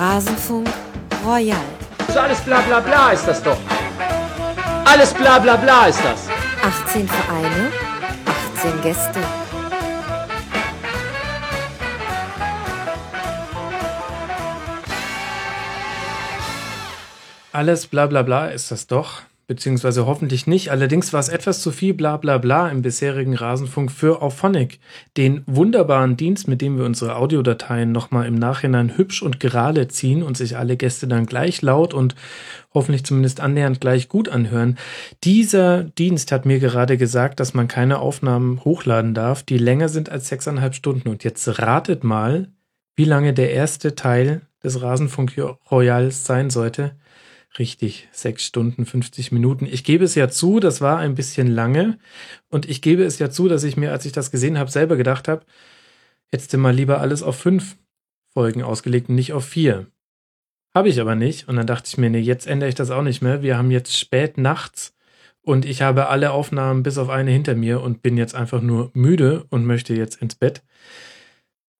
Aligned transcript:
Rasenfunk 0.00 0.66
Royal. 1.26 1.60
So 2.08 2.20
alles 2.20 2.40
bla 2.40 2.62
bla 2.62 2.80
bla 2.80 3.12
ist 3.12 3.26
das 3.26 3.42
doch. 3.42 3.58
Alles 4.86 5.12
bla 5.12 5.38
bla 5.38 5.56
bla 5.56 5.88
ist 5.88 6.02
das. 6.02 6.26
18 6.86 7.06
Vereine, 7.06 7.70
18 8.56 8.80
Gäste. 8.80 9.20
Alles 17.52 17.86
bla 17.86 18.06
bla 18.06 18.22
bla 18.22 18.46
ist 18.46 18.70
das 18.70 18.86
doch 18.86 19.20
beziehungsweise 19.50 20.06
hoffentlich 20.06 20.46
nicht. 20.46 20.70
Allerdings 20.70 21.12
war 21.12 21.18
es 21.18 21.28
etwas 21.28 21.60
zu 21.60 21.72
viel 21.72 21.92
bla 21.92 22.18
bla 22.18 22.38
bla 22.38 22.68
im 22.68 22.82
bisherigen 22.82 23.34
Rasenfunk 23.34 23.90
für 23.90 24.22
Auphonic, 24.22 24.78
den 25.16 25.42
wunderbaren 25.46 26.16
Dienst, 26.16 26.46
mit 26.46 26.60
dem 26.60 26.78
wir 26.78 26.84
unsere 26.84 27.16
Audiodateien 27.16 27.90
nochmal 27.90 28.28
im 28.28 28.36
Nachhinein 28.36 28.96
hübsch 28.96 29.24
und 29.24 29.40
gerade 29.40 29.88
ziehen 29.88 30.22
und 30.22 30.36
sich 30.36 30.56
alle 30.56 30.76
Gäste 30.76 31.08
dann 31.08 31.26
gleich 31.26 31.62
laut 31.62 31.94
und 31.94 32.14
hoffentlich 32.72 33.02
zumindest 33.02 33.40
annähernd 33.40 33.80
gleich 33.80 34.08
gut 34.08 34.28
anhören. 34.28 34.78
Dieser 35.24 35.82
Dienst 35.82 36.30
hat 36.30 36.46
mir 36.46 36.60
gerade 36.60 36.96
gesagt, 36.96 37.40
dass 37.40 37.52
man 37.52 37.66
keine 37.66 37.98
Aufnahmen 37.98 38.64
hochladen 38.64 39.14
darf, 39.14 39.42
die 39.42 39.58
länger 39.58 39.88
sind 39.88 40.10
als 40.10 40.28
sechseinhalb 40.28 40.76
Stunden. 40.76 41.08
Und 41.08 41.24
jetzt 41.24 41.58
ratet 41.58 42.04
mal, 42.04 42.46
wie 42.94 43.04
lange 43.04 43.34
der 43.34 43.50
erste 43.50 43.96
Teil 43.96 44.42
des 44.62 44.80
Rasenfunk 44.80 45.32
Royals 45.72 46.24
sein 46.24 46.50
sollte. 46.50 46.92
Richtig, 47.58 48.08
sechs 48.12 48.46
Stunden, 48.46 48.86
50 48.86 49.32
Minuten. 49.32 49.66
Ich 49.66 49.82
gebe 49.82 50.04
es 50.04 50.14
ja 50.14 50.28
zu, 50.28 50.60
das 50.60 50.80
war 50.80 50.98
ein 50.98 51.16
bisschen 51.16 51.48
lange. 51.48 51.98
Und 52.48 52.68
ich 52.68 52.80
gebe 52.80 53.02
es 53.02 53.18
ja 53.18 53.30
zu, 53.30 53.48
dass 53.48 53.64
ich 53.64 53.76
mir, 53.76 53.90
als 53.90 54.04
ich 54.06 54.12
das 54.12 54.30
gesehen 54.30 54.58
habe, 54.58 54.70
selber 54.70 54.96
gedacht 54.96 55.26
habe, 55.26 55.44
hättest 56.30 56.52
du 56.52 56.58
mal 56.58 56.74
lieber 56.74 57.00
alles 57.00 57.22
auf 57.22 57.36
fünf 57.36 57.76
Folgen 58.32 58.62
ausgelegt 58.62 59.08
und 59.08 59.16
nicht 59.16 59.32
auf 59.32 59.44
vier. 59.44 59.88
Habe 60.74 60.88
ich 60.88 61.00
aber 61.00 61.16
nicht. 61.16 61.48
Und 61.48 61.56
dann 61.56 61.66
dachte 61.66 61.88
ich 61.88 61.98
mir, 61.98 62.10
nee, 62.10 62.20
jetzt 62.20 62.46
ändere 62.46 62.68
ich 62.68 62.76
das 62.76 62.90
auch 62.90 63.02
nicht 63.02 63.20
mehr. 63.20 63.42
Wir 63.42 63.58
haben 63.58 63.72
jetzt 63.72 63.98
spät 63.98 64.38
nachts 64.38 64.94
und 65.42 65.64
ich 65.64 65.82
habe 65.82 66.08
alle 66.08 66.30
Aufnahmen 66.30 66.84
bis 66.84 66.98
auf 66.98 67.08
eine 67.08 67.32
hinter 67.32 67.56
mir 67.56 67.80
und 67.80 68.02
bin 68.02 68.16
jetzt 68.16 68.34
einfach 68.34 68.60
nur 68.60 68.90
müde 68.94 69.44
und 69.50 69.66
möchte 69.66 69.94
jetzt 69.94 70.22
ins 70.22 70.36
Bett. 70.36 70.62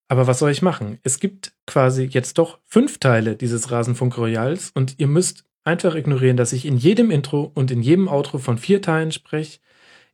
Aber 0.09 0.27
was 0.27 0.39
soll 0.39 0.51
ich 0.51 0.61
machen? 0.61 0.99
Es 1.03 1.21
gibt 1.21 1.53
quasi 1.65 2.03
jetzt 2.03 2.37
doch 2.37 2.59
fünf 2.65 2.97
Teile 2.97 3.37
dieses 3.37 3.71
Rasenfunk 3.71 4.17
Royals 4.17 4.71
und 4.71 4.99
ihr 4.99 5.07
müsst 5.07 5.45
einfach 5.63 5.95
ignorieren, 5.95 6.37
dass 6.37 6.53
ich 6.53 6.65
in 6.65 6.77
jedem 6.77 7.11
Intro 7.11 7.51
und 7.53 7.71
in 7.71 7.81
jedem 7.81 8.07
Outro 8.07 8.37
von 8.37 8.57
vier 8.57 8.81
Teilen 8.81 9.11
spreche. 9.11 9.59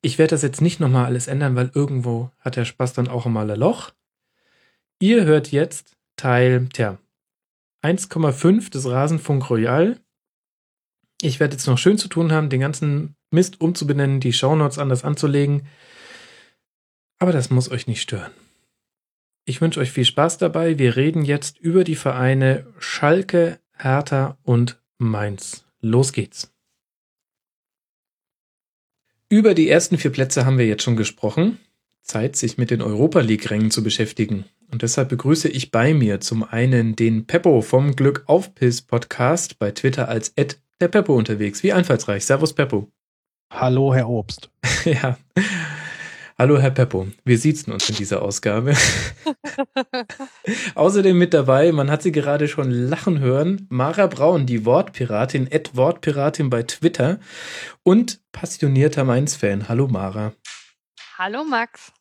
Ich 0.01 0.17
werde 0.17 0.31
das 0.31 0.41
jetzt 0.41 0.61
nicht 0.61 0.79
nochmal 0.79 1.05
alles 1.05 1.27
ändern, 1.27 1.55
weil 1.55 1.71
irgendwo 1.73 2.31
hat 2.39 2.55
der 2.55 2.65
Spaß 2.65 2.93
dann 2.93 3.07
auch 3.07 3.25
einmal 3.25 3.49
ein 3.49 3.59
Loch. 3.59 3.91
Ihr 4.99 5.25
hört 5.25 5.51
jetzt 5.51 5.95
Teil, 6.15 6.67
tja, 6.73 6.97
1,5 7.83 8.71
des 8.71 8.89
Rasenfunk 8.89 9.49
Royal. 9.49 9.99
Ich 11.21 11.39
werde 11.39 11.55
jetzt 11.55 11.67
noch 11.67 11.77
schön 11.77 11.97
zu 11.97 12.07
tun 12.07 12.31
haben, 12.31 12.49
den 12.49 12.59
ganzen 12.59 13.15
Mist 13.31 13.61
umzubenennen, 13.61 14.19
die 14.19 14.33
Shownotes 14.33 14.79
anders 14.79 15.03
anzulegen. 15.03 15.67
Aber 17.19 17.31
das 17.31 17.49
muss 17.49 17.69
euch 17.71 17.87
nicht 17.87 18.01
stören. 18.01 18.31
Ich 19.45 19.61
wünsche 19.61 19.79
euch 19.79 19.91
viel 19.91 20.05
Spaß 20.05 20.37
dabei. 20.37 20.77
Wir 20.77 20.95
reden 20.95 21.23
jetzt 21.23 21.57
über 21.57 21.83
die 21.83 21.95
Vereine 21.95 22.67
Schalke, 22.79 23.59
Hertha 23.71 24.37
und 24.43 24.81
Mainz. 24.97 25.65
Los 25.81 26.11
geht's. 26.11 26.51
Über 29.29 29.53
die 29.53 29.69
ersten 29.69 29.97
vier 29.97 30.11
Plätze 30.11 30.45
haben 30.45 30.57
wir 30.57 30.65
jetzt 30.65 30.83
schon 30.83 30.95
gesprochen. 30.95 31.59
Zeit, 32.01 32.35
sich 32.35 32.57
mit 32.57 32.71
den 32.71 32.81
Europa 32.81 33.19
League-Rängen 33.19 33.71
zu 33.71 33.83
beschäftigen. 33.83 34.45
Und 34.71 34.81
deshalb 34.81 35.09
begrüße 35.09 35.49
ich 35.49 35.71
bei 35.71 35.93
mir 35.93 36.21
zum 36.21 36.43
einen 36.43 36.95
den 36.95 37.27
Peppo 37.27 37.61
vom 37.61 37.95
Glück 37.95 38.23
auf 38.25 38.55
Piss 38.55 38.81
Podcast 38.81 39.59
bei 39.59 39.71
Twitter 39.71 40.07
als 40.07 40.31
Ed 40.35 40.59
der 40.79 40.87
Peppo 40.87 41.15
unterwegs. 41.15 41.63
Wie 41.63 41.73
einfallsreich. 41.73 42.25
Servus 42.25 42.53
Peppo. 42.53 42.89
Hallo, 43.51 43.93
Herr 43.93 44.09
Obst. 44.09 44.49
ja. 44.85 45.17
Hallo, 46.39 46.59
Herr 46.59 46.69
Peppo. 46.69 47.07
Wir 47.25 47.39
siezen 47.39 47.73
uns 47.73 47.89
in 47.89 47.95
dieser 47.95 48.21
Ausgabe. 48.21 48.75
Außerdem 50.75 51.17
mit 51.17 51.33
dabei, 51.33 51.71
man 51.71 51.89
hat 51.89 52.03
sie 52.03 52.11
gerade 52.11 52.47
schon 52.47 52.69
lachen 52.69 53.17
hören, 53.17 53.65
Mara 53.69 54.05
Braun, 54.05 54.45
die 54.45 54.63
Wortpiratin, 54.63 55.49
Ed 55.49 55.75
Wortpiratin 55.75 56.51
bei 56.51 56.61
Twitter 56.61 57.19
und 57.81 58.21
passionierter 58.31 59.03
Mainz-Fan. 59.03 59.67
Hallo, 59.67 59.87
Mara. 59.87 60.33
Hallo, 61.17 61.43
Max. 61.43 61.91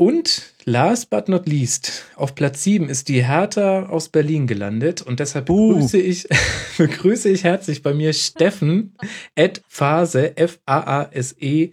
Und 0.00 0.54
last 0.64 1.10
but 1.10 1.28
not 1.28 1.46
least, 1.46 2.06
auf 2.16 2.34
Platz 2.34 2.62
7 2.62 2.88
ist 2.88 3.10
die 3.10 3.22
Hertha 3.22 3.90
aus 3.90 4.08
Berlin 4.08 4.46
gelandet 4.46 5.02
und 5.02 5.20
deshalb 5.20 5.44
begrüße 5.44 5.98
ich, 5.98 6.26
begrüße 6.78 7.28
ich 7.28 7.44
herzlich 7.44 7.82
bei 7.82 7.92
mir 7.92 8.14
Steffen, 8.14 8.96
Ed 9.34 9.60
Phase, 9.68 10.38
F-A-A-S-E, 10.38 11.72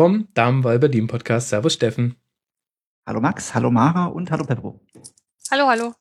vom 0.00 0.28
Damenwahl 0.32 0.78
Berlin 0.78 1.08
Podcast. 1.08 1.50
Servus 1.50 1.74
Steffen. 1.74 2.14
Hallo 3.06 3.20
Max, 3.20 3.52
hallo 3.52 3.70
Mara 3.70 4.06
und 4.06 4.30
hallo 4.30 4.44
Pedro. 4.44 4.80
Hallo, 5.50 5.66
hallo. 5.66 5.92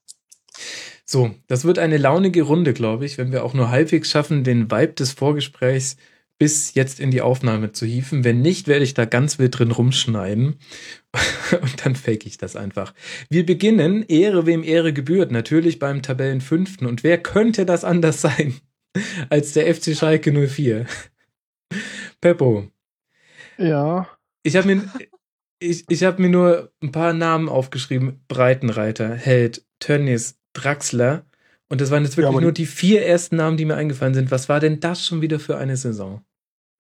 So, 1.04 1.36
das 1.48 1.66
wird 1.66 1.80
eine 1.80 1.98
launige 1.98 2.44
Runde, 2.44 2.72
glaube 2.72 3.06
ich, 3.06 3.18
wenn 3.18 3.34
wir 3.34 3.44
auch 3.44 3.54
nur 3.54 3.72
halbwegs 3.72 4.10
schaffen, 4.10 4.46
den 4.46 4.72
Vibe 4.72 4.94
des 4.94 5.12
Vorgesprächs 5.12 5.98
bis 6.38 6.76
jetzt 6.76 7.02
in 7.02 7.12
die 7.12 7.20
Aufnahme 7.20 7.74
zu 7.74 7.86
hieven. 7.86 8.24
Wenn 8.24 8.40
nicht, 8.40 8.70
werde 8.70 8.86
ich 8.86 8.94
da 8.94 9.04
ganz 9.04 9.38
wild 9.38 9.60
drin 9.60 9.72
rumschneiden. 9.72 10.60
Und 11.62 11.86
dann 11.86 11.98
fake 11.98 12.26
ich 12.26 12.38
das 12.38 12.56
einfach. 12.56 12.94
Wir 13.30 13.46
beginnen, 13.46 14.04
Ehre 14.08 14.46
wem 14.46 14.64
Ehre 14.64 14.94
gebührt, 14.94 15.30
natürlich 15.30 15.78
beim 15.78 16.02
Tabellenfünften. 16.02 16.88
Und 16.88 17.04
wer 17.04 17.22
könnte 17.22 17.66
das 17.66 17.84
anders 17.84 18.22
sein 18.22 18.54
als 19.30 19.52
der 19.52 19.76
FC 19.76 19.94
Schalke 19.94 20.32
04? 20.32 20.86
Peppo, 22.22 22.72
ja. 23.60 24.08
Ich 24.44 24.56
habe 24.56 24.68
mir, 24.68 24.84
ich, 25.60 25.86
ich 25.90 26.04
hab 26.04 26.20
mir 26.20 26.30
nur 26.30 26.72
ein 26.82 26.92
paar 26.92 27.14
Namen 27.14 27.50
aufgeschrieben. 27.50 28.24
Breitenreiter, 28.28 29.14
Held, 29.14 29.66
Tönnies, 29.80 30.40
Draxler. 30.54 31.26
Und 31.68 31.82
das 31.82 31.92
waren 31.92 32.04
jetzt 32.04 32.18
wirklich 32.18 32.34
ja, 32.34 32.42
nur 32.42 32.52
die 32.52 32.66
vier 32.66 33.06
ersten 33.06 33.36
Namen, 33.36 33.58
die 33.58 33.66
mir 33.66 33.76
eingefallen 33.76 34.14
sind. 34.14 34.32
Was 34.32 34.50
war 34.50 34.60
denn 34.60 34.80
das 34.80 35.06
schon 35.06 35.22
wieder 35.22 35.40
für 35.40 35.58
eine 35.58 35.78
Saison? 35.78 36.22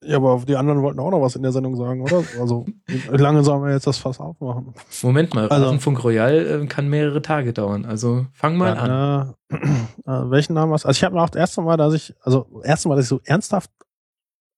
Ja, 0.03 0.15
aber 0.15 0.41
die 0.47 0.55
anderen 0.55 0.81
wollten 0.81 0.99
auch 0.99 1.11
noch 1.11 1.21
was 1.21 1.35
in 1.35 1.43
der 1.43 1.51
Sendung 1.51 1.75
sagen, 1.75 2.01
oder? 2.01 2.23
Also, 2.39 2.65
wie 2.87 3.17
lange 3.17 3.43
sollen 3.43 3.63
wir 3.63 3.73
jetzt 3.73 3.85
das 3.85 3.97
Fass 3.97 4.19
aufmachen? 4.19 4.73
Moment 5.03 5.33
mal, 5.33 5.49
also, 5.49 5.65
Rasenfunk 5.65 6.01
Royal 6.05 6.63
äh, 6.63 6.65
kann 6.67 6.87
mehrere 6.87 7.21
Tage 7.21 7.51
dauern. 7.51 7.83
Also, 7.83 8.25
fang 8.31 8.55
mal 8.55 8.77
an. 8.77 9.35
Äh, 9.51 9.55
äh, 9.57 10.31
welchen 10.31 10.53
Namen 10.53 10.71
hast 10.71 10.85
du? 10.85 10.87
Also, 10.87 10.97
ich 10.97 11.03
habe 11.03 11.15
mir 11.15 11.21
auch 11.21 11.29
das 11.29 11.39
erste 11.41 11.61
Mal, 11.61 11.75
dass 11.75 11.93
ich, 11.93 12.15
also, 12.21 12.61
erste 12.63 12.87
Mal, 12.87 12.95
dass 12.95 13.05
ich 13.05 13.09
so 13.09 13.19
ernsthaft 13.25 13.71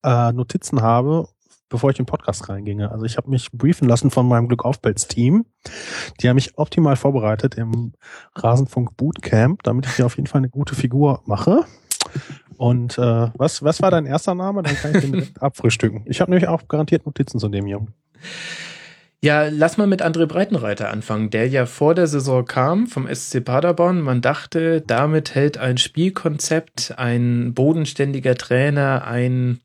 äh, 0.03 0.31
Notizen 0.31 0.83
habe 0.83 1.27
bevor 1.71 1.89
ich 1.89 1.97
in 1.97 2.03
den 2.03 2.09
Podcast 2.09 2.47
reinginge. 2.49 2.91
Also 2.91 3.05
ich 3.05 3.17
habe 3.17 3.29
mich 3.29 3.51
briefen 3.51 3.87
lassen 3.87 4.11
von 4.11 4.27
meinem 4.27 4.47
Glück 4.47 4.63
aufpelz 4.63 5.07
Team. 5.07 5.45
Die 6.19 6.29
haben 6.29 6.35
mich 6.35 6.57
optimal 6.57 6.95
vorbereitet 6.95 7.55
im 7.55 7.93
Rasenfunk 8.35 8.95
Bootcamp, 8.97 9.63
damit 9.63 9.87
ich 9.87 9.95
hier 9.95 10.05
auf 10.05 10.17
jeden 10.17 10.27
Fall 10.27 10.39
eine 10.39 10.49
gute 10.49 10.75
Figur 10.75 11.23
mache. 11.25 11.65
Und 12.57 12.97
äh, 12.97 13.29
was, 13.33 13.63
was 13.63 13.81
war 13.81 13.89
dein 13.89 14.05
erster 14.05 14.35
Name? 14.35 14.61
Dann 14.61 14.75
kann 14.75 14.93
ich 14.93 15.01
den 15.01 15.13
direkt 15.13 15.41
abfrühstücken. 15.41 16.03
Ich 16.05 16.21
habe 16.21 16.29
nämlich 16.29 16.47
auch 16.47 16.67
garantiert 16.67 17.05
Notizen 17.05 17.39
zu 17.39 17.49
dem 17.49 17.65
hier. 17.65 17.85
Ja, 19.23 19.49
lass 19.49 19.77
mal 19.77 19.85
mit 19.85 20.01
André 20.01 20.25
Breitenreiter 20.25 20.89
anfangen, 20.89 21.29
der 21.29 21.47
ja 21.47 21.67
vor 21.67 21.93
der 21.93 22.07
Saison 22.07 22.43
kam 22.43 22.87
vom 22.87 23.07
SC 23.07 23.45
Paderborn. 23.45 24.01
Man 24.01 24.21
dachte, 24.21 24.81
damit 24.81 25.35
hält 25.35 25.59
ein 25.59 25.77
Spielkonzept, 25.77 26.95
ein 26.97 27.53
bodenständiger 27.53 28.33
Trainer, 28.33 29.05
ein, 29.05 29.59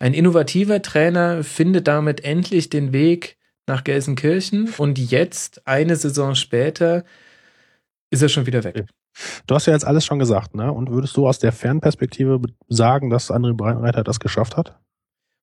ein 0.00 0.14
innovativer 0.14 0.82
Trainer 0.82 1.44
findet 1.44 1.86
damit 1.86 2.24
endlich 2.24 2.70
den 2.70 2.92
Weg 2.92 3.36
nach 3.66 3.84
Gelsenkirchen 3.84 4.72
und 4.78 4.98
jetzt, 4.98 5.66
eine 5.66 5.94
Saison 5.94 6.34
später, 6.34 7.04
ist 8.10 8.22
er 8.22 8.28
schon 8.28 8.46
wieder 8.46 8.64
weg. 8.64 8.86
Du 9.46 9.54
hast 9.54 9.66
ja 9.66 9.72
jetzt 9.72 9.86
alles 9.86 10.04
schon 10.04 10.18
gesagt, 10.18 10.54
ne? 10.54 10.72
Und 10.72 10.90
würdest 10.90 11.16
du 11.16 11.28
aus 11.28 11.38
der 11.38 11.52
Fernperspektive 11.52 12.40
sagen, 12.68 13.10
dass 13.10 13.30
André 13.30 13.54
Breitenreiter 13.54 14.02
das 14.02 14.20
geschafft 14.20 14.56
hat? 14.56 14.80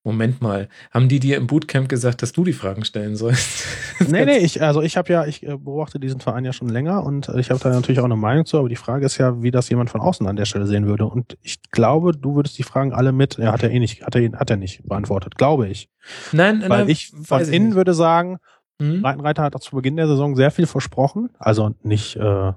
Moment 0.04 0.42
mal, 0.42 0.70
haben 0.92 1.10
die 1.10 1.20
dir 1.20 1.36
im 1.36 1.48
Bootcamp 1.48 1.90
gesagt, 1.90 2.22
dass 2.22 2.32
du 2.32 2.46
die 2.46 2.54
Fragen 2.54 2.86
stellen 2.86 3.18
sollst? 3.18 3.66
nee, 4.08 4.24
nee, 4.24 4.38
ich, 4.38 4.62
also 4.62 4.82
ich 4.82 4.96
habe 4.96 5.12
ja, 5.12 5.26
ich 5.26 5.44
äh, 5.44 5.58
beobachte 5.58 6.00
diesen 6.00 6.22
Verein 6.22 6.46
ja 6.46 6.54
schon 6.54 6.70
länger 6.70 7.04
und 7.04 7.28
ich 7.30 7.50
habe 7.50 7.60
da 7.60 7.70
natürlich 7.70 8.00
auch 8.00 8.06
eine 8.06 8.16
Meinung 8.16 8.46
zu, 8.46 8.58
aber 8.58 8.70
die 8.70 8.78
Frage 8.78 9.06
ist 9.06 9.18
ja, 9.18 9.42
wie 9.42 9.52
das 9.52 9.70
jemand 9.70 9.90
von 9.90 10.00
außen 10.00 10.26
an 10.26 10.38
der 10.38 10.46
Stelle 10.46 10.66
sehen 10.66 10.88
würde. 10.88 11.06
Und 11.06 11.38
ich 11.42 11.62
glaube, 11.72 12.14
du 12.14 12.36
würdest 12.36 12.58
die 12.58 12.64
Fragen 12.64 12.94
alle 12.94 13.12
mit, 13.12 13.38
er 13.38 13.52
hat 13.52 13.64
er 13.64 13.72
eh 13.72 13.80
nicht, 13.80 14.06
hat 14.06 14.16
er, 14.16 14.32
hat 14.32 14.50
er 14.50 14.58
nicht 14.58 14.88
beantwortet, 14.88 15.36
glaube 15.36 15.68
ich. 15.68 15.90
Nein, 16.32 16.62
Weil 16.62 16.70
nein, 16.70 16.90
ich 16.90 17.12
von 17.24 17.42
ich 17.42 17.52
innen 17.52 17.68
nicht. 17.68 17.76
würde 17.76 17.94
sagen, 17.94 18.38
hm? 18.82 19.04
Reitenreiter 19.04 19.44
hat 19.44 19.56
auch 19.56 19.60
zu 19.60 19.76
Beginn 19.76 19.96
der 19.96 20.08
Saison 20.08 20.36
sehr 20.36 20.52
viel 20.52 20.68
versprochen, 20.68 21.30
also 21.40 21.76
nicht, 21.82 22.16
äh, 22.16 22.54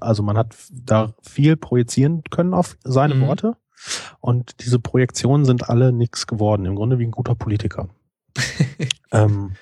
also 0.00 0.22
man 0.22 0.36
hat 0.36 0.54
da 0.70 1.14
viel 1.22 1.56
projizieren 1.56 2.22
können 2.30 2.54
auf 2.54 2.76
seine 2.84 3.14
mhm. 3.14 3.26
Worte. 3.26 3.56
Und 4.20 4.60
diese 4.64 4.78
Projektionen 4.78 5.44
sind 5.44 5.68
alle 5.68 5.92
nichts 5.92 6.26
geworden. 6.26 6.66
Im 6.66 6.76
Grunde 6.76 6.98
wie 6.98 7.06
ein 7.06 7.10
guter 7.10 7.34
Politiker. 7.34 7.88
ähm, 9.12 9.52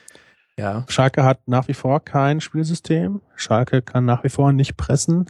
Ja. 0.56 0.84
Schalke 0.88 1.24
hat 1.24 1.46
nach 1.46 1.68
wie 1.68 1.74
vor 1.74 2.00
kein 2.00 2.40
Spielsystem. 2.40 3.20
Schalke 3.36 3.82
kann 3.82 4.04
nach 4.04 4.24
wie 4.24 4.28
vor 4.28 4.52
nicht 4.52 4.76
pressen. 4.76 5.26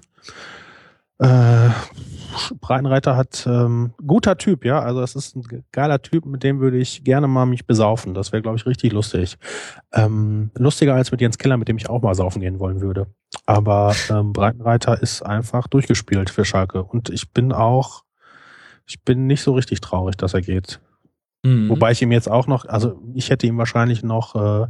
Äh, 1.19 1.70
Breitenreiter 2.61 3.17
hat 3.17 3.46
ähm, 3.46 3.93
guter 4.06 4.38
Typ, 4.38 4.64
ja. 4.64 4.81
Also 4.81 5.00
das 5.00 5.14
ist 5.17 5.34
ein 5.34 5.64
geiler 5.73 6.00
Typ, 6.00 6.25
mit 6.26 6.43
dem 6.44 6.61
würde 6.61 6.79
ich 6.79 7.02
gerne 7.05 7.26
mal 7.26 7.46
mich 7.46 7.67
besaufen. 7.67 8.14
Das 8.14 8.32
wäre, 8.32 8.43
glaube 8.43 8.56
ich, 8.56 8.67
richtig 8.67 8.93
lustig. 8.93 9.37
Ähm, 9.93 10.50
lustiger 10.56 10.94
als 10.94 11.11
mit 11.11 11.20
Jens 11.20 11.38
Keller, 11.38 11.56
mit 11.56 11.69
dem 11.69 11.76
ich 11.76 11.91
auch 11.91 12.02
mal 12.02 12.14
saufen 12.14 12.41
gehen 12.41 12.61
wollen 12.61 12.81
würde. 12.81 13.08
Aber 13.46 13.94
ähm, 14.11 14.32
Breitenreiter 14.32 15.00
ist 15.02 15.23
einfach 15.23 15.67
durchgespielt 15.67 16.31
für 16.31 16.44
Schalke. 16.44 16.84
Und 16.84 17.11
ich 17.11 17.32
bin 17.32 17.52
auch, 17.52 18.05
ich 18.88 19.02
bin 19.02 19.26
nicht 19.26 19.43
so 19.43 19.52
richtig 19.52 19.81
traurig, 19.81 20.17
dass 20.17 20.35
er 20.35 20.40
geht. 20.40 20.81
Mhm. 21.44 21.69
Wobei 21.69 21.93
ich 21.93 22.02
ihm 22.02 22.12
jetzt 22.12 22.31
auch 22.31 22.46
noch, 22.46 22.64
also 22.64 23.00
ich 23.14 23.31
hätte 23.31 23.46
ihm 23.46 23.58
wahrscheinlich 23.58 24.02
noch 24.02 24.35
äh, 24.35 24.67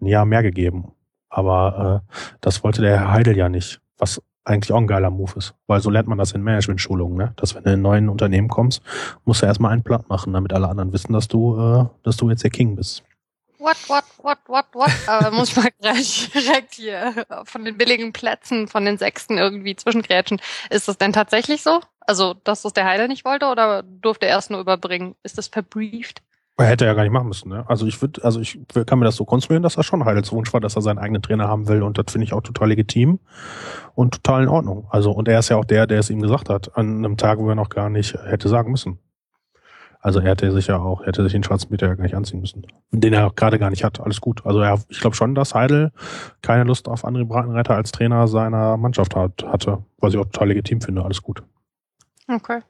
ein 0.00 0.06
Jahr 0.06 0.24
mehr 0.24 0.42
gegeben. 0.42 0.92
Aber 1.28 2.02
äh, 2.08 2.12
das 2.40 2.64
wollte 2.64 2.80
der 2.80 2.98
Herr 2.98 3.12
Heidel 3.12 3.36
ja 3.36 3.48
nicht. 3.48 3.80
Was 3.98 4.22
eigentlich 4.44 4.72
auch 4.72 4.78
ein 4.78 4.86
geiler 4.86 5.10
Move 5.10 5.32
ist. 5.36 5.54
Weil 5.66 5.80
so 5.80 5.90
lernt 5.90 6.08
man 6.08 6.18
das 6.18 6.32
in 6.32 6.42
Management-Schulungen, 6.42 7.18
ne? 7.18 7.32
Dass 7.36 7.54
wenn 7.54 7.64
du 7.64 7.70
in 7.70 7.78
ein 7.80 7.82
neues 7.82 8.08
Unternehmen 8.08 8.48
kommst, 8.48 8.80
musst 9.24 9.42
du 9.42 9.46
erstmal 9.46 9.72
einen 9.72 9.82
Platt 9.82 10.08
machen, 10.08 10.32
damit 10.32 10.52
alle 10.52 10.68
anderen 10.68 10.92
wissen, 10.92 11.12
dass 11.12 11.26
du, 11.26 11.58
äh, 11.58 11.84
dass 12.04 12.16
du 12.16 12.30
jetzt 12.30 12.44
der 12.44 12.50
King 12.50 12.76
bist. 12.76 13.02
What, 13.66 13.88
what, 13.88 14.04
what, 14.22 14.38
what, 14.46 14.66
what? 14.74 14.92
Aber 15.08 15.32
muss 15.32 15.50
ich 15.50 15.56
mal 15.56 15.70
gleich 15.80 16.30
direkt 16.32 16.74
hier 16.74 17.26
von 17.42 17.64
den 17.64 17.76
billigen 17.76 18.12
Plätzen, 18.12 18.68
von 18.68 18.84
den 18.84 18.96
Sechsten 18.96 19.38
irgendwie 19.38 19.74
zwischengrätschen. 19.74 20.40
Ist 20.70 20.86
das 20.86 20.98
denn 20.98 21.12
tatsächlich 21.12 21.64
so? 21.64 21.80
Also, 21.98 22.34
dass 22.44 22.62
das 22.62 22.74
der 22.74 22.84
Heidel 22.84 23.08
nicht 23.08 23.24
wollte 23.24 23.46
oder 23.46 23.82
durfte 23.82 24.26
er 24.26 24.36
erst 24.36 24.52
nur 24.52 24.60
überbringen? 24.60 25.16
Ist 25.24 25.36
das 25.36 25.48
verbrieft? 25.48 26.22
Er 26.58 26.66
hätte 26.66 26.84
ja 26.84 26.94
gar 26.94 27.02
nicht 27.02 27.10
machen 27.10 27.26
müssen, 27.26 27.48
ne? 27.48 27.64
Also 27.68 27.88
ich 27.88 28.00
würde, 28.00 28.22
also 28.22 28.40
ich 28.40 28.56
kann 28.86 29.00
mir 29.00 29.04
das 29.04 29.16
so 29.16 29.24
konstruieren, 29.24 29.64
dass 29.64 29.76
er 29.76 29.82
schon 29.82 30.04
Heidels 30.04 30.30
Wunsch 30.30 30.52
war, 30.52 30.60
dass 30.60 30.76
er 30.76 30.82
seinen 30.82 30.98
eigenen 30.98 31.22
Trainer 31.22 31.48
haben 31.48 31.66
will 31.66 31.82
und 31.82 31.98
das 31.98 32.12
finde 32.12 32.24
ich 32.24 32.32
auch 32.34 32.42
total 32.42 32.68
legitim 32.68 33.18
und 33.96 34.22
total 34.22 34.44
in 34.44 34.48
Ordnung. 34.48 34.86
Also 34.90 35.10
und 35.10 35.26
er 35.26 35.40
ist 35.40 35.48
ja 35.48 35.56
auch 35.56 35.64
der, 35.64 35.88
der 35.88 35.98
es 35.98 36.08
ihm 36.08 36.22
gesagt 36.22 36.48
hat, 36.48 36.76
an 36.76 37.04
einem 37.04 37.16
Tag, 37.16 37.40
wo 37.40 37.48
er 37.48 37.56
noch 37.56 37.68
gar 37.68 37.90
nicht 37.90 38.14
hätte 38.14 38.48
sagen 38.48 38.70
müssen. 38.70 39.00
Also 40.06 40.20
er 40.20 40.30
hätte 40.30 40.52
sich 40.52 40.68
ja 40.68 40.78
auch, 40.78 41.00
er 41.00 41.08
hätte 41.08 41.24
sich 41.24 41.32
den 41.32 41.42
schwarzen 41.42 41.68
Peter 41.68 41.88
ja 41.88 41.94
gar 41.96 42.04
nicht 42.04 42.14
anziehen 42.14 42.38
müssen. 42.40 42.64
Den 42.92 43.12
er 43.12 43.28
gerade 43.34 43.58
gar 43.58 43.70
nicht 43.70 43.82
hat. 43.82 43.98
Alles 43.98 44.20
gut. 44.20 44.46
Also 44.46 44.60
er, 44.60 44.80
ich 44.88 45.00
glaube 45.00 45.16
schon, 45.16 45.34
dass 45.34 45.52
Heidel 45.52 45.90
keine 46.42 46.62
Lust 46.62 46.86
auf 46.88 47.04
André 47.04 47.24
Breitenreiter 47.24 47.74
als 47.74 47.90
Trainer 47.90 48.28
seiner 48.28 48.76
Mannschaft 48.76 49.16
hat, 49.16 49.42
hatte. 49.42 49.84
Was 49.98 50.14
ich 50.14 50.20
auch 50.20 50.26
total 50.26 50.46
legitim 50.48 50.80
finde. 50.80 51.02
Alles 51.04 51.22
gut. 51.22 51.42
Okay. 52.28 52.60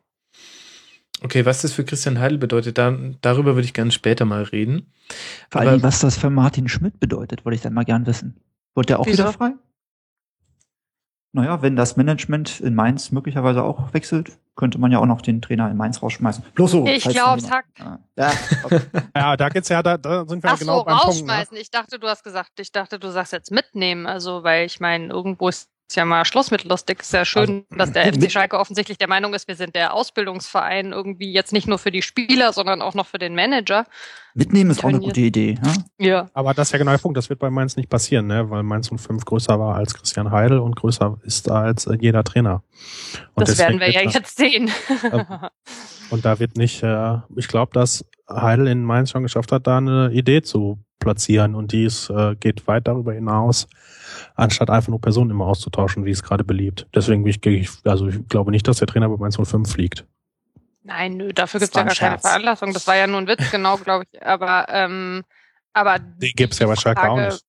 Okay, 1.22 1.44
was 1.44 1.60
das 1.60 1.74
für 1.74 1.84
Christian 1.84 2.18
Heidel 2.20 2.38
bedeutet, 2.38 2.78
da, 2.78 2.96
darüber 3.20 3.54
würde 3.54 3.66
ich 3.66 3.74
gerne 3.74 3.90
später 3.90 4.24
mal 4.24 4.42
reden. 4.44 4.92
Vor 5.50 5.60
Aber- 5.60 5.70
allem, 5.72 5.82
was 5.82 5.98
das 6.00 6.16
für 6.16 6.30
Martin 6.30 6.68
Schmidt 6.68 6.98
bedeutet, 7.00 7.44
wollte 7.44 7.56
ich 7.56 7.60
dann 7.62 7.74
mal 7.74 7.84
gern 7.84 8.06
wissen. 8.06 8.40
Wird 8.74 8.88
der 8.88 8.98
auch 8.98 9.04
Wieso? 9.06 9.24
wieder 9.24 9.32
frei? 9.34 9.52
Naja, 11.36 11.60
wenn 11.60 11.76
das 11.76 11.98
Management 11.98 12.60
in 12.60 12.74
Mainz 12.74 13.12
möglicherweise 13.12 13.62
auch 13.62 13.92
wechselt, 13.92 14.38
könnte 14.56 14.78
man 14.78 14.90
ja 14.90 14.98
auch 15.00 15.04
noch 15.06 15.20
den 15.20 15.42
Trainer 15.42 15.70
in 15.70 15.76
Mainz 15.76 16.02
rausschmeißen. 16.02 16.42
Bloß 16.54 16.70
so. 16.70 16.86
Ich 16.86 17.04
noch 17.04 17.14
Hack. 17.14 17.66
jemand- 17.76 18.00
Ja, 18.16 18.32
okay. 18.64 18.80
Ja, 19.14 19.36
da 19.36 19.48
geht's 19.50 19.68
ja, 19.68 19.82
da, 19.82 19.98
da 19.98 20.26
sind 20.26 20.42
wir 20.42 20.50
Ach 20.50 20.58
genau 20.58 20.78
so, 20.78 20.84
beim 20.84 20.94
Punkt. 20.96 21.04
Ne? 21.04 21.10
rausschmeißen. 21.12 21.56
Ich 21.58 21.70
dachte, 21.70 21.98
du 21.98 22.08
hast 22.08 22.24
gesagt, 22.24 22.52
ich 22.58 22.72
dachte, 22.72 22.98
du 22.98 23.10
sagst 23.10 23.34
jetzt 23.34 23.50
mitnehmen. 23.50 24.06
Also, 24.06 24.44
weil 24.44 24.64
ich 24.64 24.80
meine, 24.80 25.08
irgendwo 25.12 25.48
ist 25.50 25.68
ja 25.94 26.04
mal 26.04 26.24
Schluss 26.24 26.50
mit 26.50 26.64
lustig. 26.64 27.00
Ist 27.02 27.12
ja 27.12 27.24
schön, 27.24 27.64
dass 27.70 27.92
der 27.92 28.06
FC 28.12 28.20
mit- 28.22 28.32
Schalke 28.32 28.58
offensichtlich 28.58 28.98
der 28.98 29.08
Meinung 29.08 29.34
ist, 29.34 29.46
wir 29.46 29.54
sind 29.54 29.76
der 29.76 29.94
Ausbildungsverein 29.94 30.92
irgendwie 30.92 31.32
jetzt 31.32 31.52
nicht 31.52 31.68
nur 31.68 31.78
für 31.78 31.92
die 31.92 32.02
Spieler, 32.02 32.52
sondern 32.52 32.82
auch 32.82 32.94
noch 32.94 33.06
für 33.06 33.18
den 33.18 33.34
Manager. 33.36 33.84
Mitnehmen 34.34 34.70
ist 34.70 34.80
auch 34.84 34.88
eine 34.88 34.98
gute 34.98 35.20
Idee. 35.20 35.58
Ja? 35.98 36.04
Ja. 36.06 36.30
Aber 36.34 36.52
das 36.54 36.68
ist 36.68 36.72
ja 36.72 36.78
genau 36.78 36.90
der 36.90 36.98
Punkt. 36.98 37.16
Das 37.16 37.28
wird 37.30 37.38
bei 37.38 37.50
Mainz 37.50 37.76
nicht 37.76 37.88
passieren, 37.88 38.26
ne? 38.26 38.50
weil 38.50 38.62
Mainz 38.64 38.88
05 38.90 39.24
größer 39.24 39.58
war 39.60 39.76
als 39.76 39.94
Christian 39.94 40.30
Heidel 40.32 40.58
und 40.58 40.74
größer 40.74 41.18
ist 41.22 41.48
als 41.50 41.86
äh, 41.86 41.96
jeder 42.00 42.24
Trainer. 42.24 42.62
Und 43.34 43.46
Das 43.48 43.56
werden 43.58 43.78
wir 43.78 43.90
ja 43.90 44.02
jetzt 44.02 44.36
sehen. 44.36 44.70
da- 45.02 45.50
Und 46.10 46.24
da 46.24 46.38
wird 46.38 46.56
nicht, 46.56 46.82
äh, 46.82 47.18
ich 47.36 47.48
glaube, 47.48 47.72
dass 47.72 48.04
Heidel 48.28 48.66
in 48.66 48.84
Mainz 48.84 49.10
schon 49.10 49.22
geschafft 49.22 49.52
hat, 49.52 49.66
da 49.66 49.78
eine 49.78 50.10
Idee 50.12 50.42
zu 50.42 50.78
platzieren 50.98 51.54
und 51.54 51.72
die 51.72 51.84
ist, 51.84 52.10
äh, 52.10 52.34
geht 52.36 52.66
weit 52.66 52.88
darüber 52.88 53.12
hinaus, 53.12 53.68
anstatt 54.34 54.70
einfach 54.70 54.88
nur 54.88 55.00
Personen 55.00 55.30
immer 55.30 55.46
auszutauschen, 55.46 56.04
wie 56.04 56.10
es 56.10 56.22
gerade 56.22 56.44
beliebt. 56.44 56.86
Deswegen 56.94 57.24
bin 57.24 57.34
ich, 57.54 57.70
also 57.84 58.08
ich 58.08 58.26
glaube 58.28 58.50
nicht, 58.50 58.66
dass 58.68 58.78
der 58.78 58.86
Trainer 58.86 59.08
bei 59.08 59.16
Mainz 59.16 59.36
05 59.36 59.70
fliegt. 59.70 60.04
Nein, 60.82 61.16
nö, 61.16 61.32
dafür 61.32 61.60
Das 61.60 61.70
gibt's 61.70 61.76
ja 61.76 61.82
gar 61.82 61.90
ein 61.92 61.96
keine 61.96 62.12
Scherz. 62.12 62.22
Veranlassung. 62.22 62.72
Das 62.72 62.86
war 62.86 62.96
ja 62.96 63.06
nur 63.06 63.18
ein 63.20 63.26
Witz, 63.26 63.50
genau, 63.50 63.76
glaube 63.76 64.04
ich. 64.10 64.22
Aber, 64.24 64.66
ähm, 64.68 65.24
aber 65.72 65.98
Die 65.98 66.32
gibt's 66.32 66.58
ja 66.58 66.66
bei 66.66 66.76
Schalke 66.76 67.10
auch 67.10 67.16
nicht. 67.16 67.42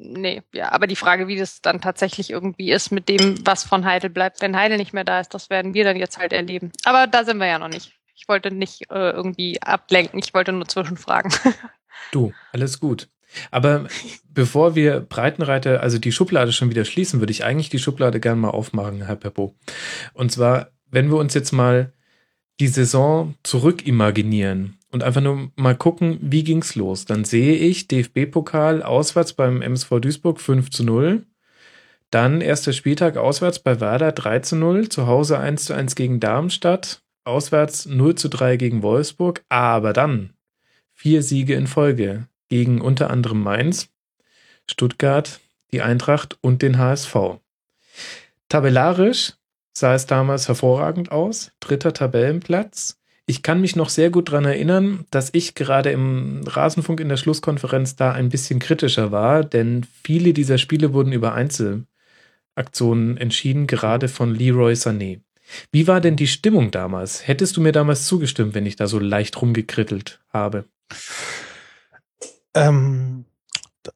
Nee, 0.00 0.42
ja, 0.52 0.72
aber 0.72 0.86
die 0.86 0.96
Frage, 0.96 1.28
wie 1.28 1.36
das 1.36 1.60
dann 1.60 1.80
tatsächlich 1.80 2.30
irgendwie 2.30 2.72
ist 2.72 2.90
mit 2.90 3.08
dem, 3.08 3.46
was 3.46 3.64
von 3.64 3.84
Heidel 3.84 4.08
bleibt, 4.10 4.40
wenn 4.40 4.56
Heidel 4.56 4.78
nicht 4.78 4.94
mehr 4.94 5.04
da 5.04 5.20
ist, 5.20 5.34
das 5.34 5.50
werden 5.50 5.74
wir 5.74 5.84
dann 5.84 5.96
jetzt 5.96 6.18
halt 6.18 6.32
erleben. 6.32 6.72
Aber 6.84 7.06
da 7.06 7.24
sind 7.24 7.38
wir 7.38 7.46
ja 7.46 7.58
noch 7.58 7.68
nicht. 7.68 7.92
Ich 8.14 8.26
wollte 8.28 8.50
nicht 8.50 8.90
äh, 8.90 9.10
irgendwie 9.10 9.60
ablenken, 9.60 10.18
ich 10.18 10.32
wollte 10.34 10.52
nur 10.52 10.66
zwischenfragen. 10.66 11.32
Du, 12.12 12.32
alles 12.52 12.78
gut. 12.78 13.08
Aber 13.50 13.86
bevor 14.32 14.74
wir 14.74 15.00
Breitenreiter, 15.00 15.82
also 15.82 15.98
die 15.98 16.12
Schublade 16.12 16.52
schon 16.52 16.70
wieder 16.70 16.84
schließen, 16.84 17.20
würde 17.20 17.32
ich 17.32 17.44
eigentlich 17.44 17.68
die 17.68 17.78
Schublade 17.78 18.20
gerne 18.20 18.40
mal 18.40 18.50
aufmachen, 18.50 19.04
Herr 19.04 19.16
Peppo. 19.16 19.54
Und 20.14 20.32
zwar, 20.32 20.70
wenn 20.90 21.10
wir 21.10 21.16
uns 21.16 21.34
jetzt 21.34 21.52
mal 21.52 21.92
die 22.60 22.68
Saison 22.68 23.34
zurückimaginieren 23.42 24.78
und 24.90 25.04
einfach 25.04 25.20
nur 25.20 25.50
mal 25.56 25.76
gucken, 25.76 26.18
wie 26.20 26.44
ging's 26.44 26.74
los, 26.74 27.04
dann 27.04 27.24
sehe 27.24 27.56
ich 27.56 27.88
DFB-Pokal 27.88 28.82
auswärts 28.82 29.32
beim 29.32 29.62
MSV 29.62 30.00
Duisburg 30.00 30.40
5 30.40 30.70
zu 30.70 30.84
0. 30.84 31.26
Dann 32.10 32.40
erster 32.40 32.72
Spieltag 32.72 33.16
auswärts 33.16 33.58
bei 33.58 33.80
Werder 33.80 34.12
3 34.12 34.40
zu 34.40 34.56
0, 34.56 34.88
zu 34.88 35.06
Hause 35.06 35.38
1 35.38 35.66
zu 35.66 35.74
1 35.74 35.94
gegen 35.94 36.20
Darmstadt, 36.20 37.02
auswärts 37.24 37.86
0 37.86 38.14
zu 38.14 38.28
3 38.28 38.56
gegen 38.56 38.82
Wolfsburg, 38.82 39.44
aber 39.50 39.92
dann 39.92 40.30
vier 40.94 41.22
Siege 41.22 41.54
in 41.54 41.66
Folge 41.66 42.26
gegen 42.48 42.80
unter 42.80 43.10
anderem 43.10 43.42
Mainz, 43.42 43.88
Stuttgart, 44.66 45.40
die 45.72 45.82
Eintracht 45.82 46.38
und 46.40 46.62
den 46.62 46.78
HSV. 46.78 47.16
Tabellarisch 48.48 49.34
sah 49.72 49.94
es 49.94 50.06
damals 50.06 50.48
hervorragend 50.48 51.12
aus, 51.12 51.52
dritter 51.60 51.92
Tabellenplatz. 51.92 52.98
Ich 53.26 53.42
kann 53.42 53.60
mich 53.60 53.76
noch 53.76 53.90
sehr 53.90 54.08
gut 54.08 54.28
daran 54.28 54.46
erinnern, 54.46 55.04
dass 55.10 55.28
ich 55.34 55.54
gerade 55.54 55.90
im 55.90 56.40
Rasenfunk 56.46 57.00
in 57.00 57.10
der 57.10 57.18
Schlusskonferenz 57.18 57.94
da 57.94 58.12
ein 58.12 58.30
bisschen 58.30 58.58
kritischer 58.58 59.12
war, 59.12 59.44
denn 59.44 59.86
viele 60.02 60.32
dieser 60.32 60.56
Spiele 60.56 60.94
wurden 60.94 61.12
über 61.12 61.34
Einzelaktionen 61.34 63.18
entschieden, 63.18 63.66
gerade 63.66 64.08
von 64.08 64.34
Leroy 64.34 64.72
Sané. 64.72 65.20
Wie 65.70 65.86
war 65.86 66.00
denn 66.00 66.16
die 66.16 66.26
Stimmung 66.26 66.70
damals? 66.70 67.26
Hättest 67.26 67.56
du 67.56 67.60
mir 67.60 67.72
damals 67.72 68.06
zugestimmt, 68.06 68.54
wenn 68.54 68.66
ich 68.66 68.76
da 68.76 68.86
so 68.86 68.98
leicht 68.98 69.40
rumgekrittelt 69.40 70.20
habe? 70.32 70.64
Ähm, 72.54 73.24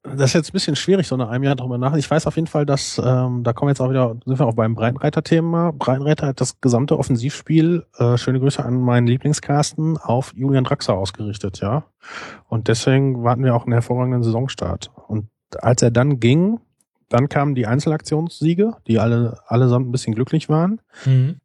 das 0.02 0.30
ist 0.30 0.32
jetzt 0.34 0.50
ein 0.50 0.52
bisschen 0.52 0.76
schwierig, 0.76 1.06
so 1.06 1.16
nach 1.16 1.28
einem 1.28 1.44
Jahr 1.44 1.56
drüber 1.56 1.78
nach. 1.78 1.94
Ich 1.96 2.10
weiß 2.10 2.26
auf 2.26 2.36
jeden 2.36 2.46
Fall, 2.46 2.64
dass, 2.64 3.00
ähm, 3.04 3.42
da 3.42 3.52
kommen 3.52 3.68
wir 3.68 3.72
jetzt 3.72 3.80
auch 3.80 3.90
wieder, 3.90 4.16
sind 4.24 4.38
wir 4.38 4.46
auch 4.46 4.54
beim 4.54 4.74
Breitenreiter-Thema. 4.74 5.72
Breitenreiter 5.72 6.28
hat 6.28 6.40
das 6.40 6.60
gesamte 6.60 6.98
Offensivspiel, 6.98 7.84
äh, 7.98 8.16
schöne 8.16 8.40
Grüße 8.40 8.64
an 8.64 8.80
meinen 8.80 9.06
Lieblingscasten, 9.06 9.98
auf 9.98 10.32
Julian 10.34 10.64
Draxler 10.64 10.94
ausgerichtet, 10.94 11.60
ja. 11.60 11.84
Und 12.48 12.68
deswegen 12.68 13.22
warten 13.22 13.44
wir 13.44 13.54
auch 13.54 13.64
einen 13.64 13.72
hervorragenden 13.72 14.22
Saisonstart. 14.22 14.90
Und 15.08 15.28
als 15.58 15.82
er 15.82 15.90
dann 15.90 16.20
ging, 16.20 16.60
dann 17.08 17.28
kamen 17.28 17.54
die 17.54 17.66
Einzelaktionssiege, 17.66 18.76
die 18.86 18.98
alle, 18.98 19.40
allesamt 19.46 19.88
ein 19.88 19.92
bisschen 19.92 20.14
glücklich 20.14 20.48
waren. 20.48 20.80
Mhm. 21.04 21.40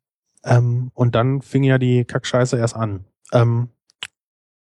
Ähm, 0.46 0.92
und 0.94 1.16
dann 1.16 1.42
fing 1.42 1.64
ja 1.64 1.78
die 1.78 2.06
Kackscheiße 2.06 2.58
erst 2.58 2.76
an. 2.76 3.06
Ähm, 3.34 3.70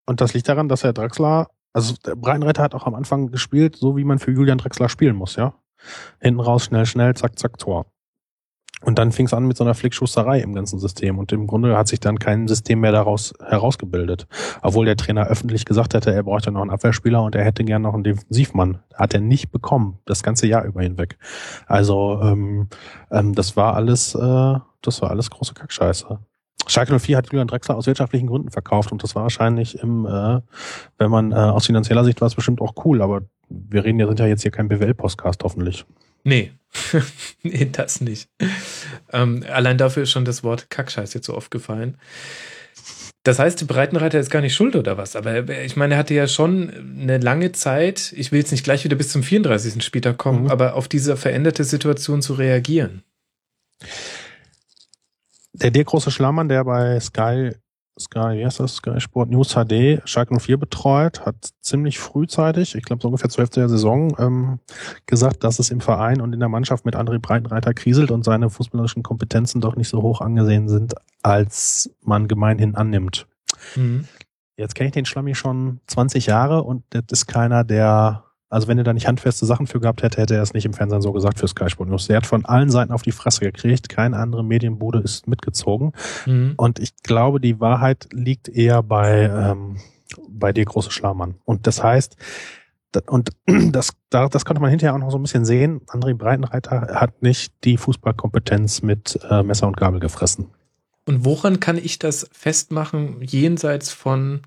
und 0.06 0.20
das 0.20 0.34
liegt 0.34 0.48
daran, 0.48 0.68
dass 0.68 0.84
Herr 0.84 0.92
Draxler, 0.92 1.48
also 1.72 1.94
der 2.04 2.14
Breitenreiter 2.14 2.62
hat 2.62 2.74
auch 2.74 2.86
am 2.86 2.94
Anfang 2.94 3.30
gespielt, 3.30 3.76
so 3.76 3.96
wie 3.96 4.04
man 4.04 4.18
für 4.18 4.30
Julian 4.30 4.58
Draxler 4.58 4.88
spielen 4.88 5.16
muss, 5.16 5.36
ja. 5.36 5.54
Hinten 6.20 6.40
raus, 6.40 6.64
schnell, 6.64 6.86
schnell, 6.86 7.14
zack, 7.14 7.38
zack, 7.38 7.58
Tor. 7.58 7.86
Und 8.84 8.98
dann 8.98 9.12
fing 9.12 9.26
es 9.26 9.34
an 9.34 9.46
mit 9.46 9.56
so 9.56 9.64
einer 9.64 9.74
Flickschusterei 9.74 10.40
im 10.40 10.54
ganzen 10.54 10.80
System. 10.80 11.18
Und 11.18 11.32
im 11.32 11.46
Grunde 11.46 11.76
hat 11.76 11.86
sich 11.88 12.00
dann 12.00 12.18
kein 12.18 12.48
System 12.48 12.80
mehr 12.80 12.92
daraus 12.92 13.32
herausgebildet. 13.40 14.26
Obwohl 14.60 14.86
der 14.86 14.96
Trainer 14.96 15.26
öffentlich 15.28 15.64
gesagt 15.64 15.94
hätte, 15.94 16.12
er 16.12 16.24
bräuchte 16.24 16.50
noch 16.50 16.62
einen 16.62 16.70
Abwehrspieler 16.70 17.22
und 17.22 17.34
er 17.34 17.44
hätte 17.44 17.64
gern 17.64 17.82
noch 17.82 17.94
einen 17.94 18.02
Defensivmann. 18.02 18.80
Hat 18.94 19.14
er 19.14 19.20
nicht 19.20 19.52
bekommen, 19.52 19.98
das 20.04 20.22
ganze 20.22 20.48
Jahr 20.48 20.64
über 20.64 20.82
hinweg. 20.82 21.16
Also 21.66 22.20
ähm, 22.22 22.68
ähm, 23.10 23.34
das 23.34 23.56
war 23.56 23.74
alles, 23.74 24.14
äh, 24.16 24.58
das 24.82 25.00
war 25.00 25.10
alles 25.10 25.30
große 25.30 25.54
Kackscheiße. 25.54 26.18
Schalke 26.66 26.98
04 26.98 27.16
hat 27.16 27.26
Julian 27.32 27.48
Drexler 27.48 27.76
aus 27.76 27.86
wirtschaftlichen 27.86 28.26
Gründen 28.26 28.50
verkauft 28.50 28.92
und 28.92 29.02
das 29.02 29.14
war 29.14 29.22
wahrscheinlich 29.22 29.78
im, 29.78 30.06
äh, 30.06 30.40
wenn 30.98 31.10
man 31.10 31.32
äh, 31.32 31.34
aus 31.34 31.66
finanzieller 31.66 32.04
Sicht 32.04 32.20
war 32.20 32.28
es 32.28 32.34
bestimmt 32.34 32.60
auch 32.60 32.74
cool, 32.84 33.02
aber 33.02 33.22
wir 33.48 33.84
reden 33.84 33.98
ja, 33.98 34.06
sind 34.06 34.20
ja 34.20 34.26
jetzt 34.26 34.42
hier 34.42 34.50
kein 34.50 34.68
BWL-Postcast 34.68 35.42
hoffentlich. 35.44 35.84
Nee. 36.24 36.52
nee, 37.42 37.68
das 37.70 38.00
nicht. 38.00 38.28
Ähm, 39.12 39.44
allein 39.52 39.76
dafür 39.76 40.04
ist 40.04 40.10
schon 40.10 40.24
das 40.24 40.42
Wort 40.44 40.70
Kackscheiß 40.70 41.12
jetzt 41.14 41.26
so 41.26 41.34
oft 41.34 41.50
gefallen. 41.50 41.98
Das 43.24 43.38
heißt, 43.38 43.60
die 43.60 43.66
Breitenreiter 43.66 44.18
ist 44.18 44.30
gar 44.30 44.40
nicht 44.40 44.54
schuld 44.54 44.74
oder 44.74 44.96
was? 44.96 45.14
Aber 45.14 45.48
ich 45.48 45.76
meine, 45.76 45.94
er 45.94 45.98
hatte 45.98 46.14
ja 46.14 46.26
schon 46.26 46.72
eine 47.00 47.18
lange 47.18 47.52
Zeit, 47.52 48.12
ich 48.16 48.32
will 48.32 48.40
jetzt 48.40 48.50
nicht 48.50 48.64
gleich 48.64 48.84
wieder 48.84 48.96
bis 48.96 49.10
zum 49.10 49.22
34. 49.22 49.82
Spieltag 49.84 50.18
kommen, 50.18 50.44
Mhm. 50.44 50.50
aber 50.50 50.74
auf 50.74 50.88
diese 50.88 51.16
veränderte 51.16 51.62
Situation 51.64 52.20
zu 52.22 52.34
reagieren. 52.34 53.02
Der 55.54 55.70
dir 55.70 55.84
große 55.84 56.10
Schlammann, 56.10 56.48
der 56.48 56.64
bei 56.64 56.98
Sky, 57.00 57.52
Sky, 58.00 58.38
wie 58.38 58.44
heißt 58.44 58.60
das? 58.60 58.76
Sky 58.76 59.00
Sport 59.00 59.30
News 59.30 59.54
HD 59.54 60.00
Schalke 60.06 60.34
04 60.38 60.56
betreut, 60.56 61.26
hat 61.26 61.36
ziemlich 61.60 61.98
frühzeitig, 61.98 62.74
ich 62.74 62.84
glaube 62.84 63.02
so 63.02 63.08
ungefähr 63.08 63.28
zur 63.28 63.42
Hälfte 63.42 63.60
der 63.60 63.68
Saison, 63.68 64.16
ähm, 64.18 64.60
gesagt, 65.06 65.44
dass 65.44 65.58
es 65.58 65.70
im 65.70 65.80
Verein 65.80 66.20
und 66.22 66.32
in 66.32 66.40
der 66.40 66.48
Mannschaft 66.48 66.86
mit 66.86 66.96
André 66.96 67.18
Breitenreiter 67.18 67.74
kriselt 67.74 68.10
und 68.10 68.24
seine 68.24 68.48
fußballerischen 68.48 69.02
Kompetenzen 69.02 69.60
doch 69.60 69.76
nicht 69.76 69.88
so 69.88 70.00
hoch 70.00 70.22
angesehen 70.22 70.68
sind, 70.68 70.94
als 71.22 71.94
man 72.00 72.28
gemeinhin 72.28 72.74
annimmt. 72.74 73.26
Mhm. 73.76 74.06
Jetzt 74.56 74.74
kenne 74.74 74.88
ich 74.88 74.94
den 74.94 75.06
Schlammi 75.06 75.34
schon 75.34 75.80
20 75.86 76.26
Jahre 76.26 76.62
und 76.62 76.84
das 76.90 77.04
ist 77.10 77.26
keiner, 77.26 77.64
der, 77.64 78.24
also 78.52 78.68
wenn 78.68 78.78
er 78.78 78.84
da 78.84 78.92
nicht 78.92 79.08
handfeste 79.08 79.46
Sachen 79.46 79.66
für 79.66 79.80
gehabt 79.80 80.02
hätte, 80.02 80.20
hätte 80.20 80.34
er 80.34 80.42
es 80.42 80.52
nicht 80.52 80.66
im 80.66 80.74
Fernsehen 80.74 81.00
so 81.02 81.12
gesagt 81.12 81.38
für 81.38 81.48
Sky 81.48 81.70
Sport 81.70 81.88
News. 81.88 82.06
Der 82.06 82.18
hat 82.18 82.26
von 82.26 82.44
allen 82.44 82.70
Seiten 82.70 82.92
auf 82.92 83.02
die 83.02 83.12
Fresse 83.12 83.40
gekriegt, 83.40 83.88
keine 83.88 84.18
andere 84.18 84.44
Medienbude 84.44 84.98
ist 85.00 85.26
mitgezogen. 85.26 85.92
Mhm. 86.26 86.54
Und 86.56 86.78
ich 86.78 86.94
glaube, 87.02 87.40
die 87.40 87.60
Wahrheit 87.60 88.08
liegt 88.12 88.48
eher 88.48 88.82
bei, 88.82 89.22
ähm, 89.22 89.76
bei 90.28 90.52
dir, 90.52 90.64
große 90.64 90.90
Schlamann. 90.90 91.36
Und 91.44 91.66
das 91.66 91.82
heißt, 91.82 92.16
und 93.06 93.30
das, 93.72 93.92
da- 94.10 94.28
das 94.28 94.44
konnte 94.44 94.60
man 94.60 94.70
hinterher 94.70 94.94
auch 94.94 94.98
noch 94.98 95.10
so 95.10 95.18
ein 95.18 95.22
bisschen 95.22 95.44
sehen. 95.46 95.80
André 95.86 96.14
Breitenreiter 96.14 96.88
hat 96.94 97.22
nicht 97.22 97.54
die 97.64 97.78
Fußballkompetenz 97.78 98.82
mit 98.82 99.18
äh, 99.30 99.42
Messer 99.42 99.66
und 99.66 99.78
Gabel 99.78 99.98
gefressen. 99.98 100.48
Und 101.06 101.24
woran 101.24 101.58
kann 101.58 101.78
ich 101.78 101.98
das 101.98 102.28
festmachen, 102.32 103.16
jenseits 103.22 103.90
von, 103.92 104.42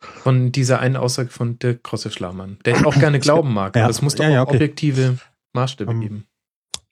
von 0.00 0.52
dieser 0.52 0.80
einen 0.80 0.96
Aussage 0.96 1.30
von 1.30 1.58
Dirk 1.58 1.84
Krosse-Schlamann, 1.84 2.58
der 2.64 2.76
ich 2.76 2.84
auch 2.84 2.98
gerne 2.98 3.18
glauben 3.20 3.52
mag. 3.52 3.76
Ja, 3.76 3.82
aber 3.82 3.90
es 3.90 4.02
muss 4.02 4.14
doch 4.14 4.24
ja, 4.24 4.30
ja, 4.30 4.42
auch 4.42 4.46
okay. 4.46 4.56
objektive 4.56 5.18
Maßstäbe 5.52 5.92
Ähm, 5.92 6.00
geben. 6.00 6.26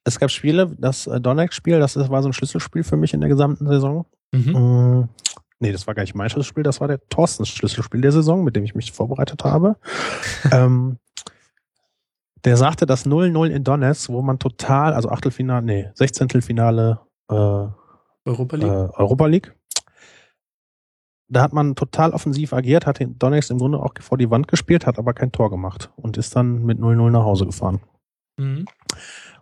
Es 0.04 0.18
gab 0.18 0.30
Spiele, 0.30 0.74
das 0.78 1.06
äh, 1.06 1.20
Donetsk-Spiel, 1.20 1.80
das 1.80 1.96
war 1.96 2.22
so 2.22 2.28
ein 2.28 2.32
Schlüsselspiel 2.32 2.84
für 2.84 2.96
mich 2.96 3.14
in 3.14 3.20
der 3.20 3.28
gesamten 3.28 3.66
Saison. 3.66 4.06
Mhm. 4.32 4.52
Mm, 4.52 5.08
Nee, 5.60 5.72
das 5.72 5.86
war 5.86 5.94
gar 5.94 6.02
nicht 6.02 6.14
mein 6.14 6.30
Schlüsselspiel, 6.30 6.62
das 6.62 6.80
war 6.80 6.88
der 6.88 7.00
Thorstens 7.08 7.48
Schlüsselspiel 7.48 8.00
der 8.00 8.12
Saison, 8.12 8.44
mit 8.44 8.54
dem 8.54 8.64
ich 8.64 8.74
mich 8.74 8.92
vorbereitet 8.92 9.42
habe. 9.44 9.76
ähm, 10.52 10.98
der 12.44 12.56
sagte, 12.56 12.86
das 12.86 13.06
0-0 13.06 13.48
in 13.48 13.64
Donetsk, 13.64 14.10
wo 14.10 14.22
man 14.22 14.38
total, 14.38 14.94
also 14.94 15.08
Achtelfinale, 15.08 15.66
nee, 15.66 15.90
16. 15.94 16.28
Finale 16.42 17.00
äh, 17.28 17.34
Europa 17.34 18.56
äh, 18.56 18.60
League. 18.60 18.98
Europa 18.98 19.26
League. 19.26 19.54
Da 21.28 21.42
hat 21.42 21.52
man 21.52 21.74
total 21.74 22.12
offensiv 22.12 22.52
agiert, 22.52 22.86
hat 22.86 23.00
den 23.00 23.18
Donetsk 23.18 23.50
im 23.50 23.58
Grunde 23.58 23.78
auch 23.78 23.92
vor 24.00 24.16
die 24.16 24.30
Wand 24.30 24.48
gespielt, 24.48 24.86
hat 24.86 24.98
aber 24.98 25.12
kein 25.12 25.32
Tor 25.32 25.50
gemacht 25.50 25.90
und 25.96 26.16
ist 26.16 26.34
dann 26.34 26.64
mit 26.64 26.78
0-0 26.78 27.10
nach 27.10 27.24
Hause 27.24 27.46
gefahren. 27.46 27.80
Mhm. 28.38 28.64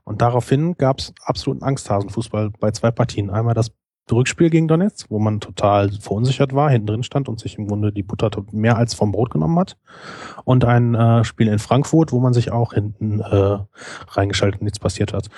Und 0.04 0.22
daraufhin 0.22 0.76
gab 0.76 0.98
es 0.98 1.12
absoluten 1.22 1.64
Angsthasenfußball 1.64 2.50
bei 2.60 2.70
zwei 2.70 2.90
Partien. 2.90 3.30
Einmal 3.30 3.54
das 3.54 3.72
Rückspiel 4.10 4.50
gegen 4.50 4.68
Donetsk, 4.68 5.10
wo 5.10 5.18
man 5.18 5.40
total 5.40 5.90
verunsichert 5.90 6.54
war, 6.54 6.70
hinten 6.70 6.86
drin 6.86 7.02
stand 7.02 7.28
und 7.28 7.40
sich 7.40 7.58
im 7.58 7.66
Grunde 7.66 7.92
die 7.92 8.04
Butter 8.04 8.30
mehr 8.52 8.76
als 8.76 8.94
vom 8.94 9.10
Brot 9.10 9.30
genommen 9.30 9.58
hat. 9.58 9.76
Und 10.44 10.64
ein 10.64 10.94
äh, 10.94 11.24
Spiel 11.24 11.48
in 11.48 11.58
Frankfurt, 11.58 12.12
wo 12.12 12.20
man 12.20 12.32
sich 12.32 12.52
auch 12.52 12.72
hinten 12.72 13.20
äh, 13.20 13.58
reingeschaltet 14.08 14.60
und 14.60 14.64
nichts 14.64 14.78
passiert 14.78 15.12
hat. 15.12 15.28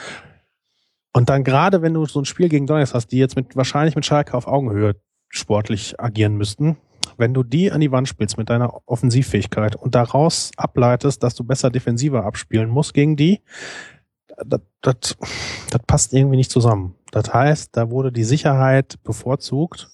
Und 1.15 1.31
dann 1.31 1.45
gerade, 1.45 1.81
wenn 1.81 1.95
du 1.95 2.05
so 2.05 2.21
ein 2.21 2.27
Spiel 2.27 2.49
gegen 2.49 2.67
Donetsk 2.67 2.95
hast, 2.95 3.09
die 3.09 3.19
jetzt 3.19 3.37
mit 3.37 3.57
wahrscheinlich 3.57 3.97
mit 3.97 4.05
Schalke 4.05 4.35
auf 4.35 4.47
Augenhöhe 4.47 4.97
sportlich 5.29 6.01
agieren 6.01 6.37
müssten, 6.37 6.77
wenn 7.17 7.35
du 7.35 7.43
die 7.43 7.73
an 7.73 7.81
die 7.81 7.93
Wand 7.93 8.09
spielst 8.09 8.39
mit 8.39 8.49
deiner 8.51 8.81
Offensivfähigkeit 8.87 9.77
und 9.77 9.95
daraus 9.95 10.51
ableitest, 10.57 11.23
dass 11.23 11.35
du 11.35 11.45
besser 11.45 11.71
defensiver 11.71 12.25
abspielen 12.25 12.69
musst 12.69 12.95
gegen 12.95 13.17
die, 13.17 13.41
das, 14.47 14.61
das, 14.83 15.17
das 15.71 15.83
passt 15.87 16.13
irgendwie 16.13 16.37
nicht 16.37 16.51
zusammen. 16.51 16.95
Das 17.11 17.33
heißt, 17.33 17.77
da 17.77 17.91
wurde 17.91 18.13
die 18.13 18.25
Sicherheit 18.25 19.03
bevorzugt 19.03 19.89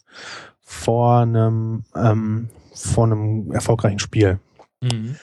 vor 0.60 1.20
einem, 1.20 1.84
ähm, 1.94 2.48
vor 2.74 3.04
einem 3.04 3.52
erfolgreichen 3.52 3.98
Spiel. 3.98 4.38
Mhm. 4.82 5.16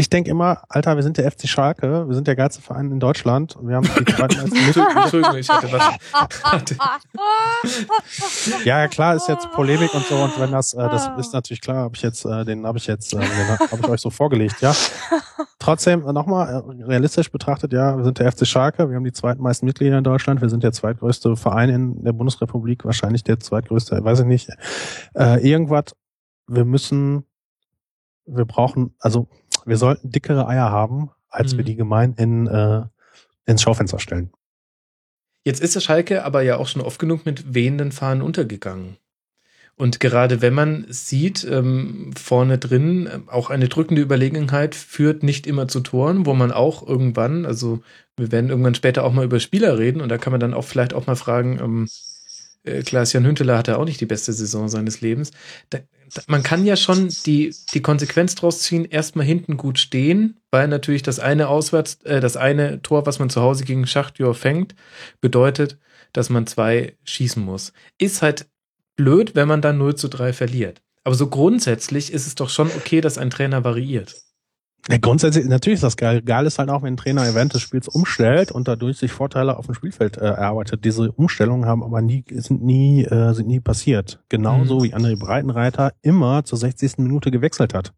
Ich 0.00 0.08
denke 0.08 0.30
immer, 0.30 0.62
Alter, 0.68 0.94
wir 0.94 1.02
sind 1.02 1.18
der 1.18 1.28
FC 1.28 1.48
Schalke, 1.48 2.06
wir 2.06 2.14
sind 2.14 2.28
der 2.28 2.36
geilste 2.36 2.62
Verein 2.62 2.92
in 2.92 3.00
Deutschland. 3.00 3.56
Wir 3.60 3.74
haben 3.74 3.90
die 3.98 4.04
zweitmeisten. 4.04 4.56
Entschuldigung, 4.96 5.36
ich 5.36 5.48
hatte 5.48 5.72
was. 5.72 5.98
Ja, 8.64 8.86
klar, 8.86 9.16
ist 9.16 9.28
jetzt 9.28 9.50
Polemik 9.50 9.92
und 9.92 10.06
so 10.06 10.14
und 10.14 10.38
wenn 10.38 10.52
das, 10.52 10.72
äh, 10.72 10.88
das 10.88 11.10
ist 11.18 11.32
natürlich 11.32 11.60
klar, 11.60 11.78
habe 11.78 11.96
ich 11.96 12.02
jetzt, 12.02 12.24
äh, 12.24 12.44
den 12.44 12.64
habe 12.64 12.78
ich 12.78 12.86
jetzt, 12.86 13.12
äh, 13.12 13.18
habe 13.18 13.80
ich 13.82 13.88
euch 13.88 14.00
so 14.00 14.10
vorgelegt, 14.10 14.60
ja. 14.60 14.72
Trotzdem 15.58 16.06
äh, 16.06 16.12
nochmal 16.12 16.48
äh, 16.48 16.84
realistisch 16.84 17.32
betrachtet, 17.32 17.72
ja, 17.72 17.96
wir 17.96 18.04
sind 18.04 18.20
der 18.20 18.30
FC 18.30 18.46
Schalke, 18.46 18.88
wir 18.88 18.94
haben 18.94 19.02
die 19.04 19.10
zweitmeisten 19.10 19.66
Mitglieder 19.66 19.98
in 19.98 20.04
Deutschland, 20.04 20.40
wir 20.40 20.48
sind 20.48 20.62
der 20.62 20.70
zweitgrößte 20.70 21.34
Verein 21.34 21.70
in 21.70 22.04
der 22.04 22.12
Bundesrepublik, 22.12 22.84
wahrscheinlich 22.84 23.24
der 23.24 23.40
zweitgrößte, 23.40 24.04
weiß 24.04 24.20
ich 24.20 24.26
nicht. 24.26 24.48
Äh, 25.16 25.44
irgendwas, 25.44 25.96
wir 26.46 26.64
müssen, 26.64 27.24
wir 28.26 28.44
brauchen, 28.44 28.94
also 29.00 29.26
wir 29.68 29.76
sollten 29.76 30.10
dickere 30.10 30.48
Eier 30.48 30.70
haben, 30.70 31.10
als 31.28 31.56
wir 31.56 31.62
Mhm. 31.62 31.66
die 31.66 31.76
gemeinhin 31.76 32.46
äh, 32.46 32.82
ins 33.46 33.62
Schaufenster 33.62 33.98
stellen. 33.98 34.30
Jetzt 35.44 35.60
ist 35.60 35.74
der 35.74 35.80
Schalke 35.80 36.24
aber 36.24 36.42
ja 36.42 36.56
auch 36.56 36.68
schon 36.68 36.82
oft 36.82 36.98
genug 36.98 37.24
mit 37.24 37.54
wehenden 37.54 37.92
Fahnen 37.92 38.22
untergegangen. 38.22 38.96
Und 39.76 40.00
gerade 40.00 40.42
wenn 40.42 40.54
man 40.54 40.86
sieht, 40.88 41.44
ähm, 41.44 42.10
vorne 42.16 42.58
drin 42.58 43.08
ähm, 43.12 43.28
auch 43.28 43.48
eine 43.48 43.68
drückende 43.68 44.02
Überlegenheit 44.02 44.74
führt 44.74 45.22
nicht 45.22 45.46
immer 45.46 45.68
zu 45.68 45.80
Toren, 45.80 46.26
wo 46.26 46.34
man 46.34 46.50
auch 46.50 46.86
irgendwann, 46.86 47.46
also 47.46 47.80
wir 48.16 48.32
werden 48.32 48.50
irgendwann 48.50 48.74
später 48.74 49.04
auch 49.04 49.12
mal 49.12 49.24
über 49.24 49.38
Spieler 49.38 49.78
reden 49.78 50.00
und 50.00 50.08
da 50.08 50.18
kann 50.18 50.32
man 50.32 50.40
dann 50.40 50.52
auch 50.52 50.64
vielleicht 50.64 50.94
auch 50.94 51.06
mal 51.06 51.14
fragen, 51.14 51.60
ähm, 51.62 51.88
äh, 52.64 52.82
Klaas-Jan 52.82 53.24
Hünteler 53.24 53.56
hatte 53.56 53.78
auch 53.78 53.84
nicht 53.84 54.00
die 54.00 54.06
beste 54.06 54.32
Saison 54.32 54.68
seines 54.68 55.00
Lebens. 55.00 55.30
Da, 55.70 55.78
man 56.26 56.42
kann 56.42 56.64
ja 56.64 56.76
schon 56.76 57.08
die, 57.26 57.54
die 57.72 57.82
Konsequenz 57.82 58.34
draus 58.34 58.60
ziehen, 58.60 58.84
erstmal 58.84 59.26
hinten 59.26 59.56
gut 59.56 59.78
stehen, 59.78 60.40
weil 60.50 60.68
natürlich 60.68 61.02
das 61.02 61.18
eine 61.18 61.48
Auswärts, 61.48 61.98
äh, 62.04 62.20
das 62.20 62.36
eine 62.36 62.82
Tor, 62.82 63.06
was 63.06 63.18
man 63.18 63.30
zu 63.30 63.40
Hause 63.40 63.64
gegen 63.64 63.86
Schachtjor 63.86 64.34
fängt, 64.34 64.74
bedeutet, 65.20 65.78
dass 66.12 66.30
man 66.30 66.46
zwei 66.46 66.96
schießen 67.04 67.42
muss. 67.42 67.72
Ist 67.98 68.22
halt 68.22 68.46
blöd, 68.96 69.34
wenn 69.34 69.48
man 69.48 69.62
dann 69.62 69.78
0 69.78 69.94
zu 69.94 70.08
3 70.08 70.32
verliert. 70.32 70.82
Aber 71.04 71.14
so 71.14 71.28
grundsätzlich 71.28 72.12
ist 72.12 72.26
es 72.26 72.34
doch 72.34 72.50
schon 72.50 72.68
okay, 72.76 73.00
dass 73.00 73.18
ein 73.18 73.30
Trainer 73.30 73.64
variiert. 73.64 74.16
Ja, 74.90 74.96
grundsätzlich, 74.96 75.44
natürlich 75.46 75.76
ist 75.78 75.82
das 75.82 75.98
geil. 75.98 76.22
Geil 76.22 76.46
ist 76.46 76.58
halt 76.58 76.70
auch, 76.70 76.82
wenn 76.82 76.94
ein 76.94 76.96
Trainer 76.96 77.34
während 77.34 77.52
des 77.52 77.60
Spiels 77.60 77.88
umstellt 77.88 78.50
und 78.52 78.68
dadurch 78.68 78.96
sich 78.96 79.12
Vorteile 79.12 79.58
auf 79.58 79.66
dem 79.66 79.74
Spielfeld 79.74 80.16
äh, 80.16 80.24
erarbeitet. 80.24 80.82
Diese 80.84 81.12
Umstellungen 81.12 81.66
haben 81.66 81.82
aber 81.82 82.00
nie, 82.00 82.24
sind 82.30 82.62
nie, 82.62 83.04
äh, 83.04 83.34
sind 83.34 83.48
nie 83.48 83.60
passiert. 83.60 84.20
Genauso 84.30 84.78
Mhm. 84.78 84.82
wie 84.84 84.94
André 84.94 85.18
Breitenreiter 85.18 85.92
immer 86.00 86.42
zur 86.44 86.56
60. 86.56 87.02
Minute 87.02 87.30
gewechselt 87.30 87.74
hat. 87.74 87.92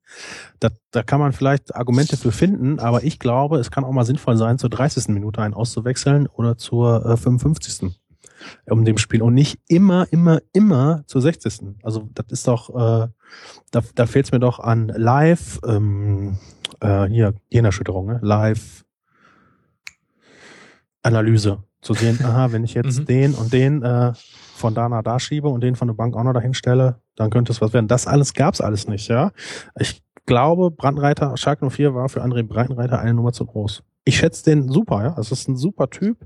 Da, 0.59 0.71
da 0.91 1.05
kann 1.05 1.21
man 1.21 1.33
vielleicht 1.33 1.77
Argumente 1.77 2.17
für 2.17 2.33
finden, 2.33 2.81
aber 2.81 3.05
ich 3.05 3.21
glaube, 3.21 3.59
es 3.59 3.71
kann 3.71 3.85
auch 3.85 3.93
mal 3.93 4.05
sinnvoll 4.05 4.37
sein, 4.37 4.59
zur 4.59 4.71
30. 4.71 5.09
Minute 5.09 5.43
einen 5.43 5.55
auszuwechseln 5.55 6.27
oder 6.27 6.57
zur 6.59 7.07
äh, 7.07 7.17
55. 7.17 7.93
um 8.69 8.85
dem 8.85 8.99
Spiel 8.99 9.23
und 9.23 9.35
nicht 9.35 9.61
immer, 9.69 10.09
immer, 10.11 10.41
immer 10.53 11.05
zur 11.07 11.21
60. 11.21 11.77
Also 11.85 12.09
das 12.15 12.27
ist 12.31 12.49
doch, 12.49 12.71
äh, 12.71 13.09
da, 13.71 13.81
da 13.95 14.07
fehlt 14.07 14.27
es 14.27 14.33
mir 14.33 14.41
doch 14.41 14.59
an 14.59 14.89
live, 14.89 15.61
ähm, 15.65 16.39
äh, 16.81 17.07
hier, 17.07 17.35
Gehirnerschütterung, 17.51 18.07
ne? 18.07 18.19
live 18.23 18.85
Analyse. 21.03 21.63
Zu 21.83 21.95
sehen, 21.95 22.19
aha, 22.25 22.53
wenn 22.53 22.63
ich 22.65 22.75
jetzt 22.75 23.01
Mhm. 23.01 23.07
den 23.07 23.35
und 23.35 23.53
den 23.53 23.83
äh, 23.83 24.13
von 24.55 24.75
da 24.75 24.89
nach 24.89 25.03
da 25.03 25.19
schiebe 25.19 25.49
und 25.49 25.63
den 25.63 25.77
von 25.77 25.89
der 25.89 25.95
Bank 25.95 26.15
auch 26.15 26.23
noch 26.25 26.35
dahin 26.35 26.53
stelle, 26.53 27.01
dann 27.17 27.31
könnte 27.31 27.53
es 27.53 27.61
was 27.63 27.73
werden. 27.73 27.89
Das 27.89 28.07
alles 28.07 28.35
gab's 28.35 28.61
alles 28.61 28.87
nicht, 28.87 29.09
ja. 29.09 29.33
Ich 29.79 30.03
glaube, 30.27 30.71
Brandreiter, 30.71 31.37
Schalke 31.39 31.69
04 31.71 31.95
war 31.95 32.11
für 32.11 32.23
André 32.23 32.43
Breitenreiter 32.43 32.99
eine 32.99 33.15
Nummer 33.15 33.33
zu 33.33 33.47
groß. 33.47 33.83
Ich 34.05 34.17
schätze 34.17 34.45
den 34.45 34.69
super, 34.69 35.03
ja. 35.05 35.15
Es 35.19 35.31
ist 35.31 35.47
ein 35.49 35.57
super 35.57 35.91
Typ. 35.91 36.17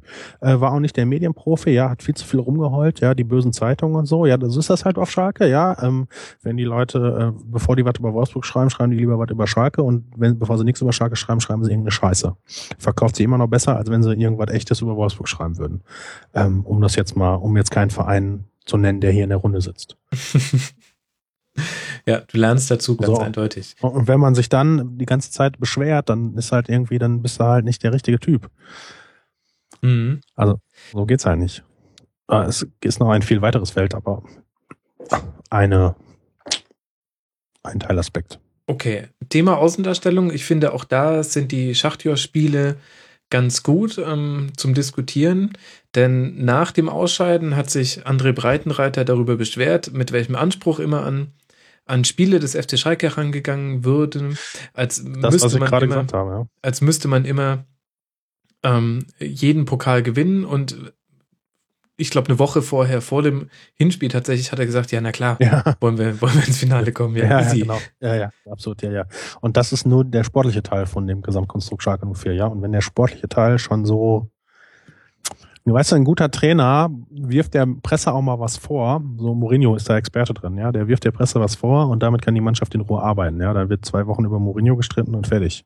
Äh, 0.41 0.61
war 0.61 0.73
auch 0.73 0.79
nicht 0.79 0.97
der 0.97 1.07
Medienprofi, 1.07 1.71
ja, 1.71 1.91
hat 1.91 2.03
viel 2.03 2.15
zu 2.15 2.25
viel 2.25 2.39
rumgeheult, 2.39 3.01
ja, 3.01 3.15
die 3.15 3.25
bösen 3.25 3.53
Zeitungen 3.53 3.97
und 3.97 4.07
so. 4.07 4.27
Ja, 4.27 4.37
das 4.37 4.57
ist 4.57 4.71
das 4.71 4.85
halt 4.85 4.97
auf 4.97 5.11
Schalke, 5.11 5.49
ja. 5.49 5.83
Ähm, 5.83 6.07
wenn 6.43 6.57
die 6.57 6.65
Leute, 6.65 7.35
äh, 7.35 7.43
bevor 7.45 7.75
die 7.75 7.85
was 7.85 7.99
über 7.99 8.15
Wolfsburg 8.15 8.47
schreiben, 8.47 8.71
schreiben 8.71 8.93
die 8.93 8.99
lieber 8.99 9.19
was 9.19 9.31
über 9.31 9.49
Schalke 9.49 9.83
und 9.83 10.05
wenn, 10.17 10.39
bevor 10.39 10.57
sie 10.57 10.65
nichts 10.65 10.81
über 10.83 10.93
Schalke 10.93 11.17
schreiben, 11.17 11.41
schreiben 11.41 11.65
sie 11.65 11.71
irgendeine 11.71 11.91
Scheiße. 11.91 12.37
Verkauft 12.79 13.17
sie 13.17 13.25
immer 13.25 13.39
noch 13.39 13.49
besser, 13.49 13.77
als 13.77 13.91
wenn 13.91 14.05
sie 14.05 14.15
irgendwas 14.15 14.51
echtes 14.51 14.81
über 14.81 14.97
Wolfsburg 14.97 15.29
schreiben 15.29 15.59
würden. 15.59 15.83
Ähm, 16.33 16.65
um 16.65 16.81
das 16.81 16.95
jetzt 16.95 17.17
mal, 17.17 17.35
um 17.35 17.57
jetzt 17.57 17.73
keinen 17.73 17.91
Verein 17.91 18.45
zu 18.67 18.77
nennen, 18.77 19.01
der 19.01 19.11
hier 19.11 19.25
in 19.25 19.31
der 19.31 19.39
Runde 19.39 19.61
sitzt. 19.61 19.97
ja, 22.07 22.21
du 22.21 22.39
lernst 22.39 22.71
dazu 22.71 22.97
ganz 22.97 23.17
So. 23.17 23.19
eindeutig. 23.23 23.77
Und- 23.81 24.09
wenn 24.09 24.21
man 24.21 24.35
sich 24.35 24.49
dann 24.49 24.99
die 24.99 25.07
ganze 25.07 25.31
Zeit 25.31 25.59
beschwert, 25.59 26.09
dann 26.09 26.35
ist 26.37 26.53
halt 26.53 26.69
irgendwie, 26.69 26.99
dann 26.99 27.23
bist 27.23 27.39
du 27.41 27.45
halt 27.45 27.65
nicht 27.65 27.83
der 27.83 27.93
richtige 27.93 28.19
Typ. 28.19 28.51
Mhm. 29.83 30.21
So 30.93 31.07
geht's 31.07 31.27
halt 31.27 31.39
nicht. 31.39 31.63
Äh, 32.31 32.45
Es 32.45 32.67
ist 32.83 33.01
noch 33.01 33.11
ein 33.11 33.23
viel 33.23 33.43
weiteres 33.43 33.71
Feld, 33.71 33.95
aber 33.95 34.23
eine 35.51 35.95
ein 37.63 37.81
Teilaspekt. 37.81 38.39
Okay, 38.67 39.09
Thema 39.29 39.59
Außendarstellung. 39.59 40.31
Ich 40.33 40.45
finde, 40.45 40.73
auch 40.73 40.85
da 40.85 41.23
sind 41.23 41.53
die 41.53 41.75
Schachtjör-Spiele 41.75 42.77
ganz 43.31 43.63
gut 43.63 43.99
ähm, 43.99 44.53
zum 44.57 44.75
Diskutieren, 44.75 45.53
denn 45.95 46.45
nach 46.45 46.71
dem 46.73 46.89
Ausscheiden 46.89 47.57
hat 47.57 47.71
sich 47.71 48.07
André 48.07 48.33
Breitenreiter 48.33 49.05
darüber 49.05 49.37
beschwert, 49.37 49.93
mit 49.93 50.13
welchem 50.13 50.37
Anspruch 50.37 50.79
immer 50.79 51.05
an, 51.05 51.33
an 51.87 52.05
Spiele 52.05 52.39
des 52.41 52.55
FC 52.55 52.79
Schalke 52.79 53.09
herangegangen 53.11 53.85
würde, 53.85 54.35
als 54.73 55.05
Das, 55.05 55.35
was 55.35 55.43
müsste 55.43 55.59
man 55.59 55.69
gerade 55.69 55.87
immer, 55.87 55.95
gesagt 55.97 56.13
habe, 56.15 56.31
ja. 56.31 56.47
als 56.63 56.81
müsste 56.81 57.09
man 57.09 57.25
immer 57.25 57.65
ähm, 58.63 59.07
jeden 59.19 59.65
Pokal 59.67 60.03
gewinnen 60.03 60.45
und 60.45 60.95
ich 61.97 62.11
glaube, 62.11 62.29
eine 62.29 62.39
Woche 62.41 62.61
vorher, 62.61 63.01
vor 63.01 63.23
dem 63.23 63.49
Hinspiel 63.75 64.09
tatsächlich, 64.09 64.51
hat 64.51 64.59
er 64.59 64.67
gesagt, 64.67 64.91
ja, 64.91 65.01
na 65.01 65.13
klar, 65.13 65.37
Ja, 65.41 65.77
wollen 65.81 65.97
wir, 65.97 66.21
wollen 66.21 66.35
wir 66.35 66.47
ins 66.47 66.59
Finale 66.59 66.93
kommen. 66.93 67.15
Ja, 67.17 67.25
ja, 67.25 67.31
ja, 67.31 67.47
easy. 67.47 67.61
genau. 67.61 67.79
Ja, 68.01 68.17
ja, 68.17 68.31
absolut, 68.51 68.83
ja, 68.83 68.91
ja. 68.91 69.05
Und 69.41 69.57
das 69.57 69.73
ist 69.73 69.87
nur 69.87 70.05
der 70.05 70.25
sportliche 70.25 70.63
Teil 70.63 70.87
von 70.87 71.07
dem 71.07 71.23
Gesamtkonstrukt 71.23 71.83
Schalke 71.83 72.07
04, 72.13 72.35
ja. 72.35 72.47
Und 72.47 72.63
wenn 72.63 72.73
der 72.73 72.81
sportliche 72.81 73.29
Teil 73.29 73.59
schon 73.61 73.85
so, 73.85 74.29
weißt 75.73 75.93
du, 75.93 75.97
ein 75.97 76.05
guter 76.05 76.31
Trainer 76.31 76.91
wirft 77.11 77.55
der 77.55 77.67
Presse 77.83 78.13
auch 78.13 78.21
mal 78.21 78.39
was 78.39 78.59
vor. 78.59 79.03
So 79.17 79.35
Mourinho 79.35 79.75
ist 79.75 79.89
da 79.89 79.97
Experte 79.97 80.35
drin, 80.35 80.59
ja. 80.59 80.71
Der 80.73 80.89
wirft 80.89 81.05
der 81.05 81.11
Presse 81.11 81.41
was 81.41 81.55
vor 81.55 81.89
und 81.89 82.03
damit 82.03 82.21
kann 82.21 82.35
die 82.35 82.43
Mannschaft 82.43 82.75
in 82.75 82.83
Ruhe 82.83 83.03
arbeiten, 83.03 83.41
ja. 83.41 83.55
Da 83.55 83.71
wird 83.71 83.85
zwei 83.85 84.07
Wochen 84.07 84.25
über 84.25 84.39
Mourinho 84.39 84.77
gestritten 84.77 85.15
und 85.15 85.27
fertig. 85.27 85.65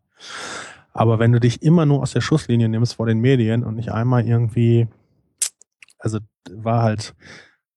Aber 0.92 1.18
wenn 1.18 1.32
du 1.32 1.40
dich 1.40 1.62
immer 1.62 1.84
nur 1.84 2.02
aus 2.02 2.12
der 2.12 2.20
Schusslinie 2.20 2.68
nimmst 2.68 2.94
vor 2.94 3.06
den 3.06 3.18
Medien 3.18 3.64
und 3.64 3.74
nicht 3.74 3.90
einmal 3.90 4.26
irgendwie, 4.26 4.86
also 5.98 6.18
war 6.50 6.82
halt, 6.82 7.14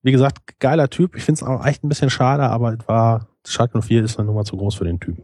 wie 0.03 0.11
gesagt, 0.11 0.59
geiler 0.59 0.89
Typ. 0.89 1.15
Ich 1.15 1.23
finde 1.23 1.39
es 1.39 1.43
auch 1.43 1.65
echt 1.65 1.83
ein 1.83 1.89
bisschen 1.89 2.09
schade, 2.09 2.43
aber 2.43 2.73
es 2.73 2.87
war, 2.87 3.27
Schalke 3.47 3.81
04 3.81 4.03
ist 4.03 4.19
eine 4.19 4.27
Nummer 4.27 4.43
zu 4.43 4.57
groß 4.57 4.75
für 4.75 4.85
den 4.85 4.99
Typen. 4.99 5.23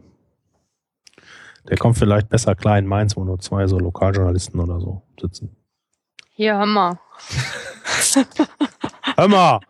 Der 1.68 1.76
kommt 1.76 1.98
vielleicht 1.98 2.28
besser 2.28 2.54
klar 2.54 2.78
in 2.78 2.86
Mainz, 2.86 3.16
wo 3.16 3.24
nur 3.24 3.38
zwei 3.38 3.66
so 3.66 3.78
Lokaljournalisten 3.78 4.58
oder 4.58 4.80
so 4.80 5.02
sitzen. 5.20 5.57
Hier, 6.38 6.54
hör 6.54 6.66
mal. 6.66 6.96
Hör 9.16 9.28
mal! 9.28 9.60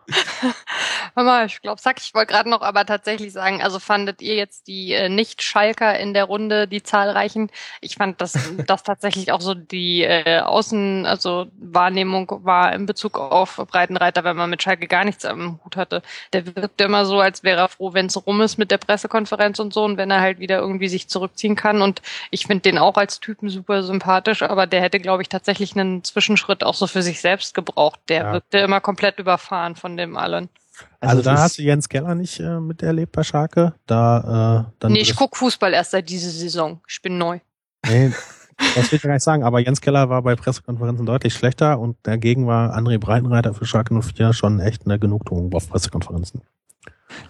Hör 1.15 1.23
mal, 1.23 1.45
ich 1.45 1.61
glaube, 1.61 1.81
Sack, 1.81 1.97
ich 1.99 2.13
wollte 2.13 2.33
gerade 2.33 2.49
noch 2.49 2.61
aber 2.61 2.85
tatsächlich 2.85 3.33
sagen, 3.33 3.61
also 3.61 3.79
fandet 3.79 4.21
ihr 4.21 4.35
jetzt 4.35 4.67
die 4.67 4.93
äh, 4.93 5.09
Nicht-Schalker 5.09 5.97
in 5.99 6.13
der 6.13 6.25
Runde, 6.25 6.67
die 6.67 6.83
zahlreichen? 6.83 7.49
Ich 7.81 7.95
fand, 7.95 8.21
dass 8.21 8.33
das 8.67 8.83
tatsächlich 8.83 9.31
auch 9.31 9.41
so 9.41 9.53
die 9.53 10.03
äh, 10.03 10.39
Außen, 10.41 11.05
also 11.05 11.47
Wahrnehmung 11.57 12.31
war 12.43 12.73
in 12.73 12.85
Bezug 12.85 13.17
auf 13.17 13.55
Breitenreiter, 13.57 14.23
wenn 14.23 14.37
man 14.37 14.49
mit 14.49 14.61
Schalke 14.63 14.87
gar 14.87 15.03
nichts 15.03 15.25
am 15.25 15.59
Hut 15.63 15.75
hatte. 15.77 16.01
Der 16.33 16.45
wirkte 16.55 16.83
immer 16.85 17.05
so, 17.05 17.19
als 17.19 17.43
wäre 17.43 17.61
er 17.61 17.69
froh, 17.69 17.93
wenn 17.93 18.05
es 18.07 18.25
rum 18.25 18.41
ist 18.41 18.57
mit 18.57 18.71
der 18.71 18.77
Pressekonferenz 18.77 19.59
und 19.59 19.73
so 19.73 19.83
und 19.85 19.97
wenn 19.97 20.11
er 20.11 20.21
halt 20.21 20.39
wieder 20.39 20.59
irgendwie 20.59 20.87
sich 20.89 21.07
zurückziehen 21.07 21.55
kann. 21.55 21.81
Und 21.81 22.01
ich 22.31 22.45
finde 22.45 22.61
den 22.63 22.77
auch 22.77 22.97
als 22.97 23.19
Typen 23.19 23.49
super 23.49 23.83
sympathisch, 23.83 24.41
aber 24.43 24.67
der 24.67 24.81
hätte, 24.81 24.99
glaube 24.99 25.21
ich, 25.23 25.29
tatsächlich 25.29 25.75
einen 25.75 26.03
Zwischenschritt 26.03 26.63
auch 26.63 26.75
so 26.75 26.87
für 26.87 27.01
sich 27.01 27.21
selbst 27.21 27.53
gebraucht. 27.53 27.99
Der 28.09 28.25
Ja. 28.25 28.31
wirkte 28.31 28.59
immer 28.59 28.81
komplett 28.81 29.19
überfahren 29.19 29.75
von 29.75 29.97
dem 29.97 30.17
allen. 30.17 30.49
Also, 30.99 31.19
es 31.19 31.25
da 31.25 31.37
hast 31.37 31.57
du 31.57 31.61
Jens 31.63 31.87
Keller 31.89 32.15
nicht 32.15 32.39
äh, 32.39 32.59
miterlebt 32.59 33.11
bei 33.11 33.23
Schalke. 33.23 33.73
Da, 33.85 34.67
äh, 34.67 34.71
dann 34.79 34.91
nee, 34.91 34.99
ich 34.99 35.15
guck 35.15 35.35
Fußball 35.37 35.73
erst 35.73 35.91
seit 35.91 36.09
dieser 36.09 36.29
Saison. 36.29 36.81
Ich 36.87 37.01
bin 37.01 37.17
neu. 37.17 37.39
Nee, 37.85 38.11
das 38.75 38.91
will 38.91 38.97
ich 38.97 39.01
gar 39.01 39.13
nicht 39.13 39.23
sagen, 39.23 39.43
aber 39.43 39.59
Jens 39.59 39.81
Keller 39.81 40.09
war 40.09 40.21
bei 40.21 40.35
Pressekonferenzen 40.35 41.05
deutlich 41.05 41.33
schlechter 41.33 41.79
und 41.79 41.97
dagegen 42.03 42.47
war 42.47 42.75
André 42.77 42.97
Breitenreiter 42.99 43.53
für 43.53 43.65
Schalke 43.65 43.93
04 44.01 44.33
schon 44.33 44.59
echt 44.59 44.85
eine 44.85 44.99
Genugtuung 44.99 45.53
auf 45.53 45.69
Pressekonferenzen. 45.69 46.41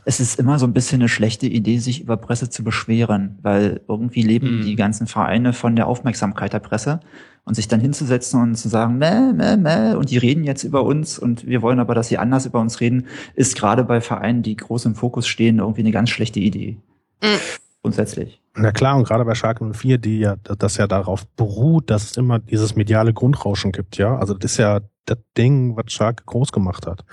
Es 0.03 0.19
ist 0.19 0.39
immer 0.39 0.59
so 0.59 0.65
ein 0.65 0.73
bisschen 0.73 1.01
eine 1.01 1.07
schlechte 1.07 1.45
Idee, 1.47 1.77
sich 1.77 2.01
über 2.01 2.17
Presse 2.17 2.49
zu 2.49 2.63
beschweren, 2.63 3.39
weil 3.41 3.81
irgendwie 3.87 4.23
leben 4.23 4.57
Mhm. 4.57 4.61
die 4.63 4.75
ganzen 4.75 5.07
Vereine 5.07 5.53
von 5.53 5.75
der 5.75 5.87
Aufmerksamkeit 5.87 6.51
der 6.51 6.59
Presse 6.59 6.99
und 7.45 7.55
sich 7.55 7.67
dann 7.67 7.79
hinzusetzen 7.79 8.41
und 8.41 8.55
zu 8.55 8.69
sagen, 8.69 8.97
meh, 8.97 9.33
meh, 9.33 9.57
meh, 9.57 9.95
und 9.95 10.09
die 10.09 10.17
reden 10.17 10.43
jetzt 10.43 10.63
über 10.63 10.83
uns 10.83 11.19
und 11.19 11.45
wir 11.45 11.61
wollen 11.61 11.79
aber, 11.79 11.95
dass 11.95 12.07
sie 12.07 12.17
anders 12.17 12.45
über 12.45 12.59
uns 12.59 12.79
reden, 12.79 13.07
ist 13.35 13.57
gerade 13.57 13.83
bei 13.83 14.01
Vereinen, 14.01 14.43
die 14.43 14.55
groß 14.55 14.85
im 14.85 14.95
Fokus 14.95 15.27
stehen, 15.27 15.59
irgendwie 15.59 15.81
eine 15.81 15.91
ganz 15.91 16.09
schlechte 16.09 16.39
Idee. 16.39 16.77
Mhm. 17.21 17.39
Grundsätzlich. 17.81 18.41
Na 18.55 18.71
klar, 18.71 18.97
und 18.97 19.07
gerade 19.07 19.23
bei 19.23 19.35
Schalke 19.35 19.63
04, 19.63 19.97
die 19.99 20.19
ja, 20.19 20.35
das 20.35 20.75
ja 20.77 20.85
darauf 20.85 21.25
beruht, 21.27 21.89
dass 21.89 22.11
es 22.11 22.17
immer 22.17 22.39
dieses 22.39 22.75
mediale 22.75 23.13
Grundrauschen 23.13 23.71
gibt, 23.71 23.97
ja. 23.97 24.17
Also 24.17 24.33
das 24.33 24.51
ist 24.51 24.57
ja 24.57 24.81
das 25.05 25.17
Ding, 25.37 25.77
was 25.77 25.91
Schalke 25.91 26.23
groß 26.25 26.51
gemacht 26.51 26.85
hat. 26.85 27.05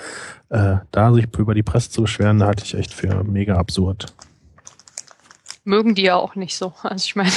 Äh, 0.48 0.78
da 0.90 1.12
sich 1.14 1.26
über 1.38 1.54
die 1.54 1.62
Presse 1.62 1.90
zu 1.90 2.02
beschweren, 2.02 2.40
da 2.40 2.46
halte 2.46 2.64
ich 2.64 2.74
echt 2.74 2.92
für 2.92 3.22
mega 3.22 3.56
absurd. 3.56 4.12
Mögen 5.66 5.96
die 5.96 6.02
ja 6.02 6.14
auch 6.14 6.36
nicht 6.36 6.56
so. 6.56 6.72
Also 6.82 7.04
ich 7.04 7.16
meine, 7.16 7.30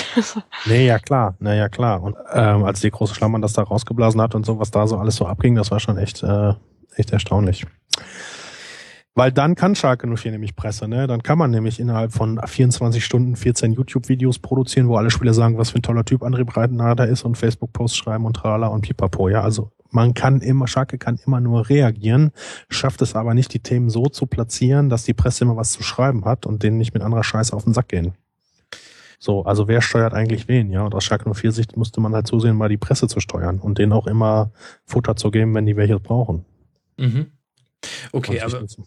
Nee, 0.66 0.86
ja 0.86 1.00
klar, 1.00 1.36
na 1.40 1.56
ja 1.56 1.68
klar. 1.68 2.02
Und 2.02 2.16
ähm, 2.32 2.64
als 2.64 2.80
die 2.80 2.92
große 2.92 3.16
Schlammern 3.16 3.42
das 3.42 3.54
da 3.54 3.64
rausgeblasen 3.64 4.22
hat 4.22 4.36
und 4.36 4.46
so, 4.46 4.60
was 4.60 4.72
da 4.72 4.86
so 4.88 4.98
alles 4.98 5.16
so 5.16 5.26
abging, 5.26 5.56
das 5.56 5.72
war 5.72 5.80
schon 5.80 5.98
echt, 5.98 6.22
äh, 6.24 6.54
echt 6.96 7.12
erstaunlich. 7.12 7.66
Weil 9.16 9.32
dann 9.32 9.56
kann 9.56 9.76
Schalke 9.76 10.08
04 10.08 10.32
nämlich 10.32 10.56
Presse, 10.56 10.88
ne? 10.88 11.08
Dann 11.08 11.24
kann 11.24 11.38
man 11.38 11.52
nämlich 11.52 11.80
innerhalb 11.80 12.14
von 12.14 12.40
24 12.44 13.04
Stunden 13.04 13.36
14 13.36 13.74
YouTube-Videos 13.74 14.40
produzieren, 14.40 14.88
wo 14.88 14.96
alle 14.96 15.10
Spieler 15.10 15.34
sagen, 15.34 15.58
was 15.58 15.72
für 15.72 15.80
ein 15.80 15.82
toller 15.82 16.06
Typ 16.06 16.22
André 16.24 16.46
Breitenreiter 16.46 17.08
ist 17.08 17.24
und 17.26 17.36
Facebook-Posts 17.36 17.98
schreiben 17.98 18.26
und 18.26 18.36
trala 18.36 18.68
und 18.68 18.82
pipapo, 18.82 19.28
ja. 19.28 19.42
Also 19.42 19.72
man 19.92 20.14
kann 20.14 20.42
immer, 20.42 20.68
Schalke 20.68 20.98
kann 21.00 21.20
immer 21.26 21.42
nur 21.42 21.68
reagieren, 21.68 22.32
schafft 22.70 23.02
es 23.02 23.16
aber 23.16 23.34
nicht, 23.34 23.52
die 23.54 23.60
Themen 23.60 23.90
so 23.90 24.06
zu 24.06 24.28
platzieren, 24.28 24.90
dass 24.90 25.04
die 25.04 25.16
Presse 25.16 25.44
immer 25.44 25.58
was 25.58 25.72
zu 25.72 25.82
schreiben 25.84 26.24
hat 26.26 26.46
und 26.46 26.62
denen 26.62 26.78
nicht 26.78 26.94
mit 26.94 27.02
anderer 27.02 27.24
Scheiße 27.24 27.54
auf 27.56 27.64
den 27.64 27.74
Sack 27.74 27.90
gehen. 27.90 28.14
So, 29.18 29.44
also 29.44 29.68
wer 29.68 29.82
steuert 29.82 30.14
eigentlich 30.14 30.48
wen, 30.48 30.72
ja? 30.72 30.84
Und 30.84 30.96
aus 30.96 31.04
Schalke 31.04 31.30
04 31.34 31.52
Sicht 31.52 31.76
musste 31.76 32.00
man 32.00 32.14
halt 32.14 32.28
zusehen, 32.28 32.56
mal 32.56 32.70
die 32.70 32.78
Presse 32.78 33.08
zu 33.08 33.20
steuern 33.20 33.60
und 33.60 33.80
denen 33.80 33.92
auch 33.92 34.08
immer 34.08 34.52
Futter 34.86 35.16
zu 35.18 35.30
geben, 35.32 35.54
wenn 35.56 35.66
die 35.66 35.76
welches 35.76 36.00
brauchen. 36.00 36.46
Mhm. 36.98 37.32
Okay, 38.14 38.40
aber 38.42 38.62
nicht- 38.62 38.78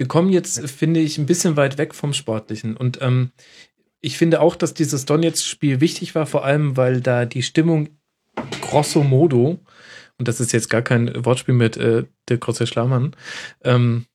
wir 0.00 0.08
kommen 0.08 0.30
jetzt, 0.30 0.66
finde 0.70 0.98
ich, 0.98 1.18
ein 1.18 1.26
bisschen 1.26 1.58
weit 1.58 1.76
weg 1.76 1.94
vom 1.94 2.14
Sportlichen. 2.14 2.74
Und 2.74 3.02
ähm, 3.02 3.32
ich 4.00 4.16
finde 4.16 4.40
auch, 4.40 4.56
dass 4.56 4.72
dieses 4.72 5.04
Donetsk-Spiel 5.04 5.82
wichtig 5.82 6.14
war, 6.14 6.24
vor 6.24 6.42
allem, 6.42 6.78
weil 6.78 7.02
da 7.02 7.26
die 7.26 7.42
Stimmung 7.42 7.90
grosso 8.62 9.04
modo, 9.04 9.60
und 10.16 10.26
das 10.26 10.40
ist 10.40 10.52
jetzt 10.52 10.70
gar 10.70 10.80
kein 10.80 11.22
Wortspiel 11.26 11.52
mit 11.52 11.76
äh, 11.76 12.04
der 12.30 12.38
große 12.38 12.66
Schlamann, 12.66 13.14
ähm, 13.62 14.06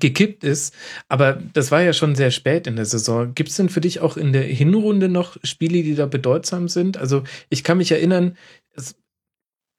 gekippt 0.00 0.44
ist. 0.44 0.74
Aber 1.08 1.40
das 1.54 1.70
war 1.70 1.80
ja 1.80 1.94
schon 1.94 2.14
sehr 2.14 2.30
spät 2.30 2.66
in 2.66 2.76
der 2.76 2.84
Saison. 2.84 3.34
Gibt 3.34 3.48
es 3.48 3.56
denn 3.56 3.70
für 3.70 3.80
dich 3.80 4.00
auch 4.00 4.18
in 4.18 4.34
der 4.34 4.42
Hinrunde 4.42 5.08
noch 5.08 5.38
Spiele, 5.42 5.82
die 5.82 5.94
da 5.94 6.04
bedeutsam 6.04 6.68
sind? 6.68 6.98
Also 6.98 7.22
ich 7.48 7.64
kann 7.64 7.78
mich 7.78 7.90
erinnern, 7.90 8.36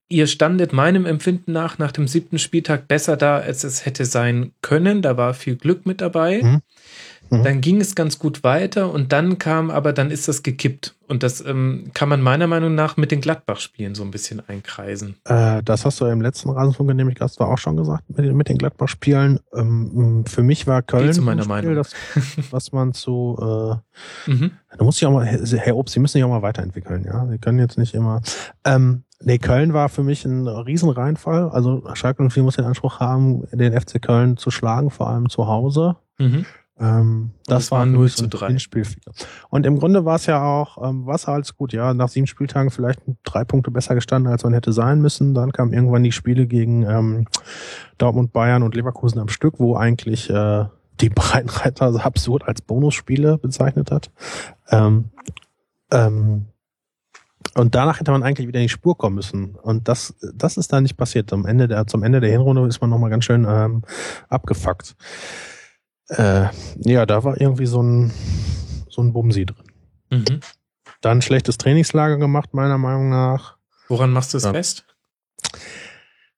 ihr 0.10 0.28
standet 0.28 0.74
meinem 0.74 1.06
Empfinden 1.06 1.52
nach 1.52 1.78
nach 1.78 1.92
dem 1.92 2.08
siebten 2.08 2.40
Spieltag 2.40 2.88
besser 2.88 3.18
da, 3.18 3.38
als 3.38 3.64
es 3.64 3.86
hätte 3.86 4.06
sein 4.06 4.52
können. 4.62 5.02
Da 5.02 5.18
war 5.18 5.34
viel 5.34 5.56
Glück 5.56 5.86
mit 5.86 6.02
dabei. 6.02 6.42
Mhm. 6.44 6.62
Mhm. 7.30 7.44
Dann 7.44 7.60
ging 7.60 7.82
es 7.82 7.94
ganz 7.94 8.20
gut 8.20 8.46
weiter 8.46 8.94
und 8.94 9.12
dann 9.12 9.38
kam, 9.38 9.70
aber 9.70 9.92
dann 9.92 10.12
ist 10.12 10.30
das 10.30 10.44
gekippt. 10.44 10.96
Und 11.10 11.24
das 11.24 11.42
ähm, 11.46 11.92
kann 11.94 12.08
man 12.08 12.22
meiner 12.22 12.48
Meinung 12.48 12.74
nach 12.74 12.96
mit 12.96 13.12
den 13.12 13.20
Gladbach-Spielen 13.20 13.96
so 13.96 14.04
ein 14.04 14.12
bisschen 14.12 14.42
einkreisen. 14.48 15.16
Äh, 15.26 15.62
das 15.64 15.84
hast 15.84 16.00
du 16.00 16.06
im 16.06 16.22
letzten 16.22 16.50
Rasenfunk, 16.52 16.90
in 16.92 16.98
dem 16.98 17.10
ich 17.10 17.16
Gast 17.16 17.38
war, 17.42 17.50
auch 17.50 17.58
schon 17.58 17.76
gesagt, 17.76 18.04
mit, 18.10 18.20
den- 18.20 18.38
mit 18.38 18.48
den 18.48 18.58
Gladbach-Spielen. 18.58 19.40
Ähm, 19.54 20.24
für 20.26 20.42
mich 20.42 20.68
war 20.68 20.82
Köln 20.84 21.12
zu 21.12 21.22
meiner 21.22 21.42
ein 21.42 21.44
Spiel, 21.44 21.54
Meinung. 21.70 21.76
Das, 21.76 21.92
was 22.52 22.72
man 22.72 22.94
zu, 22.94 23.38
äh, 24.26 24.32
Mhm. 24.32 24.52
da 24.78 24.84
muss 24.86 24.96
ich 24.98 25.06
auch 25.06 25.12
mal, 25.12 25.26
Herr 25.26 25.40
Herr 25.46 25.76
Obst, 25.76 25.94
Sie 25.96 26.00
müssen 26.00 26.14
sich 26.14 26.24
auch 26.24 26.30
mal 26.30 26.42
weiterentwickeln, 26.42 27.04
ja. 27.06 27.28
Sie 27.30 27.40
können 27.40 27.60
jetzt 27.60 27.78
nicht 27.78 27.94
immer, 27.94 28.22
ähm, 28.64 29.04
nee, 29.22 29.38
Köln 29.38 29.74
war 29.74 29.90
für 29.90 30.04
mich 30.04 30.26
ein 30.26 30.48
Riesenreinfall. 30.48 31.50
Also 31.50 31.84
Schalke 31.94 32.28
04 32.28 32.44
muss 32.44 32.56
den 32.56 32.66
Anspruch 32.66 33.00
haben, 33.00 33.48
den 33.52 33.80
FC 33.80 34.02
Köln 34.02 34.38
zu 34.38 34.52
schlagen, 34.52 34.90
vor 34.90 35.10
allem 35.10 35.30
zu 35.30 35.48
Hause. 35.48 35.96
Mhm. 36.18 36.46
Ähm, 36.80 37.32
das 37.48 37.72
war 37.72 37.80
war 37.80 37.86
für 37.86 37.92
0 37.92 38.04
mich 38.04 38.16
zu 38.16 38.26
ein 38.26 38.30
3. 38.30 38.48
Hinspiel. 38.48 38.86
Und 39.50 39.66
im 39.66 39.80
Grunde 39.80 40.06
war 40.06 40.16
es 40.16 40.28
ja 40.28 40.44
auch, 40.44 40.78
ähm, 40.88 41.06
war 41.06 41.16
es 41.16 41.26
alles 41.26 41.56
gut, 41.56 41.74
ja. 41.74 41.94
Nach 41.94 42.10
sieben 42.10 42.28
Spieltagen 42.28 42.70
vielleicht 42.70 43.02
drei 43.24 43.44
Punkte 43.44 43.72
besser 43.72 43.96
gestanden, 43.96 44.32
als 44.32 44.44
man 44.44 44.54
hätte 44.54 44.74
sein 44.74 45.02
müssen. 45.02 45.34
Dann 45.34 45.52
kamen 45.52 45.74
irgendwann 45.74 46.04
die 46.04 46.12
Spiele 46.12 46.46
gegen 46.46 46.84
ähm, 46.84 47.28
Dortmund, 47.98 48.32
Bayern 48.32 48.64
und 48.64 48.76
Leverkusen 48.76 49.20
am 49.20 49.30
Stück, 49.30 49.56
wo 49.60 49.76
eigentlich 49.76 50.30
äh, 50.30 50.66
die 51.02 51.10
Breitenreiter 51.10 51.92
so 51.94 52.00
absurd 52.00 52.48
als 52.48 52.62
Bonusspiele 52.62 53.38
bezeichnet 53.40 53.92
hat. 53.92 54.12
Ähm, 54.70 55.06
ähm, 55.92 56.48
und 57.58 57.76
danach 57.76 58.00
hätte 58.00 58.12
man 58.12 58.24
eigentlich 58.24 58.48
wieder 58.48 58.60
in 58.60 58.66
die 58.66 58.70
Spur 58.70 58.98
kommen 58.98 59.16
müssen. 59.16 59.56
Und 59.56 59.88
das, 59.88 60.16
das 60.34 60.58
ist 60.58 60.72
da 60.72 60.80
nicht 60.80 60.96
passiert. 60.98 61.34
Am 61.34 61.46
Ende 61.46 61.68
der, 61.68 61.88
zum 61.88 62.04
Ende 62.04 62.20
der 62.22 62.30
Hinrunde 62.30 62.66
ist 62.68 62.82
man 62.82 62.90
nochmal 62.90 63.10
ganz 63.10 63.26
schön 63.26 63.46
ähm, 63.50 63.84
abgefuckt. 64.30 64.96
Äh, 66.10 66.46
ja, 66.78 67.06
da 67.06 67.24
war 67.24 67.40
irgendwie 67.42 67.66
so 67.66 67.82
ein, 67.82 68.12
so 68.90 69.02
ein 69.02 69.12
Bumsi 69.12 69.46
drin. 69.46 69.66
Mhm. 70.12 70.40
Dann 71.02 71.22
schlechtes 71.22 71.58
Trainingslager 71.58 72.18
gemacht, 72.18 72.54
meiner 72.54 72.78
Meinung 72.78 73.10
nach. 73.10 73.58
Woran 73.88 74.12
machst 74.12 74.34
du 74.34 74.38
es 74.38 74.44
Ja. 74.44 74.52
fest? 74.54 74.86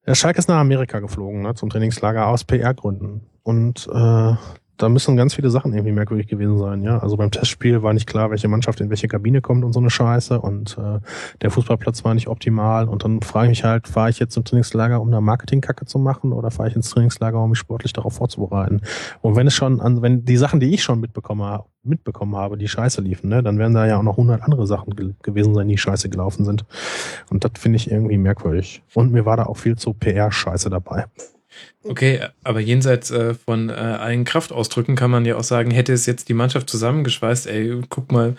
Der 0.06 0.16
Schalke 0.16 0.40
ist 0.40 0.50
nach 0.50 0.58
Amerika 0.60 1.00
geflogen, 1.00 1.42
ne, 1.42 1.54
zum 1.54 1.70
Trainingslager 1.70 2.28
aus 2.28 2.44
PR-Gründen. 2.44 3.30
Und 3.44 3.88
äh, 3.94 4.34
da 4.80 4.88
müssen 4.88 5.18
ganz 5.18 5.36
viele 5.36 5.50
Sachen 5.50 5.74
irgendwie 5.74 5.92
merkwürdig 5.92 6.28
gewesen 6.28 6.58
sein, 6.58 6.84
ja. 6.84 7.00
Also 7.00 7.18
beim 7.18 7.32
Testspiel 7.32 7.84
war 7.84 7.94
nicht 7.94 8.08
klar, 8.08 8.32
welche 8.32 8.48
Mannschaft 8.48 8.80
in 8.80 8.90
welche 8.90 9.10
Kabine 9.10 9.42
kommt 9.42 9.66
und 9.66 9.74
so 9.74 9.80
eine 9.80 9.90
Scheiße 9.90 10.40
und 10.40 10.78
äh, 10.78 11.00
der 11.42 11.52
Fußballplatz 11.52 12.06
war 12.06 12.14
nicht 12.14 12.30
optimal 12.30 12.88
und 12.88 13.04
dann 13.04 13.22
frage 13.22 13.48
ich 13.48 13.50
mich 13.50 13.64
halt, 13.66 13.90
fahre 13.90 14.10
ich 14.10 14.20
jetzt 14.20 14.34
zum 14.34 14.46
Trainingslager, 14.46 15.02
um 15.02 15.12
da 15.12 15.20
Marketingkacke 15.20 15.86
zu 15.86 16.00
machen 16.00 16.32
oder 16.32 16.50
fahre 16.50 16.70
ich 16.70 16.76
ins 16.78 16.90
Trainingslager, 16.90 17.44
um 17.44 17.50
mich 17.50 17.60
sportlich 17.60 17.92
darauf 17.92 18.14
vorzubereiten? 18.14 18.82
Und 19.22 19.36
wenn 19.36 19.48
es 19.48 19.54
schon 19.54 19.82
an, 19.82 20.02
wenn 20.02 20.24
die 20.24 20.38
Sachen, 20.38 20.62
die 20.62 20.74
ich 20.74 20.82
schon 20.82 21.02
mitbekomme, 21.02 21.66
mitbekommen 21.84 22.38
habe, 22.38 22.58
die 22.58 22.70
scheiße 22.70 23.02
liefen, 23.02 23.30
ne, 23.30 23.44
dann 23.44 23.58
werden 23.58 23.74
da 23.74 23.86
ja 23.86 23.98
auch 23.98 24.04
noch 24.04 24.16
hundert 24.16 24.44
andere 24.44 24.66
Sachen 24.66 24.96
ge 24.96 25.14
gewesen 25.24 25.54
sein, 25.56 25.68
die 25.68 25.78
scheiße 25.78 26.08
gelaufen 26.10 26.46
sind. 26.46 26.64
Und 27.30 27.44
das 27.44 27.52
finde 27.60 27.76
ich 27.76 27.92
irgendwie 27.92 28.18
merkwürdig. 28.18 28.82
Und 28.94 29.12
mir 29.12 29.26
war 29.26 29.36
da 29.36 29.44
auch 29.44 29.58
viel 29.58 29.78
zu 29.78 29.94
PR-Scheiße 29.94 30.70
dabei. 30.70 31.06
Okay, 31.84 32.20
aber 32.44 32.60
jenseits 32.60 33.10
äh, 33.10 33.34
von 33.34 33.70
äh, 33.70 33.74
allen 33.74 34.26
Kraftausdrücken 34.26 34.98
kann 34.98 35.10
man 35.12 35.24
ja 35.26 35.38
auch 35.38 35.44
sagen, 35.44 35.72
hätte 35.72 35.94
es 35.94 36.06
jetzt 36.06 36.28
die 36.28 36.34
Mannschaft 36.34 36.70
zusammengeschweißt, 36.70 37.48
ey, 37.48 37.82
guck 37.88 38.12
mal, 38.12 38.36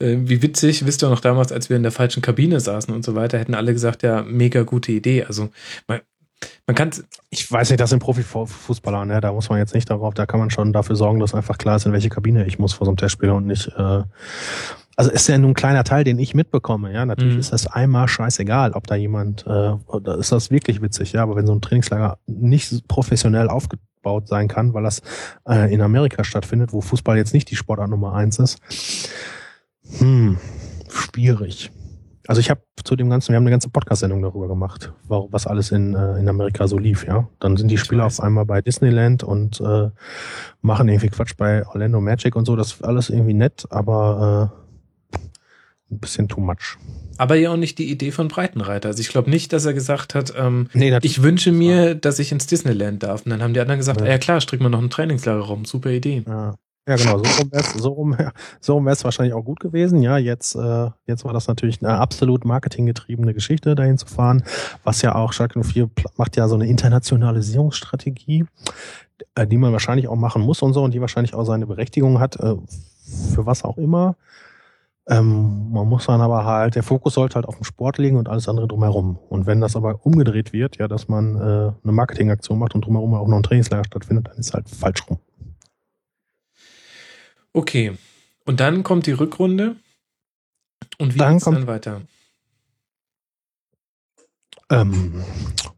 äh, 0.00 0.16
wie 0.18 0.42
witzig, 0.42 0.84
wisst 0.86 1.04
ihr 1.04 1.08
noch 1.08 1.20
damals, 1.20 1.52
als 1.52 1.68
wir 1.68 1.76
in 1.76 1.84
der 1.84 1.92
falschen 1.92 2.20
Kabine 2.20 2.58
saßen 2.58 2.92
und 2.92 3.04
so 3.04 3.14
weiter, 3.14 3.38
hätten 3.38 3.54
alle 3.54 3.72
gesagt, 3.72 4.02
ja, 4.02 4.22
mega 4.22 4.62
gute 4.62 4.90
Idee. 4.90 5.22
Also 5.24 5.50
man, 5.86 6.00
man 6.66 6.74
kann 6.74 6.90
Ich 7.30 7.50
weiß 7.50 7.70
nicht, 7.70 7.80
das 7.80 7.90
sind 7.90 8.00
Profifußballer, 8.00 9.04
ne? 9.04 9.20
Da 9.20 9.32
muss 9.32 9.48
man 9.48 9.58
jetzt 9.58 9.74
nicht 9.74 9.88
darauf, 9.88 10.14
da 10.14 10.26
kann 10.26 10.40
man 10.40 10.50
schon 10.50 10.72
dafür 10.72 10.96
sorgen, 10.96 11.20
dass 11.20 11.34
einfach 11.34 11.58
klar 11.58 11.76
ist, 11.76 11.86
in 11.86 11.92
welche 11.92 12.08
Kabine 12.08 12.46
ich 12.46 12.58
muss 12.58 12.72
vor 12.72 12.86
so 12.86 12.90
einem 12.90 12.96
Testspiel 12.96 13.30
und 13.30 13.46
nicht 13.46 13.68
äh, 13.68 14.02
also 15.00 15.12
ist 15.12 15.28
ja 15.28 15.38
nur 15.38 15.52
ein 15.52 15.54
kleiner 15.54 15.82
Teil, 15.82 16.04
den 16.04 16.18
ich 16.18 16.34
mitbekomme. 16.34 16.92
Ja, 16.92 17.06
natürlich 17.06 17.32
mhm. 17.32 17.40
ist 17.40 17.54
das 17.54 17.66
einmal 17.66 18.06
scheißegal, 18.06 18.72
ob 18.72 18.86
da 18.86 18.96
jemand, 18.96 19.46
äh, 19.46 19.72
da 20.02 20.14
ist 20.16 20.30
das 20.30 20.50
wirklich 20.50 20.82
witzig. 20.82 21.12
Ja, 21.12 21.22
aber 21.22 21.36
wenn 21.36 21.46
so 21.46 21.54
ein 21.54 21.62
Trainingslager 21.62 22.18
nicht 22.26 22.86
professionell 22.86 23.48
aufgebaut 23.48 24.28
sein 24.28 24.46
kann, 24.46 24.74
weil 24.74 24.82
das 24.82 25.00
äh, 25.48 25.72
in 25.72 25.80
Amerika 25.80 26.22
stattfindet, 26.22 26.74
wo 26.74 26.82
Fußball 26.82 27.16
jetzt 27.16 27.32
nicht 27.32 27.50
die 27.50 27.56
Sportart 27.56 27.88
Nummer 27.88 28.12
eins 28.12 28.38
ist, 28.38 28.58
hm, 30.00 30.36
schwierig. 30.90 31.70
Also 32.26 32.40
ich 32.40 32.50
habe 32.50 32.60
zu 32.84 32.94
dem 32.94 33.08
ganzen, 33.08 33.30
wir 33.30 33.36
haben 33.36 33.44
eine 33.44 33.52
ganze 33.52 33.70
Podcast-Sendung 33.70 34.20
darüber 34.20 34.48
gemacht, 34.48 34.92
was 35.08 35.46
alles 35.46 35.72
in, 35.72 35.94
äh, 35.94 36.18
in 36.18 36.28
Amerika 36.28 36.68
so 36.68 36.76
lief, 36.76 37.06
ja. 37.06 37.26
Dann 37.38 37.56
sind 37.56 37.70
die 37.70 37.78
Spieler 37.78 38.04
auf 38.04 38.20
einmal 38.20 38.44
bei 38.44 38.60
Disneyland 38.60 39.24
und 39.24 39.62
äh, 39.62 39.88
machen 40.60 40.90
irgendwie 40.90 41.08
Quatsch 41.08 41.38
bei 41.38 41.66
Orlando 41.68 42.02
Magic 42.02 42.36
und 42.36 42.44
so, 42.44 42.54
das 42.54 42.74
ist 42.74 42.84
alles 42.84 43.08
irgendwie 43.08 43.32
nett, 43.32 43.64
aber 43.70 44.52
äh, 44.54 44.60
ein 45.90 45.98
bisschen 45.98 46.28
too 46.28 46.40
much. 46.40 46.76
Aber 47.18 47.34
ja 47.34 47.52
auch 47.52 47.56
nicht 47.56 47.78
die 47.78 47.90
Idee 47.90 48.12
von 48.12 48.28
Breitenreiter. 48.28 48.88
Also 48.88 49.00
ich 49.00 49.08
glaube 49.08 49.28
nicht, 49.28 49.52
dass 49.52 49.66
er 49.66 49.74
gesagt 49.74 50.14
hat, 50.14 50.32
ähm, 50.36 50.68
nee, 50.72 50.96
ich 51.02 51.22
wünsche 51.22 51.52
mir, 51.52 51.94
dass 51.94 52.18
ich 52.18 52.32
ins 52.32 52.46
Disneyland 52.46 53.02
darf. 53.02 53.24
Und 53.24 53.30
dann 53.30 53.42
haben 53.42 53.52
die 53.52 53.60
anderen 53.60 53.78
gesagt, 53.78 54.00
ja, 54.00 54.06
ja 54.06 54.18
klar, 54.18 54.40
strick 54.40 54.60
mal 54.60 54.70
noch 54.70 54.78
einen 54.78 54.90
Trainingslagerraum. 54.90 55.64
Super 55.64 55.90
Idee. 55.90 56.22
Ja. 56.26 56.54
Ja, 56.88 56.96
genau, 56.96 57.18
so 57.18 57.42
rum 57.42 57.52
wäre 57.52 57.62
es 57.62 57.72
so 57.74 57.88
rum, 57.90 58.16
so 58.60 58.74
rum 58.74 58.86
wär's 58.86 59.04
wahrscheinlich 59.04 59.34
auch 59.34 59.44
gut 59.44 59.60
gewesen. 59.60 60.02
Ja, 60.02 60.16
jetzt, 60.16 60.56
äh, 60.56 60.88
jetzt 61.06 61.24
war 61.24 61.32
das 61.32 61.46
natürlich 61.46 61.82
eine 61.82 61.98
absolut 61.98 62.44
marketinggetriebene 62.44 63.34
Geschichte, 63.34 63.74
dahin 63.74 63.98
zu 63.98 64.06
fahren, 64.06 64.42
was 64.82 65.02
ja 65.02 65.14
auch 65.14 65.32
Schalke 65.32 65.62
04 65.62 65.90
macht 66.16 66.36
ja 66.36 66.48
so 66.48 66.54
eine 66.54 66.66
Internationalisierungsstrategie, 66.66 68.46
äh, 69.34 69.46
die 69.46 69.58
man 69.58 69.72
wahrscheinlich 69.72 70.08
auch 70.08 70.16
machen 70.16 70.42
muss 70.42 70.62
und 70.62 70.72
so 70.72 70.82
und 70.82 70.92
die 70.92 71.00
wahrscheinlich 71.00 71.34
auch 71.34 71.44
seine 71.44 71.66
Berechtigung 71.66 72.18
hat, 72.18 72.36
äh, 72.40 72.56
für 73.34 73.46
was 73.46 73.62
auch 73.62 73.76
immer. 73.76 74.16
Ähm, 75.10 75.72
man 75.72 75.88
muss 75.88 76.06
dann 76.06 76.20
aber 76.20 76.44
halt, 76.44 76.76
der 76.76 76.84
Fokus 76.84 77.14
sollte 77.14 77.34
halt 77.34 77.44
auf 77.44 77.56
dem 77.56 77.64
Sport 77.64 77.98
liegen 77.98 78.16
und 78.16 78.28
alles 78.28 78.48
andere 78.48 78.68
drumherum. 78.68 79.18
Und 79.28 79.44
wenn 79.44 79.60
das 79.60 79.74
aber 79.74 80.06
umgedreht 80.06 80.52
wird, 80.52 80.78
ja, 80.78 80.86
dass 80.86 81.08
man 81.08 81.34
äh, 81.34 81.40
eine 81.40 81.92
Marketingaktion 81.92 82.60
macht 82.60 82.76
und 82.76 82.84
drumherum 82.84 83.14
auch 83.14 83.26
noch 83.26 83.36
ein 83.36 83.42
Trainingslager 83.42 83.84
stattfindet, 83.84 84.28
dann 84.28 84.38
ist 84.38 84.54
halt 84.54 84.68
falsch 84.68 85.02
rum. 85.10 85.18
Okay. 87.52 87.98
Und 88.44 88.60
dann 88.60 88.84
kommt 88.84 89.06
die 89.06 89.12
Rückrunde. 89.12 89.74
Und 90.98 91.14
wie 91.14 91.18
dann 91.18 91.34
geht's 91.34 91.44
dann 91.44 91.66
weiter? 91.66 92.02
Ähm, 94.70 95.24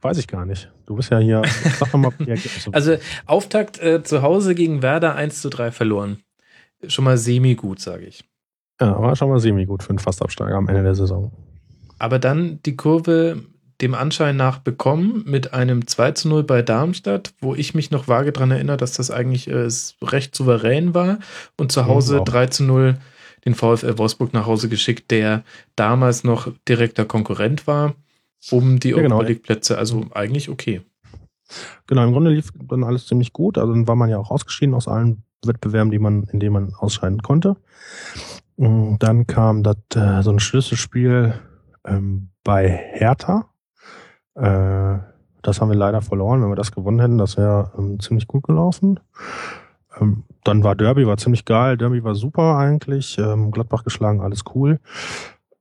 weiß 0.03 0.19
ich 0.19 0.29
gar 0.29 0.45
nicht. 0.45 0.71
Du 0.85 0.97
bist 0.97 1.11
ja 1.11 1.19
hier. 1.19 1.41
Sag 1.79 1.95
mal, 1.95 2.13
also 2.73 2.99
Auftakt 3.25 3.81
äh, 3.81 4.03
zu 4.03 4.21
Hause 4.21 4.55
gegen 4.55 4.83
Werder 4.83 5.15
1 5.15 5.41
zu 5.41 5.49
3 5.49 5.73
verloren. 5.73 6.23
Schon 6.87 7.07
mal 7.07 7.17
semi-gut, 7.17 7.81
sage 7.81 8.05
ich. 8.05 8.25
Ja, 8.83 9.01
war 9.01 9.15
schon 9.15 9.29
mal 9.29 9.39
semi-gut 9.39 9.85
für 9.85 9.91
einen 9.91 10.01
Fastabsteiger 10.01 10.57
am 10.57 10.67
Ende 10.67 10.83
der 10.83 10.97
Saison. 10.97 11.31
Aber 12.01 12.19
dann 12.19 12.59
die 12.67 12.75
Kurve 12.75 13.45
dem 13.81 13.95
Anschein 13.95 14.37
nach 14.37 14.59
bekommen 14.59 15.23
mit 15.25 15.55
einem 15.55 15.87
2 15.87 16.11
zu 16.13 16.29
0 16.29 16.43
bei 16.43 16.63
Darmstadt, 16.63 17.33
wo 17.41 17.55
ich 17.55 17.75
mich 17.75 17.93
noch 17.93 18.09
vage 18.09 18.33
daran 18.33 18.51
erinnere, 18.51 18.77
dass 18.77 18.95
das 18.95 19.13
eigentlich 19.13 19.49
äh, 19.49 19.69
recht 20.03 20.35
souverän 20.35 20.95
war 20.95 21.21
und 21.57 21.71
zu 21.71 21.87
Hause 21.87 22.19
mhm, 22.19 22.25
3 22.25 22.47
zu 22.49 22.65
0 22.65 22.99
den 23.45 23.55
VfL 23.55 23.99
Wolfsburg 23.99 24.33
nach 24.33 24.47
Hause 24.47 24.69
geschickt, 24.69 25.13
der 25.13 25.45
damals 25.77 26.25
noch 26.25 26.49
direkter 26.69 27.05
Konkurrent 27.05 27.69
war 27.69 27.95
um 28.51 28.81
die 28.81 28.91
ja, 28.91 29.01
genau. 29.01 29.23
Plätze. 29.23 29.79
Also 29.79 30.07
eigentlich 30.13 30.49
okay. 30.49 30.81
Genau, 31.87 32.03
im 32.03 32.13
Grunde 32.13 32.33
lief 32.33 32.51
dann 32.69 32.83
alles 32.83 33.07
ziemlich 33.07 33.33
gut. 33.33 33.59
Also 33.59 33.73
dann 33.73 33.87
war 33.87 33.95
man 33.95 34.11
ja 34.11 34.19
auch 34.19 34.33
ausgeschieden 34.33 34.75
aus 34.75 34.89
allen 34.89 35.23
Wettbewerben, 35.45 35.93
die 35.93 36.01
man, 36.01 36.25
in 36.25 36.41
denen 36.41 36.53
man 36.53 36.75
ausscheiden 36.75 37.23
konnte. 37.23 37.57
Mm, 38.63 38.97
dann 39.01 39.27
kam 39.27 39.65
das, 39.65 39.77
äh, 39.97 40.23
so 40.23 40.31
ein 40.31 40.39
Schlüsselspiel 40.39 41.35
ähm, 41.85 42.29
bei 42.45 42.69
Hertha. 42.69 43.47
Äh, 44.37 44.99
das 45.43 45.61
haben 45.61 45.69
wir 45.69 45.77
leider 45.77 46.01
verloren. 46.01 46.43
Wenn 46.43 46.49
wir 46.49 46.57
das 46.57 46.71
gewonnen 46.71 47.01
hätten, 47.01 47.19
das 47.19 47.37
wäre 47.37 47.73
ähm, 47.77 47.99
ziemlich 47.99 48.29
gut 48.29 48.45
gelaufen. 48.45 49.01
Ähm, 50.01 50.23
dann 50.45 50.63
war 50.63 50.77
Derby, 50.77 51.09
war 51.09 51.17
ziemlich 51.17 51.45
geil. 51.45 51.77
Derby 51.77 52.05
war 52.05 52.15
super 52.15 52.57
eigentlich. 52.57 53.19
Ähm, 53.19 53.51
Gladbach 53.51 53.83
geschlagen, 53.83 54.21
alles 54.21 54.45
cool. 54.55 54.79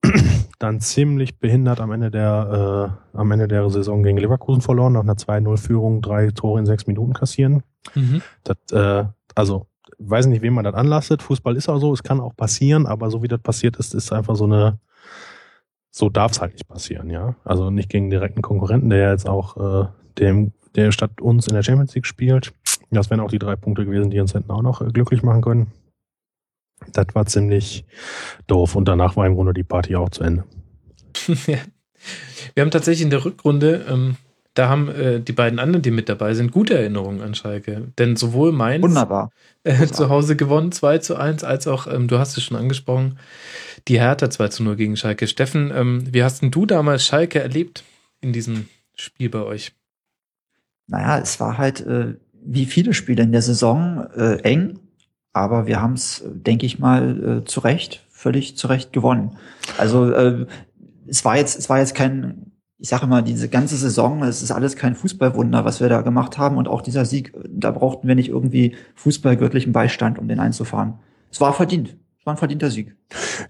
dann 0.59 0.79
ziemlich 0.79 1.39
behindert 1.39 1.81
am 1.81 1.91
Ende 1.91 2.11
der 2.11 2.99
äh, 3.13 3.17
am 3.17 3.31
Ende 3.31 3.47
der 3.47 3.67
Saison 3.71 4.03
gegen 4.03 4.19
Leverkusen 4.19 4.61
verloren, 4.61 4.93
nach 4.93 5.01
einer 5.01 5.15
2-0-Führung 5.15 6.03
drei 6.03 6.29
Tore 6.29 6.59
in 6.59 6.67
sechs 6.67 6.85
Minuten 6.85 7.13
kassieren. 7.13 7.63
Mhm. 7.95 8.21
Das, 8.43 8.57
äh, 8.71 9.05
also 9.33 9.65
weiß 9.97 10.27
nicht, 10.27 10.41
wem 10.41 10.53
man 10.53 10.63
das 10.63 10.75
anlastet. 10.75 11.21
Fußball 11.21 11.55
ist 11.55 11.69
auch 11.69 11.79
so, 11.79 11.93
es 11.93 12.03
kann 12.03 12.19
auch 12.19 12.35
passieren, 12.35 12.85
aber 12.85 13.09
so 13.09 13.23
wie 13.23 13.27
das 13.27 13.41
passiert 13.41 13.77
ist, 13.77 13.93
ist 13.93 14.11
einfach 14.11 14.35
so 14.35 14.45
eine, 14.45 14.79
so 15.89 16.09
darf 16.09 16.31
es 16.31 16.41
halt 16.41 16.53
nicht 16.53 16.67
passieren, 16.67 17.09
ja. 17.09 17.35
Also 17.43 17.69
nicht 17.69 17.89
gegen 17.89 18.09
direkten 18.09 18.41
Konkurrenten, 18.41 18.89
der 18.89 19.11
jetzt 19.11 19.27
auch 19.27 19.57
äh, 19.57 19.87
dem, 20.17 20.53
der 20.75 20.91
statt 20.91 21.21
uns 21.21 21.47
in 21.47 21.53
der 21.53 21.63
Champions 21.63 21.93
League 21.95 22.05
spielt. 22.05 22.53
Das 22.91 23.09
wären 23.09 23.21
auch 23.21 23.29
die 23.31 23.39
drei 23.39 23.55
Punkte 23.55 23.85
gewesen, 23.85 24.09
die 24.09 24.19
uns 24.19 24.33
hätten 24.33 24.51
auch 24.51 24.61
noch 24.61 24.81
äh, 24.81 24.91
glücklich 24.91 25.23
machen 25.23 25.41
können. 25.41 25.71
Das 26.93 27.07
war 27.13 27.25
ziemlich 27.25 27.85
doof 28.47 28.75
und 28.75 28.87
danach 28.87 29.15
war 29.15 29.27
im 29.27 29.35
Grunde 29.35 29.53
die 29.53 29.63
Party 29.63 29.95
auch 29.95 30.09
zu 30.09 30.23
Ende. 30.23 30.45
Wir 31.27 32.63
haben 32.63 32.71
tatsächlich 32.71 33.03
in 33.03 33.11
der 33.11 33.23
Rückrunde 33.23 33.85
ähm, 33.87 34.17
da 34.53 34.67
haben 34.67 34.89
äh, 34.89 35.21
die 35.21 35.31
beiden 35.31 35.59
anderen, 35.59 35.81
die 35.81 35.91
mit 35.91 36.09
dabei 36.09 36.33
sind, 36.33 36.51
gute 36.51 36.73
Erinnerungen 36.73 37.21
an 37.21 37.35
Schalke. 37.35 37.87
Denn 37.97 38.15
sowohl 38.15 38.51
Mainz 38.51 38.83
Wunderbar. 38.83 39.31
Äh, 39.63 39.87
zu 39.87 40.09
Hause 40.09 40.35
gewonnen, 40.35 40.71
2 40.71 40.97
zu 40.97 41.15
1, 41.15 41.43
als 41.43 41.67
auch, 41.67 41.87
ähm, 41.87 42.07
du 42.07 42.19
hast 42.19 42.37
es 42.37 42.43
schon 42.43 42.57
angesprochen, 42.57 43.17
die 43.87 43.99
Hertha 43.99 44.29
2 44.29 44.47
zu 44.49 44.63
0 44.63 44.75
gegen 44.75 44.97
Schalke. 44.97 45.27
Steffen, 45.27 45.71
ähm, 45.73 46.13
wie 46.13 46.23
hast 46.23 46.41
denn 46.41 46.51
du 46.51 46.65
damals 46.65 47.05
Schalke 47.05 47.39
erlebt 47.39 47.83
in 48.19 48.33
diesem 48.33 48.67
Spiel 48.95 49.29
bei 49.29 49.41
euch? 49.41 49.73
Naja, 50.87 51.19
es 51.19 51.39
war 51.39 51.57
halt 51.57 51.81
äh, 51.81 52.15
wie 52.43 52.65
viele 52.65 52.93
Spiele 52.93 53.23
in 53.23 53.31
der 53.31 53.41
Saison 53.41 54.07
äh, 54.15 54.41
eng, 54.41 54.79
aber 55.31 55.65
wir 55.65 55.81
haben 55.81 55.93
es, 55.93 56.23
denke 56.25 56.65
ich 56.65 56.79
mal, 56.79 57.41
äh, 57.41 57.45
zu 57.45 57.61
Recht, 57.61 58.05
völlig 58.09 58.57
zu 58.57 58.67
Recht 58.67 58.91
gewonnen. 58.91 59.37
Also 59.77 60.11
äh, 60.11 60.45
es 61.07 61.23
war 61.23 61.37
jetzt, 61.37 61.57
es 61.57 61.69
war 61.69 61.79
jetzt 61.79 61.95
kein 61.95 62.50
ich 62.81 62.89
sage 62.89 63.05
mal, 63.05 63.21
diese 63.21 63.47
ganze 63.47 63.77
Saison, 63.77 64.23
es 64.23 64.41
ist 64.41 64.49
alles 64.49 64.75
kein 64.75 64.95
Fußballwunder, 64.95 65.63
was 65.65 65.81
wir 65.81 65.87
da 65.87 66.01
gemacht 66.01 66.39
haben. 66.39 66.57
Und 66.57 66.67
auch 66.67 66.81
dieser 66.81 67.05
Sieg, 67.05 67.31
da 67.47 67.69
brauchten 67.69 68.07
wir 68.07 68.15
nicht 68.15 68.29
irgendwie 68.29 68.75
fußballgöttlichen 68.95 69.71
Beistand, 69.71 70.17
um 70.17 70.27
den 70.27 70.39
einzufahren. 70.39 70.95
Es 71.29 71.39
war 71.39 71.53
verdient. 71.53 71.95
Es 72.19 72.25
war 72.25 72.33
ein 72.33 72.37
verdienter 72.37 72.71
Sieg. 72.71 72.95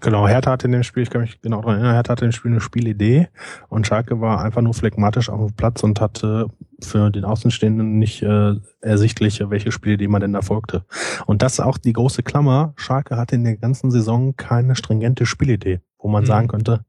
Genau, 0.00 0.28
Hertha 0.28 0.50
hatte 0.50 0.66
in 0.66 0.72
dem 0.72 0.82
Spiel, 0.82 1.02
ich 1.02 1.08
kann 1.08 1.22
mich 1.22 1.40
genau 1.40 1.62
daran 1.62 1.76
erinnern, 1.76 1.94
Hertha 1.94 2.12
hatte 2.12 2.26
in 2.26 2.30
dem 2.30 2.34
Spiel 2.34 2.50
eine 2.50 2.60
Spielidee 2.60 3.28
und 3.68 3.86
Schalke 3.86 4.20
war 4.20 4.42
einfach 4.42 4.60
nur 4.60 4.74
phlegmatisch 4.74 5.30
auf 5.30 5.46
dem 5.46 5.56
Platz 5.56 5.82
und 5.82 6.00
hatte 6.00 6.48
für 6.82 7.10
den 7.10 7.24
Außenstehenden 7.24 7.98
nicht 7.98 8.22
äh, 8.22 8.54
ersichtlich, 8.82 9.42
welche 9.48 9.72
Spielidee 9.72 10.08
man 10.08 10.20
denn 10.20 10.32
da 10.34 10.42
folgte. 10.42 10.84
Und 11.26 11.40
das 11.40 11.54
ist 11.54 11.60
auch 11.60 11.78
die 11.78 11.92
große 11.94 12.22
Klammer. 12.22 12.74
Schalke 12.76 13.16
hatte 13.16 13.34
in 13.34 13.44
der 13.44 13.56
ganzen 13.56 13.90
Saison 13.90 14.36
keine 14.36 14.76
stringente 14.76 15.24
Spielidee, 15.24 15.80
wo 15.98 16.08
man 16.08 16.22
mhm. 16.22 16.26
sagen 16.26 16.48
könnte, 16.48 16.84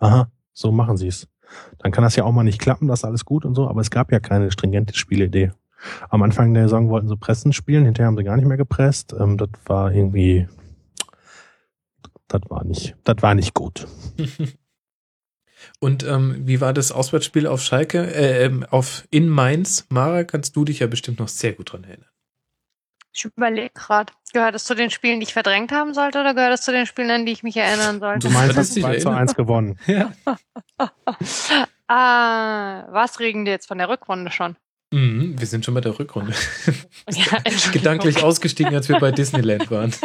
aha, 0.00 0.28
so 0.52 0.72
machen 0.72 0.96
sie 0.96 1.08
es 1.08 1.28
dann 1.78 1.92
kann 1.92 2.04
das 2.04 2.16
ja 2.16 2.24
auch 2.24 2.32
mal 2.32 2.44
nicht 2.44 2.60
klappen, 2.60 2.88
das 2.88 3.00
ist 3.00 3.04
alles 3.04 3.24
gut 3.24 3.44
und 3.44 3.54
so, 3.54 3.68
aber 3.68 3.80
es 3.80 3.90
gab 3.90 4.12
ja 4.12 4.20
keine 4.20 4.50
stringente 4.50 4.94
Spielidee. 4.94 5.52
Am 6.08 6.22
Anfang 6.22 6.54
der 6.54 6.64
Saison 6.64 6.88
wollten 6.88 7.08
sie 7.08 7.16
Pressen 7.16 7.52
spielen, 7.52 7.84
hinterher 7.84 8.06
haben 8.06 8.16
sie 8.16 8.24
gar 8.24 8.36
nicht 8.36 8.46
mehr 8.46 8.56
gepresst. 8.56 9.14
Ähm, 9.18 9.36
das 9.36 9.50
war 9.66 9.92
irgendwie, 9.92 10.48
das 12.28 12.40
war 12.48 12.64
nicht, 12.64 12.96
das 13.04 13.16
war 13.20 13.34
nicht 13.34 13.54
gut. 13.54 13.86
Und 15.80 16.04
ähm, 16.04 16.36
wie 16.46 16.60
war 16.60 16.72
das 16.72 16.92
Auswärtsspiel 16.92 17.46
auf 17.46 17.62
Schalke, 17.62 18.14
äh, 18.14 18.44
ähm, 18.44 18.64
auf 18.64 19.06
in 19.10 19.28
Mainz? 19.28 19.86
Mara, 19.88 20.24
kannst 20.24 20.56
du 20.56 20.64
dich 20.64 20.80
ja 20.80 20.86
bestimmt 20.86 21.18
noch 21.18 21.28
sehr 21.28 21.52
gut 21.52 21.72
dran 21.72 21.84
erinnern. 21.84 22.08
Ich 23.14 23.24
überlege 23.24 23.70
gerade. 23.74 24.12
Gehört 24.32 24.56
es 24.56 24.64
zu 24.64 24.74
den 24.74 24.90
Spielen, 24.90 25.20
die 25.20 25.24
ich 25.24 25.32
verdrängt 25.32 25.70
haben 25.70 25.94
sollte, 25.94 26.20
oder 26.20 26.34
gehört 26.34 26.52
es 26.52 26.62
zu 26.62 26.72
den 26.72 26.86
Spielen, 26.86 27.10
an 27.10 27.24
die 27.24 27.32
ich 27.32 27.44
mich 27.44 27.56
erinnern 27.56 28.00
sollte? 28.00 28.26
Du 28.26 28.34
meinst, 28.34 28.50
Das 28.50 28.68
hast 28.68 28.76
ist 28.76 28.82
2 28.82 28.98
zu 28.98 29.08
erinnern. 29.08 29.22
1 29.22 29.34
gewonnen. 29.36 29.78
Ja. 29.86 30.12
ah, 31.88 32.84
was 32.92 33.20
regen 33.20 33.44
die 33.44 33.52
jetzt 33.52 33.68
von 33.68 33.78
der 33.78 33.88
Rückrunde 33.88 34.32
schon? 34.32 34.56
Mhm, 34.94 35.34
wir 35.40 35.46
sind 35.48 35.64
schon 35.64 35.74
bei 35.74 35.80
der 35.80 35.98
Rückrunde. 35.98 36.34
Ja. 37.10 37.38
Gedanklich 37.70 38.22
ausgestiegen, 38.22 38.74
als 38.74 38.88
wir 38.88 38.98
bei 38.98 39.10
Disneyland 39.10 39.70
waren. 39.70 39.92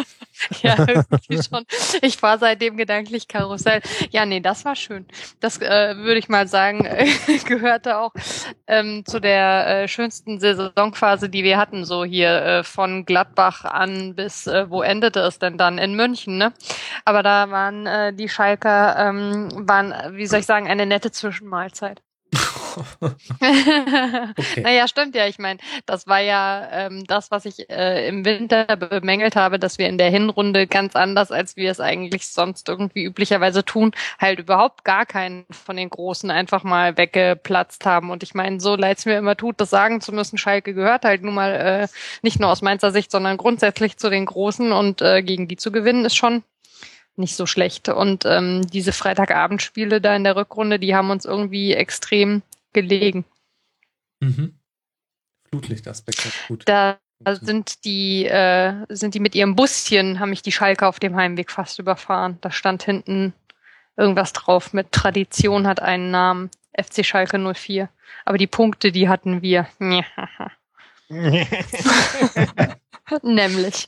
Ja, 0.62 0.78
irgendwie 0.88 1.43
schon. 1.43 1.65
Ich 2.02 2.21
war 2.23 2.38
seitdem 2.38 2.78
gedanklich 2.78 3.28
Karussell. 3.28 3.82
Ja, 4.10 4.25
nee, 4.25 4.39
das 4.39 4.63
war 4.63 4.73
schön. 4.78 5.06
Das 5.41 5.62
äh, 5.62 5.97
würde 5.97 6.17
ich 6.17 6.30
mal 6.30 6.47
sagen, 6.47 6.86
äh, 6.86 7.10
gehörte 7.45 7.97
auch 7.97 8.13
ähm, 8.65 9.04
zu 9.06 9.19
der 9.19 9.84
äh, 9.84 9.88
schönsten 9.89 10.39
Saisonphase, 10.39 11.28
die 11.28 11.43
wir 11.43 11.58
hatten, 11.58 11.84
so 11.84 12.06
hier 12.06 12.30
äh, 12.30 12.63
von 12.63 13.04
Gladbach 13.04 13.65
an 13.65 14.15
bis 14.15 14.47
äh, 14.47 14.69
wo 14.69 14.82
endete 14.82 15.19
es 15.19 15.39
denn 15.39 15.58
dann 15.58 15.78
in 15.78 15.97
München, 15.97 16.38
ne? 16.38 16.54
Aber 17.04 17.21
da 17.21 17.52
waren 17.52 17.86
äh, 17.86 18.13
die 18.13 18.30
Schalker 18.30 18.95
ähm, 18.97 19.49
waren, 19.67 19.93
wie 20.15 20.25
soll 20.25 20.39
ich 20.39 20.45
sagen, 20.45 20.69
eine 20.69 20.86
nette 20.86 21.12
Zwischenmahlzeit. 21.12 22.02
Okay. 24.39 24.62
Naja, 24.62 24.88
stimmt 24.88 25.15
ja. 25.15 25.27
Ich 25.27 25.39
meine, 25.39 25.60
das 25.86 26.08
war 26.08 26.19
ja 26.19 26.67
ähm, 26.71 27.03
das, 27.05 27.32
was 27.32 27.45
ich 27.45 27.69
äh, 27.69 28.08
im 28.08 28.25
Winter 28.25 28.65
bemängelt 28.77 29.36
habe, 29.36 29.60
dass 29.60 29.77
wir 29.77 29.88
in 29.88 29.97
der 29.97 30.10
Hinrunde 30.10 30.67
ganz 30.67 30.95
anders, 30.95 31.32
als 31.32 31.55
wir 31.55 31.71
es 31.71 31.79
eigentlich 31.79 32.27
sonst 32.27 32.69
irgendwie 32.69 33.03
üblicherweise 33.03 33.63
tun, 33.65 33.91
halt 34.19 34.39
überhaupt 34.39 34.84
gar 34.84 35.05
keinen 35.05 35.45
von 35.49 35.77
den 35.77 35.89
Großen 35.89 36.29
einfach 36.32 36.63
mal 36.63 36.97
weggeplatzt 36.97 37.86
haben. 37.86 38.10
Und 38.12 38.23
ich 38.23 38.34
meine, 38.34 38.60
so 38.60 38.75
leid 38.75 38.99
es 38.99 39.05
mir 39.05 39.17
immer 39.17 39.36
tut, 39.36 39.60
das 39.60 39.69
sagen 39.69 40.01
zu 40.01 40.12
müssen, 40.12 40.38
Schalke 40.38 40.73
gehört 40.73 41.05
halt 41.05 41.23
nun 41.23 41.34
mal 41.34 41.51
äh, 41.51 41.88
nicht 42.21 42.39
nur 42.39 42.49
aus 42.49 42.62
Mainzer 42.62 42.91
Sicht, 42.91 43.12
sondern 43.12 43.38
grundsätzlich 43.38 43.97
zu 43.97 44.10
den 44.10 44.25
Großen 44.25 44.71
und 44.71 45.01
äh, 45.01 45.21
gegen 45.21 45.47
die 45.47 45.58
zu 45.58 45.71
gewinnen 45.71 46.05
ist 46.05 46.15
schon 46.15 46.43
nicht 47.19 47.36
so 47.36 47.45
schlecht. 47.45 47.89
Und 47.89 48.25
ähm, 48.25 48.62
diese 48.73 48.93
Freitagabendspiele 48.93 50.01
da 50.01 50.15
in 50.15 50.23
der 50.23 50.36
Rückrunde, 50.36 50.79
die 50.79 50.95
haben 50.95 51.12
uns 51.12 51.25
irgendwie 51.25 51.73
extrem 51.73 52.41
gelegen. 52.73 53.25
Mhm. 54.19 54.60
Flutlichtaspekt 55.49 56.25
ist 56.25 56.47
gut. 56.47 56.63
Da 56.67 56.99
sind 57.25 57.84
die, 57.84 58.25
äh, 58.25 58.86
sind 58.89 59.13
die 59.13 59.19
mit 59.19 59.36
ihrem 59.36 59.55
Buschen, 59.55 60.19
haben 60.19 60.29
mich 60.29 60.41
die 60.41 60.51
Schalke 60.51 60.88
auf 60.88 60.99
dem 60.99 61.15
Heimweg 61.15 61.51
fast 61.51 61.79
überfahren. 61.79 62.38
Da 62.41 62.51
stand 62.51 62.84
hinten 62.84 63.34
irgendwas 63.97 64.34
drauf 64.34 64.73
mit 64.73 64.91
Tradition 64.91 65.67
hat 65.67 65.82
einen 65.82 66.12
Namen. 66.12 66.49
FC 66.77 67.05
Schalke 67.05 67.38
04. 67.38 67.89
Aber 68.25 68.38
die 68.38 68.47
Punkte, 68.47 68.91
die 68.91 69.10
hatten 69.10 69.41
wir. 69.41 69.67
Nämlich. 73.22 73.88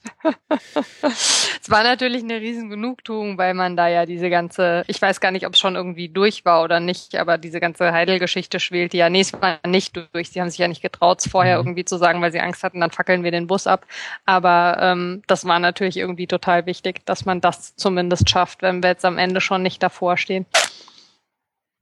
es 1.61 1.69
war 1.69 1.83
natürlich 1.83 2.23
eine 2.23 2.41
riesen 2.41 2.69
Genugtuung, 2.69 3.37
weil 3.37 3.53
man 3.53 3.75
da 3.75 3.87
ja 3.87 4.05
diese 4.05 4.29
ganze, 4.29 4.83
ich 4.87 5.01
weiß 5.01 5.19
gar 5.19 5.31
nicht, 5.31 5.45
ob 5.45 5.53
es 5.53 5.59
schon 5.59 5.75
irgendwie 5.75 6.09
durch 6.09 6.45
war 6.45 6.63
oder 6.63 6.79
nicht, 6.79 7.15
aber 7.15 7.37
diese 7.37 7.59
ganze 7.59 7.91
Heidel-Geschichte 7.91 8.59
schwelte 8.59 8.97
ja, 8.97 9.09
nee, 9.09 9.21
es 9.21 9.33
war 9.33 9.59
nicht 9.65 9.95
durch. 10.13 10.29
Sie 10.29 10.41
haben 10.41 10.49
sich 10.49 10.59
ja 10.59 10.67
nicht 10.67 10.81
getraut, 10.81 11.19
es 11.19 11.29
vorher 11.31 11.57
Mhm. 11.59 11.67
irgendwie 11.67 11.85
zu 11.85 11.97
sagen, 11.97 12.21
weil 12.21 12.31
sie 12.31 12.39
Angst 12.39 12.63
hatten, 12.63 12.79
dann 12.79 12.91
fackeln 12.91 13.23
wir 13.23 13.31
den 13.31 13.47
Bus 13.47 13.67
ab. 13.67 13.85
Aber 14.25 14.77
ähm, 14.81 15.21
das 15.27 15.45
war 15.45 15.59
natürlich 15.59 15.97
irgendwie 15.97 16.27
total 16.27 16.65
wichtig, 16.65 17.05
dass 17.05 17.25
man 17.25 17.41
das 17.41 17.75
zumindest 17.75 18.29
schafft, 18.29 18.61
wenn 18.61 18.81
wir 18.83 18.89
jetzt 18.89 19.05
am 19.05 19.17
Ende 19.17 19.41
schon 19.41 19.61
nicht 19.61 19.81
davor 19.83 20.17
stehen. 20.17 20.45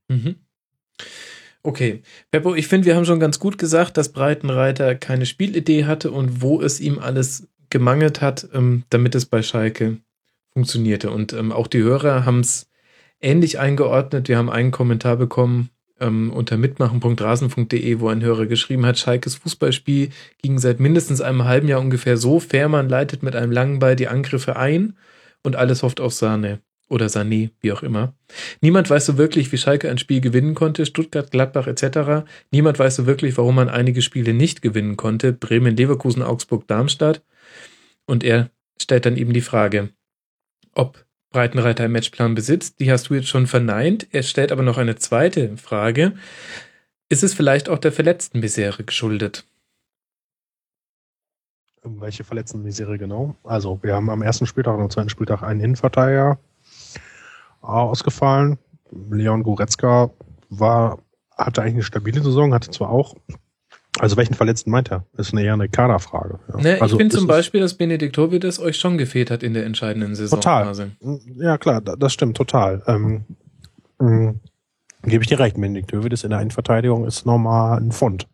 Mhm. 0.07 0.35
Okay. 1.61 2.01
Beppo, 2.31 2.55
ich 2.55 2.67
finde, 2.67 2.87
wir 2.87 2.95
haben 2.95 3.05
schon 3.05 3.19
ganz 3.19 3.39
gut 3.39 3.57
gesagt, 3.57 3.97
dass 3.97 4.09
Breitenreiter 4.09 4.95
keine 4.95 5.25
Spielidee 5.25 5.85
hatte 5.85 6.11
und 6.11 6.41
wo 6.41 6.61
es 6.61 6.79
ihm 6.79 6.99
alles 6.99 7.47
gemangelt 7.69 8.21
hat, 8.21 8.47
ähm, 8.53 8.83
damit 8.89 9.15
es 9.15 9.25
bei 9.25 9.41
Schalke 9.41 9.97
funktionierte. 10.53 11.11
Und 11.11 11.33
ähm, 11.33 11.51
auch 11.51 11.67
die 11.67 11.83
Hörer 11.83 12.25
haben 12.25 12.39
es 12.39 12.69
ähnlich 13.21 13.59
eingeordnet. 13.59 14.27
Wir 14.27 14.37
haben 14.37 14.49
einen 14.49 14.71
Kommentar 14.71 15.17
bekommen 15.17 15.69
ähm, 15.99 16.31
unter 16.31 16.57
mitmachen.rasen.de, 16.57 17.99
wo 17.99 18.07
ein 18.07 18.23
Hörer 18.23 18.45
geschrieben 18.45 18.85
hat, 18.85 18.97
Schalkes 18.97 19.35
Fußballspiel 19.35 20.09
ging 20.41 20.57
seit 20.57 20.79
mindestens 20.79 21.21
einem 21.21 21.43
halben 21.43 21.67
Jahr 21.67 21.81
ungefähr 21.81 22.17
so. 22.17 22.39
Fährmann 22.39 22.89
leitet 22.89 23.21
mit 23.21 23.35
einem 23.35 23.51
langen 23.51 23.79
Ball 23.79 23.95
die 23.95 24.07
Angriffe 24.07 24.55
ein 24.55 24.95
und 25.43 25.55
alles 25.55 25.83
hofft 25.83 25.99
auf 25.99 26.13
Sahne. 26.13 26.61
Oder 26.89 27.05
Sané, 27.05 27.51
wie 27.61 27.71
auch 27.71 27.83
immer. 27.83 28.13
Niemand 28.61 28.89
weiß 28.89 29.05
so 29.05 29.17
wirklich, 29.17 29.51
wie 29.51 29.57
Schalke 29.57 29.89
ein 29.89 29.99
Spiel 29.99 30.21
gewinnen 30.21 30.55
konnte, 30.55 30.87
Stuttgart, 30.87 31.29
Gladbach 31.29 31.67
etc. 31.67 32.27
Niemand 32.51 32.79
weiß 32.79 32.95
so 32.95 33.05
wirklich, 33.05 33.37
warum 33.37 33.55
man 33.55 33.69
einige 33.69 34.01
Spiele 34.01 34.33
nicht 34.33 34.63
gewinnen 34.63 34.97
konnte, 34.97 35.31
Bremen, 35.31 35.77
Leverkusen, 35.77 36.23
Augsburg, 36.23 36.67
Darmstadt. 36.67 37.21
Und 38.07 38.23
er 38.23 38.49
stellt 38.81 39.05
dann 39.05 39.17
eben 39.17 39.33
die 39.33 39.41
Frage, 39.41 39.89
ob 40.73 41.05
Breitenreiter 41.29 41.83
einen 41.83 41.93
Matchplan 41.93 42.33
besitzt. 42.33 42.79
Die 42.79 42.91
hast 42.91 43.09
du 43.09 43.13
jetzt 43.13 43.27
schon 43.27 43.45
verneint. 43.45 44.07
Er 44.11 44.23
stellt 44.23 44.51
aber 44.51 44.63
noch 44.63 44.79
eine 44.79 44.95
zweite 44.95 45.57
Frage. 45.57 46.13
Ist 47.07 47.23
es 47.23 47.35
vielleicht 47.35 47.69
auch 47.69 47.77
der 47.77 47.91
verletzten 47.91 48.39
Misere 48.39 48.83
geschuldet? 48.83 49.45
Welche 51.83 52.23
verletzten 52.23 52.63
Misere 52.63 52.97
genau? 52.97 53.35
Also, 53.43 53.79
wir 53.83 53.93
haben 53.93 54.09
am 54.09 54.21
ersten 54.21 54.45
Spieltag 54.45 54.75
und 54.75 54.81
am 54.81 54.89
zweiten 54.89 55.09
Spieltag 55.09 55.43
einen 55.43 55.61
Innenverteidiger 55.61 56.39
ausgefallen. 57.73 58.57
Leon 59.09 59.43
Goretzka 59.43 60.09
war, 60.49 60.99
hatte 61.37 61.61
eigentlich 61.61 61.75
eine 61.75 61.83
stabile 61.83 62.21
Saison, 62.21 62.53
hatte 62.53 62.71
zwar 62.71 62.89
auch, 62.89 63.15
also 63.99 64.17
welchen 64.17 64.33
Verletzten 64.33 64.71
meint 64.71 64.91
er? 64.91 65.05
Das 65.15 65.27
ist 65.27 65.33
eine 65.33 65.43
eher 65.43 65.53
eine 65.53 65.69
Kaderfrage. 65.69 66.39
Ja. 66.53 66.61
Ne, 66.61 66.75
ich 66.77 66.81
also 66.81 66.97
finde 66.97 67.13
es 67.13 67.19
zum 67.19 67.27
Beispiel, 67.27 67.61
dass 67.61 67.73
Benediktovic 67.75 68.59
euch 68.59 68.77
schon 68.77 68.97
gefehlt 68.97 69.29
hat 69.31 69.43
in 69.43 69.53
der 69.53 69.65
entscheidenden 69.65 70.15
Total. 70.15 70.73
Saisonphase. 70.73 70.91
Ja, 71.35 71.57
klar, 71.57 71.81
da- 71.81 71.95
das 71.95 72.13
stimmt 72.13 72.37
total. 72.37 72.81
Ähm, 72.87 73.25
mh, 73.99 74.35
Gebe 75.03 75.23
ich 75.23 75.29
dir 75.29 75.39
recht, 75.39 75.57
Mendig 75.57 75.87
Dövides 75.87 76.25
in 76.25 76.29
der 76.31 76.39
Innenverteidigung 76.41 77.05
ist 77.05 77.25
nochmal 77.25 77.77
ein 77.79 77.91
Pfund. 77.93 78.27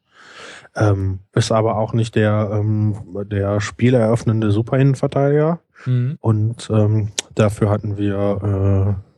Ähm, 0.75 1.19
ist 1.33 1.51
aber 1.51 1.77
auch 1.77 1.93
nicht 1.93 2.15
der, 2.15 2.49
ähm, 2.53 2.97
der 3.31 3.61
spieleröffnende 3.61 4.49
Super-Innenverteidiger. 4.51 5.59
Mhm. 5.85 6.17
Und 6.21 6.67
ähm, 6.73 7.09
dafür 7.35 7.69
hatten 7.69 7.97
wir, 7.97 8.97
äh, 8.97 9.14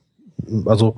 also 0.65 0.95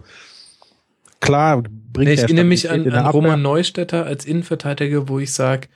klar, 1.20 1.62
bringt 1.62 2.08
Nee, 2.08 2.14
ich 2.14 2.20
er 2.20 2.24
erinnere 2.26 2.46
mich 2.46 2.70
an, 2.70 2.90
an. 2.92 3.06
Roman 3.08 3.42
Neustädter 3.42 4.06
als 4.06 4.26
Innenverteidiger, 4.26 5.10
wo 5.10 5.20
ich 5.20 5.34
sage, 5.34 5.68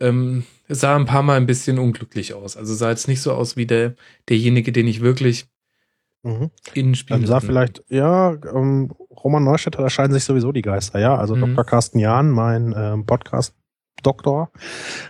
ähm, 0.00 0.44
sah 0.68 0.96
ein 0.96 1.06
paar 1.06 1.22
Mal 1.22 1.36
ein 1.36 1.46
bisschen 1.46 1.78
unglücklich 1.78 2.34
aus. 2.34 2.56
Also 2.56 2.74
sah 2.74 2.90
jetzt 2.90 3.08
nicht 3.08 3.22
so 3.22 3.32
aus 3.32 3.56
wie 3.56 3.66
der, 3.66 3.94
derjenige, 4.28 4.72
den 4.72 4.86
ich 4.86 5.00
wirklich 5.00 5.46
Mhm. 6.22 6.50
innen 6.74 6.94
spielen 6.94 7.20
Ähm, 7.20 7.26
sah 7.26 7.40
vielleicht, 7.40 7.82
ja, 7.88 8.32
ähm, 8.54 8.92
Roman 9.10 9.42
Neustädter, 9.42 9.80
da 9.82 9.88
scheiden 9.88 10.12
sich 10.12 10.24
sowieso 10.24 10.52
die 10.52 10.60
Geister, 10.62 10.98
ja. 10.98 11.16
Also 11.16 11.34
Mhm. 11.34 11.40
Dr. 11.54 11.64
Carsten 11.64 11.98
Jahn, 11.98 12.30
mein 12.30 12.74
ähm, 12.76 13.06
Podcast-Doktor 13.06 14.50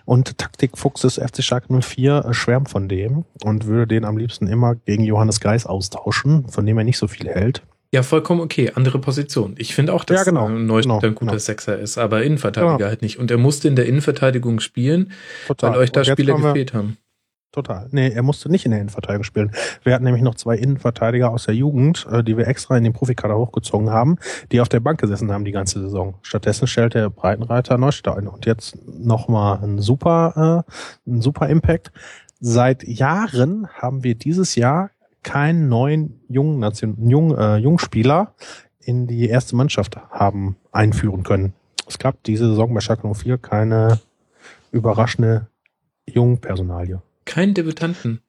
und 0.05 0.39
Taktikfuchs 0.39 1.01
des 1.03 1.19
FC 1.19 1.43
Schalke 1.43 1.73
04 1.73 2.27
äh, 2.27 2.33
schwärmt 2.33 2.71
von 2.71 2.89
dem 2.89 3.25
und 3.45 3.67
würde 3.67 3.89
den 3.89 4.05
am 4.05 4.19
liebsten 4.19 4.47
immer 4.47 4.77
gegen 4.77 5.03
Johannes 5.03 5.41
Geis 5.41 5.67
austauschen, 5.67 6.49
von 6.49 6.65
dem 6.65 6.79
er 6.79 6.85
nicht 6.85 6.99
so 6.99 7.09
viel 7.09 7.29
hält. 7.29 7.63
Ja, 7.93 8.05
vollkommen 8.05 8.41
okay. 8.41 8.71
Andere 8.75 9.01
Position. 9.01 9.55
Ich 9.59 9.75
finde 9.75 9.93
auch, 9.93 10.05
dass 10.05 10.19
Ja, 10.19 10.25
genau. 10.25 10.49
Neustädter 10.49 11.01
Genau, 11.01 11.09
ein 11.09 11.15
guter 11.15 11.31
genau. 11.33 11.39
Sechser 11.39 11.79
ist, 11.79 11.99
aber 11.99 12.23
Innenverteidiger 12.23 12.77
Genau. 12.77 12.89
halt 12.89 13.03
nicht. 13.03 13.19
Und 13.19 13.31
er 13.31 13.39
musste 13.39 13.67
in 13.67 13.75
der 13.77 13.87
Innenverteidigung 13.87 14.61
spielen, 14.61 15.13
Total. 15.49 15.73
weil 15.73 15.79
euch 15.81 15.93
da 15.93 16.05
Spieler 16.05 16.35
haben 16.35 16.43
gefehlt 16.43 16.73
haben. 16.73 16.99
Total. 17.53 17.89
Nee, 17.91 18.11
er 18.11 18.23
musste 18.23 18.49
nicht 18.49 18.65
in 18.65 18.71
der 18.71 18.81
Innenverteidigung 18.81 19.25
spielen. 19.25 19.51
Wir 19.83 19.93
hatten 19.93 20.05
nämlich 20.05 20.23
noch 20.23 20.37
zwei 20.37 20.57
Innenverteidiger 20.57 21.33
aus 21.33 21.47
der 21.47 21.57
Jugend, 21.57 22.07
äh, 22.09 22.23
die 22.23 22.37
wir 22.37 22.47
extra 22.47 22.77
in 22.77 22.85
den 22.85 22.93
Profikader 22.93 23.37
hochgezogen 23.37 23.91
haben, 23.91 24.19
die 24.53 24.61
auf 24.61 24.69
der 24.69 24.79
Bank 24.79 25.01
gesessen 25.01 25.33
haben 25.33 25.45
die 25.45 25.51
ganze 25.51 25.81
Saison. 25.81 26.15
Stattdessen 26.23 26.69
stellt 26.69 26.95
der 26.95 27.11
Breitenreiter 27.11 27.77
Neustädter 27.77 28.17
ein. 28.17 28.29
Und 28.29 28.47
jetzt 28.47 28.79
nochmal 28.87 29.59
ein 29.65 29.81
super, 29.81 30.65
äh, 30.65 31.11
ein 31.11 31.21
super 31.23 31.49
Impact. 31.49 31.91
Seit 32.39 32.85
Jahren 32.87 33.67
haben 33.75 34.05
wir 34.05 34.15
dieses 34.15 34.55
Jahr 34.55 34.91
keinen 35.23 35.69
neuen 35.69 36.21
jungen, 36.29 36.59
Nation, 36.59 37.09
jungen, 37.09 37.37
äh, 37.37 37.57
Jungspieler 37.57 38.35
in 38.81 39.07
die 39.07 39.29
erste 39.29 39.57
Mannschaft 39.57 39.97
haben 39.97 40.57
einführen 40.73 41.23
können. 41.23 41.55
Es 41.87 41.99
gab 41.99 42.23
diese 42.25 42.49
Saison 42.49 42.73
bei 42.73 42.81
Schalke 42.81 43.13
04 43.13 43.39
keine 43.39 44.01
überraschende 44.71 45.49
Jungpersonalie. 46.07 47.03
Kein 47.25 47.55
Debütanten. 47.55 48.21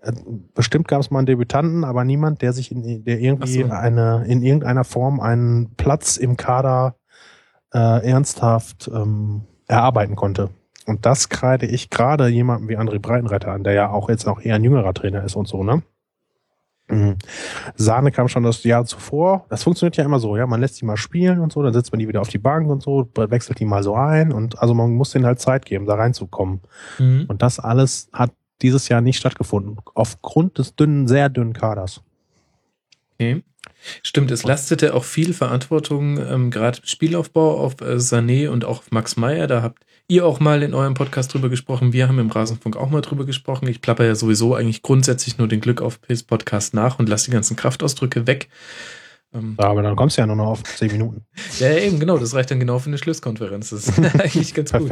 Äh, 0.00 0.12
Bestimmt 0.54 0.88
gab 0.88 1.00
es 1.00 1.10
mal 1.10 1.18
einen 1.18 1.26
Debütanten, 1.26 1.84
aber 1.84 2.04
niemand, 2.04 2.42
der 2.42 2.52
sich 2.52 2.70
in 2.70 3.04
der 3.04 3.20
irgendwie 3.20 3.62
so. 3.62 3.70
eine 3.70 4.24
in 4.26 4.42
irgendeiner 4.42 4.84
Form 4.84 5.20
einen 5.20 5.74
Platz 5.76 6.16
im 6.16 6.36
Kader 6.36 6.96
äh, 7.72 8.08
ernsthaft 8.08 8.90
ähm, 8.92 9.42
erarbeiten 9.66 10.16
konnte. 10.16 10.50
Und 10.86 11.06
das 11.06 11.28
kreide 11.28 11.66
ich 11.66 11.90
gerade 11.90 12.28
jemandem 12.28 12.68
wie 12.68 12.76
André 12.76 12.98
Breitenreiter 12.98 13.52
an, 13.52 13.64
der 13.64 13.72
ja 13.72 13.90
auch 13.90 14.08
jetzt 14.08 14.26
auch 14.26 14.40
eher 14.40 14.56
ein 14.56 14.64
jüngerer 14.64 14.94
Trainer 14.94 15.24
ist 15.24 15.34
und 15.34 15.48
so, 15.48 15.64
ne? 15.64 15.82
Mhm. 16.94 17.16
Sahne 17.76 18.12
kam 18.12 18.28
schon 18.28 18.42
das 18.42 18.62
Jahr 18.64 18.84
zuvor. 18.84 19.46
Das 19.48 19.62
funktioniert 19.62 19.96
ja 19.96 20.04
immer 20.04 20.18
so, 20.18 20.36
ja. 20.36 20.46
Man 20.46 20.60
lässt 20.60 20.80
die 20.80 20.84
mal 20.84 20.96
spielen 20.96 21.40
und 21.40 21.52
so, 21.52 21.62
dann 21.62 21.72
setzt 21.72 21.92
man 21.92 21.98
die 21.98 22.08
wieder 22.08 22.20
auf 22.20 22.28
die 22.28 22.38
Bank 22.38 22.68
und 22.68 22.82
so, 22.82 23.08
wechselt 23.14 23.58
die 23.60 23.64
mal 23.64 23.82
so 23.82 23.94
ein 23.94 24.32
und 24.32 24.58
also 24.58 24.74
man 24.74 24.92
muss 24.92 25.10
denen 25.10 25.26
halt 25.26 25.40
Zeit 25.40 25.66
geben, 25.66 25.86
da 25.86 25.94
reinzukommen. 25.94 26.60
Mhm. 26.98 27.24
Und 27.28 27.42
das 27.42 27.58
alles 27.58 28.08
hat 28.12 28.32
dieses 28.62 28.88
Jahr 28.88 29.00
nicht 29.00 29.18
stattgefunden. 29.18 29.78
Aufgrund 29.94 30.58
des 30.58 30.76
dünnen, 30.76 31.08
sehr 31.08 31.28
dünnen 31.28 31.52
Kaders. 31.52 32.02
Okay. 33.14 33.42
Stimmt, 34.02 34.30
es 34.30 34.44
lastete 34.44 34.94
auch 34.94 35.04
viel 35.04 35.34
Verantwortung, 35.34 36.18
ähm, 36.18 36.50
gerade 36.50 36.80
Spielaufbau 36.84 37.58
auf 37.58 37.80
äh, 37.80 37.96
Sané 37.96 38.48
und 38.48 38.64
auch 38.64 38.78
auf 38.78 38.90
Max 38.90 39.16
Meyer. 39.16 39.46
Da 39.46 39.62
habt 39.62 39.84
ihr 40.08 40.26
auch 40.26 40.40
mal 40.40 40.62
in 40.62 40.74
eurem 40.74 40.94
Podcast 40.94 41.32
drüber 41.32 41.48
gesprochen. 41.48 41.92
Wir 41.92 42.08
haben 42.08 42.18
im 42.18 42.30
Rasenfunk 42.30 42.76
auch 42.76 42.90
mal 42.90 43.00
drüber 43.00 43.24
gesprochen. 43.24 43.68
Ich 43.68 43.80
plapper 43.80 44.04
ja 44.04 44.14
sowieso 44.14 44.54
eigentlich 44.54 44.82
grundsätzlich 44.82 45.38
nur 45.38 45.48
den 45.48 45.60
Glück 45.60 45.80
auf 45.80 46.00
Piss 46.00 46.22
Podcast 46.22 46.74
nach 46.74 46.98
und 46.98 47.08
lasse 47.08 47.26
die 47.26 47.30
ganzen 47.30 47.56
Kraftausdrücke 47.56 48.26
weg. 48.26 48.48
Ähm, 49.34 49.54
aber 49.56 49.82
dann 49.82 49.96
kommst 49.96 50.16
du 50.16 50.22
ja 50.22 50.26
nur 50.26 50.36
noch 50.36 50.46
auf 50.46 50.62
zehn 50.62 50.92
Minuten. 50.92 51.24
ja, 51.58 51.76
eben, 51.76 51.98
genau. 51.98 52.18
Das 52.18 52.34
reicht 52.34 52.50
dann 52.50 52.60
genau 52.60 52.78
für 52.78 52.88
eine 52.88 52.98
Schlusskonferenz. 52.98 53.70
Das 53.70 53.88
ist 53.88 53.98
eigentlich 54.20 54.54
ganz 54.54 54.72
gut. 54.72 54.90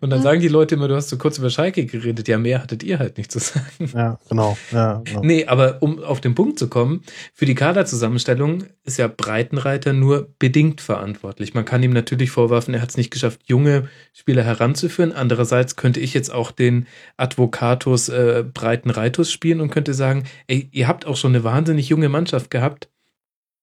Und 0.00 0.10
dann 0.10 0.22
sagen 0.22 0.40
die 0.40 0.48
Leute 0.48 0.76
immer, 0.76 0.88
du 0.88 0.96
hast 0.96 1.10
so 1.10 1.18
kurz 1.18 1.38
über 1.38 1.50
Schalke 1.50 1.84
geredet. 1.84 2.26
Ja, 2.26 2.38
mehr 2.38 2.62
hattet 2.62 2.82
ihr 2.82 2.98
halt 2.98 3.18
nicht 3.18 3.30
zu 3.30 3.38
sagen. 3.38 3.90
Ja, 3.94 4.18
genau. 4.28 4.56
Ja, 4.70 5.02
genau. 5.04 5.20
Nee, 5.22 5.46
aber 5.46 5.82
um 5.82 6.02
auf 6.02 6.20
den 6.20 6.34
Punkt 6.34 6.58
zu 6.58 6.68
kommen, 6.68 7.02
für 7.34 7.44
die 7.44 7.54
Kaderzusammenstellung 7.54 8.64
ist 8.84 8.98
ja 8.98 9.08
Breitenreiter 9.08 9.92
nur 9.92 10.28
bedingt 10.38 10.80
verantwortlich. 10.80 11.52
Man 11.52 11.66
kann 11.66 11.82
ihm 11.82 11.92
natürlich 11.92 12.30
vorwerfen, 12.30 12.72
er 12.72 12.80
hat 12.80 12.90
es 12.90 12.96
nicht 12.96 13.10
geschafft, 13.10 13.40
junge 13.44 13.88
Spieler 14.14 14.42
heranzuführen. 14.42 15.12
Andererseits 15.12 15.76
könnte 15.76 16.00
ich 16.00 16.14
jetzt 16.14 16.32
auch 16.32 16.50
den 16.50 16.86
Advocatus 17.18 18.08
äh, 18.08 18.42
Breitenreitus 18.52 19.30
spielen 19.30 19.60
und 19.60 19.70
könnte 19.70 19.92
sagen, 19.92 20.24
ey, 20.46 20.68
ihr 20.72 20.88
habt 20.88 21.06
auch 21.06 21.16
schon 21.16 21.34
eine 21.34 21.44
wahnsinnig 21.44 21.90
junge 21.90 22.08
Mannschaft 22.08 22.50
gehabt 22.50 22.88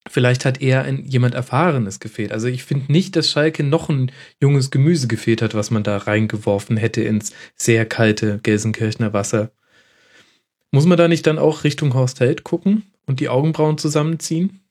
Vielleicht 0.09 0.43
hat 0.43 0.59
eher 0.59 0.83
ein, 0.83 1.05
jemand 1.05 1.35
Erfahrenes 1.35 1.99
gefehlt. 1.99 2.31
Also 2.31 2.47
ich 2.47 2.63
finde 2.63 2.91
nicht, 2.91 3.15
dass 3.15 3.29
Schalke 3.29 3.63
noch 3.63 3.89
ein 3.89 4.11
junges 4.41 4.71
Gemüse 4.71 5.07
gefehlt 5.07 5.43
hat, 5.43 5.53
was 5.53 5.69
man 5.69 5.83
da 5.83 5.97
reingeworfen 5.97 6.77
hätte 6.77 7.01
ins 7.01 7.31
sehr 7.55 7.85
kalte 7.85 8.39
Gelsenkirchener 8.41 9.13
Wasser. 9.13 9.51
Muss 10.71 10.87
man 10.87 10.97
da 10.97 11.07
nicht 11.07 11.27
dann 11.27 11.37
auch 11.37 11.63
Richtung 11.63 11.93
Horst 11.93 12.19
Held 12.19 12.43
gucken 12.43 12.91
und 13.05 13.19
die 13.19 13.29
Augenbrauen 13.29 13.77
zusammenziehen? 13.77 14.61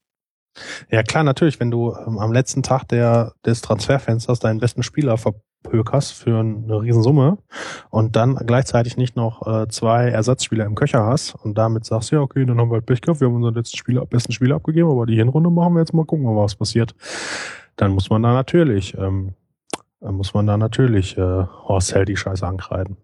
Ja 0.90 1.05
klar, 1.05 1.22
natürlich, 1.22 1.61
wenn 1.61 1.70
du 1.70 1.94
ähm, 1.94 2.18
am 2.18 2.33
letzten 2.33 2.64
Tag 2.64 2.88
der, 2.88 3.35
des 3.46 3.61
Transferfensters 3.61 4.40
deinen 4.40 4.59
besten 4.59 4.83
Spieler 4.83 5.18
ver 5.18 5.35
Hökers 5.71 6.11
für 6.11 6.38
eine 6.38 6.81
Riesensumme 6.81 7.38
und 7.90 8.16
dann 8.16 8.37
gleichzeitig 8.37 8.97
nicht 8.97 9.16
noch 9.16 9.47
äh, 9.47 9.68
zwei 9.68 10.09
Ersatzspieler 10.09 10.64
im 10.64 10.75
Köcher 10.75 11.05
hast 11.05 11.35
und 11.35 11.59
damit 11.59 11.85
sagst, 11.85 12.11
ja, 12.11 12.21
okay, 12.21 12.44
dann 12.44 12.59
haben 12.59 12.71
wir 12.71 12.75
halt 12.75 12.87
Pech 12.87 13.01
gehabt, 13.01 13.21
wir 13.21 13.29
haben 13.29 13.35
unseren 13.35 13.55
letzten 13.55 13.77
Spieler, 13.77 14.07
besten 14.07 14.33
Spieler 14.33 14.57
abgegeben, 14.57 14.90
aber 14.90 15.07
die 15.07 15.16
Hinrunde 15.16 15.51
machen 15.51 15.75
wir 15.75 15.81
jetzt 15.81 15.92
mal 15.94 16.05
gucken, 16.05 16.25
was 16.37 16.55
passiert. 16.55 16.94
Dann 17.77 17.92
muss 17.92 18.09
man 18.11 18.23
da 18.23 18.33
natürlich, 18.33 18.97
ähm, 18.97 19.35
dann 20.01 20.14
muss 20.14 20.33
man 20.35 20.47
da 20.47 20.57
natürlich 20.57 21.16
äh, 21.18 21.21
Horst 21.21 21.94
Held 21.94 22.09
die 22.09 22.16
Scheiße 22.16 22.47
ankreiden. 22.47 22.97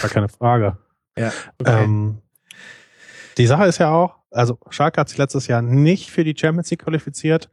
Gar 0.00 0.10
keine 0.10 0.28
Frage. 0.28 0.78
Ja, 1.16 1.32
okay. 1.58 1.84
Ähm, 1.84 2.18
die 3.36 3.46
Sache 3.46 3.66
ist 3.66 3.78
ja 3.78 3.92
auch, 3.92 4.17
also 4.30 4.58
Schalke 4.70 5.00
hat 5.00 5.08
sich 5.08 5.18
letztes 5.18 5.46
Jahr 5.46 5.62
nicht 5.62 6.10
für 6.10 6.24
die 6.24 6.34
Champions 6.36 6.70
League 6.70 6.84
qualifiziert, 6.84 7.48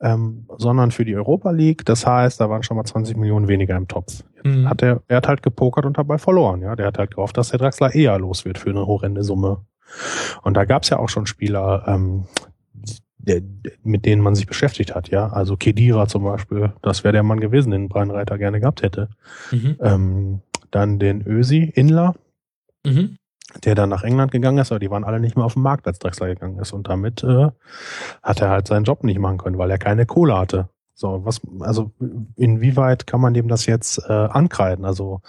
ähm, 0.00 0.46
sondern 0.58 0.90
für 0.90 1.04
die 1.04 1.16
Europa 1.16 1.50
League. 1.50 1.84
Das 1.84 2.06
heißt, 2.06 2.40
da 2.40 2.50
waren 2.50 2.62
schon 2.62 2.76
mal 2.76 2.84
20 2.84 3.16
Millionen 3.16 3.48
weniger 3.48 3.76
im 3.76 3.88
Topf. 3.88 4.24
Mhm. 4.42 4.68
Hat 4.68 4.82
er, 4.82 5.02
er 5.08 5.18
hat 5.18 5.28
halt 5.28 5.42
gepokert 5.42 5.86
und 5.86 5.98
dabei 5.98 6.18
verloren. 6.18 6.62
Ja, 6.62 6.76
der 6.76 6.86
hat 6.86 6.98
halt 6.98 7.14
gehofft, 7.14 7.36
dass 7.36 7.50
der 7.50 7.58
Draxler 7.58 7.94
eher 7.94 8.18
los 8.18 8.44
wird 8.44 8.58
für 8.58 8.70
eine 8.70 8.86
horrende 8.86 9.22
Summe. 9.22 9.64
Und 10.42 10.54
da 10.54 10.64
gab's 10.64 10.88
ja 10.88 10.98
auch 10.98 11.08
schon 11.08 11.26
Spieler, 11.26 11.84
ähm, 11.86 12.24
der, 13.18 13.42
mit 13.82 14.04
denen 14.04 14.22
man 14.22 14.34
sich 14.34 14.46
beschäftigt 14.46 14.94
hat. 14.94 15.08
Ja, 15.08 15.28
also 15.28 15.56
Kedira 15.56 16.06
zum 16.06 16.24
Beispiel, 16.24 16.72
das 16.82 17.04
wäre 17.04 17.12
der 17.12 17.22
Mann 17.22 17.40
gewesen, 17.40 17.70
den 17.70 17.88
Breinreiter 17.88 18.38
gerne 18.38 18.60
gehabt 18.60 18.82
hätte. 18.82 19.08
Mhm. 19.50 19.76
Ähm, 19.80 20.40
dann 20.70 20.98
den 20.98 21.26
Ösi 21.26 21.70
Inler. 21.74 22.14
Mhm 22.84 23.16
der 23.64 23.74
dann 23.74 23.88
nach 23.88 24.02
England 24.02 24.32
gegangen 24.32 24.58
ist, 24.58 24.72
aber 24.72 24.78
die 24.78 24.90
waren 24.90 25.04
alle 25.04 25.20
nicht 25.20 25.36
mehr 25.36 25.44
auf 25.44 25.54
dem 25.54 25.62
Markt, 25.62 25.86
als 25.86 25.98
Drexler 25.98 26.28
gegangen 26.28 26.58
ist. 26.58 26.72
Und 26.72 26.88
damit 26.88 27.22
äh, 27.22 27.48
hat 28.22 28.40
er 28.40 28.50
halt 28.50 28.68
seinen 28.68 28.84
Job 28.84 29.04
nicht 29.04 29.18
machen 29.18 29.38
können, 29.38 29.58
weil 29.58 29.70
er 29.70 29.78
keine 29.78 30.06
Kohle 30.06 30.38
hatte. 30.38 30.68
So, 30.94 31.24
was, 31.24 31.40
also 31.60 31.92
inwieweit 32.36 33.06
kann 33.06 33.20
man 33.20 33.34
dem 33.34 33.48
das 33.48 33.66
jetzt 33.66 33.98
äh, 34.08 34.12
ankreiden? 34.12 34.84
Also 34.84 35.20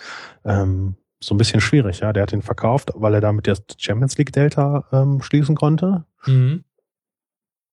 ähm, 0.46 0.96
so 1.20 1.34
ein 1.34 1.38
bisschen 1.38 1.62
schwierig, 1.62 2.00
ja. 2.00 2.13
Der 2.13 2.24
hat 2.24 2.34
ihn 2.34 2.42
verkauft, 2.42 2.92
weil 2.96 3.13
er 3.13 3.22
damit 3.22 3.48
das 3.48 3.63
Champions 3.78 4.18
League 4.18 4.32
Delta 4.32 4.86
ähm, 4.92 5.22
schließen 5.22 5.56
konnte. 5.56 6.06
Mhm. 6.26 6.63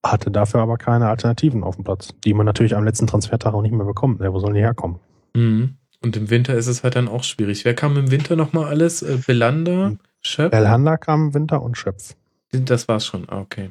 Hatte 0.05 0.31
dafür 0.31 0.61
aber 0.61 0.77
keine 0.77 1.09
Alternativen 1.09 1.63
auf 1.63 1.77
dem 1.77 1.85
Platz, 1.85 2.15
die 2.25 2.35
man 2.35 2.47
natürlich 2.47 2.77
am 2.77 2.85
letzten 2.85 3.07
Transfertag 3.07 3.55
auch 3.55 3.63
nicht 3.63 3.75
mehr 3.75 3.87
bekommt. 3.87 4.21
Ja, 4.21 4.33
wo 4.33 4.39
sollen 4.39 4.55
die 4.55 4.61
herkommen? 4.61 4.99
Mhm. 5.35 5.77
Und 6.03 6.17
im 6.17 6.31
Winter 6.31 6.55
ist 6.55 6.67
es 6.67 6.83
halt 6.83 6.97
dann 6.97 7.09
auch 7.09 7.23
schwierig. 7.23 7.65
Wer 7.65 7.75
kam 7.75 7.97
im 7.97 8.11
Winter 8.11 8.37
nochmal 8.37 8.67
alles? 8.67 9.03
Äh, 9.03 9.19
Belander? 9.27 9.97
Schöpf? 10.25 10.51
Belhanda 10.51 10.97
kam 10.97 11.35
Winter 11.35 11.63
und 11.63 11.77
Schöpf. 11.77 12.15
Das 12.51 12.89
war's 12.89 13.07
schon, 13.07 13.29
ah, 13.29 13.41
okay. 13.41 13.71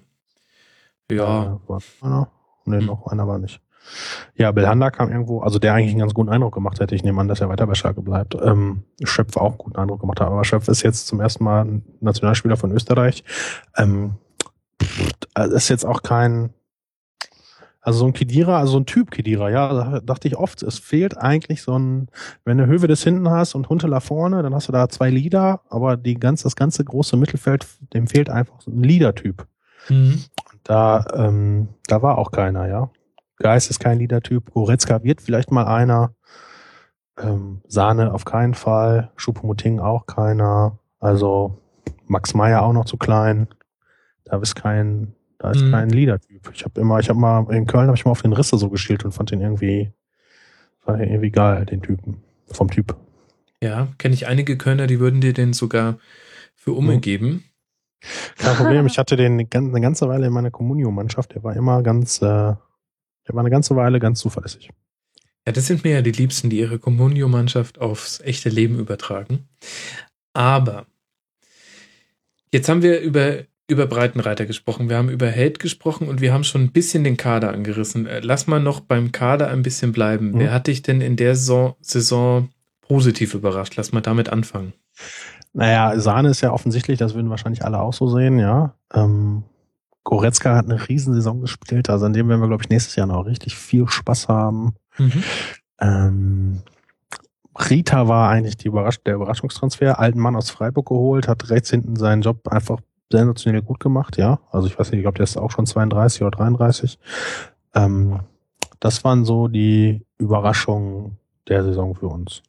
Ja. 1.10 1.44
ja 1.44 1.60
war 1.68 2.32
Nee, 2.66 2.80
hm. 2.80 2.86
noch 2.86 3.08
einer 3.08 3.28
war 3.28 3.40
nicht. 3.40 3.62
Ja, 4.36 4.52
Belhanda 4.52 4.90
kam 4.92 5.12
irgendwo, 5.12 5.42
also 5.42 5.60
der 5.60 5.74
eigentlich 5.74 5.92
einen 5.92 6.00
ganz 6.00 6.14
guten 6.14 6.30
Eindruck 6.30 6.54
gemacht 6.54 6.80
hätte. 6.80 6.96
Ich 6.96 7.04
nehme 7.04 7.20
an, 7.20 7.28
dass 7.28 7.42
er 7.42 7.50
weiter 7.50 7.68
bei 7.68 7.76
Schalke 7.76 8.02
bleibt. 8.02 8.36
Ähm, 8.36 8.84
Schöpf 9.04 9.36
auch 9.36 9.50
einen 9.50 9.58
guten 9.58 9.76
Eindruck 9.78 10.00
gemacht 10.00 10.22
hat, 10.22 10.28
aber 10.28 10.46
Schöpf 10.46 10.68
ist 10.70 10.84
jetzt 10.84 11.08
zum 11.08 11.20
ersten 11.20 11.44
Mal 11.44 11.82
Nationalspieler 12.00 12.56
von 12.56 12.72
Österreich. 12.72 13.24
Ähm, 13.76 14.16
ist 15.36 15.70
jetzt 15.70 15.86
auch 15.86 16.02
kein, 16.02 16.54
also 17.84 18.00
so 18.00 18.06
ein 18.06 18.14
Kedira, 18.14 18.60
also 18.60 18.74
so 18.74 18.80
ein 18.80 18.86
Typ 18.86 19.12
Kedira, 19.12 19.50
ja, 19.50 19.74
da 19.74 20.00
dachte 20.00 20.30
ich 20.30 20.38
oft, 20.38 20.64
es 20.64 20.80
fehlt 20.80 21.18
eigentlich 21.18 21.62
so 21.62 21.78
ein, 21.78 22.08
wenn 22.46 22.58
du 22.58 22.66
Höwe 22.66 22.88
des 22.88 23.04
hinten 23.04 23.30
hast 23.30 23.56
und 23.56 23.68
Huntela 23.68 24.00
vorne, 24.00 24.42
dann 24.42 24.56
hast 24.56 24.70
du 24.70 24.72
da 24.72 24.88
zwei 24.88 25.10
Leader, 25.10 25.62
aber 25.70 25.98
die 25.98 26.14
ganz, 26.16 26.44
das 26.44 26.56
ganze 26.56 26.86
große 26.86 27.18
Mittelfeld, 27.18 27.68
dem 27.94 28.08
fehlt 28.08 28.30
einfach 28.30 28.62
so 28.62 28.72
ein 28.72 28.84
Leader-Typ. 28.84 29.46
Mhm. 29.90 30.24
Da, 30.64 31.06
ähm, 31.14 31.68
da 31.88 32.02
war 32.02 32.18
auch 32.18 32.32
keiner, 32.32 32.70
ja. 32.70 32.90
Geist 33.38 33.70
ist 33.70 33.82
kein 33.82 34.00
Leader-Typ, 34.00 34.52
Goretzka 34.54 35.04
wird 35.04 35.20
vielleicht 35.20 35.52
mal 35.52 35.66
einer, 35.66 36.16
ähm, 37.22 37.62
Sahne 37.68 38.14
auf 38.14 38.24
keinen 38.24 38.54
Fall, 38.54 39.12
Schupumuting 39.18 39.82
auch 39.82 40.06
keiner, 40.06 40.80
also 41.02 41.60
Max 42.08 42.34
Meyer 42.34 42.64
auch 42.64 42.72
noch 42.72 42.86
zu 42.86 42.96
klein, 42.96 43.50
da 44.24 44.38
ist 44.38 44.56
kein, 44.56 45.16
da 45.40 45.52
ist 45.52 45.62
mhm. 45.62 45.72
kein 45.72 45.90
Leader-Typ. 45.90 46.52
Ich 46.54 46.64
habe 46.64 46.80
immer, 46.80 47.00
ich 47.00 47.10
habe 47.10 47.20
mal 47.20 47.46
in 47.54 47.66
Köln 47.66 47.88
habe 47.88 47.98
ich 47.98 48.06
mal 48.06 48.12
auf 48.12 48.22
den 48.22 48.34
Risse 48.34 48.58
so 48.58 48.70
gespielt 48.70 49.04
und 49.06 49.12
fand 49.12 49.32
den 49.32 49.42
irgendwie, 49.42 49.92
war 50.86 51.00
irgendwie 51.00 51.32
geil, 51.32 51.66
den 51.66 51.82
Typen 51.82 52.24
vom 52.48 52.70
Typ. 52.70 52.96
Ja, 53.62 53.88
kenne 53.98 54.14
ich 54.14 54.28
einige 54.28 54.58
Kölner, 54.58 54.88
die 54.88 55.00
würden 55.00 55.22
dir 55.22 55.34
den 55.34 55.54
sogar 55.54 55.98
für 56.56 56.74
Umme 56.74 56.96
mhm. 56.96 57.02
geben. 57.02 57.44
Kein 58.38 58.56
Problem, 58.58 58.86
ich 58.86 58.98
hatte 58.98 59.16
den 59.16 59.34
eine 59.52 59.82
ganze 59.82 60.08
Weile 60.08 60.28
in 60.28 60.34
meiner 60.34 60.52
Communio-Mannschaft, 60.52 61.34
der 61.36 61.44
war 61.44 61.56
immer 61.56 61.82
ganz, 61.84 62.22
äh, 62.22 62.26
der 62.26 62.60
war 63.30 63.40
eine 63.40 63.50
ganze 63.50 63.76
Weile 63.76 64.00
ganz 64.00 64.20
zuverlässig. 64.20 64.70
Ja, 65.46 65.52
das 65.52 65.68
sind 65.68 65.84
mir 65.84 65.94
ja 65.94 66.02
die 66.02 66.12
Liebsten, 66.12 66.50
die 66.50 66.60
ihre 66.60 66.80
Communio-Mannschaft 66.80 67.80
aufs 67.80 68.22
echte 68.22 68.50
Leben 68.50 68.80
übertragen. 68.80 69.50
Aber 70.34 70.86
jetzt 72.52 72.70
haben 72.70 72.82
wir 72.82 73.02
über 73.02 73.44
über 73.68 73.88
Breitenreiter 73.88 74.46
gesprochen, 74.46 74.90
wir 74.90 74.98
haben 74.98 75.10
über 75.10 75.28
Held 75.28 75.60
gesprochen 75.60 76.08
und 76.10 76.22
wir 76.22 76.34
haben 76.34 76.44
schon 76.44 76.62
ein 76.62 76.72
bisschen 76.72 77.04
den 77.04 77.18
Kader 77.18 77.52
angerissen. 77.54 78.06
Äh, 78.06 78.20
lass 78.22 78.48
mal 78.48 78.60
noch 78.60 78.82
beim 78.82 79.12
Kader 79.12 79.48
ein 79.50 79.64
bisschen 79.64 79.94
bleiben. 79.94 80.32
Mhm. 80.32 80.40
Wer 80.40 80.54
hat 80.54 80.68
dich 80.68 80.82
denn 80.82 81.02
in 81.02 81.16
der 81.16 81.36
Saison, 81.36 81.76
Saison 81.82 82.50
positiv 82.82 83.34
überrascht? 83.34 83.76
Lass 83.78 83.92
mal 83.94 84.02
damit 84.02 84.30
anfangen. 84.30 84.74
Naja, 85.54 85.98
Sahne 86.00 86.30
ist 86.30 86.42
ja 86.42 86.52
offensichtlich, 86.52 86.98
das 86.98 87.14
würden 87.14 87.30
wahrscheinlich 87.30 87.64
alle 87.64 87.80
auch 87.80 87.94
so 87.94 88.08
sehen, 88.08 88.40
ja. 88.40 88.74
Ähm, 88.94 89.44
Goretzka 90.04 90.56
hat 90.56 90.66
eine 90.66 90.90
Riesensaison 90.90 91.42
gespielt, 91.42 91.90
also 91.90 92.06
an 92.06 92.14
dem 92.14 92.28
werden 92.28 92.42
wir, 92.42 92.48
glaube 92.48 92.64
ich, 92.64 92.70
nächstes 92.70 92.96
Jahr 92.96 93.08
noch 93.08 93.26
richtig 93.26 93.56
viel 93.56 93.88
Spaß 93.88 94.28
haben. 94.28 94.74
Mhm. 94.98 95.24
Ähm, 95.80 96.62
Rita 97.58 98.08
war 98.08 98.30
eigentlich 98.30 98.58
die 98.58 98.68
Überrasch 98.68 99.02
der 99.04 99.16
Überraschungstransfer, 99.16 100.00
alten 100.00 100.20
Mann 100.20 100.36
aus 100.36 100.50
Freiburg 100.50 100.88
geholt, 100.88 101.28
hat 101.28 101.50
rechts 101.50 101.70
hinten 101.70 101.96
seinen 101.96 102.24
Job 102.24 102.48
einfach 102.48 102.80
sensationell 103.14 103.62
gut 103.62 103.80
gemacht, 103.80 104.18
ja. 104.18 104.40
Also 104.52 104.68
ich 104.68 104.78
weiß 104.78 104.92
nicht, 104.92 105.00
ich 105.00 105.04
glaube, 105.04 105.18
der 105.18 105.24
ist 105.24 105.38
auch 105.38 105.52
schon 105.52 105.66
32 105.66 106.22
oder 106.22 106.32
33. 106.32 107.00
Ähm, 107.74 108.20
das 108.80 109.04
waren 109.04 109.24
so 109.24 109.48
die 109.48 110.02
Überraschungen 110.18 111.18
der 111.48 111.64
Saison 111.64 111.96
für 111.96 112.08
uns. 112.08 112.44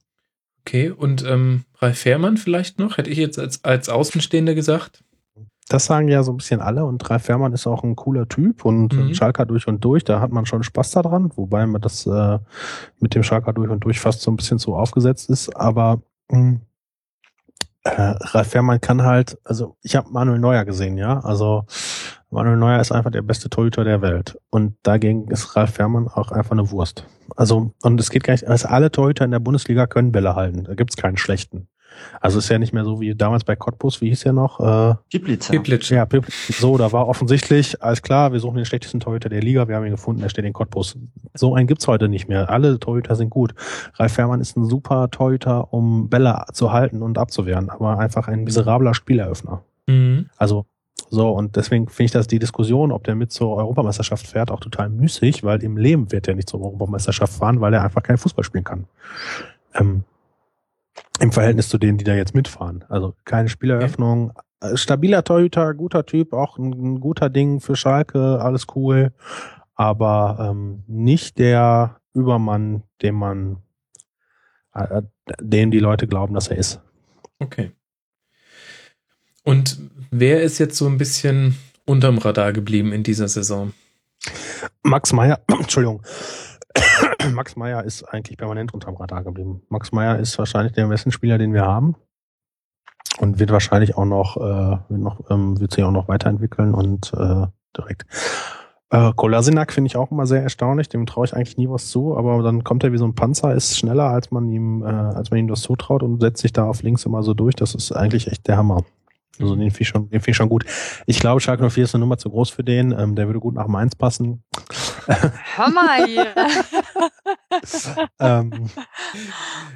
Okay, 0.66 0.90
und 0.90 1.24
ähm, 1.26 1.64
Ralf 1.78 1.98
Fährmann 1.98 2.38
vielleicht 2.38 2.78
noch? 2.78 2.96
Hätte 2.96 3.10
ich 3.10 3.18
jetzt 3.18 3.38
als, 3.38 3.62
als 3.64 3.88
Außenstehender 3.88 4.54
gesagt? 4.54 5.04
Das 5.68 5.86
sagen 5.86 6.08
ja 6.08 6.22
so 6.22 6.32
ein 6.32 6.38
bisschen 6.38 6.60
alle 6.60 6.84
und 6.84 7.08
Ralf 7.08 7.24
Fährmann 7.24 7.52
ist 7.52 7.66
auch 7.66 7.84
ein 7.84 7.96
cooler 7.96 8.28
Typ 8.28 8.64
und 8.64 8.94
mhm. 8.94 9.14
Schalker 9.14 9.46
durch 9.46 9.66
und 9.66 9.84
durch, 9.84 10.04
da 10.04 10.20
hat 10.20 10.30
man 10.30 10.46
schon 10.46 10.62
Spaß 10.62 10.92
daran, 10.92 11.30
wobei 11.36 11.66
man 11.66 11.80
das 11.80 12.06
äh, 12.06 12.38
mit 13.00 13.14
dem 13.14 13.22
Schalker 13.22 13.52
durch 13.52 13.70
und 13.70 13.84
durch 13.84 14.00
fast 14.00 14.22
so 14.22 14.30
ein 14.30 14.36
bisschen 14.36 14.58
so 14.58 14.74
aufgesetzt 14.76 15.30
ist, 15.30 15.54
aber 15.56 16.02
mh, 16.30 16.38
hm, 16.38 16.60
äh, 17.84 18.14
Ralf 18.20 18.48
Fährmann 18.48 18.80
kann 18.80 19.02
halt, 19.02 19.38
also 19.44 19.76
ich 19.82 19.94
habe 19.94 20.10
Manuel 20.10 20.38
Neuer 20.38 20.64
gesehen, 20.64 20.96
ja. 20.96 21.20
Also 21.20 21.64
Manuel 22.30 22.56
Neuer 22.56 22.80
ist 22.80 22.92
einfach 22.92 23.10
der 23.10 23.22
beste 23.22 23.50
Torhüter 23.50 23.84
der 23.84 24.02
Welt. 24.02 24.38
Und 24.50 24.76
dagegen 24.82 25.28
ist 25.28 25.54
Ralf 25.54 25.74
Fährmann 25.74 26.08
auch 26.08 26.32
einfach 26.32 26.52
eine 26.52 26.70
Wurst. 26.70 27.06
Also, 27.36 27.72
und 27.82 28.00
es 28.00 28.10
geht 28.10 28.24
gar 28.24 28.32
nicht, 28.32 28.46
also 28.46 28.68
alle 28.68 28.90
Torhüter 28.90 29.24
in 29.24 29.30
der 29.30 29.38
Bundesliga 29.38 29.86
können 29.86 30.12
Bälle 30.12 30.34
halten. 30.34 30.64
Da 30.64 30.74
gibt's 30.74 30.96
keinen 30.96 31.16
schlechten. 31.16 31.68
Also 32.20 32.38
ist 32.38 32.48
ja 32.48 32.58
nicht 32.58 32.72
mehr 32.72 32.84
so 32.84 33.00
wie 33.00 33.14
damals 33.14 33.44
bei 33.44 33.56
Cottbus, 33.56 34.00
wie 34.00 34.08
hieß 34.08 34.20
der 34.22 34.32
noch? 34.32 34.60
Äh, 34.60 34.94
Giblitzer. 35.10 35.52
Piplic. 35.52 35.88
ja, 35.90 36.04
Pip- 36.06 36.26
so, 36.30 36.78
da 36.78 36.92
war 36.92 37.08
offensichtlich, 37.08 37.82
alles 37.82 38.02
klar, 38.02 38.32
wir 38.32 38.40
suchen 38.40 38.56
den 38.56 38.64
schlechtesten 38.64 39.00
Torhüter 39.00 39.28
der 39.28 39.40
Liga, 39.40 39.68
wir 39.68 39.76
haben 39.76 39.84
ihn 39.84 39.90
gefunden, 39.92 40.22
der 40.22 40.28
steht 40.28 40.44
in 40.44 40.52
Cottbus. 40.52 40.96
So 41.34 41.54
einen 41.54 41.66
gibt's 41.66 41.86
heute 41.88 42.08
nicht 42.08 42.28
mehr. 42.28 42.50
Alle 42.50 42.78
Torhüter 42.78 43.16
sind 43.16 43.30
gut. 43.30 43.54
Ralf 43.94 44.12
Fährmann 44.12 44.40
ist 44.40 44.56
ein 44.56 44.64
super 44.64 45.10
Torhüter, 45.10 45.72
um 45.72 46.08
Bälle 46.08 46.44
zu 46.52 46.72
halten 46.72 47.02
und 47.02 47.18
abzuwehren, 47.18 47.70
aber 47.70 47.98
einfach 47.98 48.28
ein 48.28 48.44
miserabler 48.44 48.94
Spieleröffner. 48.94 49.62
Mhm. 49.86 50.30
Also 50.36 50.66
so, 51.10 51.30
und 51.30 51.56
deswegen 51.56 51.88
finde 51.88 52.04
ich, 52.06 52.10
dass 52.12 52.26
die 52.26 52.38
Diskussion, 52.38 52.90
ob 52.90 53.04
der 53.04 53.14
mit 53.14 53.30
zur 53.30 53.56
Europameisterschaft 53.56 54.26
fährt, 54.26 54.50
auch 54.50 54.60
total 54.60 54.88
müßig, 54.88 55.44
weil 55.44 55.62
im 55.62 55.76
Leben 55.76 56.10
wird 56.10 56.26
er 56.28 56.34
nicht 56.34 56.48
zur 56.48 56.60
Europameisterschaft 56.60 57.34
fahren, 57.34 57.60
weil 57.60 57.74
er 57.74 57.84
einfach 57.84 58.02
kein 58.02 58.16
Fußball 58.16 58.44
spielen 58.44 58.64
kann. 58.64 58.84
Ähm, 59.74 60.04
Im 61.20 61.32
Verhältnis 61.32 61.68
zu 61.68 61.78
denen, 61.78 61.98
die 61.98 62.04
da 62.04 62.14
jetzt 62.14 62.34
mitfahren. 62.34 62.84
Also 62.88 63.14
keine 63.24 63.48
Spieleröffnung. 63.48 64.32
Äh, 64.60 64.76
Stabiler 64.76 65.24
Torhüter, 65.24 65.74
guter 65.74 66.06
Typ, 66.06 66.32
auch 66.32 66.58
ein, 66.58 66.72
ein 66.72 67.00
guter 67.00 67.30
Ding 67.30 67.60
für 67.60 67.76
Schalke, 67.76 68.40
alles 68.40 68.66
cool. 68.74 69.12
Aber 69.74 70.50
ähm, 70.50 70.84
nicht 70.86 71.38
der 71.38 72.00
Übermann, 72.14 72.82
dem 73.02 73.16
man, 73.16 73.58
äh, 74.74 75.02
dem 75.40 75.70
die 75.70 75.80
Leute 75.80 76.06
glauben, 76.06 76.34
dass 76.34 76.48
er 76.48 76.56
ist. 76.56 76.80
Okay. 77.38 77.72
Und 79.42 79.78
wer 80.10 80.42
ist 80.42 80.58
jetzt 80.58 80.76
so 80.76 80.86
ein 80.86 80.98
bisschen 80.98 81.58
unterm 81.84 82.18
Radar 82.18 82.52
geblieben 82.52 82.92
in 82.92 83.02
dieser 83.02 83.28
Saison? 83.28 83.72
Max 84.82 85.12
Meyer, 85.12 85.40
Entschuldigung. 85.48 86.02
Max 87.34 87.56
Meyer 87.56 87.84
ist 87.84 88.04
eigentlich 88.04 88.36
permanent 88.36 88.74
unterm 88.74 88.96
Radar 88.96 89.24
geblieben. 89.24 89.62
Max 89.68 89.92
Meyer 89.92 90.18
ist 90.18 90.38
wahrscheinlich 90.38 90.72
der 90.72 90.86
besten 90.86 91.12
Spieler, 91.12 91.38
den 91.38 91.52
wir 91.52 91.64
haben. 91.64 91.96
Und 93.18 93.38
wird 93.38 93.52
wahrscheinlich 93.52 93.96
auch 93.96 94.06
noch, 94.06 94.36
äh, 94.36 94.78
wird 94.88 95.00
noch, 95.00 95.30
ähm, 95.30 95.60
wird 95.60 95.72
sich 95.72 95.84
auch 95.84 95.92
noch 95.92 96.08
weiterentwickeln 96.08 96.74
und 96.74 97.12
äh, 97.14 97.46
direkt. 97.76 98.06
Äh, 98.90 99.12
Kolasinac 99.14 99.72
finde 99.72 99.86
ich 99.86 99.96
auch 99.96 100.10
immer 100.10 100.26
sehr 100.26 100.42
erstaunlich, 100.42 100.88
dem 100.88 101.06
traue 101.06 101.24
ich 101.24 101.34
eigentlich 101.34 101.56
nie 101.56 101.68
was 101.68 101.88
zu, 101.88 102.16
aber 102.16 102.42
dann 102.42 102.64
kommt 102.64 102.84
er 102.84 102.92
wie 102.92 102.98
so 102.98 103.04
ein 103.04 103.14
Panzer, 103.14 103.54
ist 103.54 103.78
schneller, 103.78 104.04
als 104.04 104.30
man 104.30 104.48
ihm, 104.50 104.82
äh, 104.82 104.86
als 104.86 105.30
man 105.30 105.40
ihm 105.40 105.48
das 105.48 105.62
zutraut 105.62 106.02
und 106.02 106.20
setzt 106.20 106.42
sich 106.42 106.52
da 106.52 106.64
auf 106.64 106.82
links 106.82 107.06
immer 107.06 107.22
so 107.22 107.34
durch. 107.34 107.54
Das 107.54 107.74
ist 107.74 107.92
eigentlich 107.92 108.28
echt 108.28 108.46
der 108.48 108.56
Hammer. 108.56 108.84
Also 109.40 109.56
den 109.56 109.70
finde 109.70 109.82
ich 109.82 109.88
schon, 109.88 110.02
den 110.10 110.20
finde 110.20 110.30
ich 110.30 110.36
schon 110.36 110.48
gut. 110.48 110.64
Ich 111.06 111.18
glaube, 111.18 111.40
Schalke 111.40 111.68
04 111.68 111.84
ist 111.84 111.94
eine 111.94 112.02
Nummer 112.02 112.18
zu 112.18 112.30
groß 112.30 112.50
für 112.50 112.62
den. 112.62 112.92
Ähm, 112.92 113.16
der 113.16 113.26
würde 113.26 113.40
gut 113.40 113.54
nach 113.54 113.66
Mainz 113.66 113.96
passen. 113.96 114.44
Hör 115.56 115.70
mal 115.70 116.06
hier. 116.06 116.34
ähm, 118.20 118.70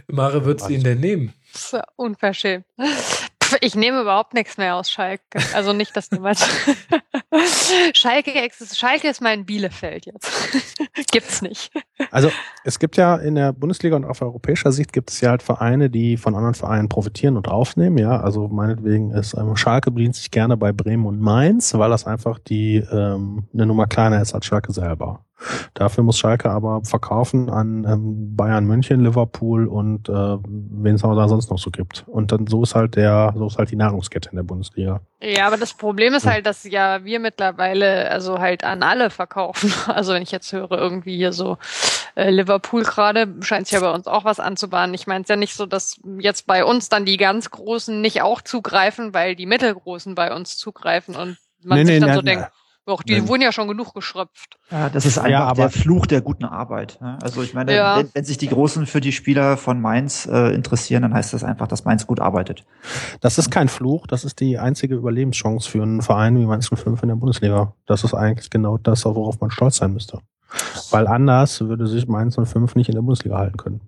Mare 0.07 0.45
würdest 0.45 0.69
du 0.69 0.75
ihn 0.75 0.83
denn 0.85 1.01
nehmen? 1.01 1.35
Das 1.53 1.63
ist 1.65 1.73
ja 1.73 1.85
unverschämt. 1.97 2.67
Ich 3.61 3.75
nehme 3.75 4.01
überhaupt 4.01 4.35
nichts 4.35 4.57
mehr 4.57 4.77
aus 4.77 4.91
Schalke. 4.91 5.23
Also 5.55 5.73
nicht, 5.73 5.97
dass 5.97 6.09
du 6.09 6.23
was. 6.23 6.39
Schalke, 7.93 8.33
Schalke 8.75 9.09
ist 9.09 9.21
mein 9.21 9.45
Bielefeld 9.45 10.07
jetzt. 10.07 10.31
Gibt's 11.11 11.43
nicht. 11.43 11.71
Also 12.11 12.31
es 12.65 12.79
gibt 12.79 12.97
ja 12.97 13.17
in 13.17 13.35
der 13.35 13.53
Bundesliga 13.53 13.97
und 13.97 14.05
auf 14.05 14.23
europäischer 14.23 14.73
Sicht 14.73 14.93
gibt 14.93 15.11
es 15.11 15.21
ja 15.21 15.31
halt 15.31 15.43
Vereine, 15.43 15.91
die 15.91 16.17
von 16.17 16.35
anderen 16.35 16.55
Vereinen 16.55 16.89
profitieren 16.89 17.37
und 17.37 17.49
aufnehmen. 17.49 17.99
Ja, 17.99 18.21
also 18.21 18.49
meinetwegen 18.49 19.11
ist 19.11 19.35
ähm, 19.35 19.57
Schalke 19.57 19.91
bedient 19.91 20.17
sich 20.17 20.31
gerne 20.31 20.57
bei 20.57 20.73
Bremen 20.73 21.07
und 21.07 21.21
Mainz, 21.21 21.75
weil 21.75 21.91
das 21.91 22.07
einfach 22.07 22.39
die 22.39 22.77
ähm, 22.77 23.49
eine 23.53 23.67
Nummer 23.67 23.87
kleiner 23.87 24.21
ist 24.21 24.35
als 24.35 24.47
Schalke 24.47 24.73
selber. 24.73 25.25
Dafür 25.75 26.03
muss 26.03 26.19
Schalke 26.19 26.51
aber 26.51 26.83
verkaufen 26.85 27.49
an 27.51 27.85
ähm, 27.89 28.37
Bayern 28.37 28.65
München, 28.65 29.05
Liverpool 29.05 29.67
und 29.67 30.09
äh, 30.09 30.13
wen 30.13 30.95
es 30.95 31.05
aber 31.05 31.15
da 31.15 31.29
sonst 31.29 31.51
noch 31.51 31.59
so 31.59 31.71
gibt. 31.71 32.05
Und 32.09 32.33
dann 32.33 32.47
so 32.47 32.63
ist 32.63 32.75
halt 32.75 32.97
der, 32.97 33.35
so 33.37 33.47
ist 33.47 33.59
halt 33.59 33.71
die 33.71 33.77
Nahrungskette 33.77 34.31
in 34.31 34.37
der 34.37 34.43
Bundesliga. 34.43 35.01
Ja, 35.21 35.47
aber 35.47 35.57
das 35.57 35.75
Problem 35.75 36.15
ist 36.15 36.27
halt, 36.27 36.47
dass 36.47 36.65
ja 36.65 37.05
wir 37.05 37.21
mittlerweile 37.21 38.11
also 38.11 38.39
halt 38.39 38.65
an 38.65 38.83
alle 38.83 39.11
verkaufen. 39.11 39.73
Also 39.99 40.13
wenn 40.13 40.23
ich 40.23 40.31
jetzt 40.31 40.53
höre, 40.53 40.71
irgendwie 40.73 41.17
hier 41.17 41.33
so 41.33 41.57
äh, 42.15 42.31
Liverpool 42.31 42.83
gerade, 42.83 43.35
scheint 43.41 43.67
sich 43.67 43.75
ja 43.75 43.81
bei 43.81 43.93
uns 43.93 44.07
auch 44.07 44.25
was 44.25 44.39
anzubahnen. 44.39 44.95
Ich 44.95 45.07
meine 45.07 45.23
es 45.23 45.29
ja 45.29 45.37
nicht 45.37 45.55
so, 45.55 45.67
dass 45.67 45.99
jetzt 46.19 46.47
bei 46.47 46.65
uns 46.65 46.89
dann 46.89 47.05
die 47.05 47.17
ganz 47.17 47.51
Großen 47.51 48.01
nicht 48.01 48.23
auch 48.23 48.43
zugreifen, 48.43 49.15
weil 49.15 49.35
die 49.35 49.47
Mittelgroßen 49.47 50.15
bei 50.15 50.35
uns 50.35 50.57
zugreifen 50.57 51.17
und 51.17 51.39
man 51.63 51.79
Nee, 51.79 51.85
sich 51.85 51.95
nee, 51.95 52.01
dann 52.01 52.11
nee, 52.11 52.17
so 52.17 52.23
denkt, 52.23 52.49
ach, 52.89 53.03
die 53.03 53.21
Nee. 53.21 53.29
wurden 53.29 53.43
ja 53.43 53.53
schon 53.53 53.69
genug 53.69 53.95
geschröpft. 53.95 54.59
Ja, 54.71 54.89
das 54.89 55.07
ist 55.07 55.19
einfach 55.19 55.31
Ja, 55.31 55.45
aber- 55.45 55.63
der 55.63 55.71
Fluch 55.71 56.07
der 56.07 56.21
guten 56.21 56.45
Arbeit. 56.45 56.99
ne? 57.01 57.19
Also 57.23 57.43
ich 57.43 57.55
meine, 57.55 57.75
Ja. 57.75 57.99
wenn, 57.99 58.09
wenn 58.15 58.25
sich 58.25 58.39
die 58.39 58.49
Großen 58.49 58.87
für 58.87 59.01
die 59.01 59.13
Spieler 59.13 59.57
von 59.57 59.81
Mainz 59.81 60.27
äh, 60.27 60.55
interessieren, 60.55 61.03
dann 61.03 61.15
heißt 61.15 61.33
das 61.33 61.45
einfach, 61.45 61.67
dass 61.69 61.85
Mainz 61.85 62.07
gut 62.07 62.21
arbeitet. 62.21 62.65
Das 63.21 63.39
ist 63.39 63.51
kein 63.51 63.69
Fluch, 63.69 64.07
das 64.07 64.25
ist 64.25 64.41
die 64.41 64.59
einzige 64.59 64.95
Überlebenschance 64.95 65.69
für 65.71 65.83
einen 65.83 66.03
Verein 66.03 66.39
wie 66.39 66.47
Mainz 66.47 66.69
05 66.69 67.03
in 67.03 67.09
der 67.09 67.17
Bundesliga. 67.17 67.73
Das 67.87 68.05
ist 68.05 68.15
eigentlich 68.15 68.51
genau 68.51 68.79
das, 68.79 69.05
worauf 69.05 69.41
man 69.41 69.51
stolz 69.51 69.77
sein 69.77 69.93
müsste. 69.93 70.19
Weil 70.91 71.07
anders 71.07 71.61
würde 71.61 71.87
sich 71.87 72.09
Mainz 72.09 72.37
05 72.37 72.75
nicht 72.75 72.89
in 72.89 72.95
der 72.95 73.03
Bundesliga 73.03 73.37
halten 73.37 73.57
können. 73.59 73.81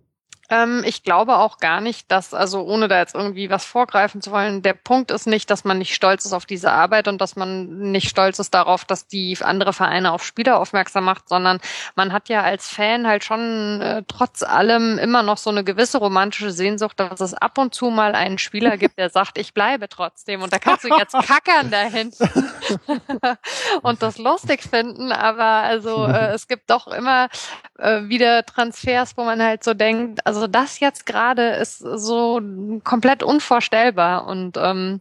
Ähm, 0.51 0.83
ich 0.85 1.05
glaube 1.05 1.37
auch 1.37 1.59
gar 1.59 1.81
nicht, 1.81 2.11
dass, 2.11 2.35
also 2.35 2.63
ohne 2.63 2.89
da 2.89 2.99
jetzt 2.99 3.15
irgendwie 3.15 3.51
was 3.51 3.65
vorgreifen 3.65 4.21
zu 4.21 4.33
wollen, 4.33 4.63
der 4.63 4.75
Punkt 4.75 5.13
ist 5.13 5.29
nicht, 5.29 5.49
dass 5.49 5.63
man 5.63 5.79
nicht 5.79 5.95
stolz 5.95 6.25
ist 6.25 6.33
auf 6.33 6.45
diese 6.45 6.73
Arbeit 6.73 7.07
und 7.07 7.21
dass 7.21 7.37
man 7.37 7.93
nicht 7.93 8.09
stolz 8.09 8.41
ist 8.41 8.53
darauf, 8.53 8.85
dass 8.85 9.07
die 9.07 9.39
andere 9.41 9.73
Vereine 9.73 10.13
auf 10.13 10.25
Spieler 10.25 10.59
aufmerksam 10.59 11.05
macht, 11.05 11.29
sondern 11.29 11.61
man 11.95 12.13
hat 12.13 12.29
ja 12.29 12.43
als 12.43 12.69
Fan 12.69 13.07
halt 13.07 13.23
schon 13.23 13.81
äh, 13.81 14.03
trotz 14.09 14.43
allem 14.43 14.99
immer 14.99 15.23
noch 15.23 15.37
so 15.37 15.51
eine 15.51 15.63
gewisse 15.63 15.99
romantische 15.99 16.51
Sehnsucht, 16.51 16.99
dass 16.99 17.21
es 17.21 17.33
ab 17.33 17.57
und 17.57 17.73
zu 17.73 17.91
mal 17.91 18.17
einen 18.17 18.39
Spieler 18.39 18.77
gibt, 18.77 18.99
der 18.99 19.11
sagt, 19.11 19.39
ich 19.39 19.55
bleibe 19.55 19.89
trotzdem 19.89 20.43
und 20.43 20.53
da 20.53 20.59
kannst 20.59 20.83
du 20.83 20.89
jetzt 20.99 21.13
kackern 21.13 21.71
da 21.71 21.83
hinten 21.83 22.29
und 23.83 24.03
das 24.03 24.19
lustig 24.19 24.63
finden, 24.63 25.13
aber 25.13 25.45
also 25.45 26.07
äh, 26.07 26.33
es 26.33 26.49
gibt 26.49 26.71
doch 26.71 26.89
immer 26.89 27.29
äh, 27.79 28.09
wieder 28.09 28.45
Transfers, 28.45 29.17
wo 29.17 29.25
man 29.25 29.41
halt 29.41 29.63
so 29.63 29.75
denkt, 29.75 30.27
also 30.27 30.40
das 30.47 30.81
jetzt 30.81 31.07
gerade 31.07 31.51
ist 31.51 31.79
so 31.79 32.41
komplett 32.85 33.23
unvorstellbar 33.23 34.27
und 34.27 34.57
ähm, 34.57 35.01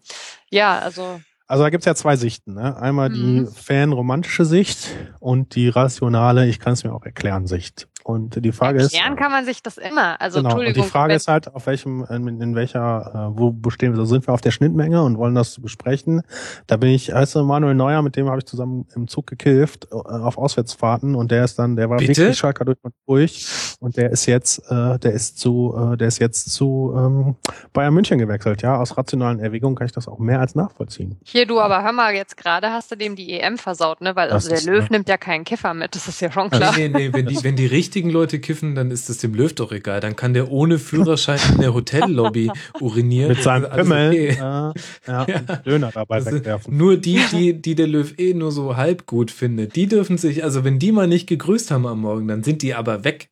ja, 0.49 0.79
also 0.79 1.21
Also 1.47 1.63
da 1.63 1.69
gibt's 1.69 1.85
ja 1.85 1.95
zwei 1.95 2.15
Sichten. 2.15 2.53
Ne? 2.53 2.77
Einmal 2.77 3.09
die 3.09 3.41
Mhm. 3.41 3.47
fan-romantische 3.51 4.45
Sicht 4.45 4.89
und 5.19 5.55
die 5.55 5.69
rationale, 5.69 6.47
ich 6.47 6.59
kann 6.59 6.73
es 6.73 6.83
mir 6.83 6.93
auch 6.93 7.05
erklären, 7.05 7.47
Sicht. 7.47 7.87
Und 8.10 8.43
die 8.43 8.51
Frage 8.51 8.80
ist, 8.80 8.91
erklären 8.91 9.16
kann 9.16 9.32
man 9.32 9.45
sich 9.45 9.62
das 9.62 9.78
immer. 9.78 10.20
Also 10.20 10.39
genau, 10.39 10.49
und 10.49 10.62
Entschuldigung, 10.62 10.84
die 10.84 10.89
Frage 10.89 11.14
ist 11.14 11.28
halt, 11.28 11.53
auf 11.53 11.68
welchem, 11.68 12.03
in, 12.05 12.41
in 12.41 12.55
welcher, 12.55 13.30
äh, 13.36 13.38
wo 13.39 13.51
bestehen 13.51 13.95
wir? 13.95 14.03
Sind 14.07 14.26
wir 14.26 14.34
auf 14.34 14.41
der 14.41 14.49
Schnittmenge 14.49 15.03
und 15.03 15.20
wollen 15.20 15.36
das 15.36 15.62
besprechen? 15.62 16.24
Da 16.66 16.78
bin 16.78 16.89
ich, 16.89 17.14
heißt 17.14 17.36
du, 17.36 17.43
Manuel 17.43 17.76
Neuer, 17.76 18.01
mit 18.01 18.16
dem 18.16 18.28
habe 18.28 18.39
ich 18.39 18.45
zusammen 18.45 18.88
im 18.95 19.07
Zug 19.07 19.28
gekilft 19.28 19.89
äh, 19.91 19.95
auf 19.95 20.39
Auswärtsfahrten 20.39 21.14
und 21.14 21.30
der 21.30 21.43
ist 21.43 21.60
dann, 21.60 21.76
der 21.76 21.91
war 21.91 21.97
Bitte? 21.97 22.18
wirklich 22.18 22.36
Schalker 22.36 22.66
durch 22.66 22.80
und 22.82 22.95
durch 23.05 23.47
und 23.80 23.95
der 23.95 24.10
ist 24.10 24.26
jetzt, 24.26 24.60
äh, 24.72 24.97
der 24.97 25.14
ist 25.14 25.38
zu, 25.38 25.76
äh, 25.93 25.95
der 25.95 26.07
ist 26.07 26.18
jetzt 26.18 26.51
zu 26.51 26.91
ähm, 26.97 27.36
Bayern 27.74 27.93
München 27.93 28.18
gewechselt. 28.18 28.64
Ja, 28.64 28.78
aus 28.78 28.97
rationalen 28.97 29.39
Erwägungen 29.39 29.76
kann 29.76 29.86
ich 29.86 29.93
das 29.93 30.07
auch 30.07 30.18
mehr 30.18 30.39
als 30.39 30.55
nachvollziehen. 30.55 31.20
hier 31.24 31.45
du, 31.45 31.60
aber 31.60 31.84
hör 31.84 31.91
mal, 31.91 32.16
jetzt 32.16 32.38
gerade 32.38 32.72
hast 32.72 32.89
du 32.91 32.95
dem 32.95 33.16
die 33.16 33.39
EM 33.39 33.60
versaut, 33.60 34.01
ne? 34.01 34.16
Weil 34.16 34.30
Das 34.30 34.49
also 34.49 34.66
der 34.66 34.74
Löw 34.74 34.84
ja. 34.86 34.89
nimmt 34.89 35.07
ja 35.10 35.18
keinen 35.18 35.43
Kiffer 35.43 35.76
mit, 35.76 35.93
das 35.93 36.07
ist 36.07 36.22
ja 36.22 36.32
schon 36.32 36.49
klar. 36.49 36.74
Nee, 36.76 36.89
nee, 36.89 37.10
nee, 37.10 37.14
wenn 37.14 37.28
die, 37.28 37.43
wenn 37.43 37.55
die 37.55 37.68
richtigen 37.99 38.11
Leute 38.11 38.39
kiffen, 38.39 38.75
dann 38.75 38.91
ist 38.91 39.09
das 39.09 39.17
dem 39.17 39.33
Löw 39.33 39.53
doch 39.53 39.73
egal. 39.73 39.99
Dann 39.99 40.15
kann 40.15 40.33
der 40.33 40.49
ohne 40.51 40.79
Führerschein 40.79 41.39
in 41.53 41.61
der 41.61 41.73
Hotellobby 41.73 42.49
urinieren. 42.79 43.33
Mit 43.33 43.43
seinem 43.43 43.65
alles 43.65 43.89
Pimmel 43.89 44.09
okay. 44.09 44.27
äh, 44.29 45.11
ja, 45.11 45.21
und 45.23 45.65
Döner 45.65 45.91
dabei 45.91 46.21
sind 46.21 46.35
wegwerfen. 46.35 46.77
nur 46.77 46.95
die, 46.95 47.21
die, 47.31 47.61
die 47.61 47.75
der 47.75 47.87
Löw 47.87 48.17
eh 48.17 48.33
nur 48.33 48.53
so 48.53 48.77
halb 48.77 49.05
gut 49.05 49.31
findet, 49.31 49.75
die 49.75 49.87
dürfen 49.87 50.17
sich, 50.17 50.45
also 50.45 50.63
wenn 50.63 50.79
die 50.79 50.93
mal 50.93 51.07
nicht 51.07 51.27
gegrüßt 51.27 51.71
haben 51.71 51.85
am 51.85 51.99
Morgen, 51.99 52.29
dann 52.29 52.43
sind 52.43 52.61
die 52.61 52.73
aber 52.73 53.03
weg. 53.03 53.29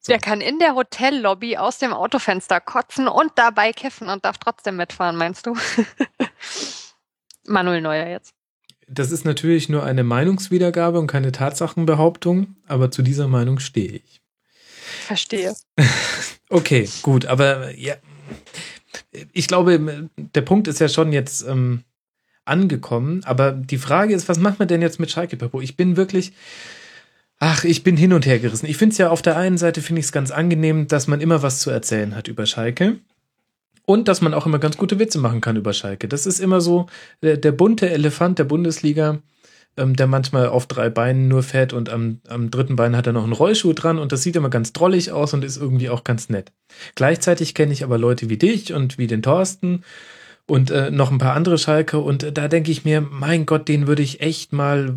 So. 0.00 0.12
Der 0.12 0.20
kann 0.20 0.42
in 0.42 0.58
der 0.58 0.74
Hotellobby 0.74 1.56
aus 1.56 1.78
dem 1.78 1.94
Autofenster 1.94 2.60
kotzen 2.60 3.08
und 3.08 3.32
dabei 3.36 3.72
kiffen 3.72 4.10
und 4.10 4.26
darf 4.26 4.36
trotzdem 4.36 4.76
mitfahren, 4.76 5.16
meinst 5.16 5.46
du? 5.46 5.56
Manuel 7.46 7.80
Neuer 7.80 8.08
jetzt. 8.08 8.34
Das 8.88 9.10
ist 9.10 9.24
natürlich 9.24 9.68
nur 9.68 9.84
eine 9.84 10.04
Meinungswiedergabe 10.04 10.98
und 10.98 11.08
keine 11.08 11.32
Tatsachenbehauptung, 11.32 12.56
aber 12.66 12.90
zu 12.90 13.02
dieser 13.02 13.26
Meinung 13.26 13.58
stehe 13.58 13.92
ich. 13.92 14.20
Verstehe. 15.06 15.54
Okay, 16.48 16.88
gut, 17.02 17.26
aber 17.26 17.76
ja, 17.76 17.96
ich 19.32 19.48
glaube, 19.48 20.08
der 20.16 20.42
Punkt 20.42 20.68
ist 20.68 20.78
ja 20.78 20.88
schon 20.88 21.12
jetzt 21.12 21.44
ähm, 21.46 21.82
angekommen, 22.44 23.22
aber 23.24 23.52
die 23.52 23.78
Frage 23.78 24.14
ist, 24.14 24.28
was 24.28 24.38
macht 24.38 24.58
man 24.58 24.68
denn 24.68 24.82
jetzt 24.82 25.00
mit 25.00 25.10
Schalke, 25.10 25.36
Papo? 25.36 25.60
Ich 25.60 25.76
bin 25.76 25.96
wirklich, 25.96 26.32
ach, 27.38 27.64
ich 27.64 27.82
bin 27.82 27.96
hin 27.96 28.12
und 28.12 28.26
her 28.26 28.38
gerissen. 28.38 28.66
Ich 28.66 28.76
finde 28.76 28.92
es 28.92 28.98
ja 28.98 29.10
auf 29.10 29.22
der 29.22 29.36
einen 29.36 29.58
Seite, 29.58 29.82
finde 29.82 30.00
ich 30.00 30.06
es 30.06 30.12
ganz 30.12 30.30
angenehm, 30.30 30.86
dass 30.86 31.08
man 31.08 31.20
immer 31.20 31.42
was 31.42 31.58
zu 31.58 31.70
erzählen 31.70 32.14
hat 32.14 32.28
über 32.28 32.46
Schalke. 32.46 33.00
Und 33.86 34.08
dass 34.08 34.20
man 34.20 34.34
auch 34.34 34.46
immer 34.46 34.58
ganz 34.58 34.76
gute 34.76 34.98
Witze 34.98 35.18
machen 35.18 35.40
kann 35.40 35.56
über 35.56 35.72
Schalke. 35.72 36.08
Das 36.08 36.26
ist 36.26 36.40
immer 36.40 36.60
so 36.60 36.86
der, 37.22 37.36
der 37.36 37.52
bunte 37.52 37.88
Elefant 37.88 38.38
der 38.38 38.44
Bundesliga, 38.44 39.20
ähm, 39.76 39.94
der 39.94 40.06
manchmal 40.06 40.48
auf 40.48 40.66
drei 40.66 40.90
Beinen 40.90 41.28
nur 41.28 41.42
fährt 41.42 41.72
und 41.72 41.88
am, 41.88 42.20
am 42.28 42.50
dritten 42.50 42.76
Bein 42.76 42.96
hat 42.96 43.06
er 43.06 43.12
noch 43.12 43.24
einen 43.24 43.32
Rollschuh 43.32 43.72
dran 43.72 43.98
und 43.98 44.12
das 44.12 44.22
sieht 44.22 44.36
immer 44.36 44.50
ganz 44.50 44.72
drollig 44.72 45.12
aus 45.12 45.34
und 45.34 45.44
ist 45.44 45.56
irgendwie 45.56 45.88
auch 45.88 46.04
ganz 46.04 46.28
nett. 46.28 46.52
Gleichzeitig 46.94 47.54
kenne 47.54 47.72
ich 47.72 47.84
aber 47.84 47.96
Leute 47.96 48.28
wie 48.28 48.38
dich 48.38 48.72
und 48.72 48.98
wie 48.98 49.06
den 49.06 49.22
Thorsten 49.22 49.84
und 50.46 50.70
äh, 50.70 50.90
noch 50.90 51.10
ein 51.10 51.18
paar 51.18 51.34
andere 51.34 51.58
Schalke 51.58 51.98
und 51.98 52.22
äh, 52.22 52.32
da 52.32 52.48
denke 52.48 52.70
ich 52.70 52.84
mir, 52.84 53.00
mein 53.00 53.46
Gott, 53.46 53.68
den 53.68 53.86
würde 53.86 54.02
ich 54.02 54.20
echt 54.20 54.52
mal 54.52 54.96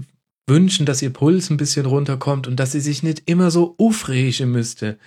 wünschen, 0.49 0.85
dass 0.85 1.01
ihr 1.01 1.13
Puls 1.13 1.49
ein 1.49 1.57
bisschen 1.57 1.85
runterkommt 1.85 2.47
und 2.47 2.59
dass 2.59 2.71
sie 2.71 2.79
sich 2.79 3.03
nicht 3.03 3.29
immer 3.29 3.51
so 3.51 3.75
aufregen 3.77 4.51
müsste. 4.51 4.97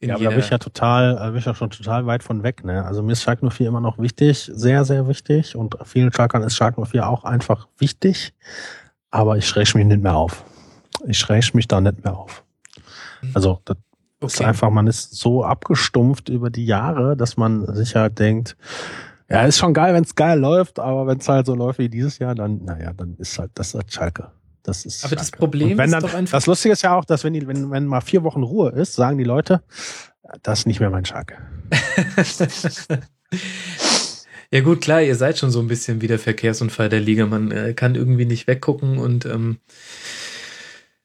ja, 0.00 0.14
aber 0.14 0.24
da 0.24 0.30
bin 0.30 0.40
ich 0.40 0.50
ja 0.50 0.58
total, 0.58 1.16
da 1.16 1.28
bin 1.28 1.38
ich 1.38 1.44
ja 1.44 1.54
schon 1.54 1.70
total 1.70 2.06
weit 2.06 2.22
von 2.22 2.42
weg, 2.42 2.64
ne? 2.64 2.84
Also 2.84 3.02
mir 3.02 3.12
ist 3.12 3.22
Schalke 3.22 3.48
04 3.48 3.68
immer 3.68 3.80
noch 3.80 3.98
wichtig, 3.98 4.50
sehr, 4.52 4.84
sehr 4.84 5.06
wichtig 5.06 5.54
und 5.54 5.76
vielen 5.84 6.12
Schalkern 6.12 6.42
ist 6.42 6.56
Schalke 6.56 6.84
04 6.84 7.08
auch 7.08 7.24
einfach 7.24 7.68
wichtig, 7.78 8.32
aber 9.10 9.36
ich 9.36 9.46
schräg 9.46 9.74
mich 9.74 9.86
nicht 9.86 10.02
mehr 10.02 10.16
auf. 10.16 10.44
Ich 11.06 11.18
schräg 11.18 11.54
mich 11.54 11.68
da 11.68 11.80
nicht 11.80 12.02
mehr 12.02 12.16
auf. 12.16 12.42
Also, 13.34 13.60
das 13.64 13.76
okay. 14.20 14.32
ist 14.32 14.40
einfach, 14.42 14.70
man 14.70 14.86
ist 14.86 15.14
so 15.16 15.44
abgestumpft 15.44 16.28
über 16.28 16.50
die 16.50 16.66
Jahre, 16.66 17.16
dass 17.16 17.36
man 17.36 17.74
sich 17.74 17.94
halt 17.96 18.18
denkt, 18.18 18.56
ja, 19.28 19.42
ist 19.42 19.58
schon 19.58 19.74
geil, 19.74 19.92
wenn 19.92 20.04
es 20.04 20.14
geil 20.14 20.38
läuft, 20.38 20.78
aber 20.78 21.06
wenn 21.06 21.18
es 21.18 21.28
halt 21.28 21.46
so 21.46 21.54
läuft 21.54 21.78
wie 21.78 21.88
dieses 21.88 22.18
Jahr, 22.18 22.34
dann, 22.34 22.64
naja, 22.64 22.92
dann 22.92 23.16
ist 23.18 23.38
halt 23.38 23.50
das 23.54 23.74
halt 23.74 23.92
Schalke. 23.92 24.30
Das 24.66 24.84
ist 24.84 25.04
aber 25.04 25.14
das 25.14 25.30
Problem 25.30 25.78
ist 25.78 25.92
dann, 25.92 26.02
doch 26.02 26.12
einfach. 26.12 26.38
Das 26.38 26.46
Lustige 26.46 26.72
ist 26.72 26.82
ja 26.82 26.96
auch, 26.96 27.04
dass 27.04 27.22
wenn, 27.22 27.34
die, 27.34 27.46
wenn, 27.46 27.70
wenn 27.70 27.86
mal 27.86 28.00
vier 28.00 28.24
Wochen 28.24 28.42
Ruhe 28.42 28.70
ist, 28.70 28.94
sagen 28.94 29.16
die 29.16 29.24
Leute, 29.24 29.62
das 30.42 30.60
ist 30.60 30.66
nicht 30.66 30.80
mehr 30.80 30.90
mein 30.90 31.04
Schalke. 31.04 31.36
ja 34.50 34.60
gut, 34.62 34.80
klar, 34.80 35.02
ihr 35.02 35.14
seid 35.14 35.38
schon 35.38 35.52
so 35.52 35.60
ein 35.60 35.68
bisschen 35.68 36.00
wie 36.00 36.08
der 36.08 36.18
Verkehrsunfall 36.18 36.88
der 36.88 36.98
Liga. 36.98 37.26
Man 37.26 37.52
äh, 37.52 37.74
kann 37.74 37.94
irgendwie 37.94 38.26
nicht 38.26 38.48
weggucken 38.48 38.98
und 38.98 39.24
ähm, 39.24 39.58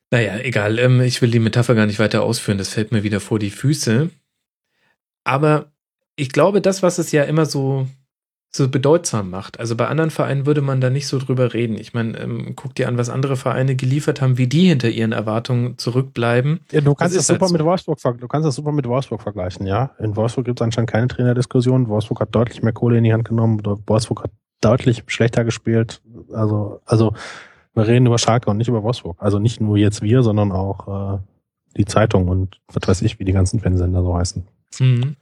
naja, 0.10 0.40
egal. 0.40 0.80
Ähm, 0.80 1.00
ich 1.02 1.22
will 1.22 1.30
die 1.30 1.40
Metapher 1.40 1.76
gar 1.76 1.86
nicht 1.86 2.00
weiter 2.00 2.24
ausführen. 2.24 2.58
Das 2.58 2.70
fällt 2.70 2.92
mir 2.92 3.04
wieder 3.04 3.20
vor 3.20 3.38
die 3.38 3.52
Füße. 3.52 4.10
Aber 5.24 5.72
ich 6.16 6.32
glaube, 6.32 6.62
das, 6.62 6.82
was 6.82 6.98
es 6.98 7.12
ja 7.12 7.24
immer 7.26 7.46
so 7.46 7.88
so 8.54 8.68
bedeutsam 8.68 9.30
macht. 9.30 9.60
Also 9.60 9.78
bei 9.78 9.88
anderen 9.88 10.12
Vereinen 10.12 10.46
würde 10.46 10.62
man 10.62 10.82
da 10.82 10.90
nicht 10.90 11.08
so 11.08 11.20
drüber 11.20 11.54
reden. 11.54 11.78
Ich 11.78 11.94
meine, 11.94 12.18
ähm, 12.20 12.54
guck 12.56 12.76
dir 12.76 12.90
an, 12.90 12.98
was 12.98 13.10
andere 13.10 13.38
Vereine 13.38 13.76
geliefert 13.76 14.22
haben, 14.22 14.38
wie 14.38 14.48
die 14.48 14.68
hinter 14.68 14.90
ihren 14.90 15.14
Erwartungen 15.14 15.78
zurückbleiben. 15.78 16.60
Ja, 16.72 16.82
du 16.82 16.94
kannst 16.94 17.16
das, 17.16 17.28
das 17.28 17.28
super 17.28 17.42
halt 17.42 17.50
so. 17.50 17.54
mit 17.54 17.64
Wolfsburg, 17.64 18.00
du 18.20 18.28
kannst 18.28 18.46
das 18.46 18.56
super 18.56 18.74
mit 18.74 18.88
Wolfsburg 18.88 19.22
vergleichen, 19.22 19.66
ja. 19.66 19.92
In 20.00 20.18
Wolfsburg 20.18 20.46
gibt 20.46 20.60
es 20.60 20.66
anscheinend 20.66 20.90
keine 20.90 21.08
Trainerdiskussion. 21.08 21.88
Wolfsburg 21.88 22.20
hat 22.20 22.36
deutlich 22.36 22.62
mehr 22.62 22.74
Kohle 22.74 22.98
in 22.98 23.06
die 23.06 23.14
Hand 23.14 23.24
genommen. 23.26 23.62
Wolfsburg 23.88 24.24
hat 24.24 24.32
deutlich 24.60 25.04
schlechter 25.08 25.46
gespielt. 25.46 26.02
Also, 26.34 26.82
also 26.86 27.14
wir 27.74 27.88
reden 27.88 28.06
über 28.06 28.18
Schalke 28.18 28.50
und 28.50 28.58
nicht 28.58 28.68
über 28.68 28.84
Wolfsburg. 28.84 29.16
Also 29.20 29.40
nicht 29.40 29.62
nur 29.62 29.78
jetzt 29.78 30.02
wir, 30.02 30.24
sondern 30.24 30.52
auch 30.52 31.16
äh, 31.16 31.20
die 31.78 31.86
Zeitung 31.86 32.28
und 32.28 32.60
was 32.68 32.88
weiß 32.88 33.02
ich, 33.04 33.18
wie 33.18 33.26
die 33.26 33.32
ganzen 33.32 33.62
Fernsehsender 33.62 34.04
so 34.04 34.16
heißen. 34.16 34.46
Mhm. 34.80 35.16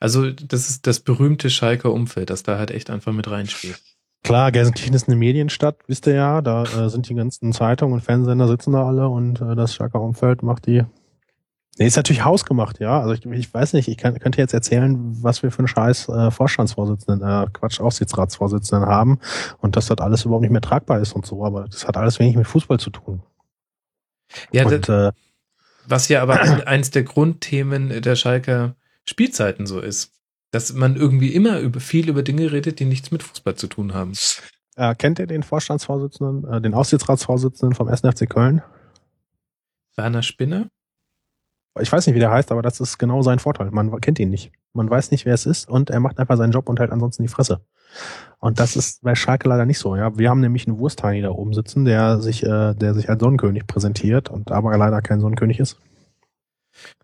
Also 0.00 0.30
das 0.30 0.70
ist 0.70 0.86
das 0.86 1.00
berühmte 1.00 1.50
Schalker 1.50 1.92
Umfeld, 1.92 2.30
das 2.30 2.42
da 2.42 2.58
halt 2.58 2.70
echt 2.70 2.90
einfach 2.90 3.12
mit 3.12 3.30
reinspielt. 3.30 3.80
Klar, 4.22 4.50
Gelsenkirchen 4.50 4.94
ist 4.94 5.08
eine 5.08 5.16
Medienstadt, 5.16 5.76
wisst 5.86 6.06
ihr 6.06 6.14
ja. 6.14 6.42
Da 6.42 6.64
äh, 6.64 6.88
sind 6.88 7.08
die 7.08 7.14
ganzen 7.14 7.52
Zeitungen 7.52 7.94
und 7.94 8.00
Fernsehsender 8.00 8.48
sitzen 8.48 8.72
da 8.72 8.86
alle 8.86 9.08
und 9.08 9.40
äh, 9.40 9.54
das 9.54 9.74
Schalker 9.74 10.00
Umfeld 10.00 10.42
macht 10.42 10.66
die. 10.66 10.84
Nee, 11.78 11.86
ist 11.86 11.96
natürlich 11.96 12.24
hausgemacht, 12.24 12.80
ja. 12.80 13.00
Also 13.00 13.14
ich, 13.14 13.24
ich 13.24 13.52
weiß 13.52 13.72
nicht, 13.74 13.88
ich 13.88 13.96
kann, 13.96 14.18
könnte 14.18 14.40
jetzt 14.40 14.52
erzählen, 14.52 14.98
was 15.22 15.42
wir 15.42 15.50
für 15.50 15.60
einen 15.60 15.68
scheiß 15.68 16.08
äh, 16.08 16.30
Vorstandsvorsitzenden, 16.30 17.26
äh, 17.26 17.46
Quatsch, 17.52 17.80
Aufsichtsratsvorsitzenden 17.80 18.86
haben 18.88 19.18
und 19.60 19.76
dass 19.76 19.86
das 19.86 19.98
alles 19.98 20.24
überhaupt 20.24 20.42
nicht 20.42 20.50
mehr 20.50 20.60
tragbar 20.60 21.00
ist 21.00 21.14
und 21.14 21.24
so, 21.24 21.44
aber 21.44 21.64
das 21.64 21.86
hat 21.86 21.96
alles 21.96 22.18
wenig 22.18 22.36
mit 22.36 22.46
Fußball 22.46 22.78
zu 22.78 22.90
tun. 22.90 23.22
Ja, 24.52 24.66
und, 24.66 24.88
das, 24.88 25.12
äh, 25.12 25.12
was 25.86 26.08
ja 26.08 26.22
aber 26.22 26.66
eins 26.66 26.90
der 26.90 27.04
Grundthemen 27.04 28.02
der 28.02 28.16
Schalker 28.16 28.74
Spielzeiten 29.10 29.66
so 29.66 29.80
ist. 29.80 30.12
Dass 30.52 30.72
man 30.72 30.96
irgendwie 30.96 31.32
immer 31.34 31.60
über, 31.60 31.78
viel 31.78 32.08
über 32.08 32.22
Dinge 32.22 32.50
redet, 32.50 32.80
die 32.80 32.84
nichts 32.84 33.12
mit 33.12 33.22
Fußball 33.22 33.54
zu 33.54 33.68
tun 33.68 33.94
haben. 33.94 34.14
Äh, 34.76 34.94
kennt 34.96 35.18
ihr 35.18 35.26
den 35.26 35.42
Vorstandsvorsitzenden, 35.42 36.50
äh, 36.50 36.60
den 36.60 36.74
Aussichtsratsvorsitzenden 36.74 37.76
vom 37.76 37.86
1. 37.86 38.00
FC 38.00 38.28
Köln? 38.28 38.62
Werner 39.96 40.22
Spinner? 40.22 40.68
Ich 41.78 41.92
weiß 41.92 42.06
nicht, 42.06 42.16
wie 42.16 42.20
der 42.20 42.32
heißt, 42.32 42.50
aber 42.50 42.62
das 42.62 42.80
ist 42.80 42.98
genau 42.98 43.22
sein 43.22 43.38
Vorteil. 43.38 43.70
Man 43.70 44.00
kennt 44.00 44.18
ihn 44.18 44.30
nicht. 44.30 44.50
Man 44.72 44.90
weiß 44.90 45.10
nicht, 45.10 45.24
wer 45.24 45.34
es 45.34 45.46
ist 45.46 45.68
und 45.68 45.90
er 45.90 46.00
macht 46.00 46.18
einfach 46.18 46.36
seinen 46.36 46.52
Job 46.52 46.68
und 46.68 46.80
hält 46.80 46.90
ansonsten 46.90 47.22
die 47.22 47.28
Fresse. 47.28 47.60
Und 48.38 48.58
das 48.58 48.76
ist 48.76 49.02
bei 49.02 49.14
Schalke 49.14 49.48
leider 49.48 49.66
nicht 49.66 49.78
so. 49.78 49.96
Ja, 49.96 50.16
wir 50.16 50.30
haben 50.30 50.40
nämlich 50.40 50.66
einen 50.66 50.78
Wursthani 50.78 51.22
da 51.22 51.30
oben 51.30 51.54
sitzen, 51.54 51.84
der 51.84 52.20
sich, 52.20 52.42
äh, 52.42 52.74
der 52.74 52.94
sich 52.94 53.08
als 53.08 53.20
Sonnenkönig 53.20 53.66
präsentiert 53.66 54.30
und 54.30 54.50
aber 54.50 54.76
leider 54.76 55.02
kein 55.02 55.20
Sonnenkönig 55.20 55.60
ist. 55.60 55.76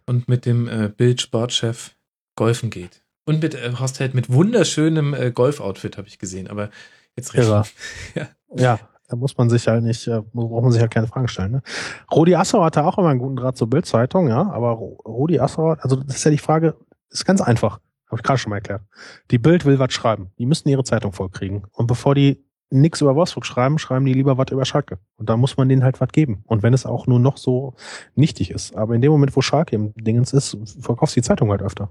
Und 0.07 0.29
mit 0.29 0.47
dem 0.47 0.69
äh, 0.69 0.89
Bild-Sportchef 0.89 1.96
golfen 2.37 2.71
geht. 2.71 3.03
Und 3.25 3.43
mit 3.43 3.55
äh, 3.55 3.73
Horst 3.79 3.99
Held 3.99 4.15
mit 4.15 4.31
wunderschönem 4.31 5.13
äh, 5.15 5.33
Golf-Outfit 5.33 5.99
habe 5.99 6.07
ich 6.07 6.19
gesehen. 6.19 6.49
Aber 6.49 6.71
jetzt 7.17 7.35
recht. 7.35 7.49
ja. 8.15 8.29
ja, 8.55 8.79
da 9.09 9.17
muss 9.17 9.37
man 9.37 9.51
sich 9.51 9.67
halt 9.67 9.83
nicht, 9.83 10.07
äh, 10.07 10.23
braucht 10.33 10.63
man 10.63 10.73
sich 10.73 10.81
halt 10.81 10.93
keine 10.93 11.09
Fragen 11.09 11.29
stellen. 11.29 11.53
Ne? 11.53 11.63
Rudi 12.13 12.37
Assauer 12.37 12.67
hatte 12.67 12.85
auch 12.85 12.99
immer 12.99 13.09
einen 13.09 13.19
guten 13.19 13.37
Draht 13.37 13.57
zur 13.57 13.69
Bild-Zeitung, 13.69 14.29
ja, 14.29 14.51
aber 14.51 14.71
Rudi 14.71 15.41
Assauer, 15.41 15.79
also 15.81 15.97
das 15.97 16.17
ist 16.17 16.25
ja 16.25 16.31
die 16.31 16.39
Frage, 16.39 16.77
ist 17.11 17.25
ganz 17.25 17.41
einfach. 17.41 17.81
Habe 18.09 18.21
ich 18.21 18.23
gerade 18.23 18.39
schon 18.39 18.51
mal 18.51 18.57
erklärt. 18.57 18.83
Die 19.33 19.39
Bild 19.39 19.65
will 19.65 19.81
was 19.81 19.93
schreiben. 19.93 20.31
Die 20.39 20.47
müssen 20.47 20.69
ihre 20.69 20.85
Zeitung 20.85 21.13
vollkriegen. 21.13 21.65
Und 21.73 21.89
bevor 21.89 22.15
die 22.15 22.45
nichts 22.71 23.01
über 23.01 23.17
Wolfsburg 23.17 23.45
schreiben, 23.47 23.79
schreiben 23.79 24.05
die 24.05 24.13
lieber 24.13 24.39
was 24.39 24.53
über 24.53 24.65
Schalke. 24.65 24.99
Und 25.17 25.29
da 25.29 25.37
muss 25.37 25.57
man 25.57 25.69
denen 25.69 25.83
halt 25.83 26.01
was 26.01 26.11
geben. 26.11 26.43
Und 26.47 26.63
wenn 26.63 26.73
es 26.73 26.87
auch 26.87 27.09
nur 27.09 27.19
noch 27.19 27.37
so 27.37 27.75
nichtig 28.15 28.51
ist. 28.51 28.77
Aber 28.77 28.95
in 28.95 29.01
dem 29.01 29.11
Moment, 29.11 29.35
wo 29.35 29.41
Schalke 29.41 29.75
im 29.75 29.93
Dingens 29.95 30.33
ist, 30.33 30.57
verkaufst 30.81 31.17
du 31.17 31.21
die 31.21 31.27
Zeitung 31.27 31.51
halt 31.51 31.63
öfter. 31.63 31.91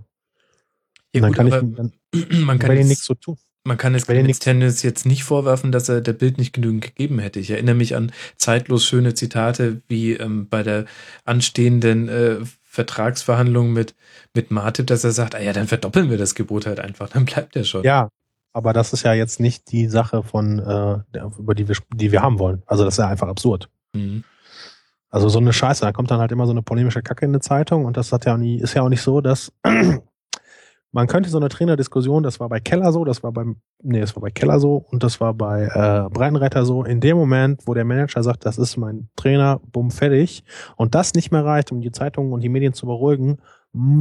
Ja, 1.15 1.21
dann 1.21 1.31
gut, 1.31 1.37
kann 1.37 1.47
ich 1.47 1.75
dann, 1.75 1.93
man 2.45 2.59
kann 2.59 2.77
jetzt, 2.77 2.87
nichts 2.87 3.05
so 3.05 3.13
tun. 3.13 3.37
Man 3.63 3.77
kann 3.77 3.95
es 3.95 4.05
Tennis 4.05 4.83
jetzt 4.83 5.07
nicht 5.07 5.23
vorwerfen, 5.23 5.71
dass 5.71 5.89
er 5.89 6.01
der 6.01 6.13
Bild 6.13 6.37
nicht 6.37 6.53
genügend 6.53 6.83
gegeben 6.83 7.17
hätte. 7.17 7.39
Ich 7.39 7.49
erinnere 7.49 7.73
mich 7.73 7.95
an 7.95 8.11
zeitlos 8.37 8.85
schöne 8.85 9.15
Zitate 9.15 9.81
wie 9.87 10.13
ähm, 10.13 10.47
bei 10.47 10.61
der 10.61 10.85
anstehenden 11.23 12.07
äh, 12.07 12.37
Vertragsverhandlung 12.63 13.73
mit, 13.73 13.95
mit 14.35 14.51
Martip, 14.51 14.85
dass 14.85 15.03
er 15.03 15.13
sagt, 15.13 15.33
ah 15.33 15.41
ja, 15.41 15.51
dann 15.51 15.67
verdoppeln 15.67 16.11
wir 16.11 16.19
das 16.19 16.35
Gebot 16.35 16.67
halt 16.67 16.79
einfach, 16.79 17.09
dann 17.09 17.25
bleibt 17.25 17.55
er 17.55 17.63
schon. 17.63 17.83
Ja, 17.83 18.09
aber 18.53 18.71
das 18.71 18.93
ist 18.93 19.03
ja 19.03 19.13
jetzt 19.13 19.39
nicht 19.39 19.71
die 19.71 19.87
Sache 19.87 20.21
von, 20.21 20.59
äh, 20.59 21.19
über 21.39 21.55
die 21.55 21.67
wir, 21.67 21.75
die 21.93 22.11
wir 22.11 22.21
haben 22.21 22.37
wollen. 22.37 22.61
Also 22.67 22.85
das 22.85 22.93
ist 22.93 22.99
ja 22.99 23.07
einfach 23.07 23.27
absurd. 23.27 23.69
Mhm. 23.93 24.23
Also 25.09 25.27
so 25.29 25.39
eine 25.39 25.53
Scheiße, 25.53 25.81
da 25.81 25.91
kommt 25.91 26.11
dann 26.11 26.19
halt 26.19 26.31
immer 26.31 26.45
so 26.45 26.51
eine 26.51 26.61
polemische 26.61 27.01
Kacke 27.01 27.25
in 27.25 27.31
eine 27.31 27.39
Zeitung 27.39 27.85
und 27.85 27.97
das 27.97 28.11
hat 28.11 28.25
ja 28.25 28.37
nie, 28.37 28.59
ist 28.59 28.73
ja 28.73 28.81
auch 28.81 28.89
nicht 28.89 29.01
so, 29.01 29.21
dass 29.21 29.51
man 30.95 31.07
könnte 31.07 31.29
so 31.29 31.37
eine 31.37 31.49
Trainerdiskussion, 31.49 32.23
das 32.23 32.39
war 32.39 32.47
bei 32.47 32.61
Keller 32.61 32.93
so, 32.93 33.03
das 33.03 33.21
war 33.21 33.33
beim, 33.33 33.57
nee, 33.83 33.99
das 33.99 34.15
war 34.15 34.21
bei 34.21 34.31
Keller 34.31 34.61
so 34.61 34.77
und 34.77 35.03
das 35.03 35.19
war 35.19 35.33
bei 35.33 35.65
äh, 35.65 36.09
Breitenreiter 36.09 36.65
so, 36.65 36.85
in 36.85 37.01
dem 37.01 37.17
Moment, 37.17 37.63
wo 37.65 37.73
der 37.73 37.83
Manager 37.83 38.23
sagt, 38.23 38.45
das 38.45 38.57
ist 38.57 38.77
mein 38.77 39.09
Trainer, 39.17 39.59
bumm, 39.73 39.91
fertig, 39.91 40.45
und 40.77 40.95
das 40.95 41.13
nicht 41.13 41.33
mehr 41.33 41.43
reicht, 41.43 41.73
um 41.73 41.81
die 41.81 41.91
Zeitungen 41.91 42.31
und 42.31 42.39
die 42.39 42.47
Medien 42.47 42.71
zu 42.71 42.85
beruhigen, 42.85 43.39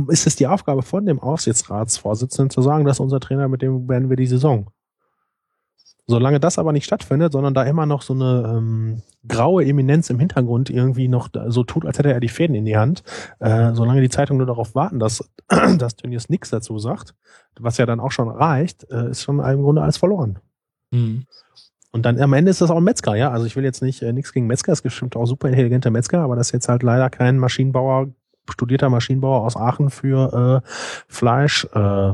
ist 0.06 0.28
es 0.28 0.36
die 0.36 0.46
Aufgabe 0.46 0.82
von 0.82 1.04
dem 1.04 1.18
Aufsichtsratsvorsitzenden 1.18 2.50
zu 2.50 2.62
sagen, 2.62 2.84
dass 2.84 3.00
unser 3.00 3.18
Trainer, 3.18 3.48
mit 3.48 3.62
dem 3.62 3.88
werden 3.88 4.08
wir 4.08 4.16
die 4.16 4.28
Saison. 4.28 4.70
Solange 6.06 6.38
das 6.38 6.58
aber 6.58 6.72
nicht 6.72 6.84
stattfindet, 6.84 7.32
sondern 7.32 7.54
da 7.54 7.62
immer 7.62 7.86
noch 7.86 8.02
so 8.02 8.12
eine 8.12 8.56
ähm, 8.56 9.02
graue 9.26 9.64
Eminenz 9.64 10.10
im 10.10 10.18
Hintergrund 10.18 10.68
irgendwie 10.68 11.08
noch 11.08 11.30
so 11.48 11.64
tut, 11.64 11.86
als 11.86 11.98
hätte 11.98 12.12
er 12.12 12.20
die 12.20 12.28
Fäden 12.28 12.54
in 12.54 12.66
die 12.66 12.76
Hand, 12.76 13.02
äh, 13.40 13.72
solange 13.72 14.02
die 14.02 14.10
Zeitungen 14.10 14.38
nur 14.38 14.46
darauf 14.46 14.74
warten, 14.74 14.98
dass, 14.98 15.30
dass 15.78 15.96
Tönnies 15.96 16.28
nichts 16.28 16.50
dazu 16.50 16.78
sagt, 16.78 17.14
was 17.58 17.78
ja 17.78 17.86
dann 17.86 18.00
auch 18.00 18.12
schon 18.12 18.28
reicht, 18.28 18.90
äh, 18.90 19.10
ist 19.10 19.22
schon 19.22 19.40
im 19.40 19.62
Grunde 19.62 19.82
alles 19.82 19.96
verloren. 19.96 20.38
Mhm. 20.90 21.24
Und 21.90 22.04
dann 22.04 22.20
am 22.20 22.32
Ende 22.32 22.50
ist 22.50 22.60
das 22.60 22.70
auch 22.70 22.78
ein 22.78 22.84
Metzger, 22.84 23.14
ja. 23.14 23.30
Also 23.30 23.46
ich 23.46 23.56
will 23.56 23.64
jetzt 23.64 23.80
nicht 23.80 24.02
äh, 24.02 24.12
nichts 24.12 24.32
gegen 24.32 24.46
Metzger, 24.46 24.72
es 24.72 24.82
gibt 24.82 24.92
bestimmt 24.92 25.16
auch 25.16 25.26
super 25.26 25.48
intelligente 25.48 25.90
Metzger, 25.90 26.20
aber 26.20 26.36
das 26.36 26.48
ist 26.48 26.52
jetzt 26.52 26.68
halt 26.68 26.82
leider 26.82 27.08
kein 27.08 27.38
Maschinenbauer, 27.38 28.08
studierter 28.50 28.90
Maschinenbauer 28.90 29.42
aus 29.42 29.56
Aachen 29.56 29.88
für 29.88 30.62
äh, 30.64 30.68
Fleisch 31.08 31.66
äh, 31.72 32.12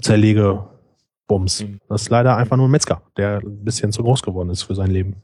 Zerlege 0.00 0.71
Bums. 1.32 1.62
Mhm. 1.62 1.80
Das 1.88 2.02
ist 2.02 2.10
leider 2.10 2.36
einfach 2.36 2.58
nur 2.58 2.68
ein 2.68 2.70
Metzger, 2.70 3.00
der 3.16 3.38
ein 3.38 3.64
bisschen 3.64 3.90
zu 3.90 4.02
groß 4.02 4.20
geworden 4.20 4.50
ist 4.50 4.64
für 4.64 4.74
sein 4.74 4.90
Leben. 4.90 5.16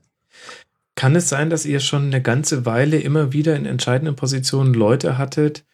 Kann 0.94 1.14
es 1.14 1.28
sein, 1.28 1.50
dass 1.50 1.66
ihr 1.66 1.80
schon 1.80 2.06
eine 2.06 2.22
ganze 2.22 2.64
Weile 2.64 2.98
immer 2.98 3.34
wieder 3.34 3.54
in 3.56 3.66
entscheidenden 3.66 4.16
Positionen 4.16 4.72
Leute 4.72 5.18
hattet, 5.18 5.66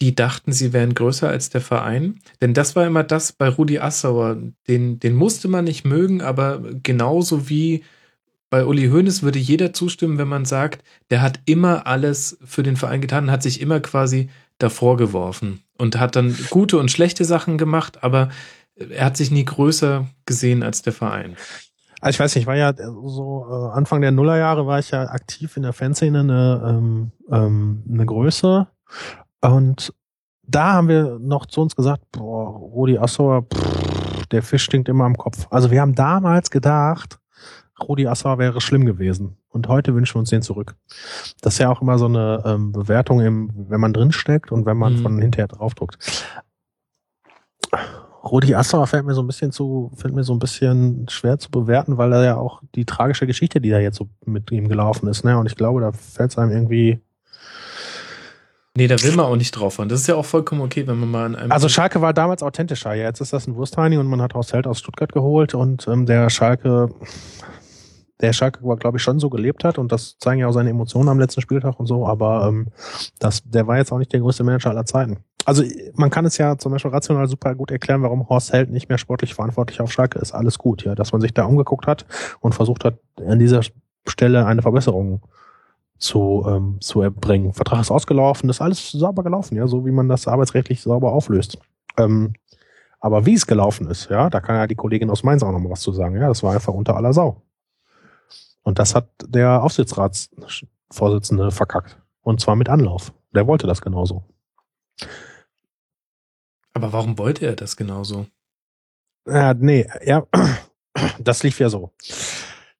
die 0.00 0.16
dachten, 0.16 0.50
sie 0.50 0.72
wären 0.72 0.94
größer 0.94 1.28
als 1.28 1.48
der 1.48 1.60
Verein? 1.60 2.18
Denn 2.40 2.54
das 2.54 2.74
war 2.74 2.84
immer 2.86 3.04
das 3.04 3.32
bei 3.32 3.48
Rudi 3.48 3.78
Assauer. 3.78 4.36
Den, 4.66 4.98
den 4.98 5.14
musste 5.14 5.46
man 5.46 5.64
nicht 5.64 5.84
mögen, 5.84 6.22
aber 6.22 6.60
genauso 6.82 7.48
wie 7.48 7.84
bei 8.50 8.64
Uli 8.64 8.88
Hoeneß 8.88 9.22
würde 9.22 9.38
jeder 9.38 9.72
zustimmen, 9.72 10.18
wenn 10.18 10.28
man 10.28 10.44
sagt, 10.44 10.82
der 11.10 11.22
hat 11.22 11.40
immer 11.46 11.86
alles 11.86 12.36
für 12.44 12.64
den 12.64 12.76
Verein 12.76 13.00
getan, 13.00 13.30
hat 13.30 13.44
sich 13.44 13.60
immer 13.60 13.78
quasi 13.78 14.28
davor 14.58 14.96
geworfen 14.96 15.62
und 15.78 15.98
hat 15.98 16.16
dann 16.16 16.36
gute 16.50 16.78
und 16.78 16.90
schlechte 16.90 17.24
Sachen 17.24 17.58
gemacht, 17.58 18.02
aber 18.02 18.30
er 18.76 19.06
hat 19.06 19.16
sich 19.16 19.30
nie 19.30 19.44
größer 19.44 20.06
gesehen 20.26 20.62
als 20.62 20.82
der 20.82 20.92
Verein. 20.92 21.36
Also 22.00 22.16
ich 22.16 22.20
weiß 22.20 22.34
nicht, 22.34 22.42
ich 22.42 22.46
war 22.46 22.56
ja 22.56 22.74
so 22.74 23.46
äh, 23.50 23.76
Anfang 23.76 24.00
der 24.02 24.12
Nullerjahre 24.12 24.66
war 24.66 24.78
ich 24.78 24.90
ja 24.90 25.04
aktiv 25.04 25.56
in 25.56 25.62
der 25.62 25.72
Fanszene 25.72 26.20
eine, 26.20 26.62
ähm, 26.68 27.12
ähm, 27.30 27.82
eine 27.90 28.06
Größe 28.06 28.66
und 29.40 29.92
da 30.48 30.74
haben 30.74 30.88
wir 30.88 31.18
noch 31.20 31.46
zu 31.46 31.60
uns 31.60 31.74
gesagt, 31.74 32.02
boah, 32.12 32.50
Rudi 32.50 32.98
Assauer, 32.98 33.42
pff, 33.42 34.26
der 34.26 34.42
Fisch 34.42 34.62
stinkt 34.64 34.88
immer 34.88 35.04
am 35.04 35.16
Kopf. 35.16 35.46
Also 35.50 35.70
wir 35.70 35.80
haben 35.80 35.94
damals 35.94 36.50
gedacht, 36.50 37.18
Rudi 37.80 38.06
Assauer 38.06 38.38
wäre 38.38 38.60
schlimm 38.60 38.86
gewesen. 38.86 39.36
Und 39.48 39.68
heute 39.68 39.94
wünschen 39.94 40.14
wir 40.14 40.20
uns 40.20 40.30
den 40.30 40.42
zurück. 40.42 40.76
Das 41.40 41.54
ist 41.54 41.58
ja 41.58 41.70
auch 41.70 41.82
immer 41.82 41.98
so 41.98 42.06
eine 42.06 42.42
ähm, 42.46 42.72
Bewertung, 42.72 43.20
im, 43.20 43.50
wenn 43.68 43.80
man 43.80 43.92
drinsteckt 43.92 44.52
und 44.52 44.66
wenn 44.66 44.76
man 44.76 44.94
Mhm. 44.94 45.02
von 45.02 45.18
hinterher 45.20 45.48
draufdruckt. 45.48 45.98
Rudi 48.30 48.54
Assauer 48.54 48.86
fällt 48.86 49.06
mir 49.06 49.14
so 49.14 49.22
ein 49.22 49.26
bisschen 49.26 49.52
zu, 49.52 49.90
fällt 49.94 50.14
mir 50.14 50.24
so 50.24 50.32
ein 50.32 50.38
bisschen 50.38 51.08
schwer 51.08 51.38
zu 51.38 51.50
bewerten, 51.50 51.96
weil 51.96 52.12
er 52.12 52.24
ja 52.24 52.36
auch 52.36 52.60
die 52.74 52.84
tragische 52.84 53.26
Geschichte, 53.26 53.60
die 53.60 53.70
da 53.70 53.78
jetzt 53.78 53.96
so 53.96 54.08
mit 54.24 54.50
ihm 54.50 54.68
gelaufen 54.68 55.08
ist, 55.08 55.24
ne? 55.24 55.38
Und 55.38 55.46
ich 55.46 55.56
glaube, 55.56 55.80
da 55.80 55.92
fällt 55.92 56.32
es 56.32 56.38
einem 56.38 56.50
irgendwie. 56.50 57.00
Nee, 58.76 58.88
da 58.88 59.02
will 59.02 59.12
man 59.12 59.26
auch 59.26 59.36
nicht 59.36 59.52
drauf 59.52 59.74
fahren. 59.74 59.88
Das 59.88 60.00
ist 60.00 60.06
ja 60.06 60.16
auch 60.16 60.24
vollkommen 60.24 60.60
okay, 60.60 60.86
wenn 60.86 60.98
man 60.98 61.10
mal 61.10 61.24
an 61.26 61.34
einem. 61.36 61.52
Also 61.52 61.68
Schalke 61.68 62.00
war 62.02 62.12
damals 62.12 62.42
authentischer. 62.42 62.94
Jetzt 62.94 63.20
ist 63.20 63.32
das 63.32 63.46
ein 63.46 63.54
Wurstheini 63.54 63.96
und 63.96 64.06
man 64.06 64.20
hat 64.20 64.34
Horst 64.34 64.52
Held 64.52 64.66
aus 64.66 64.80
Stuttgart 64.80 65.12
geholt 65.12 65.54
und 65.54 65.86
ähm, 65.88 66.04
der 66.04 66.28
Schalke, 66.28 66.90
der 68.20 68.32
Schalke, 68.32 68.60
glaube 68.76 68.98
ich, 68.98 69.02
schon 69.02 69.18
so 69.18 69.30
gelebt 69.30 69.64
hat 69.64 69.78
und 69.78 69.92
das 69.92 70.18
zeigen 70.18 70.40
ja 70.40 70.48
auch 70.48 70.52
seine 70.52 70.70
Emotionen 70.70 71.08
am 71.08 71.18
letzten 71.18 71.40
Spieltag 71.40 71.80
und 71.80 71.86
so, 71.86 72.06
aber 72.06 72.48
ähm, 72.48 72.68
das, 73.18 73.42
der 73.44 73.66
war 73.66 73.78
jetzt 73.78 73.92
auch 73.92 73.98
nicht 73.98 74.12
der 74.12 74.20
größte 74.20 74.44
Manager 74.44 74.70
aller 74.70 74.84
Zeiten. 74.84 75.24
Also 75.46 75.62
man 75.94 76.10
kann 76.10 76.24
es 76.26 76.38
ja 76.38 76.58
zum 76.58 76.72
Beispiel 76.72 76.90
rational 76.90 77.28
super 77.28 77.54
gut 77.54 77.70
erklären, 77.70 78.02
warum 78.02 78.28
Horst 78.28 78.52
Held 78.52 78.68
nicht 78.70 78.88
mehr 78.88 78.98
sportlich 78.98 79.32
verantwortlich 79.32 79.80
auf 79.80 79.92
Schalke 79.92 80.18
ist. 80.18 80.32
Alles 80.32 80.58
gut, 80.58 80.84
ja, 80.84 80.96
dass 80.96 81.12
man 81.12 81.20
sich 81.20 81.32
da 81.34 81.44
umgeguckt 81.44 81.86
hat 81.86 82.04
und 82.40 82.52
versucht 82.52 82.84
hat, 82.84 82.98
an 83.24 83.38
dieser 83.38 83.60
Stelle 84.08 84.44
eine 84.44 84.62
Verbesserung 84.62 85.22
zu, 85.98 86.44
ähm, 86.48 86.78
zu 86.80 87.00
erbringen. 87.00 87.52
Vertrag 87.52 87.80
ist 87.80 87.92
ausgelaufen, 87.92 88.50
ist 88.50 88.60
alles 88.60 88.90
sauber 88.90 89.22
gelaufen, 89.22 89.54
ja, 89.54 89.68
so 89.68 89.86
wie 89.86 89.92
man 89.92 90.08
das 90.08 90.26
arbeitsrechtlich 90.26 90.82
sauber 90.82 91.12
auflöst. 91.12 91.58
Ähm, 91.96 92.32
aber 92.98 93.24
wie 93.24 93.34
es 93.34 93.46
gelaufen 93.46 93.86
ist, 93.88 94.10
ja, 94.10 94.28
da 94.28 94.40
kann 94.40 94.56
ja 94.56 94.66
die 94.66 94.74
Kollegin 94.74 95.10
aus 95.10 95.22
Mainz 95.22 95.44
auch 95.44 95.52
noch 95.52 95.60
mal 95.60 95.70
was 95.70 95.80
zu 95.80 95.92
sagen. 95.92 96.16
Ja, 96.16 96.26
das 96.26 96.42
war 96.42 96.54
einfach 96.54 96.74
unter 96.74 96.96
aller 96.96 97.12
Sau. 97.12 97.40
Und 98.64 98.80
das 98.80 98.96
hat 98.96 99.10
der 99.28 99.62
Aufsichtsratsvorsitzende 99.62 101.52
verkackt. 101.52 102.00
Und 102.22 102.40
zwar 102.40 102.56
mit 102.56 102.68
Anlauf. 102.68 103.12
Der 103.32 103.46
wollte 103.46 103.68
das 103.68 103.80
genauso. 103.80 104.24
Aber 106.76 106.92
warum 106.92 107.16
wollte 107.16 107.46
er 107.46 107.56
das 107.56 107.76
genauso? 107.76 108.26
Ja, 109.26 109.54
nee, 109.54 109.88
ja, 110.04 110.26
das 111.18 111.42
lief 111.42 111.58
ja 111.58 111.70
so. 111.70 111.92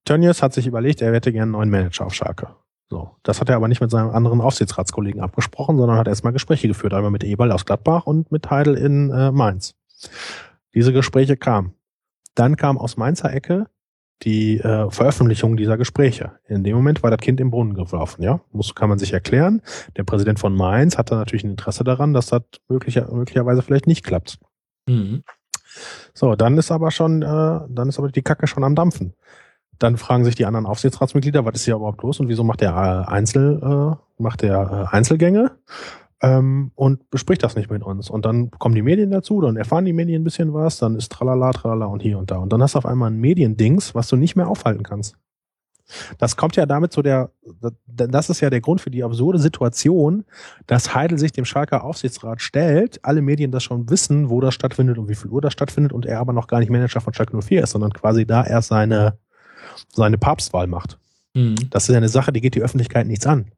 Tönnies 0.05 0.42
hat 0.42 0.53
sich 0.53 0.66
überlegt, 0.66 1.01
er 1.01 1.12
hätte 1.12 1.32
gerne 1.32 1.44
einen 1.44 1.53
neuen 1.53 1.70
Manager 1.70 2.05
auf 2.05 2.14
Schalke. 2.14 2.55
So, 2.90 3.16
das 3.22 3.40
hat 3.40 3.49
er 3.49 3.57
aber 3.57 3.68
nicht 3.68 3.80
mit 3.80 3.90
seinem 3.90 4.11
anderen 4.11 4.40
Aufsichtsratskollegen 4.42 5.22
abgesprochen, 5.22 5.78
sondern 5.78 5.97
hat 5.97 6.07
erstmal 6.07 6.34
Gespräche 6.34 6.68
geführt, 6.68 6.92
einmal 6.92 7.11
mit 7.11 7.24
Eberl 7.24 7.51
aus 7.51 7.64
Gladbach 7.64 8.07
und 8.07 8.30
mit 8.30 8.49
Heidel 8.51 8.76
in 8.76 9.11
äh, 9.11 9.32
Mainz. 9.32 9.74
Diese 10.74 10.92
Gespräche 10.92 11.38
kamen. 11.38 11.74
Dann 12.34 12.57
kam 12.57 12.76
aus 12.76 12.99
Mainzer 12.99 13.32
Ecke 13.32 13.66
die 14.23 14.59
äh, 14.59 14.91
Veröffentlichung 14.91 15.57
dieser 15.57 15.77
Gespräche. 15.77 16.33
In 16.49 16.64
dem 16.64 16.75
Moment 16.75 17.03
war 17.03 17.11
das 17.11 17.21
Kind 17.21 17.41
im 17.41 17.51
Brunnen 17.51 17.75
geworfen, 17.75 18.23
ja. 18.23 18.41
Muss, 18.53 18.75
kann 18.75 18.89
man 18.89 18.99
sich 18.99 19.12
erklären. 19.12 19.62
Der 19.97 20.05
Präsident 20.05 20.39
von 20.39 20.55
Mainz 20.55 20.97
hatte 20.97 21.14
natürlich 21.14 21.45
ein 21.45 21.51
Interesse 21.51 21.85
daran, 21.85 22.14
dass 22.14 22.27
das 22.27 22.43
möglicher, 22.69 23.12
möglicherweise 23.12 23.62
vielleicht 23.62 23.87
nicht 23.87 24.05
klappt. 24.05 24.39
Mhm. 24.89 25.23
So, 26.14 26.35
dann 26.35 26.57
ist 26.57 26.71
aber 26.71 26.91
schon, 26.91 27.23
äh, 27.23 27.27
dann 27.27 27.89
ist 27.89 27.99
aber 27.99 28.11
die 28.11 28.23
Kacke 28.23 28.47
schon 28.47 28.64
am 28.64 28.75
Dampfen. 28.75 29.14
Dann 29.79 29.99
fragen 29.99 30.25
sich 30.25 30.35
die 30.35 30.47
anderen 30.47 30.64
Aufsichtsratsmitglieder, 30.64 31.45
was 31.45 31.57
ist 31.57 31.64
hier 31.67 31.75
überhaupt 31.75 32.03
los 32.03 32.19
und 32.19 32.29
wieso 32.29 32.45
macht 32.45 32.62
der 32.62 32.71
äh, 32.71 33.11
Einzel, 33.11 33.61
äh, 33.62 34.23
macht 34.23 34.41
der 34.41 34.89
äh, 34.91 34.97
Einzelgänge 34.97 35.51
ähm, 36.23 36.73
und 36.75 37.11
bespricht 37.11 37.43
das 37.43 37.57
nicht 37.57 37.71
mit 37.71 37.83
uns. 37.83 38.11
Und 38.11 38.25
dann 38.25 38.51
kommen 38.51 38.75
die 38.75 38.83
Medien 38.83 39.11
dazu, 39.11 39.41
dann 39.41 39.57
erfahren 39.57 39.85
die 39.85 39.93
Medien 39.93 40.23
ein 40.23 40.25
bisschen 40.25 40.55
was, 40.55 40.79
dann 40.79 40.97
ist 40.97 41.12
tralala, 41.12 41.53
tralala 41.53 41.87
und 41.87 42.03
hier 42.03 42.19
und 42.19 42.31
da. 42.31 42.39
Und 42.39 42.53
dann 42.53 42.62
hast 42.62 42.75
du 42.75 42.79
auf 42.79 42.87
einmal 42.87 43.11
ein 43.11 43.21
Mediendings, 43.21 43.95
was 43.95 44.09
du 44.09 44.17
nicht 44.17 44.37
mehr 44.37 44.49
aufhalten 44.49 44.83
kannst. 44.83 45.17
Das 46.19 46.37
kommt 46.37 46.57
ja 46.57 46.67
damit 46.67 46.93
zu 46.93 47.01
der, 47.01 47.31
das 47.87 48.29
ist 48.29 48.41
ja 48.41 48.51
der 48.51 48.61
Grund 48.61 48.81
für 48.81 48.91
die 48.91 49.05
absurde 49.05 49.39
Situation, 49.39 50.25
dass 50.67 50.95
Heidel 50.95 51.17
sich 51.19 51.31
dem 51.31 51.45
Schalker 51.45 51.85
Aufsichtsrat 51.85 52.41
stellt, 52.41 52.99
alle 53.05 53.23
Medien 53.23 53.53
das 53.53 53.62
schon 53.62 53.89
wissen, 53.89 54.29
wo 54.29 54.41
das 54.41 54.55
stattfindet 54.55 54.99
und 54.99 55.09
wie 55.09 55.14
viel 55.14 55.31
Uhr 55.31 55.41
das 55.41 55.53
stattfindet 55.53 55.93
und 55.93 56.05
er 56.05 56.19
aber 56.19 56.33
noch 56.33 56.49
gar 56.49 56.59
nicht 56.59 56.71
Manager 56.71 57.01
von 57.01 57.14
Schalke 57.14 57.41
04 57.41 57.62
ist, 57.62 57.71
sondern 57.71 57.93
quasi 57.93 58.27
da 58.27 58.45
erst 58.45 58.69
seine, 58.69 59.19
seine 59.93 60.19
Papstwahl 60.19 60.67
macht. 60.67 60.99
Mhm. 61.35 61.55
Das 61.71 61.85
ist 61.85 61.91
ja 61.91 61.99
eine 61.99 62.09
Sache, 62.09 62.33
die 62.33 62.41
geht 62.41 62.57
die 62.57 62.62
Öffentlichkeit 62.62 63.07
nichts 63.07 63.27
an. 63.27 63.53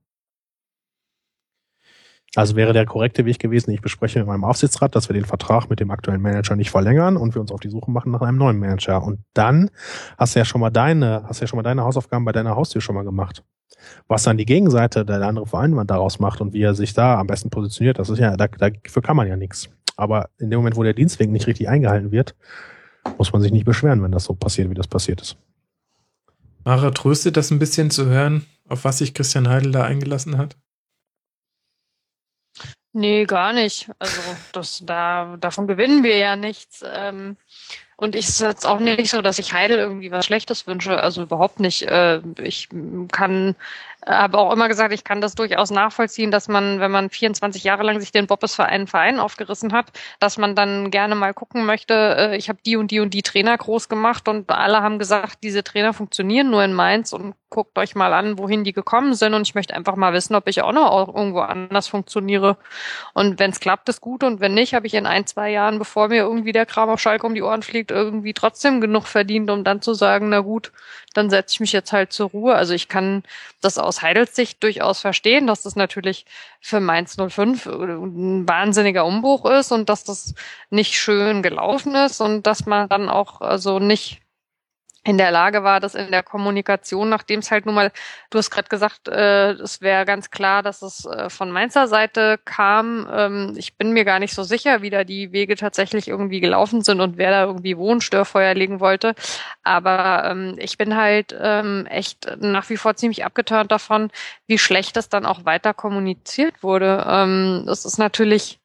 Also 2.35 2.57
wäre 2.57 2.73
der 2.73 2.85
korrekte 2.85 3.25
Weg 3.25 3.39
gewesen, 3.39 3.71
ich 3.71 3.81
bespreche 3.81 4.19
mit 4.19 4.29
meinem 4.29 4.45
Aufsichtsrat, 4.45 4.95
dass 4.95 5.09
wir 5.09 5.15
den 5.15 5.25
Vertrag 5.25 5.71
mit 5.71 5.81
dem 5.81 5.91
aktuellen 5.91 6.21
Manager 6.21 6.57
nicht 6.57 6.71
verlängern 6.71 7.17
und 7.17 7.35
wir 7.35 7.41
uns 7.41 7.51
auf 7.51 7.61
die 7.61 7.71
Suche 7.71 7.91
machen 7.91 8.13
nach 8.13 8.21
einem 8.21 8.37
neuen 8.37 8.59
Manager. 8.59 9.03
Und 9.03 9.21
dann 9.33 9.71
hast 10.19 10.35
du 10.35 10.41
ja 10.41 10.45
schon 10.45 10.61
mal 10.61 10.71
deine, 10.71 11.23
hast 11.27 11.41
du 11.41 11.45
ja 11.45 11.49
schon 11.49 11.57
mal 11.57 11.63
deine 11.63 11.85
Hausaufgaben 11.85 12.25
bei 12.25 12.33
deiner 12.33 12.55
Haustür 12.55 12.83
schon 12.83 12.95
mal 12.95 13.05
gemacht. 13.05 13.43
Was 14.09 14.25
dann 14.25 14.37
die 14.37 14.45
Gegenseite, 14.45 15.05
der 15.05 15.23
andere 15.23 15.47
Verein 15.47 15.75
daraus 15.87 16.19
macht 16.19 16.41
und 16.41 16.53
wie 16.53 16.63
er 16.63 16.75
sich 16.75 16.93
da 16.93 17.19
am 17.19 17.27
besten 17.27 17.49
positioniert, 17.49 17.99
das 17.99 18.11
ist 18.11 18.19
ja, 18.19 18.37
da, 18.37 18.47
dafür 18.49 19.03
kann 19.03 19.17
man 19.17 19.27
ja 19.27 19.37
nichts. 19.37 19.71
Aber 19.97 20.29
in 20.39 20.51
dem 20.51 20.59
Moment, 20.59 20.77
wo 20.77 20.83
der 20.83 20.95
Dienstweg 20.95 21.31
nicht 21.31 21.47
richtig 21.47 21.69
eingehalten 21.69 22.11
wird, 22.11 22.35
muss 23.17 23.33
man 23.33 23.41
sich 23.41 23.53
nicht 23.53 23.65
beschweren, 23.65 24.03
wenn 24.03 24.13
das 24.13 24.25
so 24.25 24.35
passiert, 24.35 24.69
wie 24.69 24.75
das 24.75 24.87
passiert 24.87 25.23
ist. 25.23 25.37
Mara, 26.65 26.91
tröstet 26.91 27.37
das 27.37 27.51
ein 27.51 27.59
bisschen 27.59 27.91
zu 27.91 28.07
hören, 28.07 28.45
auf 28.69 28.85
was 28.85 28.99
sich 28.99 29.15
Christian 29.15 29.49
Heidel 29.49 29.73
da 29.73 29.85
eingelassen 29.85 30.37
hat? 30.37 30.57
Nee, 32.99 33.27
gar 33.27 33.53
nicht. 33.53 33.89
Also 34.01 34.21
das, 34.53 34.83
da, 34.85 35.37
davon 35.39 35.69
gewinnen 35.69 36.03
wir 36.03 36.17
ja 36.17 36.35
nichts. 36.35 36.85
Ähm, 36.85 37.37
und 37.97 38.17
ich 38.17 38.27
ist 38.29 38.41
jetzt 38.41 38.67
auch 38.67 38.81
nicht 38.81 39.09
so, 39.09 39.23
dass 39.23 39.39
ich 39.39 39.53
Heidel 39.53 39.79
irgendwie 39.79 40.11
was 40.11 40.27
Schlechtes 40.27 40.67
wünsche. 40.67 41.01
Also 41.01 41.23
überhaupt 41.23 41.61
nicht. 41.61 41.83
Äh, 41.83 42.21
ich 42.43 42.69
kann, 43.13 43.55
habe 44.09 44.39
auch 44.39 44.53
immer 44.53 44.69
gesagt, 44.69 44.93
ich 44.93 45.05
kann 45.05 45.21
das 45.21 45.35
durchaus 45.35 45.71
nachvollziehen, 45.71 46.31
dass 46.31 46.49
man, 46.49 46.81
wenn 46.81 46.91
man 46.91 47.11
24 47.11 47.63
Jahre 47.65 47.83
lang 47.83 48.01
sich 48.01 48.11
den 48.11 48.27
Bobbes 48.27 48.55
Verein 48.55 49.21
aufgerissen 49.21 49.73
hat, 49.73 49.93
dass 50.19 50.39
man 50.39 50.55
dann 50.55 50.91
gerne 50.91 51.15
mal 51.15 51.35
gucken 51.35 51.67
möchte, 51.67 51.95
äh, 51.95 52.37
ich 52.37 52.49
habe 52.49 52.59
die 52.65 52.77
und 52.77 52.91
die 52.91 53.01
und 53.01 53.15
die 53.15 53.23
Trainer 53.23 53.57
groß 53.57 53.89
gemacht 53.89 54.29
und 54.29 54.51
alle 54.51 54.83
haben 54.83 54.99
gesagt, 54.99 55.39
diese 55.43 55.63
Trainer 55.63 55.93
funktionieren 55.93 56.51
nur 56.51 56.65
in 56.65 56.73
Mainz 56.73 57.13
und 57.13 57.35
guckt 57.51 57.79
euch 57.79 57.95
mal 57.95 58.13
an, 58.13 58.39
wohin 58.39 58.65
die 58.65 58.73
gekommen 58.73 59.15
sind 59.15 59.35
und 59.35 59.43
ich 59.43 59.55
möchte 59.55 59.75
einfach 59.75 59.97
mal 59.97 60.13
wissen, 60.13 60.35
ob 60.35 60.49
ich 60.49 60.63
auch 60.63 60.73
noch 60.73 61.09
irgendwo 61.15 61.41
anders 61.41 61.89
funktioniere. 61.89 62.59
Und 63.15 63.39
wenn 63.39 63.51
es 63.51 63.61
klappt, 63.61 63.89
ist 63.89 64.01
gut 64.01 64.23
und 64.23 64.41
wenn 64.41 64.55
nicht, 64.55 64.75
habe 64.75 64.87
ich 64.87 64.95
in 64.95 65.07
ein, 65.07 65.27
zwei 65.27 65.51
Jahren, 65.51 65.79
bevor 65.79 66.09
mir 66.09 66.23
irgendwie 66.23 66.53
der 66.53 66.67
Kram 66.67 66.91
auf 66.91 67.01
Schalke 67.01 67.27
um 67.27 67.35
die 67.35 67.43
Ohren 67.43 67.63
fliegt, 67.63 67.91
irgendwie 67.91 68.35
trotzdem 68.35 68.81
genug 68.81 69.07
verdient, 69.07 69.51
um 69.51 69.65
dann 69.65 69.81
zu 69.81 69.95
sagen, 69.95 70.29
na 70.29 70.41
gut, 70.41 70.73
dann 71.15 71.31
setze 71.31 71.55
ich 71.55 71.61
mich 71.61 71.73
jetzt 71.73 71.93
halt 71.93 72.13
zur 72.13 72.31
Ruhe. 72.31 72.55
Also 72.55 72.75
ich 72.75 72.89
kann 72.89 73.23
das 73.61 73.79
aus 73.79 73.98
Heidels 74.03 74.35
Sicht 74.35 74.63
durchaus 74.63 75.01
verstehen, 75.01 75.47
dass 75.47 75.63
das 75.63 75.77
natürlich 75.77 76.27
für 76.61 76.81
Mainz 76.81 77.17
05 77.17 77.67
ein 77.67 78.49
wahnsinniger 78.49 79.05
Umbruch 79.05 79.45
ist 79.51 79.73
und 79.73 79.89
dass 79.89 80.05
das 80.05 80.35
nicht 80.71 80.95
schön 80.95 81.43
gelaufen 81.43 81.95
ist 81.95 82.21
und 82.21 82.47
dass 82.47 82.67
man 82.67 82.89
dann 82.89 83.09
auch 83.09 83.41
also 83.41 83.79
nicht 83.79 84.21
in 85.09 85.17
der 85.17 85.31
Lage 85.31 85.63
war, 85.65 85.81
das 85.81 85.95
in 85.95 86.11
der 86.11 86.23
Kommunikation, 86.23 87.09
nachdem 87.09 87.41
es 87.41 87.51
halt 87.51 87.65
nun 87.65 87.75
mal, 87.75 87.93
du 88.29 88.37
hast 88.37 88.51
gerade 88.51 88.69
gesagt, 88.69 89.09
äh, 89.09 89.53
es 89.53 89.81
wäre 89.81 90.05
ganz 90.05 90.31
klar, 90.31 90.63
dass 90.63 90.83
es 90.83 91.07
äh, 91.07 91.31
von 91.31 91.51
Mainzer 91.51 91.89
Seite 91.89 92.39
kam. 92.45 93.09
Ähm, 93.11 93.55
ich 93.57 93.79
bin 93.79 93.95
mir 93.95 94.05
gar 94.05 94.19
nicht 94.19 94.35
so 94.35 94.43
sicher, 94.43 94.83
wie 94.83 94.91
da 94.91 95.05
die 95.05 95.33
Wege 95.33 95.57
tatsächlich 95.57 96.09
irgendwie 96.09 96.41
gelaufen 96.41 96.83
sind 96.83 97.01
und 97.01 97.17
wer 97.17 97.31
da 97.31 97.45
irgendwie 97.45 97.79
Wohnstörfeuer 97.79 98.53
legen 98.53 98.81
wollte. 98.81 99.15
Aber 99.63 100.25
ähm, 100.27 100.57
ich 100.59 100.77
bin 100.77 100.95
halt 100.95 101.35
ähm, 101.41 101.87
echt 101.87 102.29
nach 102.39 102.69
wie 102.69 102.77
vor 102.77 102.95
ziemlich 102.95 103.25
abgeturnt 103.25 103.73
davon, 103.73 104.11
wie 104.47 104.59
schlecht 104.59 104.95
das 104.95 105.09
dann 105.09 105.25
auch 105.25 105.47
weiter 105.47 105.73
kommuniziert 105.73 106.63
wurde. 106.63 107.07
Ähm, 107.09 107.63
das 107.65 107.87
ist 107.87 107.97
natürlich 107.97 108.61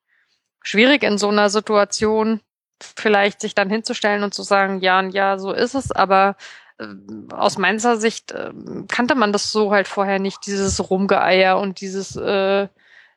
schwierig 0.61 1.03
in 1.03 1.17
so 1.17 1.29
einer 1.29 1.49
Situation 1.49 2.41
vielleicht 2.83 3.41
sich 3.41 3.55
dann 3.55 3.69
hinzustellen 3.69 4.23
und 4.23 4.33
zu 4.33 4.43
sagen, 4.43 4.79
ja, 4.81 5.01
ja, 5.01 5.37
so 5.37 5.51
ist 5.51 5.75
es, 5.75 5.91
aber 5.91 6.35
äh, 6.79 6.85
aus 7.31 7.57
meiner 7.57 7.97
Sicht 7.97 8.31
äh, 8.31 8.51
kannte 8.87 9.15
man 9.15 9.33
das 9.33 9.51
so 9.51 9.71
halt 9.71 9.87
vorher 9.87 10.19
nicht, 10.19 10.45
dieses 10.45 10.89
Rumgeeier 10.89 11.59
und 11.59 11.81
dieses 11.81 12.15
äh, 12.15 12.67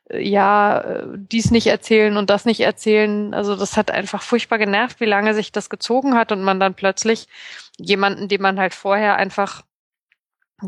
ja, 0.09 0.79
äh, 0.79 1.03
dies 1.15 1.51
nicht 1.51 1.67
erzählen 1.67 2.17
und 2.17 2.29
das 2.29 2.45
nicht 2.45 2.61
erzählen. 2.61 3.33
Also 3.33 3.55
das 3.55 3.75
hat 3.77 3.91
einfach 3.91 4.21
furchtbar 4.21 4.57
genervt, 4.57 4.99
wie 4.99 5.05
lange 5.05 5.33
sich 5.33 5.51
das 5.51 5.69
gezogen 5.69 6.15
hat 6.15 6.31
und 6.31 6.43
man 6.43 6.59
dann 6.59 6.75
plötzlich 6.75 7.27
jemanden, 7.77 8.27
den 8.27 8.41
man 8.41 8.59
halt 8.59 8.73
vorher 8.73 9.17
einfach 9.17 9.63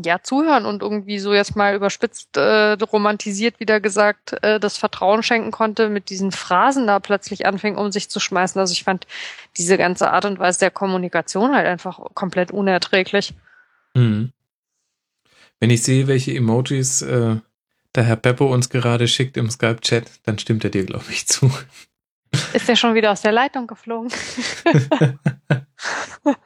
ja, 0.04 0.22
zuhören 0.22 0.66
und 0.66 0.82
irgendwie 0.82 1.18
so 1.18 1.34
jetzt 1.34 1.56
mal 1.56 1.74
überspitzt 1.74 2.36
äh, 2.36 2.72
romantisiert 2.74 3.58
wieder 3.58 3.80
gesagt, 3.80 4.36
äh, 4.42 4.60
das 4.60 4.76
Vertrauen 4.76 5.22
schenken 5.22 5.50
konnte, 5.50 5.88
mit 5.88 6.10
diesen 6.10 6.30
Phrasen 6.30 6.86
da 6.86 7.00
plötzlich 7.00 7.44
anfing, 7.44 7.76
um 7.76 7.90
sich 7.90 8.08
zu 8.08 8.20
schmeißen. 8.20 8.60
Also 8.60 8.72
ich 8.72 8.84
fand 8.84 9.08
diese 9.56 9.76
ganze 9.76 10.10
Art 10.10 10.24
und 10.26 10.38
Weise 10.38 10.60
der 10.60 10.70
Kommunikation 10.70 11.54
halt 11.54 11.66
einfach 11.66 11.98
komplett 12.14 12.52
unerträglich. 12.52 13.34
Mhm. 13.94 14.32
Wenn 15.58 15.70
ich 15.70 15.82
sehe, 15.82 16.06
welche 16.06 16.34
Emojis 16.34 17.02
äh, 17.02 17.36
der 17.94 18.04
Herr 18.04 18.16
Peppo 18.16 18.46
uns 18.52 18.70
gerade 18.70 19.08
schickt 19.08 19.36
im 19.36 19.50
Skype-Chat, 19.50 20.08
dann 20.24 20.38
stimmt 20.38 20.62
er 20.62 20.70
dir, 20.70 20.84
glaube 20.84 21.06
ich, 21.10 21.26
zu. 21.26 21.50
Ist 22.52 22.68
der 22.68 22.76
schon 22.76 22.94
wieder 22.94 23.10
aus 23.10 23.22
der 23.22 23.32
Leitung 23.32 23.66
geflogen? 23.66 24.10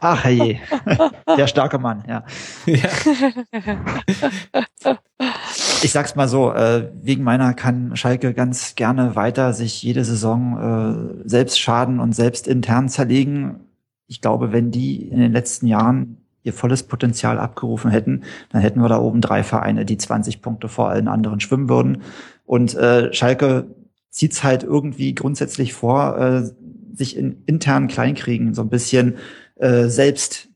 Ach 0.00 0.24
je, 0.26 0.58
der 1.36 1.46
starke 1.46 1.78
Mann, 1.78 2.04
ja. 2.08 2.24
ja. 2.66 2.88
Ich 5.82 5.92
sag's 5.92 6.14
mal 6.14 6.28
so, 6.28 6.52
äh, 6.52 6.90
wegen 7.02 7.24
meiner 7.24 7.52
kann 7.54 7.96
Schalke 7.96 8.32
ganz 8.32 8.74
gerne 8.76 9.16
weiter 9.16 9.52
sich 9.52 9.82
jede 9.82 10.04
Saison 10.04 11.22
äh, 11.24 11.28
selbst 11.28 11.60
schaden 11.60 12.00
und 12.00 12.14
selbst 12.14 12.48
intern 12.48 12.88
zerlegen. 12.88 13.60
Ich 14.06 14.20
glaube, 14.20 14.52
wenn 14.52 14.70
die 14.70 15.08
in 15.08 15.18
den 15.18 15.32
letzten 15.32 15.66
Jahren 15.66 16.24
ihr 16.42 16.52
volles 16.52 16.84
Potenzial 16.84 17.38
abgerufen 17.38 17.90
hätten, 17.90 18.22
dann 18.50 18.60
hätten 18.60 18.80
wir 18.80 18.88
da 18.88 18.98
oben 18.98 19.20
drei 19.20 19.42
Vereine, 19.42 19.84
die 19.84 19.98
20 19.98 20.40
Punkte 20.42 20.68
vor 20.68 20.88
allen 20.90 21.08
anderen 21.08 21.40
schwimmen 21.40 21.68
würden. 21.68 22.02
Und 22.44 22.74
äh, 22.74 23.12
Schalke 23.12 23.66
zieht's 24.14 24.44
halt 24.44 24.62
irgendwie 24.62 25.14
grundsätzlich 25.14 25.72
vor, 25.74 26.16
äh, 26.18 26.50
sich 26.96 27.16
in 27.16 27.42
internen 27.46 27.88
Kleinkriegen 27.88 28.54
so 28.54 28.62
ein 28.62 28.68
bisschen 28.68 29.16
äh, 29.56 29.88
selbst 29.88 30.48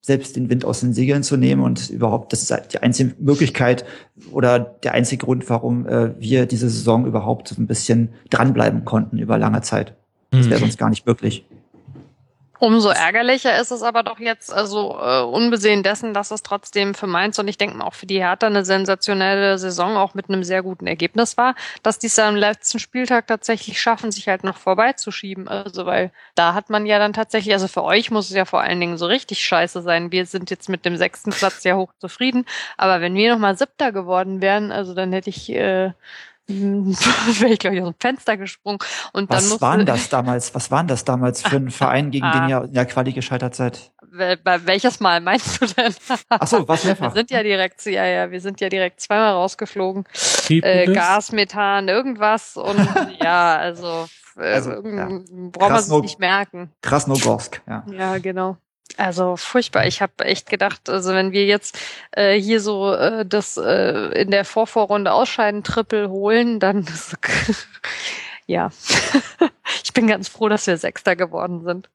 selbst 0.00 0.36
den 0.36 0.48
Wind 0.48 0.64
aus 0.64 0.80
den 0.80 0.94
Segeln 0.94 1.22
zu 1.22 1.36
nehmen 1.36 1.62
und 1.62 1.90
überhaupt, 1.90 2.32
das 2.32 2.42
ist 2.42 2.50
halt 2.50 2.72
die 2.72 2.78
einzige 2.78 3.14
Möglichkeit 3.18 3.84
oder 4.32 4.58
der 4.58 4.94
einzige 4.94 5.24
Grund, 5.26 5.50
warum 5.50 5.86
äh, 5.86 6.18
wir 6.18 6.46
diese 6.46 6.70
Saison 6.70 7.04
überhaupt 7.04 7.48
so 7.48 7.60
ein 7.60 7.66
bisschen 7.66 8.10
dranbleiben 8.30 8.86
konnten 8.86 9.18
über 9.18 9.36
lange 9.36 9.60
Zeit. 9.60 9.94
Das 10.30 10.48
wäre 10.48 10.60
Mhm. 10.60 10.64
sonst 10.64 10.78
gar 10.78 10.88
nicht 10.88 11.06
möglich. 11.06 11.44
Umso 12.60 12.88
ärgerlicher 12.88 13.60
ist 13.60 13.70
es 13.70 13.82
aber 13.82 14.02
doch 14.02 14.18
jetzt, 14.18 14.52
also 14.52 14.98
äh, 15.00 15.22
unbesehen 15.22 15.84
dessen, 15.84 16.12
dass 16.12 16.32
es 16.32 16.42
trotzdem 16.42 16.94
für 16.94 17.06
Mainz 17.06 17.38
und 17.38 17.46
ich 17.46 17.56
denke 17.56 17.76
mal 17.76 17.84
auch 17.84 17.94
für 17.94 18.06
die 18.06 18.18
Hertha 18.18 18.48
eine 18.48 18.64
sensationelle 18.64 19.58
Saison 19.58 19.96
auch 19.96 20.14
mit 20.14 20.28
einem 20.28 20.42
sehr 20.42 20.62
guten 20.62 20.88
Ergebnis 20.88 21.36
war, 21.36 21.54
dass 21.84 22.00
die 22.00 22.08
es 22.08 22.18
am 22.18 22.34
letzten 22.34 22.80
Spieltag 22.80 23.28
tatsächlich 23.28 23.80
schaffen, 23.80 24.10
sich 24.10 24.26
halt 24.26 24.42
noch 24.42 24.56
vorbeizuschieben. 24.56 25.46
Also 25.46 25.86
weil 25.86 26.10
da 26.34 26.54
hat 26.54 26.68
man 26.68 26.84
ja 26.84 26.98
dann 26.98 27.12
tatsächlich, 27.12 27.54
also 27.54 27.68
für 27.68 27.84
euch 27.84 28.10
muss 28.10 28.28
es 28.28 28.34
ja 28.36 28.44
vor 28.44 28.60
allen 28.60 28.80
Dingen 28.80 28.98
so 28.98 29.06
richtig 29.06 29.44
scheiße 29.44 29.82
sein. 29.82 30.10
Wir 30.10 30.26
sind 30.26 30.50
jetzt 30.50 30.68
mit 30.68 30.84
dem 30.84 30.96
sechsten 30.96 31.30
Platz 31.30 31.62
ja 31.62 31.76
hoch 31.76 31.92
zufrieden, 31.98 32.44
aber 32.76 33.00
wenn 33.00 33.14
wir 33.14 33.32
nochmal 33.32 33.56
siebter 33.56 33.92
geworden 33.92 34.42
wären, 34.42 34.72
also 34.72 34.94
dann 34.94 35.12
hätte 35.12 35.30
ich 35.30 35.48
äh, 35.50 35.92
wäre 37.40 37.52
ich, 37.52 37.58
glaube 37.58 37.76
ich, 37.76 37.82
aus 37.82 37.88
dem 37.90 38.00
Fenster 38.00 38.36
gesprungen. 38.36 38.78
Und 39.12 39.30
dann 39.30 39.38
Was 39.38 39.60
waren 39.60 39.84
das 39.86 40.08
damals? 40.10 40.54
Was 40.54 40.70
waren 40.70 40.86
das 40.88 41.04
damals 41.04 41.42
für 41.42 41.56
ein 41.56 41.70
Verein, 41.70 42.10
gegen 42.10 42.30
den 42.30 42.40
Ah. 42.42 42.48
ihr 42.48 42.64
in 42.64 42.72
der 42.72 42.86
Quali 42.86 43.12
gescheitert 43.12 43.54
seid? 43.54 43.92
Bei 44.42 44.64
welches 44.66 45.00
Mal 45.00 45.20
meinst 45.20 45.60
du 45.60 45.66
denn? 45.66 45.94
Ach 46.30 46.46
so, 46.46 46.66
was 46.66 46.82
Wir 46.84 46.88
mehrfach? 46.94 47.14
sind 47.14 47.30
ja 47.30 47.42
direkt, 47.42 47.84
ja, 47.84 48.06
ja, 48.06 48.30
wir 48.30 48.40
sind 48.40 48.60
ja 48.60 48.70
direkt 48.70 49.00
zweimal 49.00 49.32
rausgeflogen. 49.32 50.04
Äh? 50.48 50.86
Gas, 50.94 51.32
Methan, 51.32 51.88
irgendwas 51.88 52.56
und 52.56 52.78
ja, 53.20 53.56
also, 53.58 54.06
äh, 54.38 54.54
Also, 54.54 54.70
irgend- 54.70 55.52
braucht 55.52 55.70
man 55.70 55.82
sich 55.82 55.92
Krasno- 55.92 56.00
nicht 56.00 56.18
merken. 56.18 56.72
Krasnogorsk, 56.80 57.60
ja. 57.68 57.84
Ja, 57.92 58.16
genau. 58.18 58.56
Also 58.96 59.36
furchtbar. 59.36 59.86
Ich 59.86 60.02
habe 60.02 60.24
echt 60.24 60.48
gedacht, 60.48 60.88
also 60.88 61.12
wenn 61.12 61.32
wir 61.32 61.44
jetzt 61.44 61.78
äh, 62.12 62.40
hier 62.40 62.60
so 62.60 62.92
äh, 62.92 63.24
das 63.24 63.56
äh, 63.56 64.20
in 64.20 64.30
der 64.30 64.44
Vorvorrunde 64.44 65.12
ausscheiden 65.12 65.62
Triple 65.62 66.10
holen, 66.10 66.58
dann 66.58 66.86
ja. 68.46 68.70
ich 69.84 69.92
bin 69.92 70.06
ganz 70.06 70.28
froh, 70.28 70.48
dass 70.48 70.66
wir 70.66 70.76
Sechster 70.76 71.14
geworden 71.14 71.62
sind. 71.64 71.88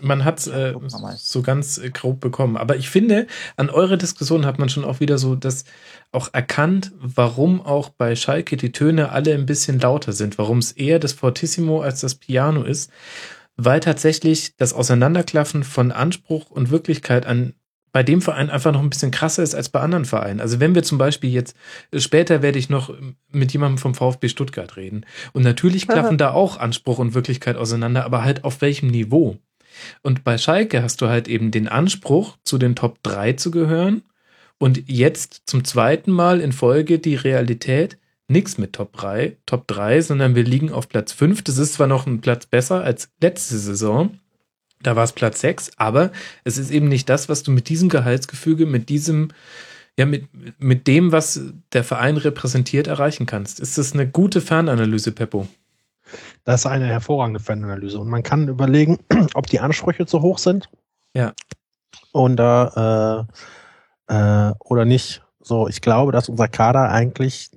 Man 0.00 0.24
hat 0.24 0.46
äh, 0.46 0.74
so 1.16 1.42
ganz 1.42 1.78
äh, 1.78 1.90
grob 1.90 2.20
bekommen. 2.20 2.56
Aber 2.56 2.76
ich 2.76 2.90
finde, 2.90 3.26
an 3.56 3.70
eurer 3.70 3.96
Diskussion 3.96 4.46
hat 4.46 4.58
man 4.58 4.68
schon 4.68 4.84
auch 4.84 5.00
wieder 5.00 5.18
so 5.18 5.34
das 5.34 5.64
auch 6.12 6.28
erkannt, 6.32 6.92
warum 7.00 7.60
auch 7.60 7.88
bei 7.88 8.14
Schalke 8.14 8.56
die 8.56 8.72
Töne 8.72 9.10
alle 9.10 9.34
ein 9.34 9.46
bisschen 9.46 9.80
lauter 9.80 10.12
sind, 10.12 10.38
warum 10.38 10.58
es 10.58 10.72
eher 10.72 10.98
das 10.98 11.12
Fortissimo 11.14 11.80
als 11.80 12.00
das 12.00 12.14
Piano 12.14 12.62
ist, 12.62 12.90
weil 13.58 13.80
tatsächlich 13.80 14.56
das 14.56 14.72
Auseinanderklaffen 14.72 15.64
von 15.64 15.92
Anspruch 15.92 16.50
und 16.50 16.70
Wirklichkeit 16.70 17.26
an 17.26 17.54
bei 17.90 18.02
dem 18.02 18.22
Verein 18.22 18.50
einfach 18.50 18.70
noch 18.70 18.82
ein 18.82 18.90
bisschen 18.90 19.10
krasser 19.10 19.42
ist 19.42 19.54
als 19.54 19.70
bei 19.70 19.80
anderen 19.80 20.04
Vereinen. 20.04 20.40
Also 20.40 20.60
wenn 20.60 20.74
wir 20.74 20.82
zum 20.82 20.98
Beispiel 20.98 21.30
jetzt, 21.30 21.56
später 21.96 22.42
werde 22.42 22.58
ich 22.58 22.68
noch 22.70 22.94
mit 23.32 23.52
jemandem 23.52 23.78
vom 23.78 23.94
VfB 23.94 24.28
Stuttgart 24.28 24.76
reden. 24.76 25.04
Und 25.32 25.42
natürlich 25.42 25.88
klaffen 25.88 26.18
da 26.18 26.30
auch 26.30 26.58
Anspruch 26.58 26.98
und 26.98 27.14
Wirklichkeit 27.14 27.56
auseinander, 27.56 28.04
aber 28.04 28.22
halt 28.22 28.44
auf 28.44 28.60
welchem 28.60 28.88
Niveau? 28.88 29.38
Und 30.02 30.22
bei 30.22 30.38
Schalke 30.38 30.82
hast 30.82 31.00
du 31.00 31.08
halt 31.08 31.28
eben 31.28 31.50
den 31.50 31.66
Anspruch, 31.66 32.36
zu 32.44 32.58
den 32.58 32.76
Top 32.76 33.02
3 33.02 33.32
zu 33.34 33.50
gehören. 33.50 34.02
Und 34.58 34.88
jetzt 34.88 35.42
zum 35.46 35.64
zweiten 35.64 36.12
Mal 36.12 36.40
in 36.40 36.52
Folge 36.52 36.98
die 36.98 37.16
Realität, 37.16 37.96
nichts 38.28 38.58
mit 38.58 38.74
Top 38.74 38.92
3, 38.92 39.36
Top 39.46 39.66
3, 39.66 40.02
sondern 40.02 40.34
wir 40.34 40.44
liegen 40.44 40.72
auf 40.72 40.88
Platz 40.88 41.12
5. 41.12 41.42
Das 41.42 41.58
ist 41.58 41.74
zwar 41.74 41.86
noch 41.86 42.06
ein 42.06 42.20
Platz 42.20 42.46
besser 42.46 42.82
als 42.82 43.10
letzte 43.20 43.58
Saison. 43.58 44.18
Da 44.82 44.94
war 44.94 45.04
es 45.04 45.12
Platz 45.12 45.40
6, 45.40 45.72
aber 45.76 46.12
es 46.44 46.56
ist 46.56 46.70
eben 46.70 46.88
nicht 46.88 47.08
das, 47.08 47.28
was 47.28 47.42
du 47.42 47.50
mit 47.50 47.68
diesem 47.68 47.88
Gehaltsgefüge, 47.88 48.66
mit 48.66 48.88
diesem, 48.88 49.32
ja, 49.98 50.06
mit, 50.06 50.28
mit 50.60 50.86
dem, 50.86 51.10
was 51.10 51.40
der 51.72 51.82
Verein 51.82 52.16
repräsentiert, 52.16 52.86
erreichen 52.86 53.26
kannst. 53.26 53.58
Ist 53.58 53.76
das 53.76 53.92
eine 53.92 54.08
gute 54.08 54.40
Fernanalyse, 54.40 55.10
Peppo? 55.10 55.48
Das 56.44 56.60
ist 56.60 56.66
eine 56.66 56.86
hervorragende 56.86 57.40
Fananalyse. 57.40 57.98
Und 57.98 58.08
man 58.08 58.22
kann 58.22 58.48
überlegen, 58.48 58.98
ob 59.34 59.46
die 59.46 59.60
Ansprüche 59.60 60.06
zu 60.06 60.22
hoch 60.22 60.38
sind. 60.38 60.70
Ja. 61.14 61.32
Und 62.12 62.38
äh, 62.40 63.24
äh, 64.08 64.52
oder 64.60 64.84
nicht. 64.84 65.22
So, 65.40 65.68
ich 65.68 65.80
glaube, 65.80 66.12
dass 66.12 66.28
unser 66.28 66.48
Kader 66.48 66.90
eigentlich 66.90 67.50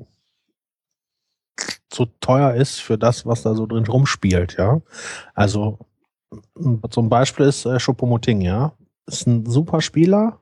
zu 1.90 2.06
teuer 2.20 2.54
ist 2.54 2.80
für 2.80 2.98
das, 2.98 3.26
was 3.26 3.44
da 3.44 3.54
so 3.54 3.66
drin 3.66 3.86
rumspielt, 3.86 4.56
ja. 4.58 4.82
Also 5.34 5.80
zum 6.90 7.10
Beispiel 7.10 7.46
ist 7.46 7.66
äh, 7.66 7.78
Choupo-Moting, 7.78 8.42
ja. 8.42 8.74
Ist 9.06 9.28
ein 9.28 9.46
super 9.46 9.82
Spieler, 9.82 10.40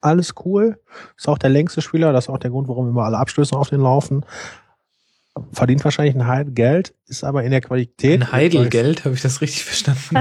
alles 0.00 0.34
cool. 0.44 0.80
Ist 1.16 1.28
auch 1.28 1.38
der 1.38 1.50
längste 1.50 1.82
Spieler, 1.82 2.12
das 2.12 2.24
ist 2.24 2.30
auch 2.30 2.38
der 2.38 2.50
Grund, 2.50 2.68
warum 2.68 2.88
immer 2.88 3.04
alle 3.04 3.18
Abstöße 3.18 3.56
auf 3.56 3.70
den 3.70 3.80
laufen. 3.80 4.24
Verdient 5.52 5.82
wahrscheinlich 5.84 6.14
ein 6.14 6.26
Heil 6.26 6.44
Geld, 6.44 6.94
ist 7.06 7.24
aber 7.24 7.42
in 7.44 7.50
der 7.50 7.62
Qualität. 7.62 8.20
Ein 8.20 8.32
Heidelgeld, 8.32 9.04
habe 9.04 9.14
ich 9.14 9.22
das 9.22 9.40
richtig 9.40 9.64
verstanden? 9.64 10.16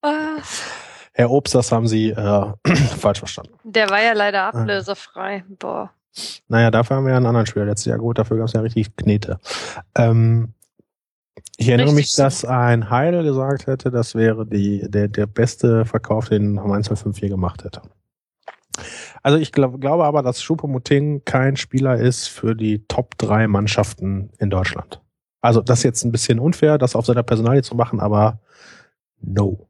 Ah, 0.00 0.38
Herr 1.12 1.30
Obst, 1.30 1.54
das 1.54 1.70
haben 1.70 1.86
Sie 1.86 2.10
äh, 2.10 2.52
falsch 2.98 3.20
verstanden. 3.20 3.52
Der 3.62 3.88
war 3.90 4.02
ja 4.02 4.14
leider 4.14 4.44
ablösefrei. 4.44 5.44
Boah. 5.48 5.90
Naja, 6.48 6.70
dafür 6.70 6.96
haben 6.96 7.04
wir 7.04 7.10
ja 7.10 7.16
einen 7.16 7.26
anderen 7.26 7.46
Spieler 7.46 7.66
letztes 7.66 7.86
Jahr 7.86 7.98
gut, 7.98 8.18
dafür 8.18 8.36
gab 8.36 8.46
es 8.46 8.52
ja 8.52 8.60
richtig 8.60 8.96
Knete. 8.96 9.38
Ähm, 9.94 10.54
ich 11.56 11.68
erinnere 11.68 11.86
Richtig 11.86 12.06
mich, 12.06 12.16
dass 12.16 12.44
ein 12.44 12.90
Heidel 12.90 13.22
gesagt 13.24 13.66
hätte, 13.66 13.90
das 13.90 14.14
wäre 14.14 14.46
die, 14.46 14.88
der, 14.88 15.08
der 15.08 15.26
beste 15.26 15.84
Verkauf, 15.84 16.28
den 16.28 16.54
Mainz 16.54 16.88
05 16.88 17.20
gemacht 17.20 17.64
hätte. 17.64 17.82
Also 19.22 19.38
ich 19.38 19.52
glaub, 19.52 19.80
glaube 19.80 20.04
aber, 20.04 20.22
dass 20.22 20.42
Choupo-Moting 20.42 21.22
kein 21.24 21.56
Spieler 21.56 21.96
ist 21.96 22.28
für 22.28 22.54
die 22.54 22.86
Top 22.86 23.16
3 23.18 23.46
Mannschaften 23.46 24.30
in 24.38 24.50
Deutschland. 24.50 25.00
Also 25.40 25.60
das 25.60 25.80
ist 25.80 25.84
jetzt 25.84 26.04
ein 26.04 26.12
bisschen 26.12 26.38
unfair, 26.38 26.78
das 26.78 26.96
auf 26.96 27.06
seiner 27.06 27.22
Personalie 27.22 27.62
zu 27.62 27.74
machen, 27.74 28.00
aber 28.00 28.40
no. 29.20 29.68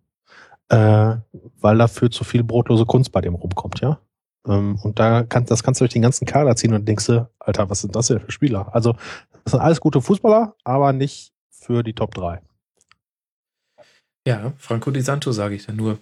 Äh, 0.69 1.17
weil 1.61 1.79
dafür 1.79 2.11
zu 2.11 2.25
viel 2.25 2.43
brotlose 2.43 2.87
Kunst 2.87 3.13
bei 3.13 3.21
dem 3.21 3.35
rumkommt, 3.35 3.81
ja. 3.81 3.99
Ähm, 4.47 4.79
und 4.83 4.99
da 4.99 5.23
kann, 5.23 5.47
das 5.47 5.63
kannst 5.63 5.81
du 5.81 5.85
durch 5.85 5.93
den 5.93 6.03
ganzen 6.03 6.27
Kader 6.27 6.57
ziehen 6.57 6.75
und 6.75 6.87
denkst 6.87 7.07
du, 7.07 7.29
Alter, 7.39 7.71
was 7.71 7.81
sind 7.81 7.95
das 7.97 8.09
denn 8.09 8.21
für 8.21 8.31
Spieler? 8.31 8.75
Also, 8.75 8.95
das 9.45 9.53
sind 9.53 9.61
alles 9.61 9.81
gute 9.81 10.01
Fußballer, 10.01 10.55
aber 10.65 10.93
nicht 10.93 11.33
für 11.51 11.83
die 11.83 11.95
Top 11.95 12.15
3. 12.15 12.41
Ja, 14.27 14.55
Franco 14.57 14.91
Di 14.91 15.03
Santo 15.03 15.33
sage 15.33 15.55
ich 15.55 15.67
da 15.67 15.73
nur. 15.73 15.99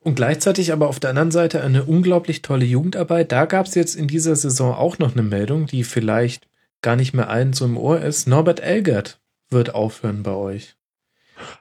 Und 0.00 0.14
gleichzeitig 0.14 0.72
aber 0.72 0.88
auf 0.88 1.00
der 1.00 1.10
anderen 1.10 1.32
Seite 1.32 1.60
eine 1.62 1.84
unglaublich 1.84 2.40
tolle 2.40 2.64
Jugendarbeit. 2.64 3.32
Da 3.32 3.46
gab 3.46 3.66
es 3.66 3.74
jetzt 3.74 3.96
in 3.96 4.06
dieser 4.06 4.36
Saison 4.36 4.74
auch 4.74 4.98
noch 4.98 5.12
eine 5.12 5.22
Meldung, 5.22 5.66
die 5.66 5.82
vielleicht 5.82 6.46
gar 6.82 6.94
nicht 6.94 7.14
mehr 7.14 7.28
allen 7.28 7.52
so 7.52 7.64
im 7.64 7.76
Ohr 7.76 8.00
ist. 8.00 8.28
Norbert 8.28 8.60
Elgert 8.60 9.20
wird 9.50 9.74
aufhören 9.74 10.22
bei 10.22 10.32
euch. 10.32 10.76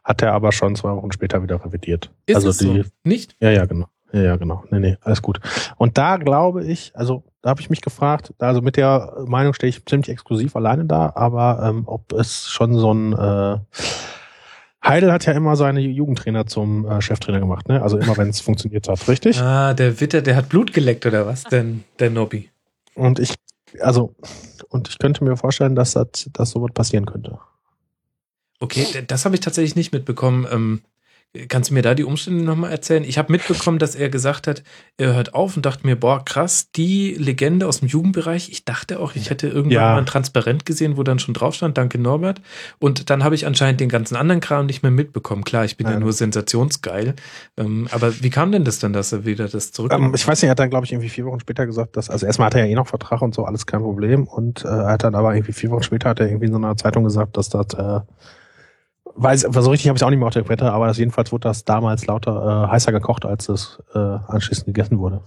Hat 0.03 0.21
er 0.21 0.33
aber 0.33 0.51
schon 0.51 0.75
zwei 0.75 0.95
Wochen 0.95 1.11
später 1.11 1.41
wieder 1.41 1.65
revidiert. 1.65 2.11
Ist 2.27 2.35
also 2.35 2.49
es 2.49 2.57
die, 2.57 2.83
so? 2.83 2.89
Nicht? 3.03 3.35
ja, 3.39 3.49
ja, 3.49 3.65
genau. 3.65 3.87
Ja, 4.13 4.35
genau. 4.35 4.63
Nee, 4.69 4.79
nee, 4.79 4.97
alles 5.01 5.21
gut. 5.21 5.39
Und 5.77 5.97
da 5.97 6.17
glaube 6.17 6.63
ich, 6.63 6.91
also 6.93 7.23
da 7.41 7.49
habe 7.49 7.61
ich 7.61 7.69
mich 7.71 7.81
gefragt, 7.81 8.33
also 8.37 8.61
mit 8.61 8.77
der 8.77 9.13
Meinung 9.25 9.53
stehe 9.53 9.69
ich 9.69 9.83
ziemlich 9.85 10.09
exklusiv 10.09 10.55
alleine 10.55 10.85
da, 10.85 11.11
aber 11.15 11.61
ähm, 11.67 11.83
ob 11.87 12.13
es 12.13 12.47
schon 12.47 12.77
so 12.77 12.93
ein, 12.93 13.13
äh, 13.13 13.57
Heidel 14.85 15.11
hat 15.11 15.25
ja 15.25 15.33
immer 15.33 15.55
seine 15.55 15.79
Jugendtrainer 15.79 16.45
zum 16.45 16.85
äh, 16.85 17.01
Cheftrainer 17.01 17.39
gemacht, 17.39 17.69
ne? 17.69 17.81
Also 17.81 17.97
immer, 17.97 18.15
wenn 18.17 18.29
es 18.29 18.39
funktioniert 18.41 18.87
hat, 18.87 19.07
richtig? 19.07 19.39
Ah, 19.41 19.73
der 19.73 19.99
Witter, 19.99 20.21
der 20.21 20.35
hat 20.35 20.49
Blut 20.49 20.73
geleckt 20.73 21.05
oder 21.05 21.25
was? 21.25 21.43
Denn 21.45 21.83
der 21.99 22.09
Nobby. 22.09 22.49
Und 22.93 23.17
ich, 23.17 23.33
also, 23.79 24.13
und 24.69 24.89
ich 24.89 24.99
könnte 24.99 25.23
mir 25.23 25.37
vorstellen, 25.37 25.75
dass 25.75 25.93
das, 25.93 26.29
dass 26.33 26.51
sowas 26.51 26.71
passieren 26.73 27.05
könnte. 27.05 27.39
Okay, 28.59 28.85
das 29.07 29.25
habe 29.25 29.35
ich 29.35 29.41
tatsächlich 29.41 29.75
nicht 29.75 29.91
mitbekommen. 29.91 30.45
Ähm, 30.51 30.81
kannst 31.49 31.71
du 31.71 31.73
mir 31.73 31.81
da 31.81 31.95
die 31.95 32.03
Umstände 32.03 32.43
nochmal 32.43 32.71
erzählen? 32.71 33.03
Ich 33.03 33.17
habe 33.17 33.31
mitbekommen, 33.31 33.79
dass 33.79 33.95
er 33.95 34.09
gesagt 34.09 34.45
hat, 34.45 34.61
er 34.97 35.15
hört 35.15 35.33
auf 35.33 35.55
und 35.55 35.65
dachte 35.65 35.85
mir, 35.87 35.95
boah, 35.95 36.23
krass, 36.23 36.69
die 36.75 37.15
Legende 37.15 37.67
aus 37.67 37.79
dem 37.79 37.87
Jugendbereich. 37.87 38.49
Ich 38.51 38.65
dachte 38.65 38.99
auch, 38.99 39.15
ich 39.15 39.29
hätte 39.31 39.47
irgendwann 39.47 39.71
Ja. 39.71 39.93
mal 39.93 39.97
ein 39.97 40.05
Transparent 40.05 40.65
gesehen, 40.65 40.95
wo 40.95 41.01
dann 41.03 41.17
schon 41.17 41.33
drauf 41.33 41.55
stand, 41.55 41.77
danke 41.77 41.97
Norbert. 41.97 42.39
Und 42.79 43.09
dann 43.09 43.23
habe 43.23 43.33
ich 43.33 43.47
anscheinend 43.47 43.79
den 43.79 43.89
ganzen 43.89 44.15
anderen 44.15 44.41
Kram 44.41 44.67
nicht 44.67 44.83
mehr 44.83 44.91
mitbekommen. 44.91 45.43
Klar, 45.43 45.65
ich 45.65 45.75
bin 45.77 45.87
ja 45.87 45.93
Ja. 45.93 45.99
nur 45.99 46.13
sensationsgeil. 46.13 47.15
Ähm, 47.57 47.87
aber 47.91 48.13
wie 48.21 48.29
kam 48.29 48.51
denn 48.51 48.63
das 48.63 48.79
dann, 48.79 48.93
dass 48.93 49.11
er 49.11 49.25
wieder 49.25 49.47
das 49.47 49.71
zurück? 49.71 49.91
Ähm, 49.91 50.13
ich 50.13 50.27
weiß 50.27 50.41
nicht, 50.41 50.47
er 50.49 50.51
hat 50.51 50.59
dann, 50.59 50.69
glaube 50.69 50.85
ich, 50.85 50.91
irgendwie 50.91 51.09
vier 51.09 51.25
Wochen 51.25 51.39
später 51.39 51.65
gesagt, 51.65 51.97
dass, 51.97 52.09
also 52.11 52.25
erstmal 52.27 52.47
hat 52.47 52.55
er 52.55 52.65
ja 52.65 52.71
eh 52.71 52.75
noch 52.75 52.87
Vertrag 52.87 53.21
und 53.23 53.33
so, 53.33 53.45
alles 53.45 53.65
kein 53.65 53.81
Problem. 53.81 54.25
Und 54.25 54.63
äh, 54.65 54.67
er 54.67 54.85
hat 54.91 55.03
dann 55.03 55.15
aber 55.15 55.33
irgendwie 55.33 55.53
vier 55.53 55.71
Wochen 55.71 55.83
später 55.83 56.09
hat 56.09 56.19
er 56.19 56.27
irgendwie 56.27 56.45
in 56.45 56.51
so 56.51 56.57
einer 56.59 56.77
Zeitung 56.77 57.03
gesagt, 57.03 57.37
dass 57.37 57.49
das, 57.49 57.73
äh, 57.73 58.01
weiß, 59.15 59.41
so 59.41 59.69
richtig 59.71 59.87
habe 59.89 59.97
ich 59.97 60.03
auch 60.03 60.09
nicht 60.09 60.19
mehr 60.19 60.27
auf 60.27 60.33
der 60.33 60.43
Quette, 60.43 60.71
aber 60.71 60.87
das, 60.87 60.97
jedenfalls 60.97 61.31
wurde 61.31 61.47
das 61.47 61.65
damals 61.65 62.05
lauter 62.05 62.67
äh, 62.67 62.71
heißer 62.71 62.91
gekocht, 62.91 63.25
als 63.25 63.49
es 63.49 63.79
äh, 63.93 63.97
anschließend 63.97 64.67
gegessen 64.67 64.99
wurde. 64.99 65.21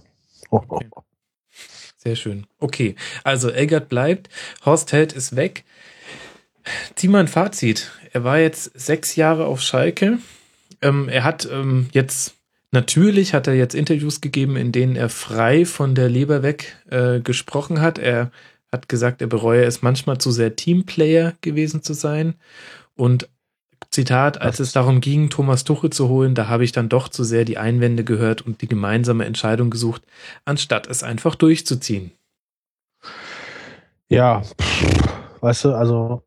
Oh, 0.49 0.61
oh, 0.69 0.79
oh. 0.91 1.01
Sehr 1.97 2.15
schön. 2.15 2.45
Okay, 2.59 2.95
also 3.23 3.49
Elgert 3.49 3.89
bleibt, 3.89 4.29
Horst 4.65 4.93
Held 4.93 5.13
ist 5.13 5.35
weg. 5.35 5.65
Zieh 6.95 7.07
mal 7.07 7.19
ein 7.19 7.27
Fazit. 7.27 7.91
Er 8.13 8.23
war 8.23 8.39
jetzt 8.39 8.77
sechs 8.79 9.15
Jahre 9.15 9.45
auf 9.45 9.61
Schalke. 9.61 10.19
Ähm, 10.81 11.09
er 11.09 11.23
hat 11.23 11.47
ähm, 11.51 11.89
jetzt, 11.91 12.35
natürlich 12.71 13.33
hat 13.33 13.47
er 13.47 13.55
jetzt 13.55 13.73
Interviews 13.73 14.21
gegeben, 14.21 14.55
in 14.57 14.71
denen 14.71 14.95
er 14.95 15.09
frei 15.09 15.65
von 15.65 15.95
der 15.95 16.09
Leber 16.09 16.43
weg 16.43 16.77
äh, 16.89 17.19
gesprochen 17.19 17.81
hat. 17.81 17.97
Er 17.97 18.31
hat 18.71 18.89
gesagt, 18.89 19.21
er 19.21 19.27
bereue 19.27 19.63
es 19.63 19.81
manchmal 19.81 20.17
zu 20.17 20.31
sehr 20.31 20.55
Teamplayer 20.55 21.33
gewesen 21.41 21.81
zu 21.81 21.93
sein. 21.93 22.35
Und 22.95 23.29
Zitat, 23.91 24.41
als 24.41 24.59
es 24.59 24.71
darum 24.71 25.01
ging, 25.01 25.29
Thomas 25.29 25.63
Tuchel 25.63 25.89
zu 25.89 26.07
holen, 26.09 26.35
da 26.35 26.47
habe 26.47 26.63
ich 26.63 26.71
dann 26.71 26.89
doch 26.89 27.09
zu 27.09 27.23
sehr 27.23 27.45
die 27.45 27.57
Einwände 27.57 28.03
gehört 28.03 28.41
und 28.41 28.61
die 28.61 28.67
gemeinsame 28.67 29.25
Entscheidung 29.25 29.69
gesucht, 29.69 30.03
anstatt 30.45 30.87
es 30.87 31.03
einfach 31.03 31.35
durchzuziehen. 31.35 32.11
Ja, 34.09 34.43
weißt 35.41 35.65
du, 35.65 35.73
also 35.73 36.23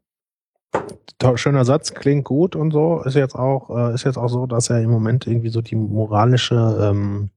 schöner 1.35 1.65
Satz, 1.65 1.95
klingt 1.95 2.25
gut 2.25 2.57
und 2.57 2.71
so. 2.73 3.03
Ist 3.03 3.15
jetzt 3.15 3.35
auch, 3.35 3.71
äh, 3.71 3.95
ist 3.95 4.05
jetzt 4.05 4.17
auch 4.17 4.29
so, 4.29 4.47
dass 4.47 4.71
er 4.71 4.81
im 4.81 4.91
Moment 4.91 5.27
irgendwie 5.27 5.51
so 5.51 5.61
die 5.61 5.77
moralische, 5.77 6.79
ähm, 6.81 7.31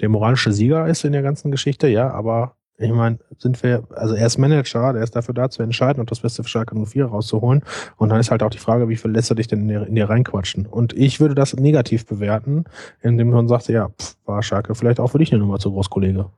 der 0.00 0.08
moralische 0.08 0.52
Sieger 0.52 0.86
ist 0.86 1.04
in 1.04 1.12
der 1.12 1.22
ganzen 1.22 1.50
Geschichte, 1.50 1.88
ja, 1.88 2.10
aber 2.10 2.56
ich 2.76 2.90
meine, 2.90 3.18
sind 3.38 3.62
wir, 3.62 3.84
also 3.94 4.14
er 4.14 4.26
ist 4.26 4.36
Manager, 4.36 4.92
der 4.92 5.02
ist 5.02 5.14
dafür 5.14 5.32
da 5.32 5.48
zu 5.48 5.62
entscheiden 5.62 6.00
und 6.00 6.10
das 6.10 6.20
Beste 6.20 6.42
für 6.42 6.48
Schalke 6.48 6.74
04 6.74 7.06
rauszuholen. 7.06 7.62
Und 7.96 8.08
dann 8.08 8.18
ist 8.18 8.32
halt 8.32 8.42
auch 8.42 8.50
die 8.50 8.58
Frage, 8.58 8.88
wie 8.88 8.96
viel 8.96 9.12
lässt 9.12 9.30
er 9.30 9.36
dich 9.36 9.46
denn 9.46 9.60
in 9.60 9.68
dir, 9.68 9.86
in 9.86 9.94
dir 9.94 10.08
reinquatschen? 10.08 10.66
Und 10.66 10.92
ich 10.92 11.20
würde 11.20 11.36
das 11.36 11.54
negativ 11.54 12.04
bewerten, 12.04 12.64
indem 13.00 13.30
man 13.30 13.46
sagt, 13.46 13.68
ja, 13.68 13.90
pff, 13.90 14.16
war 14.24 14.42
Schalke 14.42 14.74
vielleicht 14.74 14.98
auch 14.98 15.08
für 15.08 15.18
dich 15.18 15.32
eine 15.32 15.40
Nummer 15.40 15.60
zu 15.60 15.70
groß, 15.70 15.88
Kollege. 15.88 16.30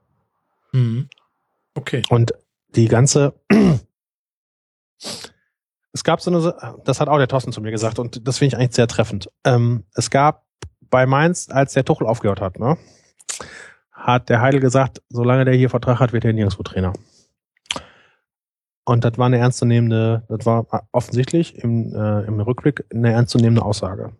Mhm. 0.73 1.09
Okay. 1.75 2.03
Und 2.11 2.35
die 2.75 2.89
ganze, 2.89 3.33
es 5.93 6.05
gab 6.05 6.21
so 6.21 6.31
eine, 6.31 6.55
das 6.85 7.01
hat 7.01 7.09
auch 7.09 7.19
der 7.19 7.29
Thorsten 7.29 7.53
zu 7.53 7.63
mir 7.63 7.71
gesagt 7.71 7.99
und 7.99 8.29
das 8.29 8.39
finde 8.39 8.55
ich 8.55 8.61
eigentlich 8.61 8.75
sehr 8.75 8.89
treffend. 8.89 9.31
Ähm, 9.45 9.85
es 9.95 10.11
gab 10.11 10.45
bei 10.91 11.07
Mainz, 11.07 11.49
als 11.51 11.73
der 11.73 11.85
Tuchel 11.85 12.07
aufgehört 12.07 12.43
hat, 12.43 12.59
ne, 12.59 12.77
hat 13.97 14.29
der 14.29 14.41
Heidel 14.41 14.61
gesagt, 14.61 15.03
solange 15.09 15.45
der 15.45 15.55
hier 15.55 15.71
Vertrag 15.71 15.99
hat, 15.99 16.13
wird 16.13 16.25
er 16.25 16.33
nirgendwo 16.33 16.63
Trainer. 16.63 16.93
Und 18.85 19.05
das 19.05 19.19
war 19.19 19.27
eine 19.27 19.39
ernstzunehmende, 19.39 20.23
das 20.29 20.47
war 20.47 20.67
offensichtlich 20.93 21.57
im, 21.59 21.93
äh, 21.93 22.21
im 22.23 22.39
Rückblick 22.39 22.85
eine 22.95 23.13
ernstzunehmende 23.13 23.65
Aussage. 23.65 24.13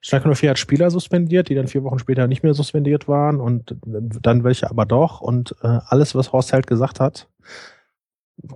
Schalke 0.00 0.32
04 0.32 0.50
hat 0.50 0.58
Spieler 0.58 0.90
suspendiert, 0.90 1.48
die 1.48 1.56
dann 1.56 1.66
vier 1.66 1.82
Wochen 1.82 1.98
später 1.98 2.28
nicht 2.28 2.44
mehr 2.44 2.54
suspendiert 2.54 3.08
waren 3.08 3.40
und 3.40 3.74
dann 3.84 4.44
welche 4.44 4.70
aber 4.70 4.86
doch. 4.86 5.20
Und 5.20 5.56
äh, 5.62 5.80
alles, 5.86 6.14
was 6.14 6.32
Horst 6.32 6.52
Held 6.52 6.68
gesagt 6.68 7.00
hat, 7.00 7.28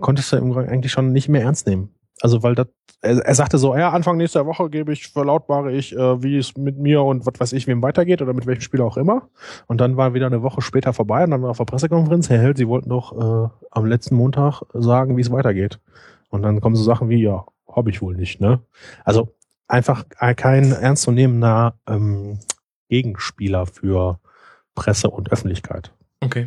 konntest 0.00 0.32
du 0.32 0.36
im 0.36 0.52
Grunde 0.52 0.70
eigentlich 0.70 0.92
schon 0.92 1.10
nicht 1.10 1.28
mehr 1.28 1.42
ernst 1.42 1.66
nehmen. 1.66 1.92
Also 2.22 2.44
weil 2.44 2.54
das, 2.54 2.68
er, 3.00 3.18
er 3.18 3.34
sagte 3.34 3.58
so, 3.58 3.76
ja, 3.76 3.90
Anfang 3.90 4.16
nächster 4.16 4.46
Woche 4.46 4.70
gebe 4.70 4.92
ich, 4.92 5.08
verlautbare 5.08 5.72
ich, 5.72 5.92
äh, 5.92 6.22
wie 6.22 6.38
es 6.38 6.56
mit 6.56 6.78
mir 6.78 7.02
und 7.02 7.26
was 7.26 7.34
weiß 7.40 7.52
ich, 7.52 7.66
wem 7.66 7.82
weitergeht 7.82 8.22
oder 8.22 8.32
mit 8.32 8.46
welchem 8.46 8.60
Spieler 8.60 8.84
auch 8.84 8.96
immer. 8.96 9.28
Und 9.66 9.80
dann 9.80 9.96
war 9.96 10.14
wieder 10.14 10.26
eine 10.26 10.40
Woche 10.42 10.62
später 10.62 10.92
vorbei 10.92 11.24
und 11.24 11.32
dann 11.32 11.42
war 11.42 11.50
auf 11.50 11.56
der 11.56 11.64
Pressekonferenz, 11.64 12.30
Herr 12.30 12.38
Held, 12.38 12.58
Sie 12.58 12.68
wollten 12.68 12.90
doch 12.90 13.12
äh, 13.12 13.50
am 13.72 13.86
letzten 13.86 14.14
Montag 14.14 14.62
sagen, 14.72 15.16
wie 15.16 15.20
es 15.20 15.32
weitergeht. 15.32 15.80
Und 16.30 16.42
dann 16.42 16.60
kommen 16.60 16.76
so 16.76 16.84
Sachen 16.84 17.08
wie, 17.08 17.20
ja, 17.20 17.44
habe 17.68 17.90
ich 17.90 18.00
wohl 18.00 18.14
nicht, 18.14 18.40
ne? 18.40 18.60
Also 19.04 19.34
einfach 19.66 20.04
kein 20.36 20.70
ernstzunehmender 20.70 21.74
ähm, 21.88 22.38
Gegenspieler 22.88 23.66
für 23.66 24.20
Presse 24.76 25.10
und 25.10 25.32
Öffentlichkeit. 25.32 25.92
Okay. 26.20 26.46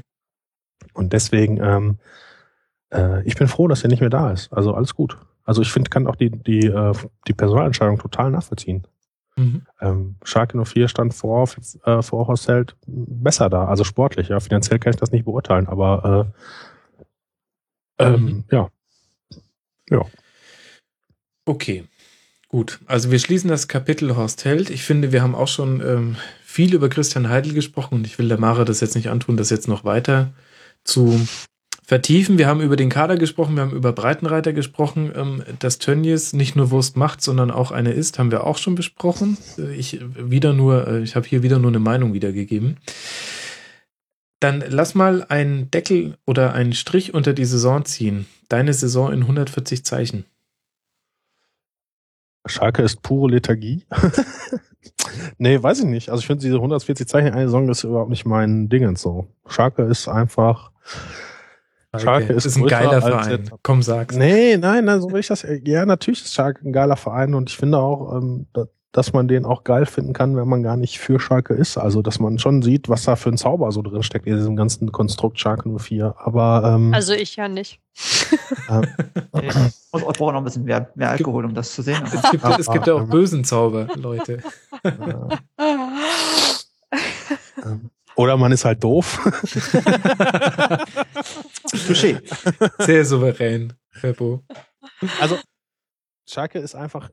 Und 0.93 1.11
deswegen, 1.11 1.61
ähm, 1.61 1.97
äh, 2.93 3.27
ich 3.27 3.35
bin 3.35 3.49
froh, 3.49 3.67
dass 3.67 3.83
er 3.83 3.89
nicht 3.89 3.99
mehr 3.99 4.09
da 4.09 4.31
ist. 4.31 4.53
Also 4.53 4.73
alles 4.73 4.95
gut. 4.95 5.17
Also 5.45 5.61
ich 5.61 5.71
finde, 5.71 5.89
kann 5.89 6.07
auch 6.07 6.15
die, 6.15 6.29
die, 6.31 6.65
äh, 6.65 6.93
die 7.27 7.33
Personalentscheidung 7.33 7.97
total 7.99 8.31
nachvollziehen. 8.31 8.85
Mhm. 9.37 9.61
Ähm, 9.81 10.15
Schalke 10.23 10.63
04 10.63 10.87
stand 10.87 11.13
vor, 11.13 11.47
äh, 11.83 12.01
vor 12.01 12.27
Horst 12.27 12.47
Held 12.47 12.75
besser 12.87 13.49
da, 13.49 13.65
also 13.65 13.83
sportlich. 13.83 14.29
Ja, 14.29 14.39
finanziell 14.39 14.79
kann 14.79 14.91
ich 14.93 14.99
das 14.99 15.11
nicht 15.11 15.25
beurteilen, 15.25 15.67
aber 15.67 16.33
äh, 17.99 18.03
ähm, 18.03 18.23
Mhm. 18.23 18.43
ja. 18.51 18.69
Ja. 19.89 20.01
Okay. 21.45 21.85
Gut, 22.47 22.79
also 22.85 23.11
wir 23.11 23.19
schließen 23.19 23.49
das 23.49 23.67
Kapitel 23.67 24.15
Horst 24.15 24.45
Held. 24.45 24.69
Ich 24.69 24.83
finde, 24.83 25.11
wir 25.11 25.21
haben 25.21 25.35
auch 25.35 25.47
schon 25.47 25.81
ähm, 25.81 26.15
viel 26.43 26.73
über 26.73 26.89
Christian 26.89 27.27
Heidel 27.29 27.53
gesprochen 27.53 27.95
und 27.95 28.07
ich 28.07 28.17
will 28.17 28.29
der 28.29 28.39
Mara 28.39 28.63
das 28.63 28.79
jetzt 28.79 28.95
nicht 28.95 29.09
antun, 29.09 29.35
das 29.35 29.49
jetzt 29.49 29.67
noch 29.67 29.83
weiter 29.83 30.33
zu 30.83 31.27
vertiefen. 31.85 32.37
Wir 32.37 32.47
haben 32.47 32.61
über 32.61 32.75
den 32.75 32.89
Kader 32.89 33.15
gesprochen, 33.15 33.55
wir 33.55 33.61
haben 33.63 33.75
über 33.75 33.93
Breitenreiter 33.93 34.53
gesprochen. 34.53 35.11
Ähm, 35.15 35.43
dass 35.59 35.77
Tönnies 35.77 36.33
nicht 36.33 36.55
nur 36.55 36.71
Wurst 36.71 36.97
macht, 36.97 37.21
sondern 37.21 37.51
auch 37.51 37.71
eine 37.71 37.93
ist, 37.93 38.17
haben 38.19 38.31
wir 38.31 38.45
auch 38.45 38.57
schon 38.57 38.75
besprochen. 38.75 39.37
Äh, 39.57 39.75
Ich 39.75 39.99
wieder 40.17 40.53
nur, 40.53 40.87
äh, 40.87 41.01
ich 41.01 41.15
habe 41.15 41.27
hier 41.27 41.43
wieder 41.43 41.59
nur 41.59 41.71
eine 41.71 41.79
Meinung 41.79 42.13
wiedergegeben. 42.13 42.77
Dann 44.39 44.63
lass 44.67 44.95
mal 44.95 45.25
einen 45.29 45.71
Deckel 45.71 46.17
oder 46.25 46.53
einen 46.53 46.73
Strich 46.73 47.13
unter 47.13 47.33
die 47.33 47.45
Saison 47.45 47.85
ziehen. 47.85 48.25
Deine 48.49 48.73
Saison 48.73 49.11
in 49.13 49.21
140 49.21 49.85
Zeichen. 49.85 50.25
Schalke 52.45 52.83
ist 52.83 53.01
pure 53.01 53.31
Lethargie. 53.31 53.85
nee, 55.37 55.61
weiß 55.61 55.79
ich 55.79 55.85
nicht. 55.85 56.09
Also 56.09 56.19
ich 56.21 56.27
finde 56.27 56.43
diese 56.43 56.55
140 56.55 57.07
Zeichen 57.07 57.27
in 57.27 57.33
einer 57.33 57.45
Saison 57.45 57.69
ist 57.69 57.83
überhaupt 57.83 58.09
nicht 58.09 58.25
mein 58.25 58.69
Ding 58.69 58.85
und 58.87 58.99
so. 58.99 59.27
Schalke 59.47 59.83
ist 59.83 60.07
einfach. 60.07 60.71
Schalke 61.99 62.33
ist 62.33 62.45
ist 62.45 62.57
ein 62.57 62.67
geiler 62.67 63.01
Verein. 63.01 63.49
Komm, 63.63 63.81
sag's. 63.81 64.15
Nee, 64.15 64.57
nein, 64.57 64.85
nein, 64.85 65.01
so 65.01 65.11
will 65.11 65.19
ich 65.19 65.27
das. 65.27 65.45
Ja, 65.63 65.85
natürlich 65.85 66.23
ist 66.23 66.33
Schalke 66.33 66.67
ein 66.67 66.73
geiler 66.73 66.95
Verein 66.97 67.33
und 67.33 67.49
ich 67.49 67.57
finde 67.57 67.77
auch, 67.79 68.15
ähm, 68.17 68.47
da- 68.53 68.65
dass 68.91 69.11
man 69.11 69.27
den 69.27 69.43
auch 69.43 69.65
geil 69.65 69.85
finden 69.85 70.13
kann, 70.13 70.37
wenn 70.37 70.47
man 70.47 70.63
gar 70.63 70.77
nicht 70.77 70.99
für 70.99 71.19
Schalke 71.19 71.53
ist. 71.53 71.77
Also, 71.77 72.01
dass 72.01 72.19
man 72.21 72.39
schon 72.39 72.61
sieht, 72.61 72.87
was 72.87 73.03
da 73.03 73.17
für 73.17 73.27
ein 73.29 73.35
Zauber 73.37 73.69
so 73.73 73.81
drin 73.81 74.03
steckt 74.03 74.25
in 74.25 74.37
diesem 74.37 74.55
ganzen 74.55 74.89
Konstrukt 74.93 75.37
Schalke 75.37 75.67
04. 75.69 76.15
Aber 76.17 76.63
ähm, 76.75 76.93
Also 76.93 77.11
ich 77.11 77.35
ja 77.35 77.49
nicht. 77.49 77.81
Nee. 78.69 79.49
Und 79.91 80.01
ich 80.01 80.17
brauche 80.17 80.31
noch 80.31 80.35
ein 80.39 80.43
bisschen 80.45 80.63
mehr, 80.63 80.89
mehr 80.95 81.09
Alkohol, 81.11 81.43
um 81.45 81.53
das 81.53 81.73
zu 81.75 81.81
sehen. 81.81 82.01
Es 82.13 82.31
gibt, 82.31 82.43
es 82.59 82.67
gibt 82.71 82.87
ja 82.87 82.93
auch 82.93 83.03
bösen 83.05 83.43
Zauber, 83.43 83.87
Leute. 83.95 84.39
äh, 84.83 84.91
ähm, 87.63 87.89
oder 88.15 88.37
man 88.37 88.51
ist 88.51 88.65
halt 88.65 88.83
doof. 88.83 89.19
Touché. 91.87 92.21
Sehr 92.79 93.05
souverän, 93.05 93.73
Rebo. 94.01 94.43
Also 95.19 95.37
Schalke 96.27 96.59
ist 96.59 96.75
einfach, 96.75 97.09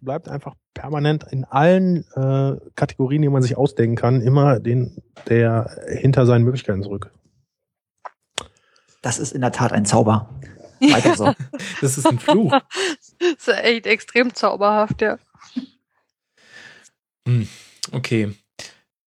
bleibt 0.00 0.28
einfach 0.28 0.54
permanent 0.74 1.24
in 1.30 1.44
allen 1.44 2.04
äh, 2.14 2.56
Kategorien, 2.74 3.22
die 3.22 3.28
man 3.28 3.42
sich 3.42 3.56
ausdenken 3.56 3.96
kann, 3.96 4.20
immer 4.20 4.60
den, 4.60 5.02
der 5.28 5.70
hinter 5.88 6.26
seinen 6.26 6.44
Möglichkeiten 6.44 6.82
zurück. 6.82 7.12
Das 9.02 9.18
ist 9.18 9.32
in 9.32 9.40
der 9.42 9.52
Tat 9.52 9.72
ein 9.72 9.84
Zauber. 9.86 10.28
Weiter 10.80 11.14
so. 11.16 11.34
Das 11.80 11.98
ist 11.98 12.06
ein 12.06 12.18
Fluch. 12.18 12.52
Das 13.18 13.38
ist 13.38 13.48
echt 13.48 13.86
extrem 13.86 14.34
zauberhaft, 14.34 15.02
ja. 15.02 15.18
Okay. 17.92 18.34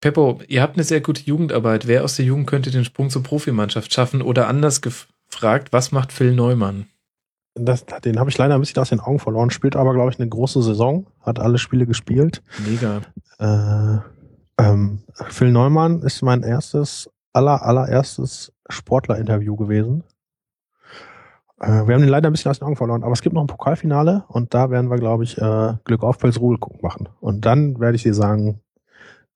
Peppo, 0.01 0.39
ihr 0.47 0.61
habt 0.61 0.75
eine 0.75 0.83
sehr 0.83 1.01
gute 1.01 1.21
Jugendarbeit. 1.21 1.87
Wer 1.87 2.03
aus 2.03 2.15
der 2.15 2.25
Jugend 2.25 2.47
könnte 2.47 2.71
den 2.71 2.85
Sprung 2.85 3.09
zur 3.09 3.23
Profimannschaft 3.23 3.93
schaffen? 3.93 4.21
Oder 4.21 4.47
anders 4.47 4.81
gefragt, 4.81 5.71
was 5.71 5.91
macht 5.91 6.11
Phil 6.11 6.33
Neumann? 6.33 6.87
das, 7.55 7.85
den 7.85 8.19
habe 8.19 8.29
ich 8.29 8.37
leider 8.37 8.55
ein 8.55 8.61
bisschen 8.61 8.81
aus 8.81 8.89
den 8.89 8.99
Augen 8.99 9.19
verloren, 9.19 9.49
spielt 9.49 9.75
aber, 9.75 9.93
glaube 9.93 10.11
ich, 10.11 10.19
eine 10.19 10.29
große 10.29 10.61
Saison, 10.63 11.07
hat 11.21 11.39
alle 11.39 11.57
Spiele 11.57 11.85
gespielt. 11.85 12.41
Mega. 12.65 13.01
Äh, 13.39 13.99
ähm, 14.63 15.03
Phil 15.29 15.51
Neumann 15.51 16.01
ist 16.01 16.21
mein 16.21 16.43
erstes, 16.43 17.09
aller, 17.33 17.61
allererstes 17.63 18.53
Sportler-Interview 18.69 19.55
gewesen. 19.55 20.03
Äh, 21.59 21.87
wir 21.87 21.95
haben 21.95 22.01
den 22.01 22.09
leider 22.09 22.29
ein 22.29 22.33
bisschen 22.33 22.51
aus 22.51 22.59
den 22.59 22.67
Augen 22.67 22.77
verloren, 22.77 23.03
aber 23.03 23.13
es 23.13 23.21
gibt 23.21 23.35
noch 23.35 23.41
ein 23.41 23.47
Pokalfinale 23.47 24.23
und 24.29 24.53
da 24.53 24.69
werden 24.69 24.89
wir, 24.89 24.97
glaube 24.97 25.25
ich, 25.25 25.37
äh, 25.37 25.73
Glück 25.83 26.03
auf 26.03 26.19
Pelsruhe 26.19 26.57
machen. 26.81 27.09
Und 27.19 27.45
dann 27.45 27.79
werde 27.79 27.97
ich 27.97 28.03
dir 28.03 28.13
sagen, 28.13 28.61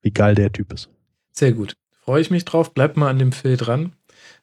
wie 0.06 0.12
geil 0.12 0.36
der 0.36 0.52
Typ 0.52 0.72
ist. 0.72 0.88
Sehr 1.32 1.50
gut. 1.52 1.74
Freue 1.90 2.20
ich 2.20 2.30
mich 2.30 2.44
drauf. 2.44 2.72
Bleib 2.72 2.96
mal 2.96 3.10
an 3.10 3.18
dem 3.18 3.32
Phil 3.32 3.56
dran. 3.56 3.92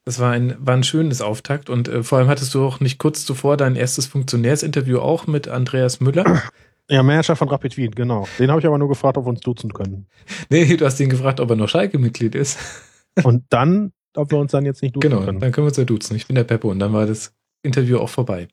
Das 0.04 0.20
war 0.20 0.34
ein, 0.34 0.56
war 0.60 0.76
ein 0.76 0.84
schönes 0.84 1.22
Auftakt 1.22 1.70
und 1.70 1.88
äh, 1.88 2.04
vor 2.04 2.18
allem 2.18 2.28
hattest 2.28 2.54
du 2.54 2.66
auch 2.66 2.82
nicht 2.82 2.98
kurz 3.00 3.26
zuvor 3.26 3.56
dein 3.56 3.78
erstes 3.78 4.06
Funktionärsinterview 4.06 5.00
auch 5.00 5.26
mit 5.26 5.48
Andreas 5.48 6.02
Müller. 6.02 6.44
Ja, 6.90 7.02
Manager 7.02 7.38
von 7.38 7.48
Rapid 7.48 7.78
Wien, 7.78 7.92
genau. 7.92 8.28
Den 8.38 8.50
habe 8.52 8.60
ich 8.60 8.68
aber 8.68 8.78
nur 8.78 8.90
gefragt, 8.90 9.18
ob 9.18 9.26
wir 9.26 9.30
uns 9.30 9.40
duzen 9.40 9.74
können. 9.74 10.08
Nee, 10.50 10.76
du 10.76 10.86
hast 10.86 11.00
ihn 11.00 11.08
gefragt, 11.08 11.40
ob 11.40 11.50
er 11.50 11.56
noch 11.56 11.70
Schalke-Mitglied 11.70 12.36
ist. 12.36 12.60
Und 13.24 13.46
dann, 13.50 13.94
ob 14.18 14.32
wir 14.32 14.38
uns 14.40 14.52
dann 14.52 14.66
jetzt 14.66 14.82
nicht 14.82 14.98
duzen 14.98 15.10
Genau, 15.10 15.24
können. 15.24 15.40
dann 15.40 15.54
können 15.54 15.64
wir 15.66 15.70
uns 15.70 15.78
ja 15.78 15.86
duzen. 15.86 16.18
Ich 16.18 16.28
bin 16.28 16.36
der 16.36 16.44
Peppo 16.44 16.70
und 16.70 16.80
dann 16.80 16.92
war 16.92 17.06
das 17.06 17.34
Interview 17.62 18.00
auch 18.00 18.10
vorbei. 18.10 18.50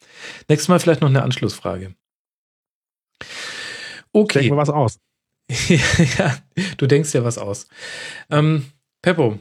Nächstes 0.49 0.69
Mal 0.69 0.79
vielleicht 0.79 1.01
noch 1.01 1.09
eine 1.09 1.23
Anschlussfrage. 1.25 1.95
Okay. 4.13 4.39
Denken 4.41 4.55
wir 4.55 4.59
was 4.59 4.71
aus. 4.71 4.99
ja, 6.19 6.37
du 6.77 6.87
denkst 6.87 7.13
ja 7.15 7.25
was 7.25 7.39
aus. 7.39 7.69
Ähm, 8.31 8.67
Peppo, 9.03 9.39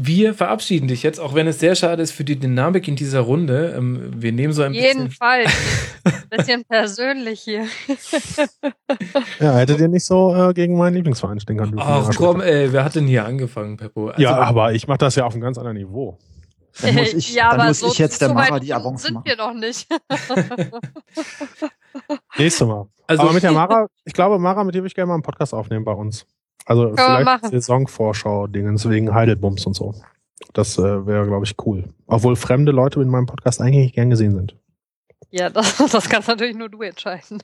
wir 0.00 0.34
verabschieden 0.34 0.86
dich 0.86 1.02
jetzt, 1.02 1.18
auch 1.18 1.34
wenn 1.34 1.46
es 1.46 1.58
sehr 1.58 1.74
schade 1.74 2.02
ist 2.02 2.12
für 2.12 2.24
die 2.24 2.38
Dynamik 2.38 2.86
in 2.86 2.94
dieser 2.94 3.20
Runde. 3.20 3.74
Ähm, 3.76 4.12
wir 4.14 4.32
nehmen 4.32 4.52
so 4.52 4.62
ein 4.62 4.72
bisschen. 4.72 4.98
Jedenfalls. 4.98 5.50
Ein 6.04 6.38
bisschen 6.38 6.64
persönlich 6.64 7.40
hier. 7.40 7.66
Ja, 9.40 9.56
hättet 9.56 9.80
ihr 9.80 9.88
nicht 9.88 10.04
so 10.04 10.34
äh, 10.34 10.52
gegen 10.54 10.76
meinen 10.76 10.94
Lieblingsverein 10.94 11.38
stehen 11.40 11.58
können. 11.58 11.74
Ach 11.78 12.10
komm, 12.16 12.40
ey, 12.40 12.72
wer 12.72 12.84
hat 12.84 12.94
denn 12.94 13.06
hier 13.06 13.24
angefangen, 13.24 13.76
Peppo? 13.76 14.08
Also, 14.08 14.22
ja, 14.22 14.36
aber 14.36 14.72
ich 14.72 14.88
mache 14.88 14.98
das 14.98 15.14
ja 15.16 15.24
auf 15.24 15.32
einem 15.32 15.42
ganz 15.42 15.58
anderen 15.58 15.76
Niveau. 15.76 16.18
Dann 16.80 16.94
muss 16.94 17.14
ich, 17.14 17.34
ja, 17.34 17.50
dann 17.50 17.60
aber 17.60 17.68
muss 17.68 17.80
so, 17.80 17.88
ich 17.88 17.98
jetzt 17.98 18.20
der 18.20 18.32
Mara 18.32 18.58
die 18.58 18.72
Avance 18.72 19.06
sind 19.06 19.14
machen. 19.14 19.26
wir 19.26 19.36
noch 19.36 19.54
nicht. 19.54 19.86
Nächste 22.36 22.66
Mal. 22.66 22.88
Also- 23.06 23.22
aber 23.22 23.32
mit 23.32 23.42
der 23.42 23.52
Mara, 23.52 23.86
ich 24.04 24.12
glaube, 24.12 24.38
Mara, 24.38 24.64
mit 24.64 24.74
dir 24.74 24.80
würde 24.80 24.88
ich 24.88 24.94
gerne 24.94 25.08
mal 25.08 25.14
einen 25.14 25.22
Podcast 25.22 25.54
aufnehmen 25.54 25.84
bei 25.84 25.92
uns. 25.92 26.26
Also 26.66 26.92
vielleicht. 26.94 27.46
Saisonvorschau-Dingens 27.46 28.88
wegen 28.90 29.14
Heidelbums 29.14 29.64
und 29.66 29.74
so. 29.74 29.94
Das 30.52 30.76
äh, 30.78 31.06
wäre, 31.06 31.26
glaube 31.26 31.46
ich, 31.46 31.54
cool. 31.64 31.84
Obwohl 32.06 32.36
fremde 32.36 32.72
Leute 32.72 33.00
in 33.00 33.08
meinem 33.08 33.26
Podcast 33.26 33.60
eigentlich 33.60 33.92
gern 33.94 34.10
gesehen 34.10 34.34
sind. 34.34 34.56
Ja, 35.30 35.50
das, 35.50 35.76
das 35.76 36.08
kannst 36.08 36.28
natürlich 36.28 36.56
nur 36.56 36.68
du 36.68 36.82
entscheiden. 36.82 37.42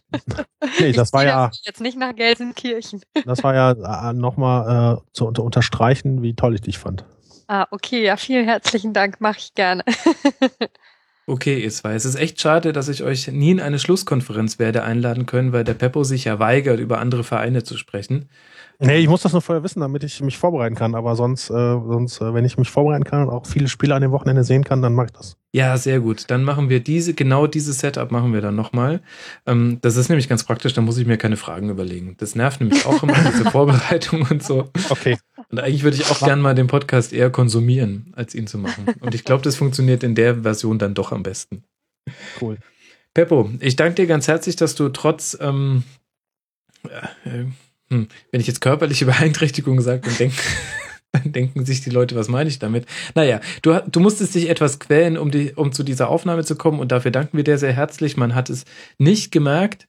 Nee, 0.79 0.93
das 0.93 1.09
Ich 1.09 1.13
war 1.15 1.25
ja, 1.25 1.51
Jetzt 1.65 1.81
nicht 1.81 1.99
nach 1.99 2.15
Gelsenkirchen. 2.15 3.01
das 3.25 3.43
war 3.43 3.55
ja 3.55 4.11
äh, 4.11 4.13
nochmal 4.13 4.99
äh, 4.99 5.01
zu 5.13 5.27
unter 5.27 5.43
unterstreichen, 5.43 6.23
wie 6.23 6.35
toll 6.35 6.55
ich 6.55 6.61
dich 6.61 6.79
fand. 6.79 7.05
Ah, 7.47 7.67
okay, 7.71 8.05
ja, 8.05 8.17
vielen 8.17 8.47
herzlichen 8.47 8.93
Dank, 8.95 9.21
mache 9.21 9.39
ich 9.39 9.55
gerne. 9.55 9.83
Okay, 11.27 11.59
ihr 11.59 11.71
zwei. 11.71 11.95
Es 11.95 12.05
ist 12.05 12.17
echt 12.17 12.39
schade, 12.39 12.75
dass 12.75 12.89
ich 12.89 13.03
euch 13.03 13.29
nie 13.29 13.51
in 13.53 13.61
eine 13.61 13.79
Schlusskonferenz 13.79 14.59
werde 14.59 14.83
einladen 14.83 15.25
können, 15.25 15.53
weil 15.53 15.65
der 15.65 15.73
Peppo 15.73 16.05
sich 16.05 16.25
ja 16.25 16.39
weigert, 16.39 16.79
über 16.81 16.99
andere 16.99 17.25
Vereine 17.25 17.63
zu 17.65 17.79
sprechen. 17.79 18.29
Nee, 18.81 18.99
ich 18.99 19.09
muss 19.09 19.23
das 19.23 19.33
nur 19.33 19.43
vorher 19.43 19.63
wissen, 19.63 19.81
damit 19.81 20.03
ich 20.03 20.21
mich 20.21 20.37
vorbereiten 20.37 20.75
kann. 20.75 20.95
Aber 20.95 21.17
sonst, 21.17 21.51
äh, 21.51 21.53
sonst, 21.53 22.21
äh, 22.21 22.35
wenn 22.35 22.45
ich 22.45 22.59
mich 22.59 22.71
vorbereiten 22.71 23.05
kann 23.05 23.23
und 23.23 23.31
auch 23.31 23.47
viele 23.47 23.69
Spiele 23.69 23.95
an 23.95 24.03
dem 24.03 24.11
Wochenende 24.11 24.45
sehen 24.45 24.65
kann, 24.65 24.83
dann 24.83 24.95
mache 24.95 25.07
ich 25.07 25.13
das. 25.13 25.37
Ja, 25.53 25.77
sehr 25.77 26.01
gut. 26.01 26.25
Dann 26.29 26.43
machen 26.43 26.69
wir 26.69 26.81
diese, 26.81 27.15
genau 27.15 27.47
dieses 27.47 27.79
Setup 27.79 28.11
machen 28.11 28.33
wir 28.33 28.41
dann 28.41 28.57
nochmal. 28.57 29.01
Ähm, 29.47 29.79
das 29.83 29.97
ist 29.97 30.09
nämlich 30.09 30.29
ganz 30.29 30.43
praktisch, 30.43 30.73
da 30.73 30.81
muss 30.81 30.99
ich 30.99 31.07
mir 31.07 31.17
keine 31.17 31.37
Fragen 31.37 31.71
überlegen. 31.71 32.17
Das 32.19 32.35
nervt 32.35 32.61
nämlich 32.61 32.85
auch 32.87 33.03
immer, 33.03 33.15
diese 33.33 33.51
Vorbereitung 33.51 34.27
und 34.29 34.43
so. 34.43 34.71
Okay. 34.91 35.17
Und 35.51 35.61
eigentlich 35.61 35.85
würde 35.85 35.97
ich 35.97 36.11
auch 36.11 36.19
gern 36.21 36.41
mal 36.41 36.55
den 36.55 36.67
Podcast 36.67 37.13
eher 37.13 37.31
konsumieren, 37.31 38.13
als 38.17 38.35
ihn 38.35 38.49
zu 38.49 38.59
machen. 38.59 38.87
Und 39.01 39.15
ich 39.15 39.25
glaube, 39.25 39.43
das 39.43 39.55
funktioniert 39.55 40.03
in 40.03 40.17
der 40.17 40.43
Version 40.43 40.79
dann 40.79 40.95
doch 40.95 41.13
am 41.13 41.23
besten. 41.23 41.63
Cool. 42.41 42.59
Peppo, 43.15 43.49
ich 43.61 43.77
danke 43.77 43.95
dir 43.95 44.07
ganz 44.09 44.27
herzlich, 44.27 44.57
dass 44.57 44.75
du 44.75 44.89
trotz, 44.89 45.39
ähm, 45.41 45.85
äh, 47.25 47.45
hm, 47.91 48.09
wenn 48.31 48.41
ich 48.41 48.47
jetzt 48.47 48.61
körperliche 48.61 49.07
Beeinträchtigung 49.07 49.81
sage, 49.81 50.03
dann, 50.03 50.17
denk, 50.17 50.33
dann 51.13 51.33
denken 51.33 51.65
sich 51.65 51.83
die 51.83 51.91
Leute, 51.91 52.17
was 52.17 52.29
meine 52.29 52.49
ich 52.49 52.59
damit? 52.59 52.87
Naja, 53.15 53.41
du, 53.63 53.81
du 53.87 54.01
musstest 54.01 54.35
dich 54.35 54.49
etwas 54.49 54.79
quälen, 54.79 55.17
um, 55.19 55.31
die, 55.31 55.53
um 55.55 55.73
zu 55.73 55.83
dieser 55.83 56.09
Aufnahme 56.09 56.45
zu 56.45 56.57
kommen 56.57 56.81
und 56.81 56.93
dafür 56.93 57.11
danken 57.11 57.37
wir 57.37 57.45
dir 57.45 57.59
sehr 57.59 57.73
herzlich. 57.73 58.17
Man 58.17 58.35
hat 58.35 58.51
es 58.51 58.65
nicht 58.99 59.33
gemerkt 59.33 59.89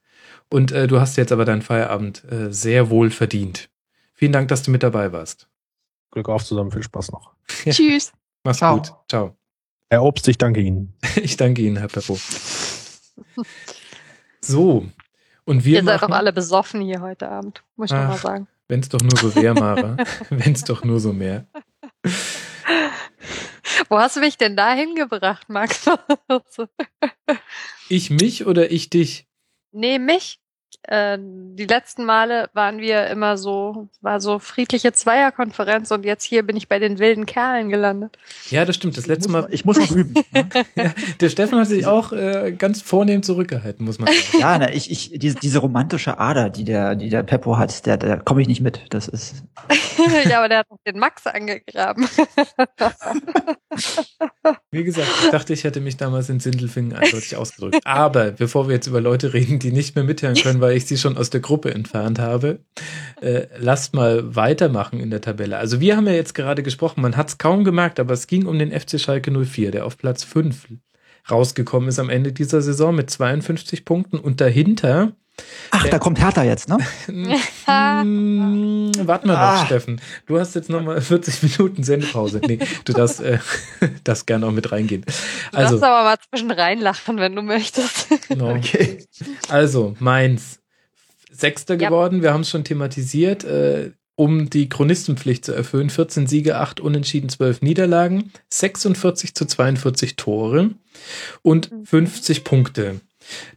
und 0.50 0.72
äh, 0.72 0.88
du 0.88 1.00
hast 1.00 1.18
jetzt 1.18 1.32
aber 1.32 1.46
deinen 1.46 1.62
Feierabend 1.62 2.24
äh, 2.32 2.52
sehr 2.52 2.89
wohl 2.89 3.10
verdient. 3.10 3.70
Vielen 4.14 4.32
Dank, 4.32 4.48
dass 4.48 4.64
du 4.64 4.72
mit 4.72 4.84
dabei 4.84 5.12
warst. 5.12 5.50
Glück 6.12 6.30
auf 6.30 6.46
zusammen, 6.46 6.72
viel 6.72 6.84
Spaß 6.84 7.12
noch. 7.12 7.34
Ja. 7.66 7.74
Tschüss. 7.74 8.14
Mach's 8.43 8.60
Ciao. 8.60 8.78
gut. 8.78 8.93
Ciao. 9.10 9.38
Herr 9.89 10.04
Obst, 10.04 10.28
ich 10.28 10.38
danke 10.38 10.62
Ihnen. 10.62 10.93
Ich 11.22 11.38
danke 11.38 11.62
Ihnen, 11.62 11.78
Herr 11.78 11.88
Peppo. 11.88 12.18
So. 14.41 14.86
Und 15.46 15.64
wir 15.64 15.80
Ihr 15.80 15.84
seid 15.84 16.02
doch 16.02 16.10
alle 16.10 16.34
besoffen 16.34 16.82
hier 16.82 17.02
heute 17.02 17.30
Abend, 17.30 17.64
muss 17.76 17.91
ich 17.91 17.98
doch 17.98 18.04
mal 18.08 18.14
Ach. 18.16 18.22
sagen. 18.22 18.48
wenn 18.68 18.80
es 18.80 18.89
doch 18.89 19.02
nur 19.02 19.16
so 19.18 19.36
wäre, 19.36 19.54
Mara. 19.60 19.98
wenn 20.30 20.54
es 20.54 20.64
doch 20.64 20.84
nur 20.84 21.00
so 21.00 21.14
mehr. 21.14 21.46
Wo 23.89 24.00
hast 24.00 24.16
du 24.16 24.20
mich 24.22 24.38
denn 24.38 24.56
da 24.58 24.74
hingebracht, 24.74 25.50
Max? 25.50 25.86
Ich 27.88 28.10
mich 28.10 28.48
oder 28.48 28.72
ich 28.72 28.89
dich? 28.89 29.28
nee, 29.72 30.00
mich. 30.00 30.39
Äh, 30.88 31.18
die 31.20 31.66
letzten 31.66 32.06
Male 32.06 32.50
waren 32.54 32.80
wir 32.80 33.08
immer 33.08 33.38
so, 33.38 33.90
war 34.02 34.20
so 34.20 34.40
friedliche 34.40 34.94
Zweierkonferenz 34.94 35.92
und 35.92 36.06
jetzt 36.06 36.24
hier 36.24 36.44
bin 36.44 36.56
ich 36.56 36.68
bei 36.68 36.80
den 36.80 37.00
wilden 37.00 37.26
Kerlen 37.26 37.70
gelandet. 37.70 38.18
Ja, 38.50 38.66
das 38.66 38.76
stimmt. 38.76 38.98
Das 38.98 39.08
letzte 39.08 39.28
ich 39.28 39.32
muss, 39.32 39.42
Mal, 39.44 39.54
Ich 39.54 39.66
muss 39.66 39.78
noch 39.78 39.92
üben. 39.92 40.14
ne? 40.32 40.48
ja, 40.76 40.94
der 41.20 41.30
Steffen 41.30 41.60
hat 41.60 41.68
sich 41.68 41.86
auch 41.86 42.12
äh, 42.12 42.54
ganz 42.58 42.82
vornehm 42.82 43.24
zurückgehalten, 43.24 43.86
muss 43.86 44.00
man 44.00 44.08
sagen. 44.08 44.40
Ja, 44.40 44.58
na, 44.58 44.72
ich, 44.72 44.92
ich, 44.92 45.12
diese, 45.18 45.36
diese 45.36 45.60
romantische 45.60 46.20
Ader, 46.20 46.50
die 46.50 46.64
der, 46.64 46.96
die 46.96 47.10
der 47.10 47.24
Peppo 47.24 47.58
hat, 47.58 47.86
der, 47.86 47.98
der 47.98 48.18
komme 48.20 48.42
ich 48.42 48.48
nicht 48.48 48.62
mit. 48.62 48.82
Das 48.90 49.08
ist. 49.08 49.44
ja, 50.30 50.40
aber 50.40 50.50
der 50.50 50.60
hat 50.60 50.68
den 50.86 51.00
Max 51.00 51.26
angegraben. 51.28 52.08
Wie 54.71 54.84
gesagt, 54.84 55.07
ich 55.23 55.30
dachte, 55.32 55.53
ich 55.53 55.63
hätte 55.63 55.82
mich 55.82 55.97
damals 55.97 56.30
in 56.30 56.39
Sindelfingen 56.39 56.93
eindeutig 56.93 57.36
ausgedrückt. 57.36 57.80
Aber 57.86 58.32
bevor 58.32 58.67
wir 58.67 58.76
jetzt 58.76 58.88
über 58.88 59.01
Leute 59.01 59.34
reden, 59.34 59.59
die 59.59 59.71
nicht 59.71 59.95
mehr 59.95 60.03
mithören 60.03 60.36
können, 60.36 60.61
weil 60.61 60.76
ich 60.76 60.86
sie 60.86 60.97
schon 60.97 61.17
aus 61.17 61.30
der 61.30 61.41
Gruppe 61.41 61.73
entfernt 61.73 62.19
habe, 62.19 62.59
äh, 63.21 63.47
lasst 63.57 63.93
mal 63.93 64.36
weitermachen 64.36 64.99
in 64.99 65.09
der 65.09 65.21
Tabelle. 65.21 65.57
Also 65.57 65.80
wir 65.80 65.97
haben 65.97 66.07
ja 66.07 66.13
jetzt 66.13 66.36
gerade 66.36 66.63
gesprochen, 66.63 67.01
man 67.01 67.17
hat 67.17 67.30
es 67.30 67.38
kaum 67.38 67.63
gemerkt, 67.63 67.99
aber 67.99 68.13
es 68.13 68.28
ging 68.28 68.45
um 68.45 68.59
den 68.59 68.71
FC 68.71 68.99
Schalke 68.99 69.32
04, 69.32 69.71
der 69.71 69.86
auf 69.86 69.97
Platz 69.97 70.23
5 70.23 70.67
rausgekommen 71.30 71.89
ist 71.89 71.99
am 71.99 72.09
Ende 72.09 72.32
dieser 72.32 72.61
Saison 72.61 72.95
mit 72.95 73.09
52 73.09 73.86
Punkten 73.86 74.19
und 74.19 74.41
dahinter 74.41 75.13
Ach, 75.72 75.86
da 75.88 76.00
kommt 76.00 76.20
Hertha 76.20 76.44
jetzt, 76.44 76.70
ne? 76.70 76.78
Hm, 77.08 78.92
warte 79.08 79.28
mal 79.28 79.34
noch, 79.34 79.40
Ah. 79.40 79.66
Steffen. 79.66 80.00
Du 80.26 80.40
hast 80.40 80.56
jetzt 80.56 80.70
nochmal 80.70 81.02
40 81.02 81.44
Minuten 81.44 81.84
Sendepause. 81.84 82.40
Nee, 82.46 82.60
du 82.86 82.94
darfst, 82.94 83.20
äh, 83.22 83.40
darfst 84.04 84.28
gerne 84.28 84.48
auch 84.48 84.52
mit 84.52 84.72
reingehen. 84.72 85.02
Du 85.02 85.58
Also, 85.58 85.72
darfst 85.80 85.84
aber 85.84 86.04
mal 86.04 86.18
zwischen 86.30 86.52
reinlachen, 86.52 87.18
wenn 87.18 87.36
du 87.36 87.42
möchtest. 87.42 88.08
genau. 88.30 88.56
Okay. 88.56 89.06
also 89.50 89.96
Mainz. 90.00 90.60
Sechster 91.32 91.76
Ja. 91.76 91.90
geworden, 91.90 92.22
wir 92.22 92.32
haben 92.34 92.42
es 92.42 92.50
schon 92.50 92.64
thematisiert, 92.64 93.44
äh, 93.44 93.92
um 94.16 94.50
die 94.50 94.70
Chronistenpflicht 94.70 95.44
zu 95.44 95.52
erfüllen. 95.52 95.90
14 95.90 96.28
Siege, 96.28 96.58
8 96.60 96.80
Unentschieden, 96.80 97.28
12 97.28 97.62
Niederlagen, 97.62 98.32
46 98.50 99.36
zu 99.36 99.46
42 99.46 100.16
Tore 100.16 100.70
und 101.42 101.70
50 101.84 102.46
Punkte. 102.46 103.02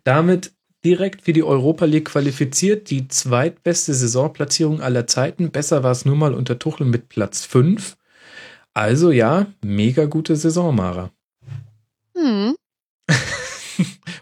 Damit 0.02 0.50
direkt 0.84 1.22
für 1.22 1.32
die 1.32 1.42
Europa 1.42 1.84
League 1.84 2.06
qualifiziert, 2.06 2.90
die 2.90 3.08
zweitbeste 3.08 3.94
Saisonplatzierung 3.94 4.80
aller 4.80 5.06
Zeiten. 5.06 5.50
Besser 5.50 5.82
war 5.82 5.92
es 5.92 6.04
nur 6.04 6.16
mal 6.16 6.34
unter 6.34 6.58
Tuchel 6.58 6.86
mit 6.86 7.08
Platz 7.08 7.44
5. 7.44 7.96
Also 8.74 9.10
ja, 9.10 9.46
mega 9.62 10.04
gute 10.04 10.36
Saison, 10.36 10.74
Mara. 10.74 11.10
Hm. 12.16 12.54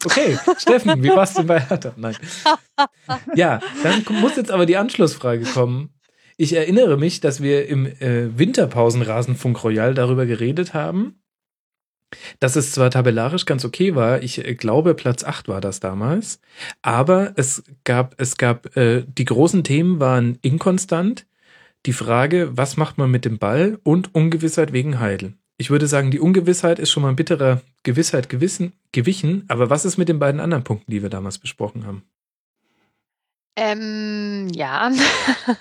Okay, 0.05 0.39
Steffen, 0.59 1.03
wie 1.03 1.09
war's 1.09 1.35
denn 1.35 1.47
bei 1.47 1.59
Hertha? 1.59 1.93
Nein. 1.97 2.17
Ja, 3.35 3.61
dann 3.83 4.05
muss 4.21 4.37
jetzt 4.37 4.51
aber 4.51 4.67
die 4.67 4.77
Anschlussfrage 4.77 5.45
kommen. 5.45 5.91
Ich 6.37 6.53
erinnere 6.53 6.99
mich, 6.99 7.21
dass 7.21 7.43
wir 7.43 7.67
im 7.67 7.87
äh, 7.87 8.39
Winterpausenrasenfunk 8.39 9.65
Royal 9.65 9.95
darüber 9.95 10.27
geredet 10.27 10.75
haben, 10.75 11.19
dass 12.41 12.57
es 12.57 12.73
zwar 12.73 12.91
tabellarisch 12.91 13.47
ganz 13.47 13.65
okay 13.65 13.95
war, 13.95 14.23
ich 14.23 14.45
äh, 14.45 14.55
glaube 14.55 14.95
Platz 14.95 15.25
8 15.25 15.49
war 15.49 15.61
das 15.61 15.81
damals, 15.81 16.41
aber 16.83 17.33
es 17.37 17.63
gab, 17.85 18.15
es 18.21 18.37
gab, 18.37 18.77
äh, 18.77 19.05
die 19.07 19.25
großen 19.25 19.65
Themen 19.65 20.01
waren 20.01 20.39
inkonstant, 20.43 21.27
die 21.87 21.93
Frage, 21.93 22.51
was 22.53 22.77
macht 22.77 22.99
man 22.99 23.11
mit 23.11 23.25
dem 23.25 23.39
Ball 23.39 23.79
und 23.85 24.15
Ungewissheit 24.15 24.73
wegen 24.73 24.99
Heidel. 24.99 25.35
Ich 25.59 25.71
würde 25.71 25.87
sagen, 25.87 26.11
die 26.11 26.21
Ungewissheit 26.21 26.79
ist 26.79 26.91
schon 26.91 27.03
mal 27.03 27.09
ein 27.11 27.17
bitterer 27.17 27.63
Gewissheit 27.83 28.29
gewissen, 28.29 28.75
gewichen. 28.93 29.45
Aber 29.49 29.71
was 29.71 29.87
ist 29.87 29.97
mit 29.97 30.09
den 30.09 30.19
beiden 30.19 30.41
anderen 30.41 30.65
Punkten, 30.65 30.91
die 30.91 31.03
wir 31.03 31.09
damals 31.09 31.39
besprochen 31.39 31.87
haben? 31.87 32.03
Ähm, 33.59 34.49
ja. 34.55 34.91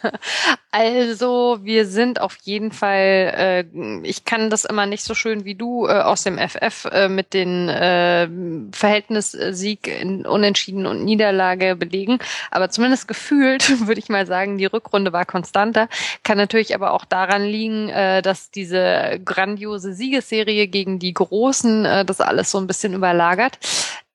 also 0.72 1.60
wir 1.62 1.86
sind 1.86 2.20
auf 2.20 2.36
jeden 2.44 2.74
Fall, 2.74 3.64
äh, 3.74 4.00
ich 4.04 4.26
kann 4.26 4.50
das 4.50 4.66
immer 4.66 4.86
nicht 4.86 5.06
so 5.06 5.14
schön 5.16 5.46
wie 5.46 5.56
du 5.56 5.88
äh, 5.88 6.02
aus 6.02 6.24
dem 6.24 6.38
FF 6.38 6.86
äh, 6.92 7.08
mit 7.08 7.34
den 7.34 7.70
äh, 7.70 8.28
Verhältnis 8.74 9.32
Sieg 9.32 9.88
in 9.88 10.26
Unentschieden 10.26 10.86
und 10.88 11.06
Niederlage 11.06 11.78
belegen, 11.78 12.20
aber 12.52 12.70
zumindest 12.70 13.08
gefühlt 13.08 13.88
würde 13.88 14.00
ich 14.00 14.10
mal 14.10 14.28
sagen, 14.28 14.58
die 14.58 14.66
Rückrunde 14.66 15.14
war 15.14 15.24
konstanter. 15.24 15.88
Kann 16.24 16.38
natürlich 16.38 16.76
aber 16.76 16.92
auch 16.92 17.06
daran 17.06 17.46
liegen, 17.46 17.88
äh, 17.88 18.22
dass 18.22 18.52
diese 18.52 19.22
grandiose 19.24 19.94
Siegesserie 19.94 20.68
gegen 20.68 21.00
die 21.00 21.14
Großen 21.14 21.86
äh, 21.86 22.04
das 22.04 22.20
alles 22.20 22.52
so 22.52 22.58
ein 22.58 22.68
bisschen 22.68 22.94
überlagert. 22.94 23.58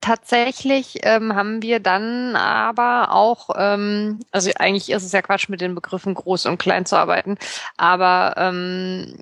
Tatsächlich 0.01 1.01
ähm, 1.03 1.35
haben 1.35 1.61
wir 1.61 1.79
dann 1.79 2.35
aber 2.35 3.13
auch, 3.13 3.51
ähm, 3.55 4.21
also 4.31 4.51
eigentlich 4.59 4.89
ist 4.91 5.05
es 5.05 5.13
ja 5.13 5.21
Quatsch, 5.21 5.51
mit 5.51 5.61
den 5.61 5.75
Begriffen 5.75 6.15
groß 6.15 6.47
und 6.47 6.57
klein 6.57 6.87
zu 6.87 6.97
arbeiten, 6.97 7.37
aber 7.77 8.33
ähm, 8.39 9.19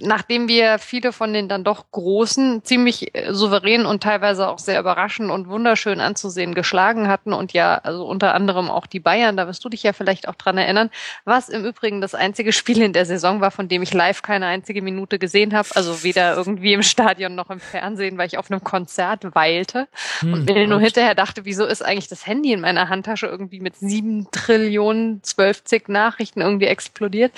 nachdem 0.00 0.48
wir 0.48 0.78
viele 0.78 1.12
von 1.12 1.32
den 1.32 1.48
dann 1.48 1.64
doch 1.64 1.90
großen, 1.90 2.64
ziemlich 2.64 3.14
äh, 3.14 3.32
souverän 3.32 3.86
und 3.86 4.02
teilweise 4.02 4.48
auch 4.48 4.58
sehr 4.58 4.80
überraschend 4.80 5.30
und 5.30 5.48
wunderschön 5.48 6.00
anzusehen 6.00 6.54
geschlagen 6.54 7.08
hatten 7.08 7.32
und 7.32 7.52
ja, 7.52 7.76
also 7.76 8.06
unter 8.06 8.34
anderem 8.34 8.70
auch 8.70 8.86
die 8.86 9.00
Bayern, 9.00 9.36
da 9.36 9.46
wirst 9.46 9.64
du 9.64 9.68
dich 9.68 9.82
ja 9.82 9.92
vielleicht 9.92 10.28
auch 10.28 10.34
dran 10.34 10.58
erinnern, 10.58 10.90
was 11.24 11.48
im 11.48 11.64
Übrigen 11.64 12.00
das 12.00 12.14
einzige 12.14 12.52
Spiel 12.52 12.82
in 12.82 12.92
der 12.92 13.06
Saison 13.06 13.40
war, 13.40 13.50
von 13.50 13.68
dem 13.68 13.82
ich 13.82 13.94
live 13.94 14.22
keine 14.22 14.46
einzige 14.46 14.82
Minute 14.82 15.18
gesehen 15.18 15.54
habe, 15.54 15.68
also 15.74 16.02
weder 16.02 16.36
irgendwie 16.36 16.72
im 16.72 16.82
Stadion 16.82 17.34
noch 17.34 17.50
im 17.50 17.60
Fernsehen, 17.60 18.18
weil 18.18 18.26
ich 18.26 18.38
auf 18.38 18.50
einem 18.50 18.62
Konzert 18.62 19.34
weilte 19.34 19.88
hm, 20.20 20.32
und 20.32 20.44
mir 20.46 20.66
nur 20.66 20.80
hinterher 20.80 21.14
dachte, 21.14 21.44
wieso 21.44 21.64
ist 21.64 21.82
eigentlich 21.82 22.08
das 22.08 22.26
Handy 22.26 22.52
in 22.52 22.60
meiner 22.60 22.88
Handtasche 22.88 23.26
irgendwie 23.26 23.60
mit 23.60 23.76
sieben 23.76 24.28
Trillionen, 24.30 25.22
zwölfzig 25.22 25.88
Nachrichten 25.88 26.40
irgendwie 26.40 26.66
explodiert. 26.66 27.32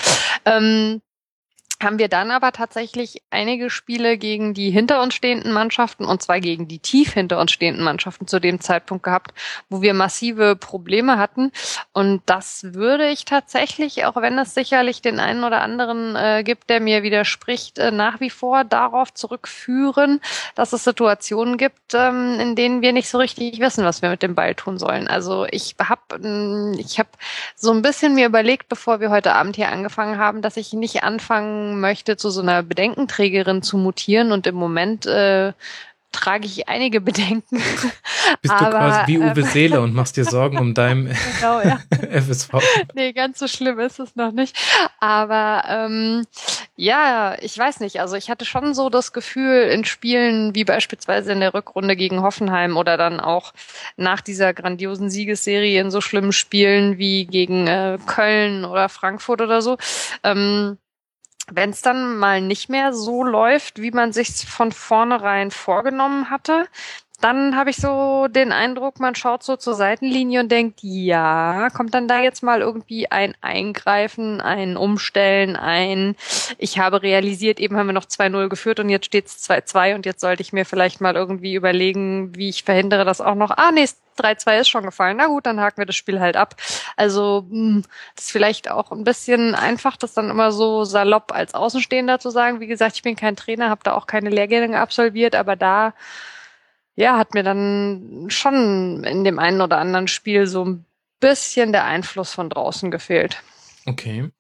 Ähm, 0.45 1.03
haben 1.83 1.99
wir 1.99 2.09
dann 2.09 2.31
aber 2.31 2.53
tatsächlich 2.53 3.23
einige 3.31 3.71
Spiele 3.71 4.19
gegen 4.19 4.55
die 4.55 4.71
hinter 4.71 5.03
uns 5.03 5.15
stehenden 5.15 5.53
Mannschaften 5.53 6.05
und 6.05 6.23
zwar 6.23 6.41
gegen 6.41 6.69
die 6.69 6.79
tief 6.79 7.15
hinter 7.15 7.41
uns 7.41 7.53
stehenden 7.53 7.85
Mannschaften 7.85 8.27
zu 8.27 8.39
dem 8.39 8.61
Zeitpunkt 8.61 9.03
gehabt, 9.03 9.33
wo 9.69 9.81
wir 9.81 9.95
massive 9.95 10.57
Probleme 10.57 11.19
hatten. 11.19 11.53
Und 11.93 12.23
das 12.27 12.75
würde 12.75 13.09
ich 13.09 13.25
tatsächlich, 13.25 14.05
auch 14.05 14.17
wenn 14.17 14.39
es 14.39 14.55
sicherlich 14.55 15.01
den 15.03 15.21
einen 15.21 15.45
oder 15.45 15.63
anderen 15.63 16.17
äh, 16.17 16.43
gibt, 16.45 16.69
der 16.71 16.81
mir 16.81 17.03
widerspricht, 17.03 17.79
äh, 17.79 17.91
nach 17.91 18.21
wie 18.21 18.31
vor 18.31 18.65
darauf 18.65 19.15
zurückführen, 19.15 20.21
dass 20.55 20.73
es 20.73 20.85
Situationen 20.85 21.57
gibt, 21.57 21.95
ähm, 21.95 22.39
in 22.39 22.57
denen 22.57 22.83
wir 22.83 22.93
nicht 22.93 23.09
so 23.09 23.19
richtig 23.19 23.61
wissen, 23.61 23.85
was 23.85 24.03
wir 24.03 24.11
mit 24.11 24.23
dem 24.23 24.35
Ball 24.35 24.55
tun 24.55 24.79
sollen. 24.79 25.09
Also 25.09 25.47
ich 25.51 25.77
habe 25.83 26.77
ich 26.79 26.99
hab 26.99 27.09
so 27.57 27.73
ein 27.73 27.83
bisschen 27.83 28.15
mir 28.15 28.27
überlegt, 28.27 28.69
bevor 28.69 29.01
wir 29.01 29.11
heute 29.11 29.35
Abend 29.35 29.57
hier 29.57 29.71
angefangen 29.71 30.19
haben, 30.19 30.43
dass 30.43 30.57
ich 30.57 30.73
nicht 30.73 31.03
anfangen 31.03 31.70
möchte, 31.79 32.17
zu 32.17 32.31
so 32.31 32.41
einer 32.41 32.63
Bedenkenträgerin 32.63 33.63
zu 33.63 33.77
mutieren 33.77 34.33
und 34.33 34.47
im 34.47 34.55
Moment 34.55 35.07
äh, 35.07 35.53
trage 36.13 36.47
ich 36.47 36.69
einige 36.69 37.01
Bedenken. 37.01 37.57
Bist 38.43 38.55
Aber, 38.55 38.65
du 38.65 38.71
quasi 38.71 39.13
wie 39.13 39.19
Uwe 39.19 39.41
ähm, 39.41 39.47
Seele 39.53 39.81
und 39.81 39.95
machst 39.95 40.17
dir 40.17 40.25
Sorgen 40.25 40.59
um 40.59 40.75
deinem 40.75 41.07
genau, 41.41 41.61
ja. 41.61 41.79
FSV? 41.91 42.55
Nee, 42.95 43.13
ganz 43.13 43.39
so 43.39 43.47
schlimm 43.47 43.79
ist 43.79 44.01
es 44.01 44.17
noch 44.17 44.33
nicht. 44.33 44.57
Aber 44.99 45.65
ähm, 45.69 46.25
ja, 46.77 47.37
ich 47.41 47.57
weiß 47.57 47.81
nicht. 47.81 48.01
Also 48.01 48.17
ich 48.17 48.31
hatte 48.31 48.45
schon 48.45 48.75
so 48.75 48.89
das 48.91 49.13
Gefühl 49.13 49.63
in 49.63 49.85
Spielen 49.85 50.55
wie 50.55 50.65
beispielsweise 50.65 51.33
in 51.33 51.41
der 51.41 51.55
Rückrunde 51.55 51.97
gegen 51.97 52.23
Hoffenheim 52.23 52.77
oder 52.77 52.97
dann 52.97 53.21
auch 53.21 53.53
nach 53.97 54.21
dieser 54.21 54.53
grandiosen 54.53 55.11
Siegesserie 55.11 55.81
in 55.81 55.91
so 55.91 56.01
schlimmen 56.01 56.33
Spielen 56.33 56.99
wie 56.99 57.27
gegen 57.27 57.67
äh, 57.67 57.99
Köln 58.07 58.65
oder 58.65 58.89
Frankfurt 58.89 59.41
oder 59.43 59.63
so. 59.63 59.79
Ähm, 60.25 60.79
wenn 61.53 61.71
es 61.71 61.83
dann 61.83 62.17
mal 62.17 62.41
nicht 62.41 62.69
mehr 62.69 62.93
so 62.93 63.25
läuft, 63.25 63.81
wie 63.81 63.91
man 63.91 64.13
sich 64.13 64.47
von 64.47 64.73
vornherein 64.73 65.51
vorgenommen 65.51 66.31
hatte, 66.31 66.67
dann 67.21 67.57
habe 67.57 67.71
ich 67.71 67.77
so 67.77 68.29
den 68.29 68.53
Eindruck, 68.53 68.99
man 68.99 69.15
schaut 69.15 69.43
so 69.43 69.57
zur 69.57 69.75
Seitenlinie 69.75 70.41
und 70.41 70.51
denkt, 70.51 70.81
ja, 70.83 71.69
kommt 71.71 71.93
dann 71.95 72.09
da 72.09 72.21
jetzt 72.21 72.43
mal 72.43 72.61
irgendwie 72.61 73.11
ein 73.11 73.35
Eingreifen, 73.41 74.41
ein 74.41 74.77
Umstellen, 74.77 75.57
ein, 75.57 76.17
ich 76.59 76.79
habe 76.79 77.03
realisiert, 77.03 77.61
eben 77.61 77.77
haben 77.77 77.87
wir 77.87 77.93
noch 77.93 78.07
2-0 78.07 78.49
geführt 78.49 78.81
und 78.81 78.89
jetzt 78.89 79.07
steht 79.07 79.27
es 79.27 79.49
2-2 79.49 79.95
und 79.95 80.07
jetzt 80.07 80.21
sollte 80.21 80.43
ich 80.43 80.53
mir 80.53 80.65
vielleicht 80.65 81.01
mal 81.01 81.15
irgendwie 81.15 81.55
überlegen, 81.55 82.35
wie 82.37 82.49
ich 82.49 82.65
verhindere, 82.65 83.05
dass 83.05 83.21
auch 83.21 83.35
noch, 83.35 83.51
ah 83.51 83.71
nee, 83.71 83.87
3-2 84.19 84.61
ist 84.61 84.69
schon 84.69 84.85
gefallen. 84.85 85.17
Na 85.17 85.27
gut, 85.27 85.47
dann 85.47 85.61
haken 85.61 85.79
wir 85.79 85.87
das 85.87 85.97
Spiel 85.97 86.21
halt 86.21 86.37
ab. 86.37 86.57
Also 86.97 87.47
hm, 87.49 87.83
das 88.17 88.27
ist 88.27 88.33
vielleicht 88.33 88.71
auch 88.71 88.91
ein 88.93 89.05
bisschen 89.05 89.55
einfach, 89.55 89.97
das 89.97 90.15
dann 90.15 90.31
immer 90.31 90.53
so 90.53 90.85
salopp 90.85 91.33
als 91.33 91.55
Außenstehender 91.55 92.19
zu 92.19 92.31
sagen. 92.31 92.61
Wie 92.61 92.67
gesagt, 92.67 92.97
ich 92.97 93.03
bin 93.03 93.17
kein 93.17 93.37
Trainer, 93.37 93.71
habe 93.71 93.83
da 93.85 93.95
auch 93.95 94.07
keine 94.07 94.31
Lehrgänge 94.31 94.79
absolviert, 94.79 95.35
aber 95.35 95.57
da 95.57 95.95
ja, 96.97 97.17
hat 97.17 97.35
mir 97.35 97.43
dann 97.43 98.27
schon 98.29 99.05
in 99.05 99.25
dem 99.25 99.39
einen 99.39 99.61
oder 99.61 99.79
anderen 99.79 100.09
Spiel 100.09 100.47
so 100.47 100.65
ein 100.65 100.85
bisschen 101.21 101.73
der 101.73 101.85
Einfluss 101.85 102.33
von 102.33 102.51
draußen 102.51 102.91
gefehlt. 102.91 103.43
Okay. 103.87 104.31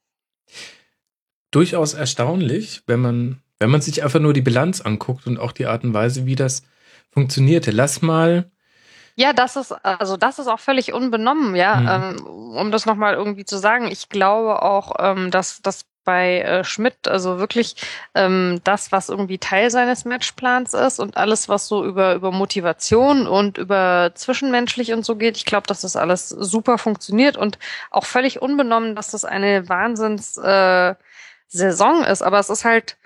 Durchaus 1.50 1.94
erstaunlich, 1.94 2.82
wenn 2.86 3.00
man, 3.00 3.42
wenn 3.58 3.70
man 3.70 3.80
sich 3.80 4.02
einfach 4.02 4.20
nur 4.20 4.32
die 4.32 4.42
Bilanz 4.42 4.80
anguckt 4.80 5.26
und 5.26 5.38
auch 5.38 5.52
die 5.52 5.66
Art 5.66 5.84
und 5.84 5.94
Weise, 5.94 6.26
wie 6.26 6.36
das 6.36 6.62
funktionierte. 7.10 7.70
Lass 7.70 8.02
mal. 8.02 8.50
Ja, 9.16 9.32
das 9.32 9.56
ist, 9.56 9.72
also 9.84 10.16
das 10.16 10.38
ist 10.38 10.46
auch 10.46 10.60
völlig 10.60 10.92
unbenommen, 10.92 11.54
ja. 11.56 11.76
Mhm. 11.76 12.18
Ähm, 12.18 12.26
um 12.26 12.70
das 12.70 12.86
nochmal 12.86 13.14
irgendwie 13.14 13.44
zu 13.44 13.58
sagen, 13.58 13.88
ich 13.90 14.08
glaube 14.08 14.62
auch, 14.62 14.94
ähm, 14.98 15.30
dass 15.30 15.60
das 15.62 15.89
bei 16.04 16.40
äh, 16.40 16.64
Schmidt, 16.64 17.08
also 17.08 17.38
wirklich 17.38 17.76
ähm, 18.14 18.60
das, 18.64 18.92
was 18.92 19.08
irgendwie 19.08 19.38
Teil 19.38 19.70
seines 19.70 20.04
Matchplans 20.04 20.74
ist 20.74 20.98
und 20.98 21.16
alles, 21.16 21.48
was 21.48 21.68
so 21.68 21.84
über, 21.84 22.14
über 22.14 22.32
Motivation 22.32 23.26
und 23.26 23.58
über 23.58 24.12
zwischenmenschlich 24.14 24.92
und 24.92 25.04
so 25.04 25.16
geht. 25.16 25.36
Ich 25.36 25.44
glaube, 25.44 25.66
dass 25.66 25.82
das 25.82 25.96
alles 25.96 26.28
super 26.28 26.78
funktioniert 26.78 27.36
und 27.36 27.58
auch 27.90 28.04
völlig 28.04 28.40
unbenommen, 28.42 28.94
dass 28.94 29.10
das 29.10 29.24
eine 29.24 29.68
Wahnsinns 29.68 30.36
äh, 30.36 30.94
Saison 31.48 32.04
ist. 32.04 32.22
Aber 32.22 32.38
es 32.38 32.50
ist 32.50 32.64
halt 32.64 32.96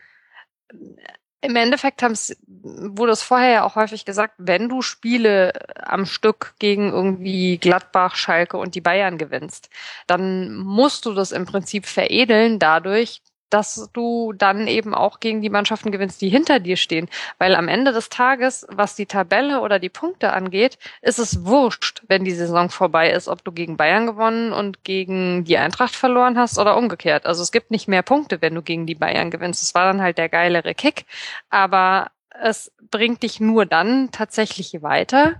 im 1.44 1.56
Endeffekt 1.56 2.02
wurde 2.02 3.12
es 3.12 3.22
vorher 3.22 3.50
ja 3.50 3.64
auch 3.64 3.76
häufig 3.76 4.06
gesagt, 4.06 4.34
wenn 4.38 4.68
du 4.70 4.80
Spiele 4.80 5.52
am 5.76 6.06
Stück 6.06 6.54
gegen 6.58 6.90
irgendwie 6.90 7.58
Gladbach, 7.58 8.16
Schalke 8.16 8.56
und 8.56 8.74
die 8.74 8.80
Bayern 8.80 9.18
gewinnst, 9.18 9.68
dann 10.06 10.54
musst 10.54 11.04
du 11.04 11.12
das 11.12 11.32
im 11.32 11.44
Prinzip 11.44 11.84
veredeln 11.84 12.58
dadurch, 12.58 13.20
dass 13.54 13.88
du 13.92 14.32
dann 14.32 14.66
eben 14.66 14.96
auch 14.96 15.20
gegen 15.20 15.40
die 15.40 15.48
Mannschaften 15.48 15.92
gewinnst, 15.92 16.20
die 16.20 16.28
hinter 16.28 16.58
dir 16.58 16.76
stehen. 16.76 17.08
Weil 17.38 17.54
am 17.54 17.68
Ende 17.68 17.92
des 17.92 18.08
Tages, 18.08 18.66
was 18.68 18.96
die 18.96 19.06
Tabelle 19.06 19.60
oder 19.60 19.78
die 19.78 19.90
Punkte 19.90 20.32
angeht, 20.32 20.76
ist 21.02 21.20
es 21.20 21.44
wurscht, 21.44 22.02
wenn 22.08 22.24
die 22.24 22.32
Saison 22.32 22.68
vorbei 22.68 23.12
ist, 23.12 23.28
ob 23.28 23.44
du 23.44 23.52
gegen 23.52 23.76
Bayern 23.76 24.08
gewonnen 24.08 24.52
und 24.52 24.82
gegen 24.82 25.44
die 25.44 25.56
Eintracht 25.56 25.94
verloren 25.94 26.36
hast 26.36 26.58
oder 26.58 26.76
umgekehrt. 26.76 27.26
Also 27.26 27.44
es 27.44 27.52
gibt 27.52 27.70
nicht 27.70 27.86
mehr 27.86 28.02
Punkte, 28.02 28.42
wenn 28.42 28.56
du 28.56 28.62
gegen 28.62 28.86
die 28.86 28.96
Bayern 28.96 29.30
gewinnst. 29.30 29.62
Das 29.62 29.72
war 29.76 29.86
dann 29.86 30.02
halt 30.02 30.18
der 30.18 30.28
geilere 30.28 30.74
Kick. 30.74 31.06
Aber 31.48 32.10
es 32.42 32.72
bringt 32.90 33.22
dich 33.22 33.38
nur 33.38 33.66
dann 33.66 34.10
tatsächlich 34.10 34.82
weiter, 34.82 35.34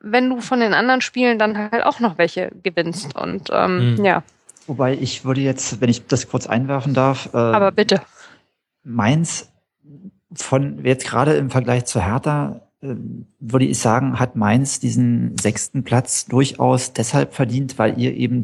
wenn 0.00 0.28
du 0.28 0.42
von 0.42 0.60
den 0.60 0.74
anderen 0.74 1.00
Spielen 1.00 1.38
dann 1.38 1.56
halt 1.56 1.82
auch 1.82 1.98
noch 1.98 2.18
welche 2.18 2.50
gewinnst. 2.62 3.16
Und 3.16 3.48
ähm, 3.50 3.94
mhm. 3.94 4.04
ja. 4.04 4.22
Wobei 4.66 4.94
ich 4.94 5.24
würde 5.24 5.40
jetzt, 5.40 5.80
wenn 5.80 5.90
ich 5.90 6.06
das 6.06 6.28
kurz 6.28 6.46
einwerfen 6.46 6.94
darf. 6.94 7.30
Äh, 7.34 7.38
Aber 7.38 7.72
bitte. 7.72 8.00
Mainz 8.82 9.50
von 10.34 10.84
jetzt 10.84 11.06
gerade 11.06 11.34
im 11.34 11.50
Vergleich 11.50 11.84
zu 11.84 12.00
Hertha 12.00 12.60
äh, 12.82 12.94
würde 13.40 13.64
ich 13.64 13.78
sagen, 13.78 14.18
hat 14.18 14.36
Mainz 14.36 14.80
diesen 14.80 15.36
sechsten 15.38 15.84
Platz 15.84 16.26
durchaus 16.26 16.92
deshalb 16.92 17.34
verdient, 17.34 17.78
weil 17.78 17.98
ihr 17.98 18.14
eben 18.14 18.42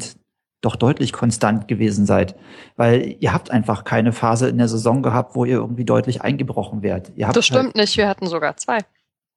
doch 0.61 0.75
deutlich 0.75 1.11
konstant 1.11 1.67
gewesen 1.67 2.05
seid. 2.05 2.35
Weil 2.75 3.15
ihr 3.19 3.33
habt 3.33 3.51
einfach 3.51 3.83
keine 3.83 4.13
Phase 4.13 4.47
in 4.47 4.57
der 4.57 4.67
Saison 4.67 5.01
gehabt, 5.01 5.35
wo 5.35 5.43
ihr 5.45 5.55
irgendwie 5.55 5.85
deutlich 5.85 6.21
eingebrochen 6.21 6.83
habt 7.27 7.37
das 7.37 7.45
stimmt 7.45 7.65
halt, 7.65 7.75
nicht, 7.75 7.97
wir 7.97 8.07
hatten 8.07 8.27
sogar 8.27 8.57
zwei. 8.57 8.79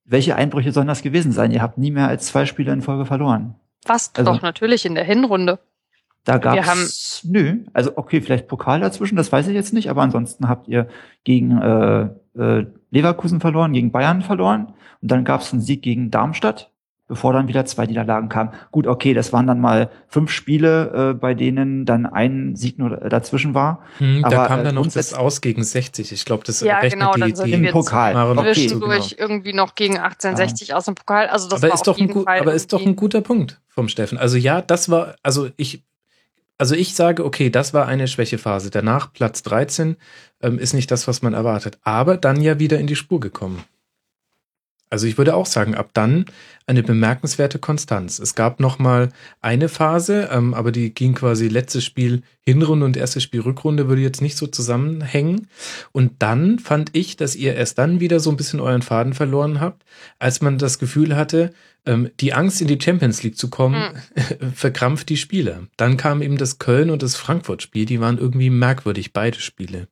Welche 0.04 0.36
Einbrüche 0.36 0.72
sollen 0.72 0.86
das 0.86 1.02
gewesen 1.02 1.32
sein? 1.32 1.50
Ihr 1.50 1.62
habt 1.62 1.78
nie 1.78 1.90
mehr 1.90 2.08
als 2.08 2.26
zwei 2.26 2.44
Spiele 2.44 2.72
in 2.72 2.82
Folge 2.82 3.06
verloren. 3.06 3.54
Fast 3.84 4.18
also, 4.18 4.32
doch, 4.32 4.42
natürlich 4.42 4.84
in 4.84 4.94
der 4.94 5.04
Hinrunde. 5.04 5.58
Da 6.24 6.38
gab 6.38 6.56
es, 6.56 7.20
nö, 7.24 7.58
also 7.74 7.92
okay, 7.96 8.22
vielleicht 8.22 8.48
Pokal 8.48 8.80
dazwischen, 8.80 9.16
das 9.16 9.30
weiß 9.30 9.46
ich 9.48 9.54
jetzt 9.54 9.74
nicht, 9.74 9.90
aber 9.90 10.02
ansonsten 10.02 10.48
habt 10.48 10.68
ihr 10.68 10.88
gegen 11.22 11.58
äh, 11.60 12.08
äh, 12.38 12.66
Leverkusen 12.90 13.40
verloren, 13.40 13.74
gegen 13.74 13.92
Bayern 13.92 14.22
verloren 14.22 14.72
und 15.02 15.10
dann 15.10 15.24
gab 15.24 15.42
es 15.42 15.52
einen 15.52 15.60
Sieg 15.60 15.82
gegen 15.82 16.10
Darmstadt 16.10 16.70
bevor 17.06 17.34
dann 17.34 17.48
wieder 17.48 17.66
zwei 17.66 17.86
Niederlagen 17.86 18.28
kamen. 18.28 18.50
Gut, 18.70 18.86
okay, 18.86 19.12
das 19.12 19.32
waren 19.32 19.46
dann 19.46 19.60
mal 19.60 19.90
fünf 20.08 20.30
Spiele, 20.30 21.10
äh, 21.10 21.14
bei 21.14 21.34
denen 21.34 21.84
dann 21.84 22.06
ein 22.06 22.56
Sieg 22.56 22.78
nur 22.78 22.96
dazwischen 22.96 23.54
war. 23.54 23.82
Hm, 23.98 24.22
da 24.22 24.28
Aber, 24.28 24.46
kam 24.46 24.60
äh, 24.60 24.64
dann 24.64 24.74
noch 24.76 24.86
das 24.86 25.12
Aus 25.12 25.40
gegen 25.42 25.62
60. 25.62 26.12
Ich 26.12 26.24
glaube, 26.24 26.44
das 26.46 26.60
Ja, 26.60 26.78
rechnet 26.78 27.00
genau, 27.00 27.12
die, 27.14 27.20
dann 27.20 27.34
sind 27.34 27.46
die 27.46 27.60
wir 27.60 27.68
Im 27.68 27.72
Pokal. 27.72 28.16
Okay. 28.16 28.34
genau. 28.34 28.52
Zwischendurch 28.52 29.16
irgendwie 29.18 29.52
noch 29.52 29.74
gegen 29.74 29.98
1860 29.98 30.74
aus 30.74 30.86
dem 30.86 30.94
Pokal. 30.94 31.26
Also 31.26 31.48
das 31.48 31.62
aber 31.62 31.68
war 31.68 31.74
ist 31.74 31.88
auf 31.88 31.96
doch 31.96 32.02
ein 32.02 32.24
Fall 32.24 32.40
aber 32.40 32.54
ist 32.54 32.72
doch 32.72 32.84
ein 32.84 32.96
guter 32.96 33.20
Punkt 33.20 33.60
vom 33.68 33.88
Steffen. 33.88 34.16
Also 34.16 34.38
ja, 34.38 34.62
das 34.62 34.88
war, 34.88 35.16
also 35.22 35.50
ich, 35.56 35.84
also 36.58 36.74
ich 36.74 36.94
sage, 36.94 37.24
okay, 37.24 37.50
das 37.50 37.74
war 37.74 37.86
eine 37.86 38.06
Schwächephase. 38.06 38.70
Danach 38.70 39.12
Platz 39.12 39.42
13 39.42 39.96
ähm, 40.40 40.58
ist 40.58 40.72
nicht 40.72 40.90
das, 40.90 41.08
was 41.08 41.22
man 41.22 41.34
erwartet. 41.34 41.78
Aber 41.82 42.16
dann 42.16 42.40
ja 42.40 42.58
wieder 42.58 42.78
in 42.78 42.86
die 42.86 42.96
Spur 42.96 43.20
gekommen. 43.20 43.64
Also 44.94 45.08
ich 45.08 45.18
würde 45.18 45.34
auch 45.34 45.46
sagen, 45.46 45.74
ab 45.74 45.90
dann 45.92 46.26
eine 46.68 46.84
bemerkenswerte 46.84 47.58
Konstanz. 47.58 48.20
Es 48.20 48.36
gab 48.36 48.60
noch 48.60 48.78
mal 48.78 49.08
eine 49.40 49.68
Phase, 49.68 50.28
ähm, 50.30 50.54
aber 50.54 50.70
die 50.70 50.94
ging 50.94 51.14
quasi 51.14 51.48
letztes 51.48 51.84
Spiel 51.84 52.22
Hinrunde 52.42 52.86
und 52.86 52.96
erstes 52.96 53.24
Spiel 53.24 53.40
Rückrunde 53.40 53.88
würde 53.88 54.02
jetzt 54.02 54.22
nicht 54.22 54.36
so 54.36 54.46
zusammenhängen. 54.46 55.48
Und 55.90 56.22
dann 56.22 56.60
fand 56.60 56.90
ich, 56.92 57.16
dass 57.16 57.34
ihr 57.34 57.56
erst 57.56 57.78
dann 57.78 57.98
wieder 57.98 58.20
so 58.20 58.30
ein 58.30 58.36
bisschen 58.36 58.60
euren 58.60 58.82
Faden 58.82 59.14
verloren 59.14 59.58
habt, 59.58 59.82
als 60.20 60.40
man 60.40 60.58
das 60.58 60.78
Gefühl 60.78 61.16
hatte, 61.16 61.52
ähm, 61.86 62.10
die 62.20 62.32
Angst 62.32 62.60
in 62.60 62.68
die 62.68 62.78
Champions 62.80 63.24
League 63.24 63.36
zu 63.36 63.50
kommen, 63.50 63.82
verkrampft 64.54 65.08
die 65.08 65.16
Spieler. 65.16 65.64
Dann 65.76 65.96
kam 65.96 66.22
eben 66.22 66.38
das 66.38 66.60
Köln 66.60 66.90
und 66.90 67.02
das 67.02 67.16
Frankfurt-Spiel, 67.16 67.84
die 67.84 67.98
waren 68.00 68.18
irgendwie 68.18 68.50
merkwürdig, 68.50 69.12
beide 69.12 69.40
Spiele. 69.40 69.88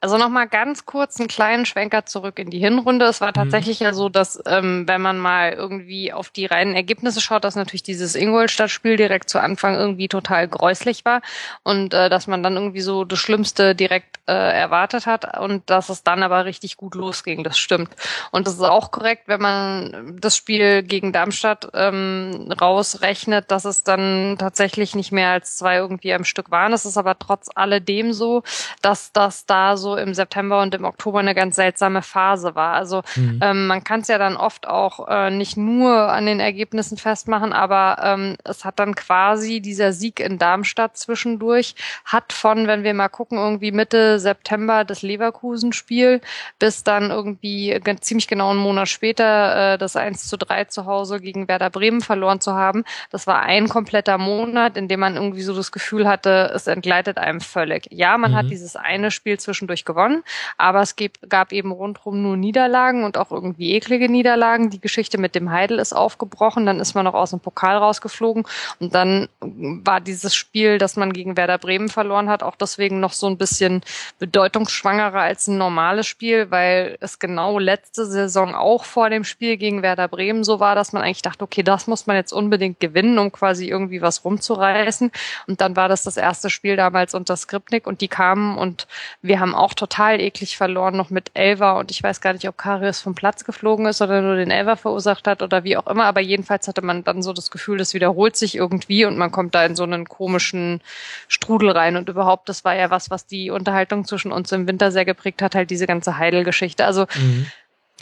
Also 0.00 0.18
nochmal 0.18 0.48
ganz 0.48 0.86
kurz 0.86 1.18
einen 1.18 1.28
kleinen 1.28 1.66
Schwenker 1.66 2.04
zurück 2.06 2.38
in 2.38 2.50
die 2.50 2.58
Hinrunde. 2.58 3.06
Es 3.06 3.20
war 3.20 3.32
tatsächlich 3.32 3.80
ja 3.80 3.92
so, 3.92 4.08
dass 4.08 4.42
ähm, 4.46 4.84
wenn 4.86 5.00
man 5.00 5.18
mal 5.18 5.52
irgendwie 5.52 6.12
auf 6.12 6.30
die 6.30 6.46
reinen 6.46 6.74
Ergebnisse 6.74 7.20
schaut, 7.20 7.44
dass 7.44 7.56
natürlich 7.56 7.82
dieses 7.82 8.14
Ingolstadt-Spiel 8.14 8.96
direkt 8.96 9.30
zu 9.30 9.40
Anfang 9.40 9.74
irgendwie 9.74 10.08
total 10.08 10.48
gräuslich 10.48 11.04
war 11.04 11.22
und 11.62 11.94
äh, 11.94 12.08
dass 12.10 12.26
man 12.26 12.42
dann 12.42 12.56
irgendwie 12.56 12.80
so 12.80 13.04
das 13.04 13.18
Schlimmste 13.18 13.74
direkt 13.74 14.18
äh, 14.26 14.32
erwartet 14.32 15.06
hat 15.06 15.38
und 15.38 15.68
dass 15.70 15.88
es 15.88 16.02
dann 16.02 16.22
aber 16.22 16.44
richtig 16.44 16.76
gut 16.76 16.94
losging. 16.94 17.44
Das 17.44 17.58
stimmt. 17.58 17.90
Und 18.30 18.46
das 18.46 18.54
ist 18.54 18.62
auch 18.62 18.90
korrekt, 18.90 19.24
wenn 19.26 19.40
man 19.40 20.18
das 20.20 20.36
Spiel 20.36 20.82
gegen 20.82 21.12
Darmstadt 21.12 21.68
ähm, 21.74 22.52
rausrechnet, 22.60 23.50
dass 23.50 23.64
es 23.64 23.84
dann 23.84 24.36
tatsächlich 24.38 24.94
nicht 24.94 25.12
mehr 25.12 25.30
als 25.30 25.56
zwei 25.56 25.76
irgendwie 25.76 26.12
am 26.12 26.24
Stück 26.24 26.50
waren. 26.50 26.72
Es 26.72 26.84
ist 26.84 26.98
aber 26.98 27.18
trotz 27.18 27.48
alledem 27.54 28.12
so, 28.12 28.42
dass 28.82 29.12
das 29.12 29.46
da 29.46 29.53
so 29.76 29.96
im 29.96 30.14
September 30.14 30.60
und 30.62 30.74
im 30.74 30.84
Oktober 30.84 31.18
eine 31.20 31.34
ganz 31.34 31.56
seltsame 31.56 32.02
Phase 32.02 32.54
war. 32.54 32.74
Also 32.74 33.02
Mhm. 33.16 33.38
ähm, 33.42 33.66
man 33.66 33.84
kann 33.84 34.00
es 34.00 34.08
ja 34.08 34.18
dann 34.18 34.36
oft 34.36 34.66
auch 34.66 35.08
äh, 35.08 35.30
nicht 35.30 35.56
nur 35.56 35.92
an 36.12 36.26
den 36.26 36.40
Ergebnissen 36.40 36.96
festmachen, 36.98 37.52
aber 37.52 37.98
ähm, 38.02 38.36
es 38.44 38.64
hat 38.64 38.78
dann 38.78 38.94
quasi 38.94 39.60
dieser 39.60 39.92
Sieg 39.92 40.20
in 40.20 40.38
Darmstadt 40.38 40.96
zwischendurch, 40.96 41.74
hat 42.04 42.32
von, 42.32 42.66
wenn 42.66 42.82
wir 42.84 42.94
mal 42.94 43.08
gucken, 43.08 43.38
irgendwie 43.38 43.72
Mitte 43.72 44.18
September 44.18 44.84
das 44.84 45.02
Leverkusen-Spiel 45.02 46.20
bis 46.58 46.84
dann 46.84 47.10
irgendwie 47.10 47.78
ge- 47.82 47.96
ziemlich 48.00 48.28
genau 48.28 48.50
einen 48.50 48.58
Monat 48.60 48.88
später 48.88 49.74
äh, 49.74 49.78
das 49.78 49.96
1 49.96 50.28
zu 50.28 50.36
3 50.38 50.64
zu 50.64 50.86
Hause 50.86 51.20
gegen 51.20 51.48
Werder 51.48 51.70
Bremen 51.70 52.00
verloren 52.00 52.40
zu 52.40 52.54
haben. 52.54 52.84
Das 53.10 53.26
war 53.26 53.42
ein 53.42 53.68
kompletter 53.68 54.18
Monat, 54.18 54.76
in 54.76 54.88
dem 54.88 55.00
man 55.00 55.16
irgendwie 55.16 55.42
so 55.42 55.54
das 55.54 55.72
Gefühl 55.72 56.08
hatte, 56.08 56.50
es 56.54 56.66
entgleitet 56.66 57.18
einem 57.18 57.40
völlig. 57.40 57.86
Ja, 57.90 58.16
man 58.18 58.32
Mhm. 58.32 58.36
hat 58.36 58.50
dieses 58.50 58.76
eine 58.76 59.10
Spiel 59.10 59.38
zwischendurch 59.44 59.84
gewonnen, 59.84 60.24
aber 60.58 60.80
es 60.82 60.96
gab, 61.28 61.52
eben 61.52 61.70
rundherum 61.70 62.22
nur 62.22 62.36
Niederlagen 62.36 63.04
und 63.04 63.16
auch 63.16 63.30
irgendwie 63.30 63.72
eklige 63.72 64.08
Niederlagen. 64.08 64.70
Die 64.70 64.80
Geschichte 64.80 65.18
mit 65.18 65.34
dem 65.34 65.50
Heidel 65.50 65.78
ist 65.78 65.92
aufgebrochen, 65.92 66.66
dann 66.66 66.80
ist 66.80 66.94
man 66.94 67.04
noch 67.04 67.14
aus 67.14 67.30
dem 67.30 67.40
Pokal 67.40 67.76
rausgeflogen 67.76 68.44
und 68.80 68.94
dann 68.94 69.28
war 69.40 70.00
dieses 70.00 70.34
Spiel, 70.34 70.78
das 70.78 70.96
man 70.96 71.12
gegen 71.12 71.36
Werder 71.36 71.58
Bremen 71.58 71.88
verloren 71.88 72.28
hat, 72.28 72.42
auch 72.42 72.56
deswegen 72.56 73.00
noch 73.00 73.12
so 73.12 73.26
ein 73.26 73.38
bisschen 73.38 73.82
bedeutungsschwangerer 74.18 75.20
als 75.20 75.46
ein 75.46 75.58
normales 75.58 76.06
Spiel, 76.06 76.50
weil 76.50 76.96
es 77.00 77.18
genau 77.18 77.58
letzte 77.58 78.06
Saison 78.06 78.54
auch 78.54 78.84
vor 78.84 79.10
dem 79.10 79.24
Spiel 79.24 79.56
gegen 79.56 79.82
Werder 79.82 80.08
Bremen 80.08 80.44
so 80.44 80.60
war, 80.60 80.74
dass 80.74 80.92
man 80.92 81.02
eigentlich 81.02 81.22
dachte, 81.22 81.44
okay, 81.44 81.62
das 81.62 81.86
muss 81.86 82.06
man 82.06 82.16
jetzt 82.16 82.32
unbedingt 82.32 82.80
gewinnen, 82.80 83.18
um 83.18 83.30
quasi 83.32 83.68
irgendwie 83.68 84.02
was 84.02 84.24
rumzureißen. 84.24 85.10
Und 85.46 85.60
dann 85.60 85.76
war 85.76 85.88
das 85.88 86.02
das 86.02 86.16
erste 86.16 86.50
Spiel 86.50 86.76
damals 86.76 87.14
unter 87.14 87.36
Skripnik 87.36 87.86
und 87.86 88.00
die 88.00 88.08
kamen 88.08 88.56
und 88.58 88.86
wir 89.22 89.33
haben 89.40 89.54
auch 89.54 89.74
total 89.74 90.20
eklig 90.20 90.56
verloren, 90.56 90.96
noch 90.96 91.10
mit 91.10 91.30
Elver 91.34 91.76
und 91.78 91.90
ich 91.90 92.02
weiß 92.02 92.20
gar 92.20 92.32
nicht, 92.32 92.48
ob 92.48 92.58
Karius 92.58 93.00
vom 93.00 93.14
Platz 93.14 93.44
geflogen 93.44 93.86
ist 93.86 94.02
oder 94.02 94.20
nur 94.20 94.36
den 94.36 94.50
Elver 94.50 94.76
verursacht 94.76 95.26
hat 95.26 95.42
oder 95.42 95.64
wie 95.64 95.76
auch 95.76 95.86
immer, 95.86 96.04
aber 96.04 96.20
jedenfalls 96.20 96.68
hatte 96.68 96.82
man 96.82 97.04
dann 97.04 97.22
so 97.22 97.32
das 97.32 97.50
Gefühl, 97.50 97.78
das 97.78 97.94
wiederholt 97.94 98.36
sich 98.36 98.54
irgendwie 98.56 99.04
und 99.04 99.16
man 99.16 99.30
kommt 99.30 99.54
da 99.54 99.64
in 99.64 99.76
so 99.76 99.84
einen 99.84 100.06
komischen 100.06 100.80
Strudel 101.28 101.70
rein 101.70 101.96
und 101.96 102.08
überhaupt, 102.08 102.48
das 102.48 102.64
war 102.64 102.74
ja 102.74 102.90
was, 102.90 103.10
was 103.10 103.26
die 103.26 103.50
Unterhaltung 103.50 104.04
zwischen 104.04 104.32
uns 104.32 104.52
im 104.52 104.66
Winter 104.66 104.90
sehr 104.90 105.04
geprägt 105.04 105.42
hat, 105.42 105.54
halt 105.54 105.70
diese 105.70 105.86
ganze 105.86 106.18
Heidel-Geschichte. 106.18 106.84
Also 106.84 107.06
Mhm. 107.16 107.46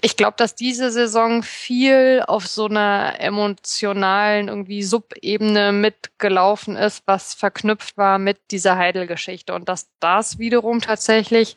Ich 0.00 0.16
glaube, 0.16 0.34
dass 0.36 0.54
diese 0.54 0.90
Saison 0.90 1.42
viel 1.42 2.24
auf 2.26 2.46
so 2.46 2.66
einer 2.66 3.20
emotionalen 3.20 4.48
irgendwie 4.48 4.82
Subebene 4.82 5.72
mitgelaufen 5.72 6.76
ist, 6.76 7.02
was 7.06 7.34
verknüpft 7.34 7.96
war 7.96 8.18
mit 8.18 8.38
dieser 8.50 8.76
Heidel-Geschichte. 8.76 9.54
Und 9.54 9.68
dass 9.68 9.90
das 10.00 10.38
wiederum 10.38 10.80
tatsächlich 10.80 11.56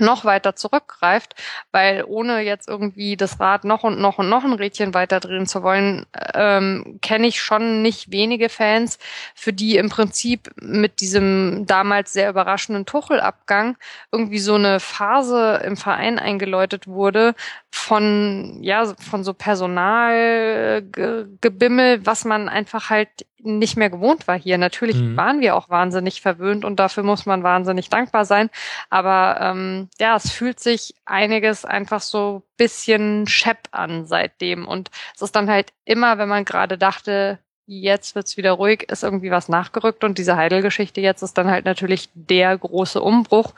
noch 0.00 0.24
weiter 0.24 0.56
zurückgreift, 0.56 1.34
weil 1.72 2.04
ohne 2.06 2.40
jetzt 2.40 2.68
irgendwie 2.68 3.16
das 3.16 3.40
Rad 3.40 3.64
noch 3.64 3.84
und 3.84 4.00
noch 4.00 4.18
und 4.18 4.28
noch 4.28 4.44
ein 4.44 4.52
Rädchen 4.52 4.94
weiter 4.94 5.20
drehen 5.20 5.46
zu 5.46 5.62
wollen, 5.62 6.06
ähm, 6.34 6.98
kenne 7.02 7.26
ich 7.26 7.40
schon 7.40 7.82
nicht 7.82 8.12
wenige 8.12 8.48
Fans, 8.48 8.98
für 9.34 9.52
die 9.52 9.76
im 9.76 9.88
Prinzip 9.88 10.50
mit 10.60 11.00
diesem 11.00 11.66
damals 11.66 12.12
sehr 12.12 12.30
überraschenden 12.30 12.86
Tuchelabgang 12.86 13.76
irgendwie 14.12 14.38
so 14.38 14.54
eine 14.54 14.80
Phase 14.80 15.60
im 15.64 15.76
Verein 15.76 16.18
eingeläutet 16.18 16.86
wurde 16.86 17.34
von 17.70 18.58
ja 18.62 18.94
von 18.96 19.24
so 19.24 19.34
Personalgebimmel, 19.34 22.06
was 22.06 22.24
man 22.24 22.48
einfach 22.48 22.90
halt 22.90 23.08
nicht 23.40 23.76
mehr 23.76 23.90
gewohnt 23.90 24.26
war 24.28 24.38
hier. 24.38 24.58
Natürlich 24.58 24.96
Mhm. 24.96 25.16
waren 25.16 25.40
wir 25.40 25.56
auch 25.56 25.68
wahnsinnig 25.68 26.20
verwöhnt 26.20 26.64
und 26.64 26.78
dafür 26.80 27.02
muss 27.02 27.26
man 27.26 27.42
wahnsinnig 27.42 27.88
dankbar 27.88 28.24
sein. 28.24 28.50
Aber 28.90 29.38
ähm, 29.40 29.88
ja, 30.00 30.16
es 30.16 30.30
fühlt 30.30 30.60
sich 30.60 30.94
einiges 31.04 31.64
einfach 31.64 32.00
so 32.00 32.42
bisschen 32.56 33.26
schepp 33.26 33.68
an 33.70 34.06
seitdem. 34.06 34.66
Und 34.66 34.90
es 35.14 35.22
ist 35.22 35.36
dann 35.36 35.48
halt 35.50 35.72
immer, 35.84 36.18
wenn 36.18 36.28
man 36.28 36.44
gerade 36.44 36.78
dachte, 36.78 37.38
jetzt 37.70 38.14
wird's 38.14 38.38
wieder 38.38 38.52
ruhig, 38.52 38.88
ist 38.90 39.02
irgendwie 39.04 39.30
was 39.30 39.50
nachgerückt 39.50 40.02
und 40.02 40.16
diese 40.16 40.36
Heidel-Geschichte 40.36 41.02
jetzt 41.02 41.20
ist 41.22 41.36
dann 41.36 41.50
halt 41.50 41.66
natürlich 41.66 42.08
der 42.14 42.56
große 42.56 43.00
Umbruch. 43.00 43.52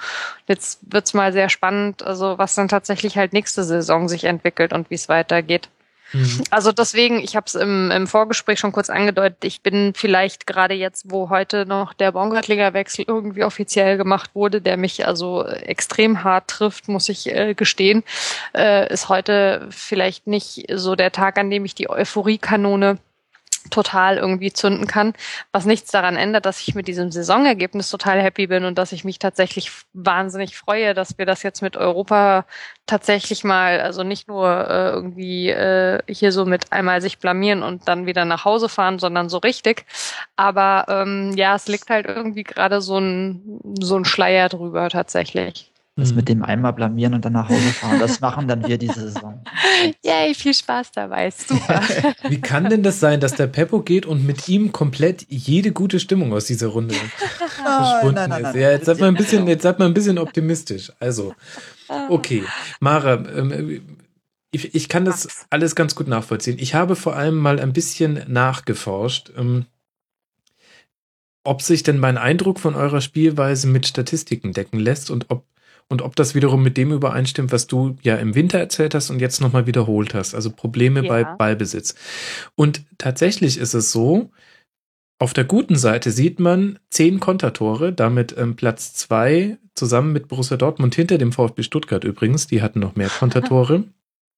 Jetzt 0.48 0.80
wird's 0.92 1.14
mal 1.14 1.32
sehr 1.32 1.48
spannend, 1.48 2.02
also 2.02 2.36
was 2.36 2.56
dann 2.56 2.66
tatsächlich 2.66 3.16
halt 3.16 3.32
nächste 3.32 3.62
Saison 3.62 4.08
sich 4.08 4.24
entwickelt 4.24 4.72
und 4.72 4.90
wie 4.90 4.96
es 4.96 5.08
weitergeht. 5.08 5.68
Mhm. 6.12 6.44
Also 6.50 6.72
deswegen, 6.72 7.20
ich 7.20 7.36
habe 7.36 7.46
es 7.46 7.54
im, 7.54 7.90
im 7.90 8.06
Vorgespräch 8.06 8.58
schon 8.58 8.72
kurz 8.72 8.90
angedeutet, 8.90 9.44
ich 9.44 9.62
bin 9.62 9.92
vielleicht 9.94 10.46
gerade 10.46 10.74
jetzt, 10.74 11.10
wo 11.10 11.30
heute 11.30 11.66
noch 11.66 11.92
der 11.92 12.12
Baumgartlinger 12.12 12.74
Wechsel 12.74 13.04
irgendwie 13.06 13.44
offiziell 13.44 13.96
gemacht 13.96 14.30
wurde, 14.34 14.60
der 14.60 14.76
mich 14.76 15.06
also 15.06 15.44
extrem 15.44 16.24
hart 16.24 16.48
trifft, 16.48 16.88
muss 16.88 17.08
ich 17.08 17.34
äh, 17.34 17.54
gestehen, 17.54 18.02
äh, 18.54 18.92
ist 18.92 19.08
heute 19.08 19.66
vielleicht 19.70 20.26
nicht 20.26 20.66
so 20.72 20.96
der 20.96 21.12
Tag, 21.12 21.38
an 21.38 21.50
dem 21.50 21.64
ich 21.64 21.74
die 21.74 21.90
Euphoriekanone 21.90 22.98
total 23.70 24.16
irgendwie 24.16 24.52
zünden 24.52 24.86
kann, 24.86 25.12
was 25.52 25.66
nichts 25.66 25.90
daran 25.90 26.16
ändert, 26.16 26.46
dass 26.46 26.60
ich 26.60 26.74
mit 26.74 26.88
diesem 26.88 27.10
Saisonergebnis 27.10 27.90
total 27.90 28.22
happy 28.22 28.46
bin 28.46 28.64
und 28.64 28.78
dass 28.78 28.92
ich 28.92 29.04
mich 29.04 29.18
tatsächlich 29.18 29.70
wahnsinnig 29.92 30.56
freue, 30.56 30.94
dass 30.94 31.18
wir 31.18 31.26
das 31.26 31.42
jetzt 31.42 31.60
mit 31.60 31.76
Europa 31.76 32.46
tatsächlich 32.86 33.44
mal, 33.44 33.80
also 33.80 34.02
nicht 34.02 34.28
nur 34.28 34.48
äh, 34.48 34.90
irgendwie 34.90 35.50
äh, 35.50 36.00
hier 36.08 36.32
so 36.32 36.44
mit 36.44 36.72
einmal 36.72 37.00
sich 37.02 37.18
blamieren 37.18 37.62
und 37.62 37.86
dann 37.88 38.06
wieder 38.06 38.24
nach 38.24 38.44
Hause 38.44 38.68
fahren, 38.68 38.98
sondern 38.98 39.28
so 39.28 39.38
richtig. 39.38 39.84
Aber 40.36 40.86
ähm, 40.88 41.32
ja, 41.36 41.54
es 41.54 41.68
liegt 41.68 41.90
halt 41.90 42.06
irgendwie 42.06 42.44
gerade 42.44 42.80
so 42.80 42.98
ein 42.98 43.60
so 43.80 43.96
ein 43.96 44.04
Schleier 44.04 44.48
drüber 44.48 44.88
tatsächlich. 44.88 45.69
Das 46.00 46.10
Mhm. 46.10 46.16
mit 46.16 46.28
dem 46.28 46.42
einmal 46.42 46.72
blamieren 46.72 47.14
und 47.14 47.24
dann 47.24 47.34
nach 47.34 47.48
Hause 47.48 47.60
fahren, 47.60 47.98
das 48.00 48.20
machen 48.20 48.48
dann 48.48 48.66
wir 48.66 48.78
diese 48.78 49.00
Saison. 49.12 49.42
Yay, 50.04 50.34
viel 50.34 50.54
Spaß 50.54 50.92
dabei, 50.92 51.30
super. 51.30 51.82
Wie 52.28 52.40
kann 52.40 52.68
denn 52.68 52.82
das 52.82 52.98
sein, 53.00 53.20
dass 53.20 53.34
der 53.34 53.46
Peppo 53.46 53.80
geht 53.80 54.06
und 54.06 54.26
mit 54.26 54.48
ihm 54.48 54.72
komplett 54.72 55.26
jede 55.28 55.72
gute 55.72 56.00
Stimmung 56.00 56.32
aus 56.32 56.46
dieser 56.46 56.68
Runde 56.68 56.94
verschwunden 57.38 58.32
ist? 58.32 58.54
Ja, 58.54 58.70
jetzt 58.72 58.86
seid 58.86 58.98
mal 58.98 59.08
ein 59.08 59.14
bisschen, 59.14 59.46
jetzt 59.46 59.62
seid 59.62 59.78
mal 59.78 59.86
ein 59.86 59.94
bisschen 59.94 60.18
optimistisch. 60.18 60.92
Also, 60.98 61.34
okay. 62.08 62.44
Mara, 62.80 63.14
ähm, 63.14 63.98
ich, 64.52 64.74
ich 64.74 64.88
kann 64.88 65.04
das 65.04 65.46
alles 65.50 65.76
ganz 65.76 65.94
gut 65.94 66.08
nachvollziehen. 66.08 66.56
Ich 66.58 66.74
habe 66.74 66.96
vor 66.96 67.14
allem 67.14 67.36
mal 67.36 67.60
ein 67.60 67.72
bisschen 67.72 68.24
nachgeforscht, 68.26 69.30
ähm, 69.36 69.66
ob 71.44 71.62
sich 71.62 71.82
denn 71.82 71.98
mein 71.98 72.18
Eindruck 72.18 72.60
von 72.60 72.74
eurer 72.74 73.00
Spielweise 73.00 73.66
mit 73.66 73.86
Statistiken 73.86 74.52
decken 74.52 74.78
lässt 74.78 75.10
und 75.10 75.26
ob, 75.30 75.44
und 75.90 76.02
ob 76.02 76.14
das 76.16 76.34
wiederum 76.36 76.62
mit 76.62 76.76
dem 76.76 76.92
übereinstimmt, 76.92 77.50
was 77.50 77.66
du 77.66 77.96
ja 78.02 78.14
im 78.14 78.36
Winter 78.36 78.58
erzählt 78.58 78.94
hast 78.94 79.10
und 79.10 79.18
jetzt 79.20 79.40
nochmal 79.40 79.66
wiederholt 79.66 80.14
hast. 80.14 80.34
Also 80.36 80.50
Probleme 80.50 81.02
Ja. 81.02 81.08
bei 81.08 81.24
Ballbesitz. 81.24 81.96
Und 82.54 82.82
tatsächlich 82.96 83.58
ist 83.58 83.74
es 83.74 83.90
so, 83.90 84.30
auf 85.18 85.32
der 85.34 85.44
guten 85.44 85.76
Seite 85.76 86.12
sieht 86.12 86.38
man 86.38 86.78
zehn 86.90 87.18
Kontertore, 87.18 87.92
damit 87.92 88.34
ähm, 88.38 88.54
Platz 88.54 88.94
zwei 88.94 89.58
zusammen 89.74 90.12
mit 90.12 90.28
Borussia 90.28 90.56
Dortmund 90.56 90.94
hinter 90.94 91.18
dem 91.18 91.32
VfB 91.32 91.64
Stuttgart 91.64 92.04
übrigens. 92.04 92.46
Die 92.46 92.62
hatten 92.62 92.78
noch 92.78 92.94
mehr 92.94 93.10
Kontertore. 93.10 93.84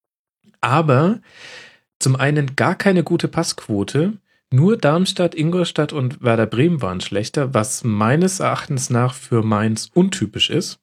Aber 0.62 1.20
zum 1.98 2.16
einen 2.16 2.56
gar 2.56 2.76
keine 2.76 3.04
gute 3.04 3.28
Passquote. 3.28 4.14
Nur 4.50 4.78
Darmstadt, 4.78 5.34
Ingolstadt 5.34 5.92
und 5.92 6.22
Werder 6.22 6.46
Bremen 6.46 6.80
waren 6.80 7.00
schlechter, 7.02 7.52
was 7.52 7.84
meines 7.84 8.40
Erachtens 8.40 8.88
nach 8.88 9.14
für 9.14 9.42
Mainz 9.42 9.90
untypisch 9.92 10.48
ist 10.48 10.78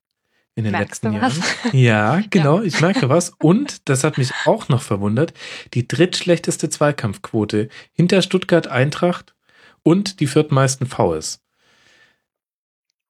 in 0.60 0.66
den 0.66 0.74
Merkst 0.74 1.04
letzten? 1.04 1.14
Jahren. 1.14 1.44
Ja, 1.74 2.22
genau, 2.30 2.62
ich 2.62 2.80
merke 2.82 3.10
was. 3.10 3.32
Und, 3.42 3.90
das 3.90 4.04
hat 4.04 4.18
mich 4.18 4.32
auch 4.46 4.70
noch 4.70 4.82
verwundert, 4.82 5.34
die 5.74 5.88
drittschlechteste 5.88 6.70
Zweikampfquote 6.70 7.70
hinter 7.94 8.22
Stuttgart 8.22 8.68
Eintracht 8.68 9.34
und 9.84 10.20
die 10.20 10.28
viertmeisten 10.28 10.88
Vs. 10.88 11.42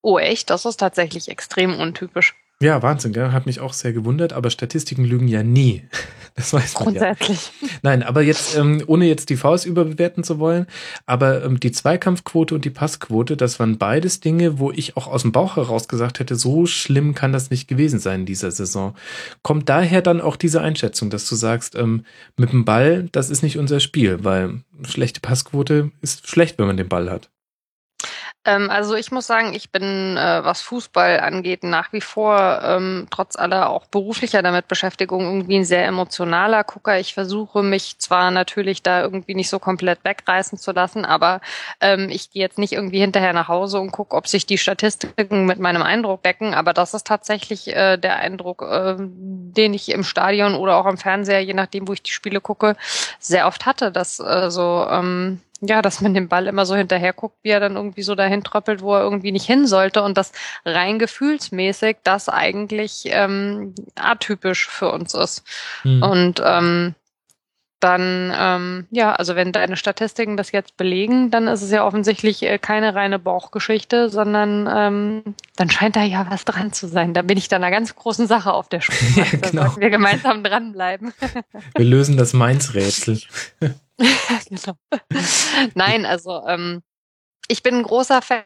Oh, 0.02 0.18
echt? 0.18 0.50
Das 0.50 0.66
ist 0.66 0.78
tatsächlich 0.78 1.28
extrem 1.28 1.78
untypisch. 1.78 2.36
Ja, 2.62 2.82
Wahnsinn, 2.84 3.14
gell? 3.14 3.32
Hat 3.32 3.46
mich 3.46 3.62
auch 3.62 3.72
sehr 3.72 3.94
gewundert, 3.94 4.34
aber 4.34 4.50
Statistiken 4.50 5.06
lügen 5.06 5.28
ja 5.28 5.44
nie. 5.44 5.84
Das 6.36 6.54
weiß 6.54 6.80
man 6.86 6.94
ja. 6.94 7.14
Grundsätzlich. 7.16 7.52
Nein, 7.82 8.02
aber 8.02 8.22
jetzt, 8.22 8.56
ähm, 8.56 8.82
ohne 8.88 9.06
jetzt 9.08 9.30
die 9.30 9.36
Vs 9.36 9.66
überbewerten 9.66 10.24
zu 10.24 10.40
wollen, 10.40 10.68
aber 11.06 11.44
ähm, 11.44 11.60
die 11.60 11.74
Zweikampfquote 11.74 12.56
und 12.56 12.64
die 12.64 12.70
Passquote, 12.70 13.36
das 13.36 13.60
waren 13.60 13.78
beides 13.78 14.22
Dinge, 14.22 14.58
wo 14.58 14.72
ich 14.72 14.96
auch 14.96 15.08
aus 15.08 15.24
dem 15.24 15.34
Bauch 15.34 15.58
heraus 15.58 15.90
gesagt 15.90 16.20
hätte, 16.20 16.36
so 16.36 16.66
schlimm 16.66 17.14
kann 17.14 17.34
das 17.34 17.50
nicht 17.50 17.68
gewesen 17.68 18.00
sein 18.00 18.22
in 18.22 18.26
dieser 18.26 18.52
Saison. 18.52 18.96
Kommt 19.42 19.68
daher 19.68 20.02
dann 20.02 20.22
auch 20.22 20.38
diese 20.38 20.62
Einschätzung, 20.62 21.10
dass 21.10 21.28
du 21.28 21.36
sagst, 21.36 21.76
ähm, 21.76 22.06
mit 22.38 22.54
dem 22.54 22.64
Ball, 22.64 23.10
das 23.12 23.30
ist 23.30 23.44
nicht 23.44 23.58
unser 23.58 23.82
Spiel, 23.82 24.24
weil 24.24 24.62
schlechte 24.84 25.20
Passquote 25.20 25.92
ist 26.02 26.30
schlecht, 26.30 26.58
wenn 26.58 26.68
man 26.68 26.78
den 26.78 26.88
Ball 26.88 27.10
hat. 27.12 27.30
Ähm, 28.50 28.72
also 28.72 28.96
ich 28.96 29.12
muss 29.12 29.28
sagen, 29.28 29.54
ich 29.54 29.72
bin, 29.72 30.18
äh, 30.18 30.44
was 30.44 30.62
Fußball 30.62 31.20
angeht, 31.20 31.64
nach 31.64 31.94
wie 31.94 32.02
vor 32.02 32.62
ähm, 32.64 33.08
trotz 33.12 33.36
aller 33.36 33.70
auch 33.70 33.86
beruflicher 33.86 34.42
damit 34.42 34.68
Beschäftigung 34.68 35.26
irgendwie 35.26 35.58
ein 35.58 35.66
sehr 35.66 35.86
emotionaler 35.86 36.64
Gucker. 36.64 37.00
Ich 37.00 37.14
versuche 37.14 37.62
mich 37.62 38.00
zwar 38.00 38.32
natürlich 38.32 38.82
da 38.82 39.02
irgendwie 39.02 39.36
nicht 39.36 39.50
so 39.50 39.60
komplett 39.60 40.04
wegreißen 40.04 40.58
zu 40.58 40.72
lassen, 40.72 41.06
aber 41.06 41.42
ähm, 41.80 42.10
ich 42.10 42.32
gehe 42.32 42.42
jetzt 42.42 42.58
nicht 42.58 42.74
irgendwie 42.74 43.00
hinterher 43.00 43.34
nach 43.34 43.50
Hause 43.50 43.80
und 43.80 43.92
gucke, 43.92 44.16
ob 44.16 44.28
sich 44.28 44.48
die 44.48 44.58
Statistiken 44.58 45.46
mit 45.46 45.60
meinem 45.60 45.84
Eindruck 45.84 46.24
decken. 46.24 46.56
Aber 46.56 46.74
das 46.74 46.96
ist 46.96 47.06
tatsächlich 47.06 47.68
äh, 47.68 47.98
der 47.98 48.16
Eindruck, 48.16 48.64
äh, 48.64 48.96
den 48.98 49.76
ich 49.76 49.92
im 49.92 50.04
Stadion 50.04 50.56
oder 50.56 50.78
auch 50.78 50.88
im 50.88 50.98
Fernseher, 50.98 51.44
je 51.44 51.54
nachdem, 51.54 51.88
wo 51.88 51.94
ich 51.94 52.02
die 52.02 52.12
Spiele 52.12 52.42
gucke, 52.42 52.76
sehr 53.20 53.46
oft 53.46 53.68
hatte, 53.68 53.92
dass 53.92 54.18
so 54.18 54.88
ja, 55.62 55.82
dass 55.82 56.02
man 56.02 56.14
dem 56.14 56.28
Ball 56.28 56.48
immer 56.48 56.66
so 56.66 56.76
hinterher 56.76 57.14
guckt, 57.14 57.38
wie 57.44 57.50
er 57.50 57.60
dann 57.60 57.76
irgendwie 57.76 58.04
so 58.04 58.16
dahin 58.16 58.44
tröppelt, 58.44 58.82
wo 58.82 58.96
er 58.96 59.02
irgendwie 59.02 59.32
nicht 59.32 59.46
hin 59.46 59.68
sollte 59.68 60.04
und 60.04 60.18
das 60.18 60.32
rein 60.66 61.00
gefühlsmäßig 61.00 61.98
das 62.04 62.30
eigentlich 62.30 63.04
ähm, 63.06 63.76
atypisch 63.96 64.68
für 64.68 64.92
uns 64.92 65.14
ist. 65.14 65.44
Hm. 65.84 66.04
Und 66.04 66.42
ähm, 66.44 66.96
dann, 67.80 68.34
ähm, 68.38 68.88
ja, 68.92 69.14
also 69.14 69.36
wenn 69.36 69.54
deine 69.54 69.78
Statistiken 69.78 70.36
das 70.36 70.52
jetzt 70.52 70.76
belegen, 70.76 71.32
dann 71.32 71.48
ist 71.48 71.62
es 71.62 71.72
ja 71.72 71.86
offensichtlich 71.86 72.44
äh, 72.44 72.58
keine 72.58 72.94
reine 72.94 73.20
Bauchgeschichte, 73.20 74.10
sondern 74.10 74.68
ähm, 74.70 75.36
dann 75.56 75.70
scheint 75.70 75.96
da 75.96 76.04
ja 76.04 76.28
was 76.30 76.44
dran 76.44 76.74
zu 76.74 76.88
sein. 76.88 77.14
Da 77.14 77.22
bin 77.22 77.38
ich 77.38 77.48
dann 77.48 77.64
einer 77.64 77.72
ganz 77.72 77.96
großen 77.96 78.28
Sache 78.28 78.52
auf 78.52 78.68
der 78.68 78.82
Spur. 78.82 78.98
Ja, 79.16 79.24
Da 79.40 79.50
genau. 79.50 79.64
sollten 79.64 79.82
wir 79.82 79.90
gemeinsam 79.90 80.44
dranbleiben. 80.44 81.14
Wir 81.76 81.86
lösen 81.86 82.18
das 82.18 82.34
Mainz-Rätsel. 82.34 83.22
genau. 84.50 84.78
Nein, 85.76 86.06
also 86.06 86.46
ähm, 86.48 86.82
ich 87.50 87.64
bin 87.64 87.76
ein 87.78 87.84
großer 87.84 88.22
Fan 88.22 88.44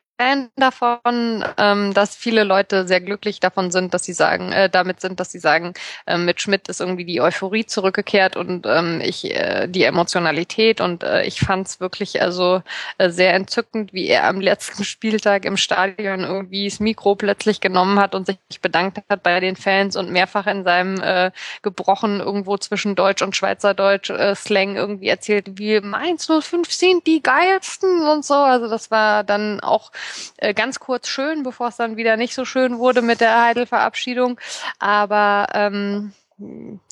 davon, 0.55 1.43
ähm, 1.57 1.93
dass 1.93 2.15
viele 2.15 2.43
Leute 2.43 2.87
sehr 2.87 3.01
glücklich 3.01 3.39
davon 3.39 3.71
sind, 3.71 3.93
dass 3.93 4.03
sie 4.03 4.13
sagen, 4.13 4.51
äh, 4.51 4.69
damit 4.69 5.01
sind, 5.01 5.19
dass 5.19 5.31
sie 5.31 5.39
sagen, 5.39 5.73
äh, 6.05 6.17
mit 6.17 6.41
Schmidt 6.41 6.67
ist 6.69 6.79
irgendwie 6.79 7.05
die 7.05 7.19
Euphorie 7.19 7.65
zurückgekehrt 7.65 8.35
und 8.35 8.65
ähm, 8.65 9.01
ich 9.03 9.35
äh, 9.35 9.67
die 9.67 9.83
Emotionalität 9.83 10.81
und 10.81 11.03
äh, 11.03 11.23
ich 11.23 11.39
fand 11.39 11.67
es 11.67 11.79
wirklich 11.79 12.21
also 12.21 12.61
äh, 12.97 13.09
sehr 13.09 13.33
entzückend, 13.33 13.93
wie 13.93 14.07
er 14.07 14.25
am 14.25 14.39
letzten 14.39 14.83
Spieltag 14.93 15.45
im 15.45 15.57
Stadion 15.57 16.21
irgendwie 16.21 16.69
das 16.69 16.79
Mikro 16.79 17.15
plötzlich 17.15 17.59
genommen 17.59 17.99
hat 17.99 18.15
und 18.15 18.27
sich 18.27 18.37
bedankt 18.61 18.99
hat 19.09 19.23
bei 19.23 19.39
den 19.39 19.55
Fans 19.55 19.95
und 19.95 20.11
mehrfach 20.11 20.47
in 20.47 20.63
seinem 20.63 21.01
äh, 21.01 21.31
gebrochen 21.61 22.19
irgendwo 22.19 22.57
zwischen 22.57 22.95
Deutsch 22.95 23.21
und 23.21 23.35
Schweizerdeutsch 23.35 24.09
äh, 24.09 24.35
Slang 24.35 24.75
irgendwie 24.75 25.07
erzählt, 25.07 25.57
wie 25.57 25.79
Mainz 25.81 26.27
05 26.27 26.71
sind 26.71 27.07
die 27.07 27.21
geilsten 27.21 28.07
und 28.07 28.23
so. 28.23 28.35
Also 28.35 28.69
das 28.69 28.91
war 28.91 29.23
dann 29.23 29.59
auch 29.59 29.91
äh, 30.37 30.53
ganz 30.53 30.79
kurz 30.79 31.07
schön, 31.07 31.43
bevor 31.43 31.69
es 31.69 31.77
dann 31.77 31.97
wieder 31.97 32.17
nicht 32.17 32.33
so 32.33 32.45
schön 32.45 32.79
wurde 32.79 33.01
mit 33.01 33.21
der 33.21 33.41
Heidel-Verabschiedung. 33.41 34.39
Aber 34.79 35.47
ähm, 35.53 36.13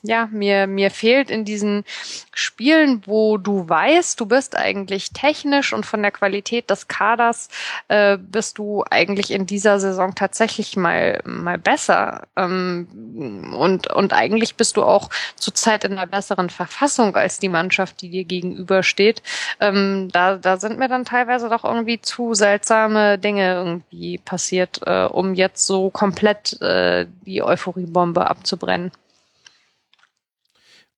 ja, 0.04 0.28
mir, 0.32 0.68
mir 0.68 0.92
fehlt 0.92 1.30
in 1.30 1.46
diesen 1.46 1.84
Spielen, 2.34 3.04
wo 3.06 3.38
du 3.38 3.68
weißt, 3.68 4.20
du 4.20 4.26
bist 4.26 4.56
eigentlich 4.56 5.12
technisch 5.12 5.74
und 5.74 5.86
von 5.86 6.02
der 6.02 6.12
Qualität 6.12 6.70
des 6.70 6.88
Kaders 6.88 7.50
äh, 7.88 8.18
bist 8.18 8.58
du 8.58 8.84
eigentlich 8.90 9.32
in 9.32 9.46
dieser 9.46 9.80
Saison 9.80 10.16
tatsächlich 10.16 10.78
mal, 10.78 11.22
mal 11.26 11.58
besser. 11.58 12.28
Ähm, 12.36 13.54
und, 13.58 13.92
und 13.92 14.14
eigentlich 14.14 14.56
bist 14.56 14.78
du 14.78 14.84
auch 14.84 15.10
zurzeit 15.36 15.84
in 15.84 15.94
einer 15.94 16.08
besseren 16.08 16.50
Verfassung 16.50 17.16
als 17.16 17.40
die 17.40 17.50
Mannschaft, 17.50 18.02
die 18.02 18.10
dir 18.10 18.26
gegenübersteht. 18.26 19.22
Ähm, 19.60 20.10
da, 20.12 20.38
da 20.38 20.58
sind 20.58 20.80
mir 20.80 20.88
dann 20.88 21.06
teilweise 21.06 21.50
doch 21.50 21.64
irgendwie 21.64 22.02
zu 22.02 22.34
seltsame 22.34 23.18
Dinge 23.18 23.54
irgendwie 23.54 24.18
passiert, 24.18 24.82
äh, 24.86 25.06
um 25.06 25.34
jetzt 25.34 25.66
so 25.66 25.90
komplett 25.90 26.62
äh, 26.62 27.08
die 27.26 27.44
Euphoriebombe 27.44 28.30
abzubrennen. 28.30 28.92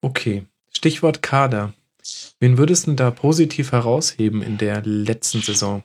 Okay. 0.03 0.45
Stichwort 0.69 1.21
Kader. 1.21 1.73
Wen 2.39 2.57
würdest 2.57 2.87
du 2.87 2.93
da 2.93 3.09
positiv 3.09 3.71
herausheben 3.71 4.41
in 4.41 4.57
der 4.57 4.81
letzten 4.83 5.41
Saison? 5.41 5.83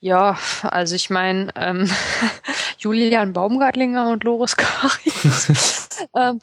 Ja, 0.00 0.36
also 0.62 0.96
ich 0.96 1.10
meine, 1.10 1.52
ähm, 1.54 1.88
Julian 2.84 3.32
Baumgartlinger 3.32 4.10
und 4.10 4.24
Loris 4.24 4.56
Karius, 4.56 5.88
ähm, 6.14 6.38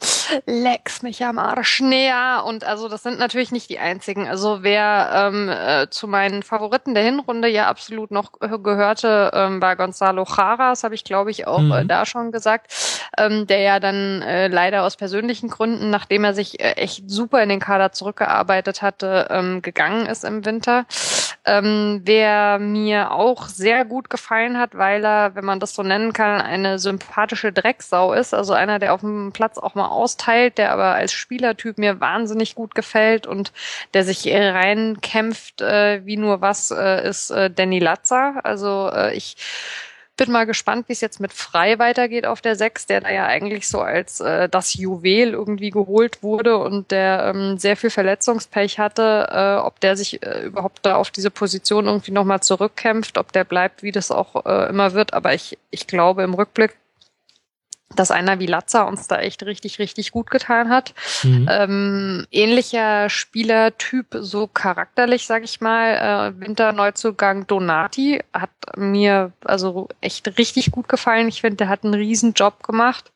Lex 0.46 1.02
mich 1.02 1.24
am 1.24 1.38
Arsch 1.38 1.80
näher 1.80 2.42
und 2.44 2.64
also 2.64 2.88
das 2.88 3.04
sind 3.04 3.20
natürlich 3.20 3.52
nicht 3.52 3.70
die 3.70 3.78
einzigen. 3.78 4.26
Also 4.28 4.62
wer 4.62 5.10
ähm, 5.14 5.48
äh, 5.48 5.88
zu 5.88 6.08
meinen 6.08 6.42
Favoriten 6.42 6.94
der 6.94 7.04
Hinrunde 7.04 7.46
ja 7.46 7.68
absolut 7.68 8.10
noch 8.10 8.32
äh, 8.40 8.58
gehörte, 8.58 9.30
ähm, 9.34 9.62
war 9.62 9.76
Gonzalo 9.76 10.24
Jara, 10.24 10.70
das 10.70 10.82
habe 10.82 10.96
ich 10.96 11.04
glaube 11.04 11.30
ich 11.30 11.46
auch 11.46 11.60
Mhm. 11.60 11.72
äh, 11.72 11.84
da 11.86 12.04
schon 12.06 12.32
gesagt, 12.32 12.72
ähm, 13.16 13.46
der 13.46 13.60
ja 13.60 13.78
dann 13.78 14.22
äh, 14.22 14.48
leider 14.48 14.82
aus 14.82 14.96
persönlichen 14.96 15.48
Gründen, 15.48 15.90
nachdem 15.90 16.24
er 16.24 16.34
sich 16.34 16.58
äh, 16.60 16.72
echt 16.72 17.08
super 17.08 17.40
in 17.40 17.50
den 17.50 17.60
Kader 17.60 17.92
zurückgearbeitet 17.92 18.82
hatte, 18.82 19.28
ähm, 19.30 19.62
gegangen 19.62 20.06
ist 20.06 20.24
im 20.24 20.44
Winter. 20.44 20.86
Ähm, 21.44 22.02
wer 22.04 22.60
mir 22.60 23.10
auch 23.10 23.46
sehr 23.48 23.84
gut 23.84 24.10
gefallen 24.10 24.58
hat, 24.58 24.76
weil 24.76 25.04
er, 25.04 25.34
wenn 25.34 25.44
man 25.44 25.58
das 25.58 25.74
so 25.74 25.82
nennen 25.82 26.12
kann, 26.12 26.40
eine 26.40 26.78
sympathische 26.78 27.52
Drecksau 27.52 28.12
ist. 28.12 28.32
Also 28.32 28.52
einer, 28.52 28.78
der 28.78 28.94
auf 28.94 29.00
dem 29.00 29.32
Platz 29.32 29.58
auch 29.58 29.74
mal 29.74 29.88
austeilt, 29.88 30.58
der 30.58 30.72
aber 30.72 30.94
als 30.94 31.12
Spielertyp 31.12 31.78
mir 31.78 32.00
wahnsinnig 32.00 32.54
gut 32.54 32.76
gefällt 32.76 33.26
und 33.26 33.52
der 33.92 34.04
sich 34.04 34.32
reinkämpft 34.32 35.60
äh, 35.62 36.06
wie 36.06 36.16
nur 36.16 36.40
was, 36.40 36.70
äh, 36.70 37.08
ist 37.08 37.30
äh, 37.30 37.50
Danny 37.50 37.80
Latzer. 37.80 38.40
Also 38.44 38.90
äh, 38.92 39.14
ich 39.16 39.36
bin 40.16 40.30
mal 40.30 40.44
gespannt, 40.44 40.88
wie 40.88 40.92
es 40.92 41.00
jetzt 41.00 41.20
mit 41.20 41.32
Frei 41.32 41.78
weitergeht 41.78 42.26
auf 42.26 42.40
der 42.40 42.54
6, 42.56 42.86
der 42.86 43.00
da 43.00 43.10
ja 43.10 43.26
eigentlich 43.26 43.66
so 43.68 43.80
als 43.80 44.20
äh, 44.20 44.48
das 44.48 44.74
Juwel 44.74 45.32
irgendwie 45.32 45.70
geholt 45.70 46.22
wurde 46.22 46.58
und 46.58 46.90
der 46.90 47.32
ähm, 47.34 47.58
sehr 47.58 47.76
viel 47.76 47.90
Verletzungspech 47.90 48.78
hatte, 48.78 49.28
äh, 49.30 49.60
ob 49.60 49.80
der 49.80 49.96
sich 49.96 50.22
äh, 50.22 50.44
überhaupt 50.44 50.80
da 50.82 50.96
auf 50.96 51.10
diese 51.10 51.30
Position 51.30 51.86
irgendwie 51.86 52.12
nochmal 52.12 52.40
zurückkämpft, 52.40 53.16
ob 53.18 53.32
der 53.32 53.44
bleibt, 53.44 53.82
wie 53.82 53.92
das 53.92 54.10
auch 54.10 54.44
äh, 54.44 54.68
immer 54.68 54.92
wird. 54.92 55.14
Aber 55.14 55.34
ich, 55.34 55.58
ich 55.70 55.86
glaube 55.86 56.22
im 56.22 56.34
Rückblick, 56.34 56.76
dass 57.96 58.10
einer 58.10 58.38
wie 58.38 58.46
Latza 58.46 58.82
uns 58.82 59.08
da 59.08 59.18
echt 59.18 59.42
richtig, 59.44 59.78
richtig 59.78 60.12
gut 60.12 60.30
getan 60.30 60.70
hat. 60.70 60.94
Mhm. 61.22 61.48
Ähm, 61.50 62.26
ähnlicher 62.30 63.08
Spielertyp, 63.08 64.06
so 64.12 64.46
charakterlich, 64.46 65.26
sag 65.26 65.44
ich 65.44 65.60
mal. 65.60 66.32
Äh, 66.36 66.40
Winterneuzugang 66.40 67.46
Donati 67.46 68.22
hat 68.32 68.50
mir 68.76 69.32
also 69.44 69.88
echt 70.00 70.38
richtig 70.38 70.70
gut 70.70 70.88
gefallen. 70.88 71.28
Ich 71.28 71.40
finde, 71.40 71.56
der 71.56 71.68
hat 71.68 71.84
einen 71.84 71.94
riesen 71.94 72.32
Job 72.32 72.62
gemacht. 72.62 73.12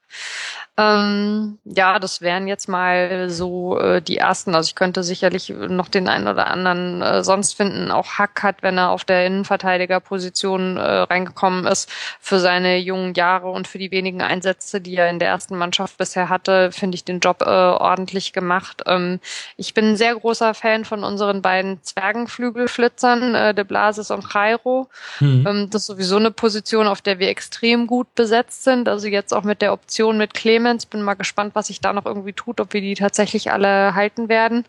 Ähm, 0.78 1.58
ja, 1.64 1.98
das 1.98 2.20
wären 2.20 2.46
jetzt 2.46 2.68
mal 2.68 3.30
so 3.30 3.80
äh, 3.80 4.02
die 4.02 4.18
ersten. 4.18 4.54
Also 4.54 4.68
ich 4.68 4.74
könnte 4.74 5.02
sicherlich 5.02 5.48
noch 5.48 5.88
den 5.88 6.06
einen 6.06 6.28
oder 6.28 6.48
anderen 6.48 7.00
äh, 7.00 7.24
sonst 7.24 7.54
finden. 7.54 7.90
Auch 7.90 8.18
Hack 8.18 8.42
hat, 8.42 8.62
wenn 8.62 8.76
er 8.76 8.90
auf 8.90 9.04
der 9.04 9.24
Innenverteidigerposition 9.24 10.76
äh, 10.76 10.80
reingekommen 10.82 11.66
ist, 11.66 11.90
für 12.20 12.40
seine 12.40 12.76
jungen 12.76 13.14
Jahre 13.14 13.48
und 13.48 13.66
für 13.66 13.78
die 13.78 13.90
wenigen 13.90 14.20
Einsätze, 14.20 14.82
die 14.82 14.96
er 14.96 15.08
in 15.08 15.18
der 15.18 15.28
ersten 15.28 15.56
Mannschaft 15.56 15.96
bisher 15.96 16.28
hatte, 16.28 16.70
finde 16.72 16.96
ich 16.96 17.04
den 17.04 17.20
Job 17.20 17.40
äh, 17.40 17.48
ordentlich 17.48 18.34
gemacht. 18.34 18.82
Ähm, 18.84 19.20
ich 19.56 19.72
bin 19.72 19.92
ein 19.92 19.96
sehr 19.96 20.14
großer 20.14 20.52
Fan 20.52 20.84
von 20.84 21.04
unseren 21.04 21.40
beiden 21.40 21.82
Zwergenflügelflitzern, 21.82 23.34
äh, 23.34 23.54
De 23.54 23.64
Blasis 23.64 24.10
und 24.10 24.26
Jairo. 24.30 24.90
Mhm. 25.20 25.46
Ähm, 25.48 25.70
das 25.70 25.82
ist 25.82 25.86
sowieso 25.86 26.16
eine 26.16 26.32
Position, 26.32 26.86
auf 26.86 27.00
der 27.00 27.18
wir 27.18 27.30
extrem 27.30 27.86
gut 27.86 28.14
besetzt 28.14 28.64
sind. 28.64 28.90
Also 28.90 29.06
jetzt 29.06 29.32
auch 29.32 29.44
mit 29.44 29.62
der 29.62 29.72
Option 29.72 30.18
mit 30.18 30.34
Clemens 30.34 30.65
Clemens. 30.66 30.86
Bin 30.86 31.02
mal 31.02 31.14
gespannt, 31.14 31.54
was 31.54 31.68
sich 31.68 31.80
da 31.80 31.92
noch 31.92 32.06
irgendwie 32.06 32.32
tut, 32.32 32.60
ob 32.60 32.72
wir 32.72 32.80
die 32.80 32.94
tatsächlich 32.94 33.52
alle 33.52 33.94
halten 33.94 34.28
werden. 34.28 34.64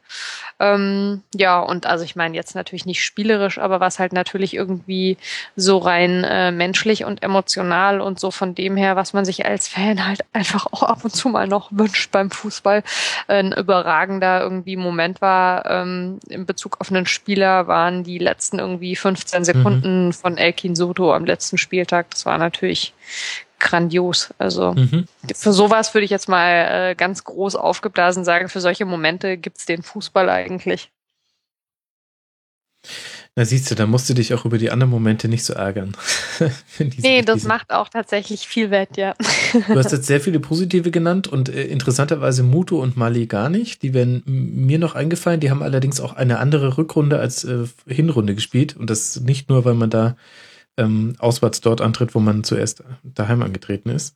Ähm, 0.60 1.24
ja, 1.34 1.60
und 1.60 1.86
also 1.86 2.04
ich 2.04 2.16
meine 2.16 2.36
jetzt 2.36 2.56
natürlich 2.56 2.86
nicht 2.86 3.04
spielerisch, 3.04 3.58
aber 3.58 3.80
was 3.80 4.00
halt 4.00 4.14
natürlich 4.14 4.54
irgendwie 4.54 5.18
so 5.56 5.78
rein 5.78 6.24
äh, 6.24 6.52
menschlich 6.52 7.06
und 7.06 7.24
emotional 7.24 8.02
und 8.02 8.20
so 8.20 8.32
von 8.32 8.56
dem 8.56 8.78
her, 8.78 8.96
was 8.96 9.14
man 9.14 9.26
sich 9.26 9.46
als 9.46 9.68
Fan 9.68 10.06
halt 10.06 10.22
einfach 10.34 10.68
auch 10.72 10.84
ab 10.84 11.04
und 11.04 11.16
zu 11.16 11.30
mal 11.30 11.48
noch 11.48 11.70
wünscht 11.72 12.12
beim 12.12 12.32
Fußball, 12.32 12.84
ein 13.28 13.54
überragender 13.54 14.42
irgendwie 14.42 14.78
Moment 14.78 15.22
war. 15.22 15.66
Ähm, 15.70 16.20
in 16.30 16.46
Bezug 16.46 16.78
auf 16.80 16.92
einen 16.92 17.06
Spieler 17.06 17.68
waren 17.68 18.04
die 18.04 18.18
letzten 18.18 18.60
irgendwie 18.60 18.96
15 18.96 19.46
Sekunden 19.46 20.08
mhm. 20.08 20.14
von 20.14 20.38
Elkin 20.38 20.76
Soto 20.76 21.14
am 21.14 21.26
letzten 21.26 21.58
Spieltag. 21.58 22.10
Das 22.12 22.26
war 22.26 22.38
natürlich 22.38 22.94
grandios. 23.60 24.34
Also 24.38 24.74
mhm. 24.74 25.06
für 25.34 25.54
sowas 25.54 25.94
würde 25.94 26.06
ich 26.06 26.12
jetzt 26.12 26.30
mal 26.30 26.92
äh, 26.92 26.96
ganz 26.96 27.24
groß 27.24 27.56
aufgeblasen 27.56 28.24
sagen, 28.24 28.50
für 28.50 28.62
solche 28.62 28.86
Momente 28.86 29.38
gibt's 29.38 29.66
den 29.66 29.84
Fußball 29.84 30.30
eigentlich. 30.30 30.92
Na 33.36 33.46
siehst 33.46 33.70
du, 33.70 33.76
da 33.76 33.86
musst 33.86 34.10
du 34.10 34.16
dich 34.16 34.34
auch 34.34 34.46
über 34.46 34.58
die 34.58 34.72
anderen 34.72 34.90
Momente 34.90 35.28
nicht 35.28 35.46
so 35.46 35.54
ärgern. 35.54 35.96
nee, 36.80 37.22
das 37.22 37.36
diese. 37.36 37.48
macht 37.48 37.72
auch 37.72 37.88
tatsächlich 37.88 38.48
viel 38.48 38.72
wett, 38.72 38.98
ja. 38.98 39.14
du 39.54 39.76
hast 39.76 39.92
jetzt 39.92 40.08
sehr 40.08 40.20
viele 40.22 40.40
positive 40.40 40.90
genannt 40.90 41.28
und 41.28 41.48
äh, 41.50 41.66
interessanterweise 41.66 42.42
Muto 42.42 42.82
und 42.82 42.98
Mali 42.98 43.28
gar 43.28 43.50
nicht. 43.50 43.84
Die 43.84 43.94
wären 43.94 44.24
mir 44.26 44.80
noch 44.80 44.96
eingefallen. 44.96 45.40
Die 45.40 45.52
haben 45.52 45.62
allerdings 45.62 46.00
auch 46.00 46.14
eine 46.14 46.40
andere 46.40 46.80
Rückrunde 46.80 47.20
als 47.20 47.44
äh, 47.44 47.66
Hinrunde 47.86 48.34
gespielt. 48.34 48.76
Und 48.76 48.90
das 48.90 49.20
nicht 49.20 49.50
nur, 49.50 49.66
weil 49.66 49.76
man 49.76 49.92
da 49.92 50.16
ähm, 50.78 51.16
auswärts 51.20 51.62
dort 51.62 51.82
antritt, 51.82 52.16
wo 52.16 52.20
man 52.20 52.44
zuerst 52.44 52.84
daheim 53.04 53.42
angetreten 53.42 53.90
ist. 53.90 54.16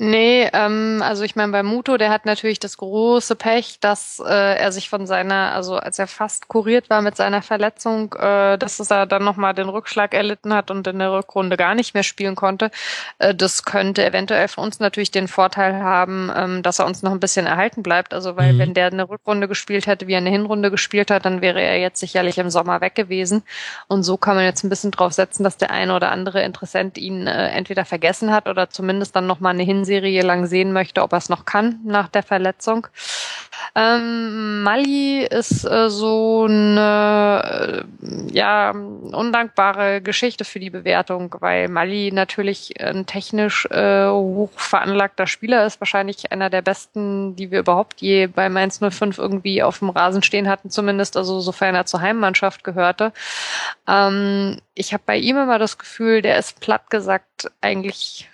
Nee, 0.00 0.48
ähm, 0.52 1.02
also 1.02 1.24
ich 1.24 1.34
meine, 1.34 1.50
bei 1.50 1.64
Muto, 1.64 1.96
der 1.96 2.10
hat 2.10 2.24
natürlich 2.24 2.60
das 2.60 2.76
große 2.76 3.34
Pech, 3.34 3.80
dass 3.80 4.22
äh, 4.24 4.56
er 4.56 4.70
sich 4.70 4.88
von 4.88 5.08
seiner, 5.08 5.52
also 5.54 5.74
als 5.74 5.98
er 5.98 6.06
fast 6.06 6.46
kuriert 6.46 6.88
war 6.88 7.02
mit 7.02 7.16
seiner 7.16 7.42
Verletzung, 7.42 8.12
äh, 8.12 8.56
dass 8.58 8.78
er 8.92 9.06
dann 9.06 9.24
nochmal 9.24 9.54
den 9.54 9.68
Rückschlag 9.68 10.14
erlitten 10.14 10.54
hat 10.54 10.70
und 10.70 10.86
in 10.86 11.00
der 11.00 11.12
Rückrunde 11.12 11.56
gar 11.56 11.74
nicht 11.74 11.94
mehr 11.94 12.04
spielen 12.04 12.36
konnte. 12.36 12.70
Äh, 13.18 13.34
das 13.34 13.64
könnte 13.64 14.06
eventuell 14.06 14.46
für 14.46 14.60
uns 14.60 14.78
natürlich 14.78 15.10
den 15.10 15.26
Vorteil 15.26 15.82
haben, 15.82 16.30
ähm, 16.32 16.62
dass 16.62 16.78
er 16.78 16.86
uns 16.86 17.02
noch 17.02 17.10
ein 17.10 17.18
bisschen 17.18 17.46
erhalten 17.46 17.82
bleibt. 17.82 18.14
Also 18.14 18.36
weil 18.36 18.52
mhm. 18.52 18.58
wenn 18.60 18.74
der 18.74 18.86
eine 18.86 19.08
Rückrunde 19.08 19.48
gespielt 19.48 19.88
hätte, 19.88 20.06
wie 20.06 20.12
er 20.12 20.18
eine 20.18 20.30
Hinrunde 20.30 20.70
gespielt 20.70 21.10
hat, 21.10 21.24
dann 21.24 21.42
wäre 21.42 21.60
er 21.60 21.80
jetzt 21.80 21.98
sicherlich 21.98 22.38
im 22.38 22.50
Sommer 22.50 22.80
weg 22.80 22.94
gewesen. 22.94 23.42
Und 23.88 24.04
so 24.04 24.16
kann 24.16 24.36
man 24.36 24.44
jetzt 24.44 24.62
ein 24.62 24.70
bisschen 24.70 24.92
drauf 24.92 25.12
setzen, 25.12 25.42
dass 25.42 25.56
der 25.56 25.72
eine 25.72 25.96
oder 25.96 26.12
andere 26.12 26.44
Interessent 26.44 26.98
ihn 26.98 27.26
äh, 27.26 27.48
entweder 27.48 27.84
vergessen 27.84 28.30
hat 28.30 28.46
oder 28.46 28.70
zumindest 28.70 29.16
dann 29.16 29.26
nochmal 29.26 29.54
eine 29.54 29.64
Hinserie 29.64 29.87
Serie 29.88 30.22
lang 30.22 30.46
sehen 30.46 30.72
möchte, 30.72 31.02
ob 31.02 31.12
er 31.12 31.18
es 31.18 31.28
noch 31.28 31.44
kann 31.44 31.80
nach 31.84 32.08
der 32.08 32.22
Verletzung. 32.22 32.86
Ähm, 33.74 34.62
Mali 34.62 35.24
ist 35.24 35.64
äh, 35.64 35.90
so 35.90 36.46
eine 36.48 37.84
äh, 38.02 38.32
ja 38.32 38.70
undankbare 38.70 40.00
Geschichte 40.00 40.44
für 40.44 40.58
die 40.58 40.70
Bewertung, 40.70 41.34
weil 41.40 41.68
Mali 41.68 42.10
natürlich 42.12 42.80
ein 42.80 43.06
technisch 43.06 43.66
äh, 43.66 44.08
hoch 44.08 44.50
veranlagter 44.56 45.26
Spieler 45.26 45.66
ist, 45.66 45.80
wahrscheinlich 45.80 46.32
einer 46.32 46.50
der 46.50 46.62
besten, 46.62 47.36
die 47.36 47.50
wir 47.50 47.60
überhaupt 47.60 48.00
je 48.00 48.26
bei 48.26 48.48
Mainz 48.48 48.80
05 48.80 49.18
irgendwie 49.18 49.62
auf 49.62 49.78
dem 49.80 49.90
Rasen 49.90 50.22
stehen 50.22 50.48
hatten, 50.48 50.70
zumindest 50.70 51.16
also 51.16 51.40
sofern 51.40 51.74
er 51.74 51.86
zur 51.86 52.00
Heimmannschaft 52.00 52.64
gehörte. 52.64 53.12
Ähm, 53.86 54.58
ich 54.74 54.92
habe 54.92 55.02
bei 55.06 55.16
ihm 55.18 55.36
immer 55.36 55.58
das 55.58 55.78
Gefühl, 55.78 56.22
der 56.22 56.38
ist 56.38 56.60
platt 56.60 56.90
gesagt 56.90 57.50
eigentlich 57.60 58.28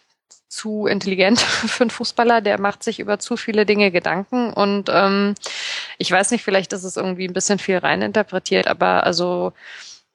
zu 0.54 0.86
intelligent 0.86 1.40
für 1.40 1.84
einen 1.84 1.90
Fußballer, 1.90 2.40
der 2.40 2.60
macht 2.60 2.82
sich 2.82 3.00
über 3.00 3.18
zu 3.18 3.36
viele 3.36 3.66
Dinge 3.66 3.90
Gedanken. 3.90 4.52
Und 4.52 4.88
ähm, 4.92 5.34
ich 5.98 6.10
weiß 6.10 6.30
nicht, 6.30 6.44
vielleicht 6.44 6.72
ist 6.72 6.84
es 6.84 6.96
irgendwie 6.96 7.26
ein 7.26 7.32
bisschen 7.32 7.58
viel 7.58 7.78
reininterpretiert, 7.78 8.66
aber 8.66 9.04
also 9.04 9.52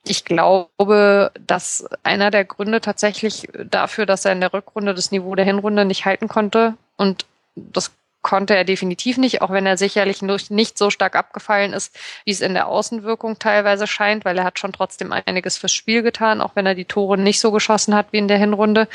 ich 0.06 0.24
glaube, 0.24 1.32
dass 1.45 1.86
einer 2.03 2.32
der 2.32 2.45
Gründe 2.45 2.82
tatsächlich 2.82 3.48
dafür, 3.66 4.06
dass 4.06 4.26
er 4.26 4.32
in 4.32 4.40
der 4.40 4.53
Rückrunde 4.53 4.95
das 4.95 5.11
Niveau 5.11 5.36
der 5.36 5.45
Hinrunde 5.45 5.86
nicht 5.86 6.06
halten 6.06 6.28
konnte 6.28 6.76
und 6.95 7.26
das 7.56 7.91
konnte 8.22 8.56
er 8.56 8.66
definitiv 8.66 9.18
nicht, 9.18 9.41
auch 9.41 9.50
wenn 9.50 9.66
er 9.66 9.78
sicherlich 9.78 10.22
nicht 10.22 10.78
so 10.78 10.90
stark 10.90 11.16
abgefallen 11.16 11.74
ist, 11.74 11.98
wie 12.26 12.32
es 12.32 12.41
in 12.41 12.54
der 12.54 12.68
Außenwirkung 12.68 13.40
teilweise 13.40 13.88
scheint, 13.88 14.26
weil 14.26 14.38
er 14.38 14.44
hat 14.44 14.60
schon 14.60 14.74
trotzdem 14.74 15.14
einiges 15.14 15.58
fürs 15.58 15.74
Spiel 15.74 16.02
getan, 16.02 16.41
auch 16.41 16.56
wenn 16.56 16.66
er 16.66 16.76
die 16.76 16.86
Tore 16.86 17.18
nicht 17.18 17.40
so 17.40 17.52
geschossen 17.52 17.96
hat 17.96 18.08
wie 18.12 18.18
in 18.18 18.28
der 18.28 18.38
Hinrunde. 18.38 18.88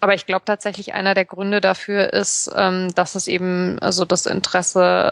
Aber 0.00 0.14
ich 0.14 0.26
glaube 0.26 0.44
tatsächlich, 0.44 0.94
einer 0.94 1.14
der 1.14 1.24
Gründe 1.24 1.60
dafür 1.60 2.12
ist, 2.12 2.50
ähm, 2.54 2.94
dass 2.94 3.16
es 3.16 3.26
eben 3.26 3.78
also 3.80 4.04
das 4.04 4.26
Interesse 4.26 5.10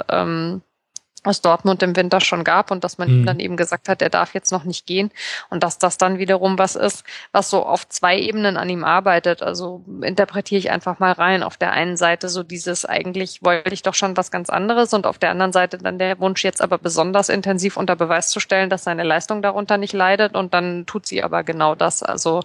aus 1.29 1.41
Dortmund 1.41 1.83
im 1.83 1.97
Winter 1.97 2.21
schon 2.21 2.45
gab 2.45 2.71
und 2.71 2.85
dass 2.85 2.99
man 2.99 3.09
mhm. 3.09 3.15
ihm 3.15 3.27
dann 3.27 3.41
eben 3.41 3.57
gesagt 3.57 3.89
hat, 3.89 4.03
er 4.03 4.11
darf 4.11 4.35
jetzt 4.35 4.53
noch 4.53 4.65
nicht 4.65 4.87
gehen 4.87 5.11
und 5.51 5.63
dass 5.63 5.79
das 5.79 5.99
dann 5.99 6.19
wiederum 6.19 6.59
was 6.59 6.77
ist, 6.77 7.05
was 7.33 7.51
so 7.51 7.65
auf 7.65 7.89
zwei 7.89 8.19
Ebenen 8.19 8.57
an 8.57 8.69
ihm 8.69 8.85
arbeitet. 8.85 9.43
Also 9.43 9.85
interpretiere 10.03 10.59
ich 10.59 10.71
einfach 10.71 10.99
mal 10.99 11.13
rein. 11.13 11.43
Auf 11.43 11.57
der 11.57 11.73
einen 11.73 11.97
Seite 11.97 12.29
so 12.29 12.43
dieses 12.43 12.85
eigentlich 12.85 13.43
wollte 13.43 13.73
ich 13.73 13.83
doch 13.83 13.95
schon 13.95 14.17
was 14.17 14.31
ganz 14.31 14.51
anderes 14.51 14.93
und 14.95 15.07
auf 15.07 15.19
der 15.19 15.31
anderen 15.31 15.53
Seite 15.53 15.79
dann 15.79 15.99
der 15.99 16.19
Wunsch 16.19 16.45
jetzt 16.45 16.63
aber 16.63 16.79
besonders 16.79 17.29
intensiv 17.29 17.77
unter 17.77 17.97
Beweis 17.97 18.29
zu 18.29 18.41
stellen, 18.41 18.71
dass 18.71 18.85
seine 18.85 19.05
Leistung 19.05 19.43
darunter 19.43 19.79
nicht 19.79 19.93
leidet 19.93 20.35
und 20.35 20.55
dann 20.55 20.87
tut 20.87 21.07
sie 21.07 21.23
aber 21.23 21.45
genau 21.45 21.75
das. 21.75 22.03
Also 22.03 22.43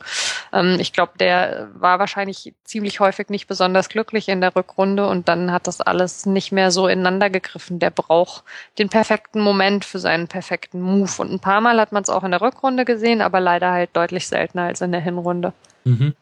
ähm, 0.52 0.78
ich 0.80 0.94
glaube, 0.94 1.14
der 1.20 1.70
war 1.74 2.00
wahrscheinlich 2.00 2.54
ziemlich 2.64 3.00
häufig 3.00 3.30
nicht 3.30 3.48
besonders 3.48 3.90
glücklich 3.90 4.30
in 4.30 4.42
der 4.42 4.56
Rückrunde 4.56 5.08
und 5.08 5.28
dann 5.28 5.52
hat 5.52 5.68
das 5.68 5.82
alles 5.82 6.26
nicht 6.26 6.52
mehr 6.52 6.72
so 6.72 6.88
ineinander 6.88 7.30
gegriffen. 7.30 7.80
Der 7.80 7.90
braucht 7.90 8.44
den 8.78 8.90
perfekten 8.90 9.42
Moment 9.42 9.86
für 9.86 10.00
seinen 10.00 10.28
perfekten 10.28 10.82
Move. 10.82 11.12
Und 11.20 11.32
ein 11.32 11.40
paar 11.40 11.62
Mal 11.62 11.80
hat 11.80 11.92
man 11.92 12.04
es 12.04 12.10
auch 12.10 12.24
in 12.24 12.32
der 12.32 12.42
Rückrunde 12.42 12.86
gesehen, 12.86 13.22
aber 13.22 13.40
leider 13.40 13.72
halt 13.72 13.92
deutlich 13.94 14.28
seltener 14.28 14.64
als 14.64 14.82
in 14.82 14.92
der 14.92 15.02
Hinrunde. 15.02 15.54
Mhm. 15.84 16.16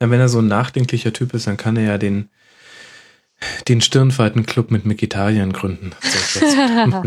Ja, 0.00 0.10
wenn 0.10 0.20
er 0.20 0.28
so 0.28 0.40
ein 0.40 0.48
nachdenklicher 0.48 1.12
Typ 1.12 1.32
ist, 1.32 1.46
dann 1.46 1.56
kann 1.56 1.76
er 1.76 1.84
ja 1.84 1.98
den, 1.98 2.28
den 3.68 3.80
Stirnfalten-Club 3.80 4.70
mit 4.70 4.84
Mikitarien 4.84 5.52
gründen. 5.52 5.92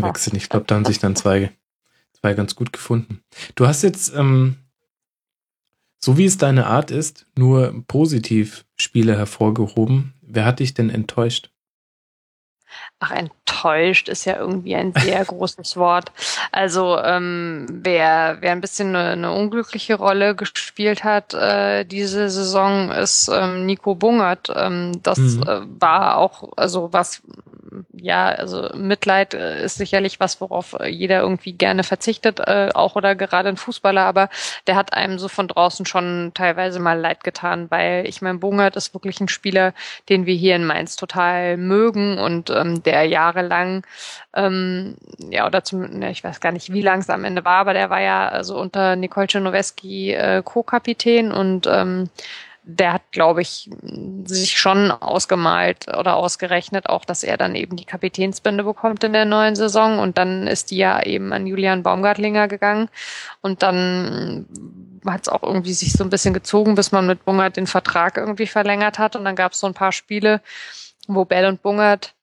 wechseln. 0.02 0.36
Ich 0.36 0.48
glaube, 0.48 0.66
da 0.66 0.74
haben 0.74 0.84
sich 0.84 0.98
dann 0.98 1.14
zwei, 1.14 1.52
zwei 2.20 2.34
ganz 2.34 2.56
gut 2.56 2.72
gefunden. 2.72 3.22
Du 3.54 3.68
hast 3.68 3.82
jetzt, 3.82 4.12
ähm, 4.16 4.56
so 6.00 6.18
wie 6.18 6.24
es 6.24 6.38
deine 6.38 6.66
Art 6.66 6.90
ist, 6.90 7.26
nur 7.36 7.84
positiv 7.86 8.64
Spiele 8.76 9.16
hervorgehoben. 9.16 10.14
Wer 10.22 10.44
hat 10.44 10.58
dich 10.58 10.74
denn 10.74 10.90
enttäuscht? 10.90 11.50
Ach, 13.02 13.12
enttäuscht 13.12 14.10
ist 14.10 14.26
ja 14.26 14.36
irgendwie 14.36 14.76
ein 14.76 14.92
sehr 14.92 15.24
großes 15.24 15.76
Wort. 15.76 16.12
Also 16.52 16.98
ähm, 16.98 17.66
wer, 17.70 18.36
wer 18.40 18.52
ein 18.52 18.60
bisschen 18.60 18.94
eine, 18.94 19.12
eine 19.12 19.32
unglückliche 19.32 19.94
Rolle 19.94 20.34
gespielt 20.34 21.02
hat 21.02 21.32
äh, 21.32 21.84
diese 21.84 22.28
Saison, 22.28 22.90
ist 22.90 23.30
ähm, 23.32 23.64
Nico 23.64 23.94
Bungert. 23.94 24.52
Ähm, 24.54 25.00
das 25.02 25.18
mhm. 25.18 25.42
äh, 25.42 25.60
war 25.80 26.18
auch, 26.18 26.52
also 26.56 26.92
was 26.92 27.22
ja, 27.92 28.28
also 28.28 28.70
Mitleid 28.74 29.34
äh, 29.34 29.64
ist 29.64 29.76
sicherlich 29.76 30.20
was, 30.20 30.40
worauf 30.40 30.76
jeder 30.86 31.20
irgendwie 31.20 31.52
gerne 31.52 31.84
verzichtet, 31.84 32.40
äh, 32.40 32.70
auch 32.74 32.96
oder 32.96 33.14
gerade 33.14 33.48
ein 33.48 33.56
Fußballer, 33.56 34.02
aber 34.02 34.28
der 34.66 34.76
hat 34.76 34.92
einem 34.94 35.18
so 35.18 35.28
von 35.28 35.48
draußen 35.48 35.86
schon 35.86 36.32
teilweise 36.34 36.80
mal 36.80 36.98
leid 36.98 37.24
getan, 37.24 37.70
weil 37.70 38.06
ich 38.06 38.22
mein, 38.22 38.40
Bungert 38.40 38.76
ist 38.76 38.94
wirklich 38.94 39.20
ein 39.20 39.28
Spieler, 39.28 39.74
den 40.08 40.26
wir 40.26 40.34
hier 40.34 40.56
in 40.56 40.64
Mainz 40.64 40.96
total 40.96 41.56
mögen 41.56 42.18
und 42.18 42.50
ähm, 42.50 42.82
der 42.90 43.04
jahrelang, 43.04 43.84
ähm, 44.34 44.96
ja, 45.30 45.46
oder 45.46 45.62
zum, 45.64 46.02
ich 46.02 46.24
weiß 46.24 46.40
gar 46.40 46.52
nicht, 46.52 46.72
wie 46.72 46.82
lang 46.82 47.00
es 47.00 47.10
am 47.10 47.24
Ende 47.24 47.44
war, 47.44 47.58
aber 47.58 47.74
der 47.74 47.90
war 47.90 48.00
ja 48.00 48.28
also 48.28 48.58
unter 48.58 48.96
Nicole 48.96 49.26
Czernoweski 49.26 50.12
äh, 50.12 50.42
Co-Kapitän 50.44 51.32
und 51.32 51.66
ähm, 51.66 52.10
der 52.62 52.92
hat, 52.92 53.02
glaube 53.10 53.40
ich, 53.42 53.70
sich 54.26 54.58
schon 54.58 54.90
ausgemalt 54.90 55.88
oder 55.88 56.16
ausgerechnet, 56.16 56.88
auch 56.88 57.04
dass 57.04 57.22
er 57.22 57.36
dann 57.36 57.54
eben 57.54 57.76
die 57.76 57.84
Kapitänsbinde 57.84 58.64
bekommt 58.64 59.02
in 59.02 59.12
der 59.12 59.24
neuen 59.24 59.56
Saison. 59.56 59.98
Und 59.98 60.18
dann 60.18 60.46
ist 60.46 60.70
die 60.70 60.76
ja 60.76 61.02
eben 61.02 61.32
an 61.32 61.46
Julian 61.46 61.82
Baumgartlinger 61.82 62.48
gegangen. 62.48 62.88
Und 63.40 63.62
dann 63.62 64.46
hat 65.06 65.22
es 65.22 65.28
auch 65.28 65.42
irgendwie 65.42 65.72
sich 65.72 65.92
so 65.92 66.04
ein 66.04 66.10
bisschen 66.10 66.34
gezogen, 66.34 66.74
bis 66.74 66.92
man 66.92 67.06
mit 67.06 67.24
Bungert 67.24 67.56
den 67.56 67.66
Vertrag 67.66 68.18
irgendwie 68.18 68.46
verlängert 68.46 68.98
hat. 68.98 69.16
Und 69.16 69.24
dann 69.24 69.36
gab 69.36 69.52
es 69.52 69.60
so 69.60 69.66
ein 69.66 69.74
paar 69.74 69.92
Spiele, 69.92 70.42
wo 71.08 71.24
Bell 71.24 71.46
und 71.46 71.62
Bungert 71.62 72.14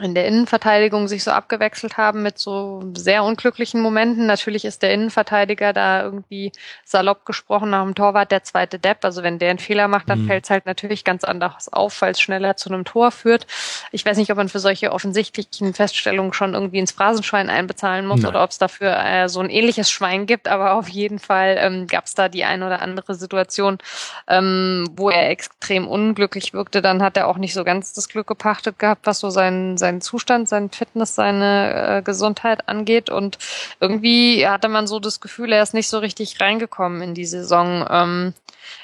in 0.00 0.16
der 0.16 0.26
Innenverteidigung 0.26 1.06
sich 1.06 1.22
so 1.22 1.30
abgewechselt 1.30 1.96
haben 1.96 2.24
mit 2.24 2.36
so 2.36 2.82
sehr 2.96 3.22
unglücklichen 3.22 3.80
Momenten. 3.80 4.26
Natürlich 4.26 4.64
ist 4.64 4.82
der 4.82 4.92
Innenverteidiger 4.92 5.72
da 5.72 6.02
irgendwie 6.02 6.50
salopp 6.84 7.24
gesprochen 7.24 7.70
nach 7.70 7.84
dem 7.84 7.94
Torwart 7.94 8.32
der 8.32 8.42
zweite 8.42 8.80
Depp. 8.80 9.04
Also 9.04 9.22
wenn 9.22 9.38
der 9.38 9.50
einen 9.50 9.60
Fehler 9.60 9.86
macht, 9.86 10.10
dann 10.10 10.22
mhm. 10.22 10.26
fällt 10.26 10.44
es 10.44 10.50
halt 10.50 10.66
natürlich 10.66 11.04
ganz 11.04 11.22
anders 11.22 11.72
auf, 11.72 12.02
weil 12.02 12.10
es 12.10 12.20
schneller 12.20 12.56
zu 12.56 12.70
einem 12.70 12.84
Tor 12.84 13.12
führt. 13.12 13.46
Ich 13.92 14.04
weiß 14.04 14.16
nicht, 14.16 14.32
ob 14.32 14.36
man 14.36 14.48
für 14.48 14.58
solche 14.58 14.90
offensichtlichen 14.90 15.74
Feststellungen 15.74 16.32
schon 16.32 16.54
irgendwie 16.54 16.80
ins 16.80 16.90
Phrasenschwein 16.90 17.48
einbezahlen 17.48 18.08
muss 18.08 18.22
Nein. 18.22 18.30
oder 18.30 18.42
ob 18.42 18.50
es 18.50 18.58
dafür 18.58 18.98
äh, 18.98 19.28
so 19.28 19.38
ein 19.38 19.50
ähnliches 19.50 19.92
Schwein 19.92 20.26
gibt. 20.26 20.48
Aber 20.48 20.72
auf 20.72 20.88
jeden 20.88 21.20
Fall 21.20 21.56
ähm, 21.60 21.86
gab 21.86 22.06
es 22.06 22.14
da 22.14 22.28
die 22.28 22.42
ein 22.42 22.64
oder 22.64 22.82
andere 22.82 23.14
Situation, 23.14 23.78
ähm, 24.26 24.88
wo 24.96 25.08
er 25.08 25.30
extrem 25.30 25.86
unglücklich 25.86 26.52
wirkte. 26.52 26.82
Dann 26.82 27.00
hat 27.00 27.16
er 27.16 27.28
auch 27.28 27.36
nicht 27.36 27.54
so 27.54 27.62
ganz 27.62 27.92
das 27.92 28.08
Glück 28.08 28.26
gepachtet 28.26 28.80
gehabt, 28.80 29.06
was 29.06 29.20
so 29.20 29.30
sein 29.30 29.76
seinen 29.84 30.00
Zustand, 30.00 30.48
seinen 30.48 30.70
Fitness, 30.70 31.14
seine 31.14 31.98
äh, 31.98 32.02
Gesundheit 32.02 32.68
angeht. 32.68 33.10
Und 33.10 33.36
irgendwie 33.80 34.48
hatte 34.48 34.68
man 34.68 34.86
so 34.86 34.98
das 34.98 35.20
Gefühl, 35.20 35.52
er 35.52 35.62
ist 35.62 35.74
nicht 35.74 35.88
so 35.88 35.98
richtig 35.98 36.40
reingekommen 36.40 37.02
in 37.02 37.12
die 37.12 37.26
Saison. 37.26 37.86
Ähm, 37.90 38.34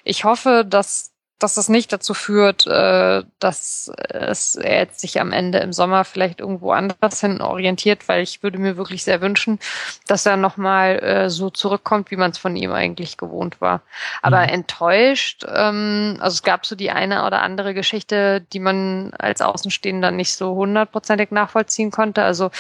ich 0.05 0.25
hoffe, 0.25 0.67
dass 0.69 1.13
dass 1.43 1.55
das 1.55 1.69
nicht 1.69 1.93
dazu 1.93 2.15
führt, 2.15 2.67
äh, 2.67 3.25
dass 3.39 3.91
es 4.09 4.57
er 4.57 4.81
jetzt 4.81 5.01
sich 5.01 5.21
am 5.21 5.33
Ende 5.33 5.59
im 5.59 5.73
Sommer 5.73 6.05
vielleicht 6.05 6.41
irgendwo 6.41 6.73
anders 6.73 7.21
hin 7.21 7.41
orientiert, 7.41 8.09
weil 8.09 8.23
ich 8.23 8.43
würde 8.43 8.59
mir 8.59 8.77
wirklich 8.77 9.03
sehr 9.03 9.21
wünschen, 9.21 9.59
dass 10.07 10.27
er 10.27 10.37
nochmal 10.37 10.99
äh, 10.99 11.31
so 11.31 11.51
zurückkommt, 11.51 12.11
wie 12.11 12.17
man 12.17 12.31
es 12.31 12.39
von 12.39 12.57
ihm 12.57 12.73
eigentlich 12.73 13.17
gewohnt 13.17 13.61
war. 13.61 13.81
Aber 14.23 14.43
mhm. 14.43 14.49
enttäuscht, 14.49 15.45
ähm, 15.49 16.19
also 16.21 16.35
es 16.35 16.43
gab 16.43 16.67
so 16.67 16.77
die 16.77 16.91
eine 16.91 17.27
oder 17.27 17.43
andere 17.43 17.75
Geschichte, 17.75 18.41
die 18.53 18.61
man 18.61 19.13
als 19.19 19.41
Außenstehender 19.41 20.11
nicht 20.11 20.35
so 20.35 20.55
hundertprozentig 20.55 21.31
nachvollziehen 21.31 21.91
konnte. 21.91 22.23
Also 22.23 22.51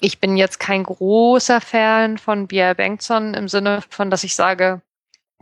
ich 0.00 0.20
bin 0.20 0.36
jetzt 0.36 0.60
kein 0.60 0.82
großer 0.82 1.60
Fan 1.60 2.18
von 2.18 2.48
Bia 2.48 2.74
Bengtson 2.74 3.34
im 3.34 3.48
Sinne 3.48 3.82
von, 3.88 4.10
dass 4.10 4.24
ich 4.24 4.34
sage, 4.34 4.82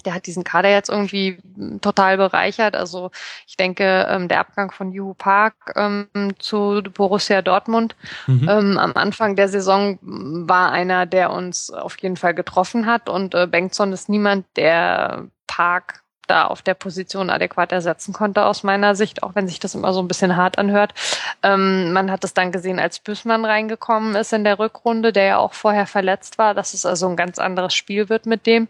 der 0.05 0.15
hat 0.15 0.27
diesen 0.27 0.45
Kader 0.45 0.71
jetzt 0.71 0.91
irgendwie 0.91 1.39
total 1.81 2.17
bereichert. 2.17 2.77
Also 2.77 3.11
ich 3.47 3.57
denke, 3.57 4.07
ähm, 4.09 4.29
der 4.29 4.41
Abgang 4.41 4.71
von 4.71 4.93
Juhu 4.93 5.15
Park 5.15 5.55
ähm, 5.77 6.09
zu 6.39 6.83
Borussia 6.93 7.43
Dortmund 7.43 7.97
mhm. 8.27 8.49
ähm, 8.49 8.79
am 8.79 8.93
Anfang 8.95 9.37
der 9.37 9.49
Saison 9.49 9.99
war 10.03 10.73
einer, 10.73 11.07
der 11.07 11.31
uns 11.31 11.71
auf 11.71 11.97
jeden 11.99 12.17
Fall 12.17 12.35
getroffen 12.35 12.87
hat. 12.87 13.09
Und 13.09 13.35
äh, 13.35 13.47
Bengtson 13.47 13.93
ist 13.93 14.09
niemand, 14.09 14.47
der 14.57 15.29
Park 15.47 16.04
da 16.27 16.47
auf 16.47 16.63
der 16.63 16.75
Position 16.75 17.31
adäquat 17.31 17.73
ersetzen 17.73 18.13
konnte 18.13 18.45
aus 18.45 18.63
meiner 18.63 18.95
Sicht, 18.95 19.23
auch 19.23 19.35
wenn 19.35 19.49
sich 19.49 19.61
das 19.61 19.75
immer 19.75 19.93
so 19.93 20.01
ein 20.01 20.09
bisschen 20.09 20.37
hart 20.37 20.59
anhört. 20.59 20.95
Ähm, 21.43 21.93
man 21.93 22.11
hat 22.11 22.25
es 22.25 22.35
dann 22.35 22.53
gesehen, 22.53 22.79
als 22.79 22.99
Büßmann 22.99 23.45
reingekommen 23.45 24.15
ist 24.15 24.33
in 24.33 24.45
der 24.45 24.59
Rückrunde, 24.59 25.13
der 25.13 25.25
ja 25.25 25.37
auch 25.39 25.53
vorher 25.53 25.87
verletzt 25.87 26.39
war, 26.39 26.55
dass 26.55 26.75
es 26.75 26.87
also 26.87 27.09
ein 27.09 27.17
ganz 27.17 27.39
anderes 27.39 27.75
Spiel 27.75 28.09
wird 28.09 28.27
mit 28.27 28.47
dem. 28.47 28.69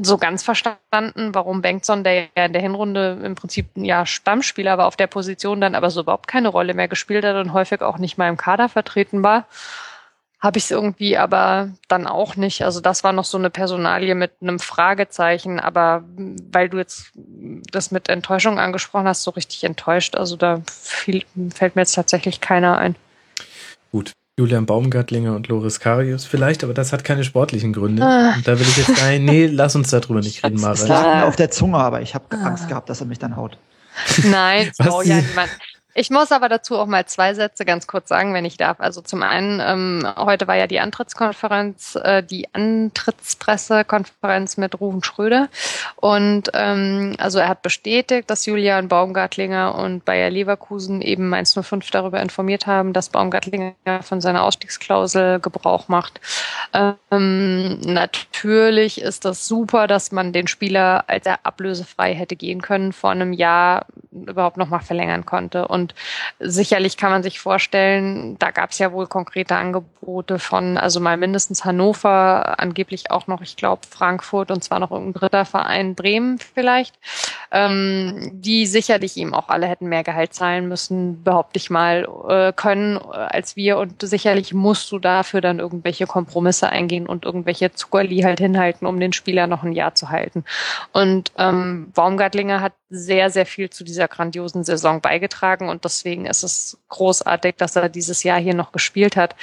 So 0.00 0.16
ganz 0.16 0.44
verstanden, 0.44 1.34
warum 1.34 1.60
Bengtson, 1.60 2.04
der 2.04 2.28
ja 2.36 2.44
in 2.44 2.52
der 2.52 2.62
Hinrunde 2.62 3.18
im 3.22 3.34
Prinzip 3.34 3.66
ja 3.74 4.06
Stammspieler 4.06 4.78
war 4.78 4.86
auf 4.86 4.96
der 4.96 5.08
Position, 5.08 5.60
dann 5.60 5.74
aber 5.74 5.90
so 5.90 6.02
überhaupt 6.02 6.28
keine 6.28 6.48
Rolle 6.48 6.74
mehr 6.74 6.88
gespielt 6.88 7.24
hat 7.24 7.36
und 7.36 7.52
häufig 7.52 7.82
auch 7.82 7.98
nicht 7.98 8.16
mal 8.16 8.28
im 8.28 8.36
Kader 8.36 8.68
vertreten 8.68 9.22
war 9.24 9.46
habe 10.40 10.58
ich 10.58 10.64
es 10.64 10.70
irgendwie 10.70 11.16
aber 11.16 11.70
dann 11.88 12.06
auch 12.06 12.36
nicht. 12.36 12.62
Also 12.62 12.80
das 12.80 13.02
war 13.02 13.12
noch 13.12 13.24
so 13.24 13.38
eine 13.38 13.50
Personalie 13.50 14.14
mit 14.14 14.32
einem 14.40 14.60
Fragezeichen, 14.60 15.58
aber 15.58 16.04
weil 16.52 16.68
du 16.68 16.78
jetzt 16.78 17.12
das 17.72 17.90
mit 17.90 18.08
Enttäuschung 18.08 18.58
angesprochen 18.58 19.08
hast, 19.08 19.24
so 19.24 19.32
richtig 19.32 19.64
enttäuscht. 19.64 20.14
Also 20.14 20.36
da 20.36 20.62
fiel, 20.66 21.24
fällt 21.52 21.74
mir 21.74 21.82
jetzt 21.82 21.94
tatsächlich 21.94 22.40
keiner 22.40 22.78
ein. 22.78 22.94
Gut. 23.90 24.12
Julian 24.38 24.66
Baumgartlinger 24.66 25.34
und 25.34 25.48
Loris 25.48 25.80
Karius 25.80 26.24
vielleicht, 26.24 26.62
aber 26.62 26.72
das 26.72 26.92
hat 26.92 27.02
keine 27.02 27.24
sportlichen 27.24 27.72
Gründe. 27.72 28.04
Ah. 28.04 28.34
Und 28.36 28.46
da 28.46 28.56
will 28.60 28.68
ich 28.68 28.76
jetzt 28.76 28.96
gar 28.96 29.10
nee, 29.18 29.46
lass 29.46 29.74
uns 29.74 29.90
darüber 29.90 30.20
nicht 30.20 30.44
reden, 30.44 30.60
Mara. 30.60 30.74
Es 30.74 30.86
lag 30.86 31.16
mir 31.16 31.26
auf 31.26 31.34
der 31.34 31.50
Zunge, 31.50 31.78
aber 31.78 32.02
ich 32.02 32.14
habe 32.14 32.24
ah. 32.30 32.44
Angst 32.44 32.68
gehabt, 32.68 32.88
dass 32.88 33.00
er 33.00 33.08
mich 33.08 33.18
dann 33.18 33.34
haut. 33.34 33.58
Nein, 34.22 34.70
oh 34.88 35.02
ja 35.02 35.16
niemand. 35.16 35.50
Ich 35.98 36.10
muss 36.10 36.30
aber 36.30 36.48
dazu 36.48 36.78
auch 36.78 36.86
mal 36.86 37.06
zwei 37.06 37.34
Sätze 37.34 37.64
ganz 37.64 37.88
kurz 37.88 38.08
sagen, 38.08 38.32
wenn 38.32 38.44
ich 38.44 38.56
darf. 38.56 38.78
Also 38.78 39.00
zum 39.00 39.24
einen, 39.24 39.60
ähm, 39.60 40.06
heute 40.16 40.46
war 40.46 40.54
ja 40.54 40.68
die 40.68 40.78
Antrittskonferenz, 40.78 41.96
äh, 41.96 42.22
die 42.22 42.46
Antrittspressekonferenz 42.54 44.58
mit 44.58 44.80
Rufen 44.80 45.02
Schröder. 45.02 45.48
Und 45.96 46.50
ähm, 46.54 47.16
also 47.18 47.40
er 47.40 47.48
hat 47.48 47.62
bestätigt, 47.62 48.30
dass 48.30 48.46
Julian 48.46 48.86
Baumgartlinger 48.86 49.74
und 49.74 50.04
Bayer 50.04 50.30
Leverkusen 50.30 51.02
eben 51.02 51.30
Mainz 51.30 51.58
05 51.60 51.90
darüber 51.90 52.22
informiert 52.22 52.68
haben, 52.68 52.92
dass 52.92 53.08
Baumgartlinger 53.08 53.74
von 54.02 54.20
seiner 54.20 54.44
Ausstiegsklausel 54.44 55.40
Gebrauch 55.40 55.88
macht. 55.88 56.20
Ähm, 57.10 57.80
natürlich 57.80 59.00
ist 59.00 59.24
das 59.24 59.48
super, 59.48 59.88
dass 59.88 60.12
man 60.12 60.32
den 60.32 60.46
Spieler, 60.46 61.02
als 61.08 61.26
er 61.26 61.44
ablösefrei 61.44 62.14
hätte 62.14 62.36
gehen 62.36 62.62
können, 62.62 62.92
vor 62.92 63.10
einem 63.10 63.32
Jahr 63.32 63.86
überhaupt 64.10 64.56
noch 64.56 64.68
mal 64.68 64.80
verlängern 64.80 65.26
konnte. 65.26 65.68
Und 65.68 65.94
sicherlich 66.38 66.96
kann 66.96 67.10
man 67.10 67.22
sich 67.22 67.40
vorstellen, 67.40 68.38
da 68.38 68.50
gab 68.50 68.70
es 68.70 68.78
ja 68.78 68.92
wohl 68.92 69.06
konkrete 69.06 69.56
Angebote 69.56 70.38
von, 70.38 70.78
also 70.78 71.00
mal 71.00 71.16
mindestens 71.16 71.64
Hannover, 71.64 72.58
angeblich 72.58 73.10
auch 73.10 73.26
noch, 73.26 73.40
ich 73.42 73.56
glaube, 73.56 73.82
Frankfurt 73.88 74.50
und 74.50 74.64
zwar 74.64 74.78
noch 74.78 74.90
irgendein 74.90 75.20
dritter 75.20 75.44
Verein, 75.44 75.94
Bremen 75.94 76.38
vielleicht, 76.38 76.98
ähm, 77.50 78.30
die 78.32 78.66
sicherlich 78.66 79.16
ihm 79.16 79.34
auch 79.34 79.48
alle 79.48 79.66
hätten 79.66 79.88
mehr 79.88 80.04
Gehalt 80.04 80.34
zahlen 80.34 80.68
müssen, 80.68 81.22
behaupte 81.22 81.58
ich 81.58 81.70
mal, 81.70 82.06
äh, 82.28 82.52
können 82.52 82.96
äh, 82.96 83.16
als 83.16 83.56
wir. 83.56 83.78
Und 83.78 84.02
sicherlich 84.02 84.52
musst 84.52 84.90
du 84.92 84.98
dafür 84.98 85.40
dann 85.40 85.58
irgendwelche 85.58 86.06
Kompromisse 86.06 86.68
eingehen 86.68 87.06
und 87.06 87.24
irgendwelche 87.24 87.72
Zuckerli 87.72 88.20
halt 88.20 88.40
hinhalten, 88.40 88.86
um 88.86 89.00
den 89.00 89.12
Spieler 89.12 89.46
noch 89.46 89.62
ein 89.62 89.72
Jahr 89.72 89.94
zu 89.94 90.10
halten. 90.10 90.44
Und 90.92 91.32
ähm, 91.38 91.90
Baumgartlinger 91.94 92.60
hat 92.60 92.74
sehr, 92.90 93.30
sehr 93.30 93.46
viel 93.46 93.70
zu 93.70 93.84
dieser 93.84 94.08
grandiosen 94.08 94.64
Saison 94.64 95.00
beigetragen 95.00 95.68
und 95.68 95.84
deswegen 95.84 96.26
ist 96.26 96.42
es 96.42 96.78
großartig, 96.88 97.56
dass 97.56 97.76
er 97.76 97.88
dieses 97.88 98.22
Jahr 98.22 98.38
hier 98.38 98.54
noch 98.54 98.72
gespielt 98.72 99.16
hat. 99.16 99.36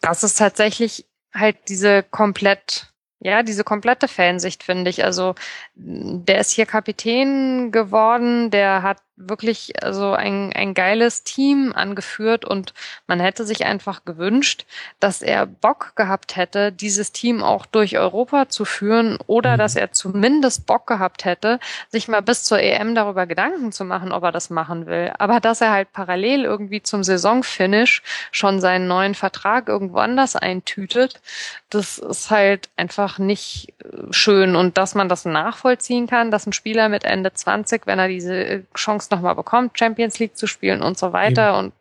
Das 0.00 0.22
ist 0.22 0.38
tatsächlich 0.38 1.06
halt 1.34 1.56
diese 1.68 2.02
komplett 2.02 2.88
ja, 3.20 3.42
diese 3.42 3.64
komplette 3.64 4.08
Fansicht 4.08 4.62
finde 4.62 4.90
ich. 4.90 5.04
Also 5.04 5.34
der 5.74 6.40
ist 6.40 6.50
hier 6.50 6.66
Kapitän 6.66 7.72
geworden, 7.72 8.50
der 8.50 8.82
hat 8.82 8.98
wirklich 9.16 9.82
also 9.82 10.12
ein, 10.12 10.52
ein 10.52 10.74
geiles 10.74 11.24
Team 11.24 11.72
angeführt 11.74 12.44
und 12.44 12.74
man 13.06 13.18
hätte 13.18 13.46
sich 13.46 13.64
einfach 13.64 14.04
gewünscht, 14.04 14.66
dass 15.00 15.22
er 15.22 15.46
Bock 15.46 15.96
gehabt 15.96 16.36
hätte, 16.36 16.70
dieses 16.70 17.12
Team 17.12 17.42
auch 17.42 17.64
durch 17.64 17.96
Europa 17.96 18.48
zu 18.48 18.64
führen 18.64 19.18
oder 19.26 19.54
mhm. 19.54 19.58
dass 19.58 19.76
er 19.76 19.92
zumindest 19.92 20.66
Bock 20.66 20.86
gehabt 20.86 21.24
hätte, 21.24 21.58
sich 21.88 22.08
mal 22.08 22.20
bis 22.20 22.44
zur 22.44 22.60
EM 22.60 22.94
darüber 22.94 23.26
Gedanken 23.26 23.72
zu 23.72 23.84
machen, 23.84 24.12
ob 24.12 24.22
er 24.22 24.32
das 24.32 24.50
machen 24.50 24.86
will. 24.86 25.12
Aber 25.18 25.40
dass 25.40 25.62
er 25.62 25.72
halt 25.72 25.92
parallel 25.92 26.44
irgendwie 26.44 26.82
zum 26.82 27.02
Saisonfinish 27.02 28.02
schon 28.30 28.60
seinen 28.60 28.86
neuen 28.86 29.14
Vertrag 29.14 29.68
irgendwo 29.68 29.98
anders 29.98 30.36
eintütet, 30.36 31.20
das 31.70 31.98
ist 31.98 32.30
halt 32.30 32.68
einfach 32.76 33.18
nicht 33.18 33.74
äh, 33.82 34.12
schön 34.12 34.56
und 34.56 34.76
dass 34.78 34.94
man 34.94 35.08
das 35.08 35.24
nachvollziehen 35.24 36.06
kann, 36.06 36.30
dass 36.30 36.46
ein 36.46 36.52
Spieler 36.52 36.88
mit 36.88 37.04
Ende 37.04 37.32
20, 37.32 37.86
wenn 37.86 37.98
er 37.98 38.08
diese 38.08 38.64
Chance 38.74 39.05
Chance 39.06 39.14
nochmal 39.14 39.34
bekommt, 39.34 39.78
Champions 39.78 40.18
League 40.18 40.36
zu 40.36 40.46
spielen 40.46 40.82
und 40.82 40.98
so 40.98 41.12
weiter 41.12 41.42
ja. 41.42 41.58
und 41.58 41.72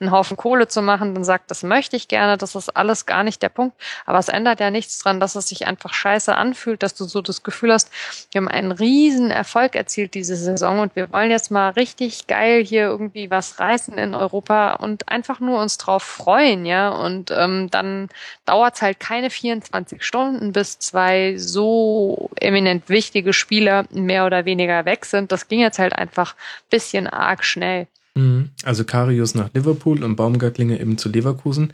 einen 0.00 0.10
Haufen 0.10 0.36
Kohle 0.36 0.68
zu 0.68 0.82
machen, 0.82 1.14
dann 1.14 1.24
sagt, 1.24 1.50
das 1.50 1.62
möchte 1.62 1.96
ich 1.96 2.08
gerne, 2.08 2.36
das 2.36 2.54
ist 2.54 2.76
alles 2.76 3.06
gar 3.06 3.24
nicht 3.24 3.42
der 3.42 3.48
Punkt. 3.48 3.76
Aber 4.06 4.18
es 4.18 4.28
ändert 4.28 4.60
ja 4.60 4.70
nichts 4.70 4.98
dran, 4.98 5.20
dass 5.20 5.34
es 5.34 5.48
sich 5.48 5.66
einfach 5.66 5.92
scheiße 5.92 6.34
anfühlt, 6.34 6.82
dass 6.82 6.94
du 6.94 7.04
so 7.04 7.22
das 7.22 7.42
Gefühl 7.42 7.72
hast, 7.72 7.90
wir 8.32 8.40
haben 8.40 8.48
einen 8.48 8.72
riesen 8.72 9.30
Erfolg 9.30 9.74
erzielt 9.74 10.14
diese 10.14 10.36
Saison 10.36 10.80
und 10.80 10.96
wir 10.96 11.12
wollen 11.12 11.30
jetzt 11.30 11.50
mal 11.50 11.70
richtig 11.70 12.26
geil 12.26 12.64
hier 12.64 12.84
irgendwie 12.84 13.30
was 13.30 13.60
reißen 13.60 13.96
in 13.98 14.14
Europa 14.14 14.74
und 14.74 15.08
einfach 15.08 15.40
nur 15.40 15.60
uns 15.60 15.78
drauf 15.78 16.02
freuen, 16.02 16.66
ja. 16.66 16.88
Und 16.90 17.30
ähm, 17.30 17.68
dann 17.70 18.08
dauert 18.46 18.74
es 18.74 18.82
halt 18.82 19.00
keine 19.00 19.30
24 19.30 20.02
Stunden, 20.02 20.52
bis 20.52 20.78
zwei 20.78 21.36
so 21.36 22.30
eminent 22.40 22.88
wichtige 22.88 23.32
Spieler 23.32 23.84
mehr 23.90 24.26
oder 24.26 24.44
weniger 24.44 24.84
weg 24.84 25.04
sind. 25.04 25.32
Das 25.32 25.48
ging 25.48 25.60
jetzt 25.60 25.78
halt 25.78 25.94
einfach 25.94 26.34
bisschen 26.70 27.06
arg 27.06 27.44
schnell. 27.44 27.86
Mhm. 28.14 28.50
Also 28.64 28.84
Karius 28.84 29.34
nach 29.34 29.50
Liverpool 29.54 30.02
und 30.04 30.16
Baumgartlinger 30.16 30.80
eben 30.80 30.98
zu 30.98 31.08
Leverkusen. 31.08 31.72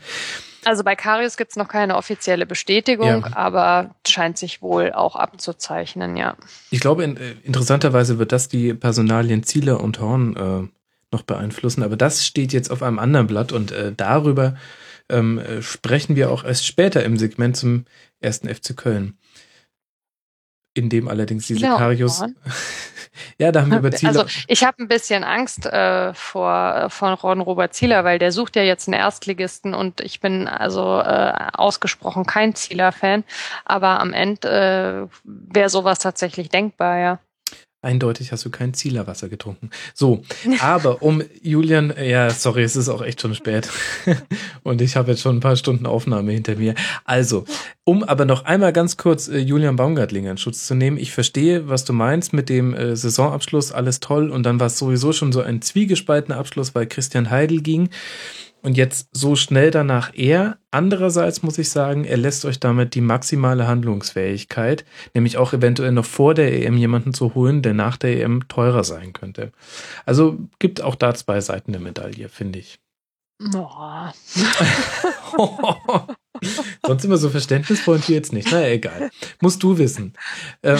Also 0.63 0.83
bei 0.83 0.95
Karius 0.95 1.37
gibt 1.37 1.51
es 1.51 1.57
noch 1.57 1.67
keine 1.67 1.95
offizielle 1.95 2.45
Bestätigung, 2.45 3.07
ja. 3.07 3.35
aber 3.35 3.95
scheint 4.07 4.37
sich 4.37 4.61
wohl 4.61 4.91
auch 4.91 5.15
abzuzeichnen, 5.15 6.15
ja. 6.17 6.35
Ich 6.69 6.79
glaube, 6.79 7.03
in, 7.03 7.17
äh, 7.17 7.33
interessanterweise 7.43 8.19
wird 8.19 8.31
das 8.31 8.47
die 8.47 8.73
Personalien 8.73 9.43
Zieler 9.43 9.81
und 9.81 9.99
Horn 9.99 10.35
äh, 10.35 10.67
noch 11.11 11.23
beeinflussen, 11.23 11.83
aber 11.83 11.97
das 11.97 12.25
steht 12.25 12.53
jetzt 12.53 12.69
auf 12.69 12.83
einem 12.83 12.99
anderen 12.99 13.27
Blatt 13.27 13.51
und 13.51 13.71
äh, 13.71 13.91
darüber 13.95 14.55
ähm, 15.09 15.39
äh, 15.39 15.61
sprechen 15.61 16.15
wir 16.15 16.29
auch 16.31 16.43
erst 16.43 16.65
später 16.65 17.03
im 17.03 17.17
Segment 17.17 17.57
zum 17.57 17.85
ersten 18.19 18.47
FC 18.47 18.77
Köln. 18.77 19.17
In 20.73 20.89
dem 20.89 21.07
allerdings 21.07 21.47
die 21.47 21.55
Zieler 21.55 21.71
und 21.71 21.77
Sicarius. 21.77 22.21
Horn? 22.21 22.35
ja, 23.37 23.51
da 23.51 23.61
haben 23.61 23.71
wir 23.71 23.79
über 23.79 23.91
Ziele. 23.91 24.09
Also 24.09 24.25
ich 24.47 24.63
habe 24.63 24.81
ein 24.81 24.87
bisschen 24.87 25.23
Angst 25.23 25.65
äh, 25.65 26.13
vor 26.13 26.87
von 26.89 27.13
Ron 27.13 27.41
Robert 27.41 27.73
Zieler, 27.73 28.03
weil 28.03 28.19
der 28.19 28.31
sucht 28.31 28.55
ja 28.55 28.63
jetzt 28.63 28.87
einen 28.87 28.99
Erstligisten 28.99 29.73
und 29.73 29.99
ich 30.01 30.19
bin 30.19 30.47
also 30.47 30.99
äh, 30.99 31.33
ausgesprochen 31.53 32.25
kein 32.25 32.55
Zieler-Fan, 32.55 33.23
aber 33.65 33.99
am 33.99 34.13
Ende 34.13 35.09
äh, 35.09 35.17
wäre 35.23 35.69
sowas 35.69 35.99
tatsächlich 35.99 36.49
denkbar, 36.49 36.99
ja. 36.99 37.19
Eindeutig 37.83 38.31
hast 38.31 38.45
du 38.45 38.51
kein 38.51 38.75
Zielerwasser 38.75 39.27
getrunken. 39.27 39.71
So, 39.95 40.21
aber 40.59 41.01
um 41.01 41.23
Julian, 41.41 41.91
ja, 41.99 42.29
sorry, 42.29 42.61
es 42.61 42.75
ist 42.75 42.89
auch 42.89 43.01
echt 43.01 43.21
schon 43.21 43.33
spät. 43.33 43.69
Und 44.63 44.81
ich 44.81 44.95
habe 44.95 45.09
jetzt 45.09 45.21
schon 45.21 45.37
ein 45.37 45.39
paar 45.39 45.55
Stunden 45.55 45.87
Aufnahme 45.87 46.31
hinter 46.31 46.57
mir. 46.57 46.75
Also, 47.05 47.43
um 47.83 48.03
aber 48.03 48.25
noch 48.25 48.45
einmal 48.45 48.71
ganz 48.71 48.97
kurz 48.97 49.27
äh, 49.27 49.39
Julian 49.39 49.77
Baumgartlinger 49.77 50.29
in 50.29 50.37
Schutz 50.37 50.67
zu 50.67 50.75
nehmen. 50.75 50.97
Ich 50.97 51.11
verstehe, 51.11 51.69
was 51.69 51.83
du 51.83 51.93
meinst 51.93 52.33
mit 52.33 52.49
dem 52.49 52.75
äh, 52.75 52.95
Saisonabschluss, 52.95 53.71
alles 53.71 53.99
toll. 53.99 54.29
Und 54.29 54.43
dann 54.43 54.59
war 54.59 54.67
es 54.67 54.77
sowieso 54.77 55.11
schon 55.11 55.31
so 55.31 55.41
ein 55.41 55.63
zwiegespaltener 55.63 56.37
Abschluss, 56.37 56.75
weil 56.75 56.85
Christian 56.85 57.31
Heidel 57.31 57.61
ging. 57.61 57.89
Und 58.63 58.77
jetzt 58.77 59.09
so 59.11 59.35
schnell 59.35 59.71
danach 59.71 60.11
er. 60.13 60.57
Andererseits 60.69 61.41
muss 61.41 61.57
ich 61.57 61.69
sagen, 61.69 62.03
er 62.05 62.17
lässt 62.17 62.45
euch 62.45 62.59
damit 62.59 62.93
die 62.93 63.01
maximale 63.01 63.67
Handlungsfähigkeit, 63.67 64.85
nämlich 65.13 65.37
auch 65.37 65.53
eventuell 65.53 65.91
noch 65.91 66.05
vor 66.05 66.33
der 66.35 66.53
EM 66.53 66.77
jemanden 66.77 67.13
zu 67.13 67.33
holen, 67.33 67.61
der 67.63 67.73
nach 67.73 67.97
der 67.97 68.21
EM 68.21 68.47
teurer 68.47 68.83
sein 68.83 69.13
könnte. 69.13 69.51
Also 70.05 70.37
gibt 70.59 70.81
auch 70.81 70.95
da 70.95 71.15
zwei 71.15 71.41
Seiten 71.41 71.71
der 71.71 71.81
Medaille, 71.81 72.29
finde 72.29 72.59
ich. 72.59 72.79
Boah. 73.51 74.13
Sonst 76.85 77.05
immer 77.05 77.17
so 77.17 77.29
verständnisvoll 77.29 77.95
und 77.95 78.05
hier 78.05 78.15
jetzt 78.15 78.33
nicht. 78.33 78.51
Naja, 78.51 78.67
egal. 78.67 79.09
Musst 79.41 79.63
du 79.63 79.79
wissen. 79.79 80.13
Äh, 80.61 80.77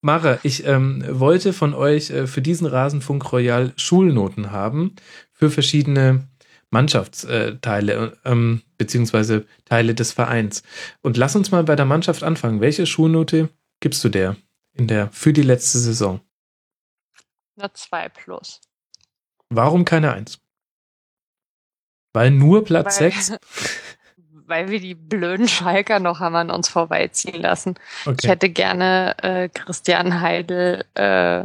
Mara, 0.00 0.38
ich 0.42 0.66
ähm, 0.66 1.04
wollte 1.08 1.52
von 1.52 1.72
euch 1.72 2.10
äh, 2.10 2.26
für 2.26 2.42
diesen 2.42 2.66
Rasenfunk 2.66 3.32
Royal 3.32 3.72
Schulnoten 3.76 4.50
haben 4.50 4.96
für 5.32 5.50
verschiedene 5.50 6.28
Mannschaftsteile, 6.74 8.18
ähm, 8.24 8.62
beziehungsweise 8.76 9.46
Teile 9.64 9.94
des 9.94 10.12
Vereins. 10.12 10.62
Und 11.02 11.16
lass 11.16 11.34
uns 11.36 11.50
mal 11.50 11.62
bei 11.64 11.76
der 11.76 11.86
Mannschaft 11.86 12.22
anfangen. 12.22 12.60
Welche 12.60 12.84
Schulnote 12.86 13.48
gibst 13.80 14.02
du 14.04 14.08
der 14.08 14.36
in 14.74 14.86
der 14.88 15.08
für 15.12 15.32
die 15.32 15.42
letzte 15.42 15.78
Saison? 15.78 16.20
Eine 17.56 17.72
2 17.72 18.08
plus. 18.08 18.60
Warum 19.48 19.84
keine 19.84 20.12
1? 20.12 20.40
Weil 22.12 22.30
nur 22.30 22.64
Platz 22.64 23.00
Weil- 23.00 23.12
6? 23.12 23.32
Weil 24.46 24.68
wir 24.68 24.78
die 24.78 24.94
blöden 24.94 25.48
Schalker 25.48 26.00
noch 26.00 26.20
haben 26.20 26.34
an 26.36 26.50
uns 26.50 26.68
vorbeiziehen 26.68 27.40
lassen. 27.40 27.76
Ich 28.02 28.06
Okay. 28.08 28.28
hätte 28.28 28.50
gerne 28.50 29.16
äh, 29.22 29.48
Christian 29.48 30.20
Heidel 30.20 30.84
äh, 30.94 31.44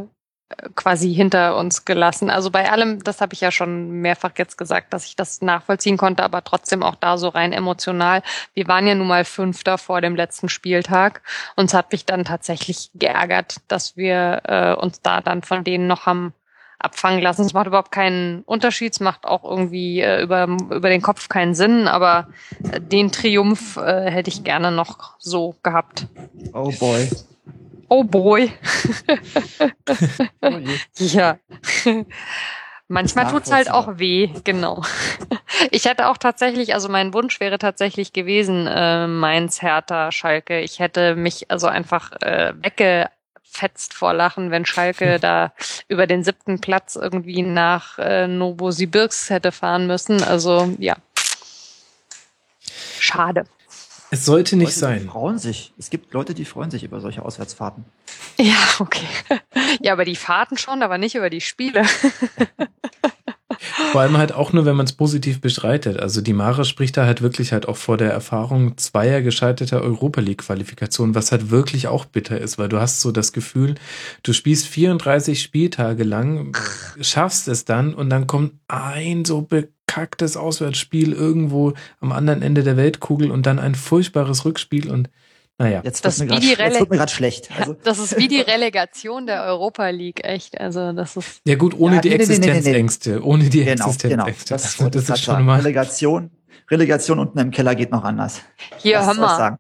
quasi 0.76 1.14
hinter 1.14 1.56
uns 1.58 1.86
gelassen. 1.86 2.30
Also 2.30 2.50
bei 2.50 2.72
allem, 2.72 3.04
das 3.04 3.22
habe 3.22 3.34
ich 3.34 3.42
ja 3.42 3.52
schon 3.52 3.92
mehrfach 4.02 4.32
jetzt 4.38 4.58
gesagt, 4.58 4.94
dass 4.94 5.06
ich 5.06 5.16
das 5.16 5.42
nachvollziehen 5.42 5.98
konnte, 5.98 6.24
aber 6.24 6.44
trotzdem 6.44 6.84
auch 6.84 6.96
da 6.96 7.18
so 7.18 7.30
rein 7.30 7.54
emotional. 7.54 8.24
Wir 8.54 8.68
waren 8.68 8.88
ja 8.88 8.96
nun 8.96 9.08
mal 9.08 9.26
Fünfter 9.26 9.78
vor 9.78 10.02
dem 10.02 10.16
letzten 10.16 10.50
Spieltag 10.50 11.22
und 11.56 11.66
es 11.66 11.74
hat 11.74 11.92
mich 11.92 12.06
dann 12.06 12.26
tatsächlich 12.26 12.90
geärgert, 12.96 13.58
dass 13.68 13.96
wir 13.96 14.42
äh, 14.46 14.74
uns 14.74 15.02
da 15.02 15.22
dann 15.22 15.44
von 15.44 15.64
denen 15.64 15.88
noch 15.88 16.06
haben 16.06 16.34
abfangen 16.80 17.22
lassen. 17.22 17.46
Es 17.46 17.54
macht 17.54 17.68
überhaupt 17.68 17.92
keinen 17.92 18.42
Unterschied, 18.44 18.94
es 18.94 19.00
macht 19.02 19.26
auch 19.26 19.44
irgendwie 19.44 20.02
äh, 20.02 20.22
über, 20.22 20.46
über 20.46 20.90
den 20.90 21.02
Kopf 21.02 21.30
keinen 21.30 21.54
Sinn, 21.54 21.88
aber 21.88 22.30
äh, 22.72 22.80
den 22.82 23.12
Triumph 23.12 23.78
äh, 23.78 24.10
hätte 24.10 24.30
ich 24.30 24.44
gerne 24.44 24.72
noch 24.72 25.16
so 25.20 25.56
gehabt. 25.62 26.08
Oh 26.54 26.72
boy. 26.80 27.08
Oh 27.90 28.04
boy. 28.04 28.52
Oh. 30.42 30.60
Ja. 30.98 31.38
Manchmal 32.88 33.30
tut's 33.32 33.52
halt 33.52 33.68
Nachvollziehbar. 33.68 33.96
auch 33.96 34.00
weh, 34.00 34.30
genau. 34.44 34.84
Ich 35.72 35.86
hätte 35.86 36.08
auch 36.08 36.18
tatsächlich, 36.18 36.74
also 36.74 36.90
mein 36.90 37.14
Wunsch 37.14 37.40
wäre 37.40 37.60
tatsächlich 37.60 38.14
gewesen, 38.14 38.66
äh, 38.68 39.06
Mainz, 39.06 39.62
Hertha, 39.62 40.12
Schalke. 40.12 40.60
Ich 40.62 40.80
hätte 40.80 41.16
mich 41.16 41.52
also 41.52 41.68
einfach 41.68 42.14
äh, 42.22 42.54
weggefetzt 42.56 43.94
vor 43.94 44.14
Lachen, 44.14 44.50
wenn 44.50 44.66
Schalke 44.66 45.20
da 45.22 45.54
über 45.88 46.08
den 46.08 46.24
siebten 46.24 46.62
Platz 46.62 46.96
irgendwie 46.96 47.44
nach 47.44 48.00
äh, 48.00 48.28
Novosibirsk 48.28 49.30
hätte 49.30 49.52
fahren 49.52 49.86
müssen. 49.86 50.24
Also 50.24 50.74
ja. 50.80 50.96
Schade. 53.00 53.46
Es 54.12 54.26
sollte 54.26 54.56
nicht 54.56 54.70
Leute, 54.70 54.80
sein. 54.80 55.10
freuen 55.10 55.38
sich. 55.38 55.74
Es 55.78 55.90
gibt 55.90 56.14
Leute, 56.14 56.34
die 56.34 56.46
freuen 56.46 56.72
sich 56.72 56.84
über 56.84 57.00
solche 57.00 57.24
Auswärtsfahrten. 57.24 57.86
Ja, 58.38 58.58
okay. 58.80 59.08
Ja, 59.82 59.94
aber 59.94 60.04
die 60.04 60.16
Fahrten 60.16 60.58
schon, 60.58 60.82
aber 60.82 60.98
nicht 60.98 61.16
über 61.16 61.30
die 61.30 61.42
Spiele. 61.42 61.84
Vor 63.92 64.02
allem 64.02 64.18
halt 64.18 64.32
auch 64.32 64.54
nur, 64.54 64.66
wenn 64.66 64.76
man 64.76 64.86
es 64.86 64.94
positiv 64.94 65.42
bestreitet. 65.42 66.00
Also 66.00 66.22
die 66.22 66.34
Mara 66.34 66.64
spricht 66.64 66.98
da 66.98 67.06
halt 67.06 67.22
wirklich 67.22 67.52
halt 67.52 67.68
auch 67.68 67.78
vor 67.78 67.98
der 67.98 68.12
Erfahrung 68.12 68.78
zweier 68.78 69.22
gescheiterter 69.22 69.82
Europa 69.82 70.22
League 70.22 70.40
Qualifikationen, 70.40 71.16
was 71.16 71.32
halt 71.32 71.50
wirklich 71.50 71.88
auch 71.88 72.06
bitter 72.06 72.40
ist, 72.40 72.58
weil 72.58 72.70
du 72.70 72.80
hast 72.80 73.02
so 73.02 73.12
das 73.12 73.34
Gefühl, 73.34 73.76
du 74.24 74.34
spielst 74.34 74.68
34 74.68 75.42
Spieltage 75.42 76.04
lang, 76.04 76.56
schaffst 77.02 77.48
es 77.48 77.66
dann 77.66 77.94
und 77.94 78.10
dann 78.10 78.28
kommt 78.28 78.54
ein 78.68 79.26
so 79.26 79.42
bekacktes 79.90 80.38
Auswärtsspiel 80.38 81.14
irgendwo 81.14 81.74
am 82.00 82.12
anderen 82.12 82.42
Ende 82.42 82.64
der 82.64 82.78
Weltkugel 82.78 83.32
und 83.32 83.46
dann 83.46 83.60
ein 83.60 83.76
furchtbares 83.76 84.46
Rückspiel 84.46 84.90
und 84.92 85.10
naja. 85.62 85.82
Jetzt 85.84 86.06
Das 86.06 86.22
wird 86.22 86.30
mir 86.90 86.98
gerade 86.98 87.12
schlecht. 87.12 87.50
Also, 87.60 87.76
Das 87.84 88.00
ist 88.00 88.18
wie 88.18 88.30
die 88.30 88.40
Relegation 88.40 89.26
der 89.28 89.44
Europa 89.44 89.90
League, 89.90 90.24
echt. 90.24 90.58
Also 90.58 90.94
das 90.94 91.18
ist 91.18 91.42
Ja 91.46 91.56
gut, 91.56 91.78
ohne 91.78 91.96
Ja, 91.96 92.02
die 92.02 92.10
nee. 92.10 92.16
Existenzängste, 92.16 93.22
ohne 93.26 93.44
die 93.50 93.66
genau, 93.66 93.92
genau. 94.02 94.26
Existenzängste. 94.28 94.54
Das, 94.54 94.80
wollte 94.80 95.00
das 95.00 95.04
ich 95.04 95.08
grad 95.10 95.18
ist 95.18 95.24
schon 95.26 95.34
sagen. 95.34 95.46
mal 95.46 95.60
Relegation, 95.60 96.32
Relegation 96.72 97.20
unten 97.20 97.40
im 97.40 97.52
Keller 97.52 97.76
geht 97.76 97.92
noch 97.92 98.06
anders. 98.06 98.42
hier, 98.78 99.06
hör 99.06 99.14
mal, 99.16 99.36
sagen? 99.36 99.58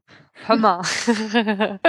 Hör 0.48 0.56
mal. 0.58 0.82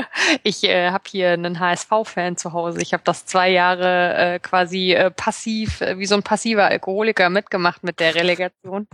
Ich 0.44 0.62
äh, 0.64 0.90
habe 0.90 1.05
hier 1.10 1.31
einen 1.31 1.59
HSV-Fan 1.59 2.36
zu 2.36 2.52
Hause. 2.52 2.81
Ich 2.82 2.93
habe 2.93 3.02
das 3.05 3.27
zwei 3.27 3.51
Jahre 3.51 4.14
äh, 4.35 4.39
quasi 4.39 4.93
äh, 4.93 5.10
passiv, 5.10 5.81
äh, 5.81 5.98
wie 5.98 6.06
so 6.06 6.14
ein 6.14 6.22
passiver 6.22 6.66
Alkoholiker 6.66 7.31
mitgemacht 7.31 7.82
mit 7.82 7.98
der 8.01 8.14
Relegation. 8.14 8.86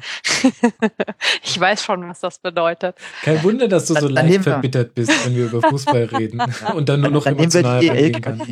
ich 1.43 1.61
weiß 1.61 1.85
schon, 1.85 2.09
was 2.09 2.21
das 2.21 2.39
bedeutet. 2.39 2.97
Kein 3.23 3.43
Wunder, 3.43 3.69
dass 3.69 3.87
du 3.87 3.95
so 3.95 4.07
Dann- 4.09 4.15
dann 4.15 4.29
leicht 4.29 4.43
verbittert 4.45 4.95
bist, 4.95 5.27
wenn 5.27 5.37
wir 5.37 5.47
über 5.47 5.61
Fußball 5.69 6.05
reden 6.19 6.41
und 6.75 6.89
dann 6.89 7.01
nur 7.03 7.11
noch 7.11 7.25
Dann 7.25 7.35
emotional 7.39 7.81
die 7.81 7.89
rangehen 7.89 8.21
kannst. 8.23 8.47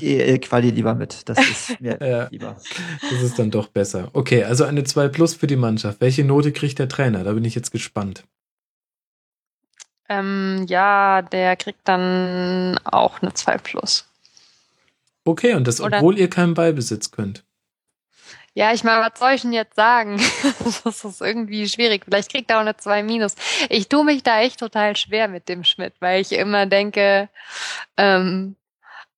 Die 0.00 0.20
EL-Quali 0.20 0.70
lieber 0.70 0.94
mit. 0.94 1.26
Das 1.28 1.38
ist 1.38 1.80
mir 1.80 1.98
Ja. 2.06 2.28
lieber. 2.30 2.56
Das 3.10 3.22
ist 3.22 3.38
dann 3.38 3.50
doch 3.50 3.68
besser. 3.68 4.10
Okay, 4.12 4.44
also 4.44 4.64
eine 4.64 4.84
2 4.84 5.08
plus 5.08 5.34
für 5.34 5.46
die 5.46 5.56
Mannschaft. 5.56 6.00
Welche 6.02 6.22
Note 6.24 6.52
kriegt 6.52 6.78
der 6.78 6.88
Trainer? 6.88 7.24
Da 7.24 7.32
bin 7.32 7.44
ich 7.44 7.54
jetzt 7.54 7.70
gespannt. 7.70 8.24
Ähm, 10.18 10.66
ja, 10.68 11.22
der 11.22 11.56
kriegt 11.56 11.86
dann 11.88 12.78
auch 12.84 13.22
eine 13.22 13.32
2 13.32 13.58
plus. 13.58 14.06
Okay, 15.24 15.54
und 15.54 15.66
das, 15.66 15.80
Oder- 15.80 15.98
obwohl 15.98 16.18
ihr 16.18 16.28
keinen 16.28 16.54
Ballbesitz 16.54 17.10
könnt. 17.10 17.44
Ja, 18.54 18.74
ich 18.74 18.84
meine, 18.84 19.00
was 19.00 19.18
soll 19.18 19.32
ich 19.32 19.42
denn 19.42 19.54
jetzt 19.54 19.76
sagen? 19.76 20.18
das 20.84 21.04
ist 21.04 21.22
irgendwie 21.22 21.66
schwierig. 21.68 22.04
Vielleicht 22.04 22.30
kriegt 22.30 22.50
er 22.50 22.58
auch 22.58 22.62
eine 22.62 22.76
2 22.76 23.02
minus. 23.02 23.34
Ich 23.70 23.88
tue 23.88 24.04
mich 24.04 24.22
da 24.22 24.40
echt 24.42 24.60
total 24.60 24.94
schwer 24.96 25.28
mit 25.28 25.48
dem 25.48 25.64
Schmidt, 25.64 25.94
weil 26.00 26.20
ich 26.20 26.32
immer 26.32 26.66
denke, 26.66 27.30
ähm, 27.96 28.56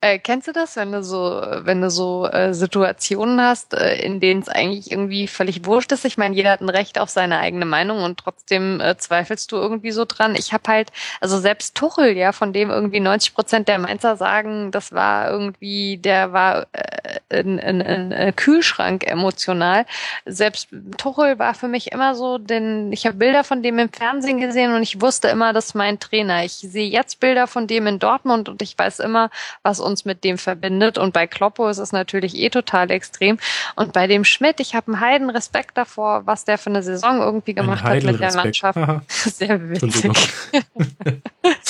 äh, 0.04 0.18
kennst 0.18 0.46
du 0.48 0.52
das, 0.52 0.76
wenn 0.76 0.92
du 0.92 1.02
so, 1.02 1.42
wenn 1.60 1.80
du 1.80 1.88
so 1.88 2.26
äh, 2.26 2.52
Situationen 2.52 3.40
hast, 3.40 3.72
äh, 3.72 3.96
in 4.02 4.20
denen 4.20 4.42
es 4.42 4.50
eigentlich 4.50 4.90
irgendwie 4.90 5.26
völlig 5.26 5.64
wurscht 5.64 5.92
ist? 5.92 6.04
Ich 6.04 6.18
meine, 6.18 6.36
jeder 6.36 6.50
hat 6.50 6.60
ein 6.60 6.68
Recht 6.68 6.98
auf 6.98 7.08
seine 7.08 7.38
eigene 7.38 7.64
Meinung 7.64 8.02
und 8.02 8.18
trotzdem 8.18 8.82
äh, 8.82 8.98
zweifelst 8.98 9.50
du 9.50 9.56
irgendwie 9.56 9.92
so 9.92 10.04
dran. 10.04 10.34
Ich 10.36 10.52
habe 10.52 10.64
halt, 10.68 10.92
also 11.22 11.38
selbst 11.38 11.74
Tuchel, 11.74 12.18
ja, 12.18 12.32
von 12.32 12.52
dem 12.52 12.68
irgendwie 12.68 13.00
90 13.00 13.34
Prozent 13.34 13.66
der 13.66 13.78
Mainzer 13.78 14.16
sagen, 14.16 14.70
das 14.72 14.92
war 14.92 15.30
irgendwie, 15.30 15.96
der 15.96 16.34
war 16.34 16.66
äh, 16.72 17.40
ein, 17.40 17.58
ein, 17.58 17.80
ein, 17.80 18.12
ein 18.12 18.36
Kühlschrank 18.36 19.06
emotional. 19.06 19.86
Selbst 20.26 20.68
Tuchel 20.98 21.38
war 21.38 21.54
für 21.54 21.68
mich 21.68 21.92
immer 21.92 22.14
so, 22.14 22.36
denn 22.36 22.92
ich 22.92 23.06
habe 23.06 23.16
Bilder 23.16 23.42
von 23.42 23.62
dem 23.62 23.78
im 23.78 23.88
Fernsehen 23.90 24.38
gesehen 24.38 24.74
und 24.74 24.82
ich 24.82 25.00
wusste 25.00 25.28
immer, 25.28 25.54
das 25.54 25.68
ist 25.68 25.74
mein 25.74 25.98
Trainer. 25.98 26.44
Ich 26.44 26.52
sehe 26.52 26.90
jetzt 26.90 27.20
Bilder 27.20 27.46
von 27.46 27.66
dem 27.66 27.86
in 27.86 27.98
Dortmund 27.98 28.50
und 28.50 28.60
ich 28.60 28.76
weiß 28.76 28.98
immer, 28.98 29.30
was 29.62 29.80
uns 29.80 29.93
mit 30.04 30.24
dem 30.24 30.38
verbindet. 30.38 30.98
Und 30.98 31.12
bei 31.12 31.26
Kloppo 31.26 31.68
ist 31.68 31.78
es 31.78 31.92
natürlich 31.92 32.36
eh 32.36 32.50
total 32.50 32.90
extrem. 32.90 33.38
Und 33.76 33.92
bei 33.92 34.06
dem 34.06 34.24
Schmidt, 34.24 34.60
ich 34.60 34.74
habe 34.74 34.92
einen 34.92 35.00
heiden 35.00 35.30
Respekt 35.30 35.78
davor, 35.78 36.26
was 36.26 36.44
der 36.44 36.58
für 36.58 36.70
eine 36.70 36.82
Saison 36.82 37.20
irgendwie 37.20 37.54
gemacht 37.54 37.84
hat 37.84 38.02
mit 38.02 38.20
der. 38.20 38.34
Mannschaft. 38.34 38.78
Sehr 39.08 39.70
witzig. 39.70 40.12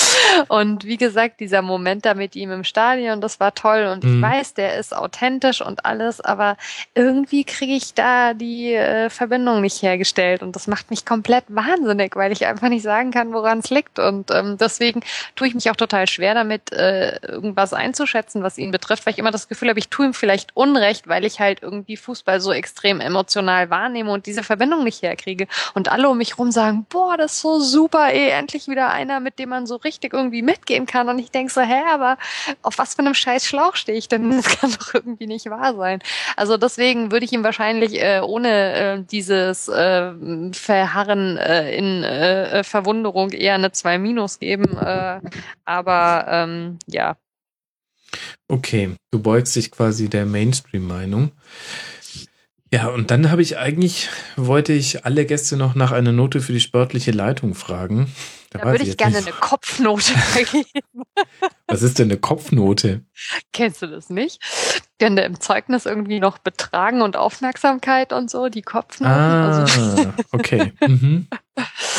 Und 0.49 0.85
wie 0.85 0.97
gesagt, 0.97 1.41
dieser 1.41 1.63
Moment 1.63 2.05
da 2.05 2.15
mit 2.15 2.37
ihm 2.37 2.51
im 2.51 2.65
Stadion, 2.65 3.21
das 3.21 3.41
war 3.41 3.55
toll. 3.55 3.87
Und 3.93 4.05
ich 4.05 4.11
Mhm. 4.11 4.23
weiß, 4.23 4.55
der 4.55 4.77
ist 4.79 4.95
authentisch 4.97 5.61
und 5.61 5.85
alles, 5.85 6.21
aber 6.21 6.57
irgendwie 6.95 7.45
kriege 7.45 7.73
ich 7.75 7.95
da 7.95 8.35
die 8.35 8.75
äh, 8.75 9.11
Verbindung 9.11 9.61
nicht 9.61 9.83
hergestellt. 9.83 10.43
Und 10.43 10.55
das 10.57 10.67
macht 10.67 10.91
mich 10.91 11.05
komplett 11.07 11.45
wahnsinnig, 11.49 12.17
weil 12.17 12.33
ich 12.33 12.47
einfach 12.47 12.69
nicht 12.69 12.83
sagen 12.83 13.11
kann, 13.11 13.33
woran 13.33 13.61
es 13.61 13.71
liegt. 13.71 13.99
Und 13.99 14.31
ähm, 14.31 14.57
deswegen 14.59 15.01
tue 15.37 15.49
ich 15.49 15.55
mich 15.55 15.71
auch 15.71 15.77
total 15.77 16.07
schwer 16.09 16.35
damit, 16.35 16.73
äh, 16.73 17.17
irgendwas 17.27 17.73
einzuschätzen, 17.73 18.43
was 18.43 18.59
ihn 18.59 18.71
betrifft, 18.71 19.07
weil 19.07 19.13
ich 19.13 19.19
immer 19.19 19.31
das 19.31 19.49
Gefühl 19.49 19.69
habe, 19.71 19.79
ich 19.79 19.89
tue 19.89 20.07
ihm 20.07 20.15
vielleicht 20.15 20.57
Unrecht, 20.57 21.09
weil 21.09 21.25
ich 21.25 21.41
halt 21.41 21.63
irgendwie 21.63 21.97
Fußball 21.97 22.41
so 22.41 22.53
extrem 22.53 23.01
emotional 23.01 23.71
wahrnehme 23.71 24.11
und 24.13 24.27
diese 24.27 24.43
Verbindung 24.43 24.85
nicht 24.85 25.03
herkriege. 25.03 25.47
Und 25.75 25.91
alle 25.91 26.09
um 26.09 26.19
mich 26.19 26.39
rum 26.39 26.51
sagen, 26.51 26.87
boah, 26.89 27.17
das 27.17 27.35
ist 27.35 27.41
so 27.41 27.61
super, 27.61 28.09
ey, 28.13 28.29
endlich 28.31 28.69
wieder 28.69 28.91
einer, 28.91 29.21
mit 29.21 29.39
dem 29.39 29.49
man 29.49 29.67
so 29.67 29.77
richtig 29.77 30.04
irgendwie 30.13 30.43
mitgehen 30.43 30.87
kann. 30.87 31.09
Und 31.09 31.19
ich 31.19 31.31
denk 31.31 31.51
so, 31.51 31.61
hä, 31.61 31.83
aber 31.91 32.19
auf 32.63 32.79
was 32.79 32.95
für 32.95 33.01
einem 33.01 33.15
scheiß 33.15 33.47
Schlauch 33.47 33.77
stehe 33.77 33.99
ich 33.99 34.09
denn? 34.09 34.31
Das 34.45 34.61
kann 34.61 34.75
doch 34.79 34.95
irgendwie 34.95 35.27
nicht 35.27 35.49
wahr 35.49 35.75
sein. 35.75 36.01
Also 36.37 36.57
deswegen 36.57 37.13
würde 37.13 37.25
ich 37.25 37.33
ihm 37.33 37.45
wahrscheinlich 37.45 38.03
äh, 38.03 38.21
ohne 38.21 38.73
äh, 38.73 39.03
dieses 39.03 39.69
äh, 39.69 40.13
Verharren 40.53 41.37
äh, 41.37 41.77
in 41.77 42.03
äh, 42.03 42.65
Verwunderung 42.65 43.31
eher 43.31 43.55
eine 43.55 43.73
2 43.73 43.99
Minus 43.99 44.41
geben. 44.41 44.77
Äh, 44.77 45.21
aber 45.65 46.27
ähm, 46.29 46.79
ja, 46.87 47.17
Okay, 48.49 48.95
du 49.11 49.21
beugst 49.21 49.57
dich 49.57 49.71
quasi 49.71 50.09
der 50.09 50.27
Mainstream-Meinung. 50.27 51.33
Ja, 52.75 52.89
und 52.89 53.13
dann 53.13 53.31
habe 53.31 53.41
ich 53.41 53.57
eigentlich, 53.57 54.09
wollte 54.35 54.73
ich 54.73 55.05
alle 55.05 55.27
Gäste 55.27 55.57
noch 55.57 55.77
nach 55.77 55.93
einer 55.93 56.11
Note 56.11 56.41
für 56.41 56.53
die 56.53 56.59
sportliche 56.59 57.13
Leitung 57.13 57.55
fragen. 57.55 58.13
da 58.51 58.59
weiß 58.59 58.73
würde 58.73 58.83
ich 58.91 58.97
gerne 58.97 59.19
nicht. 59.19 59.29
eine 59.29 59.37
Kopfnote 59.37 60.03
vergeben. 60.19 61.05
Was 61.69 61.83
ist 61.83 62.01
denn 62.01 62.11
eine 62.11 62.19
Kopfnote? 62.19 63.03
Kennst 63.53 63.81
du 63.81 63.87
das 63.87 64.11
nicht? 64.11 64.43
Denn 65.01 65.17
im 65.19 65.39
Zeugnis 65.39 65.87
irgendwie 65.87 66.19
noch 66.19 66.39
Betragen 66.39 67.01
und 67.01 67.17
Aufmerksamkeit 67.17 68.13
und 68.13 68.29
so, 68.29 68.49
die 68.49 68.63
Kopfnoten. 68.63 69.07
Ah, 69.07 69.61
Also, 69.61 70.13
okay. 70.33 70.73
Mhm. 70.85 71.29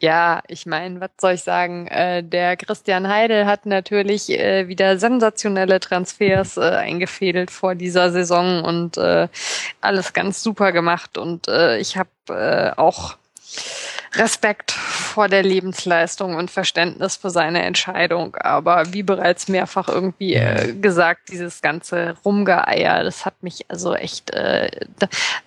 ja, 0.00 0.42
ich 0.48 0.66
meine, 0.66 1.00
was 1.00 1.10
soll 1.20 1.32
ich 1.32 1.42
sagen? 1.42 1.86
Äh, 1.88 2.22
der 2.22 2.56
Christian 2.56 3.08
Heidel 3.08 3.46
hat 3.46 3.66
natürlich 3.66 4.30
äh, 4.30 4.68
wieder 4.68 4.98
sensationelle 4.98 5.80
Transfers 5.80 6.56
äh, 6.56 6.62
eingefädelt 6.62 7.50
vor 7.50 7.74
dieser 7.74 8.10
Saison 8.10 8.64
und 8.64 8.96
äh, 8.96 9.28
alles 9.80 10.12
ganz 10.12 10.42
super 10.42 10.72
gemacht. 10.72 11.18
Und 11.18 11.48
äh, 11.48 11.78
ich 11.78 11.96
habe 11.96 12.10
äh, 12.28 12.78
auch 12.78 13.16
Respekt 14.14 14.76
vor 15.16 15.28
der 15.28 15.42
Lebensleistung 15.42 16.34
und 16.34 16.50
Verständnis 16.50 17.16
für 17.16 17.30
seine 17.30 17.62
Entscheidung. 17.62 18.36
Aber 18.36 18.92
wie 18.92 19.02
bereits 19.02 19.48
mehrfach 19.48 19.88
irgendwie 19.88 20.34
äh, 20.34 20.74
gesagt, 20.74 21.30
dieses 21.30 21.62
ganze 21.62 22.16
Rumgeeier, 22.22 23.02
das 23.02 23.24
hat 23.24 23.42
mich 23.42 23.64
also 23.68 23.94
echt, 23.94 24.32
äh, 24.32 24.68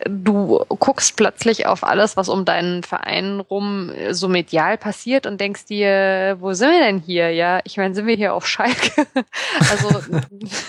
du 0.05 0.65
guckst 0.79 1.15
plötzlich 1.17 1.67
auf 1.67 1.83
alles, 1.83 2.17
was 2.17 2.29
um 2.29 2.45
deinen 2.45 2.81
Verein 2.81 3.41
rum 3.41 3.91
äh, 3.91 4.15
so 4.15 4.27
medial 4.27 4.79
passiert 4.79 5.27
und 5.27 5.39
denkst 5.39 5.65
dir, 5.65 6.37
wo 6.39 6.53
sind 6.53 6.71
wir 6.71 6.79
denn 6.79 6.97
hier? 6.97 7.31
Ja, 7.31 7.59
ich 7.63 7.77
meine, 7.77 7.93
sind 7.93 8.07
wir 8.07 8.15
hier 8.15 8.33
auf 8.33 8.47
Schalke? 8.47 9.05
also 9.69 10.01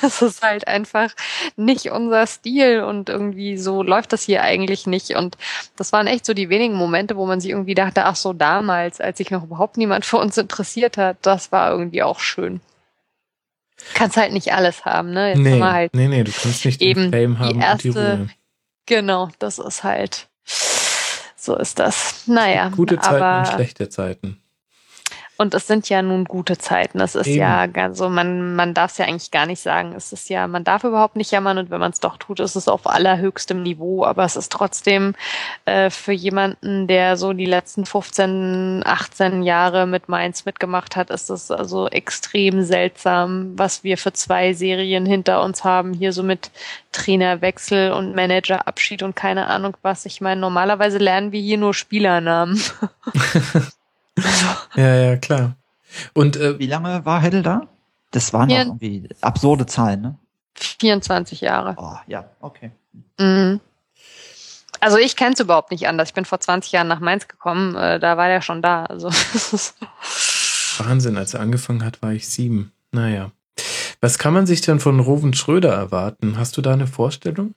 das 0.02 0.20
ist 0.20 0.43
halt 0.43 0.68
einfach 0.68 1.09
nicht 1.56 1.90
unser 1.90 2.27
Stil 2.27 2.82
und 2.82 3.09
irgendwie 3.09 3.56
so 3.56 3.82
läuft 3.82 4.12
das 4.12 4.24
hier 4.24 4.43
eigentlich 4.43 4.86
nicht. 4.86 5.16
Und 5.16 5.39
das 5.77 5.90
waren 5.94 6.06
echt 6.06 6.27
so 6.27 6.35
die 6.35 6.51
wenigen 6.51 6.74
Momente, 6.74 7.16
wo 7.16 7.24
man 7.24 7.40
sich 7.40 7.51
irgendwie 7.51 7.74
dachte, 7.74 8.05
ach 8.05 8.16
so, 8.16 8.35
damals, 8.35 8.89
als 8.98 9.18
sich 9.18 9.30
noch 9.30 9.44
überhaupt 9.44 9.76
niemand 9.76 10.06
für 10.06 10.16
uns 10.16 10.38
interessiert 10.38 10.96
hat, 10.96 11.18
das 11.20 11.52
war 11.52 11.70
irgendwie 11.70 12.02
auch 12.02 12.18
schön. 12.20 12.62
Kannst 13.94 14.16
halt 14.16 14.32
nicht 14.32 14.52
alles 14.54 14.84
haben, 14.84 15.10
ne? 15.12 15.28
Jetzt 15.28 15.36
haben 15.38 15.42
Nee, 15.44 15.58
wir 15.58 15.72
halt 15.72 15.94
nee, 15.94 16.08
nee, 16.08 16.24
du 16.24 16.32
kannst 16.32 16.64
nicht 16.64 16.80
eben 16.82 17.10
den 17.10 17.12
Fame 17.12 17.34
die 17.34 17.38
haben 17.38 17.48
und 17.74 17.82
die 17.84 17.88
erste- 17.88 18.16
Ruhe. 18.18 18.28
Genau, 18.86 19.28
das 19.38 19.58
ist 19.58 19.84
halt, 19.84 20.28
so 21.36 21.56
ist 21.56 21.78
das. 21.78 22.24
Naja, 22.26 22.70
Gute 22.70 22.98
Zeiten 22.98 23.22
aber, 23.22 23.38
und 23.48 23.54
schlechte 23.54 23.88
Zeiten. 23.88 24.42
Und 25.40 25.54
es 25.54 25.66
sind 25.66 25.88
ja 25.88 26.02
nun 26.02 26.26
gute 26.26 26.58
Zeiten. 26.58 27.00
Es 27.00 27.14
ist 27.14 27.26
Eben. 27.26 27.38
ja 27.38 27.64
ganz 27.64 27.96
so, 27.96 28.10
man, 28.10 28.54
man 28.56 28.74
darf 28.74 28.90
es 28.90 28.98
ja 28.98 29.06
eigentlich 29.06 29.30
gar 29.30 29.46
nicht 29.46 29.62
sagen. 29.62 29.94
Es 29.96 30.12
ist 30.12 30.28
ja, 30.28 30.46
man 30.46 30.64
darf 30.64 30.84
überhaupt 30.84 31.16
nicht 31.16 31.30
jammern 31.30 31.56
und 31.56 31.70
wenn 31.70 31.80
man 31.80 31.92
es 31.92 32.00
doch 32.00 32.18
tut, 32.18 32.40
ist 32.40 32.56
es 32.56 32.68
auf 32.68 32.86
allerhöchstem 32.86 33.62
Niveau. 33.62 34.04
Aber 34.04 34.24
es 34.24 34.36
ist 34.36 34.52
trotzdem 34.52 35.14
äh, 35.64 35.88
für 35.88 36.12
jemanden, 36.12 36.86
der 36.88 37.16
so 37.16 37.32
die 37.32 37.46
letzten 37.46 37.86
15, 37.86 38.82
18 38.84 39.42
Jahre 39.42 39.86
mit 39.86 40.10
Mainz 40.10 40.44
mitgemacht 40.44 40.94
hat, 40.94 41.08
ist 41.08 41.30
es 41.30 41.50
also 41.50 41.88
extrem 41.88 42.62
seltsam, 42.62 43.58
was 43.58 43.82
wir 43.82 43.96
für 43.96 44.12
zwei 44.12 44.52
Serien 44.52 45.06
hinter 45.06 45.42
uns 45.42 45.64
haben. 45.64 45.94
Hier 45.94 46.12
so 46.12 46.22
mit 46.22 46.50
Trainerwechsel 46.92 47.92
und 47.92 48.14
Managerabschied 48.14 49.02
und 49.02 49.16
keine 49.16 49.46
Ahnung 49.46 49.74
was. 49.80 50.04
Ich 50.04 50.20
meine, 50.20 50.38
normalerweise 50.38 50.98
lernen 50.98 51.32
wir 51.32 51.40
hier 51.40 51.56
nur 51.56 51.72
Spielernamen. 51.72 52.62
Ja, 54.76 54.94
ja, 54.97 55.16
klar. 55.16 55.56
Und 56.14 56.36
äh, 56.36 56.59
Wie 56.59 56.66
lange 56.66 57.05
war 57.05 57.20
Heddel 57.20 57.42
da? 57.42 57.62
Das 58.12 58.32
waren 58.32 58.51
Ja. 58.51 58.60
irgendwie 58.62 59.09
absurde 59.20 59.66
Zahlen, 59.66 60.01
ne? 60.01 60.18
24 60.55 61.40
Jahre. 61.42 61.74
Oh, 61.78 61.97
ja, 62.06 62.24
okay. 62.40 62.70
Mhm. 63.18 63.60
Also 64.80 64.97
ich 64.98 65.14
kenne 65.16 65.34
es 65.34 65.40
überhaupt 65.40 65.70
nicht 65.70 65.86
anders. 65.88 66.09
Ich 66.09 66.14
bin 66.14 66.24
vor 66.24 66.40
20 66.40 66.72
Jahren 66.72 66.88
nach 66.88 67.01
Mainz 67.01 67.28
gekommen, 67.28 67.74
äh, 67.76 68.01
da 68.01 68.16
war 68.16 68.28
der 68.28 68.40
schon 68.40 68.62
da. 68.62 68.84
Also 68.86 69.10
Wahnsinn, 70.78 71.16
als 71.16 71.34
er 71.34 71.40
angefangen 71.40 71.84
hat, 71.84 72.01
war 72.02 72.12
ich 72.12 72.28
sieben. 72.28 72.72
Naja. 72.92 73.30
Was 74.01 74.18
kann 74.18 74.32
man 74.32 74.47
sich 74.47 74.62
denn 74.62 74.80
von 74.80 74.98
Roven 75.01 75.34
Schröder 75.34 75.72
erwarten? 75.74 76.38
Hast 76.38 76.56
du 76.56 76.62
da 76.62 76.72
eine 76.72 76.86
Vorstellung? 76.86 77.55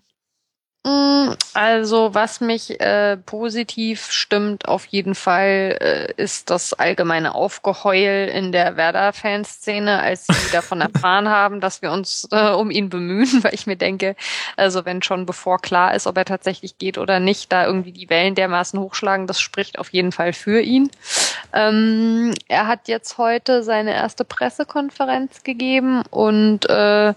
Mm, 0.86 1.36
Also, 1.54 2.14
was 2.14 2.42
mich 2.42 2.80
äh, 2.82 3.16
positiv 3.16 4.12
stimmt 4.12 4.68
auf 4.68 4.86
jeden 4.88 5.16
Fall, 5.16 5.78
äh, 5.80 6.22
ist 6.22 6.50
das 6.50 6.74
allgemeine 6.74 7.36
Aufgeheul 7.36 8.28
in 8.34 8.52
der 8.52 8.76
Werder-Fanszene, 8.76 10.00
als 10.02 10.28
sie 10.28 10.34
davon 10.52 10.82
erfahren 10.82 11.30
haben, 11.30 11.62
dass 11.62 11.82
wir 11.82 11.92
uns 11.92 12.28
äh, 12.32 12.50
um 12.50 12.70
ihn 12.70 12.90
bemühen, 12.90 13.28
weil 13.44 13.54
ich 13.54 13.66
mir 13.66 13.78
denke, 13.78 14.16
also 14.58 14.84
wenn 14.84 15.02
schon 15.02 15.26
bevor 15.26 15.60
klar 15.60 15.96
ist, 15.96 16.06
ob 16.06 16.18
er 16.18 16.26
tatsächlich 16.26 16.78
geht 16.78 16.98
oder 16.98 17.20
nicht, 17.22 17.52
da 17.54 17.66
irgendwie 17.66 17.94
die 17.94 18.10
Wellen 18.10 18.36
dermaßen 18.36 18.78
hochschlagen, 18.80 19.26
das 19.28 19.40
spricht 19.40 19.80
auf 19.80 19.90
jeden 19.94 20.12
Fall 20.12 20.34
für 20.34 20.60
ihn. 20.60 20.90
Ähm, 21.54 22.34
er 22.50 22.68
hat 22.68 22.90
jetzt 22.90 23.18
heute 23.18 23.64
seine 23.64 23.94
erste 23.94 24.26
Pressekonferenz 24.26 25.44
gegeben 25.44 26.04
und 26.10 26.70
äh, 26.70 27.14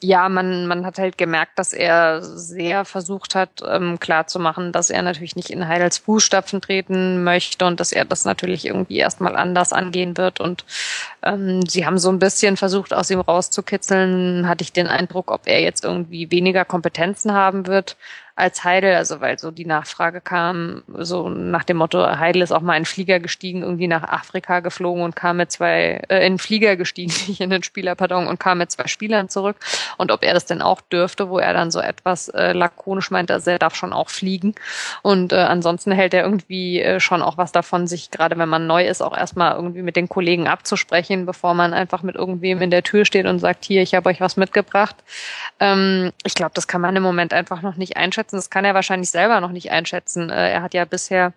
ja, 0.00 0.28
man, 0.28 0.66
man 0.66 0.86
hat 0.86 0.98
halt 0.98 1.18
gemerkt, 1.18 1.58
dass 1.58 1.72
er 1.72 2.22
sehr 2.22 2.84
versucht 2.84 3.34
hat, 3.34 3.62
ähm, 3.68 3.98
klarzumachen, 3.98 4.70
dass 4.70 4.90
er 4.90 5.02
natürlich 5.02 5.34
nicht 5.34 5.50
in 5.50 5.66
Heidels 5.66 5.98
Fußstapfen 5.98 6.60
treten 6.60 7.24
möchte 7.24 7.66
und 7.66 7.80
dass 7.80 7.90
er 7.90 8.04
das 8.04 8.24
natürlich 8.24 8.66
irgendwie 8.66 8.98
erstmal 8.98 9.34
anders 9.34 9.72
angehen 9.72 10.16
wird. 10.16 10.38
Und 10.38 10.64
ähm, 11.22 11.62
sie 11.66 11.84
haben 11.84 11.98
so 11.98 12.10
ein 12.10 12.20
bisschen 12.20 12.56
versucht, 12.56 12.94
aus 12.94 13.10
ihm 13.10 13.20
rauszukitzeln, 13.20 14.48
hatte 14.48 14.62
ich 14.62 14.72
den 14.72 14.86
Eindruck, 14.86 15.32
ob 15.32 15.46
er 15.46 15.62
jetzt 15.62 15.84
irgendwie 15.84 16.30
weniger 16.30 16.64
Kompetenzen 16.64 17.32
haben 17.32 17.66
wird 17.66 17.96
als 18.38 18.62
Heidel, 18.62 18.94
also 18.94 19.20
weil 19.20 19.36
so 19.36 19.50
die 19.50 19.64
Nachfrage 19.64 20.20
kam, 20.20 20.82
so 20.94 21.28
nach 21.28 21.64
dem 21.64 21.78
Motto, 21.78 22.06
Heidel 22.06 22.42
ist 22.42 22.52
auch 22.52 22.60
mal 22.60 22.76
in 22.76 22.84
Flieger 22.84 23.18
gestiegen, 23.18 23.62
irgendwie 23.62 23.88
nach 23.88 24.04
Afrika 24.04 24.60
geflogen 24.60 25.02
und 25.02 25.16
kam 25.16 25.38
mit 25.38 25.50
zwei, 25.50 26.02
äh, 26.08 26.24
in 26.24 26.38
Flieger 26.38 26.76
gestiegen, 26.76 27.12
nicht 27.26 27.40
in 27.40 27.50
den 27.50 27.64
Spieler, 27.64 27.96
pardon, 27.96 28.28
und 28.28 28.38
kam 28.38 28.58
mit 28.58 28.70
zwei 28.70 28.86
Spielern 28.86 29.28
zurück. 29.28 29.56
Und 29.96 30.12
ob 30.12 30.22
er 30.22 30.34
das 30.34 30.46
denn 30.46 30.62
auch 30.62 30.80
dürfte, 30.80 31.28
wo 31.28 31.40
er 31.40 31.52
dann 31.52 31.72
so 31.72 31.80
etwas 31.80 32.28
äh, 32.28 32.52
lakonisch 32.52 33.10
meint, 33.10 33.32
also 33.32 33.50
er 33.50 33.58
darf 33.58 33.74
schon 33.74 33.92
auch 33.92 34.08
fliegen. 34.08 34.54
Und 35.02 35.32
äh, 35.32 35.36
ansonsten 35.36 35.90
hält 35.90 36.14
er 36.14 36.22
irgendwie 36.22 36.80
äh, 36.80 37.00
schon 37.00 37.22
auch 37.22 37.38
was 37.38 37.50
davon, 37.50 37.88
sich 37.88 38.12
gerade 38.12 38.38
wenn 38.38 38.48
man 38.48 38.68
neu 38.68 38.86
ist, 38.86 39.02
auch 39.02 39.16
erstmal 39.16 39.56
irgendwie 39.56 39.82
mit 39.82 39.96
den 39.96 40.08
Kollegen 40.08 40.46
abzusprechen, 40.46 41.26
bevor 41.26 41.54
man 41.54 41.74
einfach 41.74 42.04
mit 42.04 42.14
irgendwem 42.14 42.62
in 42.62 42.70
der 42.70 42.84
Tür 42.84 43.04
steht 43.04 43.26
und 43.26 43.40
sagt, 43.40 43.64
hier, 43.64 43.82
ich 43.82 43.96
habe 43.96 44.08
euch 44.08 44.20
was 44.20 44.36
mitgebracht. 44.36 44.94
Ähm, 45.58 46.12
ich 46.22 46.34
glaube, 46.34 46.52
das 46.54 46.68
kann 46.68 46.80
man 46.80 46.94
im 46.94 47.02
Moment 47.02 47.32
einfach 47.32 47.62
noch 47.62 47.74
nicht 47.74 47.96
einschätzen. 47.96 48.27
Das 48.32 48.50
kann 48.50 48.64
er 48.64 48.74
wahrscheinlich 48.74 49.10
selber 49.10 49.40
noch 49.40 49.52
nicht 49.52 49.70
einschätzen. 49.70 50.30
Äh, 50.30 50.52
er 50.52 50.62
hat 50.62 50.74
ja 50.74 50.84
bisher 50.84 51.32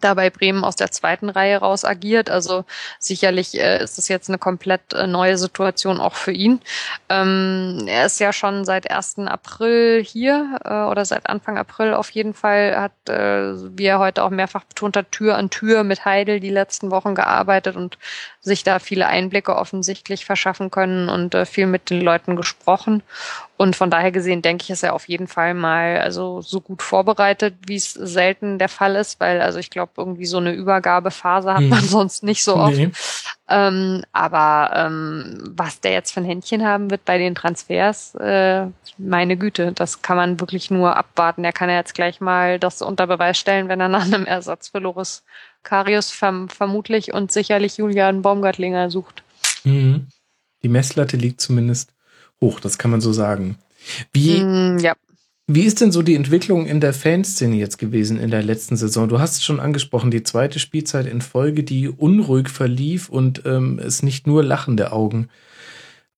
da 0.00 0.14
bei 0.14 0.30
Bremen 0.30 0.64
aus 0.64 0.76
der 0.76 0.90
zweiten 0.90 1.28
Reihe 1.28 1.58
raus 1.58 1.84
agiert. 1.84 2.30
Also 2.30 2.64
sicherlich 2.98 3.58
äh, 3.58 3.82
ist 3.82 3.98
es 3.98 4.08
jetzt 4.08 4.28
eine 4.28 4.38
komplett 4.38 4.92
äh, 4.92 5.06
neue 5.06 5.38
Situation 5.38 6.00
auch 6.00 6.14
für 6.14 6.32
ihn. 6.32 6.60
Ähm, 7.08 7.84
er 7.86 8.06
ist 8.06 8.20
ja 8.20 8.32
schon 8.32 8.64
seit 8.64 8.90
1. 8.90 9.18
April 9.26 10.02
hier 10.04 10.60
äh, 10.64 10.90
oder 10.90 11.04
seit 11.04 11.28
Anfang 11.28 11.58
April 11.58 11.94
auf 11.94 12.10
jeden 12.10 12.34
Fall, 12.34 12.76
hat, 12.80 13.08
äh, 13.08 13.54
wie 13.76 13.86
er 13.86 13.98
heute 13.98 14.22
auch 14.22 14.30
mehrfach 14.30 14.64
betont 14.64 14.96
hat, 14.96 15.10
Tür 15.10 15.36
an 15.36 15.50
Tür 15.50 15.84
mit 15.84 16.04
Heidel 16.04 16.40
die 16.40 16.50
letzten 16.50 16.90
Wochen 16.90 17.14
gearbeitet 17.14 17.76
und 17.76 17.98
sich 18.40 18.64
da 18.64 18.78
viele 18.78 19.06
Einblicke 19.08 19.56
offensichtlich 19.56 20.24
verschaffen 20.24 20.70
können 20.70 21.08
und 21.08 21.34
äh, 21.34 21.44
viel 21.44 21.66
mit 21.66 21.90
den 21.90 22.00
Leuten 22.00 22.36
gesprochen. 22.36 23.02
Und 23.56 23.74
von 23.74 23.90
daher 23.90 24.12
gesehen 24.12 24.40
denke 24.40 24.62
ich, 24.62 24.70
ist 24.70 24.84
er 24.84 24.94
auf 24.94 25.08
jeden 25.08 25.26
Fall 25.26 25.52
mal 25.52 25.98
also 25.98 26.40
so 26.42 26.60
gut 26.60 26.80
vorbereitet, 26.80 27.56
wie 27.66 27.74
es 27.74 27.92
selten 27.92 28.58
der 28.60 28.68
Fall 28.68 28.94
ist, 28.94 29.18
weil 29.18 29.40
also 29.40 29.58
ich 29.58 29.68
glaube, 29.68 29.77
irgendwie 29.96 30.26
so 30.26 30.38
eine 30.38 30.52
Übergabephase 30.52 31.54
hat 31.54 31.62
man 31.62 31.84
sonst 31.84 32.22
nicht 32.22 32.42
so 32.42 32.56
oft. 32.56 32.76
Nee. 32.76 32.90
Ähm, 33.48 34.02
aber 34.12 34.70
ähm, 34.74 35.38
was 35.56 35.80
der 35.80 35.92
jetzt 35.92 36.12
für 36.12 36.20
ein 36.20 36.26
Händchen 36.26 36.64
haben 36.64 36.90
wird 36.90 37.04
bei 37.04 37.18
den 37.18 37.34
Transfers, 37.34 38.14
äh, 38.16 38.66
meine 38.98 39.36
Güte, 39.36 39.72
das 39.72 40.02
kann 40.02 40.16
man 40.16 40.40
wirklich 40.40 40.70
nur 40.70 40.96
abwarten. 40.96 41.44
Er 41.44 41.52
kann 41.52 41.70
ja 41.70 41.76
jetzt 41.76 41.94
gleich 41.94 42.20
mal 42.20 42.58
das 42.58 42.82
unter 42.82 43.06
Beweis 43.06 43.38
stellen, 43.38 43.68
wenn 43.68 43.80
er 43.80 43.88
nach 43.88 44.04
einem 44.04 44.26
Ersatz 44.26 44.68
für 44.68 44.80
Loris 44.80 45.22
Karius 45.62 46.10
verm 46.10 46.48
vermutlich 46.48 47.12
und 47.12 47.32
sicherlich 47.32 47.76
Julian 47.78 48.22
Baumgartlinger 48.22 48.90
sucht. 48.90 49.22
Mhm. 49.64 50.08
Die 50.62 50.68
Messlatte 50.68 51.16
liegt 51.16 51.40
zumindest 51.40 51.92
hoch, 52.40 52.60
das 52.60 52.78
kann 52.78 52.90
man 52.90 53.00
so 53.00 53.12
sagen. 53.12 53.58
Wie, 54.12 54.40
Mm, 54.40 54.78
ja. 54.78 54.94
Wie 55.50 55.64
ist 55.64 55.80
denn 55.80 55.92
so 55.92 56.02
die 56.02 56.14
Entwicklung 56.14 56.66
in 56.66 56.78
der 56.78 56.92
Fanszene 56.92 57.56
jetzt 57.56 57.78
gewesen 57.78 58.20
in 58.20 58.30
der 58.30 58.42
letzten 58.42 58.76
Saison? 58.76 59.08
Du 59.08 59.18
hast 59.18 59.36
es 59.36 59.44
schon 59.44 59.60
angesprochen, 59.60 60.10
die 60.10 60.22
zweite 60.22 60.58
Spielzeit 60.58 61.06
in 61.06 61.22
Folge, 61.22 61.64
die 61.64 61.88
unruhig 61.88 62.50
verlief 62.50 63.08
und 63.08 63.44
ähm, 63.46 63.78
es 63.78 64.02
nicht 64.02 64.26
nur 64.26 64.44
lachende 64.44 64.92
Augen 64.92 65.28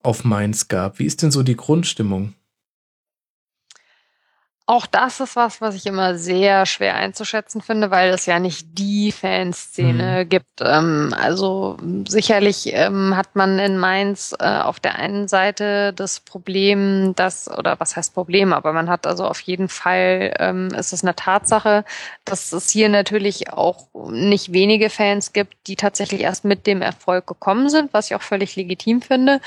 auf 0.03 0.25
Mainz 0.25 0.67
gab. 0.67 0.99
Wie 0.99 1.05
ist 1.05 1.21
denn 1.21 1.31
so 1.31 1.43
die 1.43 1.55
Grundstimmung? 1.55 2.33
Auch 4.67 4.85
das 4.85 5.19
ist 5.19 5.35
was, 5.35 5.59
was 5.59 5.75
ich 5.75 5.85
immer 5.85 6.15
sehr 6.15 6.65
schwer 6.65 6.95
einzuschätzen 6.95 7.61
finde, 7.61 7.91
weil 7.91 8.11
es 8.11 8.25
ja 8.25 8.39
nicht 8.39 8.67
die 8.77 9.11
Fanszene 9.11 10.25
gibt. 10.25 10.61
Ähm, 10.61 11.13
also 11.19 11.77
sicherlich 12.07 12.71
ähm, 12.73 13.17
hat 13.17 13.35
man 13.35 13.59
in 13.59 13.77
Mainz 13.77 14.33
äh, 14.39 14.45
auf 14.45 14.79
der 14.79 14.95
einen 14.95 15.27
Seite 15.27 15.91
das 15.93 16.19
Problem, 16.19 17.13
dass, 17.15 17.49
oder 17.49 17.79
was 17.79 17.97
heißt 17.97 18.13
Problem, 18.13 18.53
aber 18.53 18.71
man 18.71 18.87
hat 18.87 19.07
also 19.07 19.25
auf 19.25 19.41
jeden 19.41 19.67
Fall, 19.67 20.33
ähm, 20.39 20.67
ist 20.67 20.93
es 20.93 21.03
eine 21.03 21.15
Tatsache, 21.15 21.83
dass 22.23 22.53
es 22.53 22.69
hier 22.69 22.87
natürlich 22.87 23.51
auch 23.51 23.87
nicht 24.09 24.53
wenige 24.53 24.89
Fans 24.89 25.33
gibt, 25.33 25.55
die 25.67 25.75
tatsächlich 25.75 26.21
erst 26.21 26.45
mit 26.45 26.65
dem 26.65 26.81
Erfolg 26.81 27.27
gekommen 27.27 27.69
sind, 27.69 27.93
was 27.93 28.05
ich 28.05 28.15
auch 28.15 28.21
völlig 28.21 28.55
legitim 28.55 29.01
finde, 29.01 29.41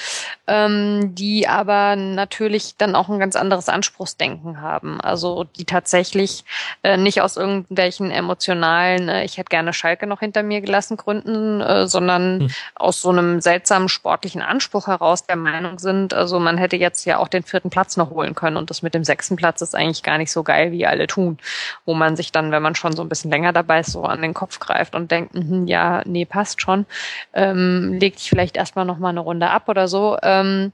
ähm, 0.49 1.15
die 1.15 1.49
aber 1.49 1.97
natürlich 1.97 2.77
dann 2.77 2.95
auch 2.95 3.09
ein 3.09 3.21
ganz 3.21 3.37
anderes 3.37 3.69
Anspruchsdenken 3.69 4.61
haben. 4.61 5.01
Also 5.01 5.14
die 5.45 5.65
tatsächlich 5.65 6.45
äh, 6.83 6.97
nicht 6.97 7.21
aus 7.21 7.37
irgendwelchen 7.37 8.11
emotionalen, 8.11 9.09
äh, 9.09 9.25
ich 9.25 9.39
hätte 9.39 9.49
gerne 9.49 9.73
Schalke 9.73 10.07
noch 10.07 10.21
hinter 10.21 10.43
mir 10.43 10.61
gelassen 10.61 10.97
Gründen, 10.97 11.61
äh, 11.61 11.87
sondern 11.87 12.41
Hm. 12.41 12.51
aus 12.75 13.01
so 13.01 13.11
einem 13.11 13.41
seltsamen 13.41 13.89
sportlichen 13.89 14.43
Anspruch 14.43 14.87
heraus 14.87 15.27
der 15.27 15.37
Meinung 15.37 15.79
sind, 15.79 16.15
also 16.15 16.39
man 16.41 16.59
hätte 16.59 16.77
jetzt 16.77 17.05
ja 17.05 17.19
auch 17.19 17.29
den 17.29 17.43
vierten 17.43 17.71
Platz 17.71 17.97
noch 17.97 18.11
holen 18.11 18.35
können 18.35 18.57
und 18.57 18.71
das 18.71 18.83
mit 18.83 18.95
dem 18.95 19.05
sechsten 19.05 19.37
Platz 19.37 19.61
ist 19.63 19.75
eigentlich 19.75 20.03
gar 20.03 20.19
nicht 20.19 20.33
so 20.33 20.43
geil, 20.43 20.73
wie 20.73 20.87
alle 20.87 21.07
tun. 21.07 21.39
Wo 21.85 21.95
man 21.95 22.17
sich 22.17 22.33
dann, 22.33 22.51
wenn 22.51 22.63
man 22.63 22.75
schon 22.75 22.95
so 22.97 23.03
ein 23.03 23.09
bisschen 23.09 23.31
länger 23.31 23.53
dabei 23.53 23.81
ist, 23.81 23.93
so 23.93 24.05
an 24.05 24.23
den 24.23 24.35
Kopf 24.35 24.59
greift 24.59 24.95
und 24.95 25.11
denkt, 25.11 25.35
mhm, 25.35 25.67
ja, 25.67 26.03
nee, 26.07 26.25
passt 26.25 26.61
schon, 26.61 26.87
ähm, 27.33 27.97
legt 28.01 28.21
ich 28.21 28.29
vielleicht 28.29 28.57
erstmal 28.57 28.85
noch 28.85 28.99
mal 28.99 29.11
eine 29.11 29.21
Runde 29.21 29.51
ab 29.51 29.69
oder 29.69 29.89
so. 29.89 30.17
Ähm, 30.23 30.73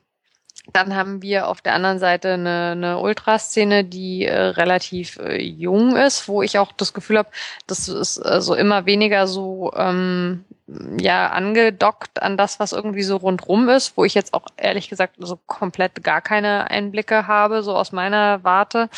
dann 0.72 0.94
haben 0.94 1.22
wir 1.22 1.48
auf 1.48 1.60
der 1.60 1.74
anderen 1.74 1.98
Seite 1.98 2.34
eine, 2.34 2.70
eine 2.72 2.98
Ultraszene, 2.98 3.84
die 3.84 4.24
äh, 4.24 4.36
relativ 4.36 5.18
äh, 5.18 5.40
jung 5.40 5.96
ist, 5.96 6.28
wo 6.28 6.42
ich 6.42 6.58
auch 6.58 6.72
das 6.72 6.92
Gefühl 6.92 7.18
habe, 7.18 7.30
das 7.66 7.88
ist 7.88 8.18
äh, 8.18 8.40
so 8.40 8.54
immer 8.54 8.86
weniger 8.86 9.26
so 9.26 9.72
ähm, 9.76 10.44
ja 10.98 11.28
angedockt 11.28 12.22
an 12.22 12.36
das, 12.36 12.60
was 12.60 12.72
irgendwie 12.72 13.02
so 13.02 13.16
rundrum 13.16 13.68
ist, 13.68 13.96
wo 13.96 14.04
ich 14.04 14.14
jetzt 14.14 14.34
auch 14.34 14.46
ehrlich 14.56 14.88
gesagt 14.88 15.16
so 15.18 15.38
komplett 15.46 16.02
gar 16.04 16.20
keine 16.20 16.70
Einblicke 16.70 17.26
habe, 17.26 17.62
so 17.62 17.74
aus 17.74 17.92
meiner 17.92 18.44
Warte. 18.44 18.88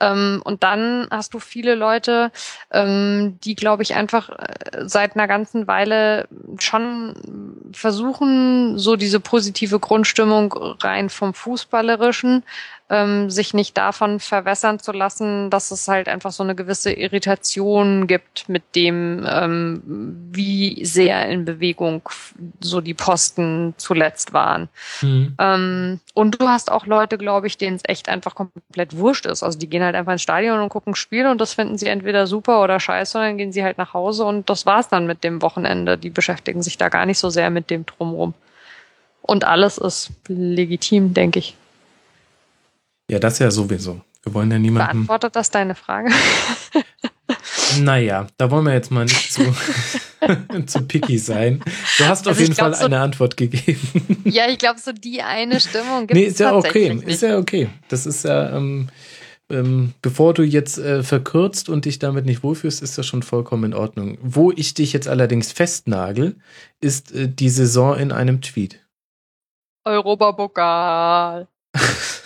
Ähm, 0.00 0.40
und 0.44 0.62
dann 0.62 1.06
hast 1.10 1.34
du 1.34 1.38
viele 1.38 1.74
Leute, 1.74 2.32
ähm, 2.72 3.38
die, 3.44 3.54
glaube 3.54 3.82
ich, 3.82 3.94
einfach 3.94 4.30
äh, 4.30 4.86
seit 4.86 5.14
einer 5.14 5.28
ganzen 5.28 5.66
Weile 5.66 6.26
schon 6.58 7.14
versuchen, 7.72 8.78
so 8.78 8.96
diese 8.96 9.20
positive 9.20 9.78
Grundstimmung 9.78 10.52
rein 10.80 11.09
vom 11.12 11.34
Fußballerischen 11.34 12.42
ähm, 12.90 13.30
sich 13.30 13.54
nicht 13.54 13.78
davon 13.78 14.18
verwässern 14.18 14.80
zu 14.80 14.90
lassen, 14.90 15.48
dass 15.48 15.70
es 15.70 15.86
halt 15.86 16.08
einfach 16.08 16.32
so 16.32 16.42
eine 16.42 16.56
gewisse 16.56 16.92
Irritation 16.92 18.08
gibt 18.08 18.48
mit 18.48 18.74
dem, 18.74 19.24
ähm, 19.28 19.80
wie 20.32 20.84
sehr 20.84 21.26
in 21.28 21.44
Bewegung 21.44 22.02
so 22.58 22.80
die 22.80 22.94
Posten 22.94 23.74
zuletzt 23.76 24.32
waren. 24.32 24.68
Mhm. 25.02 25.36
Ähm, 25.38 26.00
und 26.14 26.40
du 26.40 26.48
hast 26.48 26.70
auch 26.70 26.84
Leute, 26.84 27.16
glaube 27.16 27.46
ich, 27.46 27.56
denen 27.56 27.76
es 27.76 27.82
echt 27.84 28.08
einfach 28.08 28.34
komplett 28.34 28.96
wurscht 28.96 29.24
ist. 29.24 29.44
Also 29.44 29.56
die 29.56 29.68
gehen 29.68 29.84
halt 29.84 29.94
einfach 29.94 30.12
ins 30.12 30.22
Stadion 30.22 30.58
und 30.58 30.68
gucken 30.68 30.96
Spiel 30.96 31.26
und 31.26 31.40
das 31.40 31.54
finden 31.54 31.78
sie 31.78 31.86
entweder 31.86 32.26
super 32.26 32.60
oder 32.60 32.80
scheiße 32.80 33.18
und 33.18 33.24
dann 33.24 33.38
gehen 33.38 33.52
sie 33.52 33.62
halt 33.62 33.78
nach 33.78 33.94
Hause 33.94 34.24
und 34.24 34.50
das 34.50 34.66
war's 34.66 34.88
dann 34.88 35.06
mit 35.06 35.22
dem 35.22 35.42
Wochenende. 35.42 35.96
Die 35.96 36.10
beschäftigen 36.10 36.62
sich 36.62 36.76
da 36.76 36.88
gar 36.88 37.06
nicht 37.06 37.18
so 37.18 37.30
sehr 37.30 37.50
mit 37.50 37.70
dem 37.70 37.86
drumrum. 37.86 38.34
Und 39.22 39.44
alles 39.44 39.78
ist 39.78 40.10
legitim, 40.28 41.14
denke 41.14 41.38
ich. 41.38 41.56
Ja, 43.10 43.18
das 43.18 43.38
ja 43.38 43.50
sowieso. 43.50 44.00
Wir 44.22 44.34
wollen 44.34 44.50
ja 44.50 44.58
niemanden. 44.58 44.92
Beantwortet 45.06 45.36
das 45.36 45.50
deine 45.50 45.74
Frage? 45.74 46.10
Naja, 47.80 48.26
da 48.36 48.50
wollen 48.50 48.66
wir 48.66 48.72
jetzt 48.72 48.90
mal 48.90 49.04
nicht 49.04 49.32
zu, 49.32 49.42
zu 50.66 50.82
picky 50.82 51.18
sein. 51.18 51.62
Du 51.98 52.04
hast 52.06 52.22
auf 52.26 52.30
Also 52.32 52.42
ich 52.42 52.48
jeden 52.48 52.54
Fall 52.58 52.74
so- 52.74 52.84
eine 52.86 52.98
Antwort 52.98 53.36
gegeben. 53.36 53.80
ja, 54.24 54.48
ich 54.48 54.58
glaube, 54.58 54.80
so 54.80 54.90
die 54.92 55.22
eine 55.22 55.60
Stimmung 55.60 56.00
gibt 56.08 56.14
nee, 56.14 56.24
es 56.26 56.32
ist 56.32 56.40
ja 56.40 56.54
okay. 56.54 56.88
tatsächlich 56.88 57.02
Ist 57.14 57.22
nicht. 57.22 57.30
ja 57.30 57.38
okay. 57.38 57.68
Das 57.88 58.06
ist 58.06 58.24
ja, 58.24 58.56
ähm, 58.56 58.88
ähm, 59.50 59.94
bevor 60.02 60.34
du 60.34 60.42
jetzt 60.42 60.78
äh, 60.78 61.04
verkürzt 61.04 61.68
und 61.68 61.84
dich 61.84 62.00
damit 62.00 62.26
nicht 62.26 62.42
wohlfühlst, 62.42 62.82
ist 62.82 62.98
das 62.98 63.06
schon 63.06 63.22
vollkommen 63.22 63.64
in 63.64 63.74
Ordnung. 63.74 64.18
Wo 64.20 64.50
ich 64.50 64.74
dich 64.74 64.92
jetzt 64.92 65.06
allerdings 65.06 65.52
festnagel, 65.52 66.36
ist 66.80 67.12
äh, 67.12 67.28
die 67.28 67.50
Saison 67.50 67.96
in 67.96 68.10
einem 68.10 68.40
Tweet. 68.40 68.80
Europapokal. 69.94 71.46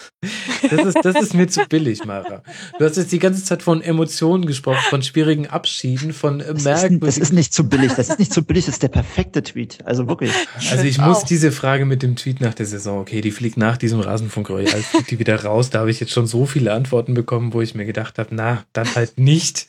Das 0.71 0.85
ist, 0.85 0.99
das 1.05 1.17
ist 1.17 1.35
mir 1.35 1.47
zu 1.49 1.65
billig, 1.69 2.05
Mara. 2.05 2.43
Du 2.79 2.85
hast 2.85 2.97
jetzt 2.97 3.13
die 3.13 3.19
ganze 3.19 3.45
Zeit 3.45 3.63
von 3.63 3.83
Emotionen 3.83 4.47
gesprochen, 4.47 4.81
von 4.91 5.03
schwierigen 5.03 5.47
Abschieden, 5.49 6.13
von 6.13 6.41
äh, 6.41 6.45
Das 6.47 6.59
ist, 6.59 6.65
merkwürdigen. 6.65 7.01
das 7.07 7.19
ist 7.19 7.33
nicht 7.33 7.53
zu 7.55 7.69
billig. 7.69 7.93
Das 7.95 8.09
ist 8.09 8.19
nicht 8.19 8.33
zu 8.33 8.43
billig. 8.45 8.67
Das 8.67 8.75
ist 8.77 8.83
der 8.83 8.89
perfekte 8.89 9.43
Tweet. 9.43 9.79
Also 9.85 10.09
wirklich. 10.09 10.33
Also 10.71 10.85
ich 10.85 11.01
Auch. 11.01 11.07
muss 11.07 11.25
diese 11.25 11.53
Frage 11.53 11.85
mit 11.85 12.03
dem 12.03 12.17
Tweet 12.17 12.41
nach 12.41 12.55
der 12.55 12.67
Saison, 12.67 13.01
okay, 13.01 13.21
die 13.21 13.31
fliegt 13.31 13.57
nach 13.57 13.77
diesem 13.77 14.01
Rasenfunk 14.01 14.49
Royal, 14.51 14.67
fliegt 14.83 15.11
die 15.11 15.19
wieder 15.19 15.43
raus. 15.45 15.71
Da 15.71 15.81
habe 15.81 15.91
ich 15.91 16.01
jetzt 16.01 16.13
schon 16.13 16.27
so 16.27 16.47
viele 16.47 16.73
Antworten 16.73 17.15
bekommen, 17.15 17.53
wo 17.53 17.61
ich 17.61 17.75
mir 17.75 17.85
gedacht 17.85 18.19
habe, 18.19 18.31
na, 18.33 18.65
dann 18.73 18.93
halt 18.95 19.19
nicht. 19.19 19.67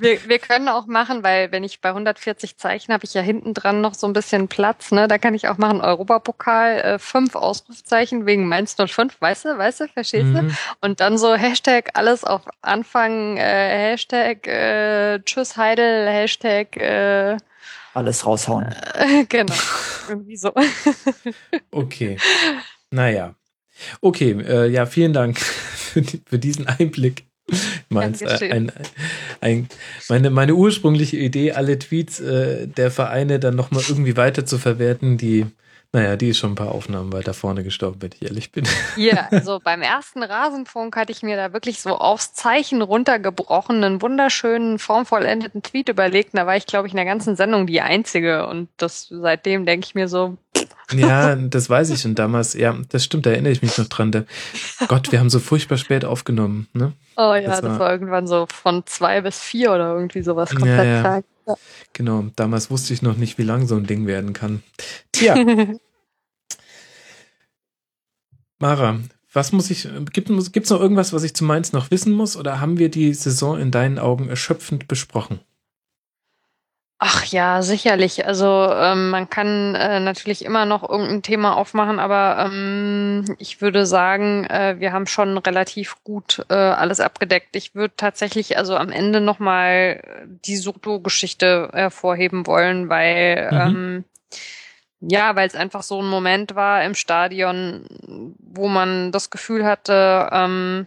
Wir, 0.00 0.18
wir 0.28 0.38
können 0.38 0.68
auch 0.68 0.86
machen, 0.86 1.22
weil 1.22 1.52
wenn 1.52 1.64
ich 1.64 1.80
bei 1.80 1.88
140 1.90 2.56
Zeichen 2.58 2.92
habe 2.92 3.04
ich 3.04 3.14
ja 3.14 3.22
hinten 3.22 3.54
dran 3.54 3.80
noch 3.80 3.94
so 3.94 4.06
ein 4.06 4.12
bisschen 4.12 4.48
Platz, 4.48 4.92
ne? 4.92 5.08
Da 5.08 5.16
kann 5.18 5.34
ich 5.34 5.48
auch 5.48 5.56
machen 5.58 5.80
Europapokal, 5.80 6.78
äh, 6.80 6.98
fünf 6.98 7.34
Ausrufzeichen 7.34 8.26
wegen 8.26 8.46
Mainz 8.46 8.76
05, 8.76 9.20
weißt 9.20 9.46
du, 9.46 9.58
weißt 9.58 9.79
du, 9.79 9.79
verstehst 9.88 10.34
du? 10.34 10.42
Mhm. 10.42 10.56
Und 10.80 11.00
dann 11.00 11.18
so 11.18 11.34
Hashtag 11.34 11.90
alles 11.94 12.24
auf 12.24 12.42
Anfang, 12.62 13.36
äh, 13.36 13.90
Hashtag 13.90 14.46
äh, 14.46 15.20
Tschüss 15.24 15.56
Heidel, 15.56 16.08
Hashtag 16.08 16.76
äh, 16.76 17.36
Alles 17.94 18.26
raushauen. 18.26 18.74
genau. 19.28 19.54
Irgendwie 20.08 20.36
so. 20.36 20.52
Okay. 21.70 22.16
Naja. 22.90 23.34
Okay, 24.00 24.32
äh, 24.32 24.68
ja, 24.68 24.86
vielen 24.86 25.12
Dank 25.12 25.38
für, 25.40 26.02
die, 26.02 26.20
für 26.26 26.38
diesen 26.38 26.66
Einblick. 26.66 27.24
Meins, 27.88 28.22
äh, 28.22 28.52
ein, 28.52 28.70
ein, 29.40 29.68
meine, 30.08 30.30
meine 30.30 30.54
ursprüngliche 30.54 31.16
Idee, 31.16 31.52
alle 31.52 31.78
Tweets 31.78 32.20
äh, 32.20 32.68
der 32.68 32.90
Vereine 32.92 33.40
dann 33.40 33.56
nochmal 33.56 33.82
irgendwie 33.88 34.16
weiter 34.16 34.46
zu 34.46 34.58
verwerten, 34.58 35.16
die, 35.18 35.46
naja, 35.92 36.16
die 36.16 36.28
ist 36.28 36.38
schon 36.38 36.52
ein 36.52 36.56
paar 36.56 36.72
Aufnahmen 36.72 37.12
weiter 37.12 37.34
vorne 37.34 37.64
gestorben, 37.64 38.00
wenn 38.00 38.10
ich 38.14 38.22
ehrlich 38.22 38.52
bin. 38.52 38.64
Hier, 38.94 39.26
also 39.32 39.58
beim 39.62 39.82
ersten 39.82 40.22
Rasenfunk 40.22 40.96
hatte 40.96 41.10
ich 41.12 41.22
mir 41.22 41.36
da 41.36 41.52
wirklich 41.52 41.80
so 41.82 41.96
aufs 41.96 42.32
Zeichen 42.32 42.80
runtergebrochen, 42.82 43.82
einen 43.82 44.00
wunderschönen, 44.02 44.78
formvollendeten 44.78 45.62
Tweet 45.62 45.88
überlegt. 45.88 46.30
Da 46.34 46.46
war 46.46 46.56
ich, 46.56 46.66
glaube 46.66 46.86
ich, 46.86 46.92
in 46.92 46.96
der 46.96 47.06
ganzen 47.06 47.34
Sendung 47.36 47.66
die 47.66 47.80
Einzige. 47.80 48.46
Und 48.46 48.68
das 48.76 49.08
seitdem 49.10 49.66
denke 49.66 49.84
ich 49.86 49.94
mir 49.96 50.06
so, 50.06 50.36
Ja, 50.92 51.34
das 51.34 51.68
weiß 51.68 51.90
ich. 51.90 52.04
Und 52.04 52.18
damals, 52.18 52.54
ja, 52.54 52.76
das 52.88 53.04
stimmt, 53.04 53.26
da 53.26 53.30
erinnere 53.30 53.52
ich 53.52 53.62
mich 53.62 53.76
noch 53.76 53.86
dran. 53.88 54.12
Da, 54.12 54.24
Gott, 54.88 55.10
wir 55.10 55.18
haben 55.18 55.30
so 55.30 55.40
furchtbar 55.40 55.76
spät 55.78 56.04
aufgenommen, 56.04 56.68
ne? 56.72 56.92
oh 57.16 57.34
ja, 57.34 57.40
Das 57.42 57.60
das 57.60 57.70
war- 57.72 57.78
war, 57.80 57.90
irgendwann 57.90 58.26
so 58.26 58.46
von 58.52 58.84
zwei 58.86 59.20
bis 59.20 59.40
vier 59.40 59.72
oder 59.72 59.92
irgendwie 59.94 60.22
sowas 60.22 60.50
Ja, 60.52 60.58
komplett 60.58 61.04
ja. 61.04 61.20
Genau, 61.92 62.26
damals 62.36 62.70
wusste 62.70 62.94
ich 62.94 63.02
noch 63.02 63.16
nicht, 63.16 63.38
wie 63.38 63.42
lang 63.42 63.66
so 63.66 63.76
ein 63.76 63.86
Ding 63.86 64.06
werden 64.06 64.32
kann. 64.32 64.62
Tja, 65.12 65.34
Mara, 68.58 69.00
was 69.32 69.52
muss 69.52 69.70
ich, 69.70 69.88
gibt 70.12 70.28
es 70.28 70.70
noch 70.70 70.80
irgendwas, 70.80 71.12
was 71.12 71.22
ich 71.22 71.34
zu 71.34 71.44
Mainz 71.44 71.72
noch 71.72 71.90
wissen 71.90 72.12
muss? 72.12 72.36
Oder 72.36 72.60
haben 72.60 72.78
wir 72.78 72.90
die 72.90 73.14
Saison 73.14 73.58
in 73.58 73.70
deinen 73.70 73.98
Augen 73.98 74.28
erschöpfend 74.28 74.86
besprochen? 74.86 75.40
Ach 77.02 77.24
ja, 77.24 77.62
sicherlich. 77.62 78.26
Also 78.26 78.46
ähm, 78.74 79.08
man 79.08 79.30
kann 79.30 79.74
äh, 79.74 80.00
natürlich 80.00 80.44
immer 80.44 80.66
noch 80.66 80.86
irgendein 80.86 81.22
Thema 81.22 81.56
aufmachen, 81.56 81.98
aber 81.98 82.44
ähm, 82.44 83.24
ich 83.38 83.62
würde 83.62 83.86
sagen, 83.86 84.44
äh, 84.44 84.76
wir 84.80 84.92
haben 84.92 85.06
schon 85.06 85.38
relativ 85.38 85.96
gut 86.04 86.44
äh, 86.50 86.54
alles 86.54 87.00
abgedeckt. 87.00 87.56
Ich 87.56 87.74
würde 87.74 87.94
tatsächlich 87.96 88.58
also 88.58 88.76
am 88.76 88.92
Ende 88.92 89.22
nochmal 89.22 90.02
die 90.44 90.58
Soto-Geschichte 90.58 91.70
hervorheben 91.72 92.46
wollen, 92.46 92.90
weil 92.90 93.50
Mhm. 93.50 93.56
ähm, 93.58 94.04
Ja, 95.00 95.34
weil 95.36 95.46
es 95.46 95.54
einfach 95.54 95.82
so 95.82 96.02
ein 96.02 96.08
Moment 96.08 96.54
war 96.54 96.84
im 96.84 96.94
Stadion, 96.94 97.86
wo 98.38 98.68
man 98.68 99.12
das 99.12 99.30
Gefühl 99.30 99.64
hatte, 99.64 100.28
ähm, 100.32 100.86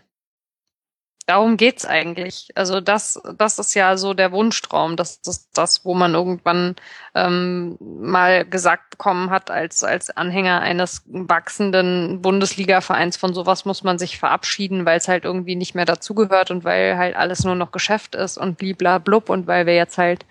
darum 1.26 1.58
geht's 1.58 1.86
eigentlich. 1.86 2.50
Also 2.56 2.82
das, 2.82 3.22
das 3.38 3.60
ist 3.60 3.74
ja 3.74 3.98
so 3.98 4.14
der 4.14 4.32
Wunschtraum. 4.32 4.98
Das 4.98 5.20
ist 5.26 5.50
das, 5.54 5.86
wo 5.86 5.94
man 5.94 6.14
irgendwann 6.14 6.76
ähm, 7.16 7.78
mal 7.80 8.46
gesagt 8.46 8.92
bekommen 8.92 9.30
hat, 9.30 9.50
als, 9.50 9.84
als 9.84 10.10
Anhänger 10.10 10.62
eines 10.62 11.04
wachsenden 11.06 12.22
Bundesliga-Vereins, 12.22 13.18
von 13.18 13.34
sowas 13.34 13.66
muss 13.66 13.84
man 13.84 13.98
sich 13.98 14.20
verabschieden, 14.20 14.86
weil 14.86 14.98
es 14.98 15.08
halt 15.08 15.26
irgendwie 15.26 15.56
nicht 15.56 15.76
mehr 15.76 15.86
dazugehört 15.86 16.52
und 16.52 16.64
weil 16.64 16.98
halt 16.98 17.16
alles 17.16 17.44
nur 17.44 17.56
noch 17.56 17.72
Geschäft 17.72 18.16
ist 18.16 18.38
und 18.38 18.58
blibla 18.58 18.98
blub 18.98 19.30
und 19.30 19.48
weil 19.48 19.66
wir 19.66 19.76
jetzt 19.76 19.98
halt 19.98 20.26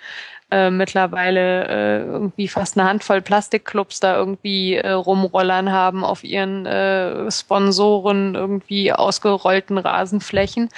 äh, 0.53 0.71
mittlerweile 0.71 1.67
äh, 1.67 2.03
irgendwie 2.05 2.47
fast 2.47 2.79
eine 2.79 2.87
Handvoll 2.87 3.23
Plastikclubs 3.23 4.01
da 4.01 4.17
irgendwie 4.17 4.75
äh, 4.75 4.91
rumrollern 4.91 5.73
haben 5.73 6.05
auf 6.05 6.25
ihren 6.25 6.67
äh, 6.67 7.31
Sponsoren 7.31 8.35
irgendwie 8.35 8.93
ausgerollten 8.93 9.79
Rasenflächen. 9.79 10.69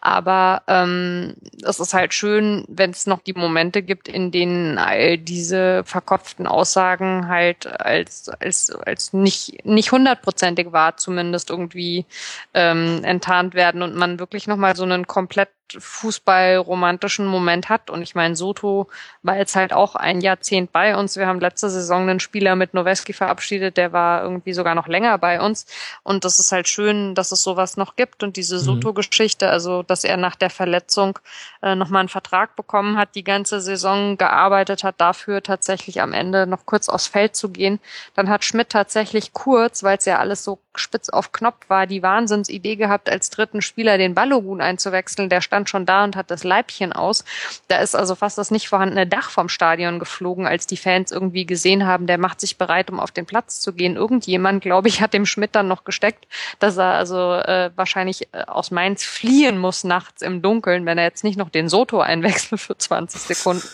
Aber 0.00 0.62
ähm, 0.66 1.36
es 1.62 1.78
ist 1.78 1.94
halt 1.94 2.12
schön, 2.12 2.64
wenn 2.66 2.90
es 2.90 3.06
noch 3.06 3.20
die 3.20 3.34
Momente 3.34 3.82
gibt, 3.82 4.08
in 4.08 4.32
denen 4.32 4.78
all 4.78 5.16
diese 5.16 5.84
verkopften 5.84 6.48
Aussagen 6.48 7.28
halt 7.28 7.68
als 7.68 8.28
als 8.28 8.70
als 8.84 9.12
nicht 9.12 9.64
nicht 9.64 9.92
hundertprozentig 9.92 10.72
wahr 10.72 10.96
zumindest 10.96 11.50
irgendwie 11.50 12.04
ähm, 12.52 13.04
enttarnt 13.04 13.54
werden 13.54 13.82
und 13.82 13.94
man 13.94 14.18
wirklich 14.18 14.48
noch 14.48 14.56
mal 14.56 14.74
so 14.74 14.82
einen 14.82 15.06
komplett 15.06 15.50
fußballromantischen 15.78 17.26
Moment 17.26 17.68
hat. 17.68 17.90
Und 17.90 18.02
ich 18.02 18.14
meine, 18.14 18.36
Soto 18.36 18.88
war 19.22 19.36
jetzt 19.36 19.56
halt 19.56 19.72
auch 19.72 19.94
ein 19.94 20.20
Jahrzehnt 20.20 20.72
bei 20.72 20.96
uns. 20.96 21.16
Wir 21.16 21.26
haben 21.26 21.40
letzte 21.40 21.70
Saison 21.70 22.08
einen 22.08 22.20
Spieler 22.20 22.56
mit 22.56 22.74
Noweski 22.74 23.12
verabschiedet, 23.12 23.76
der 23.76 23.92
war 23.92 24.22
irgendwie 24.22 24.52
sogar 24.52 24.74
noch 24.74 24.88
länger 24.88 25.18
bei 25.18 25.40
uns. 25.40 25.66
Und 26.02 26.24
das 26.24 26.38
ist 26.38 26.52
halt 26.52 26.68
schön, 26.68 27.14
dass 27.14 27.32
es 27.32 27.42
sowas 27.42 27.76
noch 27.76 27.96
gibt. 27.96 28.22
Und 28.22 28.36
diese 28.36 28.56
mhm. 28.56 28.60
Soto-Geschichte, 28.60 29.48
also 29.48 29.82
dass 29.82 30.04
er 30.04 30.16
nach 30.16 30.36
der 30.36 30.50
Verletzung 30.50 31.18
äh, 31.62 31.74
nochmal 31.74 32.00
einen 32.00 32.08
Vertrag 32.08 32.56
bekommen 32.56 32.96
hat, 32.96 33.14
die 33.14 33.24
ganze 33.24 33.60
Saison 33.60 34.16
gearbeitet 34.16 34.84
hat, 34.84 35.00
dafür 35.00 35.42
tatsächlich 35.42 36.00
am 36.00 36.12
Ende 36.12 36.46
noch 36.46 36.66
kurz 36.66 36.88
aufs 36.88 37.06
Feld 37.06 37.36
zu 37.36 37.50
gehen. 37.50 37.80
Dann 38.14 38.28
hat 38.28 38.44
Schmidt 38.44 38.70
tatsächlich 38.70 39.32
kurz, 39.32 39.82
weil 39.82 39.98
es 39.98 40.04
ja 40.04 40.18
alles 40.18 40.44
so 40.44 40.58
spitz 40.76 41.08
auf 41.08 41.32
Knopf 41.32 41.68
war, 41.68 41.86
die 41.86 42.02
Wahnsinnsidee 42.02 42.76
gehabt, 42.76 43.10
als 43.10 43.30
dritten 43.30 43.62
Spieler 43.62 43.98
den 43.98 44.14
Balogun 44.14 44.60
einzuwechseln. 44.60 45.28
Der 45.28 45.40
stand 45.40 45.59
schon 45.68 45.86
da 45.86 46.04
und 46.04 46.16
hat 46.16 46.30
das 46.30 46.44
Leibchen 46.44 46.92
aus. 46.92 47.24
Da 47.68 47.78
ist 47.78 47.94
also 47.94 48.14
fast 48.14 48.38
das 48.38 48.50
nicht 48.50 48.68
vorhandene 48.68 49.06
Dach 49.06 49.30
vom 49.30 49.48
Stadion 49.48 49.98
geflogen, 49.98 50.46
als 50.46 50.66
die 50.66 50.76
Fans 50.76 51.12
irgendwie 51.12 51.46
gesehen 51.46 51.86
haben, 51.86 52.06
der 52.06 52.18
macht 52.18 52.40
sich 52.40 52.58
bereit, 52.58 52.90
um 52.90 53.00
auf 53.00 53.10
den 53.10 53.26
Platz 53.26 53.60
zu 53.60 53.72
gehen. 53.72 53.96
Irgendjemand, 53.96 54.62
glaube 54.62 54.88
ich, 54.88 55.00
hat 55.00 55.14
dem 55.14 55.26
Schmidt 55.26 55.54
dann 55.54 55.68
noch 55.68 55.84
gesteckt, 55.84 56.26
dass 56.58 56.76
er 56.76 56.94
also 56.94 57.34
äh, 57.34 57.70
wahrscheinlich 57.76 58.28
äh, 58.32 58.44
aus 58.46 58.70
Mainz 58.70 59.04
fliehen 59.04 59.58
muss 59.58 59.84
nachts 59.84 60.22
im 60.22 60.42
Dunkeln, 60.42 60.86
wenn 60.86 60.98
er 60.98 61.04
jetzt 61.04 61.24
nicht 61.24 61.36
noch 61.36 61.50
den 61.50 61.68
Soto 61.68 62.00
einwechselt 62.00 62.60
für 62.60 62.76
20 62.76 63.20
Sekunden. 63.20 63.68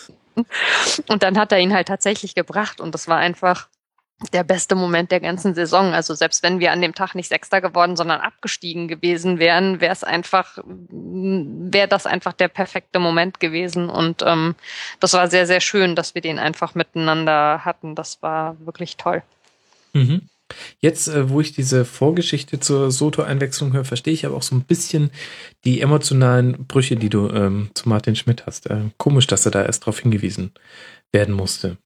Und 1.07 1.23
dann 1.23 1.37
hat 1.37 1.51
er 1.51 1.59
ihn 1.59 1.73
halt 1.73 1.87
tatsächlich 1.87 2.35
gebracht 2.35 2.79
und 2.79 2.93
das 2.93 3.07
war 3.07 3.17
einfach 3.17 3.67
der 4.33 4.43
beste 4.43 4.75
Moment 4.75 5.11
der 5.11 5.19
ganzen 5.19 5.53
Saison. 5.53 5.93
Also 5.93 6.15
selbst 6.15 6.41
wenn 6.41 6.59
wir 6.59 6.71
an 6.71 6.81
dem 6.81 6.95
Tag 6.95 7.13
nicht 7.13 7.29
Sechster 7.29 7.61
geworden, 7.61 7.95
sondern 7.95 8.19
abgestiegen 8.19 8.87
gewesen 8.87 9.37
wären, 9.37 9.79
wäre 9.79 9.93
es 9.93 10.03
einfach, 10.03 10.57
wäre 10.89 11.87
das 11.87 12.07
einfach 12.07 12.33
der 12.33 12.47
perfekte 12.47 12.99
Moment 12.99 13.39
gewesen. 13.39 13.89
Und 13.89 14.23
ähm, 14.25 14.55
das 14.99 15.13
war 15.13 15.27
sehr, 15.29 15.45
sehr 15.45 15.61
schön, 15.61 15.95
dass 15.95 16.15
wir 16.15 16.21
den 16.21 16.39
einfach 16.39 16.73
miteinander 16.73 17.63
hatten. 17.63 17.93
Das 17.93 18.21
war 18.23 18.57
wirklich 18.65 18.97
toll. 18.97 19.21
Mhm. 19.93 20.23
Jetzt, 20.79 21.09
äh, 21.09 21.29
wo 21.29 21.41
ich 21.41 21.51
diese 21.51 21.85
Vorgeschichte 21.85 22.59
zur 22.59 22.89
Soto-Einwechslung 22.89 23.73
höre, 23.73 23.85
verstehe 23.85 24.13
ich 24.13 24.25
aber 24.25 24.35
auch 24.35 24.43
so 24.43 24.55
ein 24.55 24.63
bisschen 24.63 25.11
die 25.65 25.81
emotionalen 25.81 26.65
Brüche, 26.65 26.95
die 26.95 27.09
du 27.09 27.29
ähm, 27.29 27.69
zu 27.75 27.87
Martin 27.89 28.15
Schmidt 28.15 28.45
hast. 28.45 28.67
Äh, 28.67 28.85
komisch, 28.97 29.27
dass 29.27 29.45
er 29.45 29.51
da 29.51 29.63
erst 29.63 29.83
darauf 29.83 29.99
hingewiesen 29.99 30.53
werden 31.11 31.35
musste. 31.35 31.77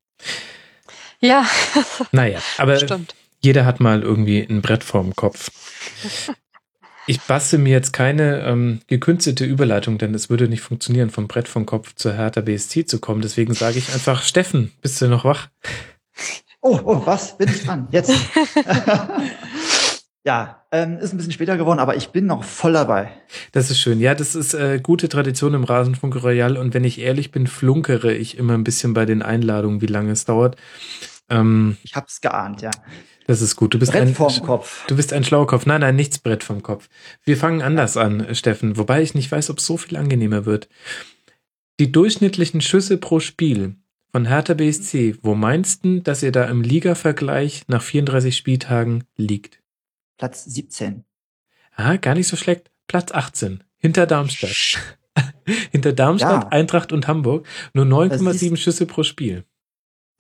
Ja. 1.21 1.45
Naja, 2.11 2.39
aber 2.57 2.77
Stimmt. 2.77 3.15
jeder 3.41 3.65
hat 3.65 3.79
mal 3.79 4.01
irgendwie 4.01 4.41
ein 4.41 4.61
Brett 4.61 4.83
vorm 4.83 5.15
Kopf. 5.15 5.51
Ich 7.07 7.21
bastel 7.21 7.59
mir 7.59 7.71
jetzt 7.71 7.93
keine 7.93 8.41
ähm, 8.41 8.81
gekünstelte 8.87 9.45
Überleitung, 9.45 9.97
denn 9.97 10.13
es 10.13 10.29
würde 10.29 10.47
nicht 10.47 10.61
funktionieren, 10.61 11.09
vom 11.09 11.27
Brett 11.27 11.47
vom 11.47 11.65
Kopf 11.65 11.95
zur 11.95 12.13
Hertha 12.13 12.41
BSC 12.41 12.85
zu 12.85 12.99
kommen. 12.99 13.21
Deswegen 13.21 13.53
sage 13.53 13.79
ich 13.79 13.93
einfach, 13.93 14.23
Steffen, 14.23 14.71
bist 14.81 15.01
du 15.01 15.07
noch 15.07 15.25
wach? 15.25 15.49
Oh, 16.61 16.79
oh, 16.83 17.01
was? 17.05 17.37
Bin 17.37 17.49
ich 17.49 17.63
dran? 17.63 17.87
Jetzt. 17.91 18.11
ja, 20.23 20.63
ähm, 20.71 20.99
ist 20.99 21.11
ein 21.11 21.17
bisschen 21.17 21.31
später 21.31 21.57
geworden, 21.57 21.79
aber 21.79 21.95
ich 21.95 22.09
bin 22.09 22.27
noch 22.27 22.43
voll 22.43 22.73
dabei. 22.73 23.11
Das 23.51 23.71
ist 23.71 23.79
schön. 23.79 23.99
Ja, 23.99 24.13
das 24.13 24.35
ist 24.35 24.53
äh, 24.53 24.79
gute 24.81 25.09
Tradition 25.09 25.55
im 25.55 25.63
Rasenfunk 25.63 26.21
Royal. 26.21 26.55
Und 26.55 26.75
wenn 26.75 26.83
ich 26.83 26.99
ehrlich 26.99 27.31
bin, 27.31 27.47
flunkere 27.47 28.13
ich 28.13 28.37
immer 28.37 28.53
ein 28.53 28.63
bisschen 28.63 28.93
bei 28.93 29.05
den 29.05 29.23
Einladungen, 29.23 29.81
wie 29.81 29.87
lange 29.87 30.11
es 30.11 30.25
dauert. 30.25 30.55
Ähm, 31.31 31.77
ich 31.83 31.95
hab's 31.95 32.21
geahnt, 32.21 32.61
ja. 32.61 32.71
Das 33.25 33.41
ist 33.41 33.55
gut. 33.55 33.73
Du 33.73 33.79
bist 33.79 33.93
Brett 33.93 34.01
ein, 34.01 34.13
vorm 34.13 34.41
Kopf. 34.41 34.85
Du 34.87 34.95
bist 34.95 35.13
ein 35.13 35.23
schlauer 35.23 35.47
Kopf. 35.47 35.65
Nein, 35.65 35.81
nein, 35.81 35.95
nichts 35.95 36.19
Brett 36.19 36.43
vom 36.43 36.61
Kopf. 36.61 36.89
Wir 37.23 37.37
fangen 37.37 37.61
anders 37.61 37.95
an, 37.97 38.35
Steffen, 38.35 38.77
wobei 38.77 39.01
ich 39.01 39.15
nicht 39.15 39.31
weiß, 39.31 39.49
ob 39.49 39.59
es 39.59 39.65
so 39.65 39.77
viel 39.77 39.97
angenehmer 39.97 40.45
wird. 40.45 40.67
Die 41.79 41.91
durchschnittlichen 41.91 42.61
Schüsse 42.61 42.97
pro 42.97 43.19
Spiel 43.19 43.75
von 44.11 44.25
Hertha 44.25 44.53
BSC, 44.53 45.15
wo 45.21 45.35
meinst 45.35 45.85
du, 45.85 46.01
dass 46.01 46.21
ihr 46.21 46.33
da 46.33 46.45
im 46.45 46.61
Liga-Vergleich 46.61 47.63
nach 47.67 47.81
34 47.81 48.35
Spieltagen 48.35 49.05
liegt? 49.15 49.61
Platz 50.17 50.43
17. 50.43 51.05
Ah, 51.73 51.95
gar 51.95 52.15
nicht 52.15 52.27
so 52.27 52.35
schlecht. 52.35 52.69
Platz 52.87 53.13
18. 53.13 53.63
Hinter 53.77 54.05
Darmstadt. 54.05 54.51
Hinter 55.71 55.93
Darmstadt, 55.93 56.43
ja. 56.43 56.49
Eintracht 56.49 56.91
und 56.91 57.07
Hamburg. 57.07 57.47
Nur 57.73 57.85
9,7 57.85 58.57
Schüsse 58.57 58.85
pro 58.85 59.03
Spiel. 59.03 59.45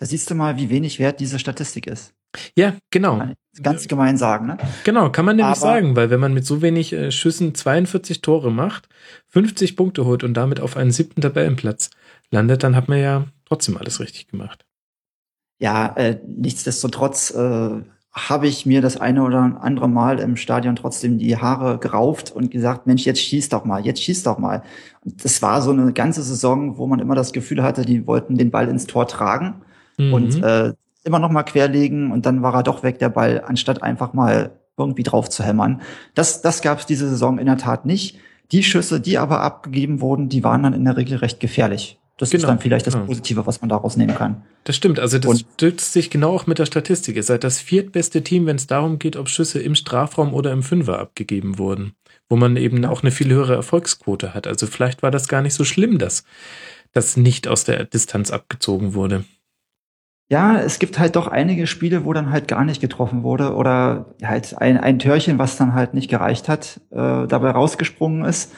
Da 0.01 0.07
siehst 0.07 0.31
du 0.31 0.33
mal, 0.33 0.57
wie 0.57 0.71
wenig 0.71 0.97
wert 0.97 1.19
diese 1.19 1.37
Statistik 1.37 1.85
ist. 1.85 2.15
Ja, 2.55 2.73
genau. 2.89 3.21
Ganz 3.61 3.87
gemein 3.87 4.17
sagen, 4.17 4.47
ne? 4.47 4.57
Genau, 4.83 5.11
kann 5.11 5.25
man 5.25 5.35
nämlich 5.35 5.51
Aber 5.51 5.59
sagen, 5.59 5.95
weil 5.95 6.09
wenn 6.09 6.19
man 6.19 6.33
mit 6.33 6.43
so 6.43 6.63
wenig 6.63 6.91
äh, 6.91 7.11
Schüssen 7.11 7.53
42 7.53 8.21
Tore 8.21 8.51
macht, 8.51 8.89
50 9.27 9.75
Punkte 9.75 10.05
holt 10.05 10.23
und 10.23 10.33
damit 10.33 10.59
auf 10.59 10.75
einen 10.75 10.89
siebten 10.89 11.21
Tabellenplatz 11.21 11.91
landet, 12.31 12.63
dann 12.63 12.75
hat 12.75 12.89
man 12.89 12.97
ja 12.97 13.25
trotzdem 13.45 13.77
alles 13.77 13.99
richtig 13.99 14.25
gemacht. 14.25 14.65
Ja, 15.59 15.93
äh, 15.95 16.17
nichtsdestotrotz 16.25 17.29
äh, 17.35 17.69
habe 18.11 18.47
ich 18.47 18.65
mir 18.65 18.81
das 18.81 18.97
eine 18.97 19.21
oder 19.21 19.59
andere 19.61 19.87
Mal 19.87 20.17
im 20.17 20.35
Stadion 20.35 20.75
trotzdem 20.75 21.19
die 21.19 21.37
Haare 21.37 21.77
gerauft 21.77 22.31
und 22.31 22.49
gesagt, 22.49 22.87
Mensch, 22.87 23.05
jetzt 23.05 23.21
schieß 23.21 23.49
doch 23.49 23.65
mal, 23.65 23.85
jetzt 23.85 24.01
schieß 24.01 24.23
doch 24.23 24.39
mal. 24.39 24.63
Und 25.05 25.23
das 25.23 25.43
war 25.43 25.61
so 25.61 25.69
eine 25.69 25.93
ganze 25.93 26.23
Saison, 26.23 26.79
wo 26.79 26.87
man 26.87 26.97
immer 26.97 27.13
das 27.13 27.33
Gefühl 27.33 27.61
hatte, 27.61 27.85
die 27.85 28.07
wollten 28.07 28.35
den 28.35 28.49
Ball 28.49 28.67
ins 28.67 28.87
Tor 28.87 29.07
tragen 29.07 29.61
mhm. 29.97 30.13
und 30.13 30.43
äh, 30.43 30.73
immer 31.03 31.19
noch 31.19 31.31
mal 31.31 31.43
querlegen 31.43 32.11
und 32.11 32.25
dann 32.25 32.41
war 32.41 32.53
er 32.53 32.63
doch 32.63 32.83
weg, 32.83 32.99
der 32.99 33.09
Ball, 33.09 33.43
anstatt 33.45 33.81
einfach 33.81 34.13
mal 34.13 34.51
irgendwie 34.77 35.03
drauf 35.03 35.29
zu 35.29 35.43
hämmern. 35.43 35.81
Das, 36.15 36.41
das 36.41 36.61
gab 36.61 36.79
es 36.79 36.85
diese 36.85 37.07
Saison 37.09 37.37
in 37.37 37.45
der 37.45 37.57
Tat 37.57 37.85
nicht. 37.85 38.17
Die 38.51 38.63
Schüsse, 38.63 38.99
die 38.99 39.17
aber 39.17 39.41
abgegeben 39.41 40.01
wurden, 40.01 40.29
die 40.29 40.43
waren 40.43 40.63
dann 40.63 40.73
in 40.73 40.85
der 40.85 40.97
Regel 40.97 41.17
recht 41.17 41.39
gefährlich. 41.39 41.97
Das 42.17 42.29
genau, 42.29 42.43
ist 42.43 42.47
dann 42.49 42.59
vielleicht 42.59 42.85
das 42.85 42.93
genau. 42.93 43.07
Positive, 43.07 43.47
was 43.47 43.61
man 43.61 43.69
daraus 43.69 43.97
nehmen 43.97 44.15
kann. 44.15 44.43
Das 44.63 44.75
stimmt. 44.75 44.99
Also 44.99 45.17
das 45.17 45.31
und 45.31 45.45
stützt 45.55 45.93
sich 45.93 46.09
genau 46.11 46.35
auch 46.35 46.45
mit 46.45 46.59
der 46.59 46.67
Statistik. 46.67 47.15
Ihr 47.15 47.23
seid 47.23 47.43
das 47.43 47.59
viertbeste 47.59 48.23
Team, 48.23 48.45
wenn 48.45 48.57
es 48.57 48.67
darum 48.67 48.99
geht, 48.99 49.15
ob 49.15 49.27
Schüsse 49.27 49.59
im 49.59 49.73
Strafraum 49.73 50.33
oder 50.33 50.51
im 50.51 50.61
Fünfer 50.61 50.99
abgegeben 50.99 51.57
wurden, 51.57 51.93
wo 52.29 52.35
man 52.35 52.57
eben 52.57 52.85
auch 52.85 53.01
eine 53.01 53.11
viel 53.11 53.29
höhere 53.29 53.55
Erfolgsquote 53.55 54.35
hat. 54.35 54.45
Also 54.45 54.67
vielleicht 54.67 55.01
war 55.01 55.09
das 55.09 55.27
gar 55.27 55.41
nicht 55.41 55.55
so 55.55 55.63
schlimm, 55.63 55.97
dass 55.97 56.23
das 56.91 57.17
nicht 57.17 57.47
aus 57.47 57.63
der 57.63 57.85
Distanz 57.85 58.29
abgezogen 58.29 58.93
wurde 58.93 59.23
ja, 60.31 60.57
es 60.61 60.79
gibt 60.79 60.97
halt 60.97 61.17
doch 61.17 61.27
einige 61.27 61.67
Spiele, 61.67 62.05
wo 62.05 62.13
dann 62.13 62.31
halt 62.31 62.47
gar 62.47 62.63
nicht 62.63 62.79
getroffen 62.79 63.21
wurde 63.21 63.53
oder 63.53 64.15
halt 64.23 64.57
ein, 64.61 64.77
ein 64.77 64.97
Törchen, 64.97 65.37
was 65.39 65.57
dann 65.57 65.73
halt 65.73 65.93
nicht 65.93 66.09
gereicht 66.09 66.47
hat, 66.47 66.79
äh, 66.89 67.27
dabei 67.27 67.51
rausgesprungen 67.51 68.23
ist. 68.23 68.53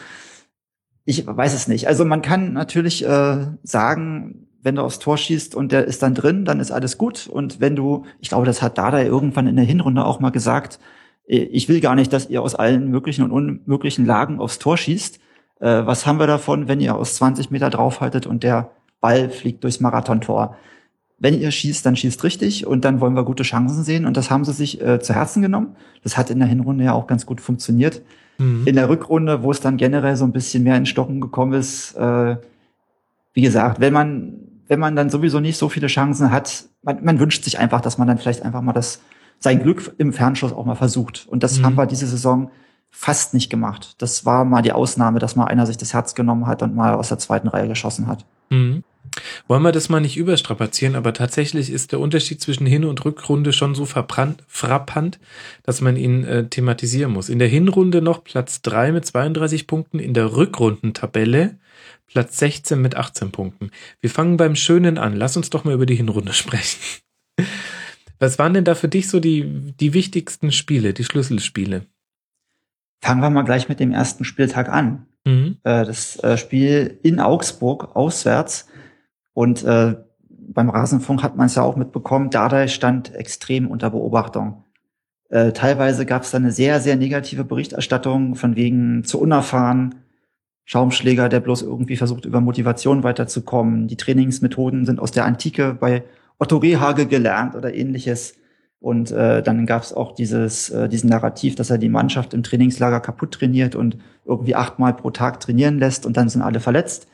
Ich 1.03 1.25
weiß 1.25 1.51
es 1.55 1.67
nicht. 1.67 1.87
Also 1.87 2.05
man 2.05 2.21
kann 2.21 2.53
natürlich 2.53 3.03
äh, 3.03 3.47
sagen, 3.63 4.49
wenn 4.61 4.75
du 4.75 4.83
aufs 4.83 4.99
Tor 4.99 5.17
schießt 5.17 5.55
und 5.55 5.71
der 5.71 5.85
ist 5.85 6.03
dann 6.03 6.13
drin, 6.13 6.45
dann 6.45 6.59
ist 6.59 6.69
alles 6.69 6.99
gut. 6.99 7.25
Und 7.25 7.59
wenn 7.59 7.75
du, 7.75 8.05
ich 8.19 8.29
glaube, 8.29 8.45
das 8.45 8.61
hat 8.61 8.77
Dada 8.77 9.01
irgendwann 9.01 9.47
in 9.47 9.55
der 9.55 9.65
Hinrunde 9.65 10.05
auch 10.05 10.19
mal 10.19 10.29
gesagt, 10.29 10.77
äh, 11.27 11.37
ich 11.37 11.69
will 11.69 11.81
gar 11.81 11.95
nicht, 11.95 12.13
dass 12.13 12.29
ihr 12.29 12.43
aus 12.43 12.53
allen 12.53 12.91
möglichen 12.91 13.23
und 13.23 13.31
unmöglichen 13.31 14.05
Lagen 14.05 14.39
aufs 14.39 14.59
Tor 14.59 14.77
schießt. 14.77 15.19
Äh, 15.59 15.87
was 15.87 16.05
haben 16.05 16.19
wir 16.19 16.27
davon, 16.27 16.67
wenn 16.67 16.79
ihr 16.79 16.95
aus 16.95 17.15
20 17.15 17.49
Meter 17.49 17.71
draufhaltet 17.71 18.27
und 18.27 18.43
der 18.43 18.69
Ball 19.01 19.31
fliegt 19.31 19.63
durchs 19.63 19.79
Marathontor? 19.79 20.55
Wenn 21.23 21.39
ihr 21.39 21.51
schießt, 21.51 21.85
dann 21.85 21.95
schießt 21.95 22.21
richtig 22.25 22.67
und 22.67 22.83
dann 22.83 22.99
wollen 22.99 23.15
wir 23.15 23.23
gute 23.23 23.43
Chancen 23.43 23.85
sehen. 23.85 24.05
Und 24.05 24.17
das 24.17 24.29
haben 24.29 24.43
sie 24.43 24.51
sich 24.51 24.81
äh, 24.81 24.99
zu 24.99 25.15
Herzen 25.15 25.41
genommen. 25.41 25.77
Das 26.03 26.17
hat 26.17 26.29
in 26.29 26.37
der 26.39 26.49
Hinrunde 26.49 26.83
ja 26.83 26.91
auch 26.91 27.07
ganz 27.07 27.25
gut 27.25 27.39
funktioniert. 27.39 28.01
Mhm. 28.39 28.67
In 28.67 28.75
der 28.75 28.89
Rückrunde, 28.89 29.41
wo 29.41 29.49
es 29.49 29.61
dann 29.61 29.77
generell 29.77 30.17
so 30.17 30.25
ein 30.25 30.33
bisschen 30.33 30.63
mehr 30.63 30.75
in 30.75 30.85
Stocken 30.85 31.21
gekommen 31.21 31.53
ist, 31.53 31.95
äh, 31.95 32.35
wie 33.33 33.41
gesagt, 33.41 33.79
wenn 33.79 33.93
man, 33.93 34.33
wenn 34.67 34.81
man 34.81 34.97
dann 34.97 35.09
sowieso 35.09 35.39
nicht 35.39 35.55
so 35.57 35.69
viele 35.69 35.87
Chancen 35.87 36.29
hat, 36.29 36.65
man, 36.81 37.01
man 37.05 37.19
wünscht 37.19 37.45
sich 37.45 37.57
einfach, 37.57 37.79
dass 37.79 37.97
man 37.97 38.09
dann 38.09 38.17
vielleicht 38.17 38.43
einfach 38.43 38.61
mal 38.61 38.73
das, 38.73 38.99
sein 39.39 39.63
Glück 39.63 39.95
im 39.97 40.11
Fernschuss 40.11 40.51
auch 40.51 40.65
mal 40.65 40.75
versucht. 40.75 41.25
Und 41.29 41.41
das 41.41 41.57
Mhm. 41.59 41.65
haben 41.65 41.75
wir 41.75 41.85
diese 41.85 42.05
Saison 42.05 42.51
fast 42.91 43.33
nicht 43.33 43.49
gemacht. 43.49 43.95
Das 43.99 44.25
war 44.25 44.43
mal 44.43 44.61
die 44.61 44.73
Ausnahme, 44.73 45.19
dass 45.19 45.37
mal 45.37 45.45
einer 45.45 45.65
sich 45.67 45.77
das 45.77 45.93
Herz 45.93 46.15
genommen 46.15 46.47
hat 46.47 46.61
und 46.61 46.75
mal 46.75 46.95
aus 46.95 47.07
der 47.07 47.17
zweiten 47.17 47.47
Reihe 47.47 47.69
geschossen 47.69 48.07
hat. 48.07 48.25
Mhm. 48.49 48.83
Wollen 49.47 49.63
wir 49.63 49.71
das 49.71 49.89
mal 49.89 49.99
nicht 49.99 50.17
überstrapazieren, 50.17 50.95
aber 50.95 51.13
tatsächlich 51.13 51.69
ist 51.69 51.91
der 51.91 51.99
Unterschied 51.99 52.41
zwischen 52.41 52.65
Hin- 52.65 52.85
und 52.85 53.03
Rückrunde 53.05 53.53
schon 53.53 53.75
so 53.75 53.85
verbrannt, 53.85 54.43
frappant, 54.47 55.19
dass 55.63 55.81
man 55.81 55.97
ihn 55.97 56.23
äh, 56.23 56.47
thematisieren 56.47 57.11
muss. 57.11 57.29
In 57.29 57.39
der 57.39 57.47
Hinrunde 57.47 58.01
noch 58.01 58.23
Platz 58.23 58.61
3 58.61 58.91
mit 58.91 59.05
32 59.05 59.67
Punkten, 59.67 59.99
in 59.99 60.13
der 60.13 60.35
Rückrundentabelle 60.35 61.57
Platz 62.07 62.37
16 62.37 62.81
mit 62.81 62.95
18 62.95 63.31
Punkten. 63.31 63.71
Wir 63.99 64.09
fangen 64.09 64.37
beim 64.37 64.55
Schönen 64.55 64.97
an. 64.97 65.15
Lass 65.15 65.35
uns 65.35 65.49
doch 65.49 65.63
mal 65.63 65.73
über 65.73 65.85
die 65.85 65.95
Hinrunde 65.95 66.33
sprechen. 66.33 66.79
Was 68.19 68.39
waren 68.39 68.53
denn 68.53 68.63
da 68.63 68.75
für 68.75 68.87
dich 68.87 69.09
so 69.09 69.19
die, 69.19 69.73
die 69.79 69.93
wichtigsten 69.93 70.51
Spiele, 70.51 70.93
die 70.93 71.03
Schlüsselspiele? 71.03 71.85
Fangen 73.01 73.21
wir 73.21 73.29
mal 73.29 73.43
gleich 73.43 73.67
mit 73.67 73.79
dem 73.79 73.91
ersten 73.91 74.23
Spieltag 74.23 74.69
an. 74.69 75.07
Mhm. 75.25 75.57
Äh, 75.63 75.85
das 75.85 76.17
äh, 76.23 76.37
Spiel 76.37 76.99
in 77.03 77.19
Augsburg 77.19 77.95
auswärts. 77.95 78.67
Und 79.33 79.63
äh, 79.63 79.95
beim 80.29 80.69
Rasenfunk 80.69 81.23
hat 81.23 81.35
man 81.35 81.47
es 81.47 81.55
ja 81.55 81.63
auch 81.63 81.75
mitbekommen, 81.75 82.29
Dardai 82.29 82.67
stand 82.67 83.13
extrem 83.15 83.67
unter 83.67 83.89
Beobachtung. 83.89 84.63
Äh, 85.29 85.51
teilweise 85.51 86.05
gab 86.05 86.23
es 86.23 86.31
da 86.31 86.37
eine 86.37 86.51
sehr, 86.51 86.79
sehr 86.79 86.95
negative 86.95 87.43
Berichterstattung 87.43 88.35
von 88.35 88.55
wegen 88.55 89.03
zu 89.03 89.19
unerfahren, 89.19 89.95
Schaumschläger, 90.65 91.27
der 91.27 91.39
bloß 91.39 91.61
irgendwie 91.63 91.97
versucht, 91.97 92.25
über 92.25 92.39
Motivation 92.39 93.03
weiterzukommen. 93.03 93.87
Die 93.87 93.97
Trainingsmethoden 93.97 94.85
sind 94.85 94.99
aus 94.99 95.11
der 95.11 95.25
Antike 95.25 95.75
bei 95.77 96.03
Otto 96.39 96.57
Rehage 96.57 97.05
gelernt 97.05 97.55
oder 97.55 97.73
ähnliches. 97.73 98.35
Und 98.79 99.11
äh, 99.11 99.41
dann 99.41 99.65
gab 99.65 99.83
es 99.83 99.93
auch 99.93 100.13
dieses, 100.13 100.69
äh, 100.69 100.89
diesen 100.89 101.09
Narrativ, 101.09 101.55
dass 101.55 101.69
er 101.69 101.77
die 101.77 101.89
Mannschaft 101.89 102.33
im 102.33 102.43
Trainingslager 102.43 102.99
kaputt 102.99 103.33
trainiert 103.33 103.75
und 103.75 103.97
irgendwie 104.25 104.55
achtmal 104.55 104.93
pro 104.93 105.09
Tag 105.09 105.39
trainieren 105.39 105.79
lässt 105.79 106.05
und 106.05 106.17
dann 106.17 106.29
sind 106.29 106.41
alle 106.41 106.59
verletzt. 106.59 107.07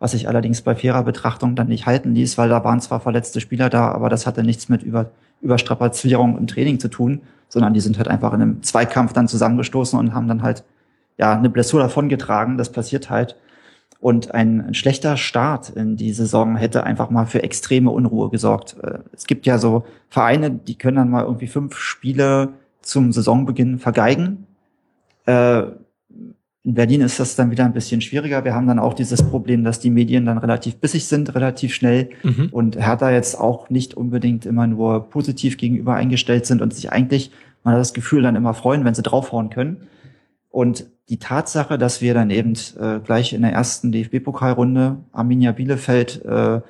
Was 0.00 0.12
sich 0.12 0.26
allerdings 0.26 0.62
bei 0.62 0.74
fairer 0.74 1.04
Betrachtung 1.04 1.54
dann 1.54 1.68
nicht 1.68 1.86
halten 1.86 2.14
ließ, 2.14 2.36
weil 2.38 2.48
da 2.48 2.64
waren 2.64 2.80
zwar 2.80 3.00
verletzte 3.00 3.40
Spieler 3.40 3.70
da, 3.70 3.92
aber 3.92 4.08
das 4.08 4.26
hatte 4.26 4.42
nichts 4.42 4.68
mit 4.68 4.82
über, 4.82 5.10
Überstrapazierung 5.42 6.36
im 6.36 6.46
Training 6.46 6.80
zu 6.80 6.88
tun, 6.88 7.20
sondern 7.48 7.74
die 7.74 7.80
sind 7.80 7.98
halt 7.98 8.08
einfach 8.08 8.32
in 8.32 8.42
einem 8.42 8.62
Zweikampf 8.62 9.12
dann 9.12 9.28
zusammengestoßen 9.28 9.98
und 9.98 10.14
haben 10.14 10.26
dann 10.26 10.42
halt 10.42 10.64
ja 11.18 11.36
eine 11.36 11.50
Blessur 11.50 11.80
davongetragen. 11.80 12.58
Das 12.58 12.72
passiert 12.72 13.10
halt. 13.10 13.36
Und 14.00 14.34
ein, 14.34 14.62
ein 14.62 14.74
schlechter 14.74 15.18
Start 15.18 15.68
in 15.68 15.96
die 15.96 16.12
Saison 16.14 16.56
hätte 16.56 16.84
einfach 16.84 17.10
mal 17.10 17.26
für 17.26 17.42
extreme 17.42 17.90
Unruhe 17.90 18.30
gesorgt. 18.30 18.76
Äh, 18.82 19.00
Es 19.12 19.26
gibt 19.26 19.44
ja 19.44 19.58
so 19.58 19.84
Vereine, 20.08 20.50
die 20.50 20.76
können 20.76 20.96
dann 20.96 21.10
mal 21.10 21.24
irgendwie 21.24 21.48
fünf 21.48 21.76
Spiele 21.76 22.48
zum 22.80 23.12
Saisonbeginn 23.12 23.78
vergeigen. 23.78 24.46
Äh, 25.26 25.64
In 26.62 26.74
Berlin 26.74 27.00
ist 27.00 27.18
das 27.18 27.36
dann 27.36 27.50
wieder 27.50 27.64
ein 27.64 27.72
bisschen 27.72 28.02
schwieriger. 28.02 28.44
Wir 28.44 28.54
haben 28.54 28.66
dann 28.66 28.78
auch 28.78 28.92
dieses 28.92 29.22
Problem, 29.22 29.64
dass 29.64 29.80
die 29.80 29.88
Medien 29.90 30.26
dann 30.26 30.36
relativ 30.36 30.76
bissig 30.76 31.06
sind, 31.06 31.34
relativ 31.34 31.72
schnell 31.74 32.10
Mhm. 32.22 32.48
und 32.52 32.76
Hertha 32.76 33.10
jetzt 33.10 33.38
auch 33.40 33.70
nicht 33.70 33.94
unbedingt 33.94 34.44
immer 34.44 34.66
nur 34.66 35.08
positiv 35.08 35.56
gegenüber 35.56 35.94
eingestellt 35.94 36.44
sind 36.44 36.60
und 36.60 36.74
sich 36.74 36.92
eigentlich, 36.92 37.30
man 37.64 37.74
hat 37.74 37.80
das 37.80 37.94
Gefühl, 37.94 38.22
dann 38.22 38.36
immer 38.36 38.52
freuen, 38.52 38.84
wenn 38.84 38.94
sie 38.94 39.02
draufhauen 39.02 39.48
können. 39.48 39.78
Und 40.50 40.86
die 41.08 41.18
Tatsache, 41.18 41.78
dass 41.78 42.02
wir 42.02 42.12
dann 42.12 42.28
eben 42.30 42.52
äh, 42.78 42.98
gleich 43.02 43.32
in 43.32 43.42
der 43.42 43.52
ersten 43.52 43.90
DFB-Pokalrunde 43.90 44.96
Arminia 45.12 45.52
Bielefeld 45.52 46.24
äh, 46.24 46.60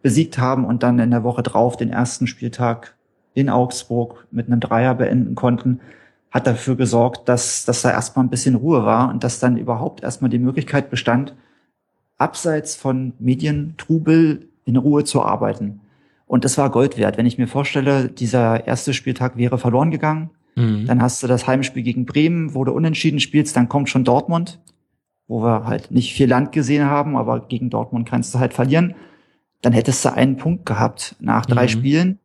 besiegt 0.00 0.38
haben 0.38 0.64
und 0.64 0.82
dann 0.82 0.98
in 1.00 1.10
der 1.10 1.24
Woche 1.24 1.42
drauf 1.42 1.76
den 1.76 1.90
ersten 1.90 2.26
Spieltag 2.26 2.94
in 3.34 3.48
Augsburg 3.50 4.26
mit 4.30 4.46
einem 4.46 4.60
Dreier 4.60 4.94
beenden 4.94 5.34
konnten, 5.34 5.80
hat 6.30 6.46
dafür 6.46 6.76
gesorgt, 6.76 7.28
dass, 7.28 7.64
dass 7.64 7.82
da 7.82 7.90
erstmal 7.90 8.24
ein 8.24 8.30
bisschen 8.30 8.54
Ruhe 8.54 8.84
war 8.84 9.08
und 9.10 9.24
dass 9.24 9.40
dann 9.40 9.56
überhaupt 9.56 10.02
erstmal 10.02 10.30
die 10.30 10.38
Möglichkeit 10.38 10.88
bestand, 10.90 11.34
abseits 12.18 12.76
von 12.76 13.14
Medientrubel 13.18 14.48
in 14.64 14.76
Ruhe 14.76 15.04
zu 15.04 15.22
arbeiten. 15.22 15.80
Und 16.26 16.44
das 16.44 16.58
war 16.58 16.70
Gold 16.70 16.96
wert. 16.98 17.16
Wenn 17.18 17.26
ich 17.26 17.38
mir 17.38 17.48
vorstelle, 17.48 18.08
dieser 18.08 18.66
erste 18.66 18.94
Spieltag 18.94 19.36
wäre 19.36 19.58
verloren 19.58 19.90
gegangen, 19.90 20.30
Mhm. 20.56 20.86
dann 20.86 21.00
hast 21.00 21.22
du 21.22 21.26
das 21.28 21.46
Heimspiel 21.46 21.82
gegen 21.84 22.06
Bremen, 22.06 22.54
wo 22.54 22.64
du 22.64 22.72
unentschieden 22.72 23.20
spielst, 23.20 23.56
dann 23.56 23.68
kommt 23.68 23.88
schon 23.88 24.04
Dortmund, 24.04 24.58
wo 25.28 25.42
wir 25.42 25.64
halt 25.64 25.90
nicht 25.92 26.12
viel 26.12 26.28
Land 26.28 26.50
gesehen 26.52 26.86
haben, 26.86 27.16
aber 27.16 27.40
gegen 27.46 27.70
Dortmund 27.70 28.08
kannst 28.08 28.34
du 28.34 28.40
halt 28.40 28.52
verlieren. 28.52 28.94
Dann 29.62 29.72
hättest 29.72 30.04
du 30.04 30.12
einen 30.12 30.36
Punkt 30.36 30.66
gehabt 30.66 31.14
nach 31.20 31.46
drei 31.46 31.64
Mhm. 31.64 31.68
Spielen. 31.68 32.18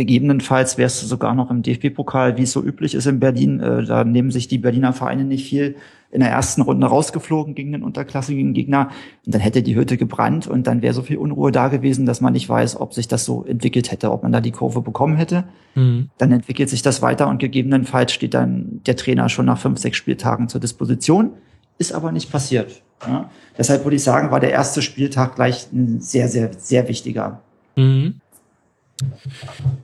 Gegebenenfalls 0.00 0.78
wärst 0.78 1.02
du 1.02 1.06
sogar 1.06 1.34
noch 1.34 1.50
im 1.50 1.60
DFB-Pokal, 1.60 2.38
wie 2.38 2.44
es 2.44 2.52
so 2.52 2.62
üblich 2.62 2.94
ist 2.94 3.04
in 3.04 3.20
Berlin. 3.20 3.60
Äh, 3.60 3.84
da 3.84 4.02
nehmen 4.02 4.30
sich 4.30 4.48
die 4.48 4.56
Berliner 4.56 4.94
Vereine 4.94 5.24
nicht 5.24 5.46
viel 5.46 5.76
in 6.10 6.20
der 6.20 6.30
ersten 6.30 6.62
Runde 6.62 6.86
rausgeflogen 6.86 7.54
gegen 7.54 7.72
den 7.72 7.82
unterklassigen 7.82 8.54
Gegner. 8.54 8.88
Und 9.26 9.34
dann 9.34 9.42
hätte 9.42 9.62
die 9.62 9.76
Hütte 9.76 9.98
gebrannt 9.98 10.46
und 10.46 10.66
dann 10.66 10.80
wäre 10.80 10.94
so 10.94 11.02
viel 11.02 11.18
Unruhe 11.18 11.52
da 11.52 11.68
gewesen, 11.68 12.06
dass 12.06 12.22
man 12.22 12.32
nicht 12.32 12.48
weiß, 12.48 12.80
ob 12.80 12.94
sich 12.94 13.08
das 13.08 13.26
so 13.26 13.44
entwickelt 13.44 13.92
hätte, 13.92 14.10
ob 14.10 14.22
man 14.22 14.32
da 14.32 14.40
die 14.40 14.52
Kurve 14.52 14.80
bekommen 14.80 15.16
hätte 15.16 15.44
Mhm. 15.74 16.08
dann 16.18 16.32
entwickelt 16.32 16.68
sich 16.68 16.82
das 16.82 17.00
weiter 17.00 17.28
und 17.28 17.38
gegebenenfalls 17.38 18.12
steht 18.12 18.34
dann 18.34 18.80
der 18.86 18.96
Trainer 18.96 19.28
schon 19.28 19.46
nach 19.46 19.58
fünf, 19.58 19.78
sechs 19.78 19.98
Spieltagen 19.98 20.48
zur 20.48 20.60
Disposition. 20.60 21.30
Ist 21.78 21.92
aber 21.92 22.10
nicht 22.10 22.32
passiert. 22.32 22.82
Ja. 23.06 23.30
Deshalb 23.56 23.84
würde 23.84 23.96
ich 23.96 24.02
sagen, 24.02 24.30
war 24.30 24.40
der 24.40 24.50
erste 24.50 24.82
Spieltag 24.82 25.36
gleich 25.36 25.68
ein 25.72 26.00
sehr, 26.00 26.28
sehr, 26.28 26.50
sehr 26.54 26.88
wichtiger. 26.88 27.40
Mhm. 27.76 28.14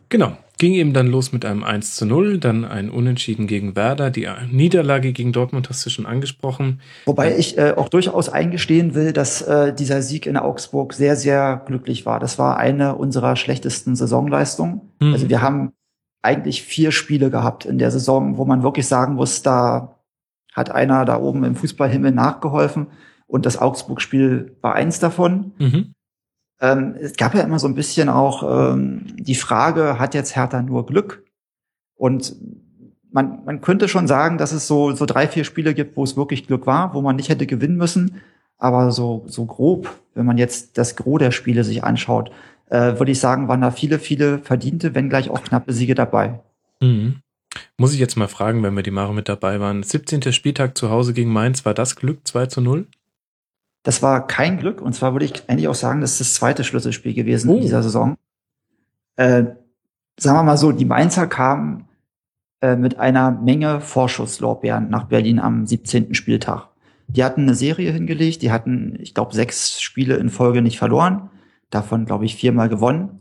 Genau. 0.09 0.37
Ging 0.59 0.73
eben 0.73 0.95
dann 0.95 1.07
los 1.07 1.33
mit 1.33 1.45
einem 1.45 1.65
1 1.65 1.97
zu 1.97 2.07
0, 2.07 2.39
dann 2.39 2.65
ein 2.65 2.89
Unentschieden 2.89 3.47
gegen 3.47 3.77
Werder. 3.77 4.11
Die 4.11 4.27
Niederlage 4.51 5.13
gegen 5.13 5.33
Dortmund 5.33 5.69
hast 5.69 5.85
du 5.85 5.91
schon 5.91 6.07
angesprochen. 6.07 6.81
Wobei 7.05 7.37
ich 7.37 7.59
äh, 7.59 7.75
auch 7.77 7.91
durchaus 7.91 8.31
eingestehen 8.31 8.95
will, 8.95 9.13
dass 9.13 9.43
äh, 9.43 9.75
dieser 9.75 10.01
Sieg 10.01 10.25
in 10.25 10.39
Augsburg 10.39 10.95
sehr, 10.95 11.15
sehr 11.15 11.63
glücklich 11.67 12.07
war. 12.07 12.21
Das 12.21 12.39
war 12.39 12.57
eine 12.57 12.97
unserer 12.97 13.37
schlechtesten 13.37 13.97
Saisonleistungen. 13.97 14.81
Mhm. 14.99 15.13
Also 15.13 15.29
wir 15.29 15.43
haben 15.43 15.73
eigentlich 16.23 16.63
vier 16.63 16.91
Spiele 16.91 17.31
gehabt 17.31 17.67
in 17.67 17.77
der 17.77 17.91
Saison, 17.91 18.39
wo 18.39 18.47
man 18.47 18.63
wirklich 18.63 18.87
sagen 18.87 19.15
muss, 19.15 19.43
da 19.43 20.01
hat 20.55 20.71
einer 20.71 21.05
da 21.05 21.21
oben 21.21 21.45
im 21.45 21.55
Fußballhimmel 21.55 22.13
nachgeholfen. 22.13 22.87
Und 23.27 23.45
das 23.45 23.59
Augsburg-Spiel 23.59 24.57
war 24.63 24.75
eins 24.75 25.01
davon. 25.01 25.53
Mhm. 25.59 25.93
Ähm, 26.61 26.95
es 27.01 27.17
gab 27.17 27.35
ja 27.35 27.43
immer 27.43 27.59
so 27.59 27.69
ein 27.69 27.75
bisschen 27.75 28.09
auch 28.09 28.73
ähm, 28.73 29.03
die 29.17 29.35
Frage, 29.35 29.99
hat 29.99 30.15
jetzt 30.15 30.37
Hertha 30.37 30.63
nur 30.63 30.87
Glück? 30.87 31.25
Und 31.97 32.37
man, 33.11 33.45
man 33.45 33.61
könnte 33.61 33.89
schon 33.89 34.07
sagen, 34.07 34.39
dass 34.39 34.53
es 34.53 34.67
so, 34.67 34.93
so 34.93 35.07
drei, 35.07 35.27
vier 35.29 35.45
Spiele 35.45 35.75
gibt, 35.75 35.97
wo 35.97 36.05
es 36.05 36.17
wirklich 36.17 36.47
Glück 36.47 36.67
war, 36.67 36.95
wo 36.95 37.03
man 37.03 37.17
nicht 37.17 37.29
hätte 37.29 37.47
gewinnen 37.47 37.77
müssen. 37.77 38.21
Aber 38.59 38.91
so, 38.91 39.25
so 39.27 39.45
grob, 39.45 39.91
wenn 40.15 40.27
man 40.27 40.39
jetzt 40.39 40.79
das 40.79 40.97
Gros 40.97 41.19
der 41.19 41.31
Spiele 41.31 41.65
sich 41.65 41.85
anschaut, 41.85 42.31
äh, 42.69 42.99
würde 42.99 43.13
ich 43.13 43.21
sagen, 43.21 43.49
waren 43.49 43.61
da 43.61 43.71
viele, 43.71 43.99
viele 43.99 44.39
verdiente, 44.39 44.95
wenn 44.95 45.09
gleich 45.09 45.31
auch 45.31 45.43
knappe 45.43 45.73
Siege 45.73 45.95
dabei. 45.95 46.41
Mhm. 46.81 47.17
Muss 47.79 47.93
ich 47.93 48.01
jetzt 48.01 48.17
mal 48.17 48.29
fragen, 48.29 48.63
wenn 48.63 48.75
wir 48.75 48.83
die 48.83 48.91
Mare 48.91 49.15
mit 49.15 49.29
dabei 49.29 49.61
waren. 49.61 49.83
17. 49.83 50.33
Spieltag 50.33 50.77
zu 50.77 50.91
Hause 50.91 51.13
gegen 51.13 51.33
Mainz, 51.33 51.65
war 51.65 51.75
das 51.75 51.97
Glück 51.97 52.27
2 52.27 52.47
zu 52.47 52.61
0? 52.61 52.87
Das 53.87 54.03
war 54.03 54.27
kein 54.27 54.59
Glück. 54.59 54.83
Und 54.83 54.95
zwar 54.95 55.13
würde 55.13 55.27
ich 55.27 55.49
eigentlich 55.49 55.69
auch 55.69 55.75
sagen, 55.77 56.01
das 56.01 56.15
ist 56.15 56.21
das 56.21 56.35
zweite 56.35 56.65
Schlüsselspiel 56.65 57.15
gewesen 57.15 57.51
Oh. 57.51 57.55
in 57.55 57.61
dieser 57.61 57.85
Saison. 57.85 58.17
Äh, 59.15 59.45
sagen 60.19 60.39
wir 60.39 60.43
mal 60.43 60.57
so, 60.57 60.73
die 60.73 60.85
Mainzer 60.85 61.29
kamen 61.29 61.85
äh, 62.61 62.75
mit 62.75 62.99
einer 62.99 63.31
Menge 63.31 63.81
Vorschusslorbeeren 63.81 64.91
nach 64.91 65.05
Berlin 65.05 65.39
am 65.39 65.67
17. 65.67 66.15
Spieltag. 66.15 66.67
Die 67.07 67.23
hatten 67.23 67.43
eine 67.43 67.55
Serie 67.55 67.93
hingelegt, 67.93 68.43
die 68.43 68.51
hatten, 68.51 68.99
ich 69.01 69.15
glaube, 69.15 69.33
sechs 69.33 69.81
Spiele 69.81 70.17
in 70.17 70.31
Folge 70.31 70.63
nicht 70.63 70.79
verloren, 70.79 71.31
davon, 71.71 72.07
glaube 72.07 72.25
ich, 72.25 72.35
viermal 72.35 72.69
gewonnen. 72.69 73.21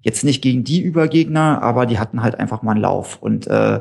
Jetzt 0.00 0.22
nicht 0.22 0.42
gegen 0.42 0.62
die 0.62 0.80
Übergegner, 0.80 1.60
aber 1.60 1.86
die 1.86 1.98
hatten 1.98 2.22
halt 2.22 2.38
einfach 2.38 2.62
mal 2.62 2.70
einen 2.72 2.82
Lauf. 2.82 3.20
Und 3.20 3.48
äh, 3.48 3.80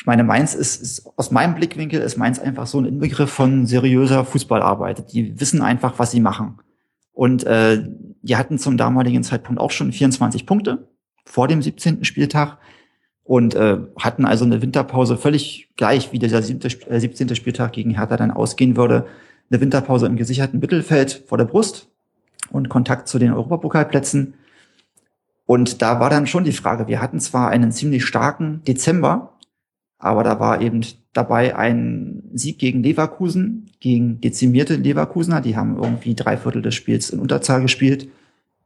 ich 0.00 0.06
meine, 0.06 0.24
Mainz 0.24 0.54
ist, 0.54 0.80
ist 0.80 1.06
aus 1.16 1.30
meinem 1.30 1.54
Blickwinkel 1.54 2.00
ist 2.00 2.16
Mainz 2.16 2.38
einfach 2.38 2.66
so 2.66 2.80
ein 2.80 2.86
Inbegriff 2.86 3.28
von 3.28 3.66
seriöser 3.66 4.24
Fußballarbeit. 4.24 5.12
Die 5.12 5.38
wissen 5.38 5.60
einfach, 5.60 5.98
was 5.98 6.10
sie 6.10 6.20
machen. 6.20 6.58
Und 7.12 7.44
äh, 7.44 7.84
die 8.22 8.36
hatten 8.36 8.58
zum 8.58 8.78
damaligen 8.78 9.22
Zeitpunkt 9.22 9.60
auch 9.60 9.70
schon 9.70 9.92
24 9.92 10.46
Punkte 10.46 10.88
vor 11.26 11.48
dem 11.48 11.60
17. 11.60 12.02
Spieltag 12.04 12.56
und 13.24 13.54
äh, 13.54 13.76
hatten 13.98 14.24
also 14.24 14.46
eine 14.46 14.62
Winterpause 14.62 15.18
völlig 15.18 15.68
gleich, 15.76 16.12
wie 16.12 16.18
dieser 16.18 16.40
siebte, 16.40 16.68
Sp- 16.72 16.88
äh, 16.88 16.98
17. 16.98 17.34
Spieltag 17.36 17.72
gegen 17.72 17.90
Hertha 17.90 18.16
dann 18.16 18.30
ausgehen 18.30 18.78
würde. 18.78 19.06
Eine 19.50 19.60
Winterpause 19.60 20.06
im 20.06 20.16
gesicherten 20.16 20.60
Mittelfeld 20.60 21.24
vor 21.26 21.36
der 21.36 21.44
Brust 21.44 21.90
und 22.50 22.70
Kontakt 22.70 23.06
zu 23.06 23.18
den 23.18 23.34
Europapokalplätzen. 23.34 24.32
Und 25.44 25.82
da 25.82 26.00
war 26.00 26.08
dann 26.08 26.26
schon 26.26 26.44
die 26.44 26.52
Frage, 26.52 26.88
wir 26.88 27.02
hatten 27.02 27.20
zwar 27.20 27.50
einen 27.50 27.70
ziemlich 27.70 28.06
starken 28.06 28.62
Dezember, 28.66 29.29
aber 30.00 30.24
da 30.24 30.40
war 30.40 30.60
eben 30.60 30.84
dabei 31.12 31.56
ein 31.56 32.22
Sieg 32.34 32.58
gegen 32.58 32.82
Leverkusen, 32.82 33.70
gegen 33.80 34.20
dezimierte 34.20 34.76
Leverkusener. 34.76 35.40
Die 35.40 35.56
haben 35.56 35.76
irgendwie 35.76 36.14
drei 36.14 36.36
Viertel 36.36 36.62
des 36.62 36.74
Spiels 36.74 37.10
in 37.10 37.20
Unterzahl 37.20 37.62
gespielt. 37.62 38.08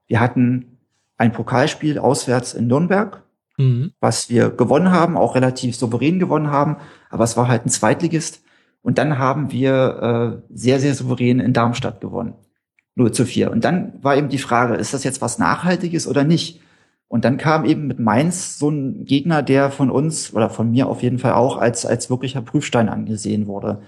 Wir 0.06 0.20
hatten 0.20 0.78
ein 1.16 1.32
Pokalspiel 1.32 1.98
auswärts 1.98 2.54
in 2.54 2.66
Nürnberg, 2.66 3.22
Mhm. 3.56 3.92
was 4.00 4.30
wir 4.30 4.50
gewonnen 4.50 4.90
haben, 4.90 5.16
auch 5.16 5.36
relativ 5.36 5.76
souverän 5.76 6.18
gewonnen 6.18 6.50
haben, 6.50 6.76
aber 7.08 7.22
es 7.22 7.36
war 7.36 7.46
halt 7.46 7.64
ein 7.64 7.68
Zweitligist. 7.68 8.42
Und 8.82 8.98
dann 8.98 9.18
haben 9.18 9.52
wir 9.52 10.42
äh, 10.50 10.52
sehr, 10.52 10.80
sehr 10.80 10.94
souverän 10.94 11.38
in 11.38 11.52
Darmstadt 11.52 12.00
gewonnen. 12.00 12.34
0 12.96 13.12
zu 13.12 13.24
4. 13.24 13.50
Und 13.52 13.64
dann 13.64 13.92
war 14.02 14.16
eben 14.16 14.28
die 14.28 14.38
Frage, 14.38 14.74
ist 14.74 14.92
das 14.92 15.04
jetzt 15.04 15.22
was 15.22 15.38
Nachhaltiges 15.38 16.06
oder 16.08 16.24
nicht? 16.24 16.60
Und 17.14 17.24
dann 17.24 17.36
kam 17.36 17.64
eben 17.64 17.86
mit 17.86 18.00
Mainz 18.00 18.58
so 18.58 18.70
ein 18.70 19.04
Gegner, 19.04 19.44
der 19.44 19.70
von 19.70 19.88
uns 19.88 20.34
oder 20.34 20.50
von 20.50 20.72
mir 20.72 20.88
auf 20.88 21.00
jeden 21.00 21.20
Fall 21.20 21.34
auch 21.34 21.58
als, 21.58 21.86
als 21.86 22.10
wirklicher 22.10 22.42
Prüfstein 22.42 22.88
angesehen 22.88 23.46
wurde. 23.46 23.80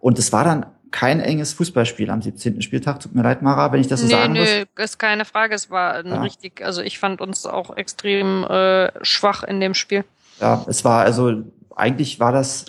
Und 0.00 0.18
es 0.18 0.32
war 0.32 0.42
dann 0.42 0.66
kein 0.90 1.20
enges 1.20 1.52
Fußballspiel 1.52 2.10
am 2.10 2.20
17. 2.20 2.62
Spieltag. 2.62 2.98
Tut 2.98 3.14
mir 3.14 3.22
leid, 3.22 3.42
Mara, 3.42 3.70
wenn 3.70 3.80
ich 3.80 3.86
das 3.86 4.00
so 4.00 4.06
nee, 4.06 4.12
sagen 4.12 4.32
muss. 4.32 4.48
nee, 4.48 4.64
ist 4.82 4.98
keine 4.98 5.24
Frage. 5.24 5.54
Es 5.54 5.70
war 5.70 5.94
ein 5.94 6.08
Ja. 6.08 6.22
richtig, 6.22 6.64
also 6.64 6.82
ich 6.82 6.98
fand 6.98 7.20
uns 7.20 7.46
auch 7.46 7.76
extrem 7.76 8.42
äh, 8.42 8.90
schwach 9.04 9.44
in 9.44 9.60
dem 9.60 9.74
Spiel. 9.74 10.04
Ja, 10.40 10.64
es 10.66 10.84
war 10.84 11.04
also, 11.04 11.44
eigentlich 11.76 12.18
war 12.18 12.32
das, 12.32 12.64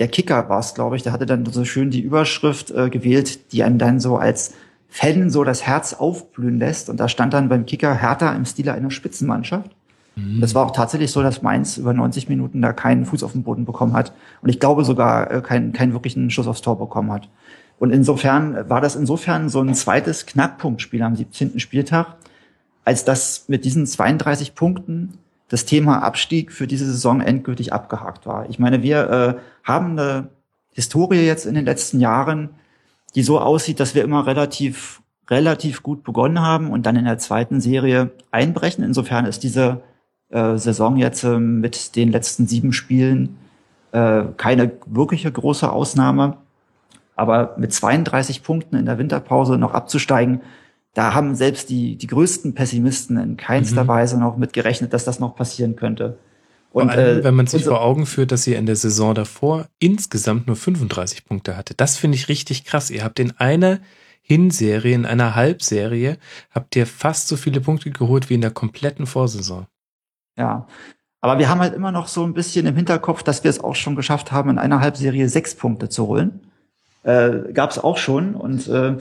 der 0.00 0.08
Kicker 0.08 0.48
war 0.48 0.58
es, 0.58 0.74
glaube 0.74 0.96
ich, 0.96 1.04
der 1.04 1.12
hatte 1.12 1.26
dann 1.26 1.46
so 1.46 1.64
schön 1.64 1.92
die 1.92 2.00
Überschrift 2.00 2.72
äh, 2.72 2.90
gewählt, 2.90 3.52
die 3.52 3.62
einem 3.62 3.78
dann 3.78 4.00
so 4.00 4.16
als 4.16 4.52
Fan 4.96 5.28
so 5.28 5.42
das 5.42 5.66
Herz 5.66 5.92
aufblühen 5.92 6.60
lässt. 6.60 6.88
Und 6.88 7.00
da 7.00 7.08
stand 7.08 7.34
dann 7.34 7.48
beim 7.48 7.66
Kicker 7.66 7.94
Hertha 7.94 8.32
im 8.32 8.44
Stile 8.44 8.74
einer 8.74 8.92
Spitzenmannschaft. 8.92 9.72
Das 10.40 10.54
war 10.54 10.64
auch 10.64 10.70
tatsächlich 10.70 11.10
so, 11.10 11.20
dass 11.20 11.42
Mainz 11.42 11.76
über 11.78 11.92
90 11.92 12.28
Minuten 12.28 12.62
da 12.62 12.72
keinen 12.72 13.04
Fuß 13.04 13.24
auf 13.24 13.32
den 13.32 13.42
Boden 13.42 13.64
bekommen 13.64 13.94
hat. 13.94 14.12
Und 14.40 14.50
ich 14.50 14.60
glaube 14.60 14.84
sogar 14.84 15.28
äh, 15.32 15.40
keinen, 15.40 15.72
keinen 15.72 15.92
wirklichen 15.92 16.30
Schuss 16.30 16.46
aufs 16.46 16.62
Tor 16.62 16.78
bekommen 16.78 17.10
hat. 17.10 17.28
Und 17.80 17.90
insofern 17.90 18.70
war 18.70 18.80
das 18.80 18.94
insofern 18.94 19.48
so 19.48 19.60
ein 19.60 19.74
zweites 19.74 20.26
Knackpunktspiel 20.26 21.02
am 21.02 21.16
17. 21.16 21.58
Spieltag, 21.58 22.14
als 22.84 23.04
dass 23.04 23.48
mit 23.48 23.64
diesen 23.64 23.86
32 23.86 24.54
Punkten 24.54 25.18
das 25.48 25.64
Thema 25.64 26.04
Abstieg 26.04 26.52
für 26.52 26.68
diese 26.68 26.86
Saison 26.86 27.20
endgültig 27.20 27.72
abgehakt 27.72 28.26
war. 28.26 28.48
Ich 28.48 28.60
meine, 28.60 28.84
wir 28.84 29.10
äh, 29.10 29.34
haben 29.64 29.98
eine 29.98 30.28
Historie 30.72 31.26
jetzt 31.26 31.46
in 31.46 31.56
den 31.56 31.64
letzten 31.64 31.98
Jahren, 31.98 32.50
die 33.14 33.22
so 33.22 33.40
aussieht, 33.40 33.80
dass 33.80 33.94
wir 33.94 34.04
immer 34.04 34.26
relativ 34.26 35.02
relativ 35.30 35.82
gut 35.82 36.04
begonnen 36.04 36.40
haben 36.40 36.70
und 36.70 36.84
dann 36.86 36.96
in 36.96 37.04
der 37.04 37.18
zweiten 37.18 37.60
Serie 37.60 38.10
einbrechen. 38.30 38.84
Insofern 38.84 39.24
ist 39.24 39.42
diese 39.42 39.82
äh, 40.28 40.56
Saison 40.56 40.96
jetzt 40.96 41.24
äh, 41.24 41.38
mit 41.38 41.96
den 41.96 42.12
letzten 42.12 42.46
sieben 42.46 42.72
Spielen 42.72 43.38
äh, 43.92 44.24
keine 44.36 44.72
wirkliche 44.86 45.32
große 45.32 45.70
Ausnahme. 45.70 46.36
Aber 47.16 47.54
mit 47.58 47.72
32 47.72 48.42
Punkten 48.42 48.76
in 48.76 48.86
der 48.86 48.98
Winterpause 48.98 49.56
noch 49.56 49.72
abzusteigen, 49.72 50.40
da 50.94 51.14
haben 51.14 51.34
selbst 51.34 51.70
die, 51.70 51.96
die 51.96 52.06
größten 52.06 52.54
Pessimisten 52.54 53.16
in 53.16 53.36
keinster 53.36 53.84
Mhm. 53.84 53.88
Weise 53.88 54.18
noch 54.18 54.36
mit 54.36 54.52
gerechnet, 54.52 54.92
dass 54.92 55.04
das 55.04 55.20
noch 55.20 55.36
passieren 55.36 55.76
könnte. 55.76 56.18
Vor 56.74 56.82
Und 56.82 56.90
allem, 56.90 57.20
äh, 57.20 57.24
wenn 57.24 57.34
man 57.34 57.46
sich 57.46 57.60
unser- 57.62 57.70
vor 57.70 57.82
Augen 57.82 58.04
führt, 58.04 58.32
dass 58.32 58.46
ihr 58.48 58.58
in 58.58 58.66
der 58.66 58.74
Saison 58.74 59.14
davor 59.14 59.68
insgesamt 59.78 60.48
nur 60.48 60.56
35 60.56 61.24
Punkte 61.24 61.56
hatte. 61.56 61.72
Das 61.76 61.96
finde 61.96 62.16
ich 62.16 62.28
richtig 62.28 62.64
krass. 62.64 62.90
Ihr 62.90 63.04
habt 63.04 63.20
in 63.20 63.30
einer 63.38 63.78
Hinserie, 64.22 64.92
in 64.94 65.06
einer 65.06 65.36
Halbserie, 65.36 66.18
habt 66.50 66.74
ihr 66.74 66.86
fast 66.88 67.28
so 67.28 67.36
viele 67.36 67.60
Punkte 67.60 67.90
geholt 67.92 68.28
wie 68.28 68.34
in 68.34 68.40
der 68.40 68.50
kompletten 68.50 69.06
Vorsaison. 69.06 69.66
Ja. 70.36 70.66
Aber 71.20 71.38
wir 71.38 71.48
haben 71.48 71.60
halt 71.60 71.74
immer 71.74 71.92
noch 71.92 72.08
so 72.08 72.24
ein 72.24 72.34
bisschen 72.34 72.66
im 72.66 72.74
Hinterkopf, 72.74 73.22
dass 73.22 73.44
wir 73.44 73.50
es 73.50 73.60
auch 73.60 73.76
schon 73.76 73.94
geschafft 73.94 74.32
haben, 74.32 74.50
in 74.50 74.58
einer 74.58 74.80
Halbserie 74.80 75.28
sechs 75.28 75.54
Punkte 75.54 75.88
zu 75.88 76.08
holen. 76.08 76.40
Äh, 77.04 77.52
Gab 77.52 77.70
es 77.70 77.78
auch 77.78 77.98
schon. 77.98 78.34
Und 78.34 78.66
äh, 78.66 78.96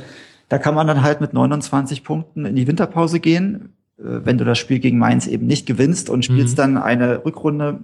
da 0.47 0.57
kann 0.59 0.75
man 0.75 0.85
dann 0.85 1.01
halt 1.01 1.21
mit 1.21 1.33
29 1.33 2.03
Punkten 2.03 2.45
in 2.45 2.55
die 2.55 2.67
Winterpause 2.67 3.19
gehen, 3.19 3.73
wenn 3.97 4.37
du 4.37 4.45
das 4.45 4.57
Spiel 4.57 4.79
gegen 4.79 4.97
Mainz 4.97 5.27
eben 5.27 5.45
nicht 5.47 5.65
gewinnst 5.65 6.09
und 6.09 6.25
spielst 6.25 6.53
Mhm. 6.53 6.61
dann 6.61 6.77
eine 6.77 7.23
Rückrunde, 7.25 7.79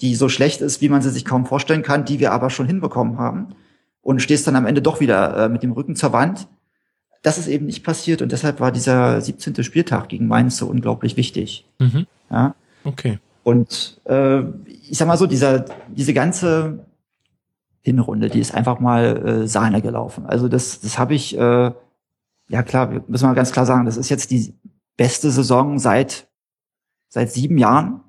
die 0.00 0.14
so 0.16 0.28
schlecht 0.28 0.60
ist, 0.60 0.80
wie 0.80 0.88
man 0.88 1.00
sie 1.02 1.10
sich 1.10 1.24
kaum 1.24 1.46
vorstellen 1.46 1.82
kann, 1.82 2.04
die 2.04 2.18
wir 2.18 2.32
aber 2.32 2.50
schon 2.50 2.66
hinbekommen 2.66 3.18
haben. 3.18 3.48
Und 4.00 4.20
stehst 4.20 4.46
dann 4.48 4.56
am 4.56 4.66
Ende 4.66 4.82
doch 4.82 4.98
wieder 4.98 5.44
äh, 5.44 5.48
mit 5.48 5.62
dem 5.62 5.70
Rücken 5.72 5.94
zur 5.94 6.12
Wand. 6.12 6.48
Das 7.22 7.38
ist 7.38 7.46
eben 7.46 7.66
nicht 7.66 7.84
passiert 7.84 8.20
und 8.20 8.32
deshalb 8.32 8.58
war 8.58 8.72
dieser 8.72 9.20
17. 9.20 9.62
Spieltag 9.62 10.08
gegen 10.08 10.26
Mainz 10.26 10.56
so 10.56 10.66
unglaublich 10.66 11.16
wichtig. 11.16 11.64
Mhm. 11.78 12.06
Ja. 12.30 12.56
Okay. 12.82 13.20
Und 13.44 14.00
äh, 14.06 14.40
ich 14.66 14.98
sag 14.98 15.06
mal 15.06 15.16
so, 15.16 15.28
dieser, 15.28 15.66
diese 15.88 16.14
ganze 16.14 16.84
Hinrunde, 17.80 18.28
die 18.28 18.40
ist 18.40 18.54
einfach 18.54 18.80
mal 18.80 19.42
äh, 19.44 19.46
Sahne 19.46 19.82
gelaufen. 19.82 20.26
Also 20.26 20.48
das, 20.48 20.80
das 20.80 20.98
habe 20.98 21.14
ich, 21.14 21.38
äh, 21.38 21.70
ja 22.48 22.62
klar, 22.64 22.90
wir 22.90 23.04
müssen 23.06 23.26
mal 23.26 23.34
ganz 23.34 23.52
klar 23.52 23.66
sagen, 23.66 23.86
das 23.86 23.96
ist 23.96 24.08
jetzt 24.08 24.32
die 24.32 24.54
beste 24.96 25.30
Saison 25.30 25.78
seit 25.78 26.28
seit 27.08 27.30
sieben 27.30 27.58
Jahren. 27.58 28.00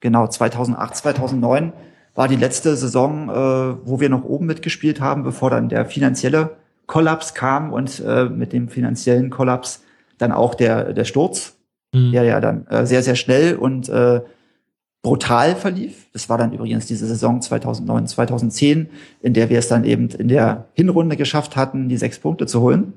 Genau, 0.00 0.26
2008, 0.26 0.96
2009 0.96 1.72
war 2.14 2.28
die 2.28 2.36
letzte 2.36 2.76
Saison, 2.76 3.28
äh, 3.28 3.86
wo 3.86 4.00
wir 4.00 4.08
noch 4.08 4.24
oben 4.24 4.46
mitgespielt 4.46 5.00
haben, 5.00 5.22
bevor 5.22 5.50
dann 5.50 5.68
der 5.68 5.86
finanzielle 5.86 6.56
Kollaps 6.86 7.34
kam 7.34 7.72
und 7.72 8.00
äh, 8.00 8.24
mit 8.24 8.52
dem 8.52 8.68
finanziellen 8.68 9.30
Kollaps 9.30 9.82
dann 10.18 10.32
auch 10.32 10.54
der, 10.54 10.92
der 10.92 11.04
Sturz 11.04 11.54
Mhm. 11.94 12.12
der 12.12 12.24
ja 12.24 12.40
dann 12.40 12.66
äh, 12.66 12.84
sehr, 12.84 13.02
sehr 13.02 13.14
schnell 13.14 13.54
und 13.54 13.88
äh, 13.88 14.20
brutal 15.02 15.54
verlief. 15.54 16.06
Das 16.12 16.28
war 16.28 16.38
dann 16.38 16.52
übrigens 16.52 16.86
diese 16.86 17.06
Saison 17.06 17.40
2009, 17.40 18.06
2010, 18.08 18.88
in 19.20 19.32
der 19.34 19.48
wir 19.48 19.58
es 19.58 19.68
dann 19.68 19.84
eben 19.84 20.08
in 20.08 20.28
der 20.28 20.66
Hinrunde 20.72 21.16
geschafft 21.16 21.56
hatten, 21.56 21.88
die 21.88 21.96
sechs 21.96 22.18
Punkte 22.18 22.46
zu 22.46 22.60
holen. 22.60 22.92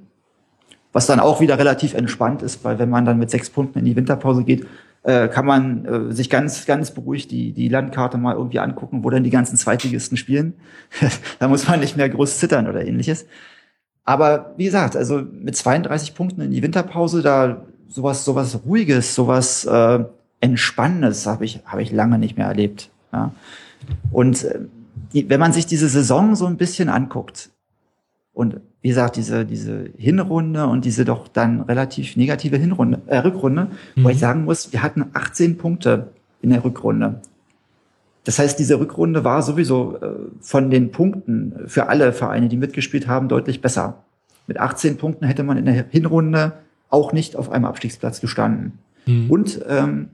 Was 0.93 1.05
dann 1.05 1.19
auch 1.19 1.41
wieder 1.41 1.59
relativ 1.59 1.93
entspannt 1.93 2.41
ist, 2.41 2.63
weil 2.63 2.79
wenn 2.79 2.89
man 2.89 3.05
dann 3.05 3.19
mit 3.19 3.29
sechs 3.29 3.49
Punkten 3.49 3.79
in 3.79 3.85
die 3.85 3.95
Winterpause 3.95 4.43
geht, 4.43 4.65
äh, 5.03 5.27
kann 5.27 5.45
man 5.45 5.85
äh, 5.85 6.13
sich 6.13 6.29
ganz, 6.29 6.65
ganz 6.65 6.91
beruhigt 6.91 7.31
die, 7.31 7.53
die 7.53 7.69
Landkarte 7.69 8.17
mal 8.17 8.35
irgendwie 8.35 8.59
angucken, 8.59 9.03
wo 9.03 9.09
dann 9.09 9.23
die 9.23 9.29
ganzen 9.29 9.57
Zweitligisten 9.57 10.17
spielen. 10.17 10.53
da 11.39 11.47
muss 11.47 11.67
man 11.67 11.79
nicht 11.79 11.97
mehr 11.97 12.09
groß 12.09 12.39
zittern 12.39 12.67
oder 12.67 12.85
ähnliches. 12.85 13.25
Aber 14.03 14.53
wie 14.57 14.65
gesagt, 14.65 14.95
also 14.95 15.21
mit 15.21 15.55
32 15.55 16.15
Punkten 16.15 16.41
in 16.41 16.51
die 16.51 16.63
Winterpause, 16.63 17.21
da 17.21 17.65
sowas, 17.87 18.25
sowas 18.25 18.59
Ruhiges, 18.65 19.15
sowas 19.15 19.65
äh, 19.65 20.03
Entspannendes 20.39 21.25
habe 21.25 21.45
ich, 21.45 21.61
habe 21.65 21.81
ich 21.81 21.91
lange 21.91 22.19
nicht 22.19 22.37
mehr 22.37 22.47
erlebt. 22.47 22.89
Ja. 23.11 23.31
Und 24.11 24.43
äh, 24.43 24.59
die, 25.13 25.29
wenn 25.29 25.39
man 25.39 25.53
sich 25.53 25.65
diese 25.65 25.89
Saison 25.89 26.35
so 26.35 26.45
ein 26.45 26.57
bisschen 26.57 26.89
anguckt 26.89 27.49
und 28.33 28.61
wie 28.87 28.91
gesagt, 28.91 29.17
diese, 29.17 29.43
diese 29.43 29.89
Hinrunde 29.97 30.65
und 30.65 30.85
diese 30.85 31.03
doch 31.03 31.27
dann 31.27 31.59
relativ 31.59 32.15
negative 32.15 32.55
Hinrunde, 32.55 33.01
äh, 33.07 33.17
Rückrunde, 33.17 33.67
wo 33.97 34.03
Mhm. 34.03 34.09
ich 34.11 34.19
sagen 34.19 34.45
muss, 34.45 34.71
wir 34.71 34.81
hatten 34.81 35.07
18 35.11 35.57
Punkte 35.57 36.07
in 36.41 36.51
der 36.51 36.63
Rückrunde. 36.63 37.19
Das 38.23 38.39
heißt, 38.39 38.57
diese 38.57 38.79
Rückrunde 38.79 39.25
war 39.25 39.41
sowieso 39.41 39.97
äh, 39.97 40.11
von 40.39 40.69
den 40.69 40.91
Punkten 40.93 41.53
für 41.65 41.89
alle 41.89 42.13
Vereine, 42.13 42.47
die 42.47 42.55
mitgespielt 42.55 43.09
haben, 43.09 43.27
deutlich 43.27 43.59
besser. 43.59 44.05
Mit 44.47 44.57
18 44.57 44.95
Punkten 44.95 45.25
hätte 45.25 45.43
man 45.43 45.57
in 45.57 45.65
der 45.65 45.85
Hinrunde 45.89 46.53
auch 46.89 47.11
nicht 47.11 47.35
auf 47.35 47.51
einem 47.51 47.65
Abstiegsplatz 47.65 48.21
gestanden. 48.21 48.79
Mhm. 49.05 49.29
Und 49.29 49.59
ähm, 49.67 50.07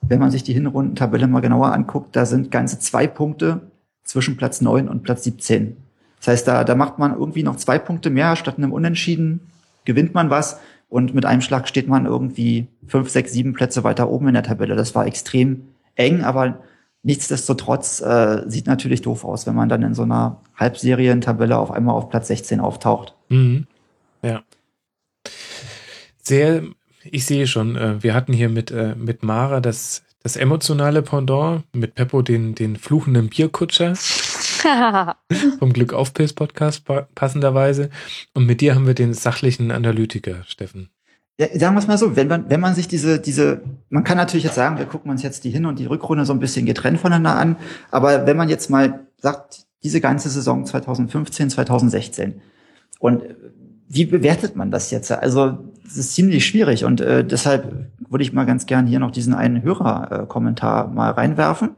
wenn 0.00 0.20
man 0.20 0.30
sich 0.30 0.42
die 0.42 0.54
Hinrundentabelle 0.54 1.26
mal 1.26 1.40
genauer 1.40 1.74
anguckt, 1.74 2.16
da 2.16 2.24
sind 2.24 2.50
ganze 2.50 2.78
zwei 2.78 3.06
Punkte 3.06 3.60
zwischen 4.04 4.38
Platz 4.38 4.62
9 4.62 4.88
und 4.88 5.02
Platz 5.02 5.24
17. 5.24 5.76
Das 6.18 6.28
heißt, 6.28 6.48
da, 6.48 6.64
da 6.64 6.74
macht 6.74 6.98
man 6.98 7.14
irgendwie 7.14 7.42
noch 7.42 7.56
zwei 7.56 7.78
Punkte 7.78 8.10
mehr 8.10 8.36
statt 8.36 8.58
einem 8.58 8.72
Unentschieden, 8.72 9.40
gewinnt 9.84 10.14
man 10.14 10.30
was 10.30 10.58
und 10.88 11.14
mit 11.14 11.26
einem 11.26 11.42
Schlag 11.42 11.68
steht 11.68 11.88
man 11.88 12.06
irgendwie 12.06 12.66
fünf, 12.86 13.10
sechs, 13.10 13.32
sieben 13.32 13.52
Plätze 13.52 13.84
weiter 13.84 14.08
oben 14.08 14.28
in 14.28 14.34
der 14.34 14.42
Tabelle. 14.42 14.74
Das 14.74 14.94
war 14.94 15.06
extrem 15.06 15.68
eng, 15.94 16.22
aber 16.22 16.60
nichtsdestotrotz 17.02 18.00
äh, 18.00 18.42
sieht 18.46 18.66
natürlich 18.66 19.02
doof 19.02 19.24
aus, 19.24 19.46
wenn 19.46 19.54
man 19.54 19.68
dann 19.68 19.82
in 19.82 19.94
so 19.94 20.02
einer 20.02 20.40
Halbserientabelle 20.56 21.56
auf 21.56 21.70
einmal 21.70 21.94
auf 21.94 22.08
Platz 22.08 22.28
16 22.28 22.60
auftaucht. 22.60 23.14
Mhm. 23.28 23.66
Ja. 24.22 24.42
Sehr, 26.22 26.62
ich 27.04 27.26
sehe 27.26 27.46
schon, 27.46 27.76
äh, 27.76 28.02
wir 28.02 28.14
hatten 28.14 28.32
hier 28.32 28.48
mit, 28.48 28.70
äh, 28.70 28.94
mit 28.96 29.22
Mara 29.22 29.60
das, 29.60 30.02
das 30.22 30.36
emotionale 30.36 31.02
Pendant, 31.02 31.64
mit 31.74 31.94
Peppo 31.94 32.22
den, 32.22 32.54
den 32.54 32.76
fluchenden 32.76 33.28
Bierkutscher 33.28 33.94
vom 35.58 35.72
Glück 35.72 35.92
auf 35.92 36.14
Pilz 36.14 36.32
Podcast 36.32 36.84
pa 36.84 37.08
passenderweise. 37.14 37.90
Und 38.34 38.46
mit 38.46 38.60
dir 38.60 38.74
haben 38.74 38.86
wir 38.86 38.94
den 38.94 39.14
sachlichen 39.14 39.70
Analytiker, 39.70 40.44
Steffen. 40.46 40.90
Ja, 41.40 41.46
sagen 41.56 41.76
wir 41.76 41.78
es 41.78 41.86
mal 41.86 41.98
so, 41.98 42.16
wenn 42.16 42.26
man, 42.26 42.50
wenn 42.50 42.60
man 42.60 42.74
sich 42.74 42.88
diese, 42.88 43.20
diese, 43.20 43.62
man 43.90 44.02
kann 44.02 44.16
natürlich 44.16 44.44
jetzt 44.44 44.56
sagen, 44.56 44.78
wir 44.78 44.86
gucken 44.86 45.10
uns 45.10 45.22
jetzt 45.22 45.44
die 45.44 45.50
Hin- 45.50 45.66
und 45.66 45.78
die 45.78 45.86
Rückrunde 45.86 46.24
so 46.24 46.32
ein 46.32 46.40
bisschen 46.40 46.66
getrennt 46.66 46.98
voneinander 46.98 47.36
an, 47.36 47.56
aber 47.92 48.26
wenn 48.26 48.36
man 48.36 48.48
jetzt 48.48 48.70
mal 48.70 49.06
sagt, 49.18 49.66
diese 49.84 50.00
ganze 50.00 50.28
Saison 50.30 50.66
2015, 50.66 51.50
2016 51.50 52.40
und 52.98 53.22
äh, 53.22 53.34
wie 53.88 54.04
bewertet 54.04 54.56
man 54.56 54.70
das 54.70 54.90
jetzt? 54.90 55.10
Also 55.12 55.58
es 55.86 55.96
ist 55.96 56.14
ziemlich 56.14 56.44
schwierig 56.44 56.84
und 56.84 57.00
äh, 57.00 57.24
deshalb 57.24 57.88
würde 58.10 58.24
ich 58.24 58.32
mal 58.32 58.44
ganz 58.44 58.66
gern 58.66 58.86
hier 58.86 58.98
noch 58.98 59.12
diesen 59.12 59.32
einen 59.32 59.62
Hörerkommentar 59.62 60.88
mal 60.88 61.12
reinwerfen, 61.12 61.70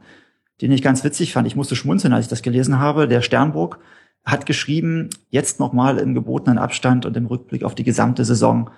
den 0.61 0.71
ich 0.71 0.81
ganz 0.81 1.03
witzig 1.03 1.33
fand. 1.33 1.47
Ich 1.47 1.55
musste 1.55 1.75
schmunzeln, 1.75 2.13
als 2.13 2.25
ich 2.25 2.29
das 2.29 2.41
gelesen 2.41 2.79
habe. 2.79 3.07
Der 3.07 3.21
Sternburg 3.21 3.79
hat 4.23 4.45
geschrieben, 4.45 5.09
jetzt 5.29 5.59
nochmal 5.59 5.97
im 5.97 6.13
gebotenen 6.13 6.59
Abstand 6.59 7.05
und 7.05 7.17
im 7.17 7.25
Rückblick 7.25 7.63
auf 7.63 7.75
die 7.75 7.83
gesamte 7.83 8.23
Saison. 8.23 8.69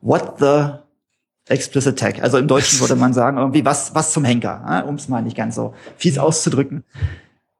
What 0.00 0.38
the 0.38 0.78
Explicit 1.48 1.98
Tag. 1.98 2.22
Also 2.22 2.38
im 2.38 2.48
Deutschen 2.48 2.80
würde 2.80 2.96
man 2.96 3.12
sagen, 3.12 3.38
irgendwie 3.38 3.64
was, 3.64 3.94
was 3.94 4.12
zum 4.12 4.24
Henker, 4.24 4.64
ja, 4.66 4.80
um 4.82 4.94
es 4.94 5.08
mal 5.08 5.22
nicht 5.22 5.36
ganz 5.36 5.54
so 5.54 5.74
fies 5.96 6.18
auszudrücken. 6.18 6.84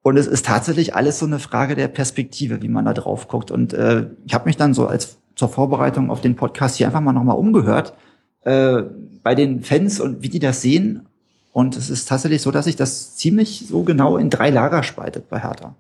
Und 0.03 0.16
es 0.16 0.27
ist 0.27 0.47
tatsächlich 0.47 0.95
alles 0.95 1.19
so 1.19 1.27
eine 1.27 1.39
Frage 1.39 1.74
der 1.74 1.89
Perspektive, 1.89 2.62
wie 2.62 2.69
man 2.69 2.85
da 2.85 2.95
drauf 2.95 3.28
guckt. 3.28 3.51
Und 3.51 3.74
äh, 3.74 4.07
ich 4.24 4.32
habe 4.32 4.47
mich 4.47 4.57
dann 4.57 4.73
so 4.73 4.86
als 4.86 5.19
zur 5.35 5.49
Vorbereitung 5.49 6.11
auf 6.11 6.20
den 6.20 6.36
Podcast 6.36 6.77
hier 6.77 6.86
einfach 6.86 7.01
mal 7.01 7.12
nochmal 7.12 7.36
umgehört 7.36 7.95
äh, 8.43 8.82
bei 9.23 9.35
den 9.35 9.62
Fans 9.62 10.01
und 10.01 10.23
wie 10.23 10.28
die 10.28 10.39
das 10.39 10.62
sehen. 10.62 11.07
Und 11.59 11.76
es 11.76 11.90
ist 11.90 12.09
tatsächlich 12.09 12.40
so, 12.40 12.52
dass 12.52 12.66
sich 12.66 12.76
das 12.76 13.16
ziemlich 13.16 13.66
so 13.66 13.82
genau 13.82 14.16
in 14.16 14.30
drei 14.30 14.48
Lager 14.48 14.85
spaltet 14.85 15.28
bei 15.28 15.40
Hertha. 15.40 15.74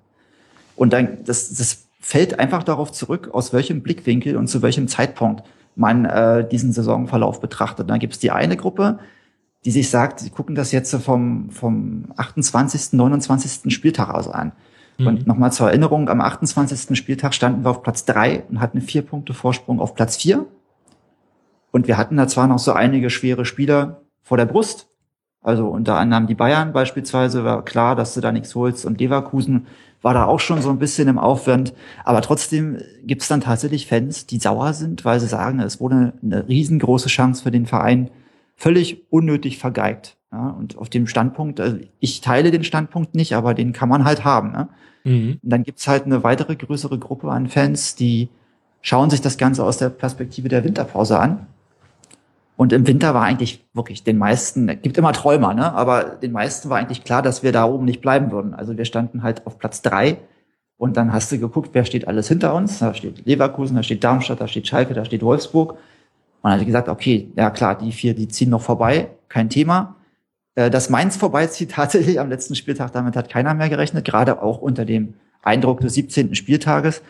Und 0.74 0.92
dann, 0.92 1.18
das, 1.24 1.54
das 1.54 1.86
fällt 2.00 2.40
einfach 2.40 2.64
darauf 2.64 2.90
zurück, 2.90 3.30
aus 3.32 3.52
welchem 3.52 3.80
Blickwinkel 3.84 4.36
und 4.36 4.48
zu 4.48 4.60
welchem 4.60 4.88
Zeitpunkt 4.88 5.44
man 5.76 6.04
äh, 6.04 6.48
diesen 6.48 6.72
Saisonverlauf 6.72 7.40
betrachtet. 7.40 7.88
Dann 7.88 8.00
gibt 8.00 8.14
es 8.14 8.18
die 8.18 8.32
eine 8.32 8.56
Gruppe, 8.56 8.98
die 9.64 9.70
sich 9.70 9.88
sagt, 9.88 10.18
sie 10.18 10.30
gucken 10.30 10.56
das 10.56 10.72
jetzt 10.72 10.92
vom, 10.96 11.50
vom 11.50 12.06
28., 12.16 12.94
29. 12.94 13.72
Spieltag 13.72 14.12
aus 14.12 14.26
an. 14.26 14.50
Mhm. 14.98 15.06
Und 15.06 15.26
nochmal 15.28 15.52
zur 15.52 15.68
Erinnerung, 15.68 16.08
am 16.08 16.20
28. 16.20 16.98
Spieltag 16.98 17.34
standen 17.34 17.64
wir 17.64 17.70
auf 17.70 17.84
Platz 17.84 18.04
drei 18.04 18.42
und 18.48 18.60
hatten 18.60 18.80
vier 18.80 19.02
Punkte 19.02 19.32
Vorsprung 19.32 19.78
auf 19.78 19.94
Platz 19.94 20.16
vier. 20.16 20.44
Und 21.70 21.86
wir 21.86 21.96
hatten 21.96 22.16
da 22.16 22.26
zwar 22.26 22.48
noch 22.48 22.58
so 22.58 22.72
einige 22.72 23.10
schwere 23.10 23.44
Spieler 23.44 24.00
vor 24.24 24.38
der 24.38 24.46
Brust. 24.46 24.87
Also 25.48 25.66
unter 25.66 25.96
anderem 25.96 26.26
die 26.26 26.34
Bayern 26.34 26.74
beispielsweise, 26.74 27.42
war 27.42 27.64
klar, 27.64 27.96
dass 27.96 28.12
du 28.12 28.20
da 28.20 28.32
nichts 28.32 28.54
holst. 28.54 28.84
Und 28.84 29.00
Leverkusen 29.00 29.66
war 30.02 30.12
da 30.12 30.26
auch 30.26 30.40
schon 30.40 30.60
so 30.60 30.68
ein 30.68 30.78
bisschen 30.78 31.08
im 31.08 31.18
Aufwand. 31.18 31.72
Aber 32.04 32.20
trotzdem 32.20 32.76
gibt 33.04 33.22
es 33.22 33.28
dann 33.28 33.40
tatsächlich 33.40 33.86
Fans, 33.86 34.26
die 34.26 34.40
sauer 34.40 34.74
sind, 34.74 35.06
weil 35.06 35.20
sie 35.20 35.26
sagen, 35.26 35.60
es 35.60 35.80
wurde 35.80 36.12
eine 36.22 36.46
riesengroße 36.46 37.08
Chance 37.08 37.42
für 37.42 37.50
den 37.50 37.64
Verein 37.64 38.10
völlig 38.56 39.06
unnötig 39.08 39.56
vergeigt. 39.56 40.18
Ja, 40.30 40.50
und 40.50 40.76
auf 40.76 40.90
dem 40.90 41.06
Standpunkt, 41.06 41.60
also 41.60 41.78
ich 41.98 42.20
teile 42.20 42.50
den 42.50 42.62
Standpunkt 42.62 43.14
nicht, 43.14 43.34
aber 43.34 43.54
den 43.54 43.72
kann 43.72 43.88
man 43.88 44.04
halt 44.04 44.24
haben. 44.24 44.52
Ne? 44.52 44.68
Mhm. 45.04 45.38
Und 45.42 45.50
dann 45.50 45.62
gibt's 45.62 45.88
halt 45.88 46.04
eine 46.04 46.24
weitere 46.24 46.56
größere 46.56 46.98
Gruppe 46.98 47.30
an 47.30 47.48
Fans, 47.48 47.94
die 47.94 48.28
schauen 48.82 49.08
sich 49.08 49.22
das 49.22 49.38
Ganze 49.38 49.64
aus 49.64 49.78
der 49.78 49.88
Perspektive 49.88 50.50
der 50.50 50.62
Winterpause 50.62 51.18
an. 51.18 51.46
Und 52.58 52.72
im 52.72 52.88
Winter 52.88 53.14
war 53.14 53.22
eigentlich 53.22 53.64
wirklich 53.72 54.02
den 54.02 54.18
meisten, 54.18 54.66
gibt 54.82 54.98
immer 54.98 55.12
Träumer, 55.12 55.54
ne? 55.54 55.72
aber 55.74 56.02
den 56.02 56.32
meisten 56.32 56.68
war 56.68 56.78
eigentlich 56.78 57.04
klar, 57.04 57.22
dass 57.22 57.44
wir 57.44 57.52
da 57.52 57.64
oben 57.64 57.84
nicht 57.84 58.00
bleiben 58.00 58.32
würden. 58.32 58.52
Also 58.52 58.76
wir 58.76 58.84
standen 58.84 59.22
halt 59.22 59.46
auf 59.46 59.60
Platz 59.60 59.80
drei 59.80 60.18
und 60.76 60.96
dann 60.96 61.12
hast 61.12 61.30
du 61.30 61.38
geguckt, 61.38 61.70
wer 61.72 61.84
steht 61.84 62.08
alles 62.08 62.26
hinter 62.26 62.56
uns. 62.56 62.80
Da 62.80 62.94
steht 62.94 63.24
Leverkusen, 63.24 63.76
da 63.76 63.84
steht 63.84 64.02
Darmstadt, 64.02 64.40
da 64.40 64.48
steht 64.48 64.66
Schalke, 64.66 64.92
da 64.92 65.04
steht 65.04 65.22
Wolfsburg. 65.22 65.78
Hatte 66.42 66.62
ich 66.62 66.66
gesagt, 66.66 66.88
okay, 66.88 67.30
ja 67.36 67.50
klar, 67.50 67.78
die 67.78 67.92
vier, 67.92 68.12
die 68.12 68.26
ziehen 68.26 68.50
noch 68.50 68.62
vorbei, 68.62 69.10
kein 69.28 69.48
Thema. 69.48 69.94
Äh, 70.56 70.68
dass 70.68 70.90
Mainz 70.90 71.16
vorbeizieht 71.16 71.70
tatsächlich 71.76 72.18
am 72.18 72.28
letzten 72.28 72.56
Spieltag, 72.56 72.90
damit 72.90 73.14
hat 73.14 73.30
keiner 73.30 73.54
mehr 73.54 73.68
gerechnet, 73.68 74.04
gerade 74.04 74.42
auch 74.42 74.58
unter 74.58 74.84
dem 74.84 75.14
Eindruck 75.44 75.78
des 75.78 75.94
17. 75.94 76.34
Spieltages. 76.34 77.02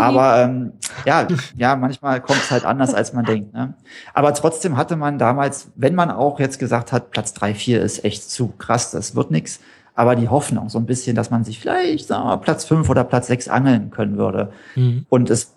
Aber 0.00 0.38
ähm, 0.42 0.72
ja, 1.04 1.26
ja, 1.56 1.76
manchmal 1.76 2.20
kommt 2.20 2.40
es 2.40 2.50
halt 2.50 2.64
anders, 2.64 2.94
als 2.94 3.12
man 3.12 3.24
denkt. 3.24 3.52
Ne? 3.52 3.74
Aber 4.14 4.34
trotzdem 4.34 4.76
hatte 4.76 4.96
man 4.96 5.18
damals, 5.18 5.70
wenn 5.74 5.94
man 5.94 6.10
auch 6.10 6.40
jetzt 6.40 6.58
gesagt 6.58 6.92
hat, 6.92 7.10
Platz 7.10 7.34
drei, 7.34 7.54
vier 7.54 7.82
ist 7.82 8.04
echt 8.04 8.30
zu 8.30 8.48
krass, 8.48 8.90
das 8.92 9.14
wird 9.16 9.30
nix, 9.30 9.60
aber 9.94 10.16
die 10.16 10.28
Hoffnung 10.28 10.68
so 10.68 10.78
ein 10.78 10.86
bisschen, 10.86 11.16
dass 11.16 11.30
man 11.30 11.44
sich 11.44 11.60
vielleicht 11.60 12.08
sagen 12.08 12.28
wir, 12.28 12.36
Platz 12.38 12.64
fünf 12.64 12.88
oder 12.88 13.04
Platz 13.04 13.26
sechs 13.26 13.48
angeln 13.48 13.90
können 13.90 14.16
würde. 14.16 14.52
Mhm. 14.74 15.06
Und 15.08 15.30
es 15.30 15.54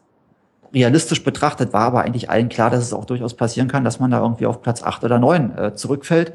realistisch 0.74 1.24
betrachtet 1.24 1.72
war 1.72 1.84
aber 1.84 2.02
eigentlich 2.02 2.30
allen 2.30 2.50
klar, 2.50 2.70
dass 2.70 2.84
es 2.84 2.94
auch 2.94 3.06
durchaus 3.06 3.36
passieren 3.36 3.70
kann, 3.70 3.86
dass 3.86 4.00
man 4.00 4.12
da 4.12 4.20
irgendwie 4.20 4.46
auf 4.46 4.62
Platz 4.62 4.84
acht 4.84 5.04
oder 5.04 5.20
neun 5.20 5.58
äh, 5.58 5.74
zurückfällt 5.74 6.34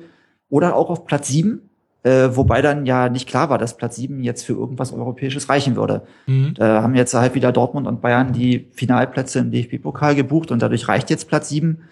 oder 0.49 0.75
auch 0.77 0.89
auf 0.89 1.05
Platz 1.05 1.29
sieben 1.29 1.70
äh, 2.03 2.31
wobei 2.35 2.63
dann 2.63 2.87
ja 2.87 3.09
nicht 3.09 3.29
klar 3.29 3.51
war, 3.51 3.59
dass 3.59 3.77
Platz 3.77 3.97
sieben 3.97 4.23
jetzt 4.23 4.45
für 4.45 4.55
irgendwas 4.55 4.93
Europäisches 4.93 5.49
reichen 5.49 5.77
würde. 5.77 6.03
Mhm. 6.27 6.55
Da 6.55 6.83
haben 6.83 6.95
jetzt 6.95 7.13
halt 7.13 7.35
wieder 7.35 7.53
Dortmund 7.53 7.87
und 7.87 8.01
Bayern 8.01 8.33
die 8.33 8.69
Finalplätze 8.73 9.41
im 9.41 9.51
DFB-Pokal 9.51 10.15
gebucht 10.15 10.51
und 10.51 10.63
dadurch 10.63 10.89
reicht 10.89 11.11
jetzt 11.11 11.29
Platz 11.29 11.51
sieben. 11.51 11.83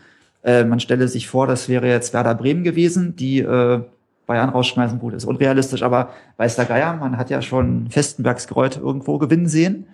Äh, 0.43 0.65
man 0.65 0.81
stelle 0.81 1.09
sich 1.09 1.29
vor, 1.29 1.47
das 1.47 1.69
wäre 1.69 1.89
jetzt 1.89 2.15
Werder 2.15 2.35
Bremen 2.35 2.65
gewesen, 2.65 3.17
die 3.17 3.41
äh, 3.41 3.83
Bayern 4.27 4.51
rausschmeißen, 4.51 4.99
gut, 4.99 5.15
ist 5.15 5.25
unrealistisch, 5.25 5.83
aber 5.83 6.11
weiß 6.37 6.57
der 6.57 6.67
Geier, 6.67 6.95
man 6.95 7.17
hat 7.17 7.31
ja 7.31 7.43
schon 7.43 7.89
Festenbergs 7.91 8.47
Kreuz 8.47 8.77
irgendwo 8.77 9.19
gewinnen 9.19 9.49
sehen. 9.49 9.87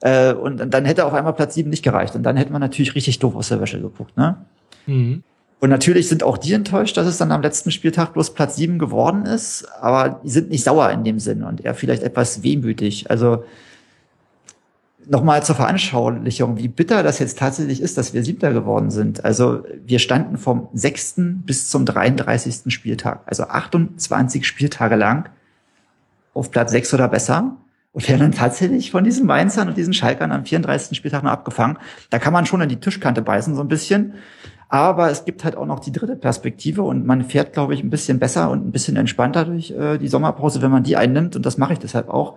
Äh, 0.00 0.32
und 0.32 0.72
dann 0.72 0.84
hätte 0.84 1.04
auf 1.04 1.12
einmal 1.12 1.32
Platz 1.32 1.54
sieben 1.54 1.70
nicht 1.70 1.82
gereicht. 1.82 2.14
Und 2.14 2.22
dann 2.22 2.36
hätte 2.36 2.52
man 2.52 2.60
natürlich 2.60 2.94
richtig 2.94 3.18
doof 3.18 3.34
aus 3.34 3.48
der 3.48 3.60
Wäsche 3.60 3.80
geguckt. 3.80 4.16
Ne? 4.16 4.44
Mhm. 4.86 5.22
Und 5.60 5.70
natürlich 5.70 6.08
sind 6.08 6.22
auch 6.22 6.38
die 6.38 6.52
enttäuscht, 6.52 6.96
dass 6.96 7.06
es 7.06 7.18
dann 7.18 7.32
am 7.32 7.42
letzten 7.42 7.72
Spieltag 7.72 8.12
bloß 8.12 8.34
Platz 8.34 8.56
sieben 8.56 8.78
geworden 8.78 9.26
ist, 9.26 9.66
aber 9.80 10.20
die 10.22 10.30
sind 10.30 10.50
nicht 10.50 10.62
sauer 10.62 10.90
in 10.90 11.02
dem 11.02 11.18
Sinn 11.18 11.42
und 11.42 11.64
eher 11.64 11.74
vielleicht 11.74 12.04
etwas 12.04 12.44
wehmütig. 12.44 13.10
Also 13.10 13.44
nochmal 15.08 15.42
zur 15.42 15.56
Veranschaulichung, 15.56 16.58
wie 16.58 16.68
bitter 16.68 17.02
das 17.02 17.18
jetzt 17.18 17.38
tatsächlich 17.38 17.80
ist, 17.80 17.98
dass 17.98 18.14
wir 18.14 18.22
Siebter 18.22 18.52
geworden 18.52 18.90
sind. 18.90 19.24
Also 19.24 19.64
wir 19.84 19.98
standen 19.98 20.36
vom 20.36 20.68
sechsten 20.74 21.42
bis 21.42 21.68
zum 21.70 21.84
33. 21.86 22.72
Spieltag, 22.72 23.22
also 23.26 23.44
28 23.44 24.46
Spieltage 24.46 24.96
lang 24.96 25.28
auf 26.34 26.50
Platz 26.50 26.70
sechs 26.70 26.94
oder 26.94 27.08
besser 27.08 27.56
und 27.92 28.08
werden 28.08 28.20
dann 28.20 28.32
tatsächlich 28.32 28.90
von 28.90 29.02
diesen 29.02 29.26
Mainzern 29.26 29.68
und 29.68 29.76
diesen 29.76 29.94
Schalkern 29.94 30.30
am 30.30 30.44
34. 30.44 30.96
Spieltag 30.96 31.24
noch 31.24 31.32
abgefangen. 31.32 31.78
Da 32.10 32.18
kann 32.18 32.32
man 32.32 32.46
schon 32.46 32.62
an 32.62 32.68
die 32.68 32.78
Tischkante 32.78 33.22
beißen 33.22 33.56
so 33.56 33.62
ein 33.62 33.68
bisschen. 33.68 34.14
Aber 34.68 35.10
es 35.10 35.24
gibt 35.24 35.44
halt 35.44 35.56
auch 35.56 35.64
noch 35.64 35.80
die 35.80 35.92
dritte 35.92 36.14
Perspektive 36.14 36.82
und 36.82 37.06
man 37.06 37.24
fährt, 37.24 37.54
glaube 37.54 37.72
ich, 37.72 37.82
ein 37.82 37.88
bisschen 37.88 38.18
besser 38.18 38.50
und 38.50 38.66
ein 38.66 38.72
bisschen 38.72 38.96
entspannter 38.96 39.46
durch 39.46 39.70
äh, 39.70 39.96
die 39.96 40.08
Sommerpause, 40.08 40.60
wenn 40.60 40.70
man 40.70 40.82
die 40.82 40.96
einnimmt. 40.96 41.36
Und 41.36 41.46
das 41.46 41.56
mache 41.56 41.72
ich 41.72 41.78
deshalb 41.78 42.10
auch. 42.10 42.34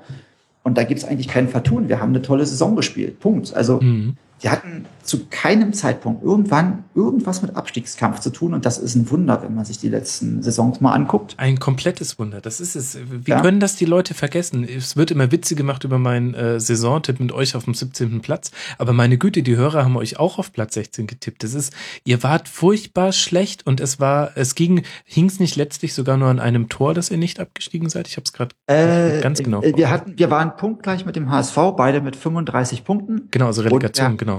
Und 0.63 0.77
da 0.77 0.83
gibt 0.83 1.01
es 1.01 1.07
eigentlich 1.07 1.27
kein 1.27 1.49
Vertun. 1.49 1.89
Wir 1.89 1.99
haben 1.99 2.09
eine 2.09 2.21
tolle 2.21 2.45
Saison 2.45 2.75
gespielt. 2.75 3.19
Punkt. 3.19 3.53
Also 3.53 3.81
mhm. 3.81 4.15
Die 4.43 4.49
hatten 4.49 4.85
zu 5.03 5.25
keinem 5.29 5.73
Zeitpunkt 5.73 6.23
irgendwann 6.23 6.83
irgendwas 6.95 7.41
mit 7.41 7.55
Abstiegskampf 7.55 8.19
zu 8.19 8.29
tun 8.29 8.53
und 8.53 8.65
das 8.65 8.77
ist 8.77 8.95
ein 8.95 9.09
Wunder, 9.11 9.41
wenn 9.43 9.53
man 9.53 9.65
sich 9.65 9.77
die 9.77 9.89
letzten 9.89 10.41
Saisons 10.41 10.81
mal 10.81 10.93
anguckt. 10.93 11.35
Ein 11.37 11.59
komplettes 11.59 12.17
Wunder. 12.17 12.41
Das 12.41 12.59
ist 12.59 12.75
es. 12.75 12.97
Wie 12.97 13.31
ja. 13.31 13.41
können 13.41 13.59
das 13.59 13.75
die 13.75 13.85
Leute 13.85 14.13
vergessen? 14.13 14.63
Es 14.63 14.95
wird 14.95 15.11
immer 15.11 15.31
Witze 15.31 15.55
gemacht 15.55 15.83
über 15.83 15.97
meinen 15.97 16.33
äh, 16.33 16.59
Saisontipp 16.59 17.19
mit 17.19 17.31
euch 17.31 17.55
auf 17.55 17.65
dem 17.65 17.73
17. 17.73 18.21
Platz, 18.21 18.51
aber 18.77 18.93
meine 18.93 19.17
Güte, 19.17 19.43
die 19.43 19.55
Hörer 19.55 19.83
haben 19.83 19.97
euch 19.97 20.17
auch 20.19 20.39
auf 20.39 20.51
Platz 20.53 20.73
16 20.75 21.07
getippt. 21.07 21.43
Das 21.43 21.53
ist, 21.53 21.73
ihr 22.05 22.23
wart 22.23 22.47
furchtbar 22.47 23.11
schlecht 23.11 23.67
und 23.67 23.79
es 23.79 23.99
war, 23.99 24.31
es 24.35 24.55
ging, 24.55 24.83
hing 25.03 25.25
es 25.25 25.39
nicht 25.39 25.55
letztlich 25.55 25.93
sogar 25.93 26.17
nur 26.17 26.29
an 26.29 26.39
einem 26.39 26.69
Tor, 26.69 26.93
dass 26.93 27.11
ihr 27.11 27.17
nicht 27.17 27.39
abgestiegen 27.39 27.89
seid? 27.89 28.07
Ich 28.07 28.17
habe 28.17 28.23
es 28.25 28.33
gerade 28.33 28.55
äh, 28.67 29.21
ganz 29.21 29.41
genau. 29.41 29.61
Wir 29.61 29.89
hatten, 29.89 30.17
wir 30.17 30.29
waren 30.29 30.55
punktgleich 30.55 31.05
mit 31.05 31.15
dem 31.15 31.29
HSV, 31.29 31.57
beide 31.75 32.01
mit 32.01 32.15
35 32.15 32.83
Punkten. 32.83 33.27
Genau, 33.31 33.47
also 33.47 33.61
Relegation, 33.61 34.17
genau. 34.17 34.30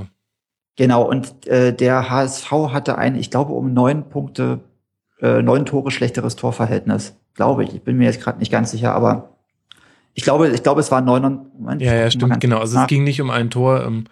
Genau, 0.77 1.03
und 1.03 1.47
äh, 1.47 1.75
der 1.75 2.09
HSV 2.09 2.51
hatte 2.51 2.97
ein, 2.97 3.15
ich 3.15 3.31
glaube, 3.31 3.53
um 3.53 3.75
neun 3.75 4.09
Punkte, 4.09 4.61
äh, 5.21 5.43
neun 5.43 5.67
Tore 5.67 5.91
schlechteres 5.91 6.37
Torverhältnis. 6.37 7.15
Glaube 7.35 7.65
ich. 7.65 7.75
Ich 7.75 7.83
bin 7.83 7.97
mir 7.97 8.05
jetzt 8.05 8.21
gerade 8.21 8.39
nicht 8.39 8.53
ganz 8.53 8.71
sicher, 8.71 8.95
aber 8.95 9.31
ich 10.15 10.23
glaube, 10.23 10.49
ich 10.49 10.63
glaube, 10.63 10.81
es 10.81 10.91
war 10.91 11.01
neun. 11.01 11.47
Moment, 11.59 11.81
ja, 11.81 11.95
ja, 11.95 12.11
stimmt, 12.11 12.41
genau. 12.41 12.59
Also 12.59 12.79
es 12.79 12.87
ging 12.87 13.05
nicht 13.05 13.21
um 13.21 13.31
ein 13.31 13.51
Tor, 13.51 13.85
ähm, 13.85 14.05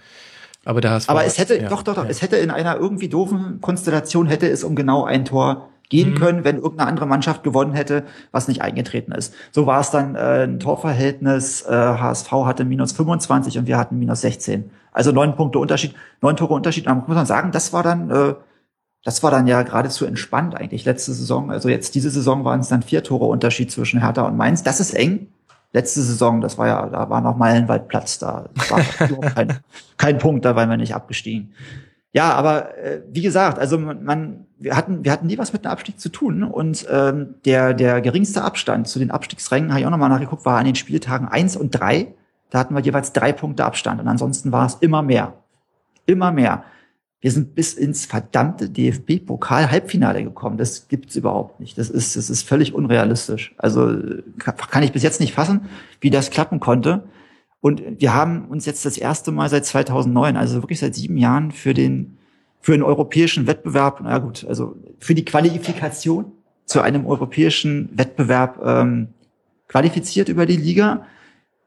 aber 0.64 0.80
der 0.80 0.92
HSV. 0.92 1.10
Aber 1.10 1.24
es 1.24 1.38
hätte, 1.38 1.60
ja, 1.60 1.68
doch, 1.68 1.82
doch, 1.82 1.94
doch, 1.94 2.04
ja. 2.04 2.10
es 2.10 2.22
hätte 2.22 2.36
in 2.36 2.50
einer 2.50 2.76
irgendwie 2.76 3.08
doofen 3.08 3.60
Konstellation 3.60 4.26
hätte 4.26 4.48
es 4.48 4.64
um 4.64 4.74
genau 4.74 5.04
ein 5.04 5.24
Tor 5.24 5.68
gehen 5.90 6.12
mhm. 6.12 6.14
können, 6.14 6.44
wenn 6.44 6.56
irgendeine 6.56 6.88
andere 6.88 7.06
Mannschaft 7.06 7.42
gewonnen 7.42 7.74
hätte, 7.74 8.04
was 8.30 8.48
nicht 8.48 8.62
eingetreten 8.62 9.12
ist. 9.12 9.34
So 9.50 9.66
war 9.66 9.80
es 9.80 9.90
dann 9.90 10.14
äh, 10.14 10.44
ein 10.44 10.60
Torverhältnis. 10.60 11.62
Äh, 11.62 11.72
HSV 11.72 12.30
hatte 12.30 12.64
minus 12.64 12.92
25 12.92 13.58
und 13.58 13.66
wir 13.66 13.76
hatten 13.76 13.98
minus 13.98 14.20
16. 14.22 14.70
Also 14.92 15.12
neun 15.12 15.36
Punkte 15.36 15.58
Unterschied, 15.58 15.94
neun 16.20 16.36
Tore 16.36 16.54
Unterschied. 16.54 16.86
Da 16.86 16.94
muss 16.94 17.06
man 17.08 17.26
sagen, 17.26 17.52
das 17.52 17.72
war 17.72 17.82
dann, 17.82 18.10
äh, 18.10 18.34
das 19.04 19.22
war 19.22 19.30
dann 19.30 19.46
ja 19.46 19.62
geradezu 19.62 20.04
entspannt 20.04 20.54
eigentlich 20.54 20.84
letzte 20.84 21.12
Saison. 21.12 21.50
Also 21.50 21.68
jetzt 21.68 21.94
diese 21.94 22.10
Saison 22.10 22.44
waren 22.44 22.60
es 22.60 22.68
dann 22.68 22.82
vier 22.82 23.02
Tore 23.02 23.26
Unterschied 23.26 23.70
zwischen 23.70 24.00
Hertha 24.00 24.22
und 24.22 24.36
Mainz. 24.36 24.62
Das 24.62 24.80
ist 24.80 24.94
eng. 24.94 25.28
Letzte 25.72 26.02
Saison, 26.02 26.40
das 26.40 26.58
war 26.58 26.66
ja, 26.66 26.86
da 26.88 27.08
war 27.10 27.20
noch 27.20 27.36
Meilenweit 27.36 27.86
Platz 27.86 28.18
da. 28.18 28.46
War 28.68 28.80
kein, 29.34 29.60
kein 29.96 30.18
Punkt, 30.18 30.44
da 30.44 30.56
waren 30.56 30.68
wir 30.68 30.76
nicht 30.76 30.96
abgestiegen. 30.96 31.54
Ja, 32.12 32.32
aber 32.32 32.76
äh, 32.76 33.02
wie 33.12 33.22
gesagt, 33.22 33.60
also 33.60 33.78
man, 33.78 34.46
wir 34.58 34.76
hatten, 34.76 35.04
wir 35.04 35.12
hatten 35.12 35.28
nie 35.28 35.38
was 35.38 35.52
mit 35.52 35.64
einem 35.64 35.72
Abstieg 35.72 36.00
zu 36.00 36.08
tun 36.08 36.42
und 36.42 36.86
ähm, 36.90 37.36
der 37.44 37.72
der 37.72 38.00
geringste 38.00 38.42
Abstand 38.42 38.88
zu 38.88 38.98
den 38.98 39.12
Abstiegsrängen, 39.12 39.70
habe 39.70 39.80
ich 39.80 39.86
auch 39.86 39.90
nochmal 39.90 40.08
nachgeguckt, 40.08 40.44
war 40.44 40.58
an 40.58 40.64
den 40.64 40.74
Spieltagen 40.74 41.28
eins 41.28 41.56
und 41.56 41.70
drei. 41.70 42.14
Da 42.50 42.58
hatten 42.58 42.74
wir 42.74 42.82
jeweils 42.82 43.12
drei 43.12 43.32
Punkte 43.32 43.64
Abstand 43.64 44.00
und 44.00 44.08
ansonsten 44.08 44.52
war 44.52 44.66
es 44.66 44.74
immer 44.80 45.02
mehr. 45.02 45.34
Immer 46.06 46.32
mehr. 46.32 46.64
Wir 47.20 47.30
sind 47.30 47.54
bis 47.54 47.74
ins 47.74 48.06
verdammte 48.06 48.70
DFB-Pokal-Halbfinale 48.70 50.24
gekommen. 50.24 50.56
Das 50.56 50.88
gibt's 50.88 51.16
überhaupt 51.16 51.60
nicht. 51.60 51.76
Das 51.76 51.90
ist, 51.90 52.16
das 52.16 52.30
ist 52.30 52.48
völlig 52.48 52.74
unrealistisch. 52.74 53.54
Also 53.58 53.94
kann 54.38 54.82
ich 54.82 54.92
bis 54.92 55.02
jetzt 55.02 55.20
nicht 55.20 55.34
fassen, 55.34 55.68
wie 56.00 56.10
das 56.10 56.30
klappen 56.30 56.60
konnte. 56.60 57.04
Und 57.60 57.82
wir 58.00 58.14
haben 58.14 58.46
uns 58.48 58.64
jetzt 58.64 58.86
das 58.86 58.96
erste 58.96 59.32
Mal 59.32 59.50
seit 59.50 59.66
2009, 59.66 60.36
also 60.38 60.62
wirklich 60.62 60.80
seit 60.80 60.94
sieben 60.94 61.18
Jahren, 61.18 61.52
für 61.52 61.74
den 61.74 62.16
für 62.62 62.74
einen 62.74 62.82
europäischen 62.82 63.46
Wettbewerb, 63.46 64.00
na 64.02 64.18
gut, 64.18 64.44
also 64.46 64.76
für 64.98 65.14
die 65.14 65.24
Qualifikation 65.24 66.32
zu 66.66 66.82
einem 66.82 67.06
europäischen 67.06 67.88
Wettbewerb 67.96 68.60
ähm, 68.62 69.08
qualifiziert 69.66 70.28
über 70.28 70.46
die 70.46 70.56
Liga 70.56 71.06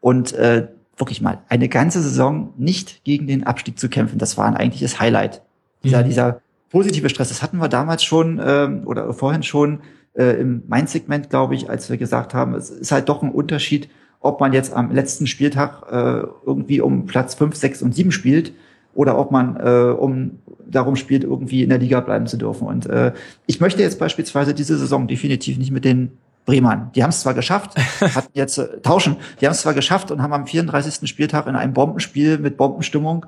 und 0.04 0.34
äh, 0.34 0.68
wirklich 0.98 1.22
mal 1.22 1.40
eine 1.48 1.70
ganze 1.70 2.02
Saison 2.02 2.54
nicht 2.58 3.06
gegen 3.06 3.26
den 3.26 3.46
Abstieg 3.46 3.80
zu 3.80 3.88
kämpfen, 3.88 4.20
das 4.20 4.38
war 4.38 4.46
ein 4.46 4.58
eigentliches 4.58 5.00
Highlight. 5.00 5.42
Dieser, 5.82 6.02
Mhm. 6.02 6.06
dieser 6.10 6.42
positive 6.70 7.08
Stress, 7.08 7.30
das 7.30 7.42
hatten 7.42 7.58
wir 7.58 7.70
damals 7.70 8.04
schon 8.04 8.42
ähm, 8.46 8.82
oder 8.86 9.14
vorhin 9.14 9.44
schon 9.44 9.80
äh, 10.14 10.42
im 10.42 10.64
Main-Segment, 10.68 11.30
glaube 11.30 11.56
ich, 11.56 11.70
als 11.70 11.90
wir 11.90 11.96
gesagt 11.96 12.34
haben, 12.34 12.54
es 12.54 12.70
ist 12.70 12.92
halt 12.92 13.08
doch 13.08 13.24
ein 13.24 13.32
Unterschied, 13.32 13.88
ob 14.20 14.42
man 14.42 14.52
jetzt 14.52 14.74
am 14.74 14.92
letzten 14.92 15.26
Spieltag 15.26 15.84
äh, 15.90 16.28
irgendwie 16.46 16.82
um 16.82 17.06
Platz 17.06 17.36
5, 17.36 17.56
6 17.56 17.82
und 17.82 17.96
7 17.96 18.12
spielt 18.12 18.52
oder 18.94 19.18
ob 19.18 19.32
man 19.32 19.56
äh, 19.56 19.94
um 19.98 20.40
darum 20.70 20.98
spielt, 20.98 21.24
irgendwie 21.24 21.64
in 21.64 21.70
der 21.70 21.80
Liga 21.80 22.02
bleiben 22.02 22.28
zu 22.28 22.36
dürfen. 22.36 22.68
Und 22.68 22.88
äh, 22.88 23.14
ich 23.48 23.62
möchte 23.62 23.82
jetzt 23.82 24.00
beispielsweise 24.00 24.54
diese 24.54 24.78
Saison 24.78 25.08
definitiv 25.08 25.58
nicht 25.58 25.72
mit 25.72 25.86
den 25.86 26.12
Bremern. 26.46 26.92
Die 26.96 27.04
haben 27.04 27.10
es 27.10 27.22
zwar 27.22 27.34
geschafft, 27.34 27.76
hatten 28.02 28.30
jetzt 28.34 28.58
äh, 28.58 28.80
tauschen, 28.82 29.18
die 29.40 29.46
haben 29.46 29.54
es 29.54 29.62
zwar 29.62 29.74
geschafft 29.74 30.12
und 30.12 30.22
haben 30.22 30.34
am 30.34 30.46
34. 30.48 31.08
Spieltag 31.10 31.48
in 31.48 31.56
einem 31.56 31.74
Bombenspiel 31.74 32.38
mit 32.38 32.58
Bombenstimmung 32.58 33.26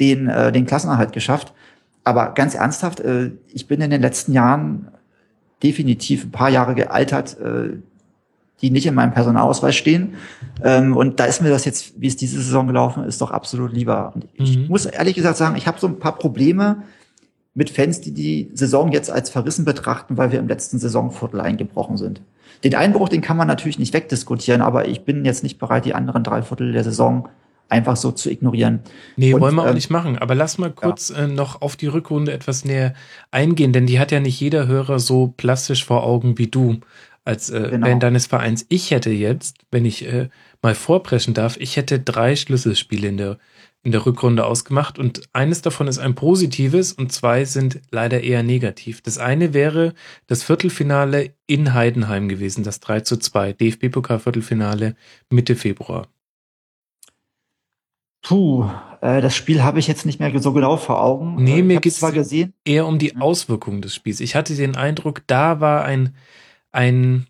den, 0.00 0.28
äh, 0.28 0.52
den 0.52 0.66
Klassenerhalt 0.66 1.12
geschafft. 1.12 1.52
Aber 2.04 2.32
ganz 2.34 2.54
ernsthaft, 2.54 3.00
äh, 3.00 3.32
ich 3.52 3.66
bin 3.66 3.80
in 3.80 3.90
den 3.90 4.00
letzten 4.00 4.32
Jahren 4.32 4.88
definitiv 5.62 6.24
ein 6.24 6.30
paar 6.30 6.50
Jahre 6.50 6.74
gealtert, 6.74 7.38
äh, 7.40 7.78
die 8.62 8.70
nicht 8.70 8.86
in 8.86 8.94
meinem 8.94 9.12
Personalausweis 9.12 9.76
stehen. 9.76 10.14
Ähm, 10.62 10.96
und 10.96 11.20
da 11.20 11.24
ist 11.26 11.42
mir 11.42 11.50
das 11.50 11.64
jetzt, 11.64 12.00
wie 12.00 12.06
es 12.06 12.16
diese 12.16 12.36
Saison 12.40 12.66
gelaufen 12.66 13.04
ist, 13.04 13.20
doch 13.20 13.30
absolut 13.30 13.72
lieber. 13.72 14.12
Und 14.14 14.26
ich 14.34 14.56
Mhm. 14.58 14.68
muss 14.68 14.86
ehrlich 14.86 15.14
gesagt 15.14 15.36
sagen, 15.36 15.56
ich 15.56 15.66
habe 15.66 15.78
so 15.78 15.86
ein 15.86 15.98
paar 15.98 16.16
Probleme 16.16 16.82
mit 17.54 17.70
Fans, 17.70 18.00
die 18.00 18.12
die 18.12 18.50
Saison 18.54 18.92
jetzt 18.92 19.10
als 19.10 19.30
verrissen 19.30 19.64
betrachten, 19.64 20.16
weil 20.16 20.32
wir 20.32 20.38
im 20.38 20.48
letzten 20.48 20.78
Saisonviertel 20.78 21.40
eingebrochen 21.40 21.96
sind. 21.96 22.20
Den 22.64 22.74
Einbruch, 22.74 23.08
den 23.08 23.20
kann 23.20 23.36
man 23.36 23.48
natürlich 23.48 23.78
nicht 23.78 23.92
wegdiskutieren, 23.94 24.62
aber 24.62 24.88
ich 24.88 25.02
bin 25.02 25.24
jetzt 25.24 25.42
nicht 25.42 25.58
bereit, 25.58 25.84
die 25.84 25.94
anderen 25.94 26.22
drei 26.22 26.42
Viertel 26.42 26.72
der 26.72 26.84
Saison 26.84 27.28
einfach 27.68 27.96
so 27.96 28.12
zu 28.12 28.30
ignorieren. 28.30 28.80
Nee, 29.16 29.34
Und, 29.34 29.40
wollen 29.40 29.54
wir 29.54 29.62
auch 29.62 29.68
ähm, 29.68 29.74
nicht 29.74 29.90
machen. 29.90 30.18
Aber 30.18 30.34
lass 30.34 30.58
mal 30.58 30.70
kurz 30.70 31.10
äh, 31.10 31.26
noch 31.26 31.62
auf 31.62 31.76
die 31.76 31.88
Rückrunde 31.88 32.32
etwas 32.32 32.64
näher 32.64 32.94
eingehen, 33.30 33.72
denn 33.72 33.86
die 33.86 33.98
hat 33.98 34.12
ja 34.12 34.20
nicht 34.20 34.40
jeder 34.40 34.66
Hörer 34.66 34.98
so 34.98 35.34
plastisch 35.36 35.84
vor 35.84 36.04
Augen 36.04 36.38
wie 36.38 36.46
du 36.46 36.80
als 37.24 37.50
äh, 37.50 37.68
Genau. 37.70 37.86
Fan 37.88 38.00
deines 38.00 38.26
Vereins. 38.26 38.66
Ich 38.68 38.92
hätte 38.92 39.10
jetzt, 39.10 39.58
wenn 39.70 39.84
ich 39.84 40.06
äh, 40.06 40.28
mal 40.62 40.74
vorpreschen 40.74 41.34
darf, 41.34 41.56
ich 41.58 41.76
hätte 41.76 41.98
drei 41.98 42.36
Schlüsselspiele 42.36 43.08
in 43.08 43.16
der, 43.16 43.38
in 43.86 43.92
der 43.92 44.04
Rückrunde 44.04 44.44
ausgemacht 44.44 44.98
und 44.98 45.22
eines 45.32 45.62
davon 45.62 45.86
ist 45.86 45.98
ein 45.98 46.16
positives 46.16 46.92
und 46.92 47.12
zwei 47.12 47.44
sind 47.44 47.80
leider 47.92 48.20
eher 48.20 48.42
negativ. 48.42 49.00
Das 49.00 49.16
eine 49.16 49.54
wäre 49.54 49.94
das 50.26 50.42
Viertelfinale 50.42 51.34
in 51.46 51.72
Heidenheim 51.72 52.28
gewesen, 52.28 52.64
das 52.64 52.80
3 52.80 53.02
zu 53.02 53.16
2, 53.16 53.52
DFB-Pokal-Viertelfinale 53.52 54.96
Mitte 55.30 55.54
Februar. 55.54 56.08
Puh, 58.22 58.68
äh, 59.02 59.20
das 59.20 59.36
Spiel 59.36 59.62
habe 59.62 59.78
ich 59.78 59.86
jetzt 59.86 60.04
nicht 60.04 60.18
mehr 60.18 60.36
so 60.40 60.52
genau 60.52 60.76
vor 60.76 61.00
Augen. 61.00 61.36
Nee, 61.44 61.60
Äh, 61.60 61.62
mir 61.62 61.80
zwar 61.82 62.10
gesehen. 62.10 62.54
eher 62.64 62.86
um 62.88 62.98
die 62.98 63.12
Mhm. 63.14 63.22
Auswirkungen 63.22 63.82
des 63.82 63.94
Spiels. 63.94 64.18
Ich 64.18 64.34
hatte 64.34 64.56
den 64.56 64.74
Eindruck, 64.74 65.22
da 65.28 65.60
war 65.60 65.84
ein, 65.84 66.16
ein, 66.72 67.28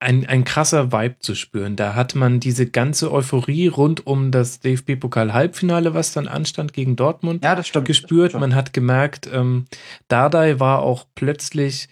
ein, 0.00 0.26
ein 0.26 0.44
krasser 0.44 0.92
Vibe 0.92 1.16
zu 1.20 1.34
spüren. 1.34 1.76
Da 1.76 1.94
hat 1.94 2.14
man 2.14 2.40
diese 2.40 2.66
ganze 2.66 3.12
Euphorie 3.12 3.68
rund 3.68 4.06
um 4.06 4.30
das 4.30 4.58
DFB-Pokal-Halbfinale, 4.60 5.92
was 5.92 6.12
dann 6.12 6.26
anstand 6.26 6.72
gegen 6.72 6.96
Dortmund, 6.96 7.44
Ja, 7.44 7.54
das 7.54 7.68
stimmt. 7.68 7.86
gespürt. 7.86 8.24
Das 8.24 8.30
stimmt 8.32 8.40
Man 8.40 8.54
hat 8.54 8.72
gemerkt, 8.72 9.28
ähm, 9.32 9.66
Dardai 10.08 10.58
war 10.58 10.80
auch 10.80 11.04
plötzlich, 11.14 11.88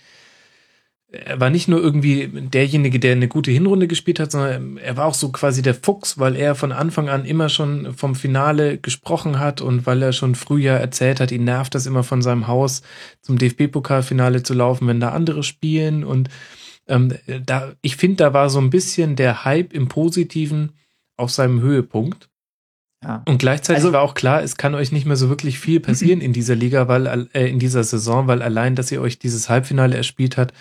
er 1.11 1.39
war 1.39 1.51
nicht 1.51 1.69
nur 1.69 1.81
irgendwie 1.83 2.29
derjenige, 2.29 2.99
der 2.99 3.13
eine 3.13 3.29
gute 3.29 3.51
Hinrunde 3.51 3.89
gespielt 3.89 4.21
hat, 4.21 4.31
sondern 4.33 4.79
er 4.79 4.97
war 4.97 5.05
auch 5.07 5.15
so 5.15 5.31
quasi 5.31 5.61
der 5.61 5.75
Fuchs, 5.75 6.19
weil 6.19 6.35
er 6.35 6.55
von 6.55 6.73
Anfang 6.73 7.11
an 7.11 7.27
immer 7.27 7.51
schon 7.51 7.95
vom 7.95 8.15
Finale 8.15 8.79
gesprochen 8.79 9.39
hat 9.39 9.61
und 9.61 9.87
weil 9.87 10.03
er 10.03 10.13
schon 10.13 10.35
früher 10.35 10.75
erzählt 10.75 11.21
hat, 11.21 11.31
ihn 11.31 11.45
nervt 11.45 11.75
das 11.75 11.85
immer 11.87 12.05
von 12.05 12.23
seinem 12.23 12.47
Haus 12.47 12.81
zum 13.21 13.37
DFB-Pokalfinale 13.39 14.43
zu 14.43 14.55
laufen, 14.55 14.89
wenn 14.89 15.01
da 15.01 15.11
andere 15.11 15.43
spielen 15.43 16.05
und 16.05 16.29
ähm, 16.89 17.15
da, 17.45 17.73
ich 17.83 17.97
finde, 17.97 18.17
da 18.17 18.33
war 18.35 18.51
so 18.51 18.59
ein 18.61 18.71
bisschen 18.71 19.17
der 19.17 19.45
Hype 19.45 19.73
im 19.73 19.89
Positiven 19.89 20.73
auf 21.17 21.31
seinem 21.31 21.61
Höhepunkt. 21.61 22.29
Ja. 23.05 23.23
Und 23.29 23.39
gleichzeitig 23.39 23.85
Also- 23.85 23.93
war 23.93 24.03
auch 24.03 24.15
klar, 24.15 24.43
es 24.43 24.57
kann 24.57 24.75
euch 24.75 24.91
nicht 24.91 25.07
mehr 25.07 25.17
so 25.17 25.29
wirklich 25.29 25.59
viel 25.59 25.81
passieren 25.81 26.21
in 26.23 26.33
dieser 26.33 26.55
Liga, 26.55 26.89
weil 26.89 27.29
äh, 27.33 27.49
in 27.49 27.59
dieser 27.59 27.85
Saison, 27.85 28.27
weil 28.27 28.43
allein, 28.43 28.75
dass 28.75 28.91
ihr 28.91 29.01
euch 29.01 29.19
dieses 29.19 29.49
Halbfinale 29.49 29.97
erspielt 29.97 30.37
hat, 30.37 30.53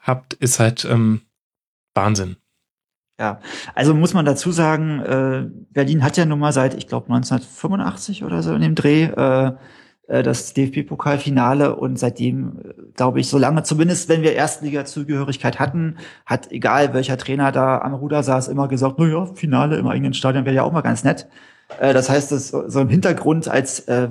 habt, 0.00 0.34
ist 0.34 0.58
halt 0.58 0.84
ähm, 0.84 1.22
Wahnsinn. 1.94 2.36
Ja, 3.18 3.40
also 3.74 3.94
muss 3.94 4.12
man 4.12 4.26
dazu 4.26 4.52
sagen, 4.52 5.00
äh, 5.00 5.46
Berlin 5.70 6.02
hat 6.04 6.18
ja 6.18 6.26
nun 6.26 6.38
mal 6.38 6.52
seit, 6.52 6.74
ich 6.74 6.86
glaube, 6.86 7.06
1985 7.06 8.24
oder 8.24 8.42
so 8.42 8.54
in 8.54 8.60
dem 8.60 8.74
Dreh 8.74 9.04
äh, 9.04 9.52
das 10.22 10.54
DFB-Pokalfinale 10.54 11.76
und 11.76 11.98
seitdem, 11.98 12.58
äh, 12.58 12.72
glaube 12.94 13.20
ich, 13.20 13.28
solange 13.28 13.62
zumindest, 13.64 14.08
wenn 14.08 14.22
wir 14.22 14.34
Erstliga-Zugehörigkeit 14.34 15.58
hatten, 15.58 15.96
hat 16.24 16.52
egal 16.52 16.94
welcher 16.94 17.18
Trainer 17.18 17.52
da 17.52 17.78
am 17.78 17.94
Ruder 17.94 18.22
saß, 18.22 18.48
immer 18.48 18.68
gesagt, 18.68 18.96
na 18.98 19.06
ja, 19.06 19.26
Finale 19.26 19.76
im 19.76 19.88
eigenen 19.88 20.14
Stadion 20.14 20.44
wäre 20.44 20.54
ja 20.54 20.62
auch 20.62 20.72
mal 20.72 20.82
ganz 20.82 21.04
nett. 21.04 21.26
Äh, 21.80 21.92
das 21.92 22.08
heißt, 22.08 22.32
das 22.32 22.48
so 22.48 22.68
so 22.68 22.80
im 22.80 22.88
Hintergrund 22.88 23.48
als 23.48 23.80
äh, 23.88 24.10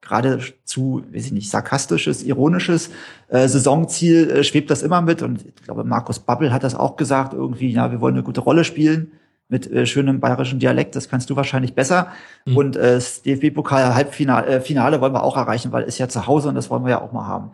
geradezu, 0.00 1.04
weiß 1.12 1.26
ich 1.26 1.32
nicht, 1.32 1.50
sarkastisches, 1.50 2.22
ironisches 2.22 2.90
äh, 3.28 3.48
Saisonziel 3.48 4.30
äh, 4.30 4.44
schwebt 4.44 4.70
das 4.70 4.82
immer 4.82 5.00
mit. 5.00 5.22
Und 5.22 5.44
ich 5.44 5.64
glaube, 5.64 5.84
Markus 5.84 6.18
Babbel 6.18 6.52
hat 6.52 6.64
das 6.64 6.74
auch 6.74 6.96
gesagt, 6.96 7.34
irgendwie, 7.34 7.72
ja, 7.72 7.90
wir 7.90 8.00
wollen 8.00 8.14
eine 8.14 8.24
gute 8.24 8.40
Rolle 8.40 8.64
spielen 8.64 9.12
mit 9.52 9.70
äh, 9.70 9.86
schönem 9.86 10.18
bayerischen 10.18 10.58
Dialekt, 10.58 10.96
das 10.96 11.08
kannst 11.08 11.28
du 11.30 11.36
wahrscheinlich 11.36 11.74
besser. 11.74 12.08
Mhm. 12.46 12.56
Und 12.56 12.76
äh, 12.76 12.94
das 12.94 13.22
DFB-Pokal-Halbfinale 13.22 14.46
äh, 14.46 14.60
Finale 14.60 15.00
wollen 15.00 15.12
wir 15.12 15.22
auch 15.22 15.36
erreichen, 15.36 15.70
weil 15.70 15.84
ist 15.84 15.98
ja 15.98 16.08
zu 16.08 16.26
Hause 16.26 16.48
und 16.48 16.56
das 16.56 16.70
wollen 16.70 16.82
wir 16.84 16.90
ja 16.90 17.00
auch 17.02 17.12
mal 17.12 17.26
haben. 17.26 17.52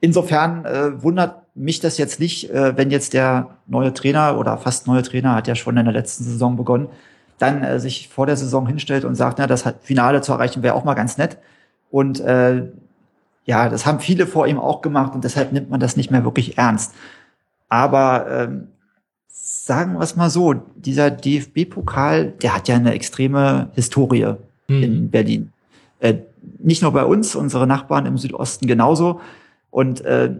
Insofern 0.00 0.64
äh, 0.66 1.02
wundert 1.02 1.42
mich 1.54 1.80
das 1.80 1.96
jetzt 1.96 2.20
nicht, 2.20 2.50
äh, 2.50 2.76
wenn 2.76 2.90
jetzt 2.90 3.14
der 3.14 3.56
neue 3.66 3.94
Trainer 3.94 4.38
oder 4.38 4.58
fast 4.58 4.86
neue 4.86 5.02
Trainer 5.02 5.34
hat 5.34 5.46
ja 5.46 5.54
schon 5.54 5.76
in 5.76 5.84
der 5.84 5.94
letzten 5.94 6.24
Saison 6.24 6.56
begonnen, 6.56 6.88
dann 7.38 7.62
äh, 7.62 7.78
sich 7.78 8.08
vor 8.08 8.26
der 8.26 8.36
Saison 8.36 8.66
hinstellt 8.66 9.04
und 9.04 9.14
sagt, 9.14 9.38
na, 9.38 9.46
das 9.46 9.64
Finale 9.80 10.20
zu 10.20 10.32
erreichen 10.32 10.62
wäre 10.62 10.74
auch 10.74 10.84
mal 10.84 10.94
ganz 10.94 11.16
nett. 11.16 11.38
Und 11.90 12.20
äh, 12.20 12.64
ja, 13.44 13.68
das 13.68 13.86
haben 13.86 14.00
viele 14.00 14.26
vor 14.26 14.48
ihm 14.48 14.58
auch 14.58 14.82
gemacht 14.82 15.14
und 15.14 15.22
deshalb 15.22 15.52
nimmt 15.52 15.70
man 15.70 15.78
das 15.78 15.96
nicht 15.96 16.10
mehr 16.10 16.24
wirklich 16.24 16.58
ernst. 16.58 16.92
Aber 17.68 18.26
ähm, 18.28 18.68
sagen 19.66 19.94
wir 19.94 20.00
es 20.00 20.14
mal 20.14 20.30
so, 20.30 20.54
dieser 20.76 21.10
DFB-Pokal, 21.10 22.34
der 22.40 22.54
hat 22.54 22.68
ja 22.68 22.76
eine 22.76 22.92
extreme 22.94 23.70
Historie 23.74 24.36
Hm. 24.68 24.82
in 24.82 25.10
Berlin. 25.10 25.52
Äh, 25.98 26.14
nicht 26.58 26.82
nur 26.82 26.92
bei 26.92 27.04
uns, 27.04 27.34
unsere 27.34 27.66
Nachbarn 27.66 28.06
im 28.06 28.16
Südosten 28.16 28.68
genauso. 28.68 29.20
Und 29.70 30.04
äh, 30.04 30.34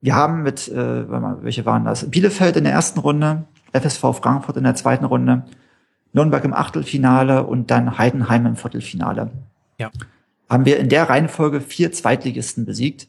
wir 0.00 0.14
haben 0.14 0.42
mit, 0.42 0.68
äh, 0.68 1.04
welche 1.42 1.66
waren 1.66 1.84
das? 1.84 2.08
Bielefeld 2.08 2.56
in 2.56 2.64
der 2.64 2.72
ersten 2.72 3.00
Runde, 3.00 3.44
FSV 3.72 4.00
Frankfurt 4.20 4.56
in 4.56 4.64
der 4.64 4.76
zweiten 4.76 5.04
Runde, 5.04 5.42
Nürnberg 6.12 6.44
im 6.44 6.54
Achtelfinale 6.54 7.44
und 7.44 7.72
dann 7.72 7.98
Heidenheim 7.98 8.46
im 8.46 8.56
Viertelfinale. 8.56 9.30
Ja. 9.78 9.90
Haben 10.48 10.66
wir 10.66 10.78
in 10.78 10.88
der 10.88 11.08
Reihenfolge 11.08 11.60
vier 11.60 11.90
Zweitligisten 11.90 12.64
besiegt. 12.64 13.08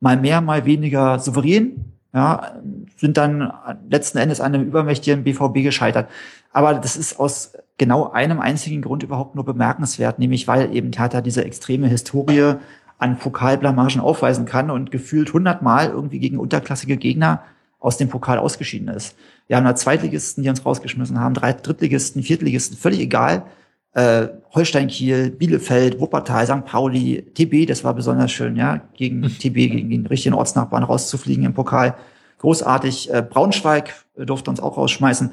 Mal 0.00 0.18
mehr, 0.18 0.42
mal 0.42 0.66
weniger 0.66 1.18
souverän. 1.18 1.92
Ja, 2.12 2.54
sind 2.96 3.16
dann 3.16 3.52
letzten 3.88 4.18
Endes 4.18 4.40
an 4.40 4.54
einem 4.54 4.66
übermächtigen 4.66 5.22
BVB 5.22 5.62
gescheitert. 5.62 6.08
Aber 6.52 6.74
das 6.74 6.96
ist 6.96 7.20
aus 7.20 7.52
genau 7.78 8.10
einem 8.10 8.40
einzigen 8.40 8.82
Grund 8.82 9.02
überhaupt 9.02 9.36
nur 9.36 9.44
bemerkenswert, 9.44 10.18
nämlich 10.18 10.48
weil 10.48 10.74
eben 10.74 10.90
Hertha 10.92 11.20
diese 11.20 11.44
extreme 11.44 11.86
Historie 11.86 12.54
an 12.98 13.18
Pokalblamagen 13.18 14.00
aufweisen 14.00 14.44
kann 14.44 14.70
und 14.70 14.90
gefühlt 14.90 15.32
hundertmal 15.32 15.88
irgendwie 15.88 16.18
gegen 16.18 16.38
unterklassige 16.38 16.96
Gegner 16.96 17.42
aus 17.78 17.96
dem 17.96 18.08
Pokal 18.08 18.38
ausgeschieden 18.38 18.88
ist. 18.88 19.16
Wir 19.46 19.56
haben 19.56 19.64
da 19.64 19.74
Zweitligisten, 19.74 20.42
die 20.42 20.50
uns 20.50 20.66
rausgeschmissen 20.66 21.18
haben, 21.18 21.34
drei 21.34 21.54
Drittligisten, 21.54 22.22
Viertligisten, 22.22 22.76
völlig 22.76 23.00
egal. 23.00 23.44
Äh, 23.92 24.28
Holstein 24.54 24.88
Kiel, 24.88 25.30
Bielefeld, 25.30 26.00
Wuppertal, 26.00 26.46
St. 26.46 26.64
Pauli, 26.64 27.22
TB, 27.34 27.66
das 27.66 27.82
war 27.82 27.94
besonders 27.94 28.30
schön, 28.30 28.56
ja, 28.56 28.80
gegen 28.94 29.22
TB, 29.22 29.54
gegen 29.54 29.90
den 29.90 30.06
richtigen 30.06 30.34
Ortsnachbarn 30.34 30.84
rauszufliegen 30.84 31.44
im 31.44 31.54
Pokal. 31.54 31.96
Großartig. 32.38 33.12
Äh, 33.12 33.22
Braunschweig 33.28 33.92
äh, 34.16 34.24
durfte 34.24 34.50
uns 34.50 34.60
auch 34.60 34.76
rausschmeißen. 34.76 35.32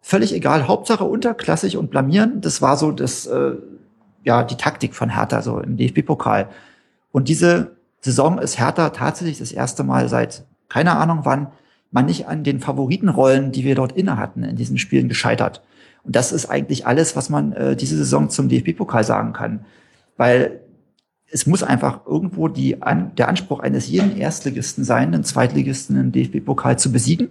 Völlig 0.00 0.32
egal, 0.32 0.68
Hauptsache 0.68 1.04
unterklassig 1.04 1.76
und 1.76 1.90
blamieren. 1.90 2.40
Das 2.40 2.62
war 2.62 2.76
so 2.76 2.92
das, 2.92 3.26
äh, 3.26 3.52
ja, 4.24 4.44
die 4.44 4.56
Taktik 4.56 4.94
von 4.94 5.10
Hertha 5.10 5.42
so 5.42 5.58
im 5.58 5.76
DFB-Pokal. 5.76 6.48
Und 7.10 7.28
diese 7.28 7.72
Saison 8.00 8.38
ist 8.38 8.58
Hertha 8.58 8.90
tatsächlich 8.90 9.38
das 9.38 9.52
erste 9.52 9.82
Mal 9.82 10.08
seit 10.08 10.44
keine 10.68 10.96
Ahnung 10.96 11.20
wann 11.24 11.48
man 11.90 12.06
nicht 12.06 12.26
an 12.26 12.44
den 12.44 12.60
Favoritenrollen, 12.60 13.50
die 13.50 13.64
wir 13.64 13.74
dort 13.74 13.92
inne 13.92 14.18
hatten, 14.18 14.44
in 14.44 14.56
diesen 14.56 14.78
Spielen 14.78 15.08
gescheitert. 15.08 15.62
Und 16.04 16.16
das 16.16 16.32
ist 16.32 16.46
eigentlich 16.46 16.86
alles, 16.86 17.16
was 17.16 17.30
man 17.30 17.52
äh, 17.52 17.76
diese 17.76 17.96
Saison 17.96 18.30
zum 18.30 18.48
DFB-Pokal 18.48 19.04
sagen 19.04 19.32
kann. 19.32 19.64
Weil 20.16 20.60
es 21.30 21.46
muss 21.46 21.62
einfach 21.62 22.06
irgendwo 22.06 22.48
die, 22.48 22.82
an, 22.82 23.14
der 23.16 23.28
Anspruch 23.28 23.60
eines 23.60 23.88
jeden 23.88 24.16
Erstligisten 24.16 24.84
sein, 24.84 25.14
einen 25.14 25.24
Zweitligisten 25.24 25.98
im 26.00 26.12
DFB-Pokal 26.12 26.78
zu 26.78 26.90
besiegen. 26.90 27.28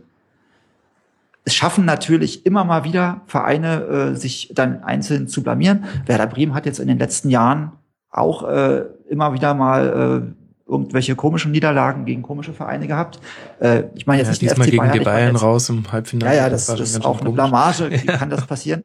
Es 1.43 1.55
schaffen 1.55 1.85
natürlich 1.85 2.45
immer 2.45 2.63
mal 2.63 2.83
wieder 2.83 3.21
Vereine, 3.25 3.81
äh, 3.83 4.15
sich 4.15 4.51
dann 4.53 4.83
einzeln 4.83 5.27
zu 5.27 5.41
blamieren. 5.43 5.85
Werder 6.05 6.27
Bremen 6.27 6.53
hat 6.53 6.65
jetzt 6.65 6.79
in 6.79 6.87
den 6.87 6.99
letzten 6.99 7.29
Jahren 7.29 7.71
auch 8.09 8.43
äh, 8.43 8.83
immer 9.09 9.33
wieder 9.33 9.53
mal 9.53 10.33
äh, 10.37 10.46
irgendwelche 10.67 11.15
komischen 11.15 11.51
Niederlagen 11.51 12.05
gegen 12.05 12.21
komische 12.23 12.53
Vereine 12.53 12.87
gehabt. 12.87 13.19
Äh, 13.59 13.83
ich 13.95 14.05
meine 14.07 14.19
jetzt 14.21 14.27
Ja, 14.27 14.31
nicht 14.31 14.41
diesmal 14.41 14.67
FC 14.67 14.71
gegen 14.71 14.83
Bayern, 14.83 14.93
die 14.99 15.05
Bayern 15.05 15.33
jetzt- 15.33 15.43
raus 15.43 15.69
im 15.69 15.91
Halbfinale. 15.91 16.35
ja, 16.35 16.43
ja, 16.43 16.49
das, 16.49 16.65
das 16.67 16.79
ist 16.79 17.05
auch 17.05 17.21
eine. 17.21 17.29
Blamage. 17.31 17.89
Wie 17.91 18.05
kann 18.05 18.29
das 18.29 18.45
passieren? 18.45 18.83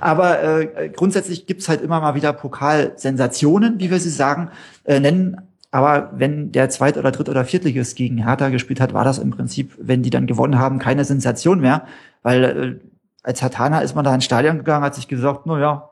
Aber 0.00 0.42
äh, 0.42 0.88
grundsätzlich 0.94 1.46
gibt's 1.46 1.68
halt 1.68 1.82
immer 1.82 2.00
mal 2.00 2.14
wieder 2.14 2.32
Pokalsensationen, 2.32 3.78
wie 3.80 3.90
wir 3.90 4.00
sie 4.00 4.10
sagen, 4.10 4.50
äh, 4.84 5.00
nennen. 5.00 5.36
Aber 5.70 6.10
wenn 6.16 6.52
der 6.52 6.70
Zweit- 6.70 6.96
oder 6.96 7.10
Dritt- 7.10 7.28
oder 7.28 7.44
Viertligist 7.44 7.96
gegen 7.96 8.18
Hertha 8.24 8.48
gespielt 8.48 8.80
hat, 8.80 8.94
war 8.94 9.04
das 9.04 9.18
im 9.18 9.30
Prinzip, 9.30 9.74
wenn 9.78 10.02
die 10.02 10.10
dann 10.10 10.26
gewonnen 10.26 10.58
haben, 10.58 10.78
keine 10.78 11.04
Sensation 11.04 11.60
mehr. 11.60 11.82
Weil 12.22 12.44
äh, 12.44 12.88
als 13.22 13.42
Hatana 13.42 13.80
ist 13.80 13.94
man 13.94 14.04
da 14.04 14.14
ins 14.14 14.24
Stadion 14.24 14.58
gegangen, 14.58 14.84
hat 14.84 14.94
sich 14.94 15.08
gesagt, 15.08 15.40
na 15.44 15.58
ja, 15.60 15.90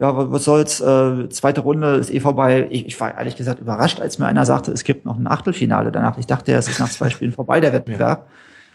ja, 0.00 0.16
wa- 0.16 0.26
was 0.30 0.44
soll's, 0.44 0.80
äh, 0.80 1.28
zweite 1.28 1.60
Runde 1.60 1.96
ist 1.96 2.10
eh 2.12 2.20
vorbei. 2.20 2.66
Ich, 2.70 2.86
ich 2.86 3.00
war 3.00 3.16
ehrlich 3.16 3.36
gesagt 3.36 3.60
überrascht, 3.60 4.00
als 4.00 4.18
mir 4.18 4.26
einer 4.26 4.46
sagte, 4.46 4.72
es 4.72 4.82
gibt 4.84 5.04
noch 5.04 5.18
ein 5.18 5.26
Achtelfinale 5.26 5.92
danach. 5.92 6.18
Ich 6.18 6.26
dachte, 6.26 6.52
es 6.54 6.68
ist 6.68 6.80
nach 6.80 6.88
zwei 6.88 7.10
Spielen 7.10 7.32
vorbei, 7.32 7.60
der 7.60 7.72
Wettbewerb. 7.72 8.26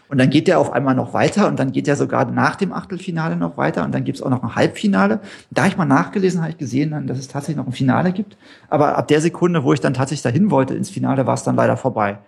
Und 0.08 0.18
dann 0.18 0.30
geht 0.30 0.46
der 0.46 0.60
auf 0.60 0.72
einmal 0.72 0.94
noch 0.94 1.14
weiter 1.14 1.48
und 1.48 1.58
dann 1.58 1.72
geht 1.72 1.88
der 1.88 1.96
sogar 1.96 2.24
nach 2.30 2.54
dem 2.54 2.72
Achtelfinale 2.72 3.34
noch 3.34 3.56
weiter 3.56 3.84
und 3.84 3.92
dann 3.92 4.04
gibt's 4.04 4.22
auch 4.22 4.30
noch 4.30 4.44
ein 4.44 4.54
Halbfinale. 4.54 5.18
Da 5.50 5.66
ich 5.66 5.76
mal 5.76 5.84
nachgelesen 5.84 6.40
habe, 6.42 6.52
ich 6.52 6.58
gesehen, 6.58 7.08
dass 7.08 7.18
es 7.18 7.26
tatsächlich 7.26 7.56
noch 7.56 7.66
ein 7.66 7.72
Finale 7.72 8.12
gibt. 8.12 8.36
Aber 8.68 8.96
ab 8.96 9.08
der 9.08 9.20
Sekunde, 9.20 9.64
wo 9.64 9.72
ich 9.72 9.80
dann 9.80 9.94
tatsächlich 9.94 10.22
dahin 10.22 10.52
wollte 10.52 10.74
ins 10.74 10.90
Finale, 10.90 11.26
war 11.26 11.34
es 11.34 11.42
dann 11.42 11.56
leider 11.56 11.76
vorbei. 11.76 12.18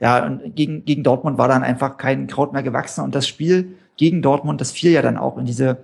Ja, 0.00 0.24
und 0.24 0.56
gegen, 0.56 0.86
gegen 0.86 1.02
Dortmund 1.02 1.36
war 1.36 1.48
dann 1.48 1.62
einfach 1.62 1.98
kein 1.98 2.26
Kraut 2.26 2.54
mehr 2.54 2.62
gewachsen 2.62 3.04
und 3.04 3.14
das 3.14 3.28
Spiel 3.28 3.76
gegen 3.98 4.22
Dortmund, 4.22 4.62
das 4.62 4.72
fiel 4.72 4.92
ja 4.92 5.02
dann 5.02 5.18
auch 5.18 5.36
in 5.36 5.44
diese 5.44 5.76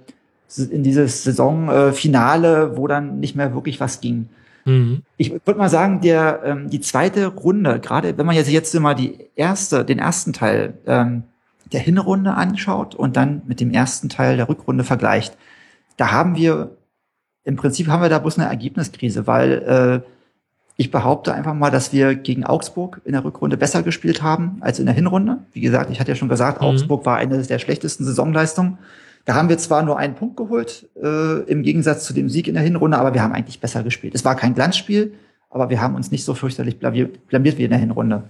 in 0.59 0.83
dieses 0.83 1.25
Saisonfinale, 1.25 2.77
wo 2.77 2.87
dann 2.87 3.21
nicht 3.21 3.37
mehr 3.37 3.55
wirklich 3.55 3.81
was 3.81 4.01
ging. 4.01 4.29
Mhm. 4.65 5.03
Ich 5.17 5.33
würde 5.33 5.59
mal 5.59 5.69
sagen, 5.69 6.01
der 6.01 6.41
ähm, 6.45 6.71
die 6.71 6.81
zweite 6.81 7.27
Runde, 7.27 7.81
gerade 7.81 8.17
wenn 8.17 8.27
man 8.27 8.37
jetzt 8.37 8.51
jetzt 8.51 8.75
immer 8.75 8.95
die 8.95 9.27
erste, 9.35 9.85
den 9.85 9.99
ersten 9.99 10.33
Teil 10.33 10.75
ähm, 10.87 11.25
der 11.73 11.81
Hinrunde 11.81 12.35
anschaut 12.35 12.95
und 12.95 13.17
dann 13.17 13.43
mit 13.47 13.61
dem 13.61 13.73
ersten 13.73 14.09
Teil 14.09 14.37
der 14.37 14.49
Rückrunde 14.49 14.85
vergleicht, 14.85 15.37
da 15.97 16.13
haben 16.13 16.37
wir 16.37 16.77
im 17.45 17.57
Prinzip 17.57 17.89
haben 17.89 18.03
wir 18.03 18.09
da 18.09 18.19
bloß 18.19 18.39
eine 18.39 18.49
Ergebniskrise, 18.49 19.27
weil 19.27 20.03
äh, 20.05 20.09
ich 20.77 20.91
behaupte 20.91 21.35
einfach 21.35 21.55
mal, 21.55 21.71
dass 21.71 21.93
wir 21.93 22.15
gegen 22.15 22.45
Augsburg 22.45 23.01
in 23.05 23.13
der 23.13 23.25
Rückrunde 23.25 23.57
besser 23.57 23.83
gespielt 23.83 24.23
haben 24.23 24.59
als 24.61 24.79
in 24.79 24.87
der 24.87 24.95
Hinrunde. 24.95 25.39
Wie 25.53 25.61
gesagt, 25.61 25.91
ich 25.91 26.01
hatte 26.01 26.13
ja 26.13 26.17
schon 26.17 26.29
gesagt, 26.29 26.61
Mhm. 26.61 26.69
Augsburg 26.69 27.05
war 27.05 27.17
eine 27.17 27.43
der 27.43 27.59
schlechtesten 27.59 28.05
Saisonleistungen. 28.05 28.79
Da 29.25 29.35
haben 29.35 29.49
wir 29.49 29.59
zwar 29.59 29.83
nur 29.83 29.99
einen 29.99 30.15
Punkt 30.15 30.37
geholt, 30.37 30.89
äh, 31.01 31.43
im 31.43 31.63
Gegensatz 31.63 32.05
zu 32.05 32.13
dem 32.13 32.29
Sieg 32.29 32.49
in 32.49 32.55
der 32.55 32.63
Hinrunde, 32.63 32.99
aber 32.99 33.15
wir 33.15 33.23
haben 33.23 33.33
eigentlich 33.33 33.61
besser 33.61 33.83
gespielt. 33.83 34.15
Es 34.15 34.25
war 34.25 34.35
kein 34.35 34.55
Glanzspiel, 34.55 35.15
aber 35.49 35.71
wir 35.71 35.81
haben 35.81 35.95
uns 35.95 36.11
nicht 36.11 36.25
so 36.25 36.35
fürchterlich 36.35 36.79
blamiert, 36.79 37.59
wie 37.59 37.65
in 37.65 37.71
der 37.71 37.79
Hinrunde. 37.79 38.25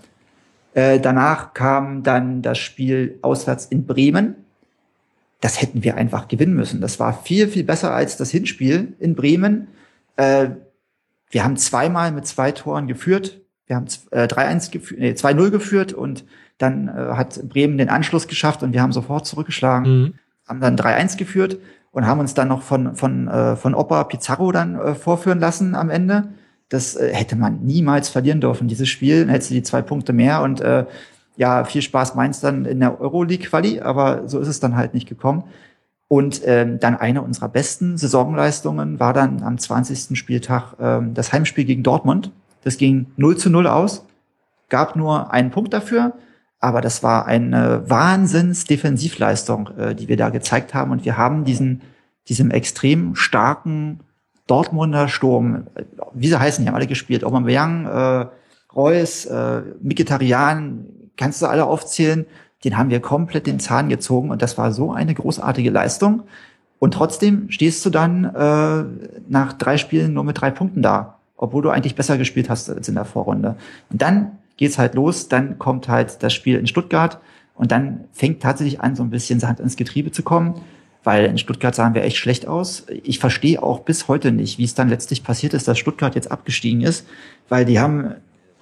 Äh, 0.74 1.00
danach 1.00 1.54
kam 1.54 2.02
dann 2.02 2.42
das 2.42 2.58
Spiel 2.58 3.18
auswärts 3.22 3.66
in 3.66 3.86
Bremen. 3.86 4.34
Das 5.40 5.60
hätten 5.60 5.82
wir 5.82 5.96
einfach 5.96 6.28
gewinnen 6.28 6.54
müssen. 6.54 6.80
Das 6.80 7.00
war 7.00 7.22
viel, 7.22 7.48
viel 7.48 7.64
besser 7.64 7.92
als 7.94 8.16
das 8.16 8.30
Hinspiel 8.30 8.94
in 8.98 9.14
Bremen. 9.14 9.68
Äh, 10.16 10.50
wir 11.30 11.44
haben 11.44 11.56
zweimal 11.56 12.12
mit 12.12 12.26
zwei 12.26 12.52
Toren 12.52 12.86
geführt. 12.86 13.40
Wir 13.66 13.76
haben 13.76 13.86
äh, 14.10 14.24
3-1 14.24 14.70
geführt, 14.70 15.00
nee, 15.00 15.12
2-0 15.12 15.50
geführt 15.50 15.92
und 15.94 16.24
dann 16.58 16.88
äh, 16.88 16.92
hat 17.14 17.48
Bremen 17.48 17.78
den 17.78 17.88
Anschluss 17.88 18.28
geschafft 18.28 18.62
und 18.62 18.72
wir 18.72 18.82
haben 18.82 18.92
sofort 18.92 19.26
zurückgeschlagen 19.26 20.02
Mhm. 20.02 20.14
Haben 20.46 20.60
dann 20.60 20.76
3-1 20.76 21.16
geführt 21.16 21.58
und 21.90 22.06
haben 22.06 22.20
uns 22.20 22.34
dann 22.34 22.48
noch 22.48 22.62
von, 22.62 22.96
von, 22.96 23.28
äh, 23.28 23.56
von 23.56 23.74
Opa 23.74 24.04
Pizarro 24.04 24.52
dann 24.52 24.76
äh, 24.76 24.94
vorführen 24.94 25.38
lassen 25.38 25.74
am 25.74 25.90
Ende. 25.90 26.28
Das 26.68 26.96
äh, 26.96 27.12
hätte 27.12 27.36
man 27.36 27.60
niemals 27.62 28.08
verlieren 28.08 28.40
dürfen, 28.40 28.68
dieses 28.68 28.88
Spiel. 28.88 29.20
Dann 29.20 29.28
hättest 29.28 29.50
du 29.50 29.54
die 29.54 29.62
zwei 29.62 29.82
Punkte 29.82 30.12
mehr 30.12 30.42
und 30.42 30.60
äh, 30.60 30.86
ja, 31.36 31.64
viel 31.64 31.82
Spaß 31.82 32.14
meinst 32.14 32.44
dann 32.44 32.64
in 32.64 32.80
der 32.80 33.00
Euroleague-Quali, 33.00 33.80
aber 33.80 34.28
so 34.28 34.38
ist 34.38 34.48
es 34.48 34.60
dann 34.60 34.76
halt 34.76 34.94
nicht 34.94 35.08
gekommen. 35.08 35.44
Und 36.08 36.42
ähm, 36.44 36.78
dann 36.78 36.94
eine 36.94 37.22
unserer 37.22 37.48
besten 37.48 37.96
Saisonleistungen 37.96 39.00
war 39.00 39.14
dann 39.14 39.42
am 39.42 39.56
20. 39.56 40.18
Spieltag 40.18 40.74
ähm, 40.78 41.14
das 41.14 41.32
Heimspiel 41.32 41.64
gegen 41.64 41.82
Dortmund. 41.82 42.30
Das 42.64 42.76
ging 42.76 43.06
0 43.16 43.38
zu 43.38 43.48
0 43.48 43.66
aus, 43.66 44.04
gab 44.68 44.94
nur 44.94 45.32
einen 45.32 45.50
Punkt 45.50 45.72
dafür, 45.72 46.12
aber 46.62 46.80
das 46.80 47.02
war 47.02 47.26
eine 47.26 47.82
Wahnsinns-Defensivleistung, 47.90 49.68
äh, 49.76 49.94
die 49.96 50.06
wir 50.06 50.16
da 50.16 50.30
gezeigt 50.30 50.74
haben. 50.74 50.92
Und 50.92 51.04
wir 51.04 51.16
haben 51.16 51.44
diesen, 51.44 51.82
diesem 52.28 52.52
extrem 52.52 53.16
starken 53.16 53.98
Dortmunder 54.46 55.08
Sturm, 55.08 55.66
äh, 55.74 55.82
wie 56.14 56.28
sie 56.28 56.38
heißen, 56.38 56.64
die 56.64 56.68
haben 56.68 56.76
alle 56.76 56.86
gespielt, 56.86 57.24
Aubameyang, 57.24 57.86
äh, 57.86 58.26
Reus, 58.74 59.26
äh, 59.26 59.62
Mkhitaryan, 59.82 60.86
kannst 61.16 61.42
du 61.42 61.46
alle 61.46 61.64
aufzählen, 61.64 62.26
den 62.64 62.78
haben 62.78 62.90
wir 62.90 63.00
komplett 63.00 63.48
den 63.48 63.58
Zahn 63.58 63.88
gezogen 63.88 64.30
und 64.30 64.40
das 64.40 64.56
war 64.56 64.70
so 64.70 64.92
eine 64.92 65.14
großartige 65.14 65.70
Leistung. 65.70 66.22
Und 66.78 66.94
trotzdem 66.94 67.50
stehst 67.50 67.84
du 67.84 67.90
dann 67.90 68.24
äh, 68.24 68.84
nach 69.28 69.52
drei 69.54 69.78
Spielen 69.78 70.14
nur 70.14 70.22
mit 70.22 70.40
drei 70.40 70.52
Punkten 70.52 70.80
da, 70.80 71.18
obwohl 71.36 71.62
du 71.62 71.70
eigentlich 71.70 71.96
besser 71.96 72.18
gespielt 72.18 72.48
hast 72.48 72.70
als 72.70 72.88
in 72.88 72.94
der 72.94 73.04
Vorrunde. 73.04 73.56
Und 73.90 74.00
dann 74.00 74.38
geht's 74.62 74.78
halt 74.78 74.94
los, 74.94 75.26
dann 75.26 75.58
kommt 75.58 75.88
halt 75.88 76.22
das 76.22 76.32
Spiel 76.32 76.56
in 76.56 76.68
Stuttgart 76.68 77.18
und 77.56 77.72
dann 77.72 78.04
fängt 78.12 78.40
tatsächlich 78.40 78.80
an, 78.80 78.94
so 78.94 79.02
ein 79.02 79.10
bisschen 79.10 79.40
Sand 79.40 79.58
ins 79.58 79.74
Getriebe 79.74 80.12
zu 80.12 80.22
kommen, 80.22 80.54
weil 81.02 81.24
in 81.24 81.36
Stuttgart 81.36 81.74
sahen 81.74 81.94
wir 81.94 82.04
echt 82.04 82.16
schlecht 82.16 82.46
aus. 82.46 82.86
Ich 83.02 83.18
verstehe 83.18 83.60
auch 83.60 83.80
bis 83.80 84.06
heute 84.06 84.30
nicht, 84.30 84.58
wie 84.58 84.64
es 84.64 84.74
dann 84.74 84.88
letztlich 84.88 85.24
passiert 85.24 85.52
ist, 85.52 85.66
dass 85.66 85.80
Stuttgart 85.80 86.14
jetzt 86.14 86.30
abgestiegen 86.30 86.82
ist, 86.82 87.08
weil 87.48 87.64
die 87.64 87.80
haben, 87.80 88.14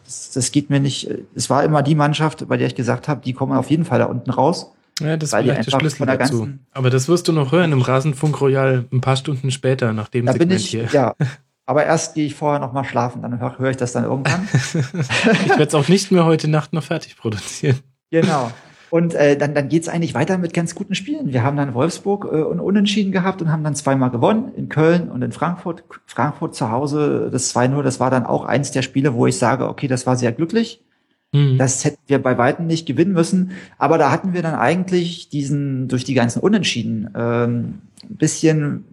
das, 0.06 0.30
das 0.30 0.52
geht 0.52 0.70
mir 0.70 0.80
nicht, 0.80 1.06
es 1.34 1.50
war 1.50 1.64
immer 1.64 1.82
die 1.82 1.94
Mannschaft, 1.94 2.48
bei 2.48 2.56
der 2.56 2.68
ich 2.68 2.74
gesagt 2.74 3.06
habe, 3.06 3.20
die 3.22 3.34
kommen 3.34 3.52
auf 3.52 3.68
jeden 3.70 3.84
Fall 3.84 3.98
da 3.98 4.06
unten 4.06 4.30
raus. 4.30 4.72
Ja, 5.02 5.18
das 5.18 5.34
vielleicht 5.34 5.66
der 5.70 5.78
Schlüssel 5.78 6.06
dazu. 6.06 6.48
Aber 6.72 6.88
das 6.88 7.08
wirst 7.08 7.28
du 7.28 7.32
noch 7.32 7.52
hören 7.52 7.72
im 7.72 7.82
Rasenfunk 7.82 8.40
Royal 8.40 8.86
ein 8.90 9.02
paar 9.02 9.16
Stunden 9.16 9.50
später, 9.50 9.92
nach 9.92 10.08
dem 10.08 10.24
Da 10.24 10.32
bin 10.32 10.48
Segment 10.48 10.60
ich, 10.60 10.70
hier. 10.70 10.88
ja. 10.92 11.14
Aber 11.70 11.86
erst 11.86 12.16
gehe 12.16 12.26
ich 12.26 12.34
vorher 12.34 12.58
noch 12.58 12.72
mal 12.72 12.82
schlafen, 12.82 13.22
dann 13.22 13.38
höre 13.38 13.60
hör 13.60 13.70
ich 13.70 13.76
das 13.76 13.92
dann 13.92 14.02
irgendwann. 14.02 14.48
Ich 14.52 15.50
werde 15.50 15.62
es 15.62 15.74
auch 15.76 15.86
nicht 15.86 16.10
mehr 16.10 16.24
heute 16.24 16.48
Nacht 16.48 16.72
noch 16.72 16.82
fertig 16.82 17.16
produzieren. 17.16 17.78
Genau. 18.10 18.50
Und 18.90 19.14
äh, 19.14 19.36
dann, 19.36 19.54
dann 19.54 19.68
geht's 19.68 19.88
eigentlich 19.88 20.12
weiter 20.12 20.36
mit 20.36 20.52
ganz 20.52 20.74
guten 20.74 20.96
Spielen. 20.96 21.32
Wir 21.32 21.44
haben 21.44 21.56
dann 21.56 21.72
Wolfsburg 21.72 22.24
äh, 22.24 22.42
un 22.42 22.58
unentschieden 22.58 23.12
gehabt 23.12 23.40
und 23.40 23.52
haben 23.52 23.62
dann 23.62 23.76
zweimal 23.76 24.10
gewonnen, 24.10 24.50
in 24.56 24.68
Köln 24.68 25.12
und 25.12 25.22
in 25.22 25.30
Frankfurt. 25.30 25.84
Frankfurt 26.06 26.56
zu 26.56 26.72
Hause, 26.72 27.28
das 27.30 27.54
2-0, 27.54 27.84
das 27.84 28.00
war 28.00 28.10
dann 28.10 28.26
auch 28.26 28.46
eins 28.46 28.72
der 28.72 28.82
Spiele, 28.82 29.14
wo 29.14 29.28
ich 29.28 29.38
sage, 29.38 29.68
okay, 29.68 29.86
das 29.86 30.08
war 30.08 30.16
sehr 30.16 30.32
glücklich. 30.32 30.82
Mhm. 31.30 31.56
Das 31.56 31.84
hätten 31.84 32.02
wir 32.08 32.20
bei 32.20 32.36
Weitem 32.36 32.66
nicht 32.66 32.84
gewinnen 32.86 33.12
müssen. 33.12 33.52
Aber 33.78 33.96
da 33.96 34.10
hatten 34.10 34.32
wir 34.32 34.42
dann 34.42 34.56
eigentlich 34.56 35.28
diesen, 35.28 35.86
durch 35.86 36.02
die 36.02 36.14
ganzen 36.14 36.40
Unentschieden, 36.40 37.10
ähm, 37.14 37.82
ein 38.02 38.16
bisschen 38.16 38.86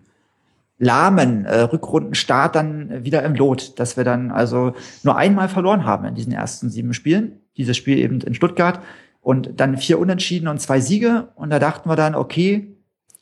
lahmen 0.80 1.46
äh, 1.46 1.62
Rückrundenstart 1.62 2.56
dann 2.56 3.04
wieder 3.04 3.24
im 3.24 3.36
Lot, 3.36 3.80
dass 3.80 3.98
wir 3.98 4.04
dann 4.04 4.32
also 4.32 4.74
nur 5.04 5.18
einmal 5.18 5.50
verloren 5.50 5.86
haben 5.86 6.06
in 6.06 6.16
diesen 6.16 6.34
ersten 6.34 6.70
sieben 6.70 6.94
Spielen. 6.94 7.40
Dieses 7.58 7.76
Spiel 7.76 7.98
eben 7.98 8.22
in 8.22 8.36
Stuttgart 8.36 8.80
und 9.22 9.60
dann 9.60 9.78
vier 9.78 10.00
Unentschieden 10.00 10.48
und 10.48 10.62
zwei 10.62 10.80
Siege. 10.80 11.30
Und 11.36 11.50
da 11.50 11.60
dachten 11.60 11.90
wir 11.90 11.96
dann, 11.96 12.16
okay, 12.16 12.78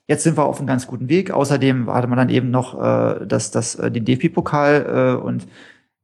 jetzt 0.07 0.23
sind 0.23 0.37
wir 0.37 0.45
auf 0.45 0.59
einem 0.59 0.67
ganz 0.67 0.87
guten 0.87 1.09
Weg. 1.09 1.31
Außerdem 1.31 1.91
hatte 1.91 2.07
man 2.07 2.17
dann 2.17 2.29
eben 2.29 2.51
noch 2.51 2.79
äh, 2.79 3.25
das, 3.25 3.51
das, 3.51 3.75
äh, 3.75 3.89
den 3.89 4.05
DFB-Pokal 4.05 5.17
äh, 5.17 5.23
und 5.23 5.47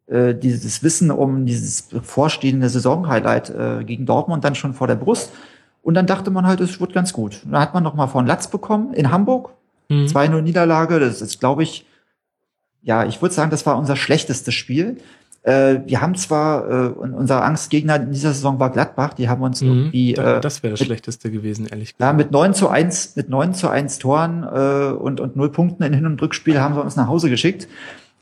äh, 0.08 0.34
dieses 0.34 0.84
Wissen 0.84 1.12
um 1.12 1.46
dieses 1.46 1.84
bevorstehende 1.84 2.70
Saisonhighlight 2.70 3.50
äh, 3.50 3.84
gegen 3.84 4.06
Dortmund 4.06 4.44
dann 4.44 4.56
schon 4.56 4.74
vor 4.74 4.88
der 4.88 4.96
Brust. 4.96 5.32
Und 5.82 5.96
dann 5.96 6.08
dachte 6.08 6.32
man 6.32 6.46
halt, 6.46 6.62
es 6.62 6.80
wird 6.80 6.94
ganz 6.94 7.12
gut. 7.12 7.42
Und 7.44 7.52
dann 7.52 7.62
hat 7.62 7.74
man 7.74 7.84
noch 7.84 7.96
mal 7.96 8.08
von 8.08 8.26
Latz 8.26 8.50
bekommen 8.50 8.94
in 8.94 9.12
Hamburg. 9.12 9.52
Mhm. 9.92 10.06
2-0 10.08 10.42
Niederlage. 10.42 11.00
Das 11.00 11.22
ist, 11.22 11.40
glaube 11.40 11.64
ich, 11.64 11.86
ja, 12.82 13.06
ich 13.06 13.22
würde 13.22 13.34
sagen, 13.36 13.52
das 13.52 13.66
war 13.66 13.78
unser 13.78 13.96
schlechtestes 13.96 14.54
Spiel. 14.54 14.98
Äh, 15.44 15.80
wir 15.88 16.02
haben 16.02 16.14
zwar, 16.16 16.70
äh, 16.70 16.74
un- 17.00 17.14
unser 17.14 17.44
Angstgegner 17.44 17.96
in 17.96 18.12
dieser 18.12 18.32
Saison 18.34 18.60
war 18.60 18.70
Gladbach, 18.70 19.14
die 19.16 19.28
haben 19.28 19.42
uns 19.42 19.62
Mhm. 19.62 19.68
irgendwie 19.70 20.14
äh, 20.14 20.40
das 20.40 20.62
wäre 20.62 20.72
das 20.74 20.80
mit- 20.82 20.88
Schlechteste 20.88 21.32
gewesen, 21.32 21.66
ehrlich 21.66 21.90
ja, 22.00 22.12
gesagt. 22.12 22.18
mit 22.18 22.32
9 22.32 22.54
zu 22.54 22.70
1, 22.70 23.16
mit 23.16 23.30
9 23.30 23.54
zu 23.56 23.68
1 23.68 23.98
Toren 23.98 24.44
äh, 24.44 24.92
und, 24.94 25.20
und 25.20 25.36
0 25.36 25.52
Punkten 25.52 25.82
in 25.84 25.94
Hin- 25.94 26.06
und 26.06 26.22
Rückspiel 26.22 26.60
haben 26.62 26.76
sie 26.76 26.82
uns 26.82 26.96
nach 26.96 27.08
Hause 27.08 27.30
geschickt. 27.30 27.68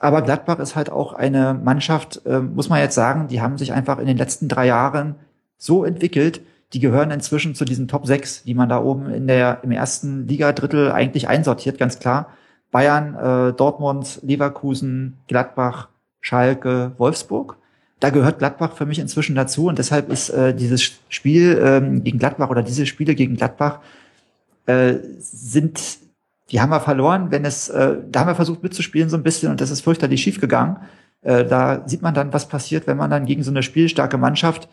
Aber 0.02 0.22
Gladbach 0.22 0.60
ist 0.60 0.78
halt 0.78 0.90
auch 0.90 1.12
eine 1.14 1.54
Mannschaft, 1.62 2.22
äh, 2.26 2.40
muss 2.40 2.70
man 2.70 2.80
jetzt 2.80 2.96
sagen, 2.96 3.28
die 3.28 3.42
haben 3.42 3.58
sich 3.58 3.74
einfach 3.74 4.00
in 4.00 4.08
den 4.08 4.16
letzten 4.16 4.48
drei 4.48 4.68
Jahren 4.68 5.16
so 5.58 5.84
entwickelt, 5.84 6.40
die 6.74 6.80
gehören 6.80 7.12
inzwischen 7.12 7.56
zu 7.56 7.66
diesen 7.66 7.88
Top 7.88 8.06
6, 8.06 8.44
die 8.44 8.54
man 8.54 8.70
da 8.70 8.82
oben 8.82 9.10
in 9.10 9.28
der, 9.28 9.60
im 9.64 9.72
ersten 9.72 10.28
Liga-Drittel 10.28 10.92
eigentlich 10.92 11.28
einsortiert, 11.28 11.78
ganz 11.78 12.00
klar. 12.00 12.30
Bayern, 12.72 13.16
äh, 13.16 13.54
Dortmund, 13.54 14.20
Leverkusen, 14.22 15.18
Gladbach, 15.28 15.90
Schalke, 16.22 16.92
Wolfsburg. 16.98 17.58
Da 18.00 18.12
gehört 18.12 18.40
Gladbach 18.40 18.74
für 18.74 18.86
mich 18.86 19.00
inzwischen 19.00 19.36
dazu 19.36 19.68
und 19.68 19.80
deshalb 19.80 20.10
ist 20.10 20.30
äh, 20.30 20.54
dieses 20.54 21.00
Spiel 21.10 21.60
ähm, 21.62 22.04
gegen 22.04 22.20
Gladbach 22.20 22.50
oder 22.50 22.62
diese 22.62 22.86
Spiele 22.86 23.16
gegen 23.16 23.36
Gladbach 23.36 23.80
äh, 24.68 24.96
sind, 25.18 25.98
die 26.52 26.62
haben 26.62 26.70
wir 26.70 26.80
verloren, 26.80 27.32
wenn 27.32 27.44
es, 27.44 27.68
äh, 27.70 27.98
da 28.10 28.22
haben 28.22 28.28
wir 28.28 28.36
versucht 28.36 28.64
mitzuspielen 28.64 29.10
so 29.10 29.18
ein 29.18 29.24
bisschen 29.24 29.52
und 29.52 29.60
das 29.60 29.72
ist 29.72 29.82
fürchterlich 29.82 30.22
schief 30.22 30.40
gegangen. 30.40 30.78
Äh, 31.22 31.44
da 31.46 31.84
sieht 31.88 32.02
man 32.02 32.14
dann, 32.14 32.32
was 32.32 32.48
passiert, 32.48 32.88
wenn 32.88 32.96
man 32.96 33.10
dann 33.10 33.26
gegen 33.26 33.44
so 33.44 33.52
eine 33.52 33.64
spielstarke 33.64 34.18
Mannschaft, 34.18 34.70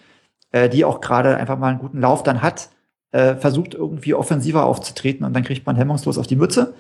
äh, 0.52 0.68
die 0.68 0.84
auch 0.84 1.00
gerade 1.00 1.36
einfach 1.36 1.58
mal 1.58 1.68
einen 1.68 1.78
guten 1.78 2.00
Lauf 2.00 2.22
dann 2.22 2.42
hat, 2.42 2.70
äh, 3.12 3.36
versucht 3.36 3.74
irgendwie 3.74 4.14
offensiver 4.14 4.64
aufzutreten 4.64 5.24
und 5.24 5.34
dann 5.34 5.44
kriegt 5.44 5.66
man 5.66 5.76
hemmungslos 5.76 6.18
auf 6.18 6.26
die 6.26 6.36
Mütze. 6.36 6.74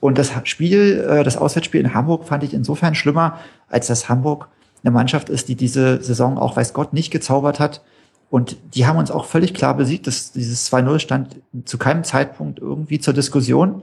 Und 0.00 0.18
das 0.18 0.32
Spiel, 0.44 1.06
äh, 1.08 1.24
das 1.24 1.36
Auswärtsspiel 1.36 1.80
in 1.80 1.94
Hamburg 1.94 2.24
fand 2.24 2.42
ich 2.42 2.54
insofern 2.54 2.94
schlimmer, 2.94 3.38
als 3.68 3.86
dass 3.86 4.08
Hamburg 4.08 4.48
eine 4.82 4.92
Mannschaft 4.92 5.28
ist, 5.28 5.48
die 5.48 5.56
diese 5.56 6.02
Saison 6.02 6.38
auch, 6.38 6.56
weiß 6.56 6.72
Gott, 6.72 6.92
nicht 6.92 7.10
gezaubert 7.10 7.60
hat. 7.60 7.82
Und 8.28 8.56
die 8.74 8.86
haben 8.86 8.98
uns 8.98 9.10
auch 9.10 9.24
völlig 9.24 9.54
klar 9.54 9.76
besiegt. 9.76 10.06
dass 10.06 10.32
dieses 10.32 10.70
2-0 10.70 10.98
stand 10.98 11.36
zu 11.64 11.78
keinem 11.78 12.04
Zeitpunkt 12.04 12.58
irgendwie 12.58 12.98
zur 12.98 13.14
Diskussion. 13.14 13.82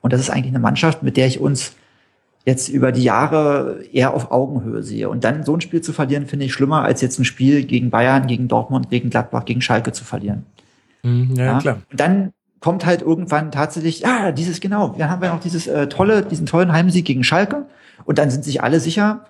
Und 0.00 0.12
das 0.12 0.20
ist 0.20 0.30
eigentlich 0.30 0.52
eine 0.52 0.58
Mannschaft, 0.58 1.02
mit 1.02 1.16
der 1.16 1.26
ich 1.26 1.40
uns 1.40 1.72
jetzt 2.46 2.68
über 2.68 2.92
die 2.92 3.02
Jahre 3.02 3.84
eher 3.92 4.14
auf 4.14 4.30
Augenhöhe 4.30 4.82
sehe. 4.82 5.08
Und 5.08 5.24
dann 5.24 5.44
so 5.44 5.54
ein 5.54 5.60
Spiel 5.60 5.82
zu 5.82 5.92
verlieren, 5.92 6.26
finde 6.26 6.46
ich 6.46 6.52
schlimmer, 6.52 6.82
als 6.84 7.00
jetzt 7.00 7.18
ein 7.18 7.24
Spiel 7.24 7.64
gegen 7.64 7.90
Bayern, 7.90 8.28
gegen 8.28 8.46
Dortmund, 8.46 8.88
gegen 8.88 9.10
Gladbach, 9.10 9.44
gegen 9.44 9.60
Schalke 9.60 9.92
zu 9.92 10.04
verlieren. 10.04 10.46
Mhm, 11.02 11.34
ja, 11.34 11.44
ja, 11.44 11.58
klar. 11.58 11.78
Und 11.90 12.00
dann 12.00 12.32
kommt 12.60 12.86
halt 12.86 13.02
irgendwann 13.02 13.50
tatsächlich, 13.50 14.00
ja, 14.00 14.30
dieses 14.30 14.60
genau, 14.60 14.94
dann 14.96 15.10
haben 15.10 15.20
wir 15.20 15.30
noch 15.30 15.40
dieses 15.40 15.66
äh, 15.66 15.88
tolle, 15.88 16.22
diesen 16.22 16.46
tollen 16.46 16.72
Heimsieg 16.72 17.04
gegen 17.04 17.24
Schalke. 17.24 17.66
Und 18.04 18.18
dann 18.18 18.30
sind 18.30 18.44
sich 18.44 18.62
alle 18.62 18.78
sicher, 18.78 19.24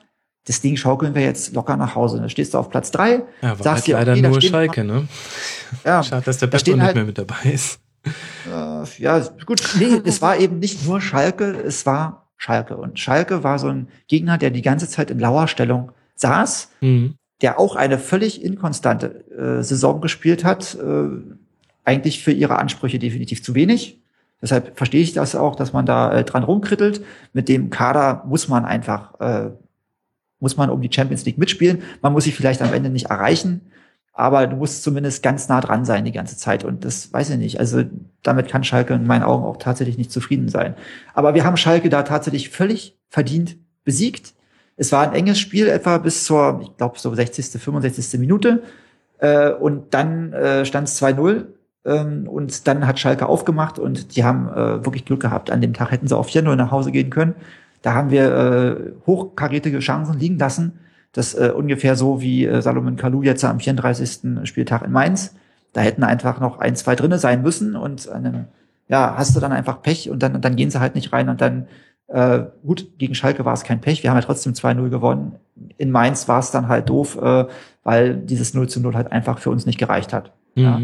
das 0.47 0.61
Ding 0.61 0.77
schaukeln 0.77 1.15
wir 1.15 1.23
jetzt 1.23 1.55
locker 1.55 1.79
nach 1.79 1.95
Hause. 1.95 2.21
Da 2.21 2.29
stehst 2.29 2.53
du 2.53 2.59
auf 2.59 2.69
Platz 2.69 2.91
drei. 2.91 3.23
Ja, 3.41 3.51
war 3.51 3.57
sagst 3.57 3.67
halt 3.67 3.87
dir, 3.87 3.93
leider 3.95 4.13
okay, 4.13 4.23
nur 4.23 4.43
Schalke, 4.43 4.85
ne? 4.85 5.09
Ja, 5.85 6.03
Schade, 6.05 6.23
dass 6.27 6.37
der 6.37 6.49
Pep 6.49 6.67
nicht 6.67 6.81
halt, 6.81 6.95
mehr 6.95 7.05
mit 7.05 7.17
dabei 7.17 7.51
ist. 7.51 7.81
Äh, 8.05 8.85
ja, 8.99 9.21
gut. 9.47 9.63
Nee, 9.79 10.03
es 10.05 10.21
war 10.21 10.37
eben 10.37 10.59
nicht 10.59 10.87
nur 10.87 11.01
Schalke, 11.01 11.47
es 11.67 11.87
war 11.87 12.26
Schalke. 12.37 12.77
Und 12.77 12.99
Schalke 12.99 13.45
war 13.45 13.59
so 13.59 13.69
ein 13.69 13.89
Gegner, 14.09 14.39
der 14.39 14.51
die 14.51 14.63
ganze 14.63 14.89
Zeit 14.89 15.11
in 15.11 15.19
Lauerstellung 15.19 15.93
saß, 16.15 16.71
mhm. 16.81 17.15
der 17.43 17.59
auch 17.59 17.77
eine 17.77 17.99
völlig 17.99 18.43
inkonstante 18.43 19.25
äh, 19.31 19.63
Saison 19.63 20.01
gespielt 20.01 20.45
hat. 20.45 20.75
Äh, 20.75 21.09
eigentlich 21.85 22.23
für 22.23 22.33
ihre 22.33 22.59
Ansprüche 22.59 22.99
definitiv 22.99 23.43
zu 23.43 23.55
wenig. 23.55 24.01
Deshalb 24.43 24.77
verstehe 24.77 25.03
ich 25.03 25.13
das 25.13 25.35
auch, 25.35 25.57
dass 25.57 25.73
man 25.73 25.87
da 25.87 26.13
äh, 26.13 26.25
dran 26.25 26.43
rumkrittelt. 26.43 27.03
Mit 27.33 27.49
dem 27.49 27.71
Kader 27.71 28.25
muss 28.27 28.49
man 28.49 28.65
einfach 28.65 29.19
äh, 29.21 29.51
muss 30.39 30.57
man 30.57 30.71
um 30.71 30.83
die 30.83 30.93
Champions 30.93 31.25
League 31.25 31.39
mitspielen. 31.39 31.83
Man 32.03 32.13
muss 32.13 32.25
sie 32.25 32.33
vielleicht 32.33 32.61
am 32.63 32.73
Ende 32.73 32.91
nicht 32.91 33.07
erreichen, 33.07 33.63
aber 34.19 34.47
du 34.47 34.57
musst 34.57 34.83
zumindest 34.83 35.23
ganz 35.23 35.49
nah 35.51 35.61
dran 35.61 35.85
sein 35.85 36.07
die 36.07 36.13
ganze 36.13 36.39
Zeit. 36.39 36.65
Und 36.65 36.87
das 36.87 37.13
weiß 37.13 37.31
ich 37.31 37.37
nicht. 37.37 37.61
Also 37.61 37.85
damit 38.23 38.49
kann 38.49 38.65
Schalke 38.65 38.95
in 38.95 39.07
meinen 39.07 39.23
Augen 39.23 39.45
auch 39.45 39.59
tatsächlich 39.59 39.99
nicht 39.99 40.11
zufrieden 40.11 40.49
sein. 40.49 40.75
Aber 41.13 41.35
wir 41.35 41.45
haben 41.45 41.59
Schalke 41.59 41.91
da 41.91 42.03
tatsächlich 42.03 42.49
völlig 42.49 42.99
verdient 43.11 43.59
besiegt. 43.85 44.33
Es 44.77 44.91
war 44.91 45.03
ein 45.03 45.13
enges 45.13 45.39
Spiel, 45.39 45.69
etwa 45.69 45.99
bis 45.99 46.25
zur, 46.25 46.61
ich 46.63 46.75
glaube, 46.79 46.99
so 46.99 47.15
60., 47.15 47.61
65. 47.63 48.19
Minute. 48.19 48.63
Äh, 49.19 49.51
und 49.51 49.93
dann 49.93 50.33
äh, 50.33 50.65
stand 50.65 50.89
es 50.89 51.01
2-0. 51.03 51.45
Ähm, 51.85 52.27
und 52.27 52.67
dann 52.67 52.87
hat 52.87 52.99
Schalke 52.99 53.27
aufgemacht 53.27 53.79
und 53.79 54.17
die 54.17 54.25
haben 54.25 54.49
äh, 54.49 54.83
wirklich 54.83 55.05
Glück 55.05 55.21
gehabt. 55.21 55.51
An 55.51 55.61
dem 55.61 55.75
Tag 55.75 55.91
hätten 55.91 56.09
sie 56.09 56.17
auf 56.17 56.31
4-0 56.31 56.57
nach 56.57 56.71
Hause 56.71 56.91
gehen 56.91 57.11
können. 57.11 57.35
Da 57.83 57.93
haben 57.93 58.11
wir 58.11 58.35
äh, 58.35 58.93
hochkarätige 59.07 59.81
Chancen 59.81 60.19
liegen 60.19 60.39
lassen. 60.39 60.81
Das 61.17 61.35
äh, 61.35 61.51
ungefähr 61.55 61.97
so 61.97 62.21
wie 62.21 62.45
äh, 62.45 62.61
Salomon 62.61 62.97
Kalou 62.97 63.23
jetzt 63.23 63.45
am 63.45 63.59
34. 63.59 64.47
Spieltag 64.47 64.83
in 64.83 64.93
Mainz. 64.93 65.35
Da 65.73 65.81
hätten 65.81 66.05
einfach 66.05 66.41
noch 66.41 66.59
ein, 66.59 66.77
zwei 66.77 66.95
drinne 66.95 67.19
sein 67.19 67.43
müssen 67.43 67.75
und 67.75 68.09
einem, 68.09 68.45
ja, 68.89 69.15
hast 69.17 69.35
du 69.35 69.41
dann 69.41 69.53
einfach 69.53 69.83
Pech 69.83 70.11
und 70.11 70.23
dann, 70.23 70.41
dann 70.41 70.57
gehen 70.57 70.71
sie 70.71 70.81
halt 70.81 70.95
nicht 70.95 71.13
rein 71.13 71.29
und 71.29 71.41
dann, 71.41 71.69
äh, 72.09 72.41
gut, 72.65 72.99
gegen 72.99 73.15
Schalke 73.15 73.45
war 73.45 73.55
es 73.55 73.65
kein 73.65 73.81
Pech, 73.81 74.03
wir 74.03 74.11
haben 74.11 74.19
ja 74.19 74.25
trotzdem 74.25 74.53
2-0 74.53 74.91
gewonnen. 74.91 75.37
In 75.79 75.91
Mainz 75.91 76.29
war 76.29 76.39
es 76.39 76.51
dann 76.51 76.69
halt 76.69 76.89
doof, 76.89 77.19
äh, 77.21 77.47
weil 77.83 78.17
dieses 78.17 78.55
0 78.55 78.69
zu 78.69 78.81
0 78.81 78.95
halt 78.95 79.11
einfach 79.11 79.39
für 79.39 79.51
uns 79.51 79.67
nicht 79.67 79.79
gereicht 79.79 80.13
hat. 80.13 80.33
Mhm. 80.55 80.63
Ja. 80.63 80.81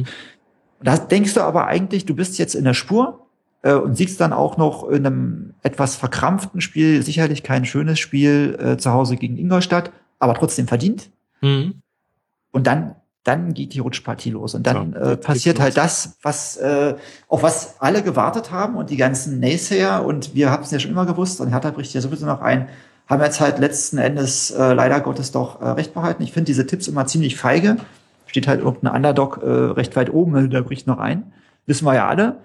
Da 0.83 0.97
denkst 0.97 1.35
du 1.35 1.43
aber 1.43 1.67
eigentlich, 1.67 2.07
du 2.07 2.15
bist 2.15 2.39
jetzt 2.39 2.55
in 2.55 2.65
der 2.65 2.75
Spur, 2.75 3.23
äh, 3.63 3.75
und 3.75 3.97
siegst 3.97 4.21
dann 4.21 4.33
auch 4.33 4.57
noch 4.57 4.89
in 4.89 5.07
einem 5.07 5.55
etwas 5.63 5.97
verkrampften 5.97 6.61
Spiel, 6.61 7.03
sicherlich 7.03 7.43
kein 7.43 7.65
schönes 7.65 7.99
Spiel 7.99 8.59
äh, 8.61 8.77
zu 8.77 8.93
Hause 8.93 9.17
gegen 9.17 9.39
Ingolstadt, 9.39 9.93
aber 10.23 10.35
trotzdem 10.35 10.69
verdient. 10.69 11.11
Mhm. 11.41 11.83
Und 12.53 12.67
dann 12.67 12.97
dann 13.25 13.55
geht 13.55 13.73
die 13.73 13.79
Rutschpartie 13.79 14.31
los 14.31 14.57
und 14.57 14.67
dann 14.67 14.95
ja, 14.95 15.13
äh, 15.13 15.17
passiert 15.17 15.61
halt 15.61 15.77
das, 15.77 16.17
was 16.23 16.57
äh, 16.57 16.97
auf 17.29 17.45
was 17.45 17.77
alle 17.79 18.03
gewartet 18.03 18.51
haben 18.51 18.75
und 18.75 18.91
die 18.91 18.97
ganzen 18.97 19.39
Naysayer 19.39 20.05
und 20.05 20.35
wir 20.35 20.51
haben 20.51 20.65
es 20.65 20.73
ja 20.73 20.81
schon 20.81 20.91
immer 20.91 21.07
gewusst 21.07 21.41
und 21.41 21.51
Hertha 21.51 21.71
bricht 21.71 21.95
ja 21.95 22.01
sowieso 22.01 22.27
noch 22.27 22.41
ein, 22.41 22.69
haben 23.07 23.23
jetzt 23.23 23.41
halt 23.41 23.61
letzten 23.61 23.99
Endes 23.99 24.51
äh, 24.51 24.73
leider 24.73 25.01
Gottes 25.01 25.31
doch 25.31 25.61
äh, 25.61 25.69
recht 25.69 25.95
behalten. 25.95 26.25
Ich 26.25 26.33
finde 26.33 26.47
diese 26.47 26.67
Tipps 26.67 26.89
immer 26.89 27.07
ziemlich 27.07 27.37
feige. 27.37 27.77
Steht 28.27 28.49
halt 28.49 28.61
irgendein 28.61 28.97
Underdog 28.97 29.41
äh, 29.41 29.47
recht 29.47 29.95
weit 29.95 30.13
oben, 30.13 30.51
der 30.51 30.63
bricht 30.63 30.89
noch 30.89 30.99
ein. 30.99 31.33
Wissen 31.67 31.85
wir 31.85 31.95
ja 31.95 32.09
alle. 32.09 32.39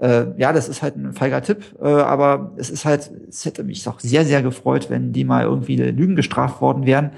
Äh, 0.00 0.26
ja, 0.36 0.52
das 0.52 0.68
ist 0.68 0.82
halt 0.82 0.96
ein 0.96 1.12
feiger 1.12 1.42
Tipp, 1.42 1.74
äh, 1.80 1.86
aber 1.86 2.52
es 2.56 2.70
ist 2.70 2.84
halt, 2.84 3.10
es 3.28 3.44
hätte 3.44 3.64
mich 3.64 3.86
auch 3.88 3.98
sehr, 3.98 4.24
sehr 4.24 4.42
gefreut, 4.42 4.90
wenn 4.90 5.12
die 5.12 5.24
mal 5.24 5.44
irgendwie 5.44 5.76
Lügen 5.76 6.14
gestraft 6.14 6.60
worden 6.60 6.86
wären. 6.86 7.10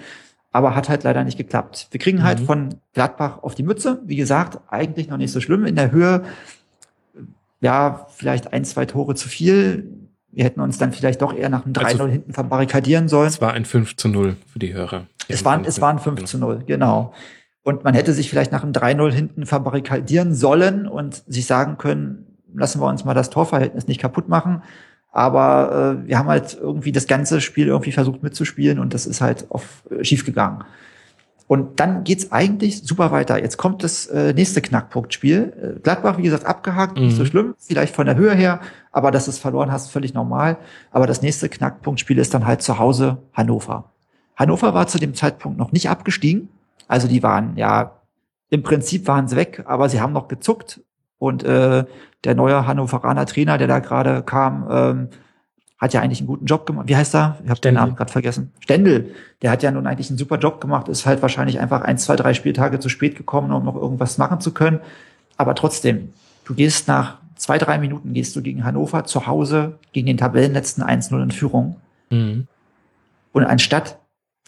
Aber 0.53 0.75
hat 0.75 0.89
halt 0.89 1.05
leider 1.05 1.23
nicht 1.23 1.39
geklappt. 1.39 1.89
Wir 1.93 2.01
kriegen 2.01 2.25
halt 2.25 2.41
mhm. 2.41 2.45
von 2.45 2.75
Gladbach 2.93 3.43
auf 3.43 3.55
die 3.55 3.63
Mütze. 3.63 4.01
Wie 4.05 4.17
gesagt, 4.17 4.59
eigentlich 4.69 5.09
noch 5.09 5.19
nicht 5.19 5.31
so 5.31 5.41
schlimm. 5.41 5.65
In 5.65 5.77
der 5.77 5.93
Höhe, 5.93 6.25
ja, 7.61 8.07
vielleicht 8.11 8.53
ein, 8.53 8.65
zwei 8.65 8.85
Tore 8.87 9.15
zu 9.15 9.29
viel. 9.29 9.89
Wir 10.33 10.45
hätten 10.45 10.61
uns 10.61 10.79
dann 10.79 10.93
vielleicht 10.93 11.23
doch 11.23 11.35
eher 11.35 11.51
nach 11.51 11.65
einem 11.65 11.75
3-0 11.75 11.85
also, 11.85 12.07
hinten 12.07 12.33
verbarrikadieren 12.33 13.09
sollen. 13.09 13.29
Es 13.29 13.41
war 13.41 13.53
ein 13.53 13.65
5 13.65 13.97
zu 13.97 14.09
0 14.09 14.37
für 14.53 14.59
die 14.59 14.73
Hörer. 14.73 15.07
Es 15.29 15.45
waren, 15.45 15.65
es 15.65 15.81
waren 15.81 15.99
5 15.99 16.25
zu 16.25 16.39
0, 16.39 16.65
genau. 16.67 17.13
Und 17.63 17.85
man 17.85 17.95
hätte 17.95 18.13
sich 18.13 18.31
vielleicht 18.31 18.51
nach 18.51 18.63
einem 18.63 18.73
3-0 18.73 19.13
hinten 19.13 19.47
verbarrikadieren 19.47 20.35
sollen 20.35 20.89
und 20.89 21.23
sich 21.27 21.47
sagen 21.47 21.79
können, 21.79 22.30
lassen 22.55 22.81
wir 22.81 22.87
uns 22.87 23.05
mal 23.05 23.15
das 23.15 23.31
Torverhältnis 23.31 23.87
nicht 23.87 24.01
kaputt 24.01 24.29
machen. 24.29 24.63
Aber 25.13 25.97
äh, 26.03 26.09
wir 26.09 26.19
haben 26.19 26.29
halt 26.29 26.57
irgendwie 26.61 26.93
das 26.93 27.07
ganze 27.07 27.41
Spiel 27.41 27.67
irgendwie 27.67 27.93
versucht 27.93 28.23
mitzuspielen 28.23 28.79
und 28.79 28.95
das 28.95 29.07
ist 29.07 29.21
halt 29.21 29.51
auf, 29.51 29.83
äh, 29.91 30.05
schief 30.05 30.25
gegangen. 30.25 30.65
Und 31.49 31.81
dann 31.81 32.05
geht's 32.05 32.31
eigentlich 32.31 32.85
super 32.85 33.11
weiter. 33.11 33.43
Jetzt 33.43 33.57
kommt 33.57 33.83
das 33.83 34.07
äh, 34.07 34.33
nächste 34.35 34.61
Knackpunktspiel. 34.63 35.75
Äh, 35.79 35.81
Gladbach, 35.81 36.17
wie 36.17 36.23
gesagt, 36.23 36.45
abgehakt, 36.45 36.97
mhm. 36.97 37.07
nicht 37.07 37.17
so 37.17 37.25
mhm. 37.25 37.27
schlimm, 37.27 37.55
vielleicht 37.59 37.93
von 37.93 38.07
der 38.07 38.15
Höhe 38.15 38.33
her, 38.33 38.61
aber 38.93 39.11
dass 39.11 39.25
du 39.25 39.33
es 39.33 39.39
verloren 39.39 39.73
hast, 39.73 39.91
völlig 39.91 40.15
normal. 40.15 40.59
Aber 40.93 41.09
das 41.09 41.23
nächste 41.23 41.49
Knackpunktspiel 41.49 42.19
ist 42.19 42.35
dann 42.35 42.47
halt 42.47 42.63
zu 42.63 42.79
Hause 42.79 43.19
Hannover. 43.33 43.91
Hannover 44.37 44.75
war 44.75 44.87
zu 44.87 44.99
dem 44.99 45.15
Zeitpunkt 45.15 45.59
noch 45.59 45.73
nicht 45.73 45.91
abgestiegen. 45.91 46.51
Also 46.87 47.09
die 47.09 47.25
waren 47.25 47.57
ja, 47.57 48.01
im 48.49 48.63
Prinzip 48.63 49.09
waren 49.09 49.27
sie 49.27 49.35
weg, 49.35 49.65
aber 49.67 49.89
sie 49.89 50.01
haben 50.01 50.13
noch 50.13 50.29
gezuckt 50.29 50.81
und 51.21 51.45
äh, 51.45 51.85
der 52.25 52.35
neue 52.35 52.67
Hannoveraner 52.67 53.27
Trainer, 53.27 53.59
der 53.59 53.69
da 53.69 53.79
gerade 53.79 54.23
kam, 54.23 54.67
ähm, 54.69 55.09
hat 55.79 55.93
ja 55.95 56.01
eigentlich 56.01 56.21
einen 56.21 56.27
guten 56.27 56.47
Job 56.47 56.67
gemacht. 56.67 56.89
Wie 56.89 56.97
heißt 56.97 57.15
er? 57.15 57.39
Ich 57.45 57.51
habe 57.51 57.61
den 57.61 57.75
Namen 57.75 57.95
gerade 57.95 58.11
vergessen. 58.11 58.53
Stendel. 58.61 59.15
Der 59.43 59.51
hat 59.51 59.63
ja 59.63 59.71
nun 59.71 59.87
eigentlich 59.87 60.11
einen 60.11 60.19
super 60.19 60.39
Job 60.39 60.61
gemacht, 60.61 60.89
ist 60.89 61.07
halt 61.07 61.23
wahrscheinlich 61.23 61.61
einfach 61.61 61.83
ein, 61.83 61.99
zwei, 61.99 62.17
drei 62.17 62.35
Spieltage 62.35 62.81
zu 62.81 62.89
spät 62.89 63.17
gekommen, 63.17 63.53
um 63.53 63.65
noch 63.65 63.77
irgendwas 63.77 64.19
machen 64.19 64.41
zu 64.41 64.53
können. 64.53 64.81
Aber 65.37 65.55
trotzdem, 65.55 66.13
du 66.45 66.55
gehst 66.55 66.89
nach 66.89 67.19
zwei, 67.37 67.59
drei 67.59 67.79
Minuten 67.79 68.15
gehst 68.15 68.35
du 68.35 68.43
gegen 68.43 68.65
Hannover 68.65 69.05
zu 69.05 69.27
Hause 69.27 69.79
gegen 69.93 70.07
den 70.07 70.17
Tabellenletzten 70.17 70.83
1-0 70.83 71.23
in 71.23 71.31
Führung. 71.31 71.77
Mhm. 72.11 72.47
Und 73.33 73.45
anstatt 73.45 73.99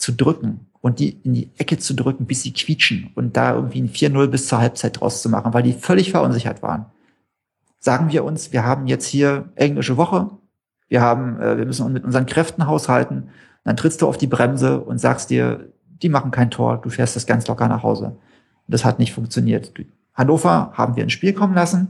zu 0.02 0.12
drücken 0.12 0.66
und 0.81 0.98
die 0.98 1.10
in 1.22 1.32
die 1.32 1.50
Ecke 1.58 1.78
zu 1.78 1.94
drücken, 1.94 2.26
bis 2.26 2.42
sie 2.42 2.52
quietschen 2.52 3.12
und 3.14 3.36
da 3.36 3.55
irgendwie 3.55 3.81
ein 3.81 3.89
4-0 3.89 4.26
bis 4.26 4.48
zur 4.48 4.58
Halbzeit 4.58 5.00
draus 5.00 5.22
zu 5.22 5.28
machen, 5.28 5.55
weil 5.55 5.62
die 5.62 5.72
völlig 5.72 6.10
verunsichert 6.10 6.60
waren. 6.60 6.86
Sagen 7.78 8.10
wir 8.10 8.24
uns, 8.24 8.52
wir 8.52 8.64
haben 8.64 8.89
jetzt 8.89 9.06
hier 9.06 9.50
englische 9.55 9.97
Woche, 9.97 10.31
wir 10.89 11.02
haben, 11.02 11.40
äh, 11.40 11.56
wir 11.56 11.66
müssen 11.66 11.92
mit 11.92 12.05
unseren 12.05 12.26
Kräften 12.26 12.66
haushalten, 12.66 13.28
dann 13.62 13.76
trittst 13.76 14.02
du 14.02 14.08
auf 14.08 14.18
die 14.18 14.26
Bremse 14.26 14.81
und 14.81 14.98
sagst 14.98 15.31
dir, 15.31 15.72
die 15.86 16.08
machen 16.08 16.32
kein 16.32 16.50
Tor, 16.50 16.81
du 16.82 16.90
fährst 16.90 17.14
das 17.14 17.26
ganz 17.26 17.47
locker 17.47 17.68
nach 17.68 17.84
Hause. 17.84 18.16
das 18.66 18.84
hat 18.84 18.98
nicht 18.98 19.12
funktioniert. 19.12 19.72
Hannover 20.14 20.72
haben 20.74 20.97
wir 20.97 21.05
ins 21.05 21.12
Spiel 21.12 21.32
kommen 21.32 21.55
lassen. 21.55 21.89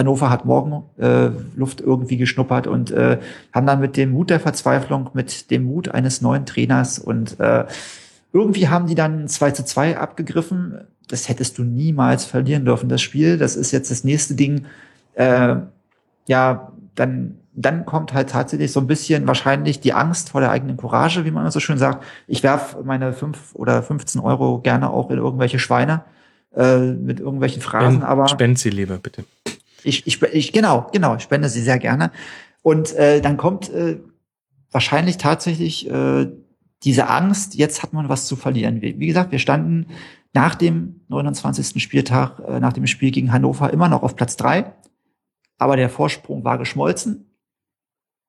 Hannover 0.00 0.30
hat 0.30 0.44
morgen 0.44 0.84
äh, 0.98 1.30
Luft 1.56 1.80
irgendwie 1.80 2.16
geschnuppert 2.16 2.66
und 2.66 2.90
äh, 2.90 3.18
haben 3.52 3.66
dann 3.66 3.80
mit 3.80 3.96
dem 3.96 4.10
Mut 4.10 4.30
der 4.30 4.40
Verzweiflung, 4.40 5.10
mit 5.14 5.50
dem 5.50 5.64
Mut 5.64 5.88
eines 5.88 6.20
neuen 6.20 6.46
Trainers 6.46 6.98
und 6.98 7.38
äh, 7.38 7.64
irgendwie 8.32 8.68
haben 8.68 8.86
die 8.86 8.94
dann 8.94 9.28
2 9.28 9.50
zu 9.52 9.64
2 9.64 9.98
abgegriffen. 9.98 10.80
Das 11.08 11.28
hättest 11.28 11.58
du 11.58 11.64
niemals 11.64 12.24
verlieren 12.24 12.64
dürfen, 12.64 12.88
das 12.88 13.02
Spiel. 13.02 13.38
Das 13.38 13.56
ist 13.56 13.72
jetzt 13.72 13.90
das 13.90 14.04
nächste 14.04 14.34
Ding. 14.34 14.66
Äh, 15.14 15.56
ja, 16.26 16.72
dann 16.94 17.36
dann 17.52 17.84
kommt 17.84 18.14
halt 18.14 18.30
tatsächlich 18.30 18.72
so 18.72 18.80
ein 18.80 18.86
bisschen 18.86 19.26
wahrscheinlich 19.26 19.80
die 19.80 19.92
Angst 19.92 20.30
vor 20.30 20.40
der 20.40 20.50
eigenen 20.50 20.76
Courage, 20.76 21.24
wie 21.24 21.30
man 21.30 21.50
so 21.50 21.60
schön 21.60 21.78
sagt. 21.78 22.04
Ich 22.26 22.42
werf 22.42 22.76
meine 22.84 23.12
fünf 23.12 23.54
oder 23.54 23.82
15 23.82 24.20
Euro 24.20 24.60
gerne 24.60 24.90
auch 24.90 25.10
in 25.10 25.18
irgendwelche 25.18 25.58
Schweine 25.58 26.04
äh, 26.56 26.78
mit 26.78 27.20
irgendwelchen 27.20 27.60
Phrasen, 27.60 27.96
Spend, 27.96 28.04
aber 28.04 28.28
spend 28.28 28.58
sie 28.58 28.70
lieber, 28.70 28.98
bitte. 28.98 29.24
Ich, 29.84 30.06
ich, 30.06 30.22
ich 30.22 30.52
genau, 30.52 30.86
genau, 30.92 31.16
ich 31.16 31.22
spende 31.22 31.48
sie 31.48 31.62
sehr 31.62 31.78
gerne. 31.78 32.10
Und 32.62 32.92
äh, 32.94 33.20
dann 33.20 33.36
kommt 33.36 33.70
äh, 33.70 33.98
wahrscheinlich 34.70 35.16
tatsächlich 35.16 35.90
äh, 35.90 36.28
diese 36.82 37.08
Angst, 37.08 37.54
jetzt 37.54 37.82
hat 37.82 37.92
man 37.92 38.08
was 38.08 38.26
zu 38.26 38.36
verlieren. 38.36 38.80
Wie, 38.82 38.98
wie 38.98 39.06
gesagt, 39.06 39.32
wir 39.32 39.38
standen 39.38 39.86
nach 40.32 40.54
dem 40.54 41.00
29. 41.08 41.82
Spieltag, 41.82 42.40
äh, 42.46 42.60
nach 42.60 42.72
dem 42.72 42.86
Spiel 42.86 43.10
gegen 43.10 43.32
Hannover 43.32 43.72
immer 43.72 43.88
noch 43.88 44.02
auf 44.02 44.16
Platz 44.16 44.36
drei, 44.36 44.72
aber 45.58 45.76
der 45.76 45.90
Vorsprung 45.90 46.44
war 46.44 46.58
geschmolzen. 46.58 47.26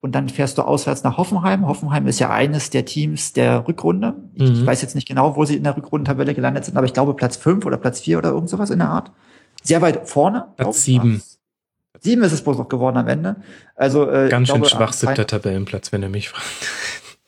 Und 0.04 0.16
dann 0.16 0.30
fährst 0.30 0.58
du 0.58 0.64
auswärts 0.64 1.04
nach 1.04 1.18
Hoffenheim. 1.18 1.68
Hoffenheim 1.68 2.08
ist 2.08 2.20
ja 2.20 2.32
eines 2.32 2.72
der 2.72 2.86
Teams 2.86 3.34
der 3.34 3.68
Rückrunde. 3.68 4.16
Ich, 4.34 4.50
Mhm. 4.50 4.56
ich 4.56 4.66
weiß 4.66 4.82
jetzt 4.82 4.96
nicht 4.96 5.08
genau, 5.08 5.36
wo 5.36 5.46
sie 5.46 5.56
in 5.56 5.64
der 5.64 5.78
Rückrundentabelle 5.78 6.34
gelandet 6.34 6.66
sind, 6.66 6.76
aber 6.76 6.88
ich 6.88 6.94
glaube 6.94 7.14
Platz 7.14 7.38
fünf 7.38 7.68
oder 7.68 7.78
Platz 7.78 8.00
vier 8.00 8.18
oder 8.18 8.30
irgend 8.32 8.50
sowas 8.50 8.72
in 8.72 8.80
der 8.80 8.90
Art. 8.90 9.12
Sehr 9.62 9.82
weit 9.84 10.10
vorne. 10.10 10.48
ich. 10.58 10.76
sieben. 10.78 11.22
Sieben 12.02 12.24
ist 12.24 12.32
es 12.34 12.42
bloß 12.42 12.58
noch 12.58 12.68
geworden 12.68 12.98
am 12.98 13.08
Ende. 13.08 13.36
Also 13.76 14.10
äh, 14.10 14.28
Ganz 14.28 14.50
ich 14.50 14.54
schön 14.54 14.62
glaube, 14.64 14.76
schwach 14.76 14.92
siebter 14.94 15.26
Tabellenplatz, 15.28 15.92
wenn 15.92 16.04
er 16.04 16.10
mich 16.10 16.30
fragt. 16.30 16.46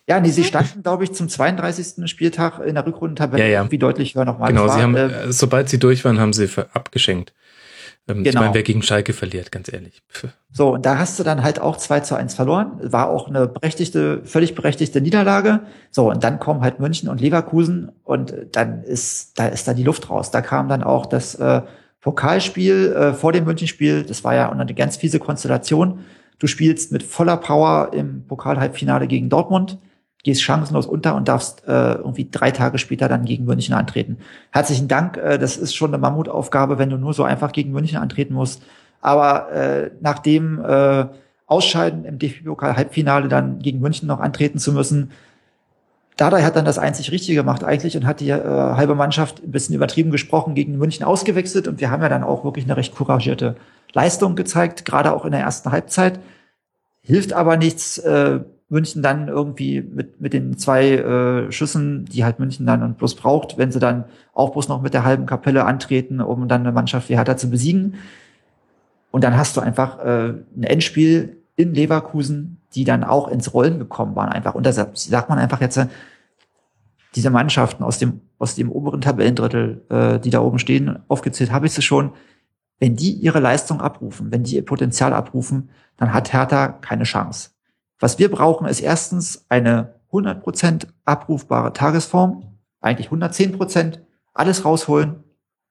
Ja, 0.06 0.20
nee, 0.20 0.32
sie 0.32 0.44
standen, 0.44 0.84
glaube 0.84 1.06
ich, 1.06 1.14
zum 1.14 1.30
32. 1.30 2.10
Spieltag 2.10 2.60
in 2.60 2.76
der 2.76 2.86
Rückrundentabelle 2.86 3.42
Ja, 3.42 3.50
ja. 3.50 3.60
irgendwie 3.62 3.78
deutlich 3.78 4.16
höher 4.16 4.26
nochmal. 4.26 4.50
Genau, 4.50 4.66
Das 4.66 4.74
sie 4.74 4.80
war, 4.80 4.84
haben, 4.84 4.96
äh, 4.98 5.06
äh, 5.30 5.32
sobald 5.32 5.70
sie 5.70 5.80
durch 5.80 6.04
waren, 6.04 6.20
haben 6.20 6.34
sie 6.34 6.50
abgeschenkt. 6.74 7.32
Ähm, 8.10 8.18
Ich 8.18 8.24
Genau. 8.26 8.42
meine, 8.42 8.54
wer 8.54 8.64
gegen 8.64 8.82
Schalke 8.82 9.14
verliert, 9.14 9.54
ganz 9.54 9.72
ehrlich. 9.72 10.02
Pff. 10.12 10.28
so, 10.52 10.74
und 10.74 10.86
da 10.86 10.98
hast 10.98 11.18
du 11.20 11.24
dann 11.24 11.42
halt 11.42 11.62
auch 11.62 11.78
2 11.78 12.02
zu 12.02 12.16
1 12.16 12.34
verloren. 12.34 12.74
War 12.84 13.10
auch 13.10 13.30
eine 13.30 13.48
berechtigte, 13.48 14.20
völlig 14.26 14.56
berechtigte 14.56 15.00
Niederlage. 15.00 15.62
So, 15.90 16.10
und 16.12 16.22
dann 16.22 16.38
kommen 16.38 16.60
halt 16.64 16.82
München 16.82 17.08
und 17.08 17.22
Leverkusen 17.22 17.90
und 18.04 18.34
dann 18.52 18.84
ist, 18.84 19.40
da 19.40 19.48
ist 19.48 19.70
da 19.70 19.74
die 19.74 19.84
Luft 19.84 20.10
raus. 20.10 20.32
Da 20.32 20.42
kam 20.42 20.68
dann 20.68 20.84
auch 20.84 21.06
das 21.06 21.36
äh, 21.36 21.62
Pokalspiel 22.04 22.94
äh, 22.94 23.14
vor 23.14 23.32
dem 23.32 23.46
Münchenspiel. 23.46 24.04
Das 24.04 24.24
war 24.24 24.36
ja 24.36 24.52
eine 24.52 24.74
ganz 24.74 24.98
fiese 24.98 25.20
Konstellation. 25.20 26.02
Du 26.38 26.48
spielst 26.48 26.92
mit 26.92 27.02
voller 27.02 27.38
Power 27.38 27.92
im 27.94 28.26
Pokal-Halbfinale 28.28 29.08
gegen 29.08 29.30
Dortmund, 29.30 29.78
gehst 30.24 30.44
chancenlos 30.44 30.86
unter 30.86 31.16
und 31.16 31.30
darfst 31.30 31.66
äh, 31.66 31.94
irgendwie 31.94 32.28
drei 32.30 32.52
Tage 32.52 32.78
später 32.78 33.08
dann 33.08 33.24
gegen 33.24 33.46
München 33.46 33.74
antreten. 33.74 34.18
Herzlichen 34.52 34.90
Dank, 34.90 35.16
äh, 35.18 35.40
das 35.40 35.56
ist 35.56 35.74
schon 35.74 35.92
eine 35.92 35.98
Mammutaufgabe, 35.98 36.78
wenn 36.78 36.90
du 36.90 36.98
nur 36.98 37.14
so 37.14 37.24
einfach 37.24 37.54
gegen 37.54 37.72
München 37.72 37.98
antreten 37.98 38.34
musst. 38.34 38.64
Aber 39.00 39.52
äh, 39.54 39.92
nach 40.02 40.20
dem 40.20 40.64
äh, 40.64 41.06
Ausscheiden 41.46 42.04
im 42.04 42.20
DFB-Pokal-Halbfinale 42.20 43.30
dann 43.30 43.60
gegen 43.60 43.80
München 43.80 44.08
noch 44.08 44.20
antreten 44.20 44.60
zu 44.60 44.74
müssen, 44.74 45.12
Dardai 46.18 46.44
hat 46.44 46.56
dann 46.56 46.66
das 46.66 46.78
einzig 46.78 47.12
Richtige 47.12 47.40
gemacht 47.40 47.64
eigentlich 47.64 47.98
und 47.98 48.06
hat 48.06 48.20
die 48.20 48.30
äh, 48.30 48.42
halbe 48.42 48.96
Mannschaft 48.96 49.44
ein 49.44 49.52
bisschen 49.52 49.76
übertrieben 49.76 50.12
gesprochen 50.12 50.54
gegen 50.54 50.78
München 50.78 51.06
ausgewechselt 51.06 51.68
und 51.68 51.82
wir 51.82 51.90
haben 51.90 52.04
ja 52.04 52.10
dann 52.10 52.24
auch 52.24 52.44
wirklich 52.44 52.66
eine 52.66 52.78
recht 52.78 52.96
couragierte 52.96 53.56
Leistung 53.94 54.36
gezeigt, 54.36 54.86
gerade 54.86 55.14
auch 55.14 55.26
in 55.26 55.32
der 55.32 55.42
ersten 55.42 55.72
Halbzeit. 55.72 56.20
Hilft 57.02 57.34
aber 57.34 57.58
nichts, 57.58 57.98
äh, 57.98 58.42
München 58.70 59.04
dann 59.04 59.28
irgendwie 59.28 59.82
mit, 59.82 60.20
mit 60.20 60.34
den 60.34 60.58
zwei 60.58 60.92
äh, 60.94 61.52
Schüssen, 61.52 62.06
die 62.06 62.24
halt 62.24 62.40
München 62.40 62.66
dann 62.66 62.82
und 62.82 62.98
bloß 62.98 63.16
braucht, 63.16 63.58
wenn 63.58 63.72
sie 63.72 63.80
dann 63.80 64.06
auch 64.34 64.52
bloß 64.52 64.68
noch 64.68 64.82
mit 64.82 64.94
der 64.94 65.06
halben 65.06 65.26
Kapelle 65.26 65.66
antreten, 65.66 66.22
um 66.22 66.48
dann 66.48 66.62
eine 66.62 66.72
Mannschaft 66.72 67.10
wie 67.10 67.16
Hertha 67.16 67.38
zu 67.38 67.50
besiegen. 67.50 67.96
Und 69.12 69.24
dann 69.24 69.38
hast 69.38 69.56
du 69.56 69.62
einfach 69.62 70.00
äh, 70.00 70.34
ein 70.56 70.64
Endspiel 70.64 71.38
in 71.56 71.76
Leverkusen, 71.76 72.58
die 72.76 72.84
dann 72.84 73.04
auch 73.04 73.28
ins 73.28 73.54
Rollen 73.54 73.80
gekommen 73.80 74.16
waren 74.16 74.30
einfach. 74.30 74.56
Und 74.56 74.66
sa- 74.72 74.90
sagt 74.94 75.30
man 75.30 75.40
einfach 75.40 75.62
jetzt, 75.62 75.78
äh, 75.78 75.88
diese 77.16 77.30
Mannschaften 77.30 77.84
aus 77.84 78.00
dem, 78.00 78.22
aus 78.40 78.56
dem 78.56 78.72
oberen 78.72 79.02
Tabellendrittel, 79.02 79.86
äh, 79.90 80.20
die 80.20 80.30
da 80.32 80.42
oben 80.42 80.60
stehen, 80.60 81.00
aufgezählt 81.08 81.52
habe 81.52 81.68
ich 81.68 81.74
sie 81.74 81.82
schon, 81.84 82.14
wenn 82.80 82.96
die 82.96 83.12
ihre 83.12 83.40
Leistung 83.40 83.82
abrufen, 83.82 84.32
wenn 84.32 84.44
die 84.44 84.56
ihr 84.56 84.66
Potenzial 84.66 85.14
abrufen, 85.14 85.70
dann 85.98 86.14
hat 86.14 86.34
Hertha 86.34 86.68
keine 86.70 87.04
Chance. 87.04 87.52
Was 88.00 88.18
wir 88.20 88.30
brauchen, 88.32 88.68
ist 88.68 88.82
erstens 88.82 89.46
eine 89.50 89.94
100% 90.12 90.88
abrufbare 91.06 91.72
Tagesform, 91.74 92.58
eigentlich 92.82 93.10
110%, 93.10 94.00
alles 94.34 94.66
rausholen, 94.66 95.24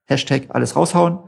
Hashtag 0.05 0.47
alles 0.49 0.75
raushauen. 0.75 1.19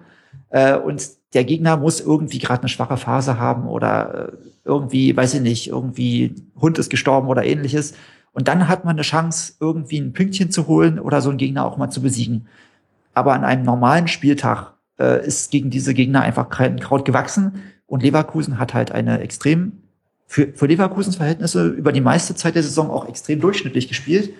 Äh, 0.50 0.78
und 0.78 1.06
der 1.35 1.43
Gegner 1.43 1.75
muss 1.77 1.99
irgendwie 1.99 2.39
gerade 2.39 2.61
eine 2.61 2.69
schwache 2.69 2.97
Phase 2.97 3.38
haben 3.38 3.67
oder 3.67 4.30
äh, 4.30 4.31
irgendwie, 4.64 5.15
weiß 5.15 5.35
ich 5.35 5.41
nicht, 5.41 5.67
irgendwie 5.67 6.33
Hund 6.59 6.80
ist 6.80 6.89
gestorben 6.89 7.27
oder 7.27 7.43
ähnliches. 7.43 7.93
Und 8.31 8.47
dann 8.47 8.67
hat 8.67 8.85
man 8.85 8.95
eine 8.95 9.03
Chance, 9.03 9.53
irgendwie 9.59 9.99
ein 9.99 10.14
Pünktchen 10.14 10.49
zu 10.49 10.67
holen 10.67 10.97
oder 10.97 11.22
so 11.22 11.30
einen 11.30 11.38
Gegner 11.38 11.65
auch 11.65 11.77
mal 11.77 11.89
zu 11.89 12.01
besiegen. 12.01 12.47
Aber 13.14 13.33
an 13.33 13.43
einem 13.43 13.64
normalen 13.64 14.07
Spieltag 14.07 14.73
äh, 14.97 15.25
ist 15.25 15.51
gegen 15.51 15.69
diese 15.69 15.93
Gegner 15.93 16.22
einfach 16.22 16.49
kein 16.49 16.80
Kraut 16.80 17.05
gewachsen. 17.05 17.61
Und 17.85 18.01
Leverkusen 18.01 18.57
hat 18.57 18.73
halt 18.73 18.91
eine 18.91 19.19
extrem, 19.19 19.83
für, 20.27 20.53
für 20.53 20.67
Leverkusens 20.67 21.17
Verhältnisse 21.17 21.67
über 21.67 21.91
die 21.91 22.01
meiste 22.01 22.33
Zeit 22.35 22.55
der 22.55 22.64
Saison 22.64 22.89
auch 22.89 23.07
extrem 23.07 23.41
durchschnittlich 23.41 23.89
gespielt. 23.89 24.33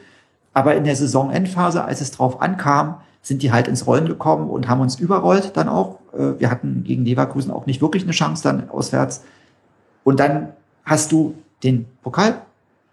Aber 0.54 0.76
in 0.76 0.86
der 0.86 0.96
Saisonendphase, 0.96 1.84
als 1.84 2.00
es 2.00 2.12
drauf 2.12 2.42
ankam, 2.42 3.02
sind 3.26 3.42
die 3.42 3.52
halt 3.52 3.68
ins 3.68 3.88
Rollen 3.88 4.06
gekommen 4.06 4.52
und 4.52 4.68
haben 4.68 4.82
uns 4.82 5.00
überrollt 5.00 5.58
dann 5.58 5.68
auch. 5.68 5.98
Äh, 6.14 6.40
Wir 6.40 6.52
hatten 6.52 6.84
gegen 6.84 7.06
Leverkusen 7.06 7.50
auch 7.52 7.66
nicht 7.66 7.82
wirklich 7.82 8.04
eine 8.04 8.12
Chance 8.12 8.44
dann 8.44 8.70
auswärts. 8.70 9.24
Und 10.04 10.20
dann 10.20 10.50
hast 10.84 11.12
du 11.12 11.34
den 11.64 11.88
Pokal 12.04 12.44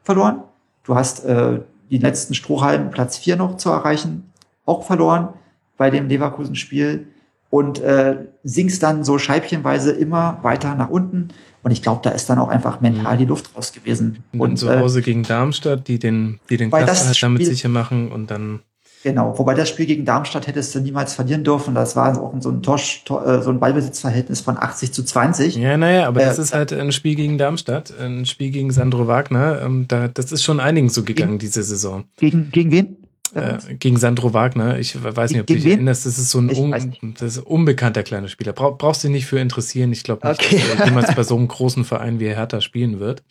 verloren. 0.02 0.42
Du 0.84 0.94
hast 0.94 1.26
äh, 1.26 1.60
die 1.90 1.98
letzten 1.98 2.32
Strohhalmen 2.32 2.90
Platz 2.90 3.18
vier 3.18 3.36
noch 3.36 3.58
zu 3.58 3.68
erreichen, 3.68 4.32
auch 4.64 4.84
verloren 4.84 5.28
bei 5.76 5.90
dem 5.90 6.08
Leverkusen-Spiel 6.08 7.08
und 7.50 7.80
äh, 7.80 8.16
sinkst 8.42 8.82
dann 8.82 9.04
so 9.04 9.18
scheibchenweise 9.18 9.92
immer 9.92 10.38
weiter 10.40 10.74
nach 10.74 10.88
unten. 10.88 11.28
Und 11.62 11.72
ich 11.72 11.82
glaube, 11.82 12.00
da 12.02 12.08
ist 12.08 12.30
dann 12.30 12.38
auch 12.38 12.48
einfach 12.48 12.80
mental 12.80 13.18
die 13.18 13.26
Luft 13.26 13.54
raus 13.54 13.72
gewesen. 13.72 14.24
Und, 14.32 14.40
Und 14.40 14.56
zu 14.56 14.70
äh, 14.70 14.78
Hause 14.78 15.02
gegen 15.02 15.24
Darmstadt, 15.24 15.88
die 15.88 15.98
den, 15.98 16.40
die 16.48 16.56
den 16.56 16.72
weil 16.72 16.86
das 16.86 17.02
Klassenerhalt 17.02 17.22
damit 17.22 17.44
sicher 17.44 17.68
machen 17.68 18.10
und 18.10 18.30
dann 18.30 18.60
Genau, 19.02 19.36
wobei 19.38 19.54
das 19.54 19.68
Spiel 19.68 19.86
gegen 19.86 20.04
Darmstadt 20.04 20.46
hättest 20.46 20.74
du 20.74 20.80
niemals 20.80 21.14
verlieren 21.14 21.42
dürfen. 21.42 21.74
Das 21.74 21.96
war 21.96 22.16
auch 22.20 22.32
so 22.40 22.50
ein, 22.50 22.62
Tosch, 22.62 23.02
to, 23.04 23.18
äh, 23.18 23.42
so 23.42 23.50
ein 23.50 23.58
Ballbesitzverhältnis 23.58 24.40
von 24.42 24.56
80 24.56 24.92
zu 24.92 25.02
20. 25.04 25.56
Ja, 25.56 25.76
naja, 25.76 26.06
aber 26.06 26.20
Äh, 26.22 26.26
das 26.26 26.38
ist 26.38 26.54
halt 26.54 26.72
ein 26.72 26.92
Spiel 26.92 27.16
gegen 27.16 27.36
Darmstadt, 27.38 27.92
ein 27.98 28.26
Spiel 28.26 28.50
gegen 28.50 28.70
Sandro 28.70 29.06
Wagner. 29.08 29.60
Ähm, 29.62 29.86
da, 29.88 30.06
das 30.08 30.30
ist 30.30 30.44
schon 30.44 30.60
einigen 30.60 30.88
so 30.88 31.02
gegangen 31.02 31.38
diese 31.38 31.62
Saison. 31.62 32.04
Gegen, 32.16 32.50
gegen 32.52 32.70
wen? 32.70 32.96
Äh, 33.34 33.74
gegen 33.76 33.96
Sandro 33.96 34.34
Wagner. 34.34 34.78
Ich 34.78 34.94
weiß 35.02 35.30
nicht, 35.30 35.40
ob 35.40 35.46
du 35.46 35.54
Gegen 35.54 35.62
dich 35.64 35.72
wen? 35.72 35.78
erinnerst. 35.78 36.04
Das 36.06 36.18
ist 36.18 36.30
so 36.30 36.38
ein, 36.38 36.50
un, 36.54 37.14
das 37.18 37.22
ist 37.22 37.38
ein 37.38 37.44
unbekannter 37.44 38.02
kleiner 38.02 38.28
Spieler. 38.28 38.52
Brauch, 38.52 38.76
brauchst 38.78 39.02
du 39.02 39.08
dich 39.08 39.14
nicht 39.16 39.26
für 39.26 39.38
interessieren. 39.40 39.90
Ich 39.92 40.04
glaube 40.04 40.28
nicht, 40.28 40.40
Okay. 40.44 40.60
dass 40.70 40.80
er 40.80 40.86
jemals 40.86 41.12
bei 41.16 41.22
so 41.22 41.36
einem 41.36 41.48
großen 41.48 41.84
Verein 41.84 42.20
wie 42.20 42.28
Hertha 42.28 42.60
spielen 42.60 43.00
wird. 43.00 43.22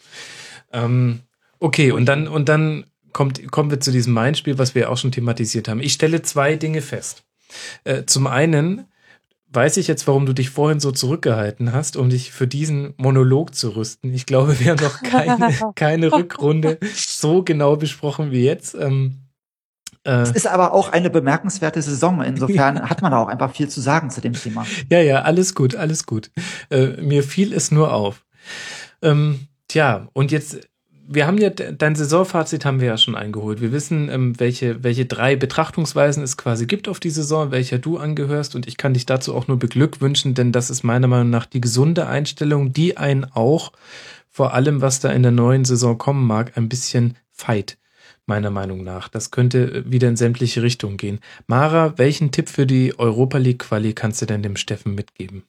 Ähm, 0.74 1.20
okay, 1.60 1.92
und 1.92 2.06
dann, 2.08 2.28
und 2.28 2.50
dann 2.50 2.86
kommt, 3.14 3.52
kommen 3.52 3.72
wir 3.72 3.80
zu 3.80 3.92
diesem 3.92 4.14
Main-Spiel, 4.14 4.58
was 4.58 4.76
wir 4.76 4.90
auch 4.90 4.98
schon 4.98 5.12
thematisiert 5.12 5.68
haben. 5.68 5.82
Ich 5.82 5.94
stelle 5.94 6.22
zwei 6.22 6.56
Dinge 6.56 6.82
fest. 6.82 7.24
Äh, 7.84 8.06
zum 8.06 8.28
einen 8.28 8.86
weiß 9.54 9.78
ich 9.78 9.88
jetzt, 9.88 10.08
warum 10.08 10.26
du 10.26 10.34
dich 10.34 10.50
vorhin 10.50 10.80
so 10.80 10.92
zurückgehalten 10.92 11.74
hast, 11.74 11.98
um 11.98 12.10
dich 12.10 12.32
für 12.32 12.48
diesen 12.48 12.94
Monolog 12.98 13.54
zu 13.54 13.76
rüsten. 13.76 14.14
Ich 14.14 14.26
glaube, 14.26 14.60
wir 14.60 14.72
haben 14.72 14.84
noch 14.84 15.04
keine, 15.04 15.74
keine 15.76 16.12
Rückrunde 16.12 16.78
so 16.96 17.44
genau 17.44 17.76
besprochen 17.76 18.32
wie 18.32 18.46
jetzt. 18.46 18.76
Ähm, 18.76 19.18
äh, 20.04 20.22
Es 20.22 20.32
ist 20.32 20.48
aber 20.48 20.74
auch 20.74 20.90
eine 20.90 21.10
bemerkenswerte 21.10 21.82
Saison. 21.82 22.22
Insofern 22.22 22.90
hat 22.90 23.02
man 23.02 23.12
da 23.12 23.20
auch 23.20 23.28
einfach 23.28 23.54
viel 23.54 23.68
zu 23.68 23.82
sagen 23.82 24.10
zu 24.10 24.22
dem 24.22 24.34
Thema. 24.34 24.66
Ja, 24.90 25.00
ja, 25.00 25.22
alles 25.24 25.54
gut, 25.54 25.76
alles 25.76 26.06
gut. 26.06 26.32
Äh, 26.70 27.02
mir 27.02 27.24
fiel 27.24 27.54
es 27.54 27.72
nur 27.72 27.94
auf. 27.94 28.26
Ähm, 29.02 29.48
tja, 29.68 30.08
und 30.14 30.32
jetzt, 30.32 30.60
wir 31.14 31.28
haben 31.28 31.38
ja, 31.38 31.50
dein 31.50 31.96
Saisonfazit 31.96 32.66
haben 32.66 32.80
wir 32.80 32.88
ja 32.88 32.98
schon 32.98 33.16
eingeholt. 33.16 33.62
Wir 33.62 33.72
wissen, 33.72 34.10
ähm, 34.10 34.40
welche, 34.40 34.84
welche 34.84 35.06
drei 35.06 35.36
Betrachtungsweisen 35.36 36.24
es 36.24 36.38
quasi 36.38 36.66
gibt 36.66 36.88
auf 36.88 37.00
die 37.00 37.10
Saison, 37.10 37.52
welcher 37.52 37.80
du 37.80 37.98
angehörst. 37.98 38.56
Und 38.56 38.68
ich 38.68 38.78
kann 38.78 38.94
dich 38.94 39.06
dazu 39.06 39.36
auch 39.36 39.48
nur 39.48 39.60
beglückwünschen, 39.60 40.34
denn 40.34 40.52
das 40.52 40.70
ist 40.70 40.84
meiner 40.84 41.08
Meinung 41.08 41.30
nach 41.30 41.46
die 41.46 41.62
gesunde 41.62 42.08
Einstellung, 42.08 42.74
die 42.74 42.98
einen 42.98 43.26
auch 43.26 43.72
vor 44.30 44.54
allem, 44.54 44.82
was 44.82 45.02
da 45.02 45.12
in 45.12 45.24
der 45.24 45.34
neuen 45.34 45.66
Saison 45.66 45.98
kommen 45.98 46.26
mag, 46.26 46.58
ein 46.58 46.70
bisschen 46.70 47.18
feit. 47.32 47.78
Meiner 48.26 48.52
Meinung 48.52 48.84
nach. 48.84 49.10
Das 49.10 49.32
könnte 49.32 49.84
wieder 49.92 50.08
in 50.08 50.16
sämtliche 50.16 50.62
Richtungen 50.62 50.96
gehen. 50.96 51.20
Mara, 51.48 51.98
welchen 51.98 52.32
Tipp 52.32 52.50
für 52.50 52.66
die 52.66 52.98
Europa 52.98 53.38
League 53.38 53.60
Quali 53.60 53.94
kannst 53.94 54.22
du 54.22 54.26
denn 54.26 54.44
dem 54.44 54.56
Steffen 54.56 54.96
mitgeben? 54.96 55.44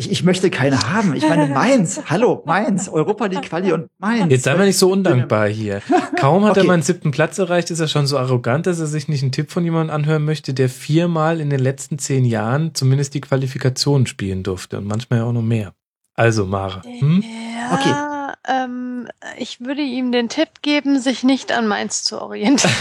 Ich, 0.00 0.12
ich 0.12 0.22
möchte 0.22 0.48
keine 0.48 0.80
haben. 0.88 1.12
Ich 1.16 1.28
meine, 1.28 1.48
Mainz. 1.48 2.00
Hallo, 2.06 2.44
Mainz. 2.46 2.88
Europa 2.88 3.26
League 3.26 3.42
Quali 3.48 3.72
und 3.72 3.88
Mainz. 3.98 4.30
Jetzt 4.30 4.44
sei 4.44 4.54
mal 4.54 4.64
nicht 4.64 4.78
so 4.78 4.92
undankbar 4.92 5.48
hier. 5.48 5.82
Kaum 6.16 6.44
hat 6.44 6.56
er 6.56 6.60
Okay. 6.60 6.66
mal 6.68 6.74
einen 6.74 6.82
siebten 6.84 7.10
Platz 7.10 7.36
erreicht, 7.38 7.72
ist 7.72 7.80
er 7.80 7.88
schon 7.88 8.06
so 8.06 8.16
arrogant, 8.16 8.66
dass 8.68 8.78
er 8.78 8.86
sich 8.86 9.08
nicht 9.08 9.22
einen 9.22 9.32
Tipp 9.32 9.50
von 9.50 9.64
jemandem 9.64 9.92
anhören 9.94 10.24
möchte, 10.24 10.54
der 10.54 10.68
viermal 10.68 11.40
in 11.40 11.50
den 11.50 11.58
letzten 11.58 11.98
zehn 11.98 12.24
Jahren 12.24 12.76
zumindest 12.76 13.14
die 13.14 13.20
Qualifikation 13.20 14.06
spielen 14.06 14.44
durfte 14.44 14.78
und 14.78 14.86
manchmal 14.86 15.18
ja 15.18 15.24
auch 15.24 15.32
noch 15.32 15.42
mehr. 15.42 15.72
Also, 16.14 16.46
Mara. 16.46 16.80
Hm? 16.84 17.22
Ja, 17.24 17.74
Okay. 17.74 18.17
Ähm, 18.46 19.08
ich 19.38 19.60
würde 19.60 19.82
ihm 19.82 20.12
den 20.12 20.28
Tipp 20.28 20.48
geben, 20.62 21.00
sich 21.00 21.24
nicht 21.24 21.52
an 21.52 21.66
Mainz 21.66 22.02
zu 22.04 22.20
orientieren. 22.20 22.74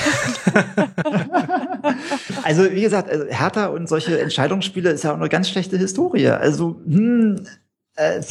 also 2.44 2.72
wie 2.72 2.82
gesagt, 2.82 3.10
also 3.10 3.26
Hertha 3.26 3.68
und 3.68 3.88
solche 3.88 4.20
Entscheidungsspiele 4.20 4.90
ist 4.92 5.04
ja 5.04 5.12
auch 5.12 5.18
eine 5.18 5.30
ganz 5.30 5.50
schlechte 5.50 5.78
Historie. 5.78 6.28
Also 6.30 6.80
hm, 6.86 7.46
äh, 7.96 8.22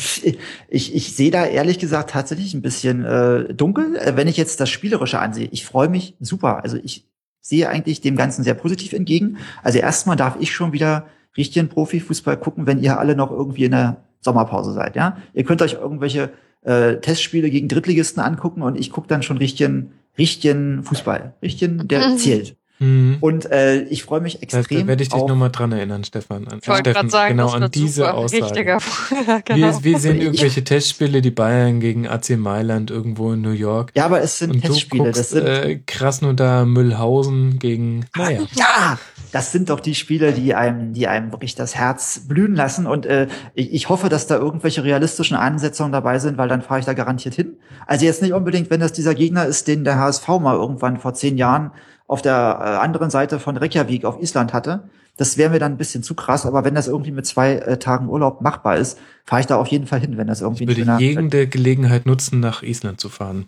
ich, 0.68 0.94
ich 0.94 1.16
sehe 1.16 1.30
da 1.30 1.44
ehrlich 1.44 1.78
gesagt 1.78 2.10
tatsächlich 2.10 2.54
ein 2.54 2.62
bisschen 2.62 3.04
äh, 3.04 3.52
dunkel, 3.52 3.96
äh, 3.96 4.16
wenn 4.16 4.28
ich 4.28 4.36
jetzt 4.36 4.60
das 4.60 4.70
Spielerische 4.70 5.18
ansehe. 5.18 5.48
Ich 5.50 5.66
freue 5.66 5.88
mich 5.88 6.14
super. 6.20 6.62
Also 6.62 6.78
ich 6.82 7.06
sehe 7.40 7.68
eigentlich 7.68 8.00
dem 8.00 8.16
Ganzen 8.16 8.44
sehr 8.44 8.54
positiv 8.54 8.92
entgegen. 8.92 9.38
Also 9.62 9.78
erstmal 9.78 10.16
darf 10.16 10.36
ich 10.40 10.52
schon 10.52 10.72
wieder 10.72 11.06
richtigen 11.36 11.68
Profifußball 11.68 12.38
gucken, 12.38 12.66
wenn 12.66 12.82
ihr 12.82 12.98
alle 12.98 13.14
noch 13.14 13.30
irgendwie 13.30 13.64
in 13.64 13.72
der 13.72 14.04
Sommerpause 14.26 14.72
seid. 14.72 14.96
Ja, 14.96 15.16
ihr 15.32 15.44
könnt 15.44 15.62
euch 15.62 15.74
irgendwelche 15.74 16.30
äh, 16.62 16.96
Testspiele 16.96 17.48
gegen 17.48 17.68
Drittligisten 17.68 18.22
angucken 18.22 18.62
und 18.62 18.78
ich 18.78 18.90
gucke 18.90 19.08
dann 19.08 19.22
schon 19.22 19.38
richtigen, 19.38 19.92
richtigen 20.18 20.82
Fußball, 20.82 21.34
richtigen, 21.42 21.88
der 21.88 22.16
zählt. 22.18 22.56
Mhm. 22.78 23.16
Und 23.20 23.50
äh, 23.50 23.82
ich 23.84 24.02
freue 24.02 24.20
mich 24.20 24.42
extrem. 24.42 24.82
da 24.82 24.86
werde 24.86 25.02
ich 25.02 25.08
dich 25.08 25.22
nochmal 25.22 25.50
dran 25.50 25.72
erinnern, 25.72 26.04
Stefan. 26.04 26.46
An, 26.48 26.58
Ich 26.60 26.68
wollte 26.68 26.92
gerade 26.92 27.08
sagen, 27.08 27.36
genau 27.36 27.46
das 27.52 27.62
an 27.62 27.70
diese 27.70 28.02
super. 28.02 28.14
Aussage. 28.14 28.44
Richtiger. 28.44 28.78
Ja, 29.26 29.40
genau. 29.44 29.66
Wir, 29.82 29.84
wir 29.84 29.98
sehen 29.98 30.20
irgendwelche 30.20 30.62
Testspiele, 30.62 31.22
die 31.22 31.30
Bayern 31.30 31.80
gegen 31.80 32.06
AC 32.06 32.30
Mailand 32.36 32.90
irgendwo 32.90 33.32
in 33.32 33.40
New 33.40 33.50
York. 33.50 33.92
Ja, 33.94 34.04
aber 34.04 34.20
es 34.20 34.38
sind 34.38 34.50
Und 34.50 34.64
du 34.64 34.68
Testspiele. 34.68 35.04
guckst 35.04 35.18
Das 35.20 35.30
sind 35.30 35.46
äh, 35.46 35.80
Krasnodar 35.86 36.66
Müllhausen 36.66 37.58
gegen, 37.58 38.04
naja. 38.16 38.40
Ja, 38.54 38.98
das 39.32 39.52
sind 39.52 39.70
doch 39.70 39.80
die 39.80 39.94
Spiele, 39.94 40.32
die 40.32 40.54
einem, 40.54 40.92
die 40.92 41.08
einem 41.08 41.32
wirklich 41.32 41.54
das 41.54 41.74
Herz 41.74 42.20
blühen 42.28 42.54
lassen. 42.54 42.86
Und 42.86 43.06
äh, 43.06 43.28
ich, 43.54 43.72
ich 43.72 43.88
hoffe, 43.88 44.08
dass 44.08 44.26
da 44.26 44.36
irgendwelche 44.36 44.84
realistischen 44.84 45.36
Ansetzungen 45.36 45.92
dabei 45.92 46.18
sind, 46.18 46.36
weil 46.38 46.48
dann 46.48 46.62
fahre 46.62 46.80
ich 46.80 46.86
da 46.86 46.92
garantiert 46.92 47.34
hin. 47.34 47.56
Also 47.86 48.04
jetzt 48.04 48.22
nicht 48.22 48.32
unbedingt, 48.34 48.70
wenn 48.70 48.80
das 48.80 48.92
dieser 48.92 49.14
Gegner 49.14 49.46
ist, 49.46 49.66
den 49.66 49.84
der 49.84 49.98
HSV 49.98 50.28
mal 50.40 50.56
irgendwann 50.56 50.98
vor 50.98 51.14
zehn 51.14 51.38
Jahren 51.38 51.70
auf 52.06 52.22
der 52.22 52.34
äh, 52.60 52.84
anderen 52.84 53.10
Seite 53.10 53.38
von 53.40 53.56
Reykjavik 53.56 54.04
auf 54.04 54.20
Island 54.20 54.52
hatte. 54.52 54.84
Das 55.16 55.38
wäre 55.38 55.50
mir 55.50 55.58
dann 55.58 55.72
ein 55.72 55.76
bisschen 55.78 56.02
zu 56.02 56.14
krass, 56.14 56.44
aber 56.44 56.64
wenn 56.64 56.74
das 56.74 56.88
irgendwie 56.88 57.10
mit 57.10 57.26
zwei 57.26 57.54
äh, 57.54 57.78
Tagen 57.78 58.08
Urlaub 58.08 58.42
machbar 58.42 58.76
ist, 58.76 58.98
fahre 59.24 59.40
ich 59.40 59.46
da 59.46 59.56
auf 59.56 59.66
jeden 59.68 59.86
Fall 59.86 60.00
hin, 60.00 60.16
wenn 60.18 60.26
das 60.26 60.40
irgendwie 60.42 60.64
Ich 60.64 60.68
würde 60.68 60.82
schöner- 60.82 60.98
jede 61.00 61.46
Gelegenheit 61.48 62.04
nutzen, 62.06 62.38
nach 62.40 62.62
Island 62.62 63.00
zu 63.00 63.08
fahren. 63.08 63.46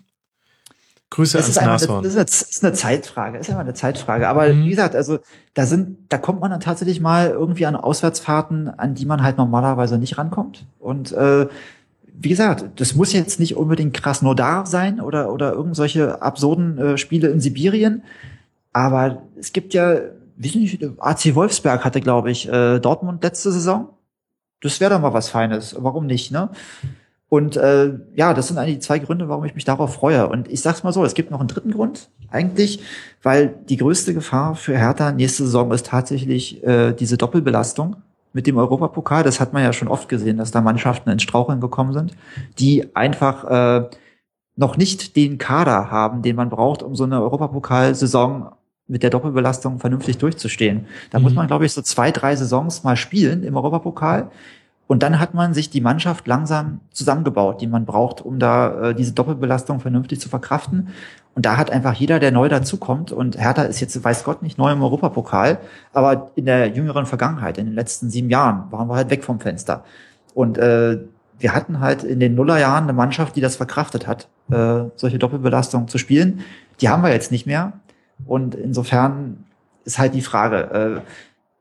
Grüße 1.11 1.37
Das 1.37 1.57
ans 1.57 1.81
ist, 1.81 1.87
Nashorn. 1.87 2.03
das 2.03 2.11
ist, 2.13 2.17
eine, 2.17 2.25
das 2.25 2.41
ist 2.43 2.63
eine 2.63 2.73
Zeitfrage, 2.73 3.37
ist 3.39 3.49
einfach 3.49 3.61
eine 3.63 3.73
Zeitfrage. 3.73 4.27
Aber 4.27 4.47
Mhm. 4.53 4.65
wie 4.65 4.69
gesagt, 4.69 4.95
also 4.95 5.19
da 5.55 5.65
sind, 5.65 5.97
da 6.09 6.17
kommt 6.19 6.39
man 6.39 6.51
dann 6.51 6.59
tatsächlich 6.59 7.01
mal 7.01 7.29
irgendwie 7.31 7.65
an 7.65 7.75
Auswärtsfahrten, 7.75 8.67
an 8.67 8.93
die 8.93 9.05
man 9.07 9.23
halt 9.23 9.37
normalerweise 9.37 9.97
nicht 9.97 10.17
rankommt. 10.19 10.65
Und 10.79 11.11
äh, 11.13 11.47
wie 12.21 12.29
gesagt, 12.29 12.65
das 12.79 12.93
muss 12.95 13.13
jetzt 13.13 13.39
nicht 13.39 13.55
unbedingt 13.57 13.93
Krasnodar 13.95 14.65
sein 14.67 14.99
oder 15.01 15.31
oder 15.31 15.53
irgend 15.53 15.75
solche 15.75 16.21
absurden 16.21 16.77
äh, 16.77 16.97
Spiele 16.97 17.29
in 17.29 17.39
Sibirien. 17.39 18.03
Aber 18.73 19.23
es 19.37 19.53
gibt 19.53 19.73
ja, 19.73 19.99
wie 20.37 20.57
nicht, 20.57 20.83
AC 20.99 21.35
Wolfsberg 21.35 21.83
hatte, 21.83 22.01
glaube 22.01 22.31
ich, 22.31 22.47
äh, 22.47 22.79
Dortmund 22.79 23.23
letzte 23.23 23.51
Saison. 23.51 23.89
Das 24.61 24.79
wäre 24.79 24.93
doch 24.93 25.01
mal 25.01 25.13
was 25.13 25.29
Feines. 25.29 25.75
Warum 25.77 26.05
nicht, 26.05 26.31
ne? 26.31 26.49
Und 27.29 27.57
äh, 27.57 27.93
ja, 28.15 28.33
das 28.33 28.47
sind 28.47 28.57
eigentlich 28.57 28.77
die 28.77 28.81
zwei 28.81 28.97
Gründe, 28.97 29.29
warum 29.29 29.45
ich 29.45 29.53
mich 29.53 29.63
darauf 29.63 29.93
freue. 29.93 30.27
Und 30.27 30.47
ich 30.47 30.61
sag's 30.61 30.83
mal 30.83 30.91
so, 30.91 31.05
es 31.05 31.13
gibt 31.13 31.29
noch 31.29 31.39
einen 31.39 31.47
dritten 31.47 31.71
Grund, 31.71 32.09
eigentlich, 32.31 32.81
weil 33.21 33.53
die 33.69 33.77
größte 33.77 34.15
Gefahr 34.15 34.55
für 34.55 34.75
Hertha 34.75 35.11
nächste 35.11 35.43
Saison 35.43 35.71
ist 35.71 35.85
tatsächlich 35.85 36.63
äh, 36.63 36.91
diese 36.93 37.17
Doppelbelastung 37.17 37.97
mit 38.33 38.47
dem 38.47 38.57
Europapokal. 38.57 39.23
Das 39.23 39.39
hat 39.39 39.53
man 39.53 39.63
ja 39.63 39.73
schon 39.73 39.87
oft 39.87 40.09
gesehen, 40.09 40.37
dass 40.37 40.49
da 40.49 40.61
Mannschaften 40.61 41.11
ins 41.11 41.21
Straucheln 41.21 41.61
gekommen 41.61 41.93
sind, 41.93 42.15
die 42.57 42.95
einfach 42.95 43.43
äh, 43.43 43.89
noch 44.55 44.75
nicht 44.75 45.15
den 45.15 45.37
Kader 45.37 45.91
haben, 45.91 46.23
den 46.23 46.35
man 46.35 46.49
braucht, 46.49 46.81
um 46.81 46.95
so 46.95 47.03
eine 47.03 47.21
Europapokalsaison 47.21 48.49
mit 48.89 49.03
der 49.03 49.09
Doppelbelastung 49.09 49.79
vernünftig 49.79 50.17
durchzustehen. 50.17 50.87
Da 51.11 51.19
Mhm. 51.19 51.23
muss 51.23 51.33
man, 51.35 51.47
glaube 51.47 51.65
ich, 51.65 51.71
so 51.73 51.81
zwei, 51.81 52.11
drei 52.11 52.35
Saisons 52.35 52.83
mal 52.83 52.97
spielen 52.97 53.43
im 53.43 53.55
Europapokal. 53.55 54.29
Und 54.87 55.03
dann 55.03 55.19
hat 55.19 55.35
man 55.35 55.53
sich 55.53 55.69
die 55.69 55.81
Mannschaft 55.81 56.27
langsam 56.27 56.79
zusammengebaut, 56.91 57.61
die 57.61 57.67
man 57.67 57.85
braucht, 57.85 58.21
um 58.21 58.39
da 58.39 58.89
äh, 58.89 58.95
diese 58.95 59.13
Doppelbelastung 59.13 59.79
vernünftig 59.79 60.19
zu 60.19 60.29
verkraften. 60.29 60.89
Und 61.35 61.45
da 61.45 61.57
hat 61.57 61.69
einfach 61.69 61.93
jeder, 61.93 62.19
der 62.19 62.31
neu 62.31 62.49
dazukommt, 62.49 63.11
und 63.11 63.37
Hertha 63.39 63.61
ist 63.61 63.79
jetzt, 63.79 64.03
weiß 64.03 64.23
Gott, 64.23 64.41
nicht 64.41 64.57
neu 64.57 64.71
im 64.71 64.81
Europapokal, 64.81 65.59
aber 65.93 66.31
in 66.35 66.45
der 66.45 66.69
jüngeren 66.69 67.05
Vergangenheit, 67.05 67.59
in 67.59 67.67
den 67.67 67.75
letzten 67.75 68.09
sieben 68.09 68.31
Jahren, 68.31 68.63
waren 68.71 68.87
wir 68.89 68.95
halt 68.95 69.11
weg 69.11 69.23
vom 69.23 69.39
Fenster. 69.39 69.83
Und 70.33 70.57
äh, 70.57 70.97
wir 71.37 71.53
hatten 71.53 71.79
halt 71.79 72.03
in 72.03 72.19
den 72.19 72.33
Nullerjahren 72.33 72.85
eine 72.85 72.93
Mannschaft, 72.93 73.35
die 73.35 73.41
das 73.41 73.57
verkraftet 73.57 74.07
hat, 74.07 74.27
äh, 74.51 74.85
solche 74.95 75.19
Doppelbelastungen 75.19 75.87
zu 75.87 75.99
spielen. 75.99 76.41
Die 76.81 76.89
haben 76.89 77.03
wir 77.03 77.11
jetzt 77.11 77.31
nicht 77.31 77.45
mehr. 77.45 77.73
Und 78.25 78.55
insofern 78.55 79.45
ist 79.85 79.99
halt 79.99 80.13
die 80.13 80.21
Frage, 80.21 80.57
äh, 80.71 81.01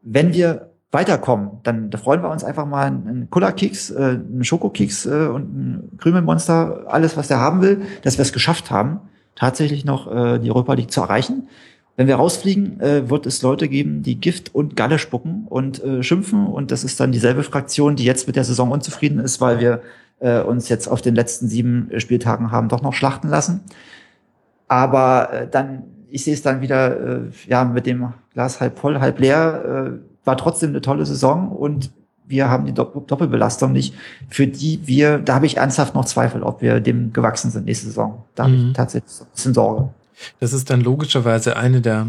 wenn 0.03 0.33
wir 0.33 0.71
weiterkommen, 0.91 1.51
dann 1.65 1.91
da 1.91 1.99
freuen 1.99 2.23
wir 2.23 2.31
uns 2.31 2.45
einfach 2.45 2.67
mal 2.67 2.87
einen 2.87 3.29
Cola-Keks, 3.31 3.91
äh, 3.91 3.97
einen 3.97 4.45
Schokokeks 4.45 5.07
äh, 5.07 5.27
und 5.27 5.43
ein 5.43 5.99
Krümelmonster, 5.99 6.85
alles, 6.87 7.17
was 7.17 7.29
der 7.29 7.41
haben 7.41 7.61
will, 7.61 7.83
dass 8.03 8.17
wir 8.17 8.23
es 8.23 8.33
geschafft 8.33 8.71
haben, 8.71 9.01
tatsächlich 9.35 9.85
noch 9.85 10.11
äh, 10.11 10.39
die 10.39 10.51
Europa 10.51 10.75
League 10.75 10.91
zu 10.91 11.03
erreichen. 11.03 11.49
Wenn 11.97 12.07
wir 12.07 12.17
rausfliegen, 12.17 12.81
äh, 12.81 13.11
wird 13.11 13.27
es 13.27 13.43
Leute 13.43 13.69
geben, 13.69 14.03
die 14.03 14.21
Gift 14.21 14.55
und 14.55 14.77
Galle 14.77 14.99
spucken 14.99 15.47
und 15.49 15.83
äh, 15.83 16.03
schimpfen. 16.03 16.47
Und 16.47 16.71
das 16.71 16.85
ist 16.85 17.01
dann 17.01 17.11
dieselbe 17.11 17.43
Fraktion, 17.43 17.97
die 17.97 18.05
jetzt 18.05 18.29
mit 18.29 18.37
der 18.37 18.45
Saison 18.45 18.71
unzufrieden 18.71 19.19
ist, 19.19 19.41
weil 19.41 19.59
wir 19.59 19.83
äh, 20.21 20.41
uns 20.41 20.69
jetzt 20.69 20.87
auf 20.87 21.03
den 21.03 21.17
letzten 21.17 21.49
sieben 21.49 21.91
Spieltagen 21.99 22.53
haben 22.53 22.69
doch 22.69 22.83
noch 22.83 22.95
schlachten 22.95 23.29
lassen. 23.29 23.63
Aber 24.69 25.33
äh, 25.33 25.49
dann, 25.51 25.85
ich 26.11 26.25
sehe 26.25 26.35
es 26.35 26.43
dann 26.43 26.61
wieder, 26.61 26.99
äh, 27.01 27.21
ja, 27.49 27.65
mit 27.65 27.87
dem 27.87 28.13
Glas 28.33 28.61
halb 28.61 28.79
voll, 28.79 28.99
halb 29.01 29.19
leer, 29.19 29.93
äh, 29.95 30.27
war 30.27 30.37
trotzdem 30.37 30.71
eine 30.71 30.81
tolle 30.81 31.07
Saison 31.07 31.51
und 31.51 31.91
wir 32.27 32.51
haben 32.51 32.67
die 32.67 32.75
Dopp 32.75 33.07
Doppelbelastung 33.09 33.73
nicht, 33.73 33.95
für 34.29 34.47
die 34.47 34.81
wir, 34.87 35.19
da 35.19 35.35
habe 35.37 35.47
ich 35.47 35.57
ernsthaft 35.57 35.95
noch 35.95 36.05
Zweifel, 36.05 36.43
ob 36.43 36.61
wir 36.61 36.81
dem 36.81 37.13
gewachsen 37.15 37.51
sind 37.51 37.65
nächste 37.65 37.87
Saison. 37.87 38.25
Da 38.35 38.45
habe 38.45 38.53
Mhm. 38.53 38.67
ich 38.69 38.73
tatsächlich 38.75 39.11
so 39.13 39.25
ein 39.25 39.31
bisschen 39.35 39.55
Sorge. 39.55 39.89
Das 40.41 40.53
ist 40.53 40.69
dann 40.69 40.83
logischerweise 40.83 41.57
eine 41.57 41.81
der 41.81 42.09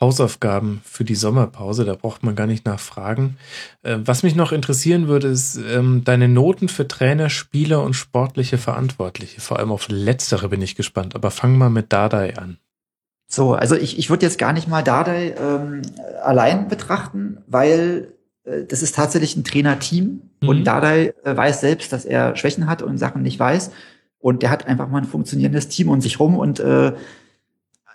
Hausaufgaben 0.00 0.80
für 0.84 1.04
die 1.04 1.14
Sommerpause. 1.14 1.84
Da 1.84 1.94
braucht 1.94 2.22
man 2.22 2.36
gar 2.36 2.46
nicht 2.46 2.66
nachfragen. 2.66 3.36
Äh, 3.82 3.98
Was 4.04 4.22
mich 4.22 4.34
noch 4.36 4.52
interessieren 4.52 5.08
würde, 5.08 5.28
ist 5.28 5.56
ähm, 5.56 6.02
deine 6.04 6.28
Noten 6.28 6.68
für 6.68 6.86
Trainer, 6.86 7.30
Spieler 7.30 7.82
und 7.82 7.94
sportliche 7.94 8.58
Verantwortliche. 8.58 9.40
Vor 9.40 9.58
allem 9.58 9.72
auf 9.72 9.88
letztere 9.88 10.48
bin 10.50 10.62
ich 10.62 10.76
gespannt. 10.76 11.14
Aber 11.14 11.30
fang 11.30 11.56
mal 11.58 11.70
mit 11.70 11.92
Dardai 11.92 12.36
an. 12.36 12.58
So, 13.28 13.52
also 13.52 13.76
ich, 13.76 13.98
ich 13.98 14.08
würde 14.10 14.24
jetzt 14.24 14.38
gar 14.38 14.52
nicht 14.52 14.68
mal 14.68 14.82
Dardai 14.82 15.34
ähm, 15.38 15.82
allein 16.22 16.68
betrachten, 16.68 17.38
weil 17.46 18.14
äh, 18.44 18.64
das 18.64 18.82
ist 18.82 18.94
tatsächlich 18.94 19.36
ein 19.36 19.44
Trainerteam 19.44 20.22
Mhm. 20.40 20.48
und 20.48 20.64
Dardai 20.64 21.14
äh, 21.24 21.36
weiß 21.36 21.60
selbst, 21.60 21.92
dass 21.92 22.04
er 22.04 22.36
Schwächen 22.36 22.66
hat 22.66 22.82
und 22.82 22.98
Sachen 22.98 23.22
nicht 23.22 23.38
weiß 23.38 23.70
und 24.20 24.42
der 24.42 24.50
hat 24.50 24.66
einfach 24.66 24.88
mal 24.88 24.98
ein 24.98 25.04
funktionierendes 25.04 25.68
Team 25.68 25.88
um 25.88 26.00
sich 26.00 26.20
rum 26.20 26.36
und 26.36 26.60
äh, 26.60 26.92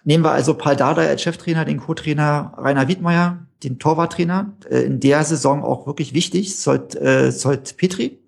nehmen 0.04 0.24
wir 0.24 0.32
also 0.32 0.54
Paul 0.54 0.76
Dardai 0.76 1.08
als 1.08 1.22
Cheftrainer, 1.22 1.66
den 1.66 1.80
Co-Trainer 1.80 2.54
Rainer 2.58 2.88
Wiedmeier, 2.88 3.46
den 3.64 3.80
Torwarttrainer, 3.80 4.54
äh, 4.70 4.80
in 4.80 5.00
der 5.00 5.24
Saison 5.24 5.64
auch 5.64 5.88
wirklich 5.88 6.14
wichtig, 6.14 6.58
Solt, 6.58 6.96
äh, 6.96 7.32
Solt 7.32 7.78
Petri 7.78 8.20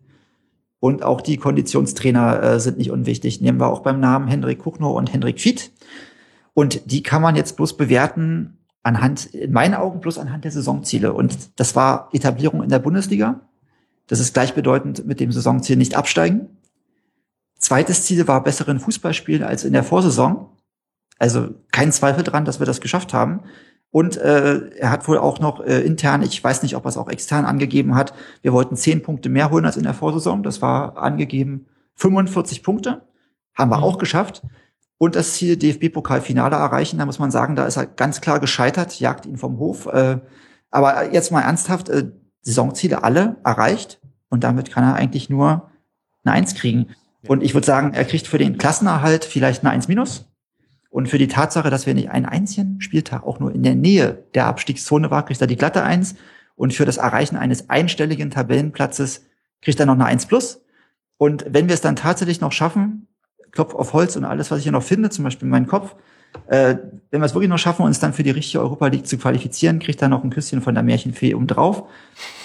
und 0.80 1.03
auch 1.03 1.22
die 1.22 1.38
Konditionstrainer 1.38 2.42
äh, 2.42 2.59
sind 2.59 2.77
nicht 2.77 2.92
unwichtig. 2.92 3.42
Nehmen 3.42 3.59
wir 3.59 3.67
auch 3.67 3.82
beim 3.82 4.00
Namen 4.00 4.27
Hendrik 4.27 4.59
Kuchno 4.59 4.92
und 4.98 5.11
Hendrik 5.11 5.42
Fied. 5.42 5.72
Und 6.56 6.90
die 6.90 7.03
kann 7.03 7.22
man 7.22 7.35
jetzt 7.35 7.58
bloß 7.58 7.75
bewerten 7.75 8.58
anhand, 8.82 9.25
in 9.25 9.51
meinen 9.51 9.75
Augen 9.75 10.00
bloß 10.00 10.17
anhand 10.17 10.45
der 10.45 10.51
Saisonziele. 10.51 11.14
Und 11.14 11.59
das 11.59 11.75
war 11.75 12.09
Etablierung 12.14 12.64
in 12.64 12.69
der 12.69 12.80
Bundesliga. 12.80 13.42
Das 14.08 14.22
ist 14.22 14.34
gleichbedeutend 14.34 15.06
mit 15.06 15.19
dem 15.19 15.34
Saisonziel 15.34 15.75
nicht 15.75 15.95
absteigen. 15.95 16.48
Zweites 17.59 18.03
Ziel 18.06 18.27
war 18.27 18.42
besseren 18.42 18.80
Fußball 18.80 19.14
spielen 19.14 19.43
als 19.43 19.66
in 19.66 19.74
der 19.74 19.84
Vorsaison. 19.84 20.50
Also 21.19 21.50
kein 21.72 21.92
Zweifel 21.92 22.24
dran, 22.24 22.45
dass 22.45 22.59
wir 22.59 22.66
das 22.66 22.80
geschafft 22.80 23.14
haben. 23.14 23.42
Und 23.92 24.16
äh, 24.17 24.69
er 24.77 24.92
hat 24.92 25.08
wohl 25.09 25.17
auch 25.17 25.40
noch 25.40 25.59
äh, 25.61 25.82
intern, 25.82 26.22
ich 26.22 26.42
weiß 26.42 26.64
nicht, 26.64 26.75
ob 26.75 26.85
er 26.85 26.90
es 26.90 26.98
auch 26.98 27.09
extern 27.09 27.45
angegeben 27.45 27.95
hat, 27.95 28.14
wir 28.42 28.53
wollten 28.53 28.77
zehn 28.77 29.01
Punkte 29.01 29.30
mehr 29.30 29.51
holen 29.51 29.66
als 29.66 29.77
in 29.77 29.84
der 29.84 29.93
Vorsaison. 29.93 30.42
Das 30.42 30.61
war 30.61 30.98
angegeben 30.98 31.66
45 31.95 32.64
Punkte. 32.64 33.01
Haben 33.53 33.72
wir 33.72 33.77
Mhm. 33.77 33.84
auch 33.84 33.98
geschafft. 33.98 34.42
Und 34.98 35.16
das 35.16 35.34
Ziel 35.34 35.58
DFB-Pokalfinale 35.58 36.56
erreichen, 36.56 36.98
da 36.98 37.06
muss 37.06 37.20
man 37.20 37.32
sagen, 37.32 37.56
da 37.56 37.66
ist 37.66 37.78
er 37.78 37.86
ganz 37.86 38.22
klar 38.22 38.40
gescheitert, 38.40 39.00
jagt 39.00 39.26
ihn 39.26 39.38
vom 39.38 39.58
Hof. 39.60 39.88
Äh, 39.88 40.20
aber 40.72 41.12
jetzt 41.14 41.32
mal 41.32 41.42
ernsthaft, 41.42 41.90
äh, 41.90 42.12
Saisonziele 42.42 43.04
alle 43.04 43.38
erreicht 43.44 44.00
und 44.30 44.44
damit 44.44 44.72
kann 44.72 44.84
er 44.84 44.94
eigentlich 44.94 45.30
nur 45.30 45.70
eine 46.24 46.34
Eins 46.34 46.56
kriegen. 46.56 46.88
Und 47.28 47.44
ich 47.44 47.54
würde 47.54 47.66
sagen, 47.66 47.94
er 47.94 48.06
kriegt 48.06 48.28
für 48.28 48.38
den 48.38 48.58
Klassenerhalt 48.58 49.26
vielleicht 49.26 49.64
eine 49.64 49.72
Eins 49.72 49.88
minus. 49.88 50.32
Und 50.90 51.10
für 51.10 51.18
die 51.18 51.28
Tatsache, 51.28 51.70
dass 51.70 51.86
wir 51.86 51.94
nicht 51.94 52.10
einen 52.10 52.26
einzigen 52.26 52.80
Spieltag 52.80 53.24
auch 53.24 53.40
nur 53.40 53.54
in 53.54 53.64
der 53.64 53.76
Nähe 53.76 54.24
der 54.34 54.46
Abstiegszone 54.46 55.12
war, 55.12 55.26
kriegt 55.26 55.42
er 55.42 55.48
die 55.48 55.58
glatte 55.58 55.84
Eins. 55.84 56.16
Und 56.56 56.74
für 56.74 56.86
das 56.86 56.98
Erreichen 56.98 57.36
eines 57.36 57.70
einstelligen 57.70 58.32
Tabellenplatzes 58.32 59.26
kriegt 59.62 59.80
er 59.80 59.88
noch 59.88 59.96
eine 59.96 60.06
Eins 60.06 60.26
plus. 60.26 60.62
Und 61.18 61.46
wenn 61.50 61.68
wir 61.68 61.74
es 61.74 61.82
dann 61.82 61.96
tatsächlich 61.96 62.40
noch 62.40 62.52
schaffen, 62.52 63.08
klopf 63.56 63.74
auf 63.74 63.93
Holz 63.93 64.16
und 64.16 64.25
alles, 64.25 64.51
was 64.51 64.59
ich 64.59 64.64
hier 64.64 64.72
noch 64.72 64.84
finde, 64.84 65.09
zum 65.09 65.24
Beispiel 65.24 65.48
meinen 65.48 65.66
Kopf, 65.66 65.95
äh, 66.48 66.75
wenn 67.11 67.22
wir 67.22 67.25
es 67.25 67.34
wirklich 67.34 67.50
noch 67.50 67.58
schaffen, 67.58 67.84
uns 67.85 68.00
dann 68.00 68.14
für 68.14 68.22
die 68.22 68.30
richtige 68.32 68.61
Europa 68.61 68.88
League 68.88 69.08
zu 69.08 69.17
qualifizieren, 69.17 69.80
kriegt 69.80 70.01
dann 70.01 70.11
noch 70.11 70.24
ein 70.24 70.30
Küsschen 70.30 70.61
von 70.61 70.75
der 70.75 70.84
Märchenfee 70.84 71.34
um 71.34 71.48
drauf. 71.48 71.84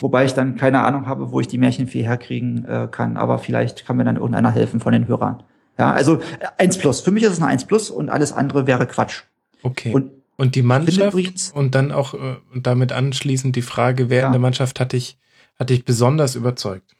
Wobei 0.00 0.24
ich 0.24 0.32
dann 0.32 0.56
keine 0.56 0.80
Ahnung 0.84 1.06
habe, 1.06 1.32
wo 1.32 1.40
ich 1.40 1.48
die 1.48 1.58
Märchenfee 1.58 2.02
herkriegen 2.04 2.64
äh, 2.66 2.88
kann. 2.90 3.16
Aber 3.16 3.38
vielleicht 3.38 3.84
kann 3.84 3.96
mir 3.96 4.04
dann 4.04 4.16
irgendeiner 4.16 4.52
helfen 4.52 4.78
von 4.80 4.92
den 4.92 5.08
Hörern. 5.08 5.42
Ja, 5.76 5.90
also 5.92 6.16
äh, 6.16 6.46
eins 6.58 6.78
plus. 6.78 7.00
Für 7.00 7.10
mich 7.10 7.24
ist 7.24 7.32
es 7.32 7.38
ein 7.42 7.48
eins 7.48 7.64
plus 7.64 7.90
und 7.90 8.08
alles 8.10 8.32
andere 8.32 8.66
wäre 8.68 8.86
Quatsch. 8.86 9.22
Okay. 9.62 9.92
Und 9.92 10.12
Und 10.36 10.54
die 10.54 10.62
Mannschaft 10.62 11.12
übrigens- 11.12 11.50
und 11.50 11.74
dann 11.74 11.90
auch 11.90 12.14
äh, 12.14 12.36
und 12.54 12.66
damit 12.68 12.92
anschließend 12.92 13.56
die 13.56 13.62
Frage, 13.62 14.08
wer 14.08 14.20
Ja. 14.20 14.26
in 14.26 14.32
der 14.32 14.40
Mannschaft 14.40 14.78
hat 14.78 14.92
dich, 14.92 15.18
hat 15.58 15.68
dich 15.70 15.84
besonders 15.84 16.36
überzeugt? 16.36 16.94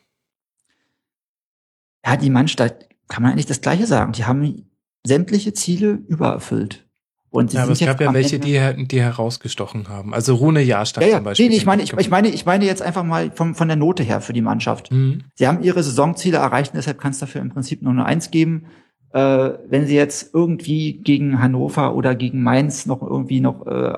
ja, 2.05 2.17
die 2.17 2.31
Mannschaft, 2.31 2.75
kann 3.11 3.23
man 3.23 3.33
eigentlich 3.33 3.47
das 3.47 3.61
Gleiche 3.61 3.87
sagen. 3.87 4.13
Die 4.13 4.25
haben 4.25 4.65
sämtliche 5.07 5.53
Ziele 5.53 5.99
übererfüllt. 6.09 6.87
Und 7.33 7.51
sie 7.51 7.59
Ja, 7.59 7.63
aber 7.65 7.73
es 7.73 7.79
gab 7.81 8.01
ja 8.01 8.13
welche, 8.13 8.37
Ende- 8.37 8.75
die, 8.77 8.89
die 8.89 9.01
herausgestochen 9.01 9.89
haben. 9.89 10.13
Also 10.15 10.35
Rune 10.35 10.63
Jahrstein 10.63 11.03
ja, 11.05 11.11
ja, 11.11 11.17
zum 11.17 11.25
Beispiel. 11.25 11.47
nee, 11.47 11.51
nee, 11.51 11.57
ich 11.59 11.67
meine, 11.67 11.83
ich, 11.83 11.93
ich 11.93 12.11
meine, 12.11 12.29
ich 12.29 12.45
meine 12.47 12.65
jetzt 12.65 12.83
einfach 12.83 13.05
mal 13.05 13.31
vom, 13.33 13.55
von 13.55 13.69
der 13.69 13.77
Note 13.77 14.03
her 14.03 14.21
für 14.21 14.33
die 14.33 14.41
Mannschaft. 14.41 14.91
Mhm. 14.91 15.21
Sie 15.35 15.47
haben 15.47 15.63
ihre 15.63 15.83
Saisonziele 15.83 16.39
erreicht, 16.39 16.73
und 16.73 16.79
deshalb 16.79 16.99
kann 16.99 17.13
es 17.13 17.19
dafür 17.19 17.41
im 17.41 17.51
Prinzip 17.51 17.83
nur 17.83 17.93
eine 17.93 18.05
Eins 18.05 18.31
geben. 18.33 18.65
Äh, 19.13 19.51
wenn 19.69 19.87
sie 19.87 19.95
jetzt 19.95 20.35
irgendwie 20.35 20.95
gegen 20.95 21.41
Hannover 21.41 21.95
oder 21.95 22.15
gegen 22.17 22.43
Mainz 22.43 22.87
noch 22.87 23.01
irgendwie 23.01 23.41
noch 23.41 23.65
äh, 23.67 23.95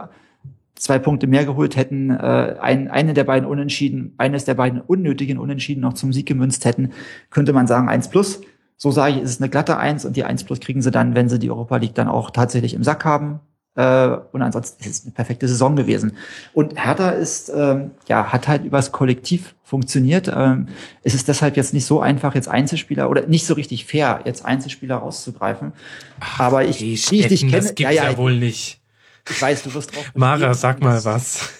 zwei 0.74 0.98
Punkte 0.98 1.26
mehr 1.26 1.46
geholt 1.46 1.76
hätten, 1.76 2.10
äh, 2.10 2.56
ein, 2.60 2.88
eine 2.88 3.14
der 3.14 3.24
beiden 3.24 3.48
Unentschieden, 3.48 4.14
eines 4.18 4.44
der 4.44 4.54
beiden 4.54 4.80
unnötigen 4.80 5.38
Unentschieden 5.38 5.80
noch 5.80 5.94
zum 5.94 6.12
Sieg 6.12 6.26
gemünzt 6.26 6.64
hätten, 6.66 6.90
könnte 7.30 7.52
man 7.52 7.66
sagen 7.66 7.88
Eins 7.88 8.10
plus. 8.10 8.42
So 8.82 8.90
sage 8.90 9.14
ich, 9.14 9.22
ist 9.22 9.30
es 9.30 9.40
eine 9.40 9.48
glatte 9.48 9.76
Eins 9.76 10.04
und 10.04 10.16
die 10.16 10.24
Eins 10.24 10.42
plus 10.42 10.58
kriegen 10.58 10.82
sie 10.82 10.90
dann, 10.90 11.14
wenn 11.14 11.28
sie 11.28 11.38
die 11.38 11.52
Europa 11.52 11.76
League 11.76 11.94
dann 11.94 12.08
auch 12.08 12.32
tatsächlich 12.32 12.74
im 12.74 12.82
Sack 12.82 13.04
haben. 13.04 13.38
Äh, 13.76 14.08
und 14.32 14.42
ansonsten 14.42 14.82
ist 14.82 14.90
es 14.90 15.02
eine 15.04 15.12
perfekte 15.12 15.46
Saison 15.46 15.76
gewesen. 15.76 16.16
Und 16.52 16.84
Hertha 16.84 17.10
ist, 17.10 17.48
ähm, 17.54 17.92
ja, 18.08 18.32
hat 18.32 18.48
halt 18.48 18.64
übers 18.64 18.90
Kollektiv 18.90 19.54
funktioniert. 19.62 20.26
Ähm, 20.34 20.66
es 21.04 21.14
ist 21.14 21.28
deshalb 21.28 21.56
jetzt 21.56 21.72
nicht 21.72 21.86
so 21.86 22.00
einfach, 22.00 22.34
jetzt 22.34 22.48
Einzelspieler 22.48 23.08
oder 23.08 23.24
nicht 23.28 23.46
so 23.46 23.54
richtig 23.54 23.86
fair, 23.86 24.22
jetzt 24.24 24.44
Einzelspieler 24.44 24.96
rauszugreifen. 24.96 25.74
Aber 26.38 26.64
ich, 26.64 26.80
wie 26.80 26.94
ich 26.94 27.06
dich 27.06 27.42
kenne, 27.42 27.58
das 27.58 27.76
gibt's 27.76 27.94
ja, 27.94 28.16
wohl 28.16 28.36
nicht. 28.36 28.80
ich 29.30 29.40
weiß, 29.40 29.62
du 29.62 29.72
wirst 29.74 29.94
drauf. 29.94 30.10
Mara, 30.16 30.54
sag 30.54 30.80
mal 30.80 31.04
was. 31.04 31.50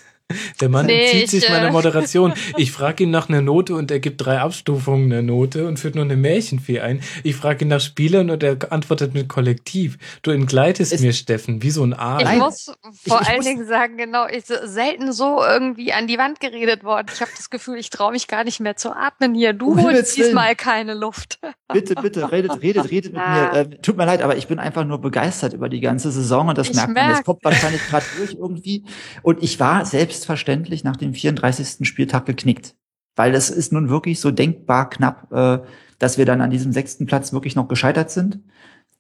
Der 0.60 0.68
Mann 0.68 0.86
Nee, 0.86 1.02
entzieht 1.04 1.24
ich, 1.24 1.30
sich 1.30 1.48
meiner 1.50 1.68
äh, 1.68 1.72
Moderation. 1.72 2.32
Ich 2.56 2.72
frage 2.72 3.04
ihn 3.04 3.10
nach 3.10 3.28
einer 3.28 3.40
Note 3.40 3.74
und 3.74 3.90
er 3.90 3.98
gibt 4.00 4.24
drei 4.24 4.38
Abstufungen 4.40 5.10
der 5.10 5.22
Note 5.22 5.66
und 5.66 5.78
führt 5.78 5.94
nur 5.94 6.04
eine 6.04 6.16
Märchenfee 6.16 6.80
ein. 6.80 7.00
Ich 7.22 7.36
frage 7.36 7.64
ihn 7.64 7.68
nach 7.68 7.80
Spielern 7.80 8.30
und 8.30 8.42
er 8.42 8.56
antwortet 8.70 9.14
mit 9.14 9.28
Kollektiv. 9.28 9.98
Du 10.22 10.30
entgleitest 10.30 10.92
Es- 10.92 11.00
mir, 11.00 11.12
Steffen, 11.12 11.62
wie 11.62 11.70
so 11.70 11.82
ein 11.84 11.94
A. 11.94 12.20
Ich 12.20 12.38
muss 12.38 12.66
vor 13.06 13.20
ich 13.22 13.28
allen 13.28 13.36
muss- 13.38 13.46
Dingen 13.46 13.66
sagen, 13.66 13.96
genau, 13.96 14.26
ich 14.26 14.44
so, 14.46 14.54
selten 14.64 15.12
so 15.12 15.42
irgendwie 15.42 15.92
an 15.92 16.06
die 16.06 16.18
Wand 16.18 16.40
geredet 16.40 16.84
worden. 16.84 17.06
Ich 17.12 17.20
habe 17.20 17.30
das 17.36 17.50
Gefühl, 17.50 17.78
ich 17.78 17.90
traue 17.90 18.12
mich 18.12 18.28
gar 18.28 18.44
nicht 18.44 18.60
mehr 18.60 18.76
zu 18.76 18.90
atmen 18.94 19.34
hier. 19.34 19.52
Du 19.52 19.76
Himmels 19.76 19.96
holst 19.98 20.16
diesmal 20.16 20.54
keine 20.56 20.94
Luft. 20.94 21.38
Bitte, 21.72 21.94
bitte, 21.94 22.30
redet, 22.32 22.60
redet, 22.62 22.90
redet 22.90 23.12
mit 23.12 23.22
Ah. 23.22 23.50
mir. 23.52 23.60
Ähm, 23.60 23.82
tut 23.82 23.96
mir 23.96 24.04
leid, 24.06 24.22
aber 24.22 24.36
ich 24.36 24.46
bin 24.46 24.58
einfach 24.58 24.84
nur 24.84 25.00
begeistert 25.00 25.52
über 25.54 25.68
die 25.68 25.80
ganze 25.80 26.10
Saison 26.12 26.48
und 26.48 26.58
das 26.58 26.68
Ich 26.68 26.74
merkt 26.76 26.88
man. 26.92 26.96
Das 27.08 27.14
merk. 27.14 27.24
kommt 27.24 27.44
wahrscheinlich 27.44 27.82
gerade 27.88 28.04
durch 28.18 28.34
irgendwie. 28.34 28.84
Und 29.22 29.42
ich 29.42 29.58
war 29.60 29.84
selbstverständlich 30.22 30.84
nach 30.84 30.96
dem 30.96 31.14
34. 31.14 31.86
Spieltag 31.86 32.26
geknickt. 32.26 32.76
Weil 33.16 33.34
es 33.34 33.50
ist 33.50 33.72
nun 33.72 33.90
wirklich 33.90 34.20
so 34.20 34.30
denkbar 34.30 34.88
knapp, 34.88 35.30
äh, 35.32 35.58
dass 35.98 36.16
wir 36.16 36.24
dann 36.24 36.40
an 36.40 36.50
diesem 36.50 36.72
sechsten 36.72 37.06
Platz 37.06 37.32
wirklich 37.32 37.56
noch 37.56 37.68
gescheitert 37.68 38.10
sind. 38.10 38.40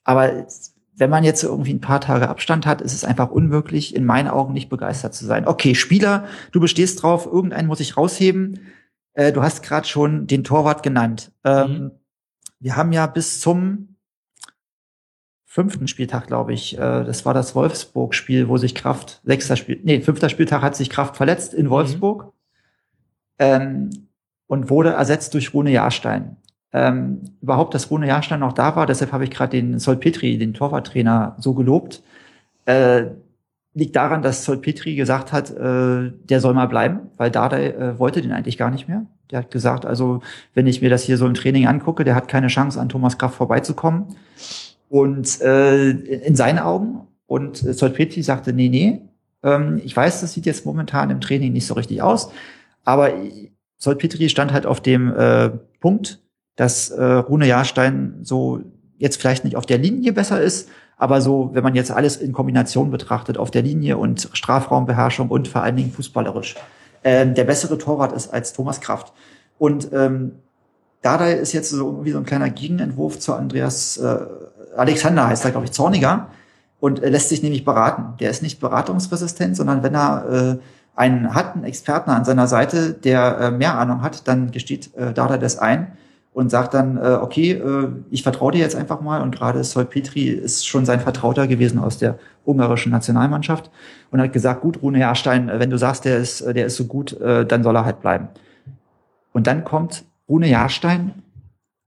Aber 0.04 0.46
wenn 0.94 1.08
man 1.08 1.24
jetzt 1.24 1.42
irgendwie 1.42 1.72
ein 1.72 1.80
paar 1.80 2.00
Tage 2.00 2.28
Abstand 2.28 2.66
hat, 2.66 2.82
ist 2.82 2.92
es 2.92 3.04
einfach 3.04 3.30
unmöglich, 3.30 3.94
in 3.94 4.04
meinen 4.04 4.28
Augen 4.28 4.52
nicht 4.52 4.68
begeistert 4.68 5.14
zu 5.14 5.24
sein. 5.24 5.46
Okay, 5.46 5.74
Spieler, 5.74 6.26
du 6.50 6.60
bestehst 6.60 7.02
drauf, 7.02 7.24
irgendeinen 7.24 7.68
muss 7.68 7.80
ich 7.80 7.96
rausheben. 7.96 8.60
Äh, 9.14 9.32
du 9.32 9.42
hast 9.42 9.62
gerade 9.62 9.86
schon 9.86 10.26
den 10.26 10.44
Torwart 10.44 10.82
genannt. 10.82 11.32
Ähm, 11.44 11.70
Mhm. 11.70 11.90
Wir 12.60 12.76
haben 12.76 12.92
ja 12.92 13.06
bis 13.06 13.40
zum 13.40 13.91
fünften 15.52 15.86
Spieltag, 15.86 16.28
glaube 16.28 16.54
ich, 16.54 16.78
äh, 16.78 17.04
das 17.04 17.26
war 17.26 17.34
das 17.34 17.54
Wolfsburg-Spiel, 17.54 18.48
wo 18.48 18.56
sich 18.56 18.74
Kraft, 18.74 19.20
sechster 19.22 19.56
Spiel, 19.56 19.80
nee, 19.84 20.00
fünfter 20.00 20.30
Spieltag 20.30 20.62
hat 20.62 20.74
sich 20.74 20.88
Kraft 20.88 21.14
verletzt 21.14 21.52
in 21.52 21.68
Wolfsburg 21.68 22.32
ähm, 23.38 23.90
und 24.46 24.70
wurde 24.70 24.92
ersetzt 24.92 25.34
durch 25.34 25.52
Rune 25.52 25.70
Jahrstein. 25.70 26.38
Ähm, 26.72 27.20
überhaupt, 27.42 27.74
dass 27.74 27.90
Rune 27.90 28.06
Jahrstein 28.06 28.40
noch 28.40 28.54
da 28.54 28.76
war, 28.76 28.86
deshalb 28.86 29.12
habe 29.12 29.24
ich 29.24 29.30
gerade 29.30 29.50
den 29.50 29.78
Sol 29.78 29.96
Petri, 29.96 30.38
den 30.38 30.54
Torwarttrainer, 30.54 31.36
so 31.38 31.52
gelobt. 31.52 32.02
Äh, 32.64 33.08
liegt 33.74 33.94
daran, 33.94 34.22
dass 34.22 34.46
Sol 34.46 34.56
Petri 34.56 34.94
gesagt 34.94 35.32
hat, 35.32 35.50
äh, 35.50 36.12
der 36.24 36.40
soll 36.40 36.54
mal 36.54 36.68
bleiben, 36.68 37.10
weil 37.18 37.30
Dardai 37.30 37.72
äh, 37.72 37.98
wollte 37.98 38.22
den 38.22 38.32
eigentlich 38.32 38.56
gar 38.56 38.70
nicht 38.70 38.88
mehr. 38.88 39.04
Der 39.30 39.40
hat 39.40 39.50
gesagt, 39.50 39.84
also 39.84 40.22
wenn 40.54 40.66
ich 40.66 40.80
mir 40.80 40.88
das 40.88 41.02
hier 41.02 41.18
so 41.18 41.26
im 41.26 41.34
Training 41.34 41.66
angucke, 41.66 42.04
der 42.04 42.14
hat 42.14 42.28
keine 42.28 42.46
Chance, 42.46 42.80
an 42.80 42.88
Thomas 42.88 43.18
Kraft 43.18 43.34
vorbeizukommen. 43.34 44.16
Und 44.92 45.40
äh, 45.40 45.88
in 45.88 46.36
seinen 46.36 46.58
Augen. 46.58 47.06
Und 47.24 47.64
äh, 47.64 47.72
Sol 47.72 47.88
Petri 47.88 48.22
sagte, 48.22 48.52
nee, 48.52 48.68
nee, 48.68 49.00
ähm, 49.42 49.80
ich 49.82 49.96
weiß, 49.96 50.20
das 50.20 50.34
sieht 50.34 50.44
jetzt 50.44 50.66
momentan 50.66 51.08
im 51.08 51.22
Training 51.22 51.54
nicht 51.54 51.66
so 51.66 51.72
richtig 51.72 52.02
aus, 52.02 52.30
aber 52.84 53.10
Sol 53.78 53.96
Petri 53.96 54.28
stand 54.28 54.52
halt 54.52 54.66
auf 54.66 54.82
dem 54.82 55.10
äh, 55.16 55.48
Punkt, 55.80 56.20
dass 56.56 56.90
äh, 56.90 57.02
Rune 57.02 57.46
Jahrstein 57.46 58.18
so 58.20 58.60
jetzt 58.98 59.18
vielleicht 59.18 59.44
nicht 59.44 59.56
auf 59.56 59.64
der 59.64 59.78
Linie 59.78 60.12
besser 60.12 60.42
ist, 60.42 60.68
aber 60.98 61.22
so, 61.22 61.48
wenn 61.54 61.62
man 61.64 61.74
jetzt 61.74 61.90
alles 61.90 62.18
in 62.18 62.34
Kombination 62.34 62.90
betrachtet, 62.90 63.38
auf 63.38 63.50
der 63.50 63.62
Linie 63.62 63.96
und 63.96 64.28
Strafraumbeherrschung 64.34 65.30
und 65.30 65.48
vor 65.48 65.62
allen 65.62 65.76
Dingen 65.76 65.90
fußballerisch, 65.90 66.56
ähm, 67.02 67.32
der 67.32 67.44
bessere 67.44 67.78
Torwart 67.78 68.12
ist 68.12 68.30
als 68.30 68.52
Thomas 68.52 68.82
Kraft. 68.82 69.14
Und 69.58 69.88
ähm, 69.94 70.32
Dardai 71.00 71.32
ist 71.32 71.54
jetzt 71.54 71.70
so 71.70 71.86
irgendwie 71.86 72.12
so 72.12 72.18
ein 72.18 72.26
kleiner 72.26 72.50
Gegenentwurf 72.50 73.18
zu 73.18 73.32
Andreas 73.32 73.96
äh, 73.96 74.18
Alexander, 74.76 75.28
heißt 75.28 75.44
er, 75.44 75.50
glaube 75.50 75.66
ich, 75.66 75.72
Zorniger, 75.72 76.28
und 76.80 77.00
er 77.00 77.10
lässt 77.10 77.28
sich 77.28 77.42
nämlich 77.44 77.64
beraten. 77.64 78.16
Der 78.18 78.30
ist 78.30 78.42
nicht 78.42 78.58
beratungsresistent, 78.58 79.56
sondern 79.56 79.84
wenn 79.84 79.94
er 79.94 80.58
äh, 80.58 80.58
einen 80.96 81.34
hat, 81.34 81.54
einen 81.54 81.64
Experten 81.64 82.10
an 82.10 82.24
seiner 82.24 82.48
Seite, 82.48 82.92
der 82.92 83.38
äh, 83.38 83.50
mehr 83.52 83.78
Ahnung 83.78 84.02
hat, 84.02 84.26
dann 84.26 84.50
gesteht 84.50 84.92
äh, 84.96 85.12
Dardai 85.12 85.38
das 85.38 85.58
ein 85.58 85.92
und 86.32 86.50
sagt 86.50 86.74
dann, 86.74 86.96
äh, 86.96 87.18
okay, 87.20 87.52
äh, 87.52 87.88
ich 88.10 88.22
vertraue 88.22 88.52
dir 88.52 88.58
jetzt 88.58 88.74
einfach 88.74 89.00
mal. 89.00 89.22
Und 89.22 89.34
gerade 89.34 89.62
Sol 89.64 89.84
Petri 89.84 90.28
ist 90.28 90.66
schon 90.66 90.84
sein 90.84 91.00
Vertrauter 91.00 91.46
gewesen 91.46 91.78
aus 91.78 91.98
der 91.98 92.18
ungarischen 92.44 92.90
Nationalmannschaft 92.90 93.70
und 94.10 94.20
hat 94.20 94.32
gesagt, 94.32 94.62
gut, 94.62 94.82
Rune 94.82 94.98
Jahrstein, 94.98 95.48
äh, 95.48 95.60
wenn 95.60 95.70
du 95.70 95.78
sagst, 95.78 96.04
der 96.04 96.18
ist, 96.18 96.40
äh, 96.40 96.52
der 96.54 96.66
ist 96.66 96.76
so 96.76 96.86
gut, 96.86 97.12
äh, 97.20 97.46
dann 97.46 97.62
soll 97.62 97.76
er 97.76 97.84
halt 97.84 98.00
bleiben. 98.00 98.28
Und 99.32 99.46
dann 99.46 99.64
kommt 99.64 100.04
Rune 100.28 100.48
Jahrstein 100.48 101.21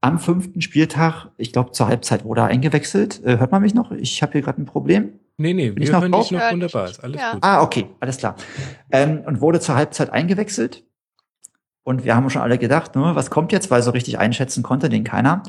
am 0.06 0.18
fünften 0.18 0.60
Spieltag, 0.60 1.28
ich 1.36 1.52
glaube 1.52 1.72
zur 1.72 1.88
Halbzeit 1.88 2.24
wurde 2.24 2.42
er 2.42 2.46
eingewechselt. 2.46 3.22
Äh, 3.24 3.38
hört 3.38 3.52
man 3.52 3.62
mich 3.62 3.74
noch? 3.74 3.90
Ich 3.92 4.22
habe 4.22 4.32
hier 4.32 4.42
gerade 4.42 4.60
ein 4.62 4.66
Problem. 4.66 5.18
Nee, 5.38 5.52
nee, 5.52 5.70
Bin 5.70 5.82
ich 5.82 5.88
wir 5.90 5.94
noch 5.94 6.00
hören 6.02 6.12
drauf? 6.12 6.28
dich 6.28 6.38
noch 6.38 6.50
wunderbar. 6.52 6.84
ich- 6.86 6.90
Ist 6.92 7.04
alles 7.04 7.20
ja. 7.20 7.32
gut. 7.32 7.44
Ah, 7.44 7.62
okay, 7.62 7.86
alles 8.00 8.16
klar. 8.16 8.36
Ähm, 8.90 9.20
und 9.26 9.40
wurde 9.40 9.60
zur 9.60 9.74
Halbzeit 9.74 10.10
eingewechselt. 10.10 10.84
Und 11.84 12.04
wir 12.04 12.16
haben 12.16 12.28
schon 12.30 12.42
alle 12.42 12.58
gedacht, 12.58 12.96
ne, 12.96 13.12
was 13.14 13.30
kommt 13.30 13.52
jetzt, 13.52 13.70
weil 13.70 13.82
so 13.82 13.90
richtig 13.92 14.18
einschätzen 14.18 14.62
konnte 14.62 14.88
den 14.88 15.04
keiner. 15.04 15.42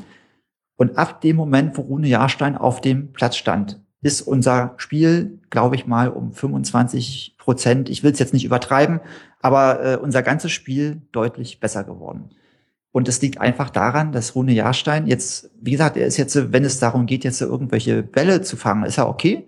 Und 0.76 0.96
ab 0.98 1.20
dem 1.22 1.36
Moment, 1.36 1.76
wo 1.76 1.82
Rune 1.82 2.06
Jahrstein 2.06 2.56
auf 2.56 2.80
dem 2.80 3.12
Platz 3.12 3.36
stand, 3.36 3.80
ist 4.02 4.20
unser 4.22 4.74
Spiel, 4.76 5.40
glaube 5.50 5.74
ich 5.74 5.86
mal, 5.88 6.08
um 6.08 6.32
25 6.32 7.34
Prozent, 7.38 7.88
ich 7.88 8.04
will 8.04 8.12
es 8.12 8.20
jetzt 8.20 8.32
nicht 8.32 8.44
übertreiben, 8.44 9.00
aber 9.40 9.82
äh, 9.84 9.96
unser 9.96 10.22
ganzes 10.22 10.52
Spiel 10.52 11.02
deutlich 11.10 11.58
besser 11.58 11.82
geworden. 11.82 12.28
Und 12.98 13.06
es 13.06 13.22
liegt 13.22 13.40
einfach 13.40 13.70
daran, 13.70 14.10
dass 14.10 14.34
Rune 14.34 14.50
Jahrstein 14.50 15.06
jetzt, 15.06 15.50
wie 15.60 15.70
gesagt, 15.70 15.96
er 15.96 16.04
ist 16.08 16.16
jetzt, 16.16 16.52
wenn 16.52 16.64
es 16.64 16.80
darum 16.80 17.06
geht, 17.06 17.22
jetzt 17.22 17.40
irgendwelche 17.40 18.02
Bälle 18.02 18.42
zu 18.42 18.56
fangen, 18.56 18.84
ist 18.84 18.98
er 18.98 19.08
okay. 19.08 19.46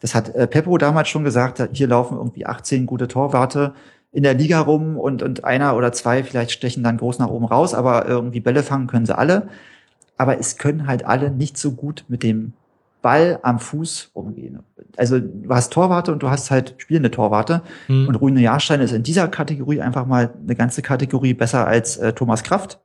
Das 0.00 0.16
hat 0.16 0.34
äh, 0.34 0.48
Peppo 0.48 0.76
damals 0.78 1.08
schon 1.08 1.22
gesagt, 1.22 1.62
hier 1.72 1.86
laufen 1.86 2.16
irgendwie 2.18 2.44
18 2.44 2.86
gute 2.86 3.06
Torwarte 3.06 3.72
in 4.10 4.24
der 4.24 4.34
Liga 4.34 4.58
rum 4.58 4.96
und, 4.96 5.22
und 5.22 5.44
einer 5.44 5.76
oder 5.76 5.92
zwei 5.92 6.24
vielleicht 6.24 6.50
stechen 6.50 6.82
dann 6.82 6.96
groß 6.96 7.20
nach 7.20 7.28
oben 7.28 7.44
raus, 7.44 7.72
aber 7.72 8.04
irgendwie 8.08 8.40
Bälle 8.40 8.64
fangen 8.64 8.88
können 8.88 9.06
sie 9.06 9.16
alle. 9.16 9.46
Aber 10.16 10.40
es 10.40 10.56
können 10.56 10.88
halt 10.88 11.04
alle 11.04 11.30
nicht 11.30 11.56
so 11.56 11.70
gut 11.74 12.04
mit 12.08 12.24
dem 12.24 12.52
Ball 13.02 13.38
am 13.42 13.58
Fuß 13.58 14.10
umgehen. 14.12 14.58
Also 14.96 15.18
du 15.20 15.48
hast 15.50 15.72
Torwarte 15.72 16.12
und 16.12 16.22
du 16.22 16.30
hast 16.30 16.50
halt 16.50 16.74
spielende 16.78 17.10
Torwarte. 17.10 17.62
Hm. 17.86 18.08
Und 18.08 18.16
Rune 18.16 18.40
Jahrstein 18.40 18.80
ist 18.80 18.92
in 18.92 19.02
dieser 19.02 19.28
Kategorie 19.28 19.80
einfach 19.80 20.06
mal 20.06 20.34
eine 20.42 20.54
ganze 20.56 20.82
Kategorie 20.82 21.34
besser 21.34 21.66
als 21.66 21.96
äh, 21.96 22.12
Thomas 22.12 22.42
Kraft. 22.42 22.80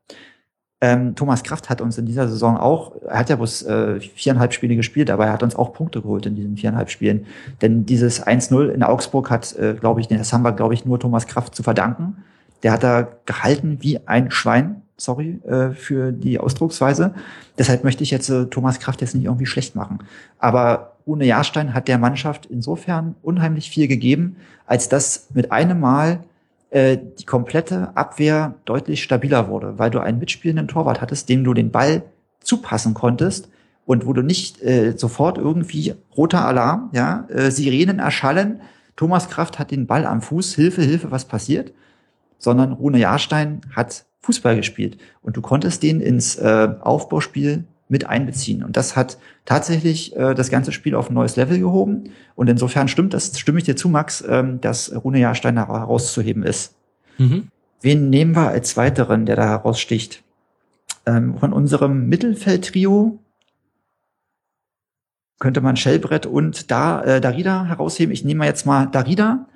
Ähm, 0.83 1.15
Thomas 1.15 1.43
Kraft 1.43 1.69
hat 1.69 1.79
uns 1.79 1.97
in 1.97 2.05
dieser 2.05 2.27
Saison 2.27 2.57
auch, 2.57 2.91
er 3.07 3.19
hat 3.19 3.29
ja 3.29 3.37
bloß 3.37 3.63
äh, 3.63 3.99
viereinhalb 4.01 4.53
Spiele 4.53 4.75
gespielt, 4.75 5.09
aber 5.09 5.25
er 5.25 5.31
hat 5.31 5.41
uns 5.41 5.55
auch 5.55 5.71
Punkte 5.71 6.01
geholt 6.01 6.25
in 6.25 6.35
diesen 6.35 6.57
viereinhalb 6.57 6.89
Spielen. 6.89 7.25
Denn 7.61 7.85
dieses 7.85 8.21
1-0 8.21 8.67
in 8.67 8.83
Augsburg 8.83 9.29
hat, 9.29 9.55
äh, 9.55 9.75
glaube 9.79 10.01
ich, 10.01 10.09
das 10.09 10.33
haben 10.33 10.43
wir, 10.43 10.51
glaube 10.51 10.73
ich, 10.73 10.83
nur 10.83 10.99
Thomas 10.99 11.25
Kraft 11.25 11.55
zu 11.55 11.63
verdanken. 11.63 12.17
Der 12.63 12.73
hat 12.73 12.83
da 12.83 13.07
gehalten 13.25 13.77
wie 13.79 14.05
ein 14.07 14.29
Schwein. 14.29 14.82
Sorry 15.03 15.39
äh, 15.45 15.71
für 15.71 16.11
die 16.11 16.39
Ausdrucksweise. 16.39 17.13
Deshalb 17.57 17.83
möchte 17.83 18.03
ich 18.03 18.11
jetzt 18.11 18.29
äh, 18.29 18.45
Thomas 18.45 18.79
Kraft 18.79 19.01
jetzt 19.01 19.15
nicht 19.15 19.25
irgendwie 19.25 19.45
schlecht 19.45 19.75
machen. 19.75 19.99
Aber 20.39 20.93
Rune 21.05 21.25
Jahrstein 21.25 21.73
hat 21.73 21.87
der 21.87 21.97
Mannschaft 21.97 22.45
insofern 22.45 23.15
unheimlich 23.21 23.69
viel 23.69 23.87
gegeben, 23.87 24.37
als 24.65 24.87
dass 24.87 25.27
mit 25.33 25.51
einem 25.51 25.79
Mal 25.79 26.23
äh, 26.69 26.97
die 27.19 27.25
komplette 27.25 27.95
Abwehr 27.95 28.55
deutlich 28.65 29.03
stabiler 29.03 29.49
wurde, 29.49 29.77
weil 29.77 29.91
du 29.91 29.99
einen 29.99 30.19
mitspielenden 30.19 30.67
Torwart 30.67 31.01
hattest, 31.01 31.27
dem 31.29 31.43
du 31.43 31.53
den 31.53 31.71
Ball 31.71 32.03
zupassen 32.41 32.93
konntest 32.93 33.49
und 33.85 34.05
wo 34.05 34.13
du 34.13 34.21
nicht 34.21 34.61
äh, 34.63 34.93
sofort 34.97 35.37
irgendwie 35.37 35.95
roter 36.15 36.45
Alarm, 36.45 36.89
ja, 36.93 37.27
äh, 37.29 37.51
Sirenen 37.51 37.99
erschallen, 37.99 38.61
Thomas 38.95 39.29
Kraft 39.29 39.59
hat 39.59 39.71
den 39.71 39.85
Ball 39.85 40.05
am 40.05 40.21
Fuß, 40.21 40.55
Hilfe, 40.55 40.81
Hilfe, 40.81 41.11
was 41.11 41.25
passiert? 41.25 41.73
Sondern 42.37 42.71
Rune 42.71 42.99
Jahrstein 42.99 43.61
hat 43.75 44.05
Fußball 44.23 44.55
gespielt 44.55 44.97
und 45.21 45.37
du 45.37 45.41
konntest 45.41 45.83
den 45.83 46.01
ins 46.01 46.35
äh, 46.37 46.69
Aufbauspiel 46.79 47.65
mit 47.89 48.07
einbeziehen. 48.07 48.63
Und 48.63 48.77
das 48.77 48.95
hat 48.95 49.17
tatsächlich 49.45 50.15
äh, 50.15 50.33
das 50.33 50.49
ganze 50.49 50.71
Spiel 50.71 50.95
auf 50.95 51.09
ein 51.09 51.13
neues 51.13 51.35
Level 51.35 51.59
gehoben. 51.59 52.09
Und 52.35 52.49
insofern 52.49 52.87
stimmt 52.87 53.13
das, 53.13 53.37
stimme 53.37 53.59
ich 53.59 53.65
dir 53.65 53.75
zu, 53.75 53.89
Max, 53.89 54.23
ähm, 54.27 54.61
dass 54.61 54.93
Rune 55.03 55.19
Jahrstein 55.19 55.57
herauszuheben 55.57 56.43
ist. 56.43 56.73
Mhm. 57.17 57.49
Wen 57.81 58.09
nehmen 58.09 58.35
wir 58.35 58.47
als 58.47 58.77
weiteren, 58.77 59.25
der 59.25 59.35
da 59.35 59.45
heraussticht? 59.45 60.23
Ähm, 61.05 61.37
von 61.37 61.51
unserem 61.51 62.07
Mittelfeldtrio 62.07 63.19
könnte 65.39 65.59
man 65.59 65.75
Shellbrett 65.75 66.25
und 66.25 66.71
da, 66.71 67.03
äh, 67.03 67.19
Darida 67.19 67.65
herausheben. 67.65 68.13
Ich 68.13 68.23
nehme 68.23 68.45
jetzt 68.45 68.65
mal 68.65 68.85
Darida, 68.85 69.47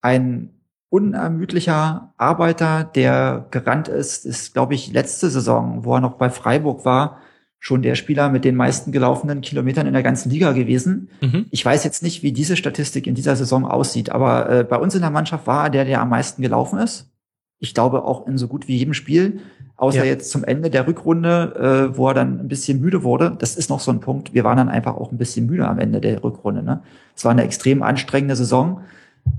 ein 0.00 0.50
unermüdlicher 0.90 2.12
Arbeiter, 2.16 2.84
der 2.84 3.46
gerannt 3.50 3.88
ist, 3.88 4.26
ist, 4.26 4.52
glaube 4.52 4.74
ich, 4.74 4.92
letzte 4.92 5.30
Saison, 5.30 5.84
wo 5.84 5.94
er 5.94 6.00
noch 6.00 6.14
bei 6.14 6.30
Freiburg 6.30 6.84
war, 6.84 7.18
schon 7.58 7.82
der 7.82 7.94
Spieler 7.94 8.30
mit 8.30 8.44
den 8.44 8.56
meisten 8.56 8.90
gelaufenen 8.90 9.40
Kilometern 9.42 9.86
in 9.86 9.92
der 9.92 10.02
ganzen 10.02 10.30
Liga 10.30 10.52
gewesen. 10.52 11.10
Mhm. 11.20 11.46
Ich 11.50 11.64
weiß 11.64 11.84
jetzt 11.84 12.02
nicht, 12.02 12.22
wie 12.22 12.32
diese 12.32 12.56
Statistik 12.56 13.06
in 13.06 13.14
dieser 13.14 13.36
Saison 13.36 13.66
aussieht, 13.66 14.10
aber 14.10 14.50
äh, 14.50 14.64
bei 14.64 14.76
uns 14.76 14.94
in 14.94 15.02
der 15.02 15.10
Mannschaft 15.10 15.46
war 15.46 15.64
er 15.64 15.70
der, 15.70 15.84
der 15.84 16.00
am 16.00 16.08
meisten 16.08 16.42
gelaufen 16.42 16.78
ist. 16.78 17.10
Ich 17.58 17.74
glaube 17.74 18.04
auch 18.04 18.26
in 18.26 18.38
so 18.38 18.48
gut 18.48 18.66
wie 18.66 18.76
jedem 18.78 18.94
Spiel, 18.94 19.40
außer 19.76 19.98
Ja. 19.98 20.04
jetzt 20.04 20.30
zum 20.30 20.42
Ende 20.44 20.70
der 20.70 20.86
Rückrunde, 20.86 21.90
äh, 21.92 21.96
wo 21.98 22.08
er 22.08 22.14
dann 22.14 22.40
ein 22.40 22.48
bisschen 22.48 22.80
müde 22.80 23.02
wurde. 23.02 23.36
Das 23.38 23.56
ist 23.56 23.68
noch 23.68 23.80
so 23.80 23.90
ein 23.92 24.00
Punkt. 24.00 24.32
Wir 24.32 24.42
waren 24.44 24.56
dann 24.56 24.70
einfach 24.70 24.96
auch 24.96 25.12
ein 25.12 25.18
bisschen 25.18 25.44
müde 25.46 25.68
am 25.68 25.78
Ende 25.78 26.00
der 26.00 26.24
Rückrunde. 26.24 26.62
Ne? 26.62 26.82
Es 27.14 27.24
war 27.26 27.32
eine 27.32 27.44
extrem 27.44 27.82
anstrengende 27.82 28.34
Saison. 28.36 28.80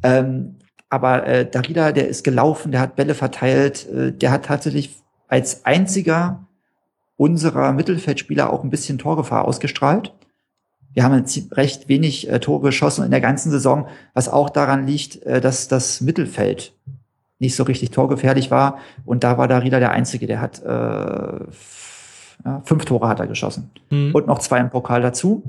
Ähm, 0.03 0.55
aber 0.91 1.25
äh, 1.25 1.49
Darida, 1.49 1.91
der 1.93 2.07
ist 2.09 2.23
gelaufen, 2.23 2.71
der 2.71 2.81
hat 2.81 2.95
Bälle 2.95 3.15
verteilt, 3.15 3.87
äh, 3.89 4.11
der 4.11 4.31
hat 4.31 4.45
tatsächlich 4.45 4.97
als 5.27 5.65
einziger 5.65 6.45
unserer 7.15 7.71
Mittelfeldspieler 7.71 8.51
auch 8.51 8.63
ein 8.63 8.69
bisschen 8.69 8.97
Torgefahr 8.97 9.45
ausgestrahlt. 9.45 10.13
Wir 10.93 11.03
haben 11.05 11.15
jetzt 11.17 11.55
recht 11.55 11.87
wenig 11.87 12.29
äh, 12.29 12.39
Tore 12.39 12.63
geschossen 12.63 13.05
in 13.05 13.11
der 13.11 13.21
ganzen 13.21 13.51
Saison, 13.51 13.87
was 14.13 14.27
auch 14.27 14.49
daran 14.49 14.85
liegt, 14.85 15.23
äh, 15.23 15.39
dass 15.39 15.69
das 15.69 16.01
Mittelfeld 16.01 16.73
nicht 17.39 17.55
so 17.55 17.63
richtig 17.63 17.91
torgefährlich 17.91 18.51
war. 18.51 18.77
Und 19.05 19.23
da 19.23 19.37
war 19.37 19.47
Darida 19.47 19.79
der 19.79 19.91
Einzige, 19.91 20.27
der 20.27 20.41
hat 20.41 20.61
äh, 20.61 21.45
ja, 22.45 22.61
fünf 22.65 22.85
Tore 22.85 23.07
hat 23.07 23.19
er 23.19 23.27
geschossen 23.27 23.71
Mhm. 23.89 24.13
und 24.13 24.27
noch 24.27 24.39
zwei 24.39 24.59
im 24.59 24.69
Pokal 24.69 25.01
dazu. 25.01 25.43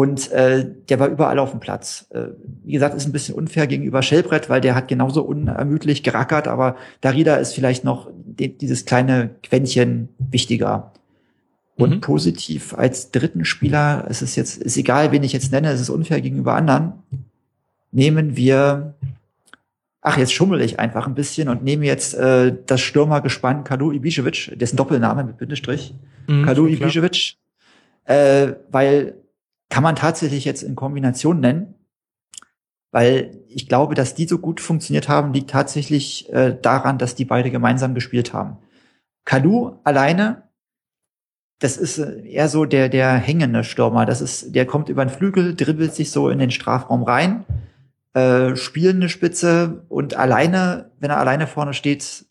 Und 0.00 0.30
äh, 0.30 0.64
der 0.88 1.00
war 1.00 1.08
überall 1.08 1.38
auf 1.40 1.50
dem 1.50 1.60
Platz. 1.60 2.06
Äh, 2.10 2.28
wie 2.64 2.72
gesagt, 2.74 2.94
ist 2.94 3.06
ein 3.06 3.12
bisschen 3.12 3.34
unfair 3.34 3.66
gegenüber 3.66 4.00
Schellbrett, 4.02 4.48
weil 4.48 4.60
der 4.60 4.74
hat 4.76 4.86
genauso 4.86 5.22
unermüdlich 5.22 6.02
gerackert, 6.04 6.46
aber 6.46 6.76
Darida 7.00 7.34
ist 7.36 7.52
vielleicht 7.54 7.82
noch 7.84 8.08
de- 8.38 8.46
dieses 8.62 8.84
kleine 8.84 9.30
Quäntchen 9.42 10.08
wichtiger. 10.30 10.92
Und 11.76 11.90
Mhm. 11.96 12.00
positiv 12.00 12.74
als 12.74 13.10
dritten 13.10 13.44
Spieler, 13.44 14.04
es 14.08 14.22
ist 14.22 14.36
jetzt, 14.36 14.58
ist 14.62 14.76
egal, 14.76 15.10
wen 15.10 15.24
ich 15.24 15.32
jetzt 15.32 15.50
nenne, 15.52 15.70
es 15.72 15.80
ist 15.80 15.90
unfair 15.90 16.20
gegenüber 16.20 16.54
anderen, 16.54 16.92
nehmen 17.90 18.36
wir, 18.36 18.94
ach, 20.00 20.16
jetzt 20.18 20.32
schummel 20.32 20.60
ich 20.60 20.78
einfach 20.78 21.06
ein 21.08 21.14
bisschen 21.14 21.48
und 21.48 21.64
nehme 21.64 21.86
jetzt 21.86 22.14
äh, 22.14 22.54
das 22.66 22.80
Stürmergespann 22.80 23.64
Kadu 23.64 23.90
Ibišević, 23.92 24.56
dessen 24.56 24.76
Doppelname 24.76 25.24
mit 25.24 25.38
Bindestrich, 25.38 25.94
Mhm, 26.28 26.42
klar. 26.44 26.56
Ibišević, 26.56 27.36
äh, 28.04 28.52
weil 28.70 29.14
kann 29.70 29.82
man 29.82 29.96
tatsächlich 29.96 30.44
jetzt 30.44 30.62
in 30.62 30.74
Kombination 30.76 31.40
nennen, 31.40 31.74
weil 32.90 33.42
ich 33.48 33.68
glaube, 33.68 33.94
dass 33.94 34.14
die 34.14 34.26
so 34.26 34.38
gut 34.38 34.60
funktioniert 34.60 35.08
haben, 35.08 35.32
liegt 35.32 35.50
tatsächlich 35.50 36.32
äh, 36.32 36.56
daran, 36.60 36.98
dass 36.98 37.14
die 37.14 37.24
beide 37.26 37.50
gemeinsam 37.50 37.94
gespielt 37.94 38.32
haben. 38.32 38.58
Kadu 39.24 39.78
alleine, 39.84 40.44
das 41.58 41.76
ist 41.76 41.98
äh, 41.98 42.26
eher 42.26 42.48
so 42.48 42.64
der 42.64 42.88
der 42.88 43.12
hängende 43.14 43.62
Stürmer. 43.64 44.06
Das 44.06 44.20
ist, 44.22 44.54
der 44.54 44.64
kommt 44.64 44.88
über 44.88 45.04
den 45.04 45.10
Flügel, 45.10 45.54
dribbelt 45.54 45.94
sich 45.94 46.10
so 46.10 46.30
in 46.30 46.38
den 46.38 46.50
Strafraum 46.50 47.02
rein, 47.02 47.44
äh, 48.14 48.56
spielende 48.56 49.10
Spitze 49.10 49.84
und 49.88 50.14
alleine, 50.14 50.90
wenn 50.98 51.10
er 51.10 51.18
alleine 51.18 51.46
vorne 51.46 51.74
steht, 51.74 52.24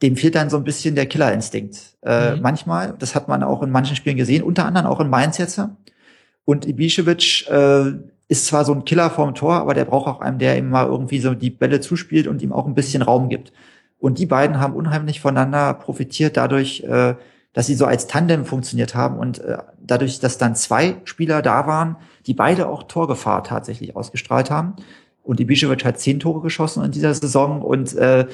dem 0.00 0.16
fehlt 0.16 0.34
dann 0.34 0.50
so 0.50 0.56
ein 0.56 0.64
bisschen 0.64 0.94
der 0.94 1.06
Killerinstinkt. 1.06 1.98
Äh, 2.02 2.36
Mhm. 2.36 2.42
Manchmal, 2.42 2.94
das 2.98 3.14
hat 3.14 3.28
man 3.28 3.42
auch 3.42 3.62
in 3.62 3.70
manchen 3.70 3.94
Spielen 3.94 4.16
gesehen, 4.16 4.42
unter 4.42 4.64
anderem 4.64 4.86
auch 4.86 5.00
in 5.00 5.10
Mainz 5.10 5.38
jetzt. 5.38 5.60
Und 6.44 6.66
Ibišević 6.66 7.48
äh, 7.50 7.98
ist 8.28 8.46
zwar 8.46 8.64
so 8.64 8.72
ein 8.72 8.84
Killer 8.84 9.10
vorm 9.10 9.34
Tor, 9.34 9.54
aber 9.54 9.74
der 9.74 9.84
braucht 9.84 10.08
auch 10.08 10.20
einen, 10.20 10.38
der 10.38 10.56
ihm 10.56 10.70
mal 10.70 10.86
irgendwie 10.86 11.20
so 11.20 11.34
die 11.34 11.50
Bälle 11.50 11.80
zuspielt 11.80 12.26
und 12.26 12.42
ihm 12.42 12.52
auch 12.52 12.66
ein 12.66 12.74
bisschen 12.74 13.02
Raum 13.02 13.28
gibt. 13.28 13.52
Und 13.98 14.18
die 14.18 14.26
beiden 14.26 14.58
haben 14.58 14.74
unheimlich 14.74 15.20
voneinander 15.20 15.74
profitiert 15.74 16.36
dadurch, 16.36 16.82
äh, 16.82 17.14
dass 17.52 17.66
sie 17.66 17.74
so 17.74 17.84
als 17.84 18.06
Tandem 18.06 18.44
funktioniert 18.44 18.94
haben 18.94 19.18
und 19.18 19.38
äh, 19.40 19.58
dadurch, 19.80 20.18
dass 20.18 20.38
dann 20.38 20.56
zwei 20.56 20.96
Spieler 21.04 21.42
da 21.42 21.66
waren, 21.66 21.96
die 22.26 22.34
beide 22.34 22.68
auch 22.68 22.84
Torgefahr 22.84 23.44
tatsächlich 23.44 23.94
ausgestrahlt 23.94 24.50
haben. 24.50 24.74
Und 25.22 25.40
Ibišević 25.40 25.84
hat 25.84 26.00
zehn 26.00 26.18
Tore 26.18 26.40
geschossen 26.40 26.82
in 26.84 26.90
dieser 26.90 27.14
Saison 27.14 27.62
und 27.62 27.94
äh, 27.94 28.26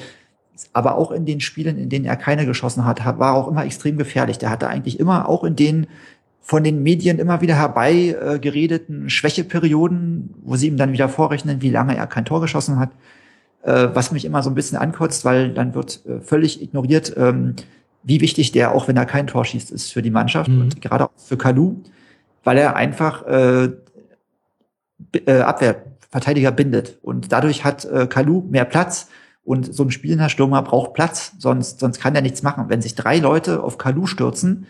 aber 0.73 0.97
auch 0.97 1.11
in 1.11 1.25
den 1.25 1.39
Spielen, 1.39 1.77
in 1.77 1.89
denen 1.89 2.05
er 2.05 2.17
keine 2.17 2.45
geschossen 2.45 2.85
hat, 2.85 3.05
war 3.05 3.33
auch 3.33 3.47
immer 3.47 3.65
extrem 3.65 3.97
gefährlich. 3.97 4.37
Der 4.37 4.49
hatte 4.49 4.67
eigentlich 4.67 4.99
immer 4.99 5.29
auch 5.29 5.43
in 5.43 5.55
den 5.55 5.87
von 6.41 6.63
den 6.63 6.81
Medien 6.81 7.19
immer 7.19 7.41
wieder 7.41 7.55
herbei 7.55 8.17
äh, 8.19 8.39
geredeten 8.39 9.09
Schwächeperioden, 9.09 10.33
wo 10.43 10.55
sie 10.55 10.67
ihm 10.67 10.77
dann 10.77 10.91
wieder 10.93 11.09
vorrechnen, 11.09 11.61
wie 11.61 11.69
lange 11.69 11.95
er 11.95 12.07
kein 12.07 12.25
Tor 12.25 12.41
geschossen 12.41 12.79
hat, 12.79 12.89
äh, 13.63 13.89
was 13.93 14.11
mich 14.11 14.25
immer 14.25 14.41
so 14.41 14.49
ein 14.49 14.55
bisschen 14.55 14.77
ankotzt, 14.77 15.25
weil 15.25 15.53
dann 15.53 15.75
wird 15.75 16.05
äh, 16.05 16.21
völlig 16.21 16.61
ignoriert, 16.61 17.13
ähm, 17.17 17.55
wie 18.03 18.21
wichtig 18.21 18.51
der, 18.51 18.73
auch 18.73 18.87
wenn 18.87 18.97
er 18.97 19.05
kein 19.05 19.27
Tor 19.27 19.45
schießt, 19.45 19.71
ist 19.71 19.91
für 19.91 20.01
die 20.01 20.09
Mannschaft 20.11 20.49
Mhm. 20.49 20.61
und 20.61 20.81
gerade 20.81 21.05
auch 21.05 21.11
für 21.17 21.37
Kalu, 21.37 21.75
weil 22.43 22.57
er 22.57 22.75
einfach 22.75 23.25
äh, 23.27 23.69
Abwehrverteidiger 25.27 26.51
bindet. 26.51 26.97
Und 27.01 27.31
dadurch 27.31 27.63
hat 27.63 27.85
äh, 27.85 28.07
Kalu 28.07 28.43
mehr 28.49 28.65
Platz. 28.65 29.09
Und 29.43 29.73
so 29.73 29.83
ein 29.83 29.91
spielender 29.91 30.29
Stürmer 30.29 30.61
braucht 30.61 30.93
Platz, 30.93 31.33
sonst, 31.39 31.79
sonst 31.79 31.99
kann 31.99 32.15
er 32.15 32.21
nichts 32.21 32.43
machen. 32.43 32.65
Wenn 32.67 32.81
sich 32.81 32.93
drei 32.95 33.17
Leute 33.17 33.63
auf 33.63 33.77
Kalu 33.77 34.05
stürzen, 34.05 34.67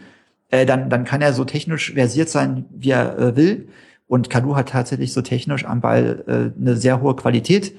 äh, 0.50 0.66
dann, 0.66 0.90
dann 0.90 1.06
kann 1.06 1.22
er 1.22 1.34
so 1.34 1.45
technisch 1.45 1.94
versiert 1.94 2.30
sein, 2.30 2.66
wie 2.72 2.92
er 2.92 3.18
äh, 3.18 3.36
will. 3.36 3.69
Und 4.08 4.30
Kalu 4.30 4.56
hat 4.56 4.69
tatsächlich 4.69 5.14
so 5.14 5.22
technisch 5.22 5.66
am 5.66 5.82
Ball 5.82 6.24
äh, 6.28 6.60
eine 6.60 6.76
sehr 6.76 7.02
hohe 7.02 7.16
Qualität. 7.16 7.76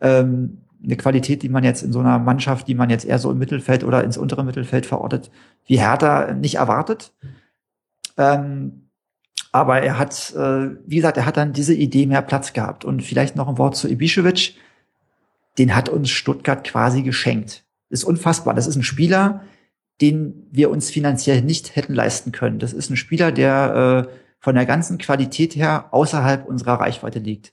Ähm, 0.00 0.58
eine 0.82 0.96
Qualität, 0.96 1.42
die 1.42 1.48
man 1.48 1.64
jetzt 1.64 1.82
in 1.82 1.92
so 1.92 2.00
einer 2.00 2.18
Mannschaft, 2.18 2.68
die 2.68 2.74
man 2.74 2.90
jetzt 2.90 3.04
eher 3.04 3.18
so 3.18 3.30
im 3.30 3.38
Mittelfeld 3.38 3.84
oder 3.84 4.04
ins 4.04 4.16
untere 4.16 4.44
Mittelfeld 4.44 4.86
verortet, 4.86 5.30
wie 5.66 5.78
Hertha 5.78 6.34
nicht 6.34 6.56
erwartet. 6.56 7.12
Ähm, 8.16 8.88
aber 9.50 9.80
er 9.82 9.98
hat, 9.98 10.34
äh, 10.36 10.70
wie 10.86 10.96
gesagt, 10.96 11.16
er 11.16 11.26
hat 11.26 11.36
dann 11.36 11.52
diese 11.52 11.74
Idee 11.74 12.06
mehr 12.06 12.22
Platz 12.22 12.52
gehabt. 12.52 12.84
Und 12.84 13.02
vielleicht 13.02 13.36
noch 13.36 13.48
ein 13.48 13.58
Wort 13.58 13.76
zu 13.76 13.88
Ibišević. 13.88 14.54
Den 15.58 15.74
hat 15.74 15.88
uns 15.88 16.10
Stuttgart 16.10 16.64
quasi 16.64 17.02
geschenkt. 17.02 17.64
Ist 17.90 18.04
unfassbar. 18.04 18.54
Das 18.54 18.66
ist 18.66 18.76
ein 18.76 18.82
Spieler, 18.82 19.42
den 20.00 20.46
wir 20.50 20.70
uns 20.70 20.90
finanziell 20.90 21.42
nicht 21.42 21.74
hätten 21.76 21.94
leisten 21.94 22.32
können. 22.32 22.58
Das 22.58 22.72
ist 22.72 22.90
ein 22.90 22.96
Spieler, 22.96 23.32
der 23.32 24.06
äh, 24.06 24.12
von 24.40 24.54
der 24.54 24.66
ganzen 24.66 24.98
Qualität 24.98 25.56
her 25.56 25.86
außerhalb 25.90 26.46
unserer 26.46 26.74
Reichweite 26.74 27.18
liegt. 27.18 27.52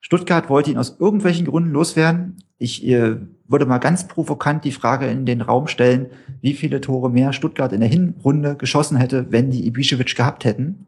Stuttgart 0.00 0.50
wollte 0.50 0.70
ihn 0.70 0.76
aus 0.76 0.96
irgendwelchen 1.00 1.46
Gründen 1.46 1.70
loswerden. 1.70 2.36
Ich 2.58 2.86
äh, 2.86 3.16
würde 3.48 3.64
mal 3.64 3.78
ganz 3.78 4.06
provokant 4.06 4.62
die 4.64 4.72
Frage 4.72 5.06
in 5.06 5.24
den 5.24 5.40
Raum 5.40 5.66
stellen, 5.66 6.08
wie 6.42 6.52
viele 6.52 6.82
Tore 6.82 7.08
mehr 7.08 7.32
Stuttgart 7.32 7.72
in 7.72 7.80
der 7.80 7.88
Hinrunde 7.88 8.56
geschossen 8.56 8.98
hätte, 8.98 9.32
wenn 9.32 9.50
die 9.50 9.70
Ibišević 9.70 10.14
gehabt 10.14 10.44
hätten. 10.44 10.86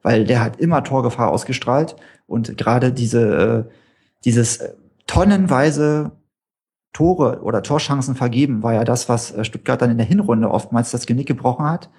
Weil 0.00 0.24
der 0.24 0.40
hat 0.40 0.58
immer 0.58 0.82
Torgefahr 0.82 1.30
ausgestrahlt 1.30 1.96
und 2.26 2.56
gerade 2.56 2.90
diese, 2.90 3.66
äh, 3.68 3.72
dieses 4.24 4.58
äh, 4.58 4.72
tonnenweise 5.06 6.12
Tore 6.94 7.42
oder 7.42 7.62
Torschancen 7.62 8.14
vergeben 8.14 8.62
war 8.62 8.72
ja 8.72 8.84
das, 8.84 9.10
was 9.10 9.32
äh, 9.32 9.44
Stuttgart 9.44 9.82
dann 9.82 9.90
in 9.90 9.98
der 9.98 10.06
Hinrunde 10.06 10.50
oftmals 10.50 10.90
das 10.90 11.04
Genick 11.04 11.26
gebrochen 11.26 11.66
hat. 11.66 11.90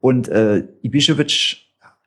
Und 0.00 0.28
äh, 0.28 0.68
Ibišević, 0.84 1.58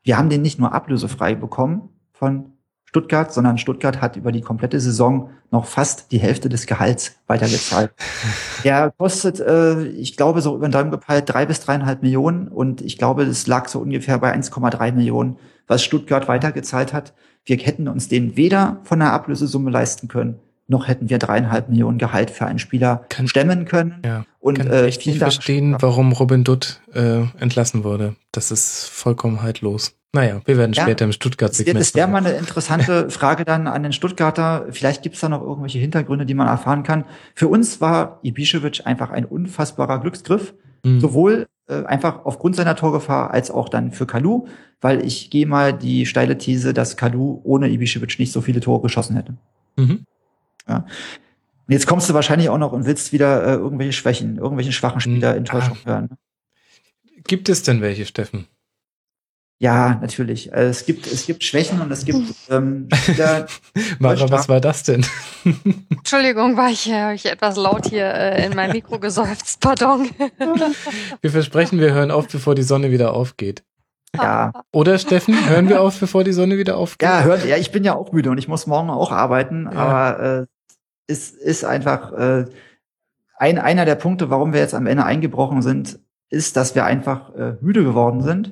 wir 0.03 0.17
haben 0.17 0.29
den 0.29 0.43
nicht 0.43 0.59
nur 0.59 0.73
ablösefrei 0.73 1.33
bekommen 1.33 1.89
von 2.11 2.51
Stuttgart, 2.83 3.33
sondern 3.33 3.57
Stuttgart 3.57 4.01
hat 4.01 4.15
über 4.15 4.31
die 4.31 4.41
komplette 4.41 4.79
Saison 4.79 5.29
noch 5.49 5.65
fast 5.65 6.11
die 6.11 6.17
Hälfte 6.17 6.49
des 6.49 6.65
Gehalts 6.65 7.15
weitergezahlt. 7.27 7.91
Der 8.63 8.91
kostet, 8.97 9.39
äh, 9.39 9.83
ich 9.87 10.15
glaube, 10.17 10.41
so 10.41 10.55
über 10.55 10.67
den 10.67 10.71
Daumen 10.71 10.91
gepeilt 10.91 11.25
drei 11.27 11.45
bis 11.45 11.61
dreieinhalb 11.61 12.03
Millionen 12.03 12.47
und 12.49 12.81
ich 12.81 12.97
glaube, 12.97 13.23
es 13.23 13.47
lag 13.47 13.67
so 13.69 13.79
ungefähr 13.79 14.17
bei 14.19 14.33
1,3 14.33 14.91
Millionen, 14.91 15.37
was 15.67 15.83
Stuttgart 15.83 16.27
weitergezahlt 16.27 16.93
hat. 16.93 17.13
Wir 17.45 17.57
hätten 17.57 17.87
uns 17.87 18.07
den 18.07 18.35
weder 18.35 18.79
von 18.83 18.99
der 18.99 19.13
Ablösesumme 19.13 19.71
leisten 19.71 20.07
können, 20.07 20.39
noch 20.67 20.87
hätten 20.87 21.09
wir 21.09 21.19
dreieinhalb 21.19 21.69
Millionen 21.69 21.97
Gehalt 21.97 22.31
für 22.31 22.45
einen 22.45 22.59
Spieler 22.59 23.05
Kann- 23.09 23.27
stemmen 23.27 23.65
können. 23.65 24.01
Ja. 24.03 24.25
Und 24.39 24.57
kann 24.57 24.67
äh, 24.71 24.85
echt 24.85 25.05
nicht 25.05 25.21
Dank. 25.21 25.33
verstehen, 25.33 25.75
warum 25.79 26.11
Robin 26.11 26.43
Dutt 26.43 26.81
äh, 26.93 27.21
entlassen 27.39 27.83
wurde. 27.83 28.15
Das 28.31 28.51
ist 28.51 28.85
vollkommen 28.89 29.41
haltlos. 29.41 29.95
Naja, 30.13 30.39
wir 30.45 30.57
werden 30.57 30.71
Ja, 30.73 30.83
später 30.83 31.03
im 31.05 31.11
Stuttgart-Segment. 31.11 31.79
das 31.79 31.93
wäre 31.93 32.07
mal 32.07 32.19
eine 32.25 32.31
interessante 32.37 33.09
Frage 33.09 33.43
dann 33.43 33.67
an 33.67 33.83
den 33.83 33.91
Stuttgarter. 33.91 34.65
Vielleicht 34.71 35.03
gibt's 35.03 35.19
da 35.19 35.27
noch 35.29 35.41
irgendwelche 35.41 35.79
Hintergründe, 35.79 36.25
die 36.25 36.33
man 36.35 36.47
erfahren 36.47 36.83
kann. 36.83 37.03
Für 37.33 37.47
uns 37.49 37.81
war 37.81 38.21
Ibišević 38.23 38.85
einfach 38.85 39.11
ein 39.11 39.25
unfassbarer 39.25 39.99
Glücksgriff. 39.99 40.53
Mhm. 40.85 41.01
Sowohl 41.01 41.47
äh, 41.67 41.83
einfach 41.83 42.23
aufgrund 42.25 42.55
seiner 42.55 42.75
Torgefahr 42.75 43.31
als 43.31 43.51
auch 43.51 43.67
dann 43.67 43.91
für 43.91 44.05
Kalu, 44.05 44.45
weil 44.79 45.03
ich 45.05 45.29
gehe 45.31 45.47
mal 45.47 45.73
die 45.73 46.05
steile 46.05 46.37
These, 46.37 46.73
dass 46.73 46.95
Kalu 46.95 47.41
ohne 47.43 47.67
Ibišević 47.67 48.15
nicht 48.19 48.31
so 48.31 48.39
viele 48.41 48.61
Tore 48.61 48.81
geschossen 48.83 49.15
hätte. 49.17 49.33
Mhm. 49.75 50.05
Und 50.67 50.83
jetzt 51.73 51.87
kommst 51.87 52.09
du 52.09 52.13
wahrscheinlich 52.13 52.49
auch 52.49 52.57
noch 52.57 52.71
und 52.73 52.85
willst 52.85 53.11
wieder 53.13 53.43
äh, 53.45 53.53
irgendwelche 53.53 53.93
Schwächen, 53.93 54.37
irgendwelche 54.37 54.71
schwachen 54.71 55.01
Spieler 55.01 55.31
Mhm. 55.31 55.37
Enttäuschung 55.39 55.77
Ah. 55.85 55.89
hören. 55.89 56.09
Gibt 57.27 57.49
es 57.49 57.63
denn 57.63 57.81
welche, 57.81 58.05
Steffen? 58.05 58.47
Ja, 59.57 59.97
natürlich. 60.01 60.53
Also 60.53 60.69
es 60.69 60.85
gibt 60.85 61.07
es 61.07 61.25
gibt 61.25 61.43
Schwächen 61.43 61.79
und 61.81 61.89
es 61.89 62.03
gibt 62.03 62.19
ähm, 62.49 62.89
Spieler, 62.93 63.47
Mara, 63.99 64.29
was 64.29 64.49
war 64.49 64.59
das 64.59 64.83
denn? 64.83 65.05
Entschuldigung, 65.89 66.57
war 66.57 66.69
ich, 66.69 66.91
äh, 66.91 67.15
ich 67.15 67.25
etwas 67.25 67.55
laut 67.55 67.87
hier 67.87 68.05
äh, 68.13 68.45
in 68.45 68.53
mein 68.55 68.71
Mikro 68.73 68.99
geseufzt. 68.99 69.59
Pardon. 69.61 70.09
Wir 71.21 71.31
versprechen, 71.31 71.79
wir 71.79 71.93
hören 71.93 72.11
auf, 72.11 72.27
bevor 72.27 72.53
die 72.53 72.63
Sonne 72.63 72.91
wieder 72.91 73.13
aufgeht. 73.13 73.63
ja, 74.13 74.51
Oder, 74.73 74.99
Steffen, 74.99 75.47
hören 75.49 75.69
wir 75.69 75.81
auf, 75.81 75.99
bevor 76.01 76.23
die 76.25 76.33
Sonne 76.33 76.57
wieder 76.57 76.75
aufgeht? 76.77 77.07
Ja, 77.07 77.23
hört, 77.23 77.45
ja, 77.45 77.55
ich 77.57 77.71
bin 77.71 77.83
ja 77.85 77.95
auch 77.95 78.11
müde 78.11 78.29
und 78.31 78.37
ich 78.37 78.47
muss 78.49 78.67
morgen 78.67 78.89
auch 78.89 79.11
arbeiten, 79.13 79.69
Ja. 79.71 79.79
aber 79.79 80.19
äh, 80.41 80.45
es 81.07 81.31
ist 81.31 81.63
einfach 81.63 82.13
äh, 82.13 82.45
ein, 83.37 83.57
einer 83.59 83.85
der 83.85 83.95
Punkte, 83.95 84.29
warum 84.29 84.53
wir 84.53 84.59
jetzt 84.59 84.73
am 84.73 84.87
Ende 84.87 85.05
eingebrochen 85.05 85.61
sind, 85.61 85.99
ist, 86.29 86.57
dass 86.57 86.75
wir 86.75 86.85
einfach 86.85 87.33
äh, 87.35 87.53
müde 87.61 87.83
geworden 87.83 88.21
sind. 88.21 88.51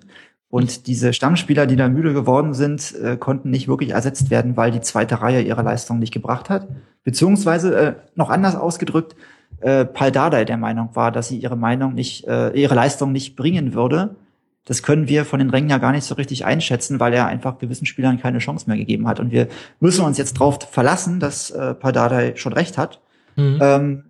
Und 0.49 0.85
diese 0.85 1.14
Stammspieler, 1.14 1.65
die 1.65 1.75
da 1.75 1.90
müde 1.90 2.14
geworden 2.14 2.53
sind, 2.53 2.93
äh, 3.01 3.17
konnten 3.17 3.49
nicht 3.49 3.67
wirklich 3.67 3.90
ersetzt 3.90 4.30
werden, 4.30 4.56
weil 4.56 4.69
die 4.69 4.82
zweite 4.82 5.22
Reihe 5.22 5.41
ihre 5.41 5.64
Leistung 5.64 5.98
nicht 5.98 6.14
gebracht 6.14 6.49
hat. 6.49 6.67
Beziehungsweise 7.03 7.75
äh, 7.75 7.93
noch 8.15 8.30
anders 8.30 8.56
ausgedrückt, 8.56 9.15
äh, 9.61 9.85
Dardai 10.11 10.45
der 10.45 10.57
Meinung 10.57 10.90
war, 10.93 11.11
dass 11.11 11.30
sie 11.30 11.38
ihre 11.38 11.56
Meinung 11.56 11.95
nicht, 11.95 12.27
äh, 12.27 12.51
ihre 12.51 12.75
Leistung 12.75 13.11
nicht 13.11 13.35
bringen 13.35 13.73
würde. 13.73 14.15
Das 14.66 14.82
können 14.82 15.09
wir 15.09 15.25
von 15.25 15.40
den 15.40 15.50
Rängen 15.50 15.69
ja 15.69 15.77
gar 15.77 15.92
nicht 15.92 16.06
so 16.06 16.16
richtig 16.16 16.45
einschätzen, 16.45 17.00
weil 17.00 17.14
er 17.14 17.27
einfach 17.27 17.58
gewissen 17.58 17.85
Spielern 17.85 18.19
keine 18.19 18.40
Chance 18.40 18.66
mehr 18.67 18.77
gegeben 18.77 19.08
hat. 19.08 19.19
Und 19.19 19.32
wir 19.32 19.50
müssen 19.80 20.06
uns 20.06 20.17
jetzt 20.17 20.40
darauf 20.40 20.59
verlassen, 20.72 21.19
dass 21.19 21.51
äh, 21.51 21.74
Pardadei 21.74 22.35
schon 22.35 22.53
recht 22.53 22.77
hat. 22.77 23.01
Mhm. 23.35 23.59
Ähm, 23.61 24.03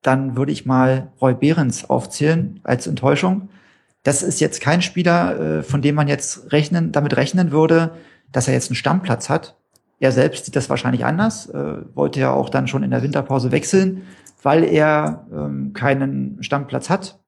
dann 0.00 0.36
würde 0.36 0.52
ich 0.52 0.64
mal 0.64 1.12
Roy 1.20 1.34
Behrens 1.34 1.90
aufzählen 1.90 2.60
als 2.62 2.86
Enttäuschung. 2.86 3.50
Das 4.04 4.22
ist 4.22 4.40
jetzt 4.40 4.62
kein 4.62 4.80
Spieler, 4.80 5.58
äh, 5.58 5.62
von 5.62 5.82
dem 5.82 5.96
man 5.96 6.08
jetzt 6.08 6.50
rechnen, 6.50 6.92
damit 6.92 7.16
rechnen 7.16 7.50
würde, 7.50 7.90
dass 8.32 8.48
er 8.48 8.54
jetzt 8.54 8.70
einen 8.70 8.76
Stammplatz 8.76 9.28
hat. 9.28 9.56
Er 10.00 10.12
selbst 10.12 10.46
sieht 10.46 10.56
das 10.56 10.70
wahrscheinlich 10.70 11.04
anders, 11.04 11.48
äh, 11.50 11.76
wollte 11.94 12.20
ja 12.20 12.32
auch 12.32 12.48
dann 12.48 12.68
schon 12.68 12.84
in 12.84 12.90
der 12.90 13.02
Winterpause 13.02 13.52
wechseln, 13.52 14.02
weil 14.42 14.64
er 14.64 15.26
ähm, 15.30 15.72
keinen 15.74 16.42
Stammplatz 16.42 16.88
hat 16.88 17.18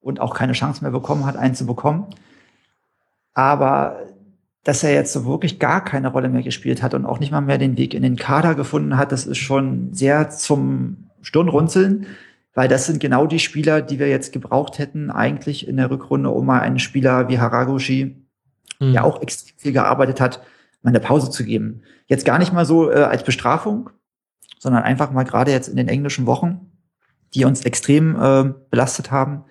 und 0.00 0.20
auch 0.20 0.34
keine 0.34 0.52
Chance 0.52 0.82
mehr 0.82 0.90
bekommen 0.90 1.26
hat, 1.26 1.36
einen 1.36 1.54
zu 1.54 1.66
bekommen. 1.66 2.06
Aber 3.34 4.00
dass 4.64 4.82
er 4.82 4.92
jetzt 4.92 5.12
so 5.12 5.24
wirklich 5.24 5.58
gar 5.58 5.84
keine 5.84 6.08
Rolle 6.08 6.28
mehr 6.28 6.42
gespielt 6.42 6.82
hat 6.82 6.94
und 6.94 7.06
auch 7.06 7.18
nicht 7.18 7.32
mal 7.32 7.40
mehr 7.40 7.58
den 7.58 7.76
Weg 7.78 7.94
in 7.94 8.02
den 8.02 8.16
Kader 8.16 8.54
gefunden 8.54 8.96
hat, 8.96 9.12
das 9.12 9.26
ist 9.26 9.38
schon 9.38 9.92
sehr 9.92 10.30
zum 10.30 11.08
Stirnrunzeln, 11.22 12.06
weil 12.54 12.68
das 12.68 12.86
sind 12.86 13.00
genau 13.00 13.26
die 13.26 13.38
Spieler, 13.38 13.80
die 13.80 13.98
wir 13.98 14.08
jetzt 14.08 14.32
gebraucht 14.32 14.78
hätten, 14.78 15.10
eigentlich 15.10 15.66
in 15.66 15.76
der 15.76 15.90
Rückrunde, 15.90 16.30
um 16.30 16.44
mal 16.44 16.60
einen 16.60 16.78
Spieler 16.78 17.28
wie 17.28 17.38
Haraguchi, 17.38 18.16
Mhm. 18.80 18.92
der 18.92 19.04
auch 19.04 19.22
extrem 19.22 19.54
viel 19.58 19.72
gearbeitet 19.72 20.20
hat, 20.20 20.42
mal 20.82 20.90
eine 20.90 21.00
Pause 21.00 21.30
zu 21.30 21.44
geben. 21.44 21.82
Jetzt 22.06 22.24
gar 22.24 22.38
nicht 22.38 22.52
mal 22.52 22.64
so 22.64 22.90
äh, 22.90 22.94
als 22.94 23.22
Bestrafung, 23.22 23.90
sondern 24.58 24.82
einfach 24.82 25.10
mal 25.10 25.24
gerade 25.24 25.52
jetzt 25.52 25.68
in 25.68 25.76
den 25.76 25.88
englischen 25.88 26.26
Wochen, 26.26 26.72
die 27.34 27.44
uns 27.44 27.64
extrem 27.64 28.16
äh, 28.20 28.52
belastet 28.70 29.10
haben, 29.10 29.44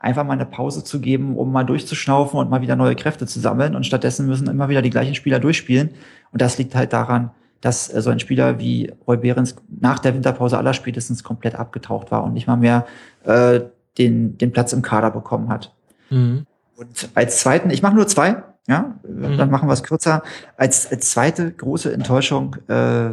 einfach 0.00 0.24
mal 0.24 0.32
eine 0.32 0.46
Pause 0.46 0.82
zu 0.82 1.00
geben, 1.00 1.36
um 1.36 1.52
mal 1.52 1.64
durchzuschnaufen 1.64 2.40
und 2.40 2.50
mal 2.50 2.62
wieder 2.62 2.74
neue 2.74 2.96
Kräfte 2.96 3.26
zu 3.26 3.38
sammeln. 3.38 3.76
Und 3.76 3.86
stattdessen 3.86 4.26
müssen 4.26 4.48
immer 4.48 4.68
wieder 4.68 4.82
die 4.82 4.90
gleichen 4.90 5.14
Spieler 5.14 5.38
durchspielen. 5.38 5.90
Und 6.32 6.42
das 6.42 6.58
liegt 6.58 6.74
halt 6.74 6.92
daran, 6.92 7.30
dass 7.60 7.92
äh, 7.92 8.00
so 8.00 8.10
ein 8.10 8.18
Spieler 8.18 8.58
wie 8.58 8.92
Roy 9.06 9.18
Behrens 9.18 9.54
nach 9.68 9.98
der 9.98 10.14
Winterpause 10.14 10.58
aller 10.58 10.72
spätestens 10.72 11.22
komplett 11.22 11.54
abgetaucht 11.54 12.10
war 12.10 12.24
und 12.24 12.32
nicht 12.32 12.46
mal 12.46 12.56
mehr 12.56 12.86
äh, 13.24 13.60
den, 13.98 14.38
den 14.38 14.52
Platz 14.52 14.72
im 14.72 14.82
Kader 14.82 15.10
bekommen 15.10 15.50
hat. 15.50 15.74
Mhm. 16.08 16.46
Und 16.76 17.10
als 17.14 17.38
zweiten, 17.38 17.68
ich 17.68 17.82
mache 17.82 17.94
nur 17.94 18.06
zwei, 18.06 18.42
ja, 18.66 18.94
Mhm. 19.06 19.36
dann 19.36 19.50
machen 19.50 19.68
wir 19.68 19.74
es 19.74 19.82
kürzer. 19.82 20.22
Als, 20.56 20.90
als 20.90 21.10
zweite 21.10 21.50
große 21.52 21.92
Enttäuschung 21.92 22.56
äh, 22.68 23.10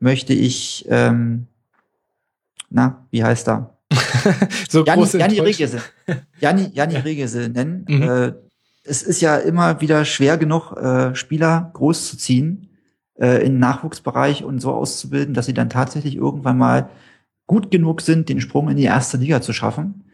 möchte 0.00 0.34
ich, 0.34 0.84
ähm, 0.90 1.46
na, 2.68 3.06
wie 3.10 3.24
heißt 3.24 3.48
er? 3.48 3.70
so 4.68 4.84
Janni, 4.84 5.00
große 5.00 5.18
Janni 5.18 5.38
Enttäuschung. 5.38 5.80
Janni, 6.40 6.70
Janni 6.72 6.96
Regese 6.96 7.48
nennen. 7.48 7.84
Mhm. 7.88 8.02
Äh, 8.02 8.32
es 8.84 9.02
ist 9.02 9.20
ja 9.20 9.36
immer 9.36 9.80
wieder 9.80 10.04
schwer 10.04 10.38
genug, 10.38 10.72
äh, 10.72 11.14
Spieler 11.14 11.70
großzuziehen 11.74 12.68
äh, 13.18 13.44
in 13.44 13.54
den 13.54 13.58
Nachwuchsbereich 13.58 14.44
und 14.44 14.60
so 14.60 14.72
auszubilden, 14.72 15.34
dass 15.34 15.46
sie 15.46 15.54
dann 15.54 15.70
tatsächlich 15.70 16.16
irgendwann 16.16 16.58
mal 16.58 16.90
gut 17.46 17.70
genug 17.70 18.00
sind, 18.00 18.28
den 18.28 18.40
Sprung 18.40 18.68
in 18.68 18.76
die 18.76 18.84
erste 18.84 19.16
Liga 19.16 19.40
zu 19.40 19.52
schaffen. 19.52 20.04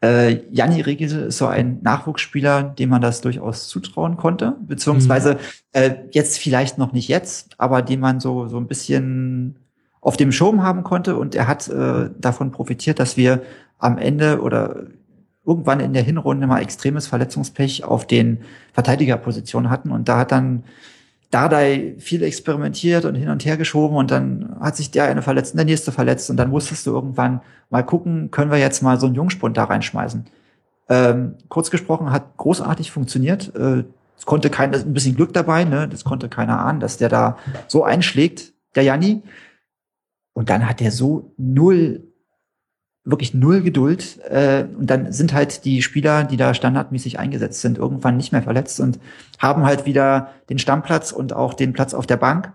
Äh, 0.00 0.44
Janni 0.52 0.80
Regese 0.80 1.20
ist 1.22 1.38
so 1.38 1.46
ein 1.46 1.80
Nachwuchsspieler, 1.82 2.62
dem 2.62 2.90
man 2.90 3.02
das 3.02 3.20
durchaus 3.20 3.68
zutrauen 3.68 4.16
konnte, 4.16 4.56
beziehungsweise 4.60 5.38
äh, 5.72 5.96
jetzt 6.12 6.38
vielleicht 6.38 6.78
noch 6.78 6.92
nicht 6.92 7.08
jetzt, 7.08 7.56
aber 7.58 7.82
den 7.82 7.98
man 7.98 8.20
so 8.20 8.46
so 8.46 8.58
ein 8.58 8.68
bisschen 8.68 9.56
auf 10.00 10.16
dem 10.16 10.32
Schirm 10.32 10.62
haben 10.62 10.84
konnte 10.84 11.16
und 11.16 11.34
er 11.34 11.48
hat 11.48 11.68
äh, 11.68 12.10
davon 12.18 12.50
profitiert, 12.50 12.98
dass 12.98 13.16
wir 13.16 13.42
am 13.78 13.98
Ende 13.98 14.40
oder 14.40 14.86
irgendwann 15.44 15.80
in 15.80 15.92
der 15.92 16.02
Hinrunde 16.02 16.46
mal 16.46 16.60
extremes 16.60 17.06
Verletzungspech 17.06 17.84
auf 17.84 18.06
den 18.06 18.38
Verteidigerpositionen 18.72 19.70
hatten 19.70 19.90
und 19.90 20.08
da 20.08 20.18
hat 20.18 20.32
dann 20.32 20.64
Dardai 21.30 21.94
viel 21.98 22.22
experimentiert 22.22 23.04
und 23.04 23.14
hin 23.14 23.28
und 23.28 23.44
her 23.44 23.58
geschoben 23.58 23.96
und 23.96 24.10
dann 24.10 24.56
hat 24.60 24.76
sich 24.76 24.90
der 24.90 25.04
eine 25.04 25.20
verletzt 25.20 25.52
und 25.52 25.58
der 25.58 25.66
nächste 25.66 25.92
verletzt 25.92 26.30
und 26.30 26.38
dann 26.38 26.48
musstest 26.48 26.86
du 26.86 26.92
irgendwann 26.92 27.42
mal 27.68 27.82
gucken, 27.82 28.30
können 28.30 28.50
wir 28.50 28.58
jetzt 28.58 28.82
mal 28.82 28.98
so 28.98 29.06
einen 29.06 29.14
Jungspund 29.14 29.56
da 29.56 29.64
reinschmeißen. 29.64 30.24
Ähm, 30.88 31.34
kurz 31.48 31.70
gesprochen, 31.70 32.10
hat 32.12 32.36
großartig 32.38 32.90
funktioniert. 32.90 33.54
Äh, 33.54 33.84
es 34.16 34.24
konnte 34.24 34.48
kein, 34.48 34.74
ein 34.74 34.94
bisschen 34.94 35.16
Glück 35.16 35.34
dabei, 35.34 35.64
ne? 35.64 35.86
Das 35.86 36.02
konnte 36.02 36.30
keiner 36.30 36.60
ahnen, 36.60 36.80
dass 36.80 36.96
der 36.96 37.10
da 37.10 37.36
so 37.66 37.84
einschlägt, 37.84 38.54
der 38.74 38.84
Janni. 38.84 39.22
Und 40.38 40.50
dann 40.50 40.68
hat 40.68 40.80
er 40.80 40.92
so 40.92 41.32
null, 41.36 42.12
wirklich 43.02 43.34
null 43.34 43.60
Geduld. 43.60 44.20
Äh, 44.30 44.66
und 44.78 44.88
dann 44.88 45.10
sind 45.10 45.32
halt 45.32 45.64
die 45.64 45.82
Spieler, 45.82 46.22
die 46.22 46.36
da 46.36 46.54
standardmäßig 46.54 47.18
eingesetzt 47.18 47.60
sind, 47.60 47.76
irgendwann 47.76 48.16
nicht 48.16 48.30
mehr 48.30 48.44
verletzt 48.44 48.78
und 48.78 49.00
haben 49.40 49.66
halt 49.66 49.84
wieder 49.84 50.28
den 50.48 50.60
Stammplatz 50.60 51.10
und 51.10 51.32
auch 51.32 51.54
den 51.54 51.72
Platz 51.72 51.92
auf 51.92 52.06
der 52.06 52.18
Bank. 52.18 52.52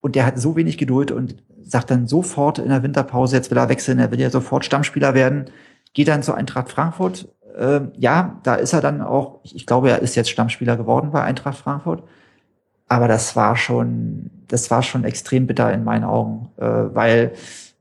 Und 0.00 0.14
der 0.14 0.24
hat 0.24 0.38
so 0.38 0.56
wenig 0.56 0.78
Geduld 0.78 1.10
und 1.10 1.44
sagt 1.62 1.90
dann 1.90 2.08
sofort 2.08 2.58
in 2.58 2.70
der 2.70 2.82
Winterpause, 2.82 3.36
jetzt 3.36 3.50
will 3.50 3.58
er 3.58 3.68
wechseln, 3.68 3.98
er 3.98 4.10
will 4.10 4.20
ja 4.20 4.30
sofort 4.30 4.64
Stammspieler 4.64 5.12
werden, 5.12 5.50
geht 5.92 6.08
dann 6.08 6.22
zur 6.22 6.38
Eintracht 6.38 6.70
Frankfurt. 6.70 7.28
Ähm, 7.58 7.92
ja, 7.98 8.40
da 8.44 8.54
ist 8.54 8.72
er 8.72 8.80
dann 8.80 9.02
auch, 9.02 9.40
ich, 9.42 9.54
ich 9.54 9.66
glaube, 9.66 9.90
er 9.90 10.00
ist 10.00 10.14
jetzt 10.14 10.30
Stammspieler 10.30 10.78
geworden 10.78 11.10
bei 11.10 11.22
Eintracht 11.22 11.58
Frankfurt. 11.58 12.02
Aber 12.88 13.06
das 13.06 13.36
war 13.36 13.56
schon, 13.56 14.30
das 14.48 14.70
war 14.70 14.82
schon 14.82 15.04
extrem 15.04 15.46
bitter 15.46 15.72
in 15.72 15.84
meinen 15.84 16.04
Augen, 16.04 16.48
äh, 16.56 16.64
weil, 16.64 17.32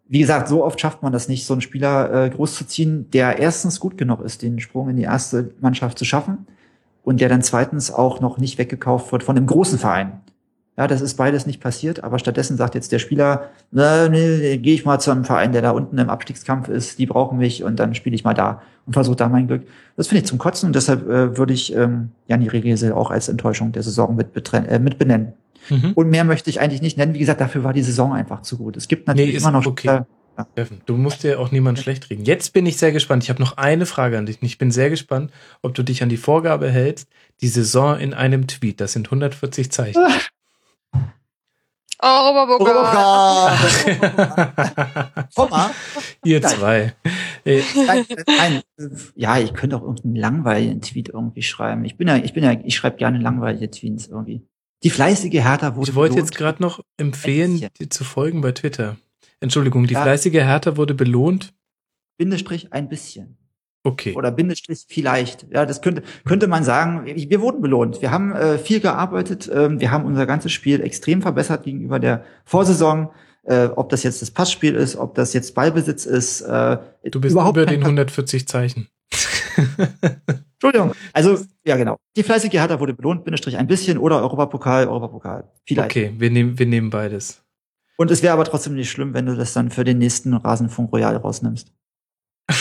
wie 0.08 0.20
gesagt, 0.20 0.50
so 0.50 0.64
oft 0.64 0.80
schafft 0.80 1.02
man 1.02 1.14
das 1.14 1.30
nicht, 1.30 1.46
so 1.46 1.54
einen 1.54 1.62
Spieler 1.62 2.26
äh, 2.26 2.30
großzuziehen, 2.30 3.10
der 3.12 3.40
erstens 3.40 3.80
gut 3.80 3.98
genug 3.98 4.22
ist, 4.22 4.42
den 4.42 4.60
Sprung 4.60 4.90
in 4.90 4.98
die 4.98 5.04
erste 5.04 5.52
Mannschaft 5.62 5.98
zu 5.98 6.06
schaffen 6.06 6.46
und 7.04 7.22
der 7.22 7.30
dann 7.30 7.42
zweitens 7.42 7.90
auch 7.90 8.20
noch 8.20 8.38
nicht 8.38 8.58
weggekauft 8.58 9.12
wird 9.12 9.24
von 9.24 9.38
einem 9.38 9.48
großen 9.48 9.80
Verein. 9.80 10.20
Ja, 10.78 10.86
das 10.86 11.02
ist 11.02 11.16
beides 11.16 11.48
nicht 11.48 11.60
passiert, 11.60 12.04
aber 12.04 12.20
stattdessen 12.20 12.56
sagt 12.56 12.76
jetzt 12.76 12.92
der 12.92 13.00
Spieler, 13.00 13.50
na, 13.72 14.10
nee, 14.10 14.58
gehe 14.58 14.76
ich 14.76 14.86
mal 14.86 15.00
zu 15.00 15.10
einem 15.10 15.26
Verein, 15.26 15.52
der 15.52 15.64
da 15.64 15.72
unten 15.72 15.98
im 15.98 16.10
Abstiegskampf 16.10 16.68
ist, 16.70 17.00
die 17.00 17.08
brauchen 17.08 17.40
mich 17.40 17.64
und 17.64 17.80
dann 17.80 17.96
spiele 17.96 18.16
ich 18.16 18.24
mal 18.24 18.36
da 18.36 18.62
und 18.86 18.94
versuche 18.94 19.16
da 19.16 19.28
mein 19.28 19.48
Glück. 19.48 19.64
Das 19.96 20.08
finde 20.08 20.22
ich 20.22 20.28
zum 20.28 20.38
Kotzen 20.38 20.68
und 20.68 20.76
deshalb 20.76 21.10
äh, 21.10 21.36
würde 21.36 21.54
ich 21.54 21.76
ähm, 21.76 22.12
Janni 22.28 22.48
Regesel 22.48 22.92
auch 22.94 23.10
als 23.10 23.28
Enttäuschung 23.28 23.72
der 23.72 23.82
Saison 23.82 24.16
mit, 24.16 24.28
äh, 24.54 24.78
mit 24.78 25.00
benennen. 25.00 25.34
Mhm. 25.70 25.94
Und 25.96 26.10
mehr 26.10 26.24
möchte 26.24 26.52
ich 26.52 26.62
eigentlich 26.62 26.84
nicht 26.84 26.96
nennen. 26.96 27.16
Wie 27.16 27.20
gesagt, 27.20 27.42
dafür 27.42 27.64
war 27.64 27.74
die 27.74 27.82
Saison 27.82 28.14
einfach 28.14 28.44
zu 28.44 28.58
gut. 28.58 28.78
Es 28.78 28.88
gibt 28.88 29.08
natürlich 29.08 29.32
Nee, 29.32 29.38
immer 29.40 29.52
noch 29.52 29.66
okay. 29.66 30.04
Spieler, 30.38 30.78
du 30.86 30.96
musst 30.96 31.24
dir 31.24 31.40
auch 31.40 31.52
niemand 31.52 31.80
schlecht 31.80 32.08
reden. 32.12 32.24
Jetzt 32.24 32.54
bin 32.54 32.68
ich 32.68 32.78
sehr 32.78 32.92
gespannt. 32.92 33.24
Ich 33.24 33.32
habe 33.32 33.42
noch 33.42 33.58
eine 33.58 33.88
Frage 33.88 34.20
an 34.20 34.28
dich. 34.28 34.38
Ich 34.42 34.60
bin 34.60 34.70
sehr 34.70 34.92
gespannt, 34.92 35.32
ob 35.64 35.74
du 35.74 35.82
dich 35.82 36.04
an 36.04 36.10
die 36.10 36.18
Vorgabe 36.18 36.70
hältst, 36.70 37.10
die 37.42 37.48
Saison 37.48 37.98
in 37.98 38.14
einem 38.14 38.46
Tweet. 38.46 38.80
Das 38.80 38.94
sind 38.94 39.08
140 39.08 39.72
Zeichen. 39.72 40.00
Oh, 42.00 42.30
Roboboka. 42.30 43.58
Komma. 45.36 45.72
Ihr 46.24 46.42
zwei. 46.44 46.94
Äh, 47.44 47.62
Nein, 47.88 48.06
nein, 48.28 48.62
ja, 49.16 49.40
ich 49.40 49.54
könnte 49.54 49.78
auch 49.78 49.82
irgendeinen 49.82 50.16
langweiligen 50.16 50.82
Tweet 50.82 51.10
irgendwie 51.10 51.42
schreiben. 51.42 51.86
Ich 51.86 51.98
bin 51.98 52.08
ja, 52.08 52.18
ich 52.18 52.34
bin 52.34 52.44
ja, 52.44 52.52
ich 52.64 52.76
schreibe 52.76 52.98
gerne 52.98 53.20
langweilige 53.20 53.72
Tweets 53.72 54.08
irgendwie. 54.08 54.46
Die 54.84 54.90
fleißige 54.92 55.34
Hertha 55.44 55.76
wurde 55.76 55.90
Ich 55.90 55.96
wollte 55.96 56.16
belohnt. 56.16 56.30
jetzt 56.30 56.38
gerade 56.38 56.62
noch 56.62 56.82
empfehlen, 56.98 57.58
dir 57.80 57.90
zu 57.90 58.04
folgen 58.04 58.42
bei 58.42 58.52
Twitter. 58.52 58.98
Entschuldigung, 59.40 59.88
die 59.88 59.94
Ja. 59.96 60.04
fleißige 60.04 60.34
Hertha 60.44 60.78
wurde 60.78 60.94
belohnt. 60.94 61.54
Bindestrich 62.18 62.74
ein 62.74 62.90
bisschen. 62.90 63.38
Okay. 63.88 64.14
Oder 64.16 64.32
Bindestrich 64.32 64.84
vielleicht. 64.90 65.48
Ja, 65.50 65.66
das 65.66 65.82
könnte, 65.82 66.04
könnte 66.26 66.48
man 66.48 66.66
sagen. 66.66 67.06
Wir 67.06 67.40
wurden 67.40 67.62
belohnt. 67.62 68.02
Wir 68.02 68.12
haben 68.12 68.34
äh, 68.34 68.58
viel 68.58 68.82
gearbeitet. 68.82 69.50
Ähm, 69.54 69.80
wir 69.80 69.92
haben 69.92 70.04
unser 70.04 70.26
ganzes 70.26 70.52
Spiel 70.52 70.82
extrem 70.82 71.22
verbessert 71.22 71.64
gegenüber 71.64 71.98
der 71.98 72.26
Vorsaison. 72.44 73.10
Äh, 73.44 73.68
ob 73.68 73.88
das 73.88 74.04
jetzt 74.04 74.22
das 74.22 74.30
Passspiel 74.30 74.76
ist, 74.76 74.98
ob 74.98 75.16
das 75.16 75.32
jetzt 75.32 75.56
Ballbesitz 75.56 76.06
ist. 76.06 76.42
Äh, 76.42 76.80
Du 77.10 77.22
bist 77.22 77.32
überhaupt 77.32 77.56
über 77.56 77.66
den 77.66 77.82
140 77.82 78.46
Zeichen. 78.46 78.90
Entschuldigung. 80.56 80.92
Also, 81.14 81.46
ja, 81.66 81.78
genau. 81.78 81.96
Die 82.18 82.24
fleißige 82.24 82.52
Hertha 82.52 82.82
wurde 82.82 82.94
belohnt, 82.94 83.24
Bindestrich 83.24 83.58
ein 83.58 83.68
bisschen 83.68 83.98
oder 83.98 84.22
Europapokal, 84.22 84.88
Europapokal. 84.88 85.50
Vielleicht. 85.66 85.92
Okay, 85.92 86.14
wir 86.18 86.30
nehmen, 86.30 86.60
wir 86.60 86.66
nehmen 86.66 86.90
beides. 86.90 87.42
Und 87.96 88.12
es 88.12 88.22
wäre 88.22 88.34
aber 88.34 88.44
trotzdem 88.44 88.76
nicht 88.76 88.92
schlimm, 88.92 89.14
wenn 89.14 89.26
du 89.26 89.36
das 89.36 89.54
dann 89.54 89.72
für 89.72 89.86
den 89.86 89.98
nächsten 89.98 90.34
Rasenfunk 90.34 90.92
Royal 90.92 91.16
rausnimmst. 91.16 91.72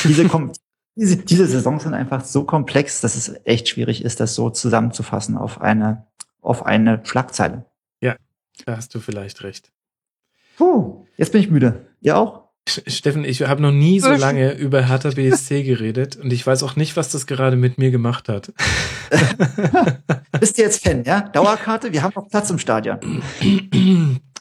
Diese, 0.04 0.28
kom 0.28 0.52
diese, 0.96 1.16
diese 1.18 1.46
Saisons 1.46 1.84
sind 1.84 1.94
einfach 1.94 2.24
so 2.24 2.44
komplex, 2.44 3.00
dass 3.00 3.14
es 3.14 3.34
echt 3.44 3.68
schwierig 3.68 4.04
ist, 4.04 4.18
das 4.18 4.34
so 4.34 4.50
zusammenzufassen 4.50 5.36
auf 5.36 5.60
eine, 5.60 6.06
auf 6.40 6.66
eine 6.66 7.00
Schlagzeile. 7.04 7.64
Da 8.64 8.76
hast 8.76 8.94
du 8.94 9.00
vielleicht 9.00 9.42
recht. 9.42 9.70
Puh, 10.56 11.04
jetzt 11.16 11.32
bin 11.32 11.40
ich 11.40 11.50
müde. 11.50 11.86
Ihr 12.00 12.16
auch? 12.16 12.46
Steffen, 12.68 13.24
ich 13.24 13.42
habe 13.42 13.62
noch 13.62 13.70
nie 13.70 14.00
so 14.00 14.10
lange 14.10 14.54
über 14.54 14.88
Hertha 14.88 15.10
BSC 15.10 15.62
geredet 15.62 16.16
und 16.16 16.32
ich 16.32 16.44
weiß 16.44 16.64
auch 16.64 16.74
nicht, 16.74 16.96
was 16.96 17.10
das 17.10 17.26
gerade 17.26 17.56
mit 17.56 17.78
mir 17.78 17.90
gemacht 17.90 18.28
hat. 18.28 18.52
Bist 20.40 20.58
du 20.58 20.62
jetzt 20.62 20.82
Fan, 20.82 21.04
ja? 21.04 21.20
Dauerkarte? 21.20 21.92
Wir 21.92 22.02
haben 22.02 22.12
noch 22.16 22.28
Platz 22.28 22.50
im 22.50 22.58
Stadion. 22.58 22.98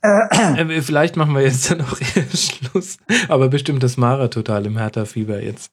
Äh, 0.01 0.82
Vielleicht 0.82 1.17
machen 1.17 1.35
wir 1.35 1.42
jetzt 1.42 1.69
dann 1.69 1.82
auch 1.82 2.00
eher 2.00 2.25
Schluss. 2.35 2.98
Aber 3.27 3.50
bestimmt 3.50 3.84
das 3.84 3.98
Mara 3.98 4.30
total 4.30 4.66
im 4.66 4.77
Hertha-Fieber 4.77 5.43
jetzt. 5.43 5.72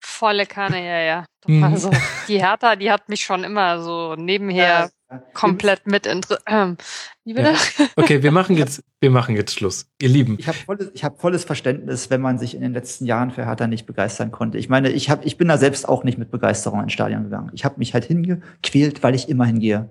Volle 0.00 0.46
Kanne, 0.46 0.84
ja, 0.84 1.00
ja. 1.00 1.24
Mhm. 1.46 1.64
Also, 1.64 1.90
die 2.28 2.40
Hertha, 2.40 2.76
die 2.76 2.90
hat 2.90 3.08
mich 3.08 3.24
schon 3.24 3.44
immer 3.44 3.82
so 3.82 4.14
nebenher 4.14 4.90
komplett 5.32 5.86
mit 5.86 6.08
ähm, 6.46 6.76
bitte? 7.24 7.54
Okay, 7.96 8.22
wir 8.22 8.32
machen 8.32 8.56
jetzt, 8.56 8.82
wir 9.00 9.10
machen 9.10 9.36
jetzt 9.36 9.54
Schluss. 9.54 9.86
Ihr 10.00 10.08
Lieben. 10.08 10.36
Ich 10.38 10.48
habe 10.48 10.58
volles, 10.58 10.90
ich 10.94 11.04
hab 11.04 11.20
volles 11.20 11.44
Verständnis, 11.44 12.10
wenn 12.10 12.20
man 12.20 12.38
sich 12.38 12.54
in 12.54 12.60
den 12.60 12.72
letzten 12.72 13.06
Jahren 13.06 13.30
für 13.30 13.46
Hertha 13.46 13.66
nicht 13.66 13.86
begeistern 13.86 14.32
konnte. 14.32 14.58
Ich 14.58 14.68
meine, 14.68 14.90
ich, 14.90 15.10
hab, 15.10 15.24
ich 15.24 15.36
bin 15.36 15.48
da 15.48 15.58
selbst 15.58 15.88
auch 15.88 16.04
nicht 16.04 16.18
mit 16.18 16.30
Begeisterung 16.30 16.82
ins 16.82 16.92
Stadion 16.92 17.24
gegangen. 17.24 17.50
Ich 17.54 17.64
habe 17.64 17.78
mich 17.78 17.94
halt 17.94 18.04
hingequält, 18.04 19.02
weil 19.02 19.14
ich 19.14 19.28
immer 19.28 19.44
hingehe. 19.44 19.90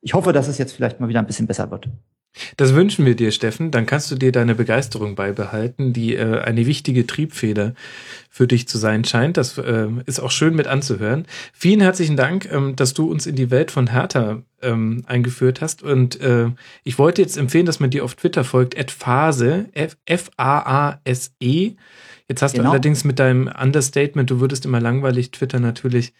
Ich 0.00 0.14
hoffe, 0.14 0.32
dass 0.32 0.48
es 0.48 0.58
jetzt 0.58 0.72
vielleicht 0.72 1.00
mal 1.00 1.08
wieder 1.08 1.20
ein 1.20 1.26
bisschen 1.26 1.46
besser 1.46 1.70
wird. 1.70 1.88
Das 2.56 2.74
wünschen 2.74 3.06
wir 3.06 3.16
dir, 3.16 3.30
Steffen. 3.30 3.70
Dann 3.70 3.86
kannst 3.86 4.10
du 4.10 4.14
dir 4.14 4.30
deine 4.32 4.54
Begeisterung 4.54 5.14
beibehalten, 5.14 5.92
die 5.92 6.14
äh, 6.14 6.40
eine 6.40 6.66
wichtige 6.66 7.06
Triebfeder 7.06 7.74
für 8.30 8.46
dich 8.46 8.68
zu 8.68 8.76
sein 8.78 9.04
scheint. 9.04 9.36
Das 9.36 9.56
äh, 9.58 9.88
ist 10.04 10.20
auch 10.20 10.30
schön 10.30 10.54
mit 10.54 10.66
anzuhören. 10.66 11.26
Vielen 11.52 11.80
herzlichen 11.80 12.16
Dank, 12.16 12.48
ähm, 12.52 12.76
dass 12.76 12.92
du 12.94 13.10
uns 13.10 13.26
in 13.26 13.36
die 13.36 13.50
Welt 13.50 13.70
von 13.70 13.90
Hertha 13.90 14.42
ähm, 14.62 15.02
eingeführt 15.06 15.60
hast. 15.60 15.82
Und 15.82 16.20
äh, 16.20 16.48
ich 16.84 16.98
wollte 16.98 17.22
jetzt 17.22 17.36
empfehlen, 17.38 17.66
dass 17.66 17.80
man 17.80 17.90
dir 17.90 18.04
auf 18.04 18.14
Twitter 18.14 18.44
folgt, 18.44 18.74
@phase, 18.90 19.66
F- 19.72 19.96
F-A-A-S-E. 20.06 21.72
Jetzt 22.28 22.42
hast 22.42 22.52
du 22.54 22.58
Genau. 22.58 22.70
allerdings 22.72 23.04
mit 23.04 23.18
deinem 23.18 23.46
Understatement, 23.48 24.30
du 24.30 24.40
würdest 24.40 24.64
immer 24.64 24.80
langweilig 24.80 25.30
Twitter 25.30 25.60
natürlich 25.60 26.12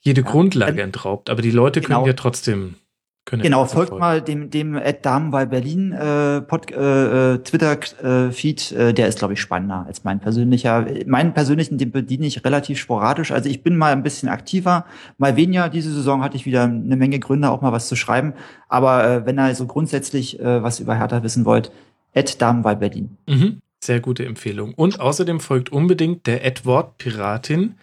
jede 0.00 0.22
Ja, 0.22 0.26
Grundlage 0.26 0.80
äh, 0.80 0.84
entraubt. 0.84 1.30
Aber 1.30 1.42
die 1.42 1.50
Leute 1.50 1.80
können 1.80 1.98
genau. 1.98 2.06
ja 2.06 2.14
trotzdem 2.14 2.60
können 2.60 2.70
ja 2.72 2.83
Genau, 3.26 3.64
folgt 3.64 3.98
mal 3.98 4.20
dem 4.20 4.50
dem 4.50 4.76
Ed 4.76 5.06
Damen 5.06 5.30
bei 5.30 5.46
Berlin 5.46 5.92
äh, 5.92 6.42
Pod, 6.42 6.70
äh, 6.70 7.38
Twitter 7.38 7.78
äh, 8.02 8.30
Feed, 8.30 8.70
äh, 8.72 8.92
der 8.92 9.08
ist 9.08 9.18
glaube 9.18 9.32
ich 9.32 9.40
spannender 9.40 9.86
als 9.86 10.04
mein 10.04 10.20
persönlicher. 10.20 10.86
Meinen 11.06 11.32
persönlichen, 11.32 11.78
den 11.78 11.90
bediene 11.90 12.26
ich 12.26 12.44
relativ 12.44 12.78
sporadisch. 12.78 13.32
Also 13.32 13.48
ich 13.48 13.62
bin 13.62 13.78
mal 13.78 13.92
ein 13.92 14.02
bisschen 14.02 14.28
aktiver, 14.28 14.84
mal 15.16 15.36
weniger. 15.36 15.70
Diese 15.70 15.90
Saison 15.90 16.22
hatte 16.22 16.36
ich 16.36 16.44
wieder 16.44 16.64
eine 16.64 16.96
Menge 16.96 17.18
Gründe, 17.18 17.48
auch 17.50 17.62
mal 17.62 17.72
was 17.72 17.88
zu 17.88 17.96
schreiben. 17.96 18.34
Aber 18.68 19.04
äh, 19.08 19.26
wenn 19.26 19.38
ihr 19.38 19.54
so 19.54 19.66
grundsätzlich 19.66 20.38
äh, 20.38 20.62
was 20.62 20.78
über 20.78 20.94
Hertha 20.94 21.22
wissen 21.22 21.46
wollt, 21.46 21.72
Ed 22.12 22.42
Damen 22.42 22.62
bei 22.62 22.74
Berlin. 22.74 23.16
Mhm. 23.26 23.60
Sehr 23.82 24.00
gute 24.00 24.24
Empfehlung. 24.26 24.74
Und 24.74 25.00
außerdem 25.00 25.40
folgt 25.40 25.72
unbedingt 25.72 26.26
der 26.26 26.44
Edward 26.44 26.98
Piratin, 26.98 27.74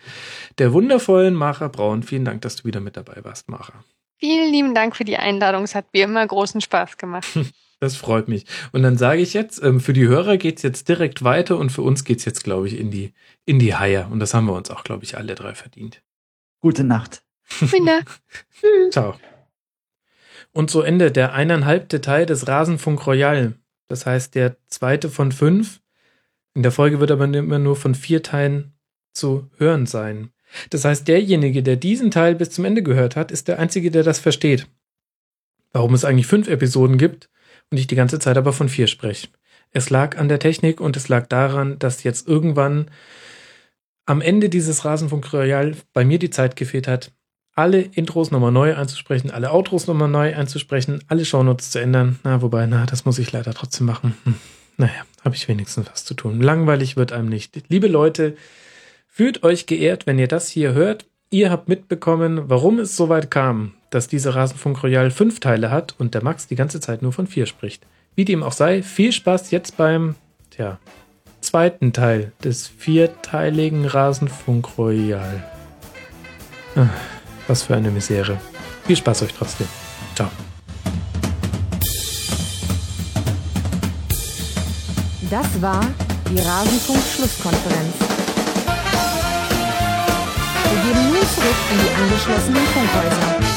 der 0.59 0.73
wundervollen 0.73 1.33
Mara 1.33 1.67
Braun. 1.67 2.03
Vielen 2.03 2.25
Dank, 2.25 2.41
dass 2.41 2.57
du 2.57 2.65
wieder 2.65 2.79
mit 2.79 2.95
dabei 2.97 3.23
warst, 3.23 3.49
Mara. 3.49 3.73
Vielen 4.21 4.51
lieben 4.51 4.75
Dank 4.75 4.95
für 4.95 5.03
die 5.03 5.17
Einladung. 5.17 5.63
Es 5.63 5.73
hat 5.73 5.85
wie 5.93 6.01
immer 6.01 6.25
großen 6.25 6.61
Spaß 6.61 6.97
gemacht. 6.97 7.27
Das 7.83 7.95
freut 7.95 8.27
mich. 8.27 8.45
Und 8.73 8.83
dann 8.83 8.95
sage 8.95 9.21
ich 9.21 9.33
jetzt, 9.33 9.63
ähm, 9.63 9.79
für 9.79 9.93
die 9.93 10.07
Hörer 10.07 10.37
geht's 10.37 10.61
jetzt 10.61 10.87
direkt 10.87 11.23
weiter 11.23 11.57
und 11.57 11.71
für 11.71 11.81
uns 11.81 12.03
geht's 12.03 12.25
jetzt, 12.25 12.43
glaube 12.43 12.67
ich, 12.67 12.77
in 12.77 12.91
die, 12.91 13.11
in 13.45 13.57
die 13.57 13.73
Haie. 13.73 14.05
Und 14.05 14.19
das 14.19 14.35
haben 14.35 14.45
wir 14.45 14.53
uns 14.53 14.69
auch, 14.69 14.83
glaube 14.83 15.03
ich, 15.03 15.17
alle 15.17 15.33
drei 15.33 15.55
verdient. 15.55 16.03
Gute 16.59 16.83
Nacht. 16.83 17.23
Bitte. 17.59 18.01
Ciao. 18.91 19.15
Und 20.51 20.69
so 20.69 20.83
endet 20.83 21.15
der 21.15 21.33
eineinhalbte 21.33 22.01
Teil 22.01 22.27
des 22.27 22.47
Rasenfunk 22.47 23.07
Royal. 23.07 23.55
Das 23.87 24.05
heißt, 24.05 24.35
der 24.35 24.57
zweite 24.67 25.09
von 25.09 25.31
fünf. 25.31 25.81
In 26.53 26.61
der 26.61 26.71
Folge 26.71 26.99
wird 26.99 27.09
aber 27.09 27.23
immer 27.25 27.57
nur 27.57 27.75
von 27.75 27.95
vier 27.95 28.21
Teilen 28.21 28.75
zu 29.11 29.49
hören 29.57 29.87
sein. 29.87 30.31
Das 30.69 30.85
heißt, 30.85 31.07
derjenige, 31.07 31.63
der 31.63 31.75
diesen 31.75 32.11
Teil 32.11 32.35
bis 32.35 32.51
zum 32.51 32.65
Ende 32.65 32.83
gehört 32.83 33.15
hat, 33.15 33.31
ist 33.31 33.47
der 33.47 33.59
Einzige, 33.59 33.91
der 33.91 34.03
das 34.03 34.19
versteht. 34.19 34.67
Warum 35.71 35.93
es 35.93 36.05
eigentlich 36.05 36.27
fünf 36.27 36.47
Episoden 36.47 36.97
gibt 36.97 37.29
und 37.69 37.77
ich 37.77 37.87
die 37.87 37.95
ganze 37.95 38.19
Zeit 38.19 38.37
aber 38.37 38.53
von 38.53 38.69
vier 38.69 38.87
spreche. 38.87 39.29
Es 39.71 39.89
lag 39.89 40.17
an 40.17 40.27
der 40.27 40.39
Technik 40.39 40.81
und 40.81 40.97
es 40.97 41.07
lag 41.07 41.27
daran, 41.27 41.79
dass 41.79 42.03
jetzt 42.03 42.27
irgendwann 42.27 42.91
am 44.05 44.21
Ende 44.21 44.49
dieses 44.49 44.83
Rasenfunk 44.83 45.31
Royal 45.31 45.75
bei 45.93 46.03
mir 46.03 46.19
die 46.19 46.29
Zeit 46.29 46.57
gefehlt 46.57 46.87
hat, 46.87 47.11
alle 47.53 47.81
Intros 47.81 48.31
nochmal 48.31 48.51
neu 48.51 48.75
einzusprechen, 48.75 49.31
alle 49.31 49.51
Outros 49.51 49.87
nochmal 49.87 50.09
neu 50.09 50.35
einzusprechen, 50.35 51.03
alle 51.07 51.25
Shownotes 51.25 51.71
zu 51.71 51.79
ändern. 51.79 52.19
Na, 52.23 52.41
wobei, 52.41 52.65
na, 52.65 52.85
das 52.85 53.05
muss 53.05 53.19
ich 53.19 53.31
leider 53.31 53.53
trotzdem 53.53 53.87
machen. 53.87 54.17
Hm. 54.23 54.35
Naja, 54.77 55.05
habe 55.23 55.35
ich 55.35 55.47
wenigstens 55.47 55.87
was 55.91 56.05
zu 56.05 56.13
tun. 56.13 56.41
Langweilig 56.41 56.97
wird 56.97 57.11
einem 57.11 57.29
nicht. 57.29 57.61
Liebe 57.69 57.87
Leute, 57.87 58.35
fühlt 59.11 59.43
euch 59.43 59.65
geehrt, 59.65 60.07
wenn 60.07 60.17
ihr 60.17 60.29
das 60.29 60.47
hier 60.47 60.73
hört. 60.73 61.05
Ihr 61.29 61.51
habt 61.51 61.67
mitbekommen, 61.67 62.49
warum 62.49 62.79
es 62.79 62.95
so 62.95 63.09
weit 63.09 63.29
kam, 63.29 63.73
dass 63.89 64.07
dieser 64.07 64.35
Rasenfunk 64.35 64.81
Royal 64.83 65.11
fünf 65.11 65.39
Teile 65.39 65.69
hat 65.69 65.95
und 65.99 66.15
der 66.15 66.23
Max 66.23 66.47
die 66.47 66.55
ganze 66.55 66.79
Zeit 66.79 67.01
nur 67.01 67.11
von 67.13 67.27
vier 67.27 67.45
spricht. 67.45 67.85
Wie 68.15 68.25
dem 68.25 68.41
auch 68.41 68.53
sei, 68.53 68.81
viel 68.81 69.11
Spaß 69.11 69.51
jetzt 69.51 69.77
beim, 69.77 70.15
tja, 70.49 70.79
zweiten 71.41 71.93
Teil 71.93 72.31
des 72.43 72.67
vierteiligen 72.67 73.85
Rasenfunk 73.85 74.77
Royal. 74.77 75.43
Ah, 76.75 76.87
Was 77.47 77.63
für 77.63 77.75
eine 77.75 77.91
Misere. 77.91 78.39
Viel 78.85 78.95
Spaß 78.95 79.23
euch 79.23 79.33
trotzdem. 79.33 79.67
Ciao. 80.15 80.29
Das 85.29 85.61
war 85.61 85.85
die 86.29 86.39
Rasenfunk-Schlusskonferenz. 86.39 88.10
Wir 90.71 90.81
gehen 90.83 91.11
nun 91.11 91.27
zurück 91.27 91.55
in 91.69 91.79
die 91.79 92.01
angeschlossenen 92.01 92.65
Funkhäuser. 92.67 93.50